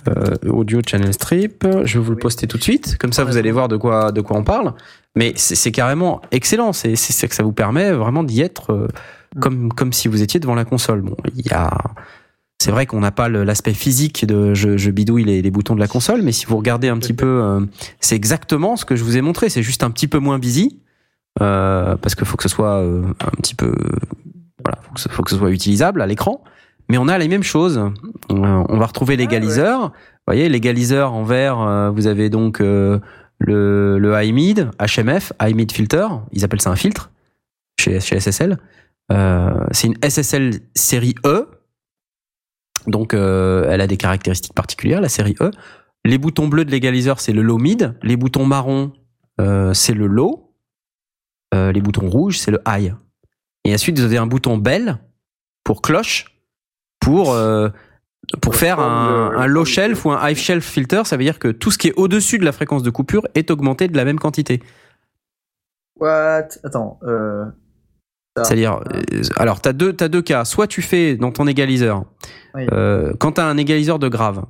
euh, 0.08 0.50
audio 0.50 0.82
channel 0.86 1.14
strip. 1.14 1.66
Je 1.84 1.98
vais 2.00 2.04
vous 2.04 2.12
le 2.12 2.18
poster 2.18 2.48
tout 2.48 2.58
de 2.58 2.64
suite. 2.64 2.98
Comme 2.98 3.14
ça, 3.14 3.24
vous 3.24 3.38
allez 3.38 3.52
voir 3.52 3.68
de 3.68 3.78
quoi 3.78 4.12
de 4.12 4.22
quoi 4.22 4.38
on 4.38 4.44
parle. 4.44 4.74
Mais 5.16 5.34
c'est 5.36 5.72
carrément 5.72 6.22
excellent. 6.32 6.74
C'est 6.74 6.96
c'est 6.96 7.14
c'est 7.14 7.28
que 7.28 7.36
ça 7.36 7.44
vous 7.44 7.54
permet 7.54 7.92
vraiment 7.92 8.24
d'y 8.24 8.42
être 8.42 8.72
euh, 8.72 8.88
comme 9.40 9.72
comme 9.72 9.94
si 9.94 10.08
vous 10.08 10.22
étiez 10.22 10.40
devant 10.40 10.56
la 10.56 10.66
console. 10.66 11.02
Bon, 11.02 11.16
il 11.36 11.46
y 11.46 11.54
a 11.54 11.72
c'est 12.62 12.72
vrai 12.72 12.86
qu'on 12.86 13.00
n'a 13.00 13.12
pas 13.12 13.30
l'aspect 13.30 13.74
physique 13.74 14.26
de 14.26 14.54
je, 14.54 14.78
je 14.78 14.90
bidouille 14.92 15.26
les, 15.26 15.42
les 15.42 15.52
boutons 15.52 15.76
de 15.76 15.80
la 15.80 15.88
console, 15.88 16.22
mais 16.22 16.32
si 16.32 16.46
vous 16.46 16.58
regardez 16.58 16.88
un 16.88 16.98
petit 16.98 17.14
peu, 17.14 17.42
euh, 17.44 17.60
c'est 18.00 18.16
exactement 18.16 18.78
ce 18.78 18.86
que 18.86 18.96
je 18.96 19.04
vous 19.04 19.18
ai 19.18 19.22
montré. 19.22 19.50
C'est 19.50 19.64
juste 19.64 19.84
un 19.84 19.92
petit 19.92 20.08
peu 20.08 20.20
moins 20.20 20.40
busy 20.40 20.80
parce 21.38 22.16
qu'il 22.16 22.26
faut 22.26 22.38
que 22.38 22.44
ce 22.44 22.50
soit 22.50 22.78
un 22.80 23.42
petit 23.42 23.56
peu, 23.56 23.76
voilà, 24.64 24.80
faut 24.82 24.94
que 24.94 25.02
ce, 25.02 25.10
faut 25.10 25.24
que 25.24 25.30
ce 25.30 25.38
soit 25.38 25.52
utilisable 25.52 26.02
à 26.02 26.08
l'écran. 26.08 26.42
Mais 26.90 26.98
on 26.98 27.08
a 27.08 27.18
les 27.18 27.28
mêmes 27.28 27.44
choses. 27.44 27.78
On, 28.30 28.66
on 28.70 28.78
va 28.78 28.86
retrouver 28.86 29.16
l'égaliseur. 29.16 29.88
Vous 29.90 30.32
voyez, 30.32 30.50
l'égaliseur 30.50 31.14
en 31.14 31.24
vert, 31.24 31.60
euh, 31.60 31.90
vous 31.90 32.08
avez 32.08 32.30
donc 32.30 32.62
euh, 32.62 33.00
le, 33.40 33.98
le 33.98 34.22
high 34.22 34.34
mid, 34.34 34.70
HMF, 34.80 35.34
high 35.42 35.56
mid 35.56 35.72
filter. 35.72 36.08
Ils 36.32 36.44
appellent 36.44 36.62
ça 36.62 36.72
un 36.72 36.76
filtre 36.76 37.12
chez, 37.80 38.00
chez 38.00 38.20
SSL. 38.20 38.58
Euh, 39.12 39.66
c'est 39.72 39.88
une 39.88 39.98
SSL 40.02 40.60
série 40.76 41.16
E. 41.26 41.48
Donc, 42.88 43.14
euh, 43.14 43.68
elle 43.70 43.82
a 43.82 43.88
des 43.88 43.98
caractéristiques 43.98 44.54
particulières, 44.54 45.02
la 45.02 45.10
série 45.10 45.36
E. 45.42 45.52
Les 46.04 46.18
boutons 46.18 46.48
bleus 46.48 46.66
de 46.66 46.72
l'égaliseur, 46.72 47.20
c'est 47.20 47.34
le 47.34 47.42
low 47.42 47.58
mid. 47.58 47.96
Les 48.04 48.16
boutons 48.16 48.46
marrons, 48.46 48.94
euh, 49.42 49.74
c'est 49.74 49.94
le 49.94 50.08
low. 50.08 50.54
Euh, 51.54 51.72
les 51.72 51.82
boutons 51.82 52.08
rouges, 52.08 52.38
c'est 52.38 52.52
le 52.52 52.62
high. 52.68 52.94
Et 53.64 53.74
ensuite, 53.74 53.98
vous 53.98 54.06
avez 54.06 54.18
un 54.18 54.28
bouton 54.28 54.58
bell 54.58 54.98
pour 55.64 55.82
cloche, 55.82 56.35
pour 57.06 57.34
euh, 57.34 57.70
pour 58.42 58.56
faire 58.56 58.80
un, 58.80 59.46
low 59.46 59.66
shelf 59.66 60.06
ou 60.06 60.12
un 60.12 60.28
high 60.28 60.36
shelf 60.36 60.66
filter, 60.66 61.04
ça 61.06 61.16
veut 61.16 61.24
dire 61.24 61.38
que 61.38 61.50
tout 61.50 61.70
ce 61.70 61.78
qui 61.78 61.90
est 61.90 61.94
au-dessus 61.96 62.40
de 62.40 62.46
la 62.46 62.52
fréquence 62.52 62.82
de 62.82 62.90
coupure 62.90 63.28
est 63.36 63.52
augmenté 63.52 63.88
de 63.88 63.96
la 63.96 64.04
même 64.04 64.20
quantité. 64.20 64.62
What? 66.00 66.48
Attends. 66.64 67.00
Euh... 67.04 67.46
C'est-à-dire, 68.38 68.82
euh, 68.92 69.22
alors 69.38 69.62
t'as 69.62 69.72
deux, 69.72 69.94
t'as 69.94 70.10
deux 70.10 70.22
cas. 70.22 70.44
Soit 70.44 70.68
tu 70.68 70.82
fais 70.82 71.16
dans 71.16 71.32
ton 71.32 71.48
égaliseur, 71.48 72.04
Oui. 72.54 72.68
euh, 72.74 73.14
quand 73.20 73.34
t'as 73.34 73.46
un 73.46 73.58
égaliseur 73.58 73.98
de 74.00 74.10
grave, 74.10 74.44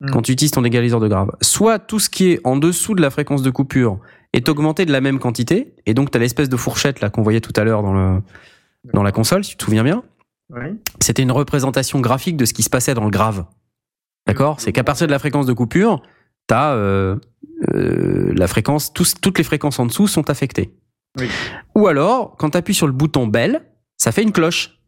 Mm. 0.00 0.10
quand 0.10 0.22
tu 0.22 0.32
utilises 0.32 0.50
ton 0.50 0.64
égaliseur 0.64 1.00
de 1.00 1.08
grave, 1.08 1.30
soit 1.42 1.78
tout 1.78 1.98
ce 1.98 2.08
qui 2.08 2.32
est 2.32 2.40
en 2.44 2.56
dessous 2.56 2.94
de 2.94 3.02
la 3.02 3.10
fréquence 3.10 3.42
de 3.42 3.50
coupure 3.50 3.98
est 4.32 4.48
augmenté 4.48 4.86
de 4.86 4.92
la 4.92 5.00
même 5.00 5.18
quantité, 5.18 5.74
et 5.86 5.94
donc 5.94 6.10
t'as 6.10 6.18
l'espèce 6.18 6.48
de 6.48 6.56
fourchette 6.56 7.00
là 7.00 7.10
qu'on 7.10 7.22
voyait 7.22 7.40
tout 7.40 7.52
à 7.56 7.64
l'heure 7.64 7.82
dans 7.82 7.92
le 7.92 8.20
dans 8.94 9.02
la 9.02 9.12
console, 9.12 9.44
si 9.44 9.50
tu 9.50 9.56
te 9.58 9.64
souviens 9.64 9.84
bien. 9.84 10.02
Oui. 10.52 10.78
C'était 11.00 11.22
une 11.22 11.32
représentation 11.32 12.00
graphique 12.00 12.36
de 12.36 12.44
ce 12.44 12.52
qui 12.52 12.62
se 12.62 12.70
passait 12.70 12.94
dans 12.94 13.04
le 13.04 13.10
grave. 13.10 13.44
D'accord? 14.26 14.60
C'est 14.60 14.72
qu'à 14.72 14.84
partir 14.84 15.06
de 15.06 15.12
la 15.12 15.18
fréquence 15.18 15.46
de 15.46 15.52
coupure, 15.52 16.02
t'as 16.46 16.74
euh, 16.74 17.16
euh, 17.74 18.32
la 18.36 18.46
fréquence, 18.46 18.92
tous- 18.92 19.14
toutes 19.20 19.38
les 19.38 19.44
fréquences 19.44 19.78
en 19.78 19.86
dessous 19.86 20.06
sont 20.08 20.28
affectées. 20.30 20.74
Oui. 21.18 21.28
Ou 21.74 21.86
alors, 21.88 22.36
quand 22.36 22.50
tu 22.50 22.58
appuies 22.58 22.74
sur 22.74 22.86
le 22.86 22.92
bouton 22.92 23.26
belle, 23.26 23.62
ça 23.96 24.12
fait 24.12 24.22
une 24.22 24.32
cloche. 24.32 24.78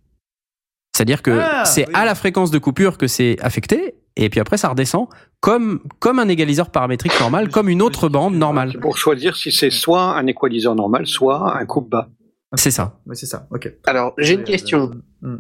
C'est-à-dire 0.95 1.23
que 1.23 1.31
Ah, 1.41 1.65
c'est 1.65 1.87
oui. 1.89 1.95
à 1.95 2.05
la 2.05 2.15
fréquence 2.15 2.51
de 2.51 2.59
coupure 2.59 2.99
que 2.99 3.07
c'est 3.07 3.37
affecté, 3.41 3.95
et 4.17 4.29
puis 4.29 4.41
après 4.41 4.59
ça 4.59 4.69
redescend 4.69 5.09
comme, 5.41 5.81
comme 6.01 6.19
un 6.19 6.29
égaliseur 6.29 6.71
paramétrique 6.71 7.19
normal, 7.19 7.49
comme 7.49 7.69
une 7.69 7.81
autre 7.83 8.09
bande 8.09 8.35
normale. 8.35 8.71
C'est 8.73 8.79
pour 8.81 8.99
choisir 8.99 9.35
si 9.37 9.51
c'est 9.51 9.71
soit 9.71 10.17
un 10.17 10.27
équaliseur 10.27 10.75
normal, 10.75 11.07
soit 11.07 11.57
un 11.57 11.65
coupe 11.67 11.89
bas. 11.91 12.09
C'est 12.55 12.71
ça. 12.71 13.01
Oui, 13.07 13.17
c'est 13.17 13.27
ça. 13.27 13.47
Ok. 13.51 13.73
Alors, 13.87 14.13
j'ai 14.19 14.35
une 14.35 14.45
question. 14.45 14.91
Euh, 15.25 15.39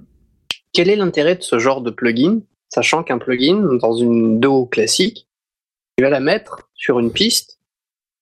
Quel 0.73 0.89
est 0.89 0.97
l'intérêt 0.97 1.37
de 1.37 1.43
ce 1.43 1.59
genre 1.59 1.83
de 1.83 1.91
plugin, 1.91 2.41
sachant 2.69 3.03
qu'un 3.03 3.19
plugin, 3.19 3.77
dans 3.81 3.93
une 3.93 4.41
DO 4.41 4.67
classique, 4.67 5.29
tu 5.97 6.05
vas 6.05 6.11
la 6.11 6.21
mettre 6.21 6.69
sur 6.75 6.99
une 6.99 7.13
piste 7.13 7.59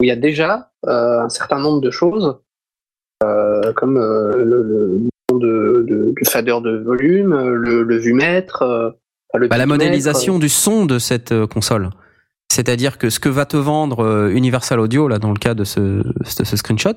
où 0.00 0.04
il 0.04 0.08
y 0.08 0.10
a 0.10 0.16
déjà 0.16 0.72
euh, 0.86 1.20
un 1.20 1.28
certain 1.28 1.60
nombre 1.60 1.80
de 1.80 1.90
choses, 1.90 2.38
euh, 3.22 3.72
comme 3.74 3.96
euh, 3.98 4.44
le, 4.44 5.06
de, 5.32 6.14
fader 6.26 6.56
de 6.62 6.78
volume, 6.78 7.34
le, 7.34 7.82
le 7.82 7.98
enfin, 7.98 9.38
le 9.38 9.48
Bah, 9.48 9.56
la 9.56 9.66
modélisation 9.66 10.38
du 10.38 10.48
son 10.48 10.86
de 10.86 10.98
cette 10.98 11.46
console. 11.46 11.90
C'est-à-dire 12.52 12.98
que 12.98 13.10
ce 13.10 13.20
que 13.20 13.28
va 13.28 13.46
te 13.46 13.56
vendre 13.56 14.28
Universal 14.32 14.80
Audio, 14.80 15.06
là, 15.06 15.18
dans 15.18 15.30
le 15.30 15.38
cas 15.38 15.54
de 15.54 15.62
ce, 15.62 15.80
de 15.80 16.44
ce 16.44 16.56
screenshot, 16.56 16.96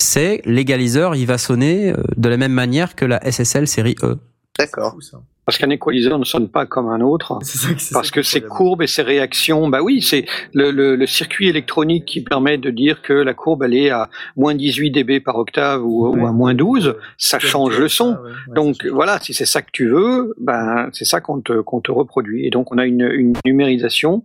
c'est 0.00 0.40
l'égaliseur, 0.46 1.14
il 1.14 1.26
va 1.26 1.36
sonner 1.36 1.92
de 2.16 2.28
la 2.30 2.38
même 2.38 2.52
manière 2.52 2.94
que 2.94 3.04
la 3.04 3.20
SSL 3.30 3.68
série 3.68 3.96
E. 4.02 4.16
D'accord. 4.58 4.96
Parce 5.44 5.58
qu'un 5.58 5.70
équaliseur 5.70 6.18
ne 6.18 6.24
sonne 6.24 6.48
pas 6.48 6.66
comme 6.66 6.88
un 6.88 7.00
autre. 7.00 7.38
Ça 7.42 7.68
Parce 7.92 8.08
ça 8.08 8.10
que 8.10 8.20
incroyable. 8.20 8.48
courbes 8.48 8.82
et 8.82 8.86
ces 8.88 9.02
réactions, 9.02 9.68
bah 9.68 9.80
oui, 9.80 10.02
c'est 10.02 10.26
le, 10.52 10.72
le, 10.72 10.96
le 10.96 11.06
circuit 11.06 11.48
électronique 11.48 12.04
qui 12.04 12.20
permet 12.20 12.58
de 12.58 12.70
dire 12.70 13.00
que 13.02 13.12
la 13.12 13.32
courbe 13.32 13.62
elle 13.62 13.74
est 13.74 13.90
à 13.90 14.08
moins 14.36 14.54
18 14.56 14.90
dB 14.90 15.20
par 15.20 15.36
octave 15.36 15.84
ou, 15.84 16.08
ou 16.08 16.26
à 16.26 16.32
moins 16.32 16.54
12, 16.54 16.96
ça 17.16 17.38
change 17.38 17.78
le 17.78 17.88
son. 17.88 18.12
Ouais, 18.14 18.30
ouais, 18.48 18.54
Donc 18.56 18.84
voilà, 18.86 19.20
si 19.20 19.34
c'est 19.34 19.46
ça 19.46 19.62
que 19.62 19.70
tu 19.72 19.88
veux, 19.88 20.34
ben 20.40 20.88
c'est 20.92 21.04
ça 21.04 21.20
qu'on 21.20 21.40
te, 21.40 21.60
qu'on 21.60 21.80
te 21.80 21.92
reproduit. 21.92 22.44
Et 22.46 22.50
donc 22.50 22.72
on 22.72 22.78
a 22.78 22.84
une, 22.86 23.02
une 23.12 23.34
numérisation, 23.44 24.22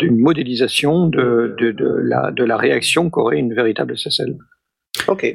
une 0.00 0.18
modélisation 0.18 1.08
de, 1.08 1.54
de, 1.58 1.72
de, 1.72 1.94
la, 2.02 2.30
de 2.30 2.42
la 2.42 2.56
réaction 2.56 3.10
qu'aurait 3.10 3.38
une 3.38 3.52
véritable 3.54 3.98
SSL. 3.98 4.38
Ok. 5.08 5.26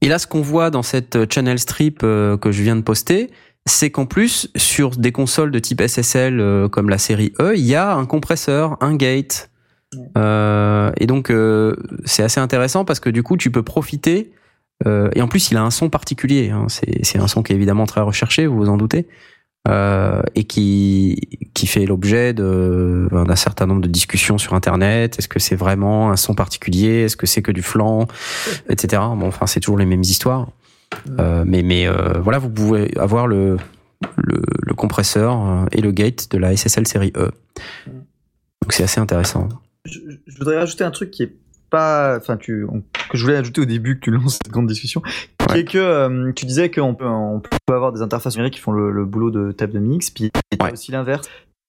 Et 0.00 0.08
là, 0.08 0.18
ce 0.18 0.26
qu'on 0.28 0.42
voit 0.42 0.70
dans 0.70 0.82
cette 0.82 1.32
channel 1.32 1.58
strip 1.58 2.00
euh, 2.04 2.36
que 2.36 2.52
je 2.52 2.62
viens 2.62 2.76
de 2.76 2.82
poster, 2.82 3.30
c'est 3.68 3.90
qu'en 3.90 4.06
plus, 4.06 4.50
sur 4.56 4.90
des 4.90 5.12
consoles 5.12 5.50
de 5.50 5.58
type 5.58 5.80
SSL 5.80 6.40
euh, 6.40 6.68
comme 6.68 6.88
la 6.90 6.98
série 6.98 7.32
E, 7.40 7.54
il 7.56 7.64
y 7.64 7.74
a 7.74 7.94
un 7.94 8.06
compresseur, 8.06 8.76
un 8.80 8.96
gate. 8.96 9.50
Euh, 10.16 10.90
et 10.98 11.06
donc, 11.06 11.30
euh, 11.30 11.74
c'est 12.04 12.22
assez 12.22 12.40
intéressant 12.40 12.84
parce 12.84 13.00
que 13.00 13.10
du 13.10 13.22
coup, 13.22 13.36
tu 13.36 13.50
peux 13.50 13.62
profiter. 13.62 14.32
euh, 14.86 15.08
et 15.14 15.22
en 15.22 15.28
plus, 15.28 15.50
il 15.50 15.56
a 15.56 15.62
un 15.62 15.70
son 15.70 15.88
particulier. 15.90 16.50
hein. 16.50 16.66
C'est 16.68 17.18
un 17.18 17.28
son 17.28 17.42
qui 17.42 17.52
est 17.52 17.56
évidemment 17.56 17.86
très 17.86 18.00
recherché, 18.00 18.46
vous 18.46 18.56
vous 18.56 18.68
en 18.68 18.76
doutez. 18.76 19.06
Euh, 19.66 20.22
et 20.34 20.44
qui, 20.44 21.50
qui 21.52 21.66
fait 21.66 21.84
l'objet 21.84 22.32
ben, 22.32 23.24
d'un 23.24 23.36
certain 23.36 23.66
nombre 23.66 23.82
de 23.82 23.88
discussions 23.88 24.38
sur 24.38 24.54
Internet. 24.54 25.18
Est-ce 25.18 25.28
que 25.28 25.38
c'est 25.40 25.56
vraiment 25.56 26.10
un 26.10 26.16
son 26.16 26.34
particulier? 26.34 27.02
Est-ce 27.04 27.16
que 27.16 27.26
c'est 27.26 27.42
que 27.42 27.52
du 27.52 27.62
flanc 27.62 28.06
Etc. 28.70 29.02
Bon, 29.16 29.26
enfin, 29.26 29.46
c'est 29.46 29.60
toujours 29.60 29.78
les 29.78 29.84
mêmes 29.86 30.02
histoires. 30.02 30.48
Euh, 31.18 31.44
mais 31.46 31.62
mais 31.62 31.86
euh, 31.86 32.18
voilà, 32.20 32.38
vous 32.38 32.50
pouvez 32.50 32.96
avoir 32.98 33.26
le, 33.26 33.56
le, 34.16 34.42
le 34.66 34.74
compresseur 34.74 35.46
euh, 35.46 35.66
et 35.72 35.80
le 35.80 35.90
gate 35.92 36.30
de 36.30 36.38
la 36.38 36.56
SSL 36.56 36.86
série 36.86 37.12
E. 37.16 37.30
Donc 38.62 38.72
c'est 38.72 38.82
assez 38.84 39.00
intéressant. 39.00 39.48
je, 39.84 39.98
je 40.26 40.38
voudrais 40.38 40.58
rajouter 40.58 40.84
un 40.84 40.90
truc 40.90 41.10
qui 41.10 41.22
est 41.24 41.32
pas, 41.70 42.16
enfin, 42.16 42.36
tu, 42.38 42.64
on- 42.64 42.80
que 43.10 43.16
je 43.18 43.22
voulais 43.22 43.36
ajouter 43.36 43.60
au 43.60 43.64
début 43.66 43.98
que 43.98 44.04
tu 44.04 44.10
lances 44.10 44.34
cette 44.42 44.50
grande 44.50 44.66
discussion, 44.66 45.02
qui 45.02 45.52
Ouais. 45.52 45.60
est 45.60 45.64
que 45.64 45.78
euh, 45.78 46.32
tu 46.32 46.44
disais 46.46 46.70
qu'on 46.70 46.94
peut, 46.94 47.06
on 47.06 47.40
peut 47.40 47.74
avoir 47.74 47.92
des 47.92 48.02
interfaces 48.02 48.34
numériques 48.36 48.54
qui 48.54 48.60
font 48.60 48.72
le, 48.72 48.90
le 48.90 49.04
boulot 49.04 49.30
de 49.30 49.52
table 49.52 49.72
de 49.74 49.78
mix, 49.78 50.10
puis 50.10 50.30
Ouais. 50.60 50.72
aussi 50.72 50.92
l'inverse. 50.92 51.28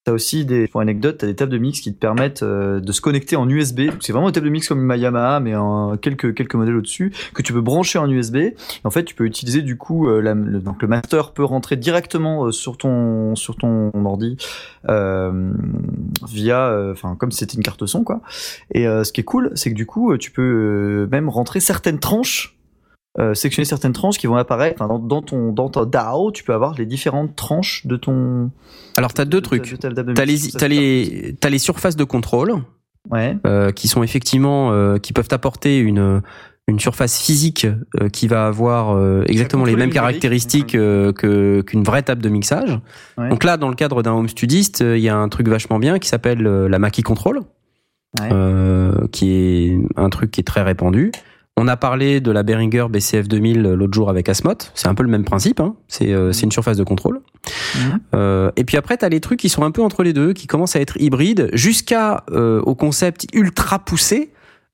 T'as 0.10 0.16
aussi 0.16 0.44
des, 0.44 0.68
pour 0.68 0.82
anecdote, 0.82 1.20
t'as 1.20 1.28
des 1.28 1.36
tables 1.36 1.52
de 1.52 1.60
mix 1.60 1.82
qui 1.82 1.94
te 1.94 2.00
permettent 2.00 2.42
euh, 2.42 2.80
de 2.80 2.92
se 2.92 3.00
connecter 3.00 3.36
en 3.36 3.48
USB. 3.48 3.92
C'est 4.00 4.12
vraiment 4.12 4.30
une 4.30 4.34
table 4.34 4.48
de 4.48 4.52
mix 4.52 4.68
comme 4.68 4.92
une 4.92 5.00
Yamaha, 5.00 5.40
mais 5.40 5.56
en 5.56 5.98
quelques 5.98 6.34
quelques 6.34 6.56
modèles 6.56 6.78
au-dessus 6.78 7.14
que 7.36 7.44
tu 7.44 7.54
peux 7.54 7.62
brancher 7.62 8.00
en 8.00 8.10
USB. 8.10 8.38
En 8.84 8.90
fait, 8.90 9.04
tu 9.04 9.14
peux 9.14 9.26
utiliser 9.26 9.62
du 9.62 9.78
coup, 9.78 10.10
euh, 10.10 10.20
le, 10.20 10.62
donc 10.62 10.82
le 10.82 10.88
master 10.88 11.32
peut 11.32 11.44
rentrer 11.44 11.76
directement 11.76 12.46
euh, 12.46 12.52
sur 12.52 12.76
ton 12.76 13.36
sur 13.36 13.56
ton 13.56 13.92
ordi 14.04 14.36
via, 16.28 16.90
enfin 16.92 17.16
comme 17.16 17.32
si 17.32 17.38
c'était 17.38 17.58
une 17.58 17.62
carte 17.62 17.86
son 17.86 18.04
quoi. 18.04 18.22
Et 18.74 18.86
ce 18.86 19.12
qui 19.12 19.22
est 19.22 19.26
cool, 19.26 19.52
c'est 19.54 19.70
que 19.70 19.76
du 19.76 19.86
coup, 19.86 20.18
tu 20.18 20.32
peux 20.32 21.08
même 21.12 21.30
rentrer 21.30 21.60
certaines 21.60 22.00
tranches, 22.00 22.58
euh, 23.18 23.34
sectionner 23.34 23.66
certaines 23.66 23.94
tranches 23.94 24.18
qui 24.20 24.28
vont 24.28 24.36
apparaître 24.36 24.76
enfin, 24.82 24.88
dans, 24.88 25.00
dans 25.00 25.22
ton 25.22 25.52
dans 25.52 25.70
ta 25.70 25.86
DAO. 25.86 26.32
Tu 26.32 26.44
peux 26.44 26.54
avoir 26.54 26.76
les 26.78 26.86
différentes 26.86 27.36
tranches 27.36 27.88
de 27.88 27.96
ton. 27.96 28.52
Alors 28.98 29.14
t'as 29.14 29.26
deux 29.26 29.42
de 29.42 29.42
ta- 29.42 29.58
trucs. 29.58 29.80
de 29.82 30.14
T'as 30.14 30.26
les, 30.26 30.38
c'est 30.38 30.68
les, 30.68 31.36
t'as 31.40 31.50
les 31.50 31.58
surfaces 31.60 31.96
de 31.96 32.04
contrôle 32.04 32.54
Ouais. 33.10 33.38
euh, 33.48 33.72
qui 33.72 33.88
sont 33.88 34.04
effectivement 34.04 34.72
euh, 34.74 34.98
qui 34.98 35.14
peuvent 35.14 35.30
apporter 35.32 35.80
une 35.80 36.22
une 36.68 36.80
surface 36.80 37.20
physique 37.20 37.66
euh, 38.00 38.10
qui 38.10 38.28
va 38.28 38.46
avoir 38.46 38.96
exactement 39.26 39.66
les 39.66 39.76
mêmes 39.76 39.90
caractéristiques 39.90 40.74
que 40.74 41.62
qu'une 41.66 41.84
vraie 41.84 42.04
table 42.04 42.22
de 42.22 42.30
mixage. 42.30 42.78
Ouais. 43.18 43.30
Donc 43.30 43.44
là, 43.44 43.58
dans 43.58 43.70
le 43.70 43.76
cadre 43.76 44.04
d'un 44.04 44.14
home 44.14 44.30
studiste, 44.30 44.82
il 44.82 45.00
y 45.00 45.10
a 45.10 45.18
un 45.18 45.30
truc 45.30 45.48
vachement 45.48 45.80
bien 45.80 45.98
qui 45.98 46.08
s'appelle 46.10 46.44
la 46.44 46.78
Mackie 46.78 47.02
Control, 47.02 47.40
qui 49.12 49.32
est 49.32 49.78
un 49.96 50.10
truc 50.10 50.32
qui 50.32 50.42
est 50.42 50.44
très 50.48 50.62
répandu. 50.62 51.12
On 51.62 51.68
a 51.68 51.76
parlé 51.76 52.22
de 52.22 52.32
la 52.32 52.44
Behringer 52.44 52.86
BCF 52.90 53.28
2000 53.28 53.62
l'autre 53.64 53.94
jour 53.94 54.10
avec 54.10 54.30
Asmot. 54.30 54.54
C'est 54.76 54.88
un 54.88 54.96
peu 54.96 55.04
le 55.04 55.10
même 55.10 55.26
principe. 55.26 55.60
Hein. 55.60 55.76
C'est 55.88 56.14
euh, 56.14 56.32
c'est 56.32 56.44
une 56.44 56.52
surface 56.52 56.78
de 56.78 56.84
contrôle. 56.84 57.20
Mhm. 57.76 58.00
Euh, 58.16 58.52
et 58.56 58.64
puis 58.64 58.78
après, 58.78 58.98
tu 58.98 59.04
as 59.06 59.10
les 59.10 59.20
trucs 59.20 59.40
qui 59.40 59.50
sont 59.50 59.64
un 59.64 59.72
peu 59.72 59.82
entre 59.82 60.04
les 60.04 60.14
deux, 60.14 60.34
qui 60.34 60.48
commencent 60.48 60.76
à 60.76 60.80
être 60.82 60.96
hybrides, 61.02 61.50
jusqu'à 61.54 62.24
euh, 62.32 62.62
au 62.62 62.76
concept 62.76 63.26
ultra 63.34 63.80
poussé 63.80 64.32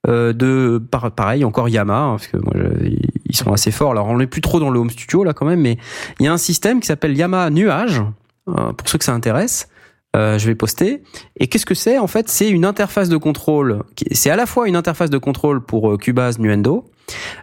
euh, 0.08 0.34
de 0.34 0.80
par- 0.92 1.12
pareil 1.12 1.44
encore 1.44 1.68
Yamaha, 1.70 2.00
hein, 2.04 2.12
parce 2.12 2.28
que 2.28 2.38
moi, 2.38 2.54
je- 2.56 2.90
ils 3.26 3.36
sont 3.36 3.52
assez 3.52 3.72
forts. 3.72 3.92
Alors 3.92 4.08
on 4.08 4.18
n'est 4.20 4.28
plus 4.28 4.42
trop 4.42 4.60
dans 4.60 4.70
le 4.70 4.80
home 4.80 4.92
studio 4.92 5.24
là 5.24 5.34
quand 5.34 5.46
même, 5.48 5.62
mais 5.62 5.78
il 6.20 6.26
y 6.26 6.30
a 6.30 6.34
un 6.34 6.38
système 6.38 6.80
qui 6.80 6.86
s'appelle 6.88 7.18
Yamaha 7.18 7.50
Nuage. 7.50 8.02
euh, 8.48 8.74
pour 8.74 8.88
ceux 8.88 9.00
que 9.00 9.04
ça 9.06 9.14
intéresse, 9.16 9.68
euh, 10.16 10.40
je 10.40 10.48
vais 10.48 10.56
poster. 10.56 11.04
Et 11.40 11.48
qu'est-ce 11.48 11.66
que 11.66 11.76
c'est 11.76 11.98
En 11.98 12.08
fait, 12.08 12.30
c'est 12.30 12.50
une 12.50 12.66
interface 12.66 13.10
de 13.10 13.18
contrôle. 13.18 13.84
C'est 14.12 14.30
à 14.30 14.36
la 14.36 14.46
fois 14.46 14.68
une 14.68 14.76
interface 14.76 15.10
de 15.10 15.18
contrôle 15.18 15.64
pour 15.64 15.92
euh, 15.92 15.98
Cubase 15.98 16.40
Nuendo, 16.40 16.86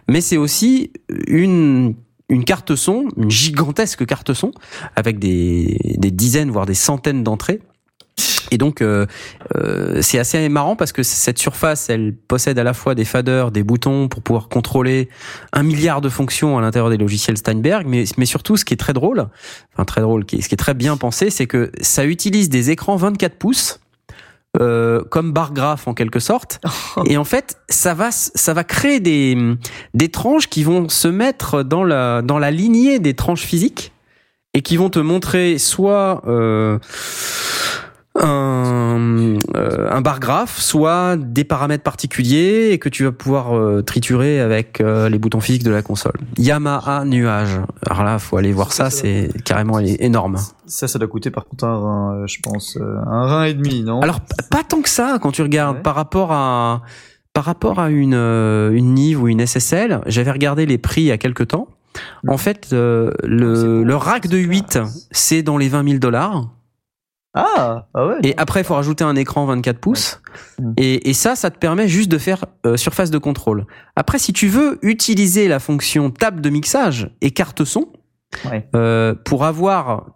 mais 0.07 0.21
c'est 0.21 0.37
aussi 0.37 0.91
une 1.27 1.95
une 2.29 2.45
carte 2.45 2.75
son, 2.75 3.09
une 3.17 3.29
gigantesque 3.29 4.05
carte 4.07 4.33
son, 4.33 4.51
avec 4.95 5.19
des, 5.19 5.77
des 5.97 6.09
dizaines, 6.09 6.49
voire 6.49 6.65
des 6.65 6.73
centaines 6.73 7.23
d'entrées. 7.23 7.59
Et 8.51 8.57
donc, 8.57 8.81
euh, 8.81 9.05
euh, 9.55 10.01
c'est 10.01 10.19
assez 10.19 10.47
marrant 10.49 10.75
parce 10.75 10.91
que 10.91 11.03
cette 11.03 11.39
surface, 11.39 11.89
elle 11.89 12.13
possède 12.15 12.59
à 12.59 12.63
la 12.63 12.73
fois 12.73 12.95
des 12.95 13.05
faders, 13.05 13.51
des 13.51 13.63
boutons 13.63 14.07
pour 14.07 14.21
pouvoir 14.21 14.49
contrôler 14.49 15.09
un 15.51 15.63
milliard 15.63 16.01
de 16.01 16.09
fonctions 16.09 16.57
à 16.57 16.61
l'intérieur 16.61 16.89
des 16.89 16.97
logiciels 16.97 17.37
Steinberg, 17.37 17.85
mais, 17.87 18.05
mais 18.17 18.25
surtout, 18.25 18.57
ce 18.57 18.65
qui 18.65 18.73
est 18.73 18.77
très 18.77 18.93
drôle, 18.93 19.27
enfin 19.73 19.85
très 19.85 20.01
drôle, 20.01 20.23
ce 20.29 20.47
qui 20.47 20.53
est 20.53 20.57
très 20.57 20.73
bien 20.73 20.97
pensé, 20.97 21.29
c'est 21.29 21.47
que 21.47 21.71
ça 21.81 22.05
utilise 22.05 22.49
des 22.49 22.71
écrans 22.71 22.95
24 22.95 23.35
pouces, 23.35 23.79
euh, 24.61 25.03
comme 25.09 25.31
bar 25.31 25.51
graph 25.51 25.87
en 25.87 25.95
quelque 25.95 26.19
sorte. 26.19 26.61
Et 27.05 27.17
en 27.17 27.23
fait, 27.23 27.57
ça 27.69 27.95
va, 27.95 28.11
ça 28.11 28.53
va 28.53 28.63
créer 28.63 28.99
des, 28.99 29.35
des 29.95 30.09
tranches 30.09 30.47
qui 30.47 30.63
vont 30.63 30.89
se 30.89 31.07
mettre 31.07 31.63
dans 31.63 31.83
la, 31.83 32.21
dans 32.21 32.37
la 32.37 32.51
lignée 32.51 32.99
des 32.99 33.15
tranches 33.15 33.45
physiques 33.45 33.93
et 34.53 34.61
qui 34.61 34.77
vont 34.77 34.89
te 34.89 34.99
montrer 34.99 35.57
soit, 35.57 36.21
euh, 36.27 36.77
un, 38.21 39.37
euh, 39.55 39.87
un 39.91 40.01
bar 40.01 40.19
graph, 40.19 40.59
soit 40.59 41.17
des 41.17 41.43
paramètres 41.43 41.83
particuliers 41.83 42.69
et 42.71 42.77
que 42.79 42.89
tu 42.89 43.03
vas 43.05 43.11
pouvoir 43.11 43.57
euh, 43.57 43.81
triturer 43.81 44.39
avec 44.39 44.81
euh, 44.81 45.09
les 45.09 45.17
boutons 45.17 45.39
physiques 45.39 45.63
de 45.63 45.71
la 45.71 45.81
console. 45.81 46.13
Yamaha 46.37 47.05
nuage. 47.05 47.59
Alors 47.89 48.03
là, 48.03 48.19
faut 48.19 48.37
aller 48.37 48.51
voir 48.51 48.71
ça, 48.71 48.89
c'est 48.89 49.29
carrément 49.43 49.79
énorme. 49.79 50.37
Ça, 50.65 50.87
ça 50.87 50.99
doit 50.99 51.07
coûter 51.07 51.31
par 51.31 51.45
contre 51.45 51.63
un 51.65 51.77
rein, 51.77 52.15
euh, 52.15 52.27
je 52.27 52.37
pense, 52.43 52.77
euh, 52.79 52.97
un 53.07 53.25
rein 53.25 53.43
et 53.45 53.53
demi, 53.53 53.83
non? 53.83 54.01
Alors 54.01 54.19
pas 54.51 54.63
tant 54.67 54.81
que 54.81 54.89
ça 54.89 55.17
quand 55.21 55.31
tu 55.31 55.41
regardes 55.41 55.77
Ouais. 55.77 55.81
par 55.81 55.95
rapport 55.95 56.31
à 56.31 56.81
par 57.33 57.45
rapport 57.45 57.79
à 57.79 57.89
une 57.89 58.13
euh, 58.13 58.71
une 58.73 58.93
Nive 58.93 59.21
ou 59.23 59.27
une 59.27 59.39
SSL. 59.45 60.01
J'avais 60.05 60.31
regardé 60.31 60.65
les 60.67 60.77
prix 60.77 61.01
il 61.01 61.05
y 61.07 61.11
a 61.11 61.17
quelques 61.17 61.47
temps. 61.47 61.67
En 62.27 62.37
fait, 62.37 62.69
euh, 62.73 63.11
le, 63.23 63.83
le 63.83 63.95
rack 63.95 64.27
de 64.27 64.37
c'est 64.37 64.43
8, 64.43 64.65
classe. 64.69 65.07
c'est 65.11 65.41
dans 65.43 65.57
les 65.57 65.69
20 65.69 65.83
000 65.87 65.99
dollars. 65.99 66.49
Ah, 67.35 67.87
ah 67.93 68.07
ouais. 68.07 68.15
Et 68.23 68.33
après, 68.37 68.61
il 68.61 68.63
faut 68.63 68.75
rajouter 68.75 69.03
un 69.03 69.15
écran 69.15 69.45
24 69.45 69.79
pouces. 69.79 70.21
Ouais. 70.59 70.65
Mm. 70.65 70.73
Et, 70.77 71.09
et 71.09 71.13
ça, 71.13 71.35
ça 71.35 71.49
te 71.49 71.57
permet 71.57 71.87
juste 71.87 72.09
de 72.11 72.17
faire 72.17 72.45
euh, 72.65 72.77
surface 72.77 73.09
de 73.09 73.17
contrôle. 73.17 73.65
Après, 73.95 74.19
si 74.19 74.33
tu 74.33 74.47
veux 74.47 74.77
utiliser 74.83 75.47
la 75.47 75.59
fonction 75.59 76.11
table 76.11 76.41
de 76.41 76.49
mixage 76.49 77.09
et 77.21 77.31
carte 77.31 77.63
son 77.63 77.87
Ouais. 78.49 78.67
euh, 78.75 79.13
pour 79.13 79.45
avoir 79.45 80.07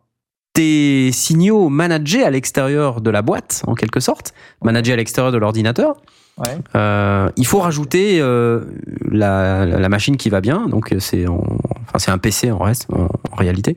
tes 0.53 1.11
signaux 1.11 1.69
managés 1.69 2.23
à 2.23 2.31
l'extérieur 2.31 2.99
de 2.99 3.11
la 3.11 3.21
boîte, 3.21 3.61
en 3.67 3.75
quelque 3.75 3.99
sorte, 3.99 4.33
managés 4.63 4.93
à 4.93 4.95
l'extérieur 4.95 5.31
de 5.31 5.37
l'ordinateur, 5.37 6.01
Ouais. 6.37 6.57
euh, 6.75 7.29
il 7.35 7.47
faut 7.47 7.59
rajouter 7.59 8.19
euh, 8.21 8.65
la, 9.09 9.65
la 9.65 9.89
machine 9.89 10.17
qui 10.17 10.29
va 10.29 10.39
bien. 10.39 10.67
Donc 10.67 10.93
c'est 10.99 11.27
en- 11.27 11.43
enfin 11.87 11.97
c'est 11.97 12.11
un 12.11 12.17
PC 12.19 12.51
en 12.51 12.59
reste 12.59 12.85
en, 12.93 13.05
en 13.31 13.35
réalité 13.35 13.75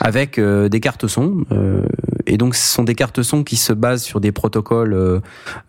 avec 0.00 0.38
euh, 0.38 0.68
des 0.70 0.80
cartes 0.80 1.06
son. 1.06 1.44
euh, 1.52 1.82
et 2.26 2.36
donc 2.38 2.54
ce 2.54 2.66
sont 2.74 2.82
des 2.84 2.94
cartes 2.94 3.22
son 3.22 3.44
qui 3.44 3.56
se 3.56 3.72
basent 3.72 4.02
sur 4.02 4.20
des 4.20 4.32
protocoles 4.32 4.94
euh, 4.94 5.20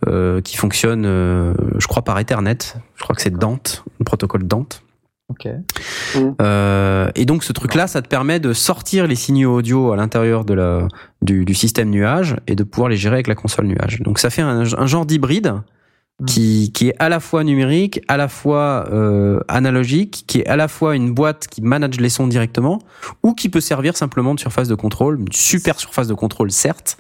euh, 0.08 0.40
qui 0.42 0.56
fonctionnent, 0.58 1.06
euh, 1.06 1.54
je 1.78 1.88
crois 1.88 2.04
par 2.04 2.18
Ethernet. 2.20 2.58
Je 2.96 3.04
crois 3.04 3.16
que 3.16 3.22
c'est 3.22 3.34
Dante, 3.34 3.84
le 4.00 4.06
protocole 4.06 4.44
Dante. 4.48 4.84
Ok. 5.30 5.48
Euh, 6.42 7.10
et 7.16 7.26
donc 7.26 7.44
ce 7.44 7.54
truc-là, 7.54 7.88
ça 7.88 8.02
te 8.02 8.08
permet 8.08 8.40
de 8.40 8.54
sortir 8.54 9.08
les 9.08 9.16
signaux 9.16 9.56
audio 9.56 9.92
à 9.92 9.96
l'intérieur 9.96 10.44
de 10.46 10.54
la 10.54 10.88
du, 11.22 11.46
du 11.46 11.54
système 11.54 11.90
nuage 11.90 12.36
et 12.48 12.56
de 12.56 12.64
pouvoir 12.64 12.90
les 12.90 12.96
gérer 12.98 13.16
avec 13.16 13.28
la 13.28 13.36
console 13.36 13.68
nuage. 13.68 14.00
Donc 14.02 14.20
ça 14.20 14.30
fait 14.30 14.42
un, 14.42 14.62
un 14.62 14.86
genre 14.88 15.06
d'hybride 15.06 15.54
qui, 16.28 16.72
qui 16.74 16.90
est 16.90 16.96
à 17.00 17.10
la 17.10 17.20
fois 17.20 17.44
numérique, 17.44 18.02
à 18.08 18.18
la 18.18 18.28
fois 18.28 18.86
euh, 18.92 19.40
analogique, 19.48 20.26
qui 20.28 20.40
est 20.40 20.48
à 20.48 20.56
la 20.56 20.68
fois 20.68 20.96
une 20.96 21.14
boîte 21.14 21.48
qui 21.48 21.62
manage 21.62 22.00
les 22.00 22.10
sons 22.10 22.28
directement, 22.28 22.80
ou 23.24 23.34
qui 23.34 23.50
peut 23.50 23.62
servir 23.62 23.96
simplement 23.96 24.36
de 24.36 24.40
surface 24.40 24.68
de 24.68 24.76
contrôle, 24.76 25.20
une 25.20 25.32
super 25.32 25.80
surface 25.80 26.08
de 26.08 26.14
contrôle 26.14 26.52
certes, 26.52 26.98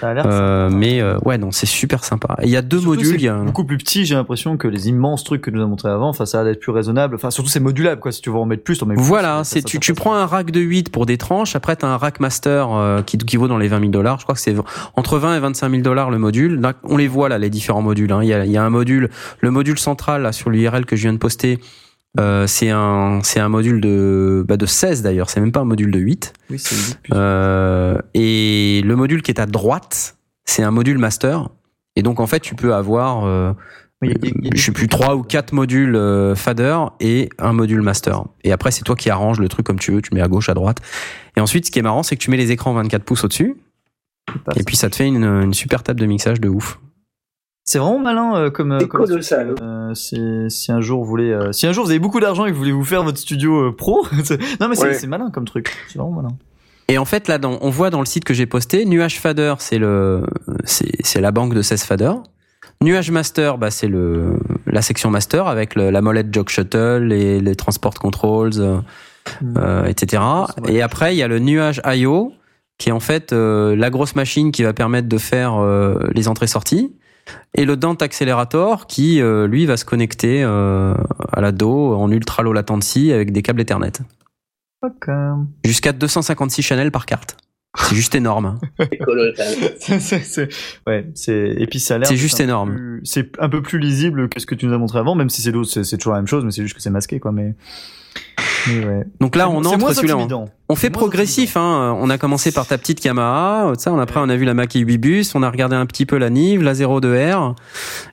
Ça 0.00 0.10
a 0.10 0.14
l'air 0.14 0.24
euh, 0.26 0.68
mais 0.70 1.00
euh, 1.00 1.18
ouais 1.24 1.38
non 1.38 1.50
c'est 1.50 1.66
super 1.66 2.04
sympa. 2.04 2.36
Il 2.42 2.48
y 2.48 2.56
a 2.56 2.62
deux 2.62 2.78
Surtout, 2.78 2.96
modules, 2.96 3.14
il 3.16 3.22
y 3.22 3.28
a 3.28 3.34
un- 3.34 3.44
beaucoup 3.44 3.64
plus 3.64 3.78
petit, 3.78 4.04
j'ai 4.06 4.14
l'impression 4.14 4.56
que 4.56 4.68
les 4.68 4.88
immenses 4.88 5.24
trucs 5.24 5.42
que 5.42 5.50
nous 5.50 5.62
a 5.62 5.66
montré 5.66 5.88
avant, 5.88 6.08
enfin 6.08 6.26
ça 6.26 6.40
a 6.40 6.42
l'air 6.44 6.52
d'être 6.52 6.60
plus 6.60 6.72
raisonnable. 6.72 7.14
Enfin 7.14 7.30
surtout 7.30 7.50
c'est 7.50 7.60
modulable 7.60 8.00
quoi, 8.00 8.12
si 8.12 8.20
tu 8.22 8.30
veux 8.30 8.36
en 8.36 8.46
mettre 8.46 8.62
plus, 8.64 8.78
t'en 8.78 8.86
mets 8.86 8.94
plus. 8.94 9.02
Voilà, 9.04 9.38
Ça- 9.44 9.54
c'est 9.54 9.62
tu, 9.62 9.78
tu 9.80 9.94
prends 9.94 10.14
un 10.14 10.26
rack 10.26 10.50
de 10.50 10.60
8 10.60 10.90
pour 10.90 11.06
des 11.06 11.18
tranches, 11.18 11.56
après 11.56 11.76
tu 11.76 11.84
as 11.84 11.88
un 11.88 11.96
rack 11.96 12.20
master 12.20 12.68
euh, 12.72 13.02
qui, 13.02 13.16
qui 13.18 13.36
vaut 13.36 13.48
dans 13.48 13.58
les 13.58 13.68
20 13.68 13.78
000 13.80 13.90
dollars. 13.90 14.18
Je 14.18 14.24
crois 14.24 14.34
que 14.34 14.40
c'est 14.40 14.54
entre 14.96 15.18
20 15.18 15.36
et 15.36 15.40
25 15.40 15.70
000 15.70 15.82
dollars 15.82 16.10
le 16.10 16.18
module. 16.18 16.60
Là, 16.60 16.74
on 16.84 16.96
les 16.96 17.08
voit 17.08 17.28
là, 17.28 17.38
les 17.38 17.50
différents 17.50 17.82
modules. 17.82 18.12
hein. 18.12 18.20
Il, 18.22 18.28
y 18.28 18.34
a, 18.34 18.44
il 18.44 18.50
y 18.50 18.56
a 18.56 18.62
un 18.64 18.70
module, 18.70 19.08
le 19.40 19.50
module 19.50 19.78
central 19.78 20.22
là 20.22 20.32
sur 20.32 20.50
l'URL 20.50 20.84
que 20.86 20.96
je 20.96 21.02
viens 21.02 21.12
de 21.12 21.18
poster. 21.18 21.58
Euh, 22.18 22.46
c'est 22.46 22.70
un 22.70 23.20
c'est 23.22 23.38
un 23.40 23.48
module 23.48 23.80
de 23.80 24.44
bah, 24.48 24.56
de 24.56 24.66
16 24.66 25.02
d'ailleurs. 25.02 25.30
C'est 25.30 25.40
même 25.40 25.52
pas 25.52 25.60
un 25.60 25.64
module 25.64 25.90
de 25.92 25.98
8. 25.98 26.32
Oui, 26.50 26.58
c'est 26.58 26.74
vite 26.74 26.98
plus. 27.02 27.12
Euh, 27.14 27.98
et 28.14 28.82
le 28.84 28.96
module 28.96 29.22
qui 29.22 29.30
est 29.30 29.40
à 29.40 29.46
droite, 29.46 30.16
c'est 30.44 30.62
un 30.64 30.70
module 30.72 30.98
master. 30.98 31.48
Et 31.96 32.02
donc 32.02 32.18
en 32.20 32.26
fait, 32.26 32.40
tu 32.40 32.54
peux 32.54 32.74
avoir 32.74 33.24
euh, 33.26 33.52
Oui, 34.02 34.12
il 34.22 34.24
y 34.24 34.28
a- 34.28 34.32
il 34.40 34.44
y 34.46 34.48
a- 34.48 34.56
je 34.56 34.62
sais 34.62 34.72
plus 34.72 34.88
trois 34.88 35.14
ou 35.14 35.22
quatre 35.22 35.52
modules 35.52 35.94
euh, 35.94 36.34
fader 36.34 36.78
et 37.00 37.28
un 37.38 37.52
module 37.52 37.82
master. 37.82 38.24
Et 38.44 38.50
après 38.52 38.70
c'est 38.70 38.82
toi 38.82 38.96
qui 38.96 39.10
arranges 39.10 39.38
le 39.38 39.48
truc 39.48 39.66
comme 39.66 39.78
tu 39.78 39.92
veux, 39.92 40.00
tu 40.02 40.14
mets 40.14 40.22
à 40.22 40.28
gauche, 40.28 40.48
à 40.48 40.54
droite. 40.54 40.78
Et 41.36 41.40
ensuite 41.40 41.66
ce 41.66 41.70
qui 41.70 41.78
est 41.78 41.82
marrant 41.82 42.02
c'est 42.02 42.16
que 42.16 42.22
tu 42.22 42.30
mets 42.30 42.36
les 42.38 42.50
écrans 42.50 42.72
24 42.72 43.04
pouces 43.04 43.22
au-dessus 43.24 43.56
et 44.56 44.62
puis 44.64 44.76
ça 44.76 44.88
te 44.90 44.96
fait 44.96 45.06
une, 45.06 45.24
une 45.24 45.54
super 45.54 45.82
table 45.82 46.00
de 46.00 46.06
mixage 46.06 46.40
de 46.40 46.48
ouf. 46.48 46.78
C'est 47.70 47.78
vraiment 47.78 48.00
malin 48.00 48.34
euh, 48.34 48.50
comme. 48.50 48.72
euh, 48.72 48.78
C'est 48.80 48.88
comme 48.88 49.06
colossal. 49.06 49.54
Euh, 49.62 49.94
si, 49.94 50.20
si 50.48 50.72
un 50.72 50.80
jour 50.80 51.04
vous 51.04 51.08
voulez, 51.08 51.30
euh, 51.30 51.52
si 51.52 51.68
un 51.68 51.72
jour 51.72 51.84
vous 51.84 51.90
avez 51.90 52.00
beaucoup 52.00 52.18
d'argent 52.18 52.44
et 52.46 52.48
que 52.48 52.54
vous 52.54 52.58
voulez 52.58 52.72
vous 52.72 52.84
faire 52.84 53.04
votre 53.04 53.18
studio 53.18 53.68
euh, 53.68 53.72
pro, 53.76 54.04
non 54.60 54.68
mais 54.68 54.74
c'est 54.74 54.86
Ouais. 55.02 55.06
malin 55.06 55.30
comme 55.30 55.44
truc. 55.44 55.70
C'est 55.86 55.98
vraiment 55.98 56.20
malin. 56.22 56.34
Et 56.88 56.98
en 56.98 57.04
fait 57.04 57.28
là 57.28 57.38
dans, 57.38 57.58
on 57.60 57.70
voit 57.70 57.90
dans 57.90 58.00
le 58.00 58.06
site 58.06 58.24
que 58.24 58.34
j'ai 58.34 58.46
posté, 58.46 58.84
Nuage 58.86 59.20
Fader 59.20 59.54
c'est 59.60 59.78
le 59.78 60.24
c'est 60.64 60.90
c'est 61.04 61.20
la 61.20 61.30
banque 61.30 61.54
de 61.54 61.62
16 61.62 61.84
faders. 61.84 62.20
Nuage 62.82 63.12
Master, 63.12 63.56
bah, 63.56 63.70
c'est 63.70 63.86
le 63.86 64.38
la 64.66 64.82
section 64.82 65.10
master 65.10 65.46
avec 65.46 65.76
le- 65.76 65.90
la 65.90 66.00
molette 66.02 66.34
jog 66.34 66.48
shuttle, 66.48 67.04
les, 67.04 67.40
les 67.40 67.54
transport 67.54 67.94
controls, 67.94 68.50
euh, 68.58 68.78
euh, 69.58 69.84
etc. 69.84 70.22
Et 70.66 70.82
après, 70.82 71.14
il 71.14 71.18
y 71.18 71.22
a 71.22 71.28
le 71.28 71.38
nuage 71.38 71.80
IO, 71.86 72.32
qui 72.78 72.88
est 72.88 72.92
en 72.92 72.98
fait 73.00 73.32
euh, 73.32 73.76
la 73.76 73.90
grosse 73.90 74.16
machine 74.16 74.50
qui 74.50 74.62
va 74.64 74.72
permettre 74.72 75.08
de 75.08 75.18
faire 75.18 75.54
euh, 75.62 75.94
les 76.14 76.26
entrées-sorties. 76.26 76.96
Et 77.54 77.64
le 77.64 77.76
Dante 77.76 78.02
Accelerator, 78.02 78.86
qui 78.86 79.20
euh, 79.20 79.46
lui 79.46 79.66
va 79.66 79.76
se 79.76 79.84
connecter 79.84 80.42
euh, 80.42 80.94
à 81.32 81.40
la 81.40 81.52
DO 81.52 81.94
en 81.94 82.10
ultra 82.10 82.42
low 82.42 82.52
latency 82.52 83.12
avec 83.12 83.32
des 83.32 83.42
câbles 83.42 83.60
Ethernet. 83.60 83.92
Ok. 84.82 85.08
Jusqu'à 85.64 85.92
256 85.92 86.62
channels 86.62 86.90
par 86.92 87.06
carte. 87.06 87.36
C'est 87.76 87.94
juste 87.94 88.14
énorme. 88.16 88.58
C'est 88.78 88.98
colossal. 88.98 89.46
C'est- 89.78 90.00
c'est- 90.00 90.24
c'est- 90.24 90.48
ouais, 90.88 91.06
c'est 91.14 91.54
et 91.56 91.66
puis 91.68 91.78
ça 91.78 91.94
a 91.94 91.98
l'air. 91.98 92.08
C'est 92.08 92.16
juste 92.16 92.34
un 92.36 92.38
peu 92.38 92.42
énorme. 92.44 92.74
plus- 92.74 93.00
C'est 93.04 93.30
un 93.40 93.48
peu 93.48 93.62
plus 93.62 93.78
lisible 93.78 94.28
que 94.28 94.40
ce 94.40 94.46
que 94.46 94.54
tu 94.56 94.66
nous 94.66 94.72
as 94.74 94.78
montré 94.78 94.98
avant, 94.98 95.14
même 95.14 95.30
si 95.30 95.40
c'est 95.42 95.52
l'autre, 95.52 95.70
c'est 95.70 95.96
toujours 95.96 96.14
la 96.14 96.18
même 96.18 96.26
chose, 96.26 96.44
mais 96.44 96.50
c'est 96.50 96.62
juste 96.62 96.74
que 96.74 96.82
c'est 96.82 96.90
masqué 96.90 97.20
quoi. 97.20 97.30
Mais 97.30 97.54
ouais. 98.68 99.04
Donc 99.20 99.36
là, 99.36 99.48
on 99.48 99.62
c'est 99.62 99.68
entre 99.68 99.78
moins 99.78 99.94
celui-là. 99.94 100.14
intimidant. 100.14 100.44
On 100.68 100.76
fait 100.76 100.82
C'est 100.86 100.90
moins 100.90 100.98
progressif, 101.00 101.56
hein. 101.56 101.96
On 102.00 102.10
a 102.10 102.18
commencé 102.18 102.52
par 102.52 102.66
ta 102.66 102.78
petite 102.78 103.04
Yamaha, 103.04 103.72
ça, 103.76 103.92
on 103.92 103.98
après 103.98 104.20
on 104.20 104.28
a 104.28 104.36
vu 104.36 104.44
la 104.44 104.54
Mackie 104.54 104.84
Bibus, 104.84 105.34
on 105.34 105.42
a 105.42 105.50
regardé 105.50 105.74
un 105.74 105.86
petit 105.86 106.06
peu 106.06 106.16
la 106.16 106.30
Nive, 106.30 106.62
la 106.62 106.74
02R, 106.74 107.54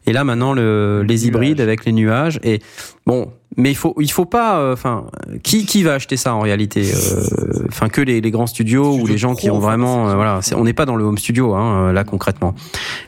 et 0.08 0.14
là 0.14 0.24
maintenant 0.24 0.54
le, 0.54 1.04
les 1.08 1.14
nuages. 1.16 1.24
hybrides 1.26 1.62
avec 1.62 1.86
les 1.86 1.92
nuages. 1.92 2.40
Et 2.44 2.60
bon, 3.06 3.32
mais 3.58 3.70
il 3.72 3.76
faut, 3.76 3.94
il 4.00 4.12
faut 4.12 4.26
pas, 4.26 4.58
euh, 4.60 4.74
enfin, 4.74 5.06
qui, 5.44 5.66
qui 5.68 5.84
va 5.84 5.94
acheter 5.96 6.18
ça 6.18 6.34
en 6.34 6.40
réalité 6.40 6.92
Euh, 6.92 7.66
Enfin, 7.70 7.90
que 7.90 8.02
les, 8.02 8.22
les 8.22 8.32
grands 8.32 8.48
studios 8.48 8.86
Studio 8.92 9.04
ou 9.04 9.08
les 9.08 9.18
gens 9.20 9.36
qui 9.36 9.52
ont 9.52 9.60
vraiment, 9.60 10.10
euh, 10.10 10.16
voilà, 10.16 10.40
c'est- 10.42 10.56
on 10.56 10.64
n'est 10.64 10.74
pas 10.74 10.86
dans 10.86 10.96
le 10.96 11.04
home 11.04 11.18
studio, 11.18 11.54
hein, 11.54 11.90
euh, 11.90 11.92
là 11.94 12.04
concrètement. 12.04 12.56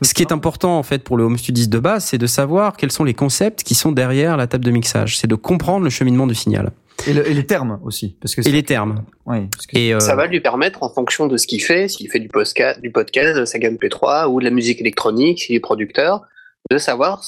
Ce 0.04 0.14
qui 0.14 0.22
est 0.22 0.32
important 0.32 0.78
en 0.78 0.84
fait 0.84 1.04
pour 1.04 1.18
le 1.18 1.24
home 1.24 1.38
studiste 1.38 1.72
de 1.72 1.80
base, 1.80 2.04
c'est 2.06 2.18
de 2.20 2.28
savoir 2.28 2.78
quels 2.78 2.92
sont 2.92 3.04
les 3.04 3.14
concepts 3.16 3.64
qui 3.64 3.74
sont 3.74 3.92
derrière 3.92 4.38
la 4.38 4.46
table 4.48 4.64
de 4.66 4.70
mixage. 4.72 5.18
C'est 5.18 5.28
de 5.28 5.36
comprendre 5.36 5.84
le 5.86 5.90
cheminement 5.90 6.28
du 6.28 6.36
signal 6.36 6.72
Et, 7.08 7.14
le- 7.14 7.28
et 7.28 7.34
les 7.34 7.46
termes 7.46 7.80
aussi, 7.84 8.18
parce 8.22 8.36
que 8.36 8.42
et 8.42 8.44
c'est- 8.46 8.52
les 8.52 8.64
termes. 8.64 9.04
Ouais, 9.26 9.48
parce 9.52 9.66
que- 9.66 9.78
Et 9.78 9.94
euh, 9.94 10.00
Ça 10.00 10.16
va 10.16 10.28
lui 10.28 10.42
permettre, 10.42 10.84
en 10.84 10.90
fonction 10.90 11.28
de 11.28 11.38
ce 11.38 11.48
qu'il 11.48 11.62
fait, 11.62 11.88
s'il 11.88 12.10
fait 12.10 12.20
du 12.20 12.28
podcast, 12.30 12.82
du 12.82 12.92
podcast, 12.92 13.38
de 13.40 13.46
sa 13.46 13.58
gamme 13.60 13.76
P3 13.76 14.28
ou 14.28 14.40
de 14.40 14.46
la 14.46 14.52
musique 14.52 14.82
électronique, 14.82 15.40
s'il 15.44 15.56
est 15.56 15.60
producteur, 15.60 16.24
de 16.70 16.78
savoir 16.78 17.24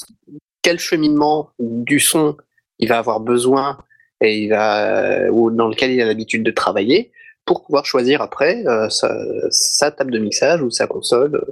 quel 0.62 0.78
cheminement 0.78 1.50
du 1.58 2.00
son 2.00 2.36
il 2.78 2.88
va 2.88 2.98
avoir 2.98 3.20
besoin 3.20 3.78
et 4.20 4.38
il 4.42 4.48
va 4.50 5.30
ou 5.30 5.50
dans 5.50 5.68
lequel 5.68 5.90
il 5.90 6.00
a 6.00 6.04
l'habitude 6.04 6.42
de 6.44 6.50
travailler 6.50 7.10
pour 7.44 7.64
pouvoir 7.64 7.84
choisir 7.86 8.22
après 8.22 8.64
euh, 8.66 8.88
sa, 8.88 9.12
sa 9.50 9.90
table 9.90 10.12
de 10.12 10.18
mixage 10.18 10.62
ou 10.62 10.70
sa 10.70 10.86
console. 10.86 11.42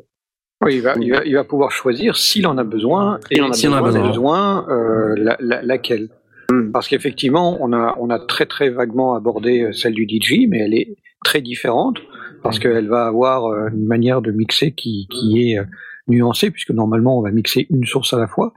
Oui, 0.63 0.77
il 0.77 0.83
va, 0.83 0.95
il, 1.01 1.11
va, 1.11 1.25
il 1.25 1.35
va 1.35 1.43
pouvoir 1.45 1.73
choisir 1.73 2.17
s'il 2.17 2.47
en 2.47 2.59
a 2.59 2.65
besoin 2.65 3.19
et 3.31 3.37
S'il 3.37 3.43
en 3.45 3.51
a 3.51 3.53
s'il 3.55 3.71
en 3.71 3.75
a 3.77 3.83
besoin. 3.83 4.07
besoin, 4.09 4.67
euh, 4.69 5.15
la, 5.17 5.37
la- 5.41 5.63
laquelle. 5.63 6.11
Hmm. 6.51 6.73
Parce 6.73 6.89
qu'effectivement, 6.89 7.59
on 7.61 7.73
a, 7.73 7.95
on 7.99 8.11
a 8.11 8.19
très 8.19 8.47
très 8.47 8.71
vaguement 8.71 9.15
abordé 9.15 9.63
euh, 9.63 9.73
celle 9.73 9.95
du 9.95 10.07
DJ, 10.09 10.47
mais 10.49 10.59
elle 10.59 10.75
est 10.75 10.97
très 11.25 11.41
différente 11.41 11.99
parce 12.43 12.59
qu'elle 12.59 12.89
va 12.89 13.07
avoir 13.07 13.47
euh, 13.47 13.69
une 13.69 13.87
manière 13.87 14.21
de 14.21 14.33
mixer 14.33 14.73
qui, 14.73 15.07
qui 15.11 15.53
est 15.53 15.59
euh, 15.59 15.65
nuancée, 16.09 16.51
puisque 16.51 16.71
normalement 16.71 17.19
on 17.19 17.23
va 17.23 17.31
mixer 17.31 17.67
une 17.71 17.87
source 17.87 18.13
à 18.15 18.19
la 18.19 18.27
fois, 18.27 18.53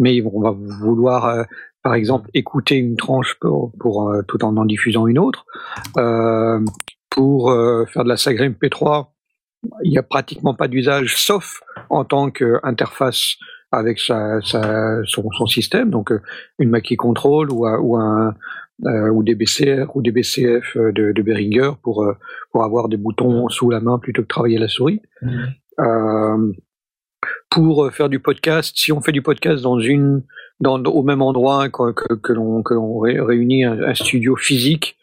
mais 0.00 0.20
on 0.24 0.40
va 0.40 0.50
vouloir, 0.50 1.46
par 1.82 1.94
exemple, 1.94 2.28
écouter 2.34 2.76
une 2.76 2.96
tranche 2.96 3.36
pour, 3.40 3.72
pour 3.78 4.12
tout 4.26 4.44
en 4.44 4.56
en 4.56 4.64
diffusant 4.64 5.06
une 5.06 5.18
autre. 5.18 5.46
Euh, 5.96 6.60
pour 7.08 7.50
faire 7.88 8.04
de 8.04 8.08
la 8.08 8.16
SAG 8.16 8.40
MP3, 8.40 9.06
il 9.84 9.90
n'y 9.90 9.98
a 9.98 10.02
pratiquement 10.02 10.52
pas 10.52 10.68
d'usage, 10.68 11.16
sauf 11.16 11.62
en 11.88 12.04
tant 12.04 12.30
qu'interface 12.30 13.36
avec 13.72 13.98
sa, 13.98 14.40
sa, 14.42 15.02
son, 15.04 15.28
son 15.32 15.46
système, 15.46 15.90
donc 15.90 16.12
euh, 16.12 16.20
une 16.58 16.70
Mackie 16.70 16.96
Control 16.96 17.50
ou, 17.50 17.66
un- 17.66 17.78
ou, 17.78 17.96
un, 17.96 18.34
euh, 18.86 19.08
ou 19.10 19.22
des 19.22 19.34
BCR 19.34 19.86
ou 19.94 20.02
des 20.02 20.12
BCF 20.12 20.76
euh, 20.76 20.92
de, 20.92 21.12
de 21.12 21.22
Behringer 21.22 21.72
pour, 21.82 22.04
euh, 22.04 22.14
pour 22.52 22.62
avoir 22.64 22.88
des 22.88 22.96
boutons 22.96 23.48
sous 23.48 23.70
la 23.70 23.80
main 23.80 23.98
plutôt 23.98 24.22
que 24.22 24.28
travailler 24.28 24.58
la 24.58 24.68
souris. 24.68 25.00
Euh, 25.80 26.52
pour 27.50 27.84
euh, 27.86 27.90
faire 27.90 28.08
du 28.08 28.20
podcast, 28.20 28.74
si 28.76 28.92
on 28.92 29.00
fait 29.00 29.12
du 29.12 29.22
podcast 29.22 29.62
dans 29.62 29.78
une, 29.80 30.22
dans, 30.60 30.82
au 30.84 31.02
même 31.02 31.22
endroit 31.22 31.68
que, 31.68 31.92
que, 31.92 32.14
que 32.14 32.32
l'on 32.32 32.62
réunit 33.00 33.64
un, 33.64 33.82
un 33.82 33.94
studio 33.94 34.36
physique, 34.36 34.96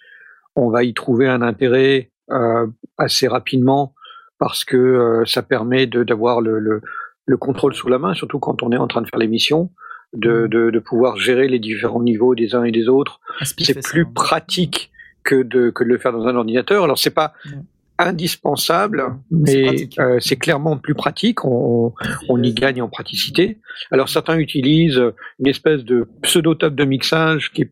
on 0.56 0.70
va 0.70 0.84
y 0.84 0.94
trouver 0.94 1.28
un 1.28 1.42
intérêt 1.42 2.12
euh, 2.32 2.68
assez 2.98 3.28
rapidement 3.28 3.94
parce 4.40 4.64
que 4.66 4.78
euh, 4.78 5.26
ça 5.26 5.42
permet 5.42 5.86
de- 5.88 6.04
d'avoir 6.04 6.42
le, 6.42 6.60
le, 6.60 6.82
le 7.26 7.38
contrôle 7.38 7.74
sous 7.74 7.88
la 7.88 8.00
main, 8.00 8.14
surtout 8.14 8.40
quand 8.40 8.64
on 8.64 8.72
est 8.72 8.78
en 8.78 8.88
train 8.88 9.02
de 9.02 9.08
faire 9.08 9.20
l'émission, 9.20 9.70
de, 10.14 10.48
de, 10.48 10.70
de 10.70 10.80
pouvoir 10.80 11.18
gérer 11.18 11.48
les 11.48 11.60
différents 11.60 12.04
niveaux 12.04 12.36
des 12.36 12.54
uns 12.56 12.64
et 12.64 12.72
des 12.72 12.88
autres. 12.88 13.20
C'est 13.44 13.74
ça, 13.74 13.80
plus 13.82 14.06
pratique 14.06 14.92
que 15.24 15.42
de, 15.42 15.70
que 15.70 15.84
de 15.84 15.90
le 15.90 15.98
faire 15.98 16.12
dans 16.12 16.26
un 16.28 16.36
ordinateur. 16.36 16.84
Alors 16.84 17.00
c'est 17.00 17.10
pas 17.10 17.34
Ouais. 17.46 17.52
Indispensable, 18.00 19.04
mais 19.32 19.88
euh, 20.00 20.18
c'est 20.20 20.36
clairement 20.36 20.78
plus 20.78 20.96
pratique. 20.96 21.46
On, 21.46 21.94
on 22.30 22.42
y 22.44 22.54
gagne 22.54 22.82
en 22.82 22.90
praticité. 22.90 23.58
Alors 23.92 24.10
certains 24.10 24.38
utilisent 24.38 25.02
une 25.40 25.48
espèce 25.48 25.84
de 25.84 26.08
pseudo-top 26.22 26.76
de 26.76 26.86
mixage 26.86 27.52
qui 27.52 27.64
est 27.64 27.72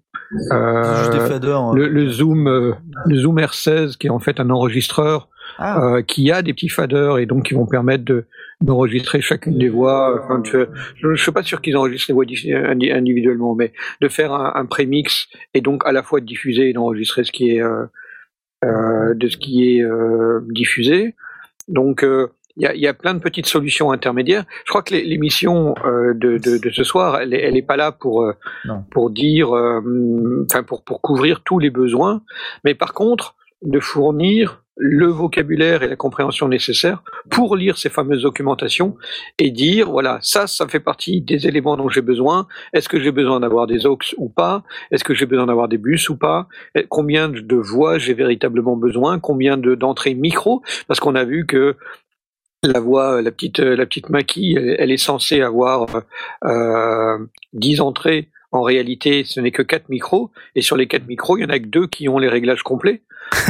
euh, 0.51 0.99
Juste 0.99 1.13
des 1.13 1.19
faders. 1.27 1.59
hein. 1.61 1.73
le, 1.75 1.87
le 1.87 2.07
Zoom, 2.09 2.47
euh, 2.47 2.73
le 3.05 3.15
Zoom 3.17 3.37
R16 3.39 3.97
qui 3.97 4.07
est 4.07 4.11
en 4.11 4.19
fait 4.19 4.39
un 4.39 4.49
enregistreur 4.49 5.27
Ah, 5.57 5.83
euh, 5.83 6.01
qui 6.01 6.31
a 6.31 6.41
des 6.41 6.53
petits 6.53 6.69
faders 6.69 7.17
et 7.17 7.25
donc 7.25 7.47
qui 7.47 7.53
vont 7.53 7.65
permettre 7.65 8.05
de 8.05 8.25
d'enregistrer 8.61 9.21
chacune 9.21 9.57
des 9.57 9.69
voix. 9.69 10.21
Enfin, 10.23 10.43
je 10.45 11.07
ne 11.07 11.15
suis 11.15 11.31
pas 11.31 11.41
sûr 11.41 11.61
qu'ils 11.61 11.75
enregistrent 11.75 12.09
les 12.09 12.13
voix 12.13 12.25
di- 12.25 12.53
indi- 12.53 12.91
individuellement, 12.91 13.55
mais 13.55 13.73
de 14.01 14.07
faire 14.07 14.33
un, 14.33 14.51
un 14.55 14.65
prémix 14.67 15.27
et 15.55 15.61
donc 15.61 15.81
à 15.85 15.91
la 15.91 16.03
fois 16.03 16.19
de 16.21 16.25
diffuser 16.27 16.69
et 16.69 16.73
d'enregistrer 16.73 17.23
ce 17.23 17.31
qui 17.31 17.49
est 17.55 17.61
euh, 17.61 17.69
euh, 17.71 17.85
de 19.15 19.27
ce 19.27 19.37
qui 19.37 19.75
est 19.77 19.81
euh, 19.83 20.39
diffusé. 20.49 21.15
Donc 21.67 22.03
euh, 22.03 22.27
il 22.57 22.63
y, 22.63 22.65
a, 22.67 22.75
il 22.75 22.81
y 22.81 22.87
a 22.87 22.93
plein 22.93 23.13
de 23.13 23.19
petites 23.19 23.45
solutions 23.47 23.91
intermédiaires. 23.91 24.43
Je 24.65 24.69
crois 24.71 24.83
que 24.83 24.93
l'é- 24.93 25.05
l'émission 25.05 25.73
euh, 25.85 26.13
de, 26.13 26.37
de, 26.37 26.57
de 26.57 26.69
ce 26.69 26.83
soir, 26.83 27.19
elle, 27.21 27.33
est- 27.33 27.41
elle 27.41 27.55
est 27.55 27.61
pas 27.61 27.77
là 27.77 27.91
pour 27.93 28.23
euh, 28.23 28.33
pour 28.91 29.09
dire, 29.09 29.55
euh, 29.55 30.45
enfin 30.45 30.61
pour 30.63 30.83
pour 30.83 31.01
couvrir 31.01 31.41
tous 31.43 31.59
les 31.59 31.69
besoins, 31.69 32.21
mais 32.65 32.75
par 32.75 32.93
contre 32.93 33.35
de 33.61 33.79
fournir 33.79 34.60
le 34.77 35.07
vocabulaire 35.07 35.83
et 35.83 35.87
la 35.87 35.95
compréhension 35.95 36.47
nécessaires 36.47 37.03
pour 37.29 37.55
lire 37.55 37.77
ces 37.77 37.89
fameuses 37.89 38.23
documentations 38.23 38.95
et 39.37 39.51
dire 39.51 39.91
voilà 39.91 40.19
ça 40.21 40.47
ça 40.47 40.67
fait 40.67 40.79
partie 40.79 41.21
des 41.21 41.47
éléments 41.47 41.77
dont 41.77 41.89
j'ai 41.89 42.01
besoin. 42.01 42.47
Est-ce 42.73 42.89
que 42.89 42.99
j'ai 42.99 43.11
besoin 43.11 43.39
d'avoir 43.39 43.67
des 43.67 43.85
aux 43.85 43.97
ou 44.17 44.29
pas? 44.29 44.63
Est-ce 44.91 45.03
que 45.03 45.13
j'ai 45.13 45.25
besoin 45.25 45.45
d'avoir 45.47 45.67
des 45.67 45.77
bus 45.77 46.09
ou 46.09 46.17
pas? 46.17 46.47
Combien 46.89 47.29
de 47.29 47.55
voix 47.55 47.97
j'ai 47.97 48.13
véritablement 48.13 48.77
besoin? 48.77 49.19
Combien 49.19 49.57
de 49.57 49.75
d'entrées 49.75 50.15
micro? 50.15 50.61
Parce 50.87 50.99
qu'on 50.99 51.15
a 51.15 51.23
vu 51.23 51.45
que 51.45 51.75
la 52.63 52.79
voix, 52.79 53.21
la 53.21 53.31
petite, 53.31 53.59
la 53.59 53.85
petite 53.85 54.09
maquille, 54.09 54.55
elle, 54.55 54.75
elle 54.77 54.91
est 54.91 54.97
censée 54.97 55.41
avoir 55.41 56.03
euh, 56.45 57.17
10 57.53 57.81
entrées. 57.81 58.29
En 58.51 58.61
réalité, 58.61 59.23
ce 59.23 59.39
n'est 59.39 59.51
que 59.51 59.61
quatre 59.61 59.89
micros, 59.89 60.29
et 60.55 60.61
sur 60.61 60.75
les 60.75 60.87
quatre 60.87 61.07
micros, 61.07 61.37
il 61.37 61.41
y 61.41 61.45
en 61.45 61.49
a 61.49 61.59
que 61.59 61.67
deux 61.67 61.87
qui 61.87 62.09
ont 62.09 62.19
les 62.19 62.27
réglages 62.27 62.63
complets. 62.63 63.01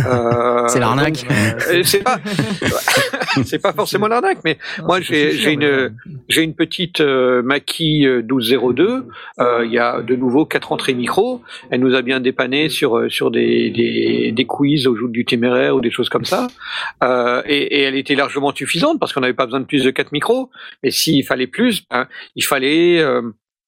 Euh, 0.07 0.67
C'est 0.67 0.79
l'arnaque. 0.79 1.25
euh, 1.71 1.81
C'est 1.83 2.03
pas, 2.03 2.17
c'est 3.45 3.59
pas 3.61 3.73
forcément 3.73 4.07
l'arnaque, 4.07 4.39
mais 4.45 4.57
Non, 4.79 4.85
moi, 4.85 5.01
j'ai- 5.01 5.51
une- 5.53 5.93
j'ai 6.29 6.43
une 6.43 6.53
petite 6.53 7.01
euh, 7.01 7.41
maquille 7.41 8.05
euh, 8.05 8.21
1202. 8.21 9.05
Euh, 9.39 9.65
Il 9.65 9.71
y 9.71 9.79
a 9.79 10.01
de 10.01 10.15
nouveau 10.15 10.45
quatre 10.45 10.71
entrées 10.71 10.93
micro. 10.93 11.41
Elle 11.69 11.79
nous 11.81 11.95
a 11.95 12.01
bien 12.01 12.19
dépanné 12.19 12.69
sur 12.69 13.11
sur 13.11 13.31
des, 13.31 13.69
des, 13.71 14.31
des 14.31 14.45
quiz 14.45 14.87
au 14.87 14.95
jour 14.95 15.09
du 15.09 15.25
téméraire 15.25 15.75
ou 15.75 15.81
des 15.81 15.91
choses 15.91 16.09
comme 16.09 16.25
ça. 16.25 16.47
Euh, 17.03 17.41
et, 17.45 17.79
et 17.79 17.81
elle 17.81 17.95
était 17.95 18.15
largement 18.15 18.53
suffisante 18.53 18.99
parce 18.99 19.13
qu'on 19.13 19.21
n'avait 19.21 19.33
pas 19.33 19.45
besoin 19.45 19.59
de 19.61 19.65
plus 19.65 19.83
de 19.83 19.89
quatre 19.91 20.11
micros. 20.11 20.49
Mais 20.83 20.91
s'il 20.91 21.25
fallait 21.25 21.47
plus, 21.47 21.83
ben, 21.89 22.07
il 22.35 22.43
fallait 22.45 22.99
euh, 22.99 23.21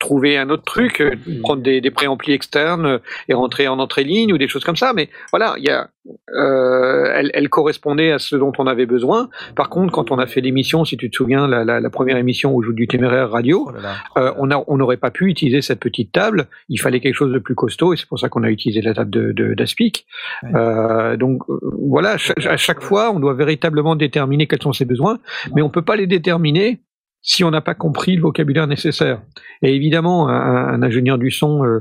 trouver 0.04 0.38
un 0.38 0.50
autre 0.50 0.64
truc, 0.76 1.00
euh, 1.02 1.12
prendre 1.44 1.62
des, 1.64 1.80
des 1.82 1.92
préamplis 1.92 2.34
externes 2.34 2.86
euh, 2.86 2.98
et 3.30 3.34
rentrer 3.34 3.68
en 3.68 3.80
entrée 3.80 4.04
ligne 4.04 4.34
ou 4.34 4.38
des 4.38 4.48
choses 4.48 4.64
comme 4.66 4.76
ça. 4.76 4.92
Mais 4.94 5.10
voilà, 5.32 5.56
il 5.58 5.64
y 5.64 5.70
a, 5.70 5.90
euh, 6.36 7.06
elle, 7.16 7.32
elle 7.34 7.48
correspondait 7.50 8.12
à 8.12 8.20
ce 8.20 8.36
dont 8.36 8.52
on 8.58 8.68
avait 8.68 8.86
besoin. 8.86 9.30
Par 9.56 9.70
contre, 9.70 9.92
quand 9.94 10.12
on 10.12 10.20
a 10.20 10.28
fait 10.28 10.42
l'émission, 10.42 10.84
si 10.86 10.98
tu 10.98 11.10
te 11.10 11.16
souviens, 11.16 11.48
la, 11.48 11.64
la, 11.64 11.80
la 11.80 11.90
première 11.90 12.18
émission 12.18 12.54
au 12.56 12.62
jour 12.62 12.74
du 12.74 12.88
téméraire 12.88 13.30
radio, 13.32 13.66
Oh 13.68 13.72
là 13.72 13.82
là. 13.82 13.94
euh, 14.18 14.34
on 14.38 14.52
a- 14.52 14.64
on 14.68 14.78
n'aurait 14.78 14.98
pas 14.98 15.12
pu 15.12 15.28
utiliser 15.30 15.62
cette 15.62 15.80
petite 15.80 16.12
table. 16.12 16.48
Il 16.70 16.80
fallait 16.82 17.00
quelque 17.00 17.16
chose 17.16 17.32
de 17.32 17.40
plus 17.40 17.56
costaud 17.56 17.94
et 17.94 17.98
c'est 17.98 18.08
pour 18.08 18.20
ça 18.20 18.28
qu'on 18.30 18.44
a 18.44 18.50
utilisé 18.50 18.82
la 18.82 18.94
table 18.94 19.12
de, 19.12 19.54
d'Aspic. 19.54 20.06
Ouais. 20.44 20.50
Euh, 20.56 21.16
donc 21.18 21.44
voilà, 21.90 22.12
à 22.12 22.18
chaque, 22.18 22.46
à 22.46 22.58
chaque 22.58 22.82
fois, 22.82 23.12
on 23.12 23.20
doit 23.20 23.34
véritablement 23.34 23.96
déterminer 23.96 24.48
quels 24.48 24.62
sont 24.62 24.74
ses 24.74 24.86
besoins, 24.86 25.20
mais 25.56 25.62
on 25.62 25.70
peut 25.70 25.82
pas 25.82 25.96
les 25.96 26.08
déterminer 26.08 26.82
si 27.24 27.43
on 27.43 27.50
n'a 27.50 27.61
pas 27.61 27.74
compris 27.74 28.16
le 28.16 28.22
vocabulaire 28.22 28.68
nécessaire. 28.68 29.22
Et 29.64 29.74
évidemment, 29.74 30.30
un, 30.30 30.68
un 30.68 30.84
ingénieur 30.84 31.18
du 31.18 31.32
son 31.32 31.66
euh, 31.66 31.80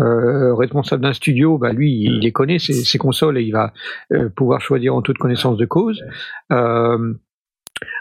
euh, 0.00 0.54
responsable 0.54 1.02
d'un 1.02 1.12
studio, 1.12 1.58
bah 1.58 1.72
lui, 1.72 2.02
il 2.02 2.20
les 2.20 2.32
connaît 2.32 2.58
ses, 2.58 2.98
consoles 2.98 3.38
et 3.38 3.42
il 3.42 3.52
va 3.52 3.72
euh, 4.12 4.28
pouvoir 4.28 4.60
choisir 4.60 4.94
en 4.94 5.02
toute 5.02 5.18
connaissance 5.18 5.56
de 5.56 5.66
cause. 5.66 6.02
Euh, 6.52 7.14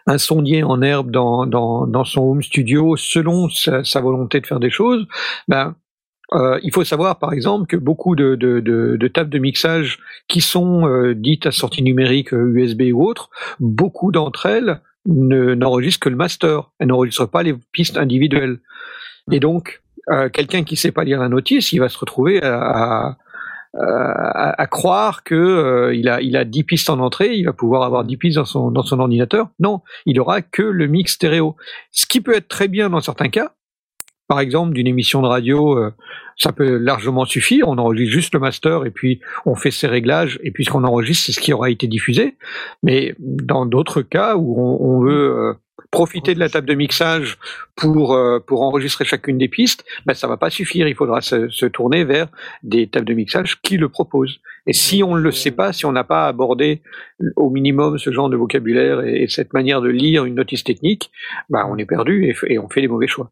un 0.06 0.18
sondier 0.18 0.64
en 0.64 0.82
herbe 0.82 1.10
dans, 1.10 1.48
dans, 1.48 1.88
dans 1.88 2.04
son 2.04 2.22
home 2.22 2.44
studio 2.44 2.96
selon 2.98 3.50
sa, 3.50 3.84
sa 3.84 4.00
volonté 4.00 4.40
de 4.40 4.46
faire 4.46 4.60
des 4.60 4.70
choses, 4.70 5.08
euh, 6.34 6.60
il 6.64 6.74
faut 6.74 6.84
savoir 6.84 7.20
par 7.20 7.34
exemple 7.34 7.68
que 7.68 7.76
beaucoup 7.76 8.16
de, 8.16 8.36
de, 8.36 8.62
de, 8.62 8.96
de 8.96 9.08
tables 9.08 9.30
de 9.30 9.40
mixage 9.40 10.00
qui 10.28 10.40
sont 10.40 10.88
euh, 10.88 11.14
dites 11.14 11.46
à 11.46 11.52
sortie 11.52 11.84
numérique 11.84 12.34
euh, 12.34 12.54
USB 12.56 12.84
ou 12.94 13.04
autre, 13.06 13.30
beaucoup 13.60 14.12
d'entre 14.12 14.46
elles 14.46 14.82
ne- 15.06 15.56
n'enregistrent 15.56 16.00
que 16.06 16.10
le 16.10 16.16
master, 16.16 16.70
elles 16.80 16.88
n'enregistrent 16.88 17.30
pas 17.30 17.44
les 17.44 17.56
pistes 17.72 17.98
individuelles. 17.98 18.60
Et 19.32 19.40
donc, 19.40 19.82
euh, 20.10 20.30
quelqu'un 20.30 20.64
qui 20.64 20.76
sait 20.76 20.92
pas 20.92 21.04
lire 21.04 21.20
la 21.20 21.30
notice, 21.30 21.72
il 21.74 21.80
va 21.80 21.90
se 21.90 21.98
retrouver 21.98 22.42
à- 22.44 23.18
à 23.74 24.68
croire 24.68 25.24
que 25.24 25.34
euh, 25.36 25.96
il 25.96 26.10
a 26.10 26.20
il 26.22 26.36
a 26.36 26.44
10 26.44 26.64
pistes 26.66 26.90
en 26.90 27.00
entrée, 27.00 27.36
il 27.36 27.46
va 27.46 27.54
pouvoir 27.54 27.84
avoir 27.84 28.04
10 28.04 28.18
pistes 28.18 28.36
dans 28.38 28.46
son 28.46 28.70
dans 28.70 28.84
son 28.84 29.00
ordinateur. 29.00 29.48
Non, 29.60 29.82
il 30.06 30.20
aura 30.20 30.42
que 30.42 30.62
le 30.62 30.88
mix 30.88 31.14
stéréo. 31.14 31.56
Ce 31.92 32.06
qui 32.06 32.20
peut 32.20 32.36
être 32.36 32.48
très 32.50 32.68
bien 32.68 32.90
dans 32.90 33.00
certains 33.00 33.30
cas. 33.30 33.52
Par 34.28 34.40
exemple, 34.40 34.74
d'une 34.74 34.88
émission 34.88 35.22
de 35.22 35.28
radio, 35.28 35.78
euh, 35.78 35.94
ça 36.42 36.52
peut 36.52 36.78
largement 36.78 37.26
suffire. 37.26 37.68
On 37.68 37.78
enregistre 37.78 38.12
juste 38.12 38.34
le 38.34 38.40
master 38.40 38.86
et 38.86 38.92
puis 38.92 39.22
on 39.46 39.54
fait 39.54 39.70
ses 39.70 39.86
réglages 39.86 40.40
et 40.44 40.50
puis 40.50 40.66
ce 40.66 40.72
qu'on 40.72 40.84
enregistre, 40.84 41.28
c'est 41.28 41.34
ce 41.34 41.40
qui 41.40 41.54
aura 41.54 41.70
été 41.70 41.86
diffusé. 41.88 42.36
Mais 42.82 43.14
dans 43.20 43.68
d'autres 43.68 44.02
cas 44.02 44.36
où 44.36 44.60
on, 44.60 45.02
veut 45.02 45.36
euh, 45.38 45.54
profiter 45.92 46.34
de 46.34 46.40
la 46.40 46.50
table 46.50 46.68
de 46.68 46.74
mixage 46.74 47.38
pour 47.76 48.16
euh, 48.16 48.40
pour 48.40 48.64
enregistrer 48.64 49.06
chacune 49.06 49.38
des 49.38 49.50
pistes, 49.50 49.86
ben 50.08 50.16
ça 50.16 50.28
va 50.28 50.38
pas 50.38 50.50
suffire. 50.50 50.88
Il 50.88 50.96
faudra 50.96 51.22
se 51.22 51.66
tourner 51.68 52.06
vers 52.06 52.28
des 52.64 52.88
tables 52.88 53.06
de 53.06 53.14
mixage 53.14 53.62
qui 53.62 53.78
le 53.78 53.90
proposent. 53.90 54.40
Et 54.68 54.74
si 54.74 55.04
on 55.04 55.16
ne 55.16 55.22
le 55.22 55.32
sait 55.32 55.52
pas, 55.52 55.74
si 55.74 55.86
on 55.86 55.92
n'a 55.92 56.04
pas 56.04 56.28
abordé 56.28 56.82
au 57.36 57.50
minimum 57.50 57.98
ce 57.98 58.12
genre 58.12 58.30
de 58.30 58.36
vocabulaire 58.38 59.02
et, 59.02 59.24
et 59.24 59.28
cette 59.28 59.54
manière 59.54 59.82
de 59.82 59.90
lire 59.90 60.26
une 60.26 60.36
notice 60.36 60.64
technique, 60.64 61.12
ben 61.50 61.68
on 61.70 61.78
est 61.78 61.86
perdu 61.86 62.34
et, 62.48 62.58
on 62.60 62.70
fait 62.70 62.82
les 62.82 62.88
mauvais 62.88 63.08
choix. 63.08 63.32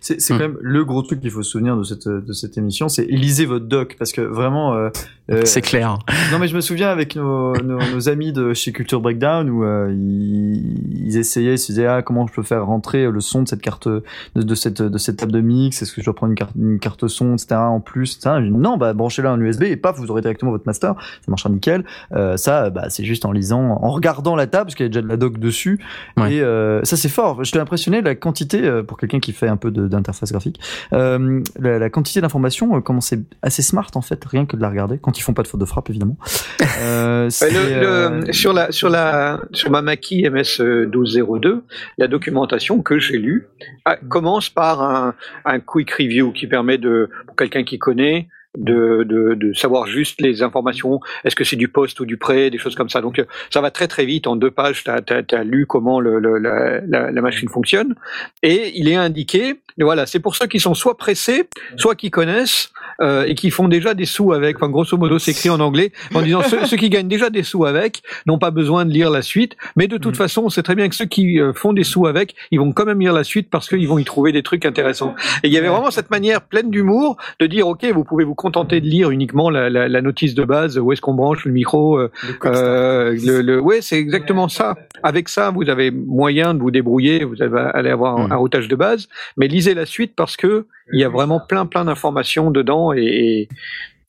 C'est 0.00 0.16
Hmm. 0.16 0.38
quand 0.38 0.38
même 0.38 0.58
le 0.60 0.84
gros 0.84 1.02
truc 1.02 1.20
qu'il 1.20 1.30
faut 1.30 1.42
se 1.42 1.50
souvenir 1.52 1.76
de 1.76 1.82
cette 1.84 2.08
de 2.08 2.32
cette 2.32 2.56
émission, 2.58 2.88
c'est 2.88 3.04
lisez 3.06 3.46
votre 3.46 3.66
doc 3.66 3.96
parce 3.98 4.12
que 4.12 4.20
vraiment. 4.20 4.74
euh, 4.74 4.90
euh, 5.30 5.42
C'est 5.44 5.60
clair. 5.60 5.98
non 6.32 6.38
mais 6.38 6.48
je 6.48 6.56
me 6.56 6.60
souviens 6.60 6.88
avec 6.88 7.14
nos, 7.16 7.54
nos, 7.62 7.78
nos 7.78 8.08
amis 8.08 8.32
de 8.32 8.52
chez 8.54 8.72
Culture 8.72 9.00
Breakdown 9.00 9.48
où 9.48 9.64
euh, 9.64 9.92
ils, 9.92 11.06
ils 11.06 11.16
essayaient, 11.18 11.54
ils 11.54 11.58
se 11.58 11.72
disaient 11.72 11.86
ah 11.86 12.02
comment 12.02 12.26
je 12.26 12.32
peux 12.34 12.42
faire 12.42 12.66
rentrer 12.66 13.10
le 13.10 13.20
son 13.20 13.42
de 13.42 13.48
cette 13.48 13.60
carte 13.62 13.88
de, 13.88 14.02
de 14.34 14.54
cette 14.54 14.82
de 14.82 14.98
cette 14.98 15.16
table 15.18 15.32
de 15.32 15.40
mix, 15.40 15.80
est-ce 15.82 15.92
que 15.92 16.00
je 16.00 16.06
dois 16.06 16.14
prendre 16.14 16.30
une 16.32 16.36
carte 16.38 16.52
une 16.56 16.78
carte 16.78 17.06
son 17.08 17.34
etc 17.34 17.54
en 17.56 17.80
plus 17.80 18.16
etc. 18.16 18.36
Je 18.40 18.46
dis, 18.46 18.50
non 18.50 18.76
bah 18.76 18.92
branchez-la 18.92 19.32
en 19.32 19.40
USB 19.40 19.62
et 19.64 19.76
paf 19.76 19.96
vous 19.98 20.10
aurez 20.10 20.20
directement 20.22 20.50
votre 20.50 20.66
master, 20.70 20.94
ça 20.98 21.26
marchera 21.28 21.50
nickel. 21.50 21.84
Euh, 22.12 22.36
ça 22.36 22.70
bah 22.70 22.86
c'est 22.88 23.04
juste 23.04 23.24
en 23.24 23.32
lisant, 23.32 23.60
en 23.60 23.90
regardant 23.90 24.36
la 24.36 24.46
table 24.46 24.66
parce 24.66 24.74
qu'il 24.74 24.84
y 24.84 24.88
a 24.88 24.90
déjà 24.90 25.02
de 25.02 25.08
la 25.08 25.16
doc 25.16 25.38
dessus 25.38 25.78
Ouais. 26.16 26.34
et 26.34 26.40
euh, 26.42 26.80
ça 26.84 26.96
c'est 26.96 27.08
fort. 27.08 27.44
Je 27.44 27.52
t'ai 27.52 27.58
impressionné 27.58 28.00
la 28.02 28.14
quantité 28.14 28.64
euh, 28.64 28.82
pour 28.82 28.96
quelqu'un 28.98 29.20
qui 29.20 29.32
fait 29.32 29.48
un 29.48 29.56
peu 29.56 29.70
d'interface 29.70 30.32
graphique, 30.32 30.60
euh, 30.92 31.40
la, 31.58 31.78
la 31.78 31.90
quantité 31.90 32.20
d'informations 32.20 32.80
comment 32.80 33.00
c'est 33.00 33.20
assez 33.42 33.62
smart 33.62 33.90
en 33.94 34.00
fait 34.02 34.22
rien 34.24 34.46
que 34.46 34.56
de 34.56 34.62
la 34.62 34.68
regarder 34.70 34.98
quand 34.98 35.18
ils 35.18 35.22
font 35.22 35.34
pas 35.34 35.42
de 35.42 35.48
faute 35.48 35.60
de 35.60 35.64
frappe 35.66 35.90
évidemment. 35.90 36.16
Le- 36.80 38.20
le- 38.26 38.32
sur 38.32 38.52
la 38.52 38.72
sur 38.72 38.88
la 38.88 39.40
sur 39.52 39.70
ma 39.70 39.82
maquille 39.82 40.28
MS 40.28 40.60
1202, 40.62 41.62
la 41.98 42.08
documentation 42.08 42.82
que 42.82 42.98
j'ai 42.98 43.18
lue 43.18 43.46
ah, 43.84 43.96
commence 44.08 44.48
par 44.50 44.82
un, 44.82 45.14
un 45.44 45.60
quick 45.60 45.90
review 45.92 46.32
qui 46.32 46.46
permet 46.46 46.78
de 46.78 47.10
pour 47.26 47.36
quelqu'un 47.36 47.64
qui 47.64 47.78
connaît 47.78 48.28
de, 48.58 49.52
savoir 49.54 49.86
juste 49.86 50.20
les 50.20 50.42
informations, 50.42 51.00
est-ce 51.24 51.36
que 51.36 51.44
c'est 51.44 51.56
du 51.56 51.68
poste 51.68 52.00
ou 52.00 52.06
du 52.06 52.16
prêt, 52.16 52.50
des 52.50 52.58
choses 52.58 52.74
comme 52.74 52.88
ça. 52.88 53.00
Donc 53.00 53.18
euh, 53.18 53.24
ça 53.50 53.60
va 53.60 53.70
très 53.70 53.88
très 53.88 54.04
vite, 54.04 54.26
en 54.26 54.36
deux 54.36 54.50
pages, 54.50 54.84
tu 54.84 54.90
as, 55.34 55.44
lu 55.44 55.66
comment 55.66 56.00
la, 56.00 57.12
machine 57.20 57.48
fonctionne, 57.48 57.94
et 58.42 58.72
il 58.74 58.88
est 58.88 58.96
indiqué, 58.96 59.60
voilà, 59.78 60.06
c'est 60.06 60.20
pour 60.20 60.36
ceux 60.36 60.46
qui 60.46 60.60
sont 60.60 60.74
soit 60.74 60.96
pressés, 60.96 61.48
soit 61.76 61.94
qui 61.94 62.10
connaissent, 62.10 62.72
euh, 63.00 63.24
et 63.26 63.34
qui 63.34 63.50
font 63.50 63.68
déjà 63.68 63.94
des 63.94 64.04
sous 64.06 64.32
avec. 64.32 64.56
Enfin, 64.56 64.68
grosso 64.68 64.96
modo, 64.96 65.18
c'est 65.18 65.30
écrit 65.32 65.50
en 65.50 65.60
anglais 65.60 65.92
en 66.14 66.22
disant 66.22 66.42
ceux, 66.42 66.64
ceux 66.66 66.76
qui 66.76 66.90
gagnent 66.90 67.08
déjà 67.08 67.30
des 67.30 67.42
sous 67.42 67.64
avec 67.64 68.02
n'ont 68.26 68.38
pas 68.38 68.50
besoin 68.50 68.84
de 68.84 68.90
lire 68.90 69.10
la 69.10 69.22
suite. 69.22 69.56
Mais 69.76 69.86
de 69.88 69.96
toute 69.96 70.14
Mm. 70.14 70.18
façon, 70.18 70.42
on 70.44 70.50
sait 70.50 70.62
très 70.62 70.74
bien 70.74 70.88
que 70.88 70.94
ceux 70.94 71.06
qui 71.06 71.40
euh, 71.40 71.52
font 71.52 71.72
des 71.72 71.84
sous 71.84 72.06
avec, 72.06 72.34
ils 72.50 72.58
vont 72.60 72.72
quand 72.72 72.84
même 72.84 73.00
lire 73.00 73.12
la 73.12 73.24
suite 73.24 73.48
parce 73.50 73.68
qu'ils 73.68 73.88
vont 73.88 73.98
y 73.98 74.04
trouver 74.04 74.32
des 74.32 74.42
trucs 74.42 74.64
intéressants. 74.66 75.14
Et 75.42 75.48
il 75.48 75.52
y 75.52 75.58
avait 75.58 75.68
vraiment 75.68 75.90
cette 75.90 76.10
manière 76.10 76.40
pleine 76.42 76.70
d'humour 76.70 77.16
de 77.40 77.46
dire 77.46 77.66
ok, 77.68 77.84
vous 77.92 78.04
pouvez 78.04 78.24
vous 78.24 78.34
contenter 78.34 78.80
de 78.80 78.86
lire 78.86 79.10
uniquement 79.10 79.50
la, 79.50 79.70
la, 79.70 79.88
la 79.88 80.02
notice 80.02 80.34
de 80.34 80.44
base, 80.44 80.78
où 80.78 80.92
est-ce 80.92 81.00
qu'on 81.00 81.14
branche 81.14 81.44
le 81.44 81.52
micro, 81.52 81.98
euh, 81.98 82.10
Le 82.22 82.34
euh, 82.50 83.16
le, 83.24 83.42
le, 83.42 83.60
ouais, 83.60 83.80
c'est 83.80 83.98
exactement 83.98 84.48
ça. 84.48 84.76
Avec 85.02 85.28
ça, 85.28 85.50
vous 85.50 85.68
avez 85.70 85.90
moyen 85.90 86.54
de 86.54 86.60
vous 86.60 86.70
débrouiller, 86.70 87.24
vous 87.24 87.36
allez 87.42 87.90
avoir 87.90 88.18
un, 88.18 88.28
Mm. 88.28 88.32
un 88.32 88.36
routage 88.36 88.68
de 88.68 88.76
base, 88.76 89.08
mais 89.36 89.48
lisez 89.48 89.74
la 89.74 89.86
suite 89.86 90.12
parce 90.16 90.36
que 90.36 90.66
il 90.92 91.00
y 91.00 91.04
a 91.04 91.08
vraiment 91.08 91.40
plein 91.40 91.66
plein 91.66 91.84
d'informations 91.84 92.50
dedans 92.50 92.92
et, 92.92 93.48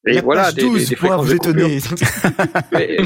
et, 0.07 0.13
La 0.13 0.21
voilà 0.21 0.43
page 0.45 0.55
des, 0.55 0.61
des, 0.63 0.67
12 0.67 0.89
des 0.89 0.95
pour 0.95 1.07
fréquences 1.07 1.25
vous 1.27 1.35
étonner. 1.35 1.77
Mais, 2.71 2.97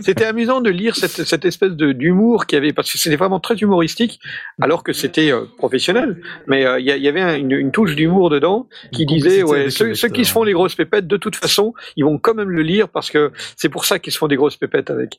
c'était 0.00 0.24
amusant 0.24 0.60
de 0.60 0.70
lire 0.70 0.94
cette, 0.94 1.24
cette 1.24 1.44
espèce 1.44 1.72
de 1.72 1.90
d'humour 1.92 2.46
qu'il 2.46 2.56
y 2.56 2.62
avait 2.62 2.72
parce 2.72 2.92
que 2.92 2.98
c'était 2.98 3.16
vraiment 3.16 3.40
très 3.40 3.56
humoristique 3.56 4.20
alors 4.60 4.84
que 4.84 4.92
c'était 4.92 5.32
euh, 5.32 5.46
professionnel. 5.58 6.22
Mais 6.46 6.64
euh, 6.64 6.78
il 6.78 6.86
y, 6.86 7.08
avait 7.08 7.20
un- 7.20 7.36
une, 7.36 7.50
une 7.52 7.72
touche 7.72 7.96
d'humour 7.96 8.30
dedans 8.30 8.68
qui 8.92 9.04
disait 9.04 9.42
ouais 9.42 9.70
ceux, 9.70 9.94
ceux 9.94 10.08
qui 10.08 10.24
se 10.24 10.30
font 10.32 10.44
les 10.44 10.52
grosses 10.52 10.76
pépettes 10.76 11.08
de 11.08 11.16
toute 11.16 11.34
façon 11.36 11.74
ils 11.96 12.04
vont 12.04 12.18
quand 12.18 12.34
même 12.34 12.50
le 12.50 12.62
lire 12.62 12.88
parce 12.88 13.10
que 13.10 13.32
c'est 13.56 13.68
pour 13.68 13.84
ça 13.84 13.98
qu'ils 13.98 14.12
se 14.12 14.18
font 14.18 14.28
des 14.28 14.36
grosses 14.36 14.56
pépettes 14.56 14.90
avec. 14.90 15.16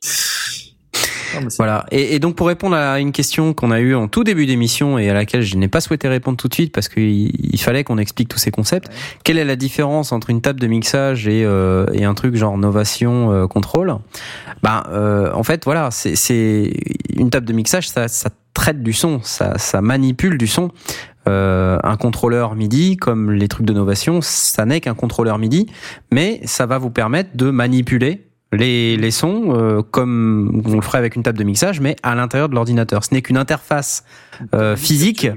Non, 1.40 1.48
Voilà. 1.58 1.86
Et, 1.90 2.14
et 2.14 2.18
donc 2.18 2.36
pour 2.36 2.46
répondre 2.46 2.76
à 2.76 3.00
une 3.00 3.12
question 3.12 3.52
qu'on 3.54 3.70
a 3.70 3.80
eue 3.80 3.94
en 3.94 4.08
tout 4.08 4.24
début 4.24 4.46
d'émission 4.46 4.98
et 4.98 5.10
à 5.10 5.14
laquelle 5.14 5.42
je 5.42 5.56
n'ai 5.56 5.68
pas 5.68 5.80
souhaité 5.80 6.08
répondre 6.08 6.36
tout 6.36 6.48
de 6.48 6.54
suite 6.54 6.72
parce 6.72 6.88
qu'il 6.88 7.30
il 7.52 7.60
fallait 7.60 7.84
qu'on 7.84 7.98
explique 7.98 8.28
tous 8.28 8.38
ces 8.38 8.50
concepts. 8.50 8.88
Quelle 9.24 9.38
est 9.38 9.44
la 9.44 9.56
différence 9.56 10.12
entre 10.12 10.30
une 10.30 10.40
table 10.40 10.60
de 10.60 10.66
mixage 10.66 11.26
et, 11.28 11.44
euh, 11.44 11.86
et 11.92 12.04
un 12.04 12.14
truc 12.14 12.36
genre 12.36 12.58
Novation 12.58 13.32
euh, 13.32 13.46
Control 13.46 13.96
Ben 14.62 14.82
euh, 14.90 15.30
en 15.34 15.42
fait 15.42 15.64
voilà, 15.64 15.90
c'est- 15.90 16.16
c'est 16.16 16.72
une 17.16 17.30
table 17.30 17.46
de 17.46 17.52
mixage, 17.52 17.88
ça, 17.88 18.08
ça 18.08 18.30
traite 18.54 18.82
du 18.82 18.92
son, 18.92 19.20
ça, 19.22 19.58
ça 19.58 19.80
manipule 19.80 20.38
du 20.38 20.46
son. 20.46 20.70
Euh, 21.26 21.78
un 21.82 21.96
contrôleur 21.96 22.54
MIDI, 22.54 22.96
comme 22.98 23.32
les 23.32 23.48
trucs 23.48 23.66
de 23.66 23.72
Novation, 23.72 24.20
ça 24.20 24.66
n'est 24.66 24.80
qu'un 24.82 24.92
contrôleur 24.94 25.38
MIDI, 25.38 25.66
mais 26.12 26.40
ça 26.44 26.66
va 26.66 26.76
vous 26.78 26.90
permettre 26.90 27.30
de 27.34 27.50
manipuler 27.50 28.26
les, 28.54 28.96
les 28.96 29.10
sons 29.10 29.54
euh, 29.54 29.82
comme 29.82 30.62
on 30.64 30.74
le 30.74 30.80
ferait 30.80 30.98
avec 30.98 31.16
une 31.16 31.22
table 31.22 31.38
de 31.38 31.44
mixage, 31.44 31.80
mais 31.80 31.96
à 32.02 32.14
l'intérieur 32.14 32.48
de 32.48 32.54
l'ordinateur. 32.54 33.04
Ce 33.04 33.12
n'est 33.12 33.22
qu'une 33.22 33.36
interface 33.36 34.04
euh, 34.54 34.76
physique 34.76 35.28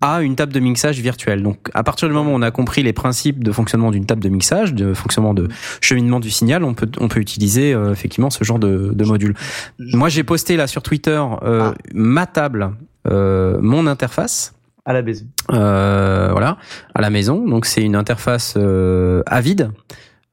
à 0.00 0.22
une 0.22 0.36
table 0.36 0.52
de 0.52 0.60
mixage 0.60 0.98
virtuelle. 1.00 1.42
Donc, 1.42 1.70
à 1.74 1.82
partir 1.82 2.08
du 2.08 2.14
moment 2.14 2.32
où 2.32 2.34
on 2.34 2.42
a 2.42 2.50
compris 2.50 2.82
les 2.82 2.92
principes 2.92 3.42
de 3.42 3.52
fonctionnement 3.52 3.90
d'une 3.90 4.06
table 4.06 4.22
de 4.22 4.28
mixage, 4.28 4.74
de 4.74 4.94
fonctionnement 4.94 5.34
de 5.34 5.48
cheminement 5.80 6.20
du 6.20 6.30
signal, 6.30 6.64
on 6.64 6.74
peut 6.74 6.90
on 7.00 7.08
peut 7.08 7.20
utiliser 7.20 7.72
euh, 7.72 7.92
effectivement 7.92 8.30
ce 8.30 8.44
genre 8.44 8.58
de, 8.58 8.92
de 8.94 9.04
module. 9.04 9.34
Moi, 9.78 10.08
j'ai 10.08 10.24
posté 10.24 10.56
là 10.56 10.66
sur 10.66 10.82
Twitter 10.82 11.22
Ah. 11.42 11.74
ma 11.94 12.26
table, 12.26 12.72
mon 13.04 13.86
interface. 13.86 14.52
À 14.86 14.92
la 14.92 15.02
maison. 15.02 15.26
Euh, 15.52 16.28
voilà, 16.30 16.58
à 16.94 17.00
la 17.00 17.10
maison. 17.10 17.44
Donc 17.46 17.66
c'est 17.66 17.82
une 17.82 17.96
interface 17.96 18.54
euh, 18.56 19.22
Avid 19.26 19.72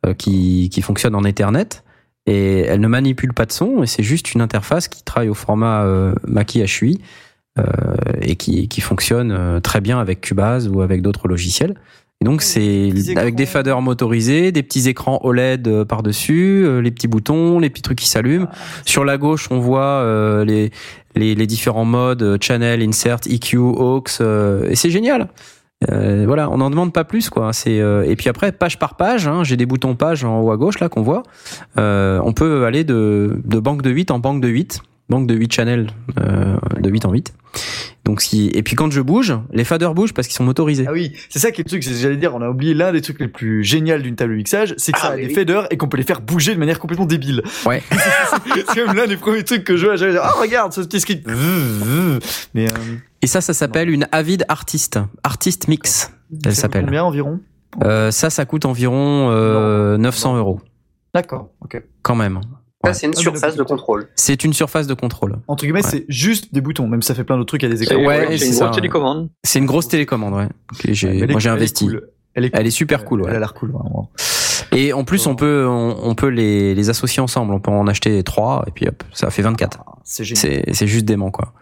euh, 0.06 0.14
qui, 0.14 0.70
qui 0.72 0.82
fonctionne 0.84 1.16
en 1.16 1.24
Ethernet 1.24 1.70
et 2.26 2.62
elle 2.62 2.80
ne 2.80 2.88
manipule 2.88 3.34
pas 3.34 3.46
de 3.46 3.52
son 3.52 3.84
et 3.84 3.88
c'est 3.88 4.04
juste 4.04 4.34
une 4.34 4.42
interface 4.42 4.88
qui 4.88 5.04
travaille 5.04 5.30
au 5.30 5.34
format 5.34 5.84
euh, 5.84 6.14
Mackie 6.26 6.64
HUI 6.64 7.02
euh, 7.60 7.64
et 8.22 8.36
qui, 8.36 8.68
qui 8.68 8.82
fonctionne 8.82 9.32
euh, 9.32 9.60
très 9.60 9.82
bien 9.82 10.00
avec 10.00 10.22
Cubase 10.22 10.68
ou 10.68 10.82
avec 10.82 11.02
d'autres 11.02 11.28
logiciels. 11.28 11.76
Et 12.22 12.26
donc 12.26 12.42
c'est 12.42 12.92
avec 13.18 13.36
des 13.36 13.46
faders 13.46 13.82
motorisés, 13.82 14.54
des 14.54 14.64
petits 14.64 14.88
écrans 14.88 15.20
OLED 15.24 15.68
euh, 15.68 15.84
par-dessus, 15.84 16.64
euh, 16.66 16.80
les 16.80 16.90
petits 16.90 17.10
boutons, 17.10 17.60
les 17.60 17.70
petits 17.70 17.82
trucs 17.82 18.00
qui 18.00 18.08
s'allument. 18.08 18.48
Sur 18.86 19.04
la 19.04 19.18
gauche, 19.18 19.50
on 19.52 19.60
voit 19.60 19.82
euh, 19.82 20.46
les, 20.46 20.72
les, 21.16 21.36
les 21.36 21.48
différents 21.48 21.84
modes, 21.84 22.38
channel, 22.42 22.82
insert, 22.82 23.20
EQ, 23.30 23.58
aux, 23.58 24.04
euh, 24.22 24.70
et 24.70 24.76
c'est 24.76 24.90
génial. 24.90 25.28
Euh, 25.92 26.24
voilà, 26.26 26.50
on 26.50 26.58
n'en 26.58 26.70
demande 26.70 26.94
pas 26.94 27.04
plus 27.04 27.30
quoi. 27.30 27.54
C'est 27.54 27.80
euh, 27.80 28.04
et 28.04 28.16
puis 28.16 28.30
après 28.30 28.52
page 28.52 28.80
par 28.80 28.96
page, 28.96 29.28
hein, 29.28 29.44
j'ai 29.44 29.58
des 29.58 29.66
boutons 29.66 29.96
page 29.96 30.24
en 30.24 30.42
haut 30.42 30.52
à 30.52 30.58
gauche 30.58 30.80
là 30.80 30.90
qu'on 30.90 31.02
voit. 31.02 31.24
Euh, 31.78 32.20
on 32.24 32.34
peut 32.34 32.66
aller 32.66 32.84
de, 32.84 33.42
de 33.44 33.60
banque 33.60 33.82
de 33.82 33.90
8 33.90 34.12
en 34.12 34.20
banque 34.20 34.42
de 34.42 34.48
8, 34.48 34.82
banque 35.10 35.28
de 35.28 35.36
8 35.36 35.54
channels 35.54 35.88
de 36.18 36.90
8 36.90 37.06
en 37.06 37.12
8. 37.12 37.34
Donc 38.06 38.22
si 38.22 38.50
et 38.54 38.64
puis 38.64 38.76
quand 38.76 38.92
je 38.92 39.00
bouge, 39.00 39.34
les 39.54 39.64
faders 39.64 39.94
bougent 39.94 40.14
parce 40.14 40.28
qu'ils 40.28 40.36
sont 40.36 40.44
motorisés. 40.44 40.86
Ah 40.88 40.92
oui, 40.92 41.14
c'est 41.30 41.40
ça 41.40 41.52
qui 41.52 41.62
est 41.62 41.64
le 41.64 41.70
truc, 41.70 41.84
c'est 41.84 41.94
j'allais 41.94 42.18
dire, 42.18 42.36
on 42.36 42.42
a 42.42 42.50
oublié 42.50 42.74
l'un 42.74 42.92
des 42.92 43.02
trucs 43.02 43.20
les 43.20 43.28
plus 43.28 43.64
géniaux 43.64 43.98
d'une 44.00 44.16
table 44.16 44.32
de 44.32 44.38
mixage, 44.38 44.74
c'est 44.78 44.92
que 44.92 44.98
Ah, 45.02 45.08
ça 45.08 45.12
a 45.14 45.16
des 45.16 45.28
oui. 45.28 45.34
faders 45.34 45.68
et 45.72 45.78
qu'on 45.78 45.88
peut 45.88 45.98
les 45.98 46.04
faire 46.04 46.20
bouger 46.20 46.54
de 46.54 46.60
manière 46.60 46.80
complètement 46.80 47.06
débile. 47.06 47.44
Ouais. 47.66 47.82
c'est 48.74 48.86
même 48.86 48.96
l'un 48.96 49.08
des 49.08 49.18
premiers 49.18 49.44
trucs 49.44 49.64
que 49.64 49.78
je 49.78 49.86
vois, 49.86 49.96
j'allais 49.96 50.14
dire, 50.14 50.24
oh 50.26 50.42
regarde 50.42 50.74
ce 50.74 50.82
petit 50.82 51.00
script. 51.00 51.28
Mais 52.54 52.66
Et 53.24 53.28
ça, 53.28 53.42
ça 53.42 53.54
s'appelle 53.54 53.90
une 53.90 54.08
Avid 54.12 54.46
Artist, 54.50 55.00
Artist 55.24 55.68
Mix. 55.68 56.12
Elle 56.32 56.40
ça 56.42 56.50
coûte 56.50 56.56
s'appelle. 56.60 56.86
Combien 56.86 57.04
environ? 57.04 57.40
Euh, 57.84 58.12
ça, 58.12 58.30
ça 58.30 58.46
coûte 58.46 58.66
environ 58.66 59.30
euh, 59.32 59.98
900 59.98 60.38
euros 60.38 60.60
D'accord, 61.16 61.50
ok. 61.62 61.82
quand 62.02 62.16
même. 62.16 62.42
Ça, 62.86 62.94
c'est 62.94 63.08
une 63.08 63.14
Ah, 63.16 63.20
surface 63.22 63.56
de 63.56 63.64
contrôle. 63.64 64.10
C'est 64.16 64.44
une 64.44 64.52
surface 64.52 64.88
de 64.88 64.94
contrôle. 64.94 65.38
Entre 65.48 65.64
guillemets, 65.64 65.84
Ouais. 65.86 65.90
c'est 65.90 66.06
juste 66.10 66.54
des 66.54 66.60
boutons, 66.60 66.88
même 66.88 67.02
si 67.02 67.08
ça 67.08 67.16
fait 67.16 67.24
plein 67.24 67.38
d'autres 67.38 67.48
trucs, 67.48 67.64
il 67.64 67.70
y 67.70 67.72
a 67.72 67.74
des 67.74 67.82
écrans. 67.84 67.96
Ouais, 67.96 68.28
ouais, 68.28 68.38
c'est 68.38 68.48
une 68.48 68.52
grosse 68.56 68.62
ouais. 68.68 68.72
télécommande. 68.76 69.30
C'est 69.44 69.60
une 69.60 69.66
grosse 69.66 69.88
télécommande, 69.88 70.34
ouais. 70.34 70.50
que 70.80 70.92
j'ai- 70.94 71.08
Elle 71.18 71.24
est- 71.24 71.28
moi, 71.32 71.40
j'ai 71.40 71.48
elle 71.50 71.54
est 71.56 71.58
investi. 71.58 71.86
cool. 71.86 72.10
Elle 72.36 72.46
est, 72.46 72.50
Elle 72.54 72.68
est 72.68 72.72
super 72.72 73.06
cool, 73.06 73.22
Elle 73.22 73.30
a 73.30 73.34
ouais. 73.34 73.40
l'air 73.40 73.54
cool, 73.54 73.72
vraiment. 73.72 74.12
Et 74.74 74.92
en 74.92 75.04
plus, 75.06 75.28
on 75.28 75.36
peut, 75.36 75.66
on, 75.68 75.96
on 76.04 76.16
peut 76.16 76.28
les, 76.28 76.76
les 76.76 76.90
associer 76.90 77.22
ensemble. 77.22 77.54
On 77.54 77.60
peut 77.62 77.72
en 77.72 77.88
acheter 77.88 78.22
trois 78.24 78.66
et 78.68 78.72
puis 78.72 78.88
hop, 78.88 79.04
ça 79.14 79.30
fait 79.30 79.44
24. 79.44 79.80
Ah, 79.88 79.94
C'est 80.04 80.24
génial. 80.26 80.42
C'est, 80.66 80.74
c'est 80.74 80.88
juste 80.88 81.06
dément, 81.06 81.32
quoi. 81.32 81.54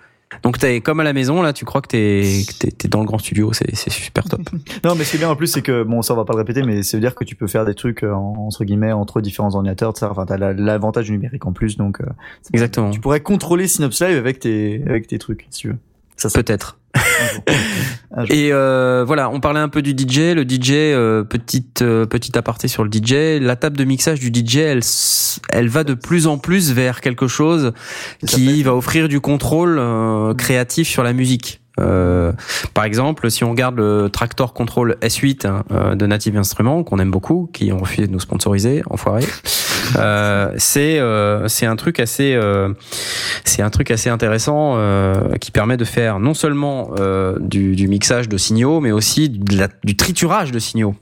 Donc 0.43 0.57
t'es 0.57 0.81
comme 0.81 0.99
à 0.99 1.03
la 1.03 1.13
maison 1.13 1.41
là, 1.41 1.53
tu 1.53 1.65
crois 1.65 1.81
que 1.81 1.87
t'es, 1.87 2.43
que 2.47 2.53
t'es, 2.57 2.71
t'es 2.71 2.87
dans 2.87 2.99
le 3.01 3.05
grand 3.05 3.17
studio, 3.17 3.51
c'est, 3.53 3.75
c'est 3.75 3.89
super 3.91 4.23
top. 4.25 4.41
Non, 4.83 4.95
mais 4.95 5.03
ce 5.03 5.11
qui 5.11 5.17
est 5.17 5.19
bien 5.19 5.29
en 5.29 5.35
plus, 5.35 5.47
c'est 5.47 5.61
que, 5.61 5.83
bon, 5.83 6.01
ça 6.01 6.13
on 6.13 6.17
va 6.17 6.25
pas 6.25 6.33
le 6.33 6.39
répéter, 6.39 6.63
mais 6.63 6.83
ça 6.83 6.97
veut 6.97 7.01
dire 7.01 7.15
que 7.15 7.23
tu 7.23 7.35
peux 7.35 7.47
faire 7.47 7.65
des 7.65 7.75
trucs, 7.75 8.03
euh, 8.03 8.13
en- 8.13 8.35
entre 8.47 8.63
guillemets, 8.63 8.91
entre 8.93 9.21
différents 9.21 9.53
ordinateurs. 9.55 9.93
Enfin, 10.01 10.25
t'as 10.25 10.37
la- 10.37 10.53
l'avantage 10.53 11.11
numérique 11.11 11.45
en 11.45 11.53
plus, 11.53 11.77
donc, 11.77 12.01
euh, 12.01 12.05
c'est- 12.41 12.53
Exactement. 12.53 12.91
tu 12.91 12.99
pourrais 12.99 13.19
contrôler 13.21 13.67
Synops 13.67 13.99
Live 14.01 14.17
avec 14.17 14.39
tes, 14.39 14.81
avec 14.87 15.07
tes 15.07 15.17
trucs, 15.19 15.47
si 15.49 15.61
tu 15.61 15.67
veux. 15.69 15.77
Peut-être. 16.29 16.77
Et 18.29 18.51
euh, 18.51 19.03
voilà, 19.05 19.29
on 19.29 19.39
parlait 19.39 19.59
un 19.59 19.69
peu 19.69 19.81
du 19.81 19.91
DJ. 19.91 20.33
Le 20.35 20.43
DJ, 20.43 20.71
euh, 20.71 21.23
petite 21.23 21.81
euh, 21.81 22.05
petite 22.05 22.35
aparté 22.35 22.67
sur 22.67 22.83
le 22.83 22.89
DJ. 22.91 23.41
La 23.41 23.55
table 23.55 23.77
de 23.77 23.83
mixage 23.83 24.19
du 24.19 24.27
DJ, 24.27 24.57
elle 24.57 24.81
elle 25.49 25.69
va 25.69 25.83
de 25.83 25.93
plus 25.93 26.27
en 26.27 26.37
plus 26.37 26.73
vers 26.73 27.01
quelque 27.01 27.27
chose 27.27 27.73
qui 28.27 28.63
va 28.63 28.75
offrir 28.75 29.07
du 29.07 29.21
contrôle 29.21 29.77
euh, 29.79 30.33
créatif 30.33 30.87
sur 30.87 31.03
la 31.03 31.13
musique. 31.13 31.60
Euh, 31.81 32.31
par 32.73 32.83
exemple, 32.85 33.29
si 33.31 33.43
on 33.43 33.49
regarde 33.49 33.75
le 33.77 34.09
Tractor 34.11 34.53
Control 34.53 34.95
S8 35.01 35.47
hein, 35.47 35.63
euh, 35.71 35.95
de 35.95 36.05
Native 36.05 36.37
Instruments, 36.37 36.83
qu'on 36.83 36.99
aime 36.99 37.11
beaucoup, 37.11 37.49
qui 37.51 37.71
ont 37.73 37.79
refusé 37.79 38.07
de 38.07 38.11
nous 38.13 38.19
sponsoriser, 38.19 38.83
enfoiré, 38.89 39.25
euh, 39.97 40.51
c'est 40.57 40.99
euh, 40.99 41.47
c'est 41.47 41.65
un 41.65 41.75
truc 41.75 41.99
assez 41.99 42.33
euh, 42.35 42.69
c'est 43.43 43.61
un 43.61 43.69
truc 43.69 43.91
assez 43.91 44.09
intéressant 44.09 44.75
euh, 44.77 45.35
qui 45.41 45.51
permet 45.51 45.77
de 45.77 45.85
faire 45.85 46.19
non 46.19 46.33
seulement 46.33 46.91
euh, 46.99 47.35
du, 47.39 47.75
du 47.75 47.87
mixage 47.87 48.29
de 48.29 48.37
signaux, 48.37 48.79
mais 48.79 48.91
aussi 48.91 49.29
de 49.29 49.57
la- 49.57 49.67
du 49.83 49.95
triturage 49.97 50.51
de 50.51 50.59
signaux. 50.59 50.95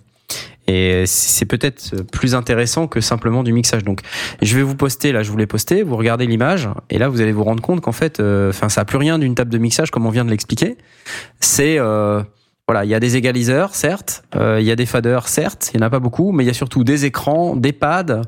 Et 0.70 1.06
c'est 1.08 1.46
peut-être 1.46 2.04
plus 2.12 2.36
intéressant 2.36 2.88
que 2.88 3.02
simplement 3.02 3.42
du 3.42 3.54
mixage. 3.54 3.84
Donc, 3.84 4.02
je 4.42 4.56
vais 4.56 4.62
vous 4.62 4.76
poster 4.76 5.12
là, 5.12 5.24
je 5.24 5.32
vous 5.32 5.38
l'ai 5.38 5.48
posté. 5.48 5.82
Vous 5.82 5.98
regardez 5.98 6.28
l'image 6.28 6.70
et 6.92 7.00
là, 7.00 7.10
vous 7.10 7.22
allez 7.22 7.32
vous 7.32 7.44
rendre 7.44 7.62
compte 7.62 7.82
qu'en 7.82 7.92
fait, 7.92 8.20
euh, 8.20 8.50
enfin, 8.50 8.70
ça 8.70 8.82
a 8.82 8.86
plus 8.86 8.98
rien 8.98 9.18
d'une 9.18 9.34
table 9.34 9.52
de 9.52 9.58
mixage 9.58 9.90
comme 9.90 10.06
on 10.06 10.12
vient 10.12 10.26
de 10.26 10.30
l'expliquer. 10.30 10.78
C'est 11.40 11.80
euh, 11.80 12.22
voilà, 12.68 12.86
il 12.86 12.92
y 12.92 12.94
a 12.94 13.00
des 13.00 13.18
égaliseurs, 13.18 13.74
certes, 13.74 14.24
euh, 14.36 14.60
il 14.62 14.68
y 14.68 14.70
a 14.70 14.76
des 14.76 14.86
faders, 14.86 15.28
certes, 15.28 15.72
il 15.74 15.80
y 15.80 15.84
en 15.84 15.88
a 15.88 15.90
pas 15.90 15.98
beaucoup, 15.98 16.32
mais 16.32 16.44
il 16.44 16.48
y 16.48 16.52
a 16.52 16.54
surtout 16.54 16.84
des 16.84 17.06
écrans, 17.06 17.56
des 17.56 17.74
pads, 17.74 18.22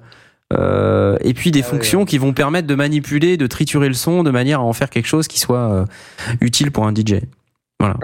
euh, 0.52 1.16
et 1.22 1.36
puis 1.36 1.52
des 1.52 1.62
Ah 1.62 1.68
fonctions 1.68 2.06
qui 2.06 2.18
vont 2.18 2.34
permettre 2.34 2.68
de 2.68 2.74
manipuler, 2.74 3.38
de 3.38 3.46
triturer 3.46 3.88
le 3.88 3.94
son 3.94 4.24
de 4.24 4.32
manière 4.32 4.62
à 4.62 4.64
en 4.64 4.74
faire 4.74 4.90
quelque 4.90 5.06
chose 5.06 5.28
qui 5.28 5.40
soit 5.40 5.72
euh, 5.72 5.86
utile 6.42 6.72
pour 6.72 6.88
un 6.88 6.94
DJ. 6.94 7.22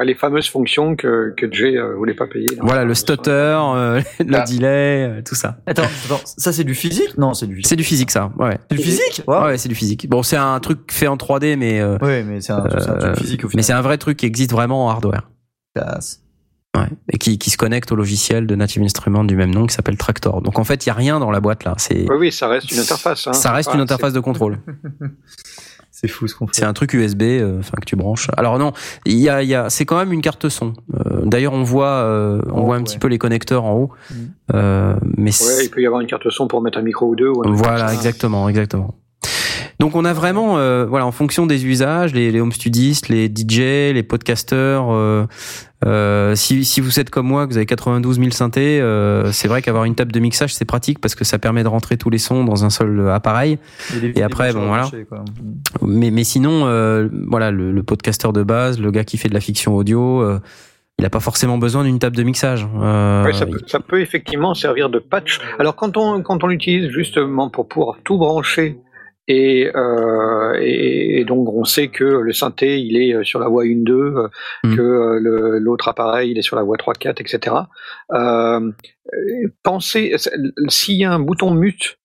Les 0.03 0.15
fameuses 0.15 0.49
fonctions 0.49 0.95
que, 0.95 1.33
que 1.35 1.51
Jay 1.51 1.77
euh, 1.77 1.95
voulait 1.95 2.13
pas 2.13 2.27
payer. 2.27 2.47
là. 2.55 2.61
Voilà, 2.63 2.83
le 2.85 2.93
stutter, 2.93 3.31
euh, 3.31 4.01
le 4.19 4.35
Ah. 4.35 4.43
delay, 4.45 5.07
euh, 5.09 5.21
tout 5.25 5.35
ça. 5.35 5.57
Attends, 5.65 5.83
attends, 6.05 6.21
ça 6.25 6.51
c'est 6.53 6.63
du 6.63 6.75
physique? 6.75 7.17
Non, 7.17 7.33
c'est 7.33 7.47
du 7.47 7.55
physique. 7.55 7.67
C'est 7.67 7.75
du 7.75 7.83
physique, 7.83 8.11
ça. 8.11 8.31
Ouais. 8.37 8.57
C'est 8.69 8.77
du 8.77 8.83
physique? 8.83 9.23
Ouais, 9.27 9.37
Ouais, 9.39 9.57
c'est 9.57 9.69
du 9.69 9.75
physique. 9.75 10.09
Bon, 10.09 10.23
c'est 10.23 10.37
un 10.37 10.59
truc 10.59 10.91
fait 10.91 11.07
en 11.07 11.17
3D, 11.17 11.55
mais 11.57 11.79
euh, 11.79 11.97
Ouais, 12.01 12.23
mais 12.23 12.41
c'est 12.41 12.53
un, 12.53 12.61
truc 12.61 13.17
physique 13.17 13.43
au 13.43 13.47
mais 13.47 13.51
final. 13.51 13.63
c'est 13.63 13.73
un 13.73 13.81
vrai 13.81 13.97
truc 13.97 14.17
qui 14.17 14.25
existe 14.25 14.51
vraiment 14.51 14.85
en 14.85 14.89
hardware. 14.89 15.29
Classe. 15.75 16.21
Ouais. 16.75 16.87
Et 17.11 17.17
qui, 17.17 17.39
qui 17.39 17.49
se 17.49 17.57
connecte 17.57 17.91
au 17.91 17.95
logiciel 17.95 18.45
de 18.45 18.53
Native 18.55 18.83
Instruments 18.83 19.23
du 19.23 19.35
même 19.35 19.49
nom 19.51 19.65
qui 19.65 19.73
s'appelle 19.73 19.97
Tractor. 19.97 20.41
Donc 20.43 20.59
en 20.59 20.63
fait, 20.63 20.85
il 20.85 20.89
y 20.89 20.91
a 20.91 20.95
rien 20.95 21.19
dans 21.19 21.31
la 21.31 21.39
boîte 21.39 21.63
là. 21.63 21.73
C'est 21.77 22.05
Oui, 22.09 22.17
oui, 22.19 22.31
ça 22.31 22.47
reste 22.47 22.71
une 22.71 22.79
interface. 22.79 23.25
Hein. 23.27 23.33
ça 23.33 23.51
reste 23.51 23.69
Voilà, 23.69 23.77
une 23.79 23.83
interface 23.83 24.13
de 24.13 24.19
contrôle. 24.19 24.59
C'est 25.99 26.07
fou 26.07 26.27
ce 26.27 26.35
qu'on 26.35 26.45
fait. 26.45 26.53
C'est 26.57 26.63
un 26.65 26.73
truc 26.73 26.93
USB, 26.93 27.23
euh, 27.23 27.57
enfin 27.57 27.75
que 27.81 27.85
tu 27.85 27.95
branches. 27.95 28.27
Alors 28.37 28.59
non, 28.59 28.71
il 29.07 29.17
y 29.17 29.29
a, 29.29 29.41
il 29.41 29.49
y 29.49 29.55
a, 29.55 29.67
c'est 29.71 29.83
quand 29.85 29.97
même 29.97 30.13
une 30.13 30.21
carte 30.21 30.47
son. 30.47 30.73
Euh, 30.93 31.21
D'ailleurs, 31.25 31.53
on 31.53 31.63
voit, 31.63 31.87
euh, 31.87 32.39
on 32.51 32.59
Oh, 32.61 32.65
voit 32.65 32.75
un 32.75 32.77
ouais. 32.77 32.83
petit 32.83 32.99
peu 32.99 33.07
les 33.07 33.17
connecteurs 33.17 33.63
en 33.65 33.73
haut, 33.73 33.89
Mm. 34.11 34.13
Euh, 34.53 34.95
mais 35.17 35.31
Ouais, 35.31 35.65
il 35.65 35.69
peut 35.71 35.81
y 35.81 35.87
avoir 35.87 35.99
une 36.01 36.07
carte 36.07 36.29
son 36.29 36.47
pour 36.47 36.61
mettre 36.61 36.77
un 36.77 36.83
micro 36.83 37.07
ou 37.07 37.15
deux. 37.15 37.29
ou 37.29 37.39
un 37.41 37.43
truc 37.45 37.55
voilà, 37.55 37.93
exactement, 37.93 38.47
exactement. 38.47 38.93
Donc 39.79 39.95
on 39.95 40.05
a 40.05 40.13
vraiment, 40.13 40.57
euh, 40.57 40.85
voilà, 40.87 41.05
en 41.05 41.11
fonction 41.11 41.45
des 41.45 41.65
usages, 41.65 42.13
les, 42.13 42.31
les 42.31 42.41
home 42.41 42.51
studistes, 42.51 43.09
les 43.09 43.27
DJ, 43.27 43.93
les 43.93 44.03
podcasteurs. 44.03 44.87
euh, 44.91 45.25
euh, 45.85 46.33
si, 46.33 46.65
si 46.65 46.81
vous 46.81 46.99
êtes 46.99 47.11
comme 47.11 47.27
moi, 47.27 47.45
que 47.45 47.51
vous 47.51 47.57
avez 47.57 47.67
92 47.67 48.17
000 48.17 48.31
synthés, 48.31 48.81
euh, 48.81 49.31
c'est 49.31 49.47
vrai 49.47 49.61
qu'avoir 49.61 49.83
une 49.83 49.93
table 49.93 50.11
de 50.11 50.19
mixage 50.19 50.55
c'est 50.55 50.65
pratique 50.65 50.99
parce 50.99 51.13
que 51.13 51.23
ça 51.23 51.37
permet 51.37 51.61
de 51.61 51.67
rentrer 51.67 51.97
tous 51.97 52.09
les 52.09 52.17
sons 52.17 52.43
dans 52.43 52.65
un 52.65 52.71
seul 52.71 53.09
appareil. 53.11 53.59
Et, 53.95 53.99
les- 53.99 54.19
Et 54.19 54.23
après, 54.23 54.51
bon, 54.53 54.65
voilà. 54.65 54.89
quoi. 55.07 55.23
Mais, 55.83 56.09
mais 56.09 56.23
sinon, 56.23 56.65
euh, 56.65 57.07
voilà, 57.27 57.51
le, 57.51 57.71
le 57.71 57.83
podcasteur 57.83 58.33
de 58.33 58.41
base, 58.41 58.79
le 58.79 58.89
gars 58.89 59.03
qui 59.03 59.17
fait 59.17 59.29
de 59.29 59.35
la 59.35 59.39
fiction 59.41 59.75
audio, 59.75 60.21
euh, 60.23 60.39
il 60.97 61.03
n'a 61.03 61.11
pas 61.11 61.19
forcément 61.19 61.59
besoin 61.59 61.83
d'une 61.83 61.99
table 61.99 62.15
de 62.15 62.23
mixage. 62.23 62.67
Euh, 62.81 63.25
Ouais, 63.25 63.33
ça, 63.33 63.45
peut, 63.45 63.59
ça 63.67 63.79
peut 63.79 64.01
effectivement 64.01 64.55
servir 64.55 64.89
de 64.89 64.97
patch. 64.97 65.39
Alors 65.59 65.75
quand 65.75 65.95
on 65.97 66.23
quand 66.23 66.43
on 66.43 66.47
l'utilise 66.47 66.89
justement 66.89 67.51
pour 67.51 67.67
pouvoir 67.67 67.97
tout 68.03 68.17
brancher 68.17 68.79
et, 69.27 69.69
euh, 69.75 70.57
et, 70.59 71.19
et 71.19 71.25
donc 71.25 71.49
on 71.49 71.65
sait 71.65 71.89
que 71.89 72.03
le 72.03 72.31
synthé 72.33 72.79
il 72.81 72.97
est 72.97 73.23
sur 73.23 73.39
la 73.39 73.47
voie 73.47 73.65
1-2, 73.65 73.91
euh, 73.91 74.27
Mm. 74.63 74.75
que 74.75 74.81
euh, 74.81 75.59
l'autre 75.59 75.87
appareil 75.87 76.31
il 76.31 76.37
est 76.37 76.41
sur 76.41 76.55
la 76.55 76.63
voie 76.63 76.77
3-4, 76.77 77.21
etc. 77.21 77.55
Euh, 78.13 78.71
euh, 79.13 79.53
pensez 79.63 80.15
s'il 80.67 80.95
y 80.95 81.05
a 81.05 81.13
un 81.13 81.19
bouton 81.19 81.51
mute 81.51 81.97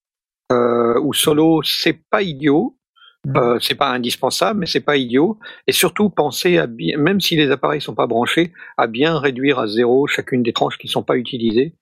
euh, 0.53 1.01
ou 1.01 1.13
solo, 1.13 1.63
c'est 1.63 1.99
pas 2.11 2.23
idiot. 2.23 2.77
Mm. 3.25 3.37
Euh, 3.37 3.59
c'est 3.61 3.77
pas 3.77 3.91
indispensable, 3.91 4.61
mais 4.61 4.67
c'est 4.67 4.81
pas 4.81 4.97
idiot. 4.97 5.39
Et 5.67 5.73
surtout, 5.73 6.11
pensez 6.11 6.59
à 6.59 6.67
bien, 6.67 6.99
même 6.99 7.21
si 7.21 7.37
les 7.37 7.51
appareils 7.51 7.81
sont 7.81 7.95
pas 7.95 8.09
branchés, 8.09 8.53
à 8.77 8.87
bien 8.89 9.19
réduire 9.19 9.61
à 9.61 9.67
zéro 9.69 10.07
chacune 10.09 10.43
des 10.43 10.53
tranches 10.53 10.77
qui 10.77 10.89
sont 10.89 11.05
pas 11.05 11.17
utilisées, 11.17 11.75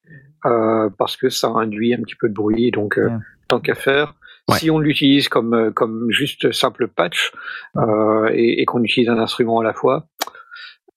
euh, 0.44 0.90
parce 0.98 1.16
que 1.16 1.30
ça 1.30 1.48
induit 1.48 1.94
un 1.94 2.02
petit 2.02 2.14
peu 2.14 2.28
de 2.28 2.34
bruit. 2.34 2.70
Donc, 2.70 2.98
euh, 2.98 3.08
tant 3.48 3.58
qu'à 3.58 3.74
faire, 3.74 4.14
Ouais. 4.50 4.58
si 4.58 4.70
on 4.70 4.78
l'utilise 4.78 5.28
comme 5.28 5.54
euh, 5.54 5.70
comme 5.70 6.10
juste 6.10 6.52
simple 6.52 6.88
patch 6.88 7.32
euh, 7.76 8.28
et, 8.32 8.60
et 8.60 8.64
qu'on 8.64 8.82
utilise 8.82 9.08
un 9.08 9.18
instrument 9.18 9.60
à 9.60 9.64
la 9.64 9.72
fois, 9.72 10.06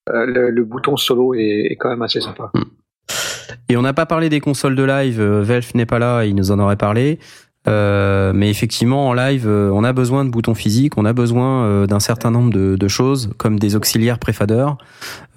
euh, 0.10 0.26
le, 0.26 0.50
le 0.50 0.64
bouton 0.64 0.98
solo 0.98 1.34
est, 1.34 1.68
est 1.72 1.76
quand 1.76 1.90
même 1.90 2.02
assez 2.02 2.22
sympa. 2.22 2.52
Et 3.70 3.78
on 3.78 3.82
n'a 3.82 3.94
pas 3.94 4.06
parlé 4.06 4.30
des 4.30 4.40
consoles 4.40 4.76
de 4.76 4.84
live. 4.84 5.22
Velf 5.22 5.74
n'est 5.76 5.86
pas 5.86 6.00
là, 6.00 6.26
il 6.26 6.36
nous 6.36 6.52
en 6.52 6.60
aurait 6.60 6.76
parlé. 6.76 7.20
Euh, 7.66 8.34
mais 8.36 8.50
effectivement, 8.50 9.08
en 9.08 9.14
live, 9.14 9.46
euh, 9.48 9.70
on 9.74 9.86
a 9.86 9.94
besoin 9.94 10.26
de 10.26 10.30
boutons 10.30 10.54
physiques, 10.54 10.98
on 10.98 11.06
a 11.06 11.14
besoin 11.14 11.64
euh, 11.64 11.88
d'un 11.88 12.02
certain 12.02 12.30
nombre 12.30 12.52
de, 12.52 12.76
de 12.76 12.88
choses, 12.90 13.32
comme 13.38 13.58
des 13.58 13.76
auxiliaires 13.76 14.20
préfadeurs. 14.20 14.78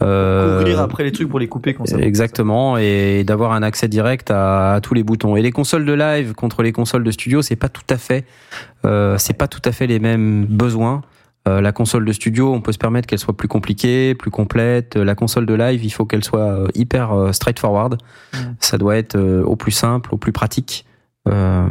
Euh, 0.02 0.58
Couvrir 0.58 0.80
après 0.80 1.04
les 1.04 1.12
trucs 1.12 1.28
pour 1.28 1.38
les 1.38 1.46
couper 1.46 1.74
quand 1.74 1.86
ça. 1.86 1.98
Exactement, 1.98 2.78
et 2.78 3.22
d'avoir 3.24 3.52
un 3.52 3.62
accès 3.62 3.86
direct 3.86 4.30
à, 4.30 4.74
à 4.74 4.80
tous 4.80 4.94
les 4.94 5.04
boutons. 5.04 5.36
Et 5.36 5.42
les 5.42 5.52
consoles 5.52 5.84
de 5.84 5.92
live 5.92 6.32
contre 6.34 6.62
les 6.62 6.72
consoles 6.72 7.04
de 7.04 7.10
studio, 7.12 7.42
c'est 7.42 7.54
pas 7.54 7.68
tout 7.68 7.86
à 7.90 7.96
fait, 7.96 8.24
euh, 8.84 9.16
c'est 9.18 9.34
pas 9.38 9.46
tout 9.46 9.62
à 9.64 9.70
fait 9.70 9.86
les 9.86 10.00
mêmes 10.00 10.46
besoins. 10.46 11.02
Euh, 11.46 11.60
la 11.60 11.70
console 11.70 12.04
de 12.04 12.12
studio, 12.12 12.52
on 12.52 12.60
peut 12.60 12.72
se 12.72 12.78
permettre 12.78 13.06
qu'elle 13.06 13.20
soit 13.20 13.36
plus 13.36 13.46
compliquée, 13.46 14.16
plus 14.16 14.32
complète. 14.32 14.96
La 14.96 15.14
console 15.14 15.46
de 15.46 15.54
live, 15.54 15.84
il 15.84 15.90
faut 15.90 16.04
qu'elle 16.04 16.24
soit 16.24 16.64
hyper 16.74 17.28
straightforward. 17.30 17.98
Mm. 18.34 18.36
Ça 18.58 18.78
doit 18.78 18.96
être 18.96 19.14
euh, 19.14 19.44
au 19.44 19.54
plus 19.54 19.70
simple, 19.70 20.12
au 20.12 20.16
plus 20.16 20.32
pratique. 20.32 20.85
Euh, 21.28 21.66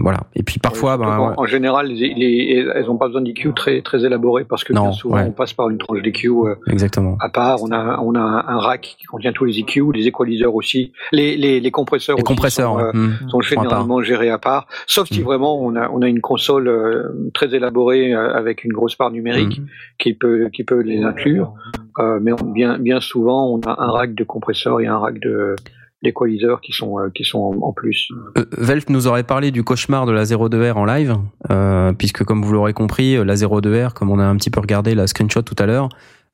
voilà. 0.00 0.20
Et 0.34 0.42
puis 0.42 0.58
parfois, 0.58 0.96
surtout 0.96 1.08
ouais. 1.22 1.34
en, 1.36 1.44
général, 1.46 1.86
les, 1.88 2.14
les- 2.14 2.66
elles 2.74 2.86
n'ont 2.86 2.96
pas 2.96 3.06
besoin 3.06 3.22
d'EQ 3.22 3.52
très 3.54 3.82
très 3.82 4.04
élaboré 4.04 4.44
parce 4.44 4.64
que 4.64 4.72
Non, 4.72 4.82
bien 4.82 4.92
souvent 4.92 5.16
ouais. 5.16 5.24
on 5.26 5.32
passe 5.32 5.52
par 5.52 5.68
une 5.70 5.78
tranche 5.78 6.02
d'EQ 6.02 6.28
euh, 6.28 6.54
exactement. 6.68 7.16
à 7.20 7.28
part. 7.28 7.62
On 7.62 7.70
a 7.72 7.98
on 8.02 8.14
a 8.14 8.20
un, 8.20 8.58
rack 8.58 8.96
qui 8.98 9.04
contient 9.04 9.32
tous 9.32 9.44
les 9.44 9.58
EQ, 9.60 9.92
les 9.94 10.06
équaliseurs 10.06 10.54
aussi, 10.54 10.92
les 11.12 11.36
les, 11.36 11.60
les 11.60 11.70
compresseurs. 11.70 12.16
Les 12.16 12.22
aussi 12.22 12.28
compresseurs, 12.34 12.72
sont, 12.72 12.78
euh, 12.78 12.92
ouais. 12.92 12.98
Mm. 12.98 13.12
sont 13.28 13.28
Sont 13.28 13.38
à 13.38 13.54
part. 13.54 13.64
généralement 13.64 14.02
gérés 14.02 14.30
à 14.30 14.38
part, 14.38 14.66
sauf 14.86 15.08
si 15.08 15.20
Mm. 15.20 15.24
vraiment 15.24 15.60
on 15.62 15.76
a 15.76 15.88
on 15.90 16.02
a 16.02 16.08
une 16.08 16.20
console 16.20 16.68
euh, 16.68 17.30
très 17.34 17.54
élaborée 17.54 18.14
euh, 18.14 18.34
avec 18.34 18.64
une 18.64 18.72
grosse 18.72 18.96
part 18.96 19.10
numérique 19.10 19.60
Mm. 19.60 19.66
qui 19.98 20.14
peut 20.14 20.48
qui 20.52 20.64
peut 20.64 20.80
les 20.80 21.02
inclure. 21.02 21.52
Euh, 21.98 22.18
mais 22.22 22.32
on- 22.32 22.44
bien 22.50 22.78
bien 22.78 23.00
souvent 23.00 23.46
on 23.50 23.60
a 23.60 23.76
un 23.82 23.90
rack 23.90 24.14
de 24.14 24.24
compresseurs 24.24 24.80
et 24.80 24.86
un 24.86 24.98
rack 24.98 25.18
de 25.20 25.56
d'équaliseurs 26.02 26.60
qui 26.60 26.72
sont 26.72 26.98
euh, 26.98 27.10
qui 27.14 27.24
sont 27.24 27.58
en, 27.62 27.72
plus. 27.72 28.10
Euh, 28.36 28.44
Velf 28.56 28.88
nous 28.88 29.06
aurait 29.06 29.24
parlé 29.24 29.50
du 29.50 29.62
cauchemar 29.62 30.06
de 30.06 30.12
la 30.12 30.24
02R 30.24 30.72
en 30.72 30.84
live, 30.84 31.16
euh, 31.50 31.92
puisque 31.92 32.24
comme 32.24 32.42
vous 32.42 32.52
l'aurez 32.52 32.72
compris, 32.72 33.16
euh, 33.16 33.24
la 33.24 33.34
02R, 33.34 33.92
comme 33.92 34.10
on 34.10 34.18
a 34.18 34.24
un 34.24 34.36
petit 34.36 34.50
peu 34.50 34.60
regardé 34.60 34.94
la 34.94 35.06
screenshot 35.06 35.42
tout 35.42 35.56
à 35.58 35.66
l'heure, 35.66 35.88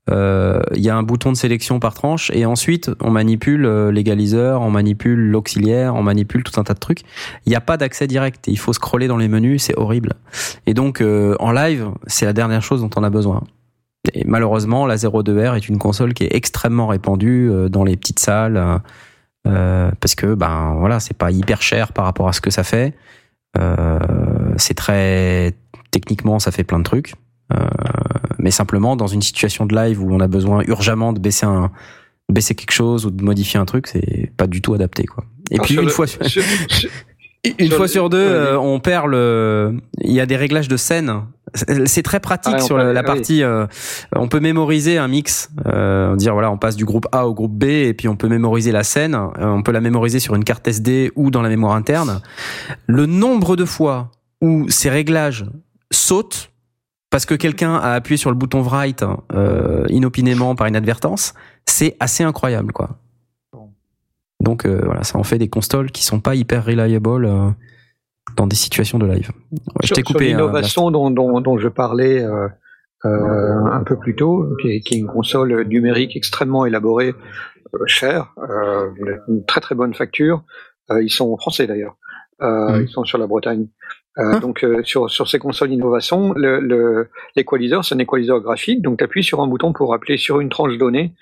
euh, 0.09 0.61
il 0.75 0.83
y 0.83 0.89
a 0.89 0.97
un 0.97 1.03
bouton 1.03 1.33
de 1.33 1.37
sélection 1.37 1.81
par 1.81 1.95
tranche, 1.95 2.31
et 2.33 2.47
ensuite 2.47 2.91
on 3.01 3.11
manipule 3.11 3.67
euh, 3.67 3.91
l'égaliseur, 3.91 4.63
on 4.63 4.71
manipule 4.71 5.19
l'auxiliaire, 5.19 5.95
on 5.95 6.03
manipule 6.03 6.45
tout 6.45 6.61
un 6.61 6.65
tas 6.65 6.75
de 6.75 6.79
trucs. 6.79 7.01
Il 7.45 7.51
n'y 7.51 7.57
a 7.57 7.61
pas 7.61 7.77
d'accès 7.77 8.07
direct, 8.07 8.47
il 8.47 8.59
faut 8.59 8.73
scroller 8.73 9.09
dans 9.09 9.17
les 9.17 9.29
menus, 9.29 9.65
c'est 9.65 9.77
horrible. 9.77 10.15
Et 10.67 10.75
donc 10.75 11.01
euh, 11.01 11.35
en 11.41 11.51
live, 11.51 11.91
c'est 12.07 12.25
la 12.25 12.33
dernière 12.33 12.63
chose 12.63 12.81
dont 12.81 12.91
on 12.97 13.03
a 13.03 13.11
besoin. 13.11 13.43
Et 14.15 14.23
malheureusement, 14.25 14.87
la 14.87 14.97
02R 14.97 15.57
est 15.57 15.69
une 15.69 15.79
console 15.79 16.15
qui 16.15 16.25
est 16.25 16.35
extrêmement 16.35 16.87
répandue 16.87 17.51
euh, 17.51 17.69
dans 17.69 17.83
les 17.83 17.97
petites 17.97 18.21
salles. 18.21 18.81
Euh, 19.47 19.91
parce 20.01 20.15
que 20.15 20.35
ben 20.35 20.75
voilà 20.79 21.01
c'est 21.01 21.17
pas 21.17 21.31
hyper 21.31 21.63
cher 21.63 21.93
par 21.93 22.05
rapport 22.05 22.29
à 22.29 22.33
ce 22.33 22.41
que 22.41 22.51
ça 22.51 22.65
fait 22.65 22.95
Euh, 23.59 23.99
c'est 24.59 24.75
très 24.75 25.55
techniquement 25.91 26.39
ça 26.39 26.51
fait 26.51 26.65
plein 26.65 26.79
de 26.79 26.85
trucs 26.85 27.15
Euh, 27.53 27.59
mais 28.39 28.51
simplement 28.51 28.97
dans 28.97 29.07
une 29.07 29.23
situation 29.23 29.67
de 29.67 29.75
live 29.75 30.03
où 30.03 30.13
on 30.13 30.21
a 30.21 30.27
besoin 30.27 30.63
urgemment 30.67 31.13
de 31.13 31.21
baisser 31.21 31.47
un 31.47 31.71
baisser 32.31 32.55
quelque 32.57 32.73
chose 32.73 33.07
ou 33.07 33.11
de 33.13 33.23
modifier 33.23 33.59
un 33.61 33.65
truc 33.65 33.87
c'est 33.87 34.33
pas 34.37 34.47
du 34.49 34.61
tout 34.61 34.75
adapté 34.75 35.05
quoi 35.07 35.25
et 35.51 35.55
Alors, 35.55 35.67
puis 35.67 35.75
une 35.77 35.83
le- 35.83 35.89
fois 35.91 36.07
sur- 36.11 36.21
une 37.59 37.71
fois 37.71 37.87
sur 37.89 38.11
deux, 38.11 38.19
euh, 38.19 38.59
on 38.59 38.81
perd 38.81 39.07
le. 39.07 39.77
Il 40.03 40.13
y 40.13 40.21
a 40.21 40.27
des 40.27 40.37
réglages 40.37 40.67
de 40.67 40.77
scène. 40.77 41.23
C'est 41.55 42.03
très 42.03 42.19
pratique 42.21 42.55
Ah, 42.57 42.61
sur 42.61 42.77
peut- 42.77 42.83
la, 42.83 42.93
la 42.93 43.01
oui. 43.01 43.07
partie. 43.07 43.43
euh, 43.43 43.67
on 44.15 44.29
peut 44.29 44.41
mémoriser 44.41 44.99
un 44.99 45.09
mix, 45.09 45.49
euh, 45.67 46.17
dire 46.17 46.33
voilà, 46.33 46.51
on 46.51 46.59
passe 46.59 46.77
du 46.77 46.85
groupe 46.85 47.07
A 47.13 47.27
au 47.29 47.35
groupe 47.35 47.53
B, 47.57 47.65
et 47.65 47.95
puis 47.95 48.09
on 48.09 48.17
peut 48.17 48.29
mémoriser 48.29 48.73
la 48.73 48.83
scène. 48.83 49.15
euh, 49.15 49.29
on 49.47 49.63
peut 49.63 49.73
la 49.73 49.81
mémoriser 49.81 50.19
sur 50.19 50.35
une 50.35 50.45
carte 50.45 50.67
SD 50.67 51.13
ou 51.15 51.31
dans 51.31 51.43
la 51.43 51.49
mémoire 51.49 51.75
interne. 51.75 52.21
Le 52.87 53.07
nombre 53.07 53.57
de 53.57 53.65
fois 53.65 54.11
où 54.43 54.69
ces 54.69 54.91
réglages 54.91 55.47
sautent 55.93 56.51
parce 57.11 57.25
que 57.25 57.35
quelqu'un 57.35 57.77
a 57.77 57.93
appuyé 57.93 58.17
sur 58.19 58.31
le 58.31 58.37
bouton 58.37 58.61
write 58.63 59.05
euh, 59.33 59.85
inopinément 59.89 60.57
par 60.57 60.67
inadvertance, 60.69 61.33
c'est 61.65 61.97
assez 62.01 62.25
incroyable, 62.25 62.73
quoi. 62.73 62.99
Donc 64.41 64.67
euh, 64.67 64.83
voilà, 64.85 65.03
ça 65.05 65.17
en 65.17 65.23
fait 65.23 65.39
des 65.39 65.49
consoles 65.49 65.91
qui 65.91 66.05
sont 66.05 66.21
pas 66.21 66.35
hyper 66.35 66.65
reliable 66.65 67.25
euh, 67.25 67.49
dans 68.35 68.47
des 68.47 68.57
situations 68.57 68.99
de 68.99 69.07
live. 69.07 69.31
Ouais, 69.53 69.59
je 69.83 69.87
sur, 69.89 69.97
t'ai 69.97 70.03
coupé. 70.03 70.25
hein, 70.25 70.29
l'innovation 70.29 70.91
dont, 70.91 71.11
dont, 71.11 71.41
dont 71.41 71.59
je 71.59 71.69
parlais 71.69 72.23
euh, 72.23 72.49
euh, 73.05 73.65
un 73.73 73.85
peu 73.85 73.99
plus 73.99 74.17
tôt, 74.17 74.47
qui 74.61 74.69
est, 74.69 74.81
qui 74.81 74.95
est 74.95 74.99
une 74.99 75.07
console 75.07 75.65
numérique 75.69 76.17
extrêmement 76.17 76.67
élaborée, 76.67 77.15
euh, 77.75 77.79
chère, 77.87 78.35
euh, 78.39 78.91
une 79.29 79.45
très 79.45 79.61
très 79.61 79.75
bonne 79.75 79.95
facture. 79.95 80.43
Euh, 80.91 81.03
ils 81.03 81.11
sont 81.11 81.37
français 81.37 81.67
d'ailleurs. 81.67 81.97
Euh, 82.43 82.79
Mm. 82.79 82.83
Ils 82.83 82.89
sont 82.89 83.05
sur 83.05 83.19
la 83.19 83.27
Bretagne. 83.27 83.69
Euh, 84.19 84.33
Ah. 84.35 84.41
Donc 84.41 84.65
euh, 84.65 84.83
sur, 84.83 85.11
sur 85.11 85.29
ces 85.29 85.39
consoles 85.39 85.73
innovation, 85.73 86.33
le, 86.35 86.59
le, 86.61 87.11
l'équaliseur, 87.37 87.85
c'est 87.85 87.95
un 87.95 87.99
équaliseur 87.99 88.41
graphique. 88.41 88.81
Donc 88.83 88.99
tu 88.99 89.05
appuies 89.05 89.23
sur 89.25 89.41
un 89.43 89.47
bouton 89.47 89.73
pour 89.75 89.93
appeler 89.95 90.17
sur 90.17 90.41
une 90.41 90.49
tranche 90.49 90.77
donnée 90.79 91.13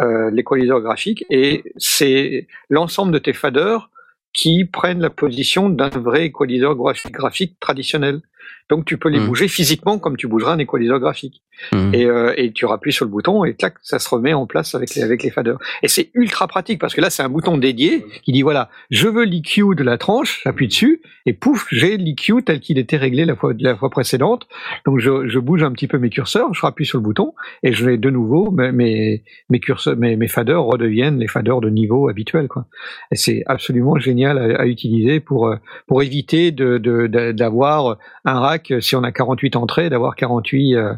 euh, 0.00 0.30
l'équaliseur 0.30 0.80
graphique 0.80 1.24
et 1.30 1.64
c'est 1.78 2.46
l'ensemble 2.70 3.12
de 3.12 3.18
tes 3.18 3.32
faders 3.32 3.90
qui 4.34 4.64
prennent 4.66 5.00
la 5.00 5.10
position 5.10 5.70
d'un 5.70 5.88
vrai 5.88 6.26
équaliseur 6.26 6.74
graphique, 6.74 7.12
graphique 7.12 7.58
traditionnel. 7.60 8.20
Donc 8.68 8.84
tu 8.84 8.98
peux 8.98 9.08
les 9.08 9.20
Mhm. 9.20 9.26
bouger 9.28 9.48
physiquement 9.48 9.98
comme 9.98 10.16
tu 10.16 10.26
bougeras 10.26 10.52
un 10.54 10.58
équaliseur 10.58 10.98
graphique. 10.98 11.42
Et, 11.92 12.04
euh, 12.04 12.34
et 12.36 12.52
tu 12.52 12.66
appuies 12.68 12.92
sur 12.92 13.04
le 13.04 13.10
bouton 13.10 13.44
et 13.44 13.54
clac, 13.54 13.74
ça 13.82 13.98
se 13.98 14.08
remet 14.08 14.32
en 14.34 14.46
place 14.46 14.74
avec 14.74 14.94
les, 14.94 15.02
avec 15.02 15.22
les 15.22 15.30
faders. 15.30 15.58
Et 15.82 15.88
c'est 15.88 16.10
ultra 16.14 16.46
pratique 16.46 16.80
parce 16.80 16.94
que 16.94 17.00
là, 17.00 17.10
c'est 17.10 17.22
un 17.22 17.28
bouton 17.28 17.56
dédié 17.58 18.04
qui 18.22 18.32
dit 18.32 18.42
voilà, 18.42 18.68
je 18.90 19.08
veux 19.08 19.24
l'EQ 19.24 19.74
de 19.76 19.82
la 19.82 19.98
tranche, 19.98 20.40
j'appuie 20.44 20.68
dessus 20.68 21.00
et 21.26 21.32
pouf, 21.32 21.66
j'ai 21.70 21.96
l'EQ 21.96 22.42
tel 22.44 22.60
qu'il 22.60 22.78
était 22.78 22.96
réglé 22.96 23.24
la 23.24 23.36
fois, 23.36 23.52
la 23.58 23.76
fois 23.76 23.90
précédente. 23.90 24.46
Donc 24.84 24.98
je, 25.00 25.28
je 25.28 25.38
bouge 25.38 25.62
un 25.62 25.72
petit 25.72 25.86
peu 25.88 25.98
mes 25.98 26.10
curseurs, 26.10 26.52
je 26.54 26.60
rappuie 26.60 26.86
sur 26.86 26.98
le 26.98 27.04
bouton 27.04 27.34
et 27.62 27.72
je 27.72 27.84
vais 27.84 27.96
de 27.96 28.10
nouveau 28.10 28.50
mes, 28.50 29.22
mes, 29.50 29.60
curseurs, 29.60 29.96
mes, 29.96 30.16
mes 30.16 30.28
faders 30.28 30.62
redeviennent 30.64 31.18
les 31.18 31.28
faders 31.28 31.60
de 31.60 31.70
niveau 31.70 32.08
habituel. 32.08 32.48
Quoi. 32.48 32.66
Et 33.10 33.16
c'est 33.16 33.42
absolument 33.46 33.98
génial 33.98 34.38
à, 34.38 34.66
utiliser 34.66 35.20
pour, 35.20 35.48
euh, 35.48 35.56
pour 35.86 36.02
éviter 36.02 36.50
de, 36.50 36.78
de, 36.78 37.06
de- 37.06 37.32
d'avoir 37.32 37.98
un 38.24 38.40
rack, 38.40 38.72
si 38.80 38.96
on 38.96 39.02
a 39.02 39.12
48 39.12 39.56
entrées, 39.56 39.90
d'avoir 39.90 40.16
48 40.16 40.74
euh, 40.74 40.92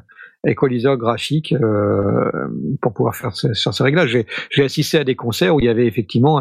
équaliseurs 0.46 0.96
graphiques 0.96 1.52
euh, 1.52 2.30
pour 2.80 2.94
pouvoir 2.94 3.14
faire 3.14 3.34
ce, 3.34 3.52
sur 3.54 3.74
ces 3.74 3.84
réglages. 3.84 4.16
J'ai, 4.50 4.64
assisté 4.64 4.98
à 4.98 5.04
des 5.04 5.16
concerts 5.16 5.54
où 5.54 5.60
il 5.60 5.66
y 5.66 5.68
avait 5.68 5.86
effectivement 5.86 6.40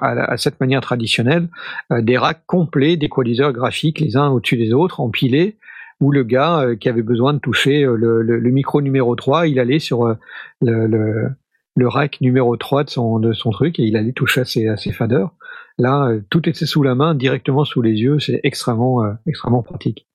à, 0.00 0.36
cette 0.36 0.60
manière 0.60 0.80
traditionnelle 0.80 1.48
euh, 1.92 2.02
des 2.02 2.18
racks 2.18 2.42
complets 2.46 2.96
d'équaliseurs 2.96 3.52
graphiques 3.52 4.00
les 4.00 4.16
uns 4.16 4.28
au-dessus 4.28 4.56
des 4.56 4.72
autres, 4.72 5.00
empilés, 5.00 5.56
où 6.00 6.10
le 6.10 6.24
gars 6.24 6.60
euh, 6.60 6.76
qui 6.76 6.88
avait 6.88 7.02
besoin 7.02 7.32
de 7.32 7.38
toucher 7.38 7.84
euh, 7.84 7.96
le, 7.96 8.50
micro 8.50 8.80
numéro 8.80 9.14
3, 9.14 9.46
il 9.46 9.58
allait 9.58 9.78
sur 9.78 10.16
le, 10.60 11.34
rack 11.78 12.20
numéro 12.20 12.56
3 12.56 12.84
de 12.84 12.90
son, 13.32 13.50
truc 13.50 13.78
et 13.78 13.82
il 13.82 13.96
allait 13.96 14.12
toucher 14.12 14.42
à 14.42 14.44
ses, 14.44 14.68
à 14.68 14.76
faders. 14.76 15.30
Là, 15.78 16.12
tout 16.30 16.48
était 16.48 16.66
sous 16.66 16.84
la 16.84 16.94
main, 16.94 17.14
directement 17.14 17.64
sous 17.64 17.82
les 17.82 17.94
yeux, 17.94 18.20
c'est 18.20 18.38
extrêmement, 18.44 19.04
extrêmement 19.26 19.64
pratique. 19.64 20.06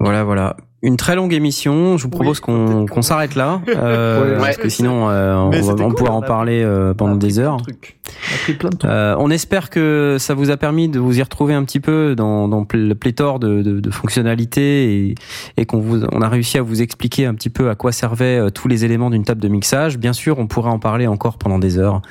Voilà, 0.00 0.24
voilà. 0.24 0.56
Une 0.80 0.96
très 0.96 1.16
longue 1.16 1.32
émission. 1.32 1.96
Je 1.96 2.04
vous 2.04 2.08
propose 2.08 2.38
qu'on 2.38 2.66
peut-être 2.84 2.90
qu'on 2.90 3.02
s'arrête 3.02 3.34
là, 3.34 3.60
euh, 3.76 4.36
Ouais. 4.38 4.44
parce 4.44 4.56
que 4.58 4.68
sinon 4.68 5.10
euh, 5.10 5.34
on, 5.34 5.50
va, 5.50 5.74
cool, 5.74 6.06
on 6.08 6.12
en 6.12 6.22
parler 6.22 6.62
euh, 6.62 6.94
pendant 6.94 7.16
des 7.16 7.34
plein 7.34 7.36
de 7.36 7.40
heures. 7.48 7.56
plein 7.56 8.70
de 8.70 8.76
trucs. 8.76 8.84
Euh, 8.84 9.16
on 9.18 9.28
espère 9.30 9.70
que 9.70 10.16
ça 10.20 10.34
vous 10.34 10.50
a 10.50 10.56
permis 10.56 10.88
de 10.88 11.00
vous 11.00 11.18
y 11.18 11.22
retrouver 11.22 11.54
un 11.54 11.64
petit 11.64 11.80
peu 11.80 12.14
dans, 12.14 12.46
dans 12.46 12.64
le 12.72 12.94
pléthore 12.94 13.40
de, 13.40 13.62
de, 13.62 13.80
de 13.80 13.90
fonctionnalités 13.90 15.08
et, 15.08 15.14
et 15.56 15.66
qu'on 15.66 15.80
vous, 15.80 16.04
on 16.12 16.22
a 16.22 16.28
réussi 16.28 16.58
à 16.58 16.62
vous 16.62 16.80
expliquer 16.80 17.26
un 17.26 17.34
petit 17.34 17.50
peu 17.50 17.70
à 17.70 17.74
quoi 17.74 17.90
servaient 17.90 18.38
euh, 18.38 18.50
tous 18.50 18.68
les 18.68 18.84
éléments 18.84 19.10
d'une 19.10 19.24
table 19.24 19.40
de 19.40 19.48
mixage. 19.48 19.98
Bien 19.98 20.12
sûr, 20.12 20.38
on 20.38 20.46
pourrait 20.46 20.70
en 20.70 20.78
parler 20.78 21.08
encore 21.08 21.38
pendant 21.38 21.58
des 21.58 21.78
heures, 21.78 22.02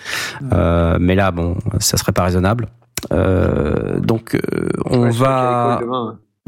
euh, 0.52 0.98
mais 1.00 1.16
là, 1.16 1.32
bon, 1.32 1.56
ça 1.80 1.96
serait 1.96 2.12
pas 2.12 2.24
raisonnable. 2.24 2.68
Euh, 3.14 4.00
donc, 4.02 4.36
euh, 4.36 4.68
on 4.86 5.04
Ouais, 5.04 5.12
va. 5.12 5.80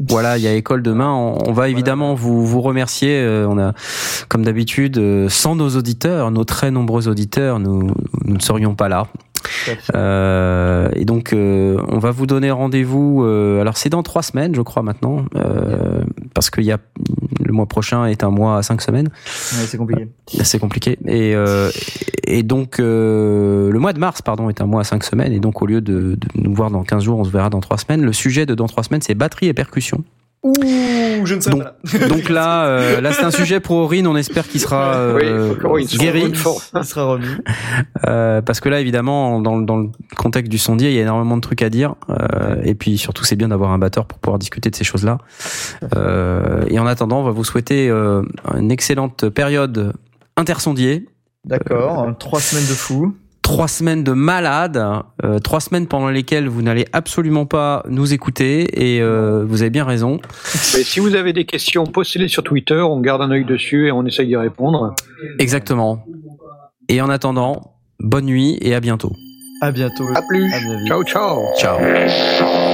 Voilà, 0.08 0.38
il 0.38 0.44
y 0.44 0.48
a 0.48 0.54
école 0.54 0.82
demain. 0.82 1.12
On, 1.12 1.38
on 1.48 1.52
va 1.52 1.68
évidemment 1.68 2.14
vous 2.14 2.46
vous 2.46 2.60
remercier. 2.60 3.20
Euh, 3.20 3.46
on 3.48 3.58
a, 3.58 3.72
comme 4.28 4.44
d'habitude, 4.44 4.98
euh, 4.98 5.28
sans 5.28 5.56
nos 5.56 5.70
auditeurs, 5.70 6.30
nos 6.30 6.44
très 6.44 6.70
nombreux 6.70 7.08
auditeurs, 7.08 7.58
nous 7.58 7.90
nous 8.24 8.34
ne 8.34 8.40
serions 8.40 8.74
pas 8.74 8.88
là. 8.88 9.06
Euh, 9.94 10.88
et 10.94 11.04
donc, 11.04 11.32
euh, 11.32 11.78
on 11.88 11.98
va 11.98 12.10
vous 12.10 12.26
donner 12.26 12.50
rendez-vous. 12.50 13.24
euh, 13.24 13.60
alors, 13.60 13.76
c'est 13.76 13.88
dans 13.88 14.02
trois 14.02 14.22
semaines, 14.22 14.54
je 14.54 14.62
crois 14.62 14.82
maintenant, 14.82 15.24
euh, 15.36 16.02
parce 16.34 16.50
qu'il 16.50 16.64
y 16.64 16.72
a 16.72 16.78
le 17.44 17.52
mois 17.52 17.66
prochain 17.66 18.06
est 18.06 18.22
un 18.22 18.30
mois 18.30 18.58
à 18.58 18.62
cinq 18.62 18.80
semaines. 18.80 19.08
Ouais, 19.08 19.66
c'est 19.66 19.76
compliqué. 19.78 20.08
C'est 20.42 20.58
compliqué. 20.58 20.98
Et, 21.06 21.34
euh, 21.34 21.70
et 22.24 22.42
donc, 22.42 22.78
euh, 22.78 23.70
le 23.70 23.78
mois 23.78 23.92
de 23.92 23.98
mars, 23.98 24.22
pardon, 24.22 24.48
est 24.48 24.60
un 24.60 24.66
mois 24.66 24.82
à 24.82 24.84
cinq 24.84 25.02
semaines. 25.04 25.32
Et 25.32 25.40
donc, 25.40 25.60
au 25.62 25.66
lieu 25.66 25.80
de, 25.80 26.16
de 26.16 26.28
nous 26.36 26.54
voir 26.54 26.70
dans 26.70 26.84
15 26.84 27.02
jours, 27.02 27.18
on 27.18 27.24
se 27.24 27.30
verra 27.30 27.50
dans 27.50 27.60
trois 27.60 27.78
semaines. 27.78 28.02
Le 28.02 28.12
sujet 28.12 28.46
de 28.46 28.54
dans 28.54 28.66
trois 28.66 28.84
semaines, 28.84 29.02
c'est 29.02 29.14
batterie 29.14 29.46
et 29.46 29.54
percussion. 29.54 30.04
Ouh, 30.42 30.54
je 31.26 31.34
ne 31.34 31.40
sais 31.40 31.50
Donc- 31.50 31.62
pas. 31.64 31.74
Donc 32.08 32.28
là, 32.30 32.64
euh, 32.64 33.00
là, 33.02 33.12
c'est 33.12 33.24
un 33.24 33.30
sujet 33.30 33.60
pour 33.60 33.76
Aurine. 33.76 34.06
On 34.06 34.16
espère 34.16 34.48
qu'il 34.48 34.58
sera 34.60 34.94
euh, 34.94 35.54
Oui, 35.64 35.84
guéri. 35.86 36.32
Il 36.32 36.84
sera 36.84 37.04
remis. 37.04 37.26
Euh, 38.06 38.40
parce 38.40 38.60
que 38.60 38.70
là, 38.70 38.80
évidemment, 38.80 39.40
dans, 39.40 39.56
le- 39.58 39.66
dans 39.66 39.76
le 39.76 39.88
contexte 40.16 40.50
du 40.50 40.56
sondier, 40.56 40.88
il 40.90 40.96
y 40.96 40.98
a 40.98 41.02
énormément 41.02 41.36
de 41.36 41.42
trucs 41.42 41.60
à 41.62 41.68
dire. 41.68 41.94
Euh, 42.08 42.56
et 42.64 42.74
puis 42.74 42.96
surtout, 42.96 43.24
c'est 43.24 43.36
bien 43.36 43.48
d'avoir 43.48 43.70
un 43.72 43.78
batteur 43.78 44.06
pour 44.06 44.18
pouvoir 44.18 44.38
discuter 44.38 44.70
de 44.70 44.76
ces 44.76 44.84
choses-là. 44.84 45.18
Euh, 45.94 46.64
et 46.68 46.78
en 46.78 46.86
attendant, 46.86 47.20
on 47.20 47.24
va 47.24 47.32
vous 47.32 47.44
souhaiter 47.44 47.90
euh, 47.90 48.22
une 48.56 48.70
excellente 48.72 49.28
période 49.28 49.92
intersondier. 50.38 51.06
D'accord. 51.44 52.06
Trois 52.18 52.40
semaines 52.40 52.64
de 52.66 52.72
fou. 52.72 53.14
Trois 53.42 53.68
semaines 53.68 54.04
de 54.04 54.12
malade, 54.12 54.80
euh, 55.24 55.38
trois 55.40 55.60
semaines 55.60 55.86
pendant 55.86 56.08
lesquelles 56.08 56.48
vous 56.48 56.62
n'allez 56.62 56.86
absolument 56.92 57.46
pas 57.46 57.82
nous 57.88 58.12
écouter 58.12 58.94
et 58.94 59.02
euh, 59.02 59.44
vous 59.46 59.62
avez 59.62 59.70
bien 59.70 59.84
raison. 59.84 60.20
Mais 60.54 60.84
si 60.84 61.00
vous 61.00 61.14
avez 61.16 61.32
des 61.32 61.44
questions, 61.44 61.84
postez-les 61.84 62.28
sur 62.28 62.44
Twitter, 62.44 62.80
on 62.80 63.00
garde 63.00 63.22
un 63.22 63.30
œil 63.30 63.44
dessus 63.44 63.88
et 63.88 63.92
on 63.92 64.06
essaye 64.06 64.28
d'y 64.28 64.36
répondre. 64.36 64.94
Exactement. 65.38 66.04
Et 66.88 67.00
en 67.00 67.08
attendant, 67.08 67.74
bonne 67.98 68.26
nuit 68.26 68.56
et 68.60 68.74
à 68.74 68.80
bientôt. 68.80 69.12
À 69.62 69.72
bientôt. 69.72 70.06
À 70.14 70.22
plus. 70.22 70.52
À. 70.52 70.58
Ciao, 70.86 71.04
ciao. 71.04 71.38
Ciao. 71.58 72.69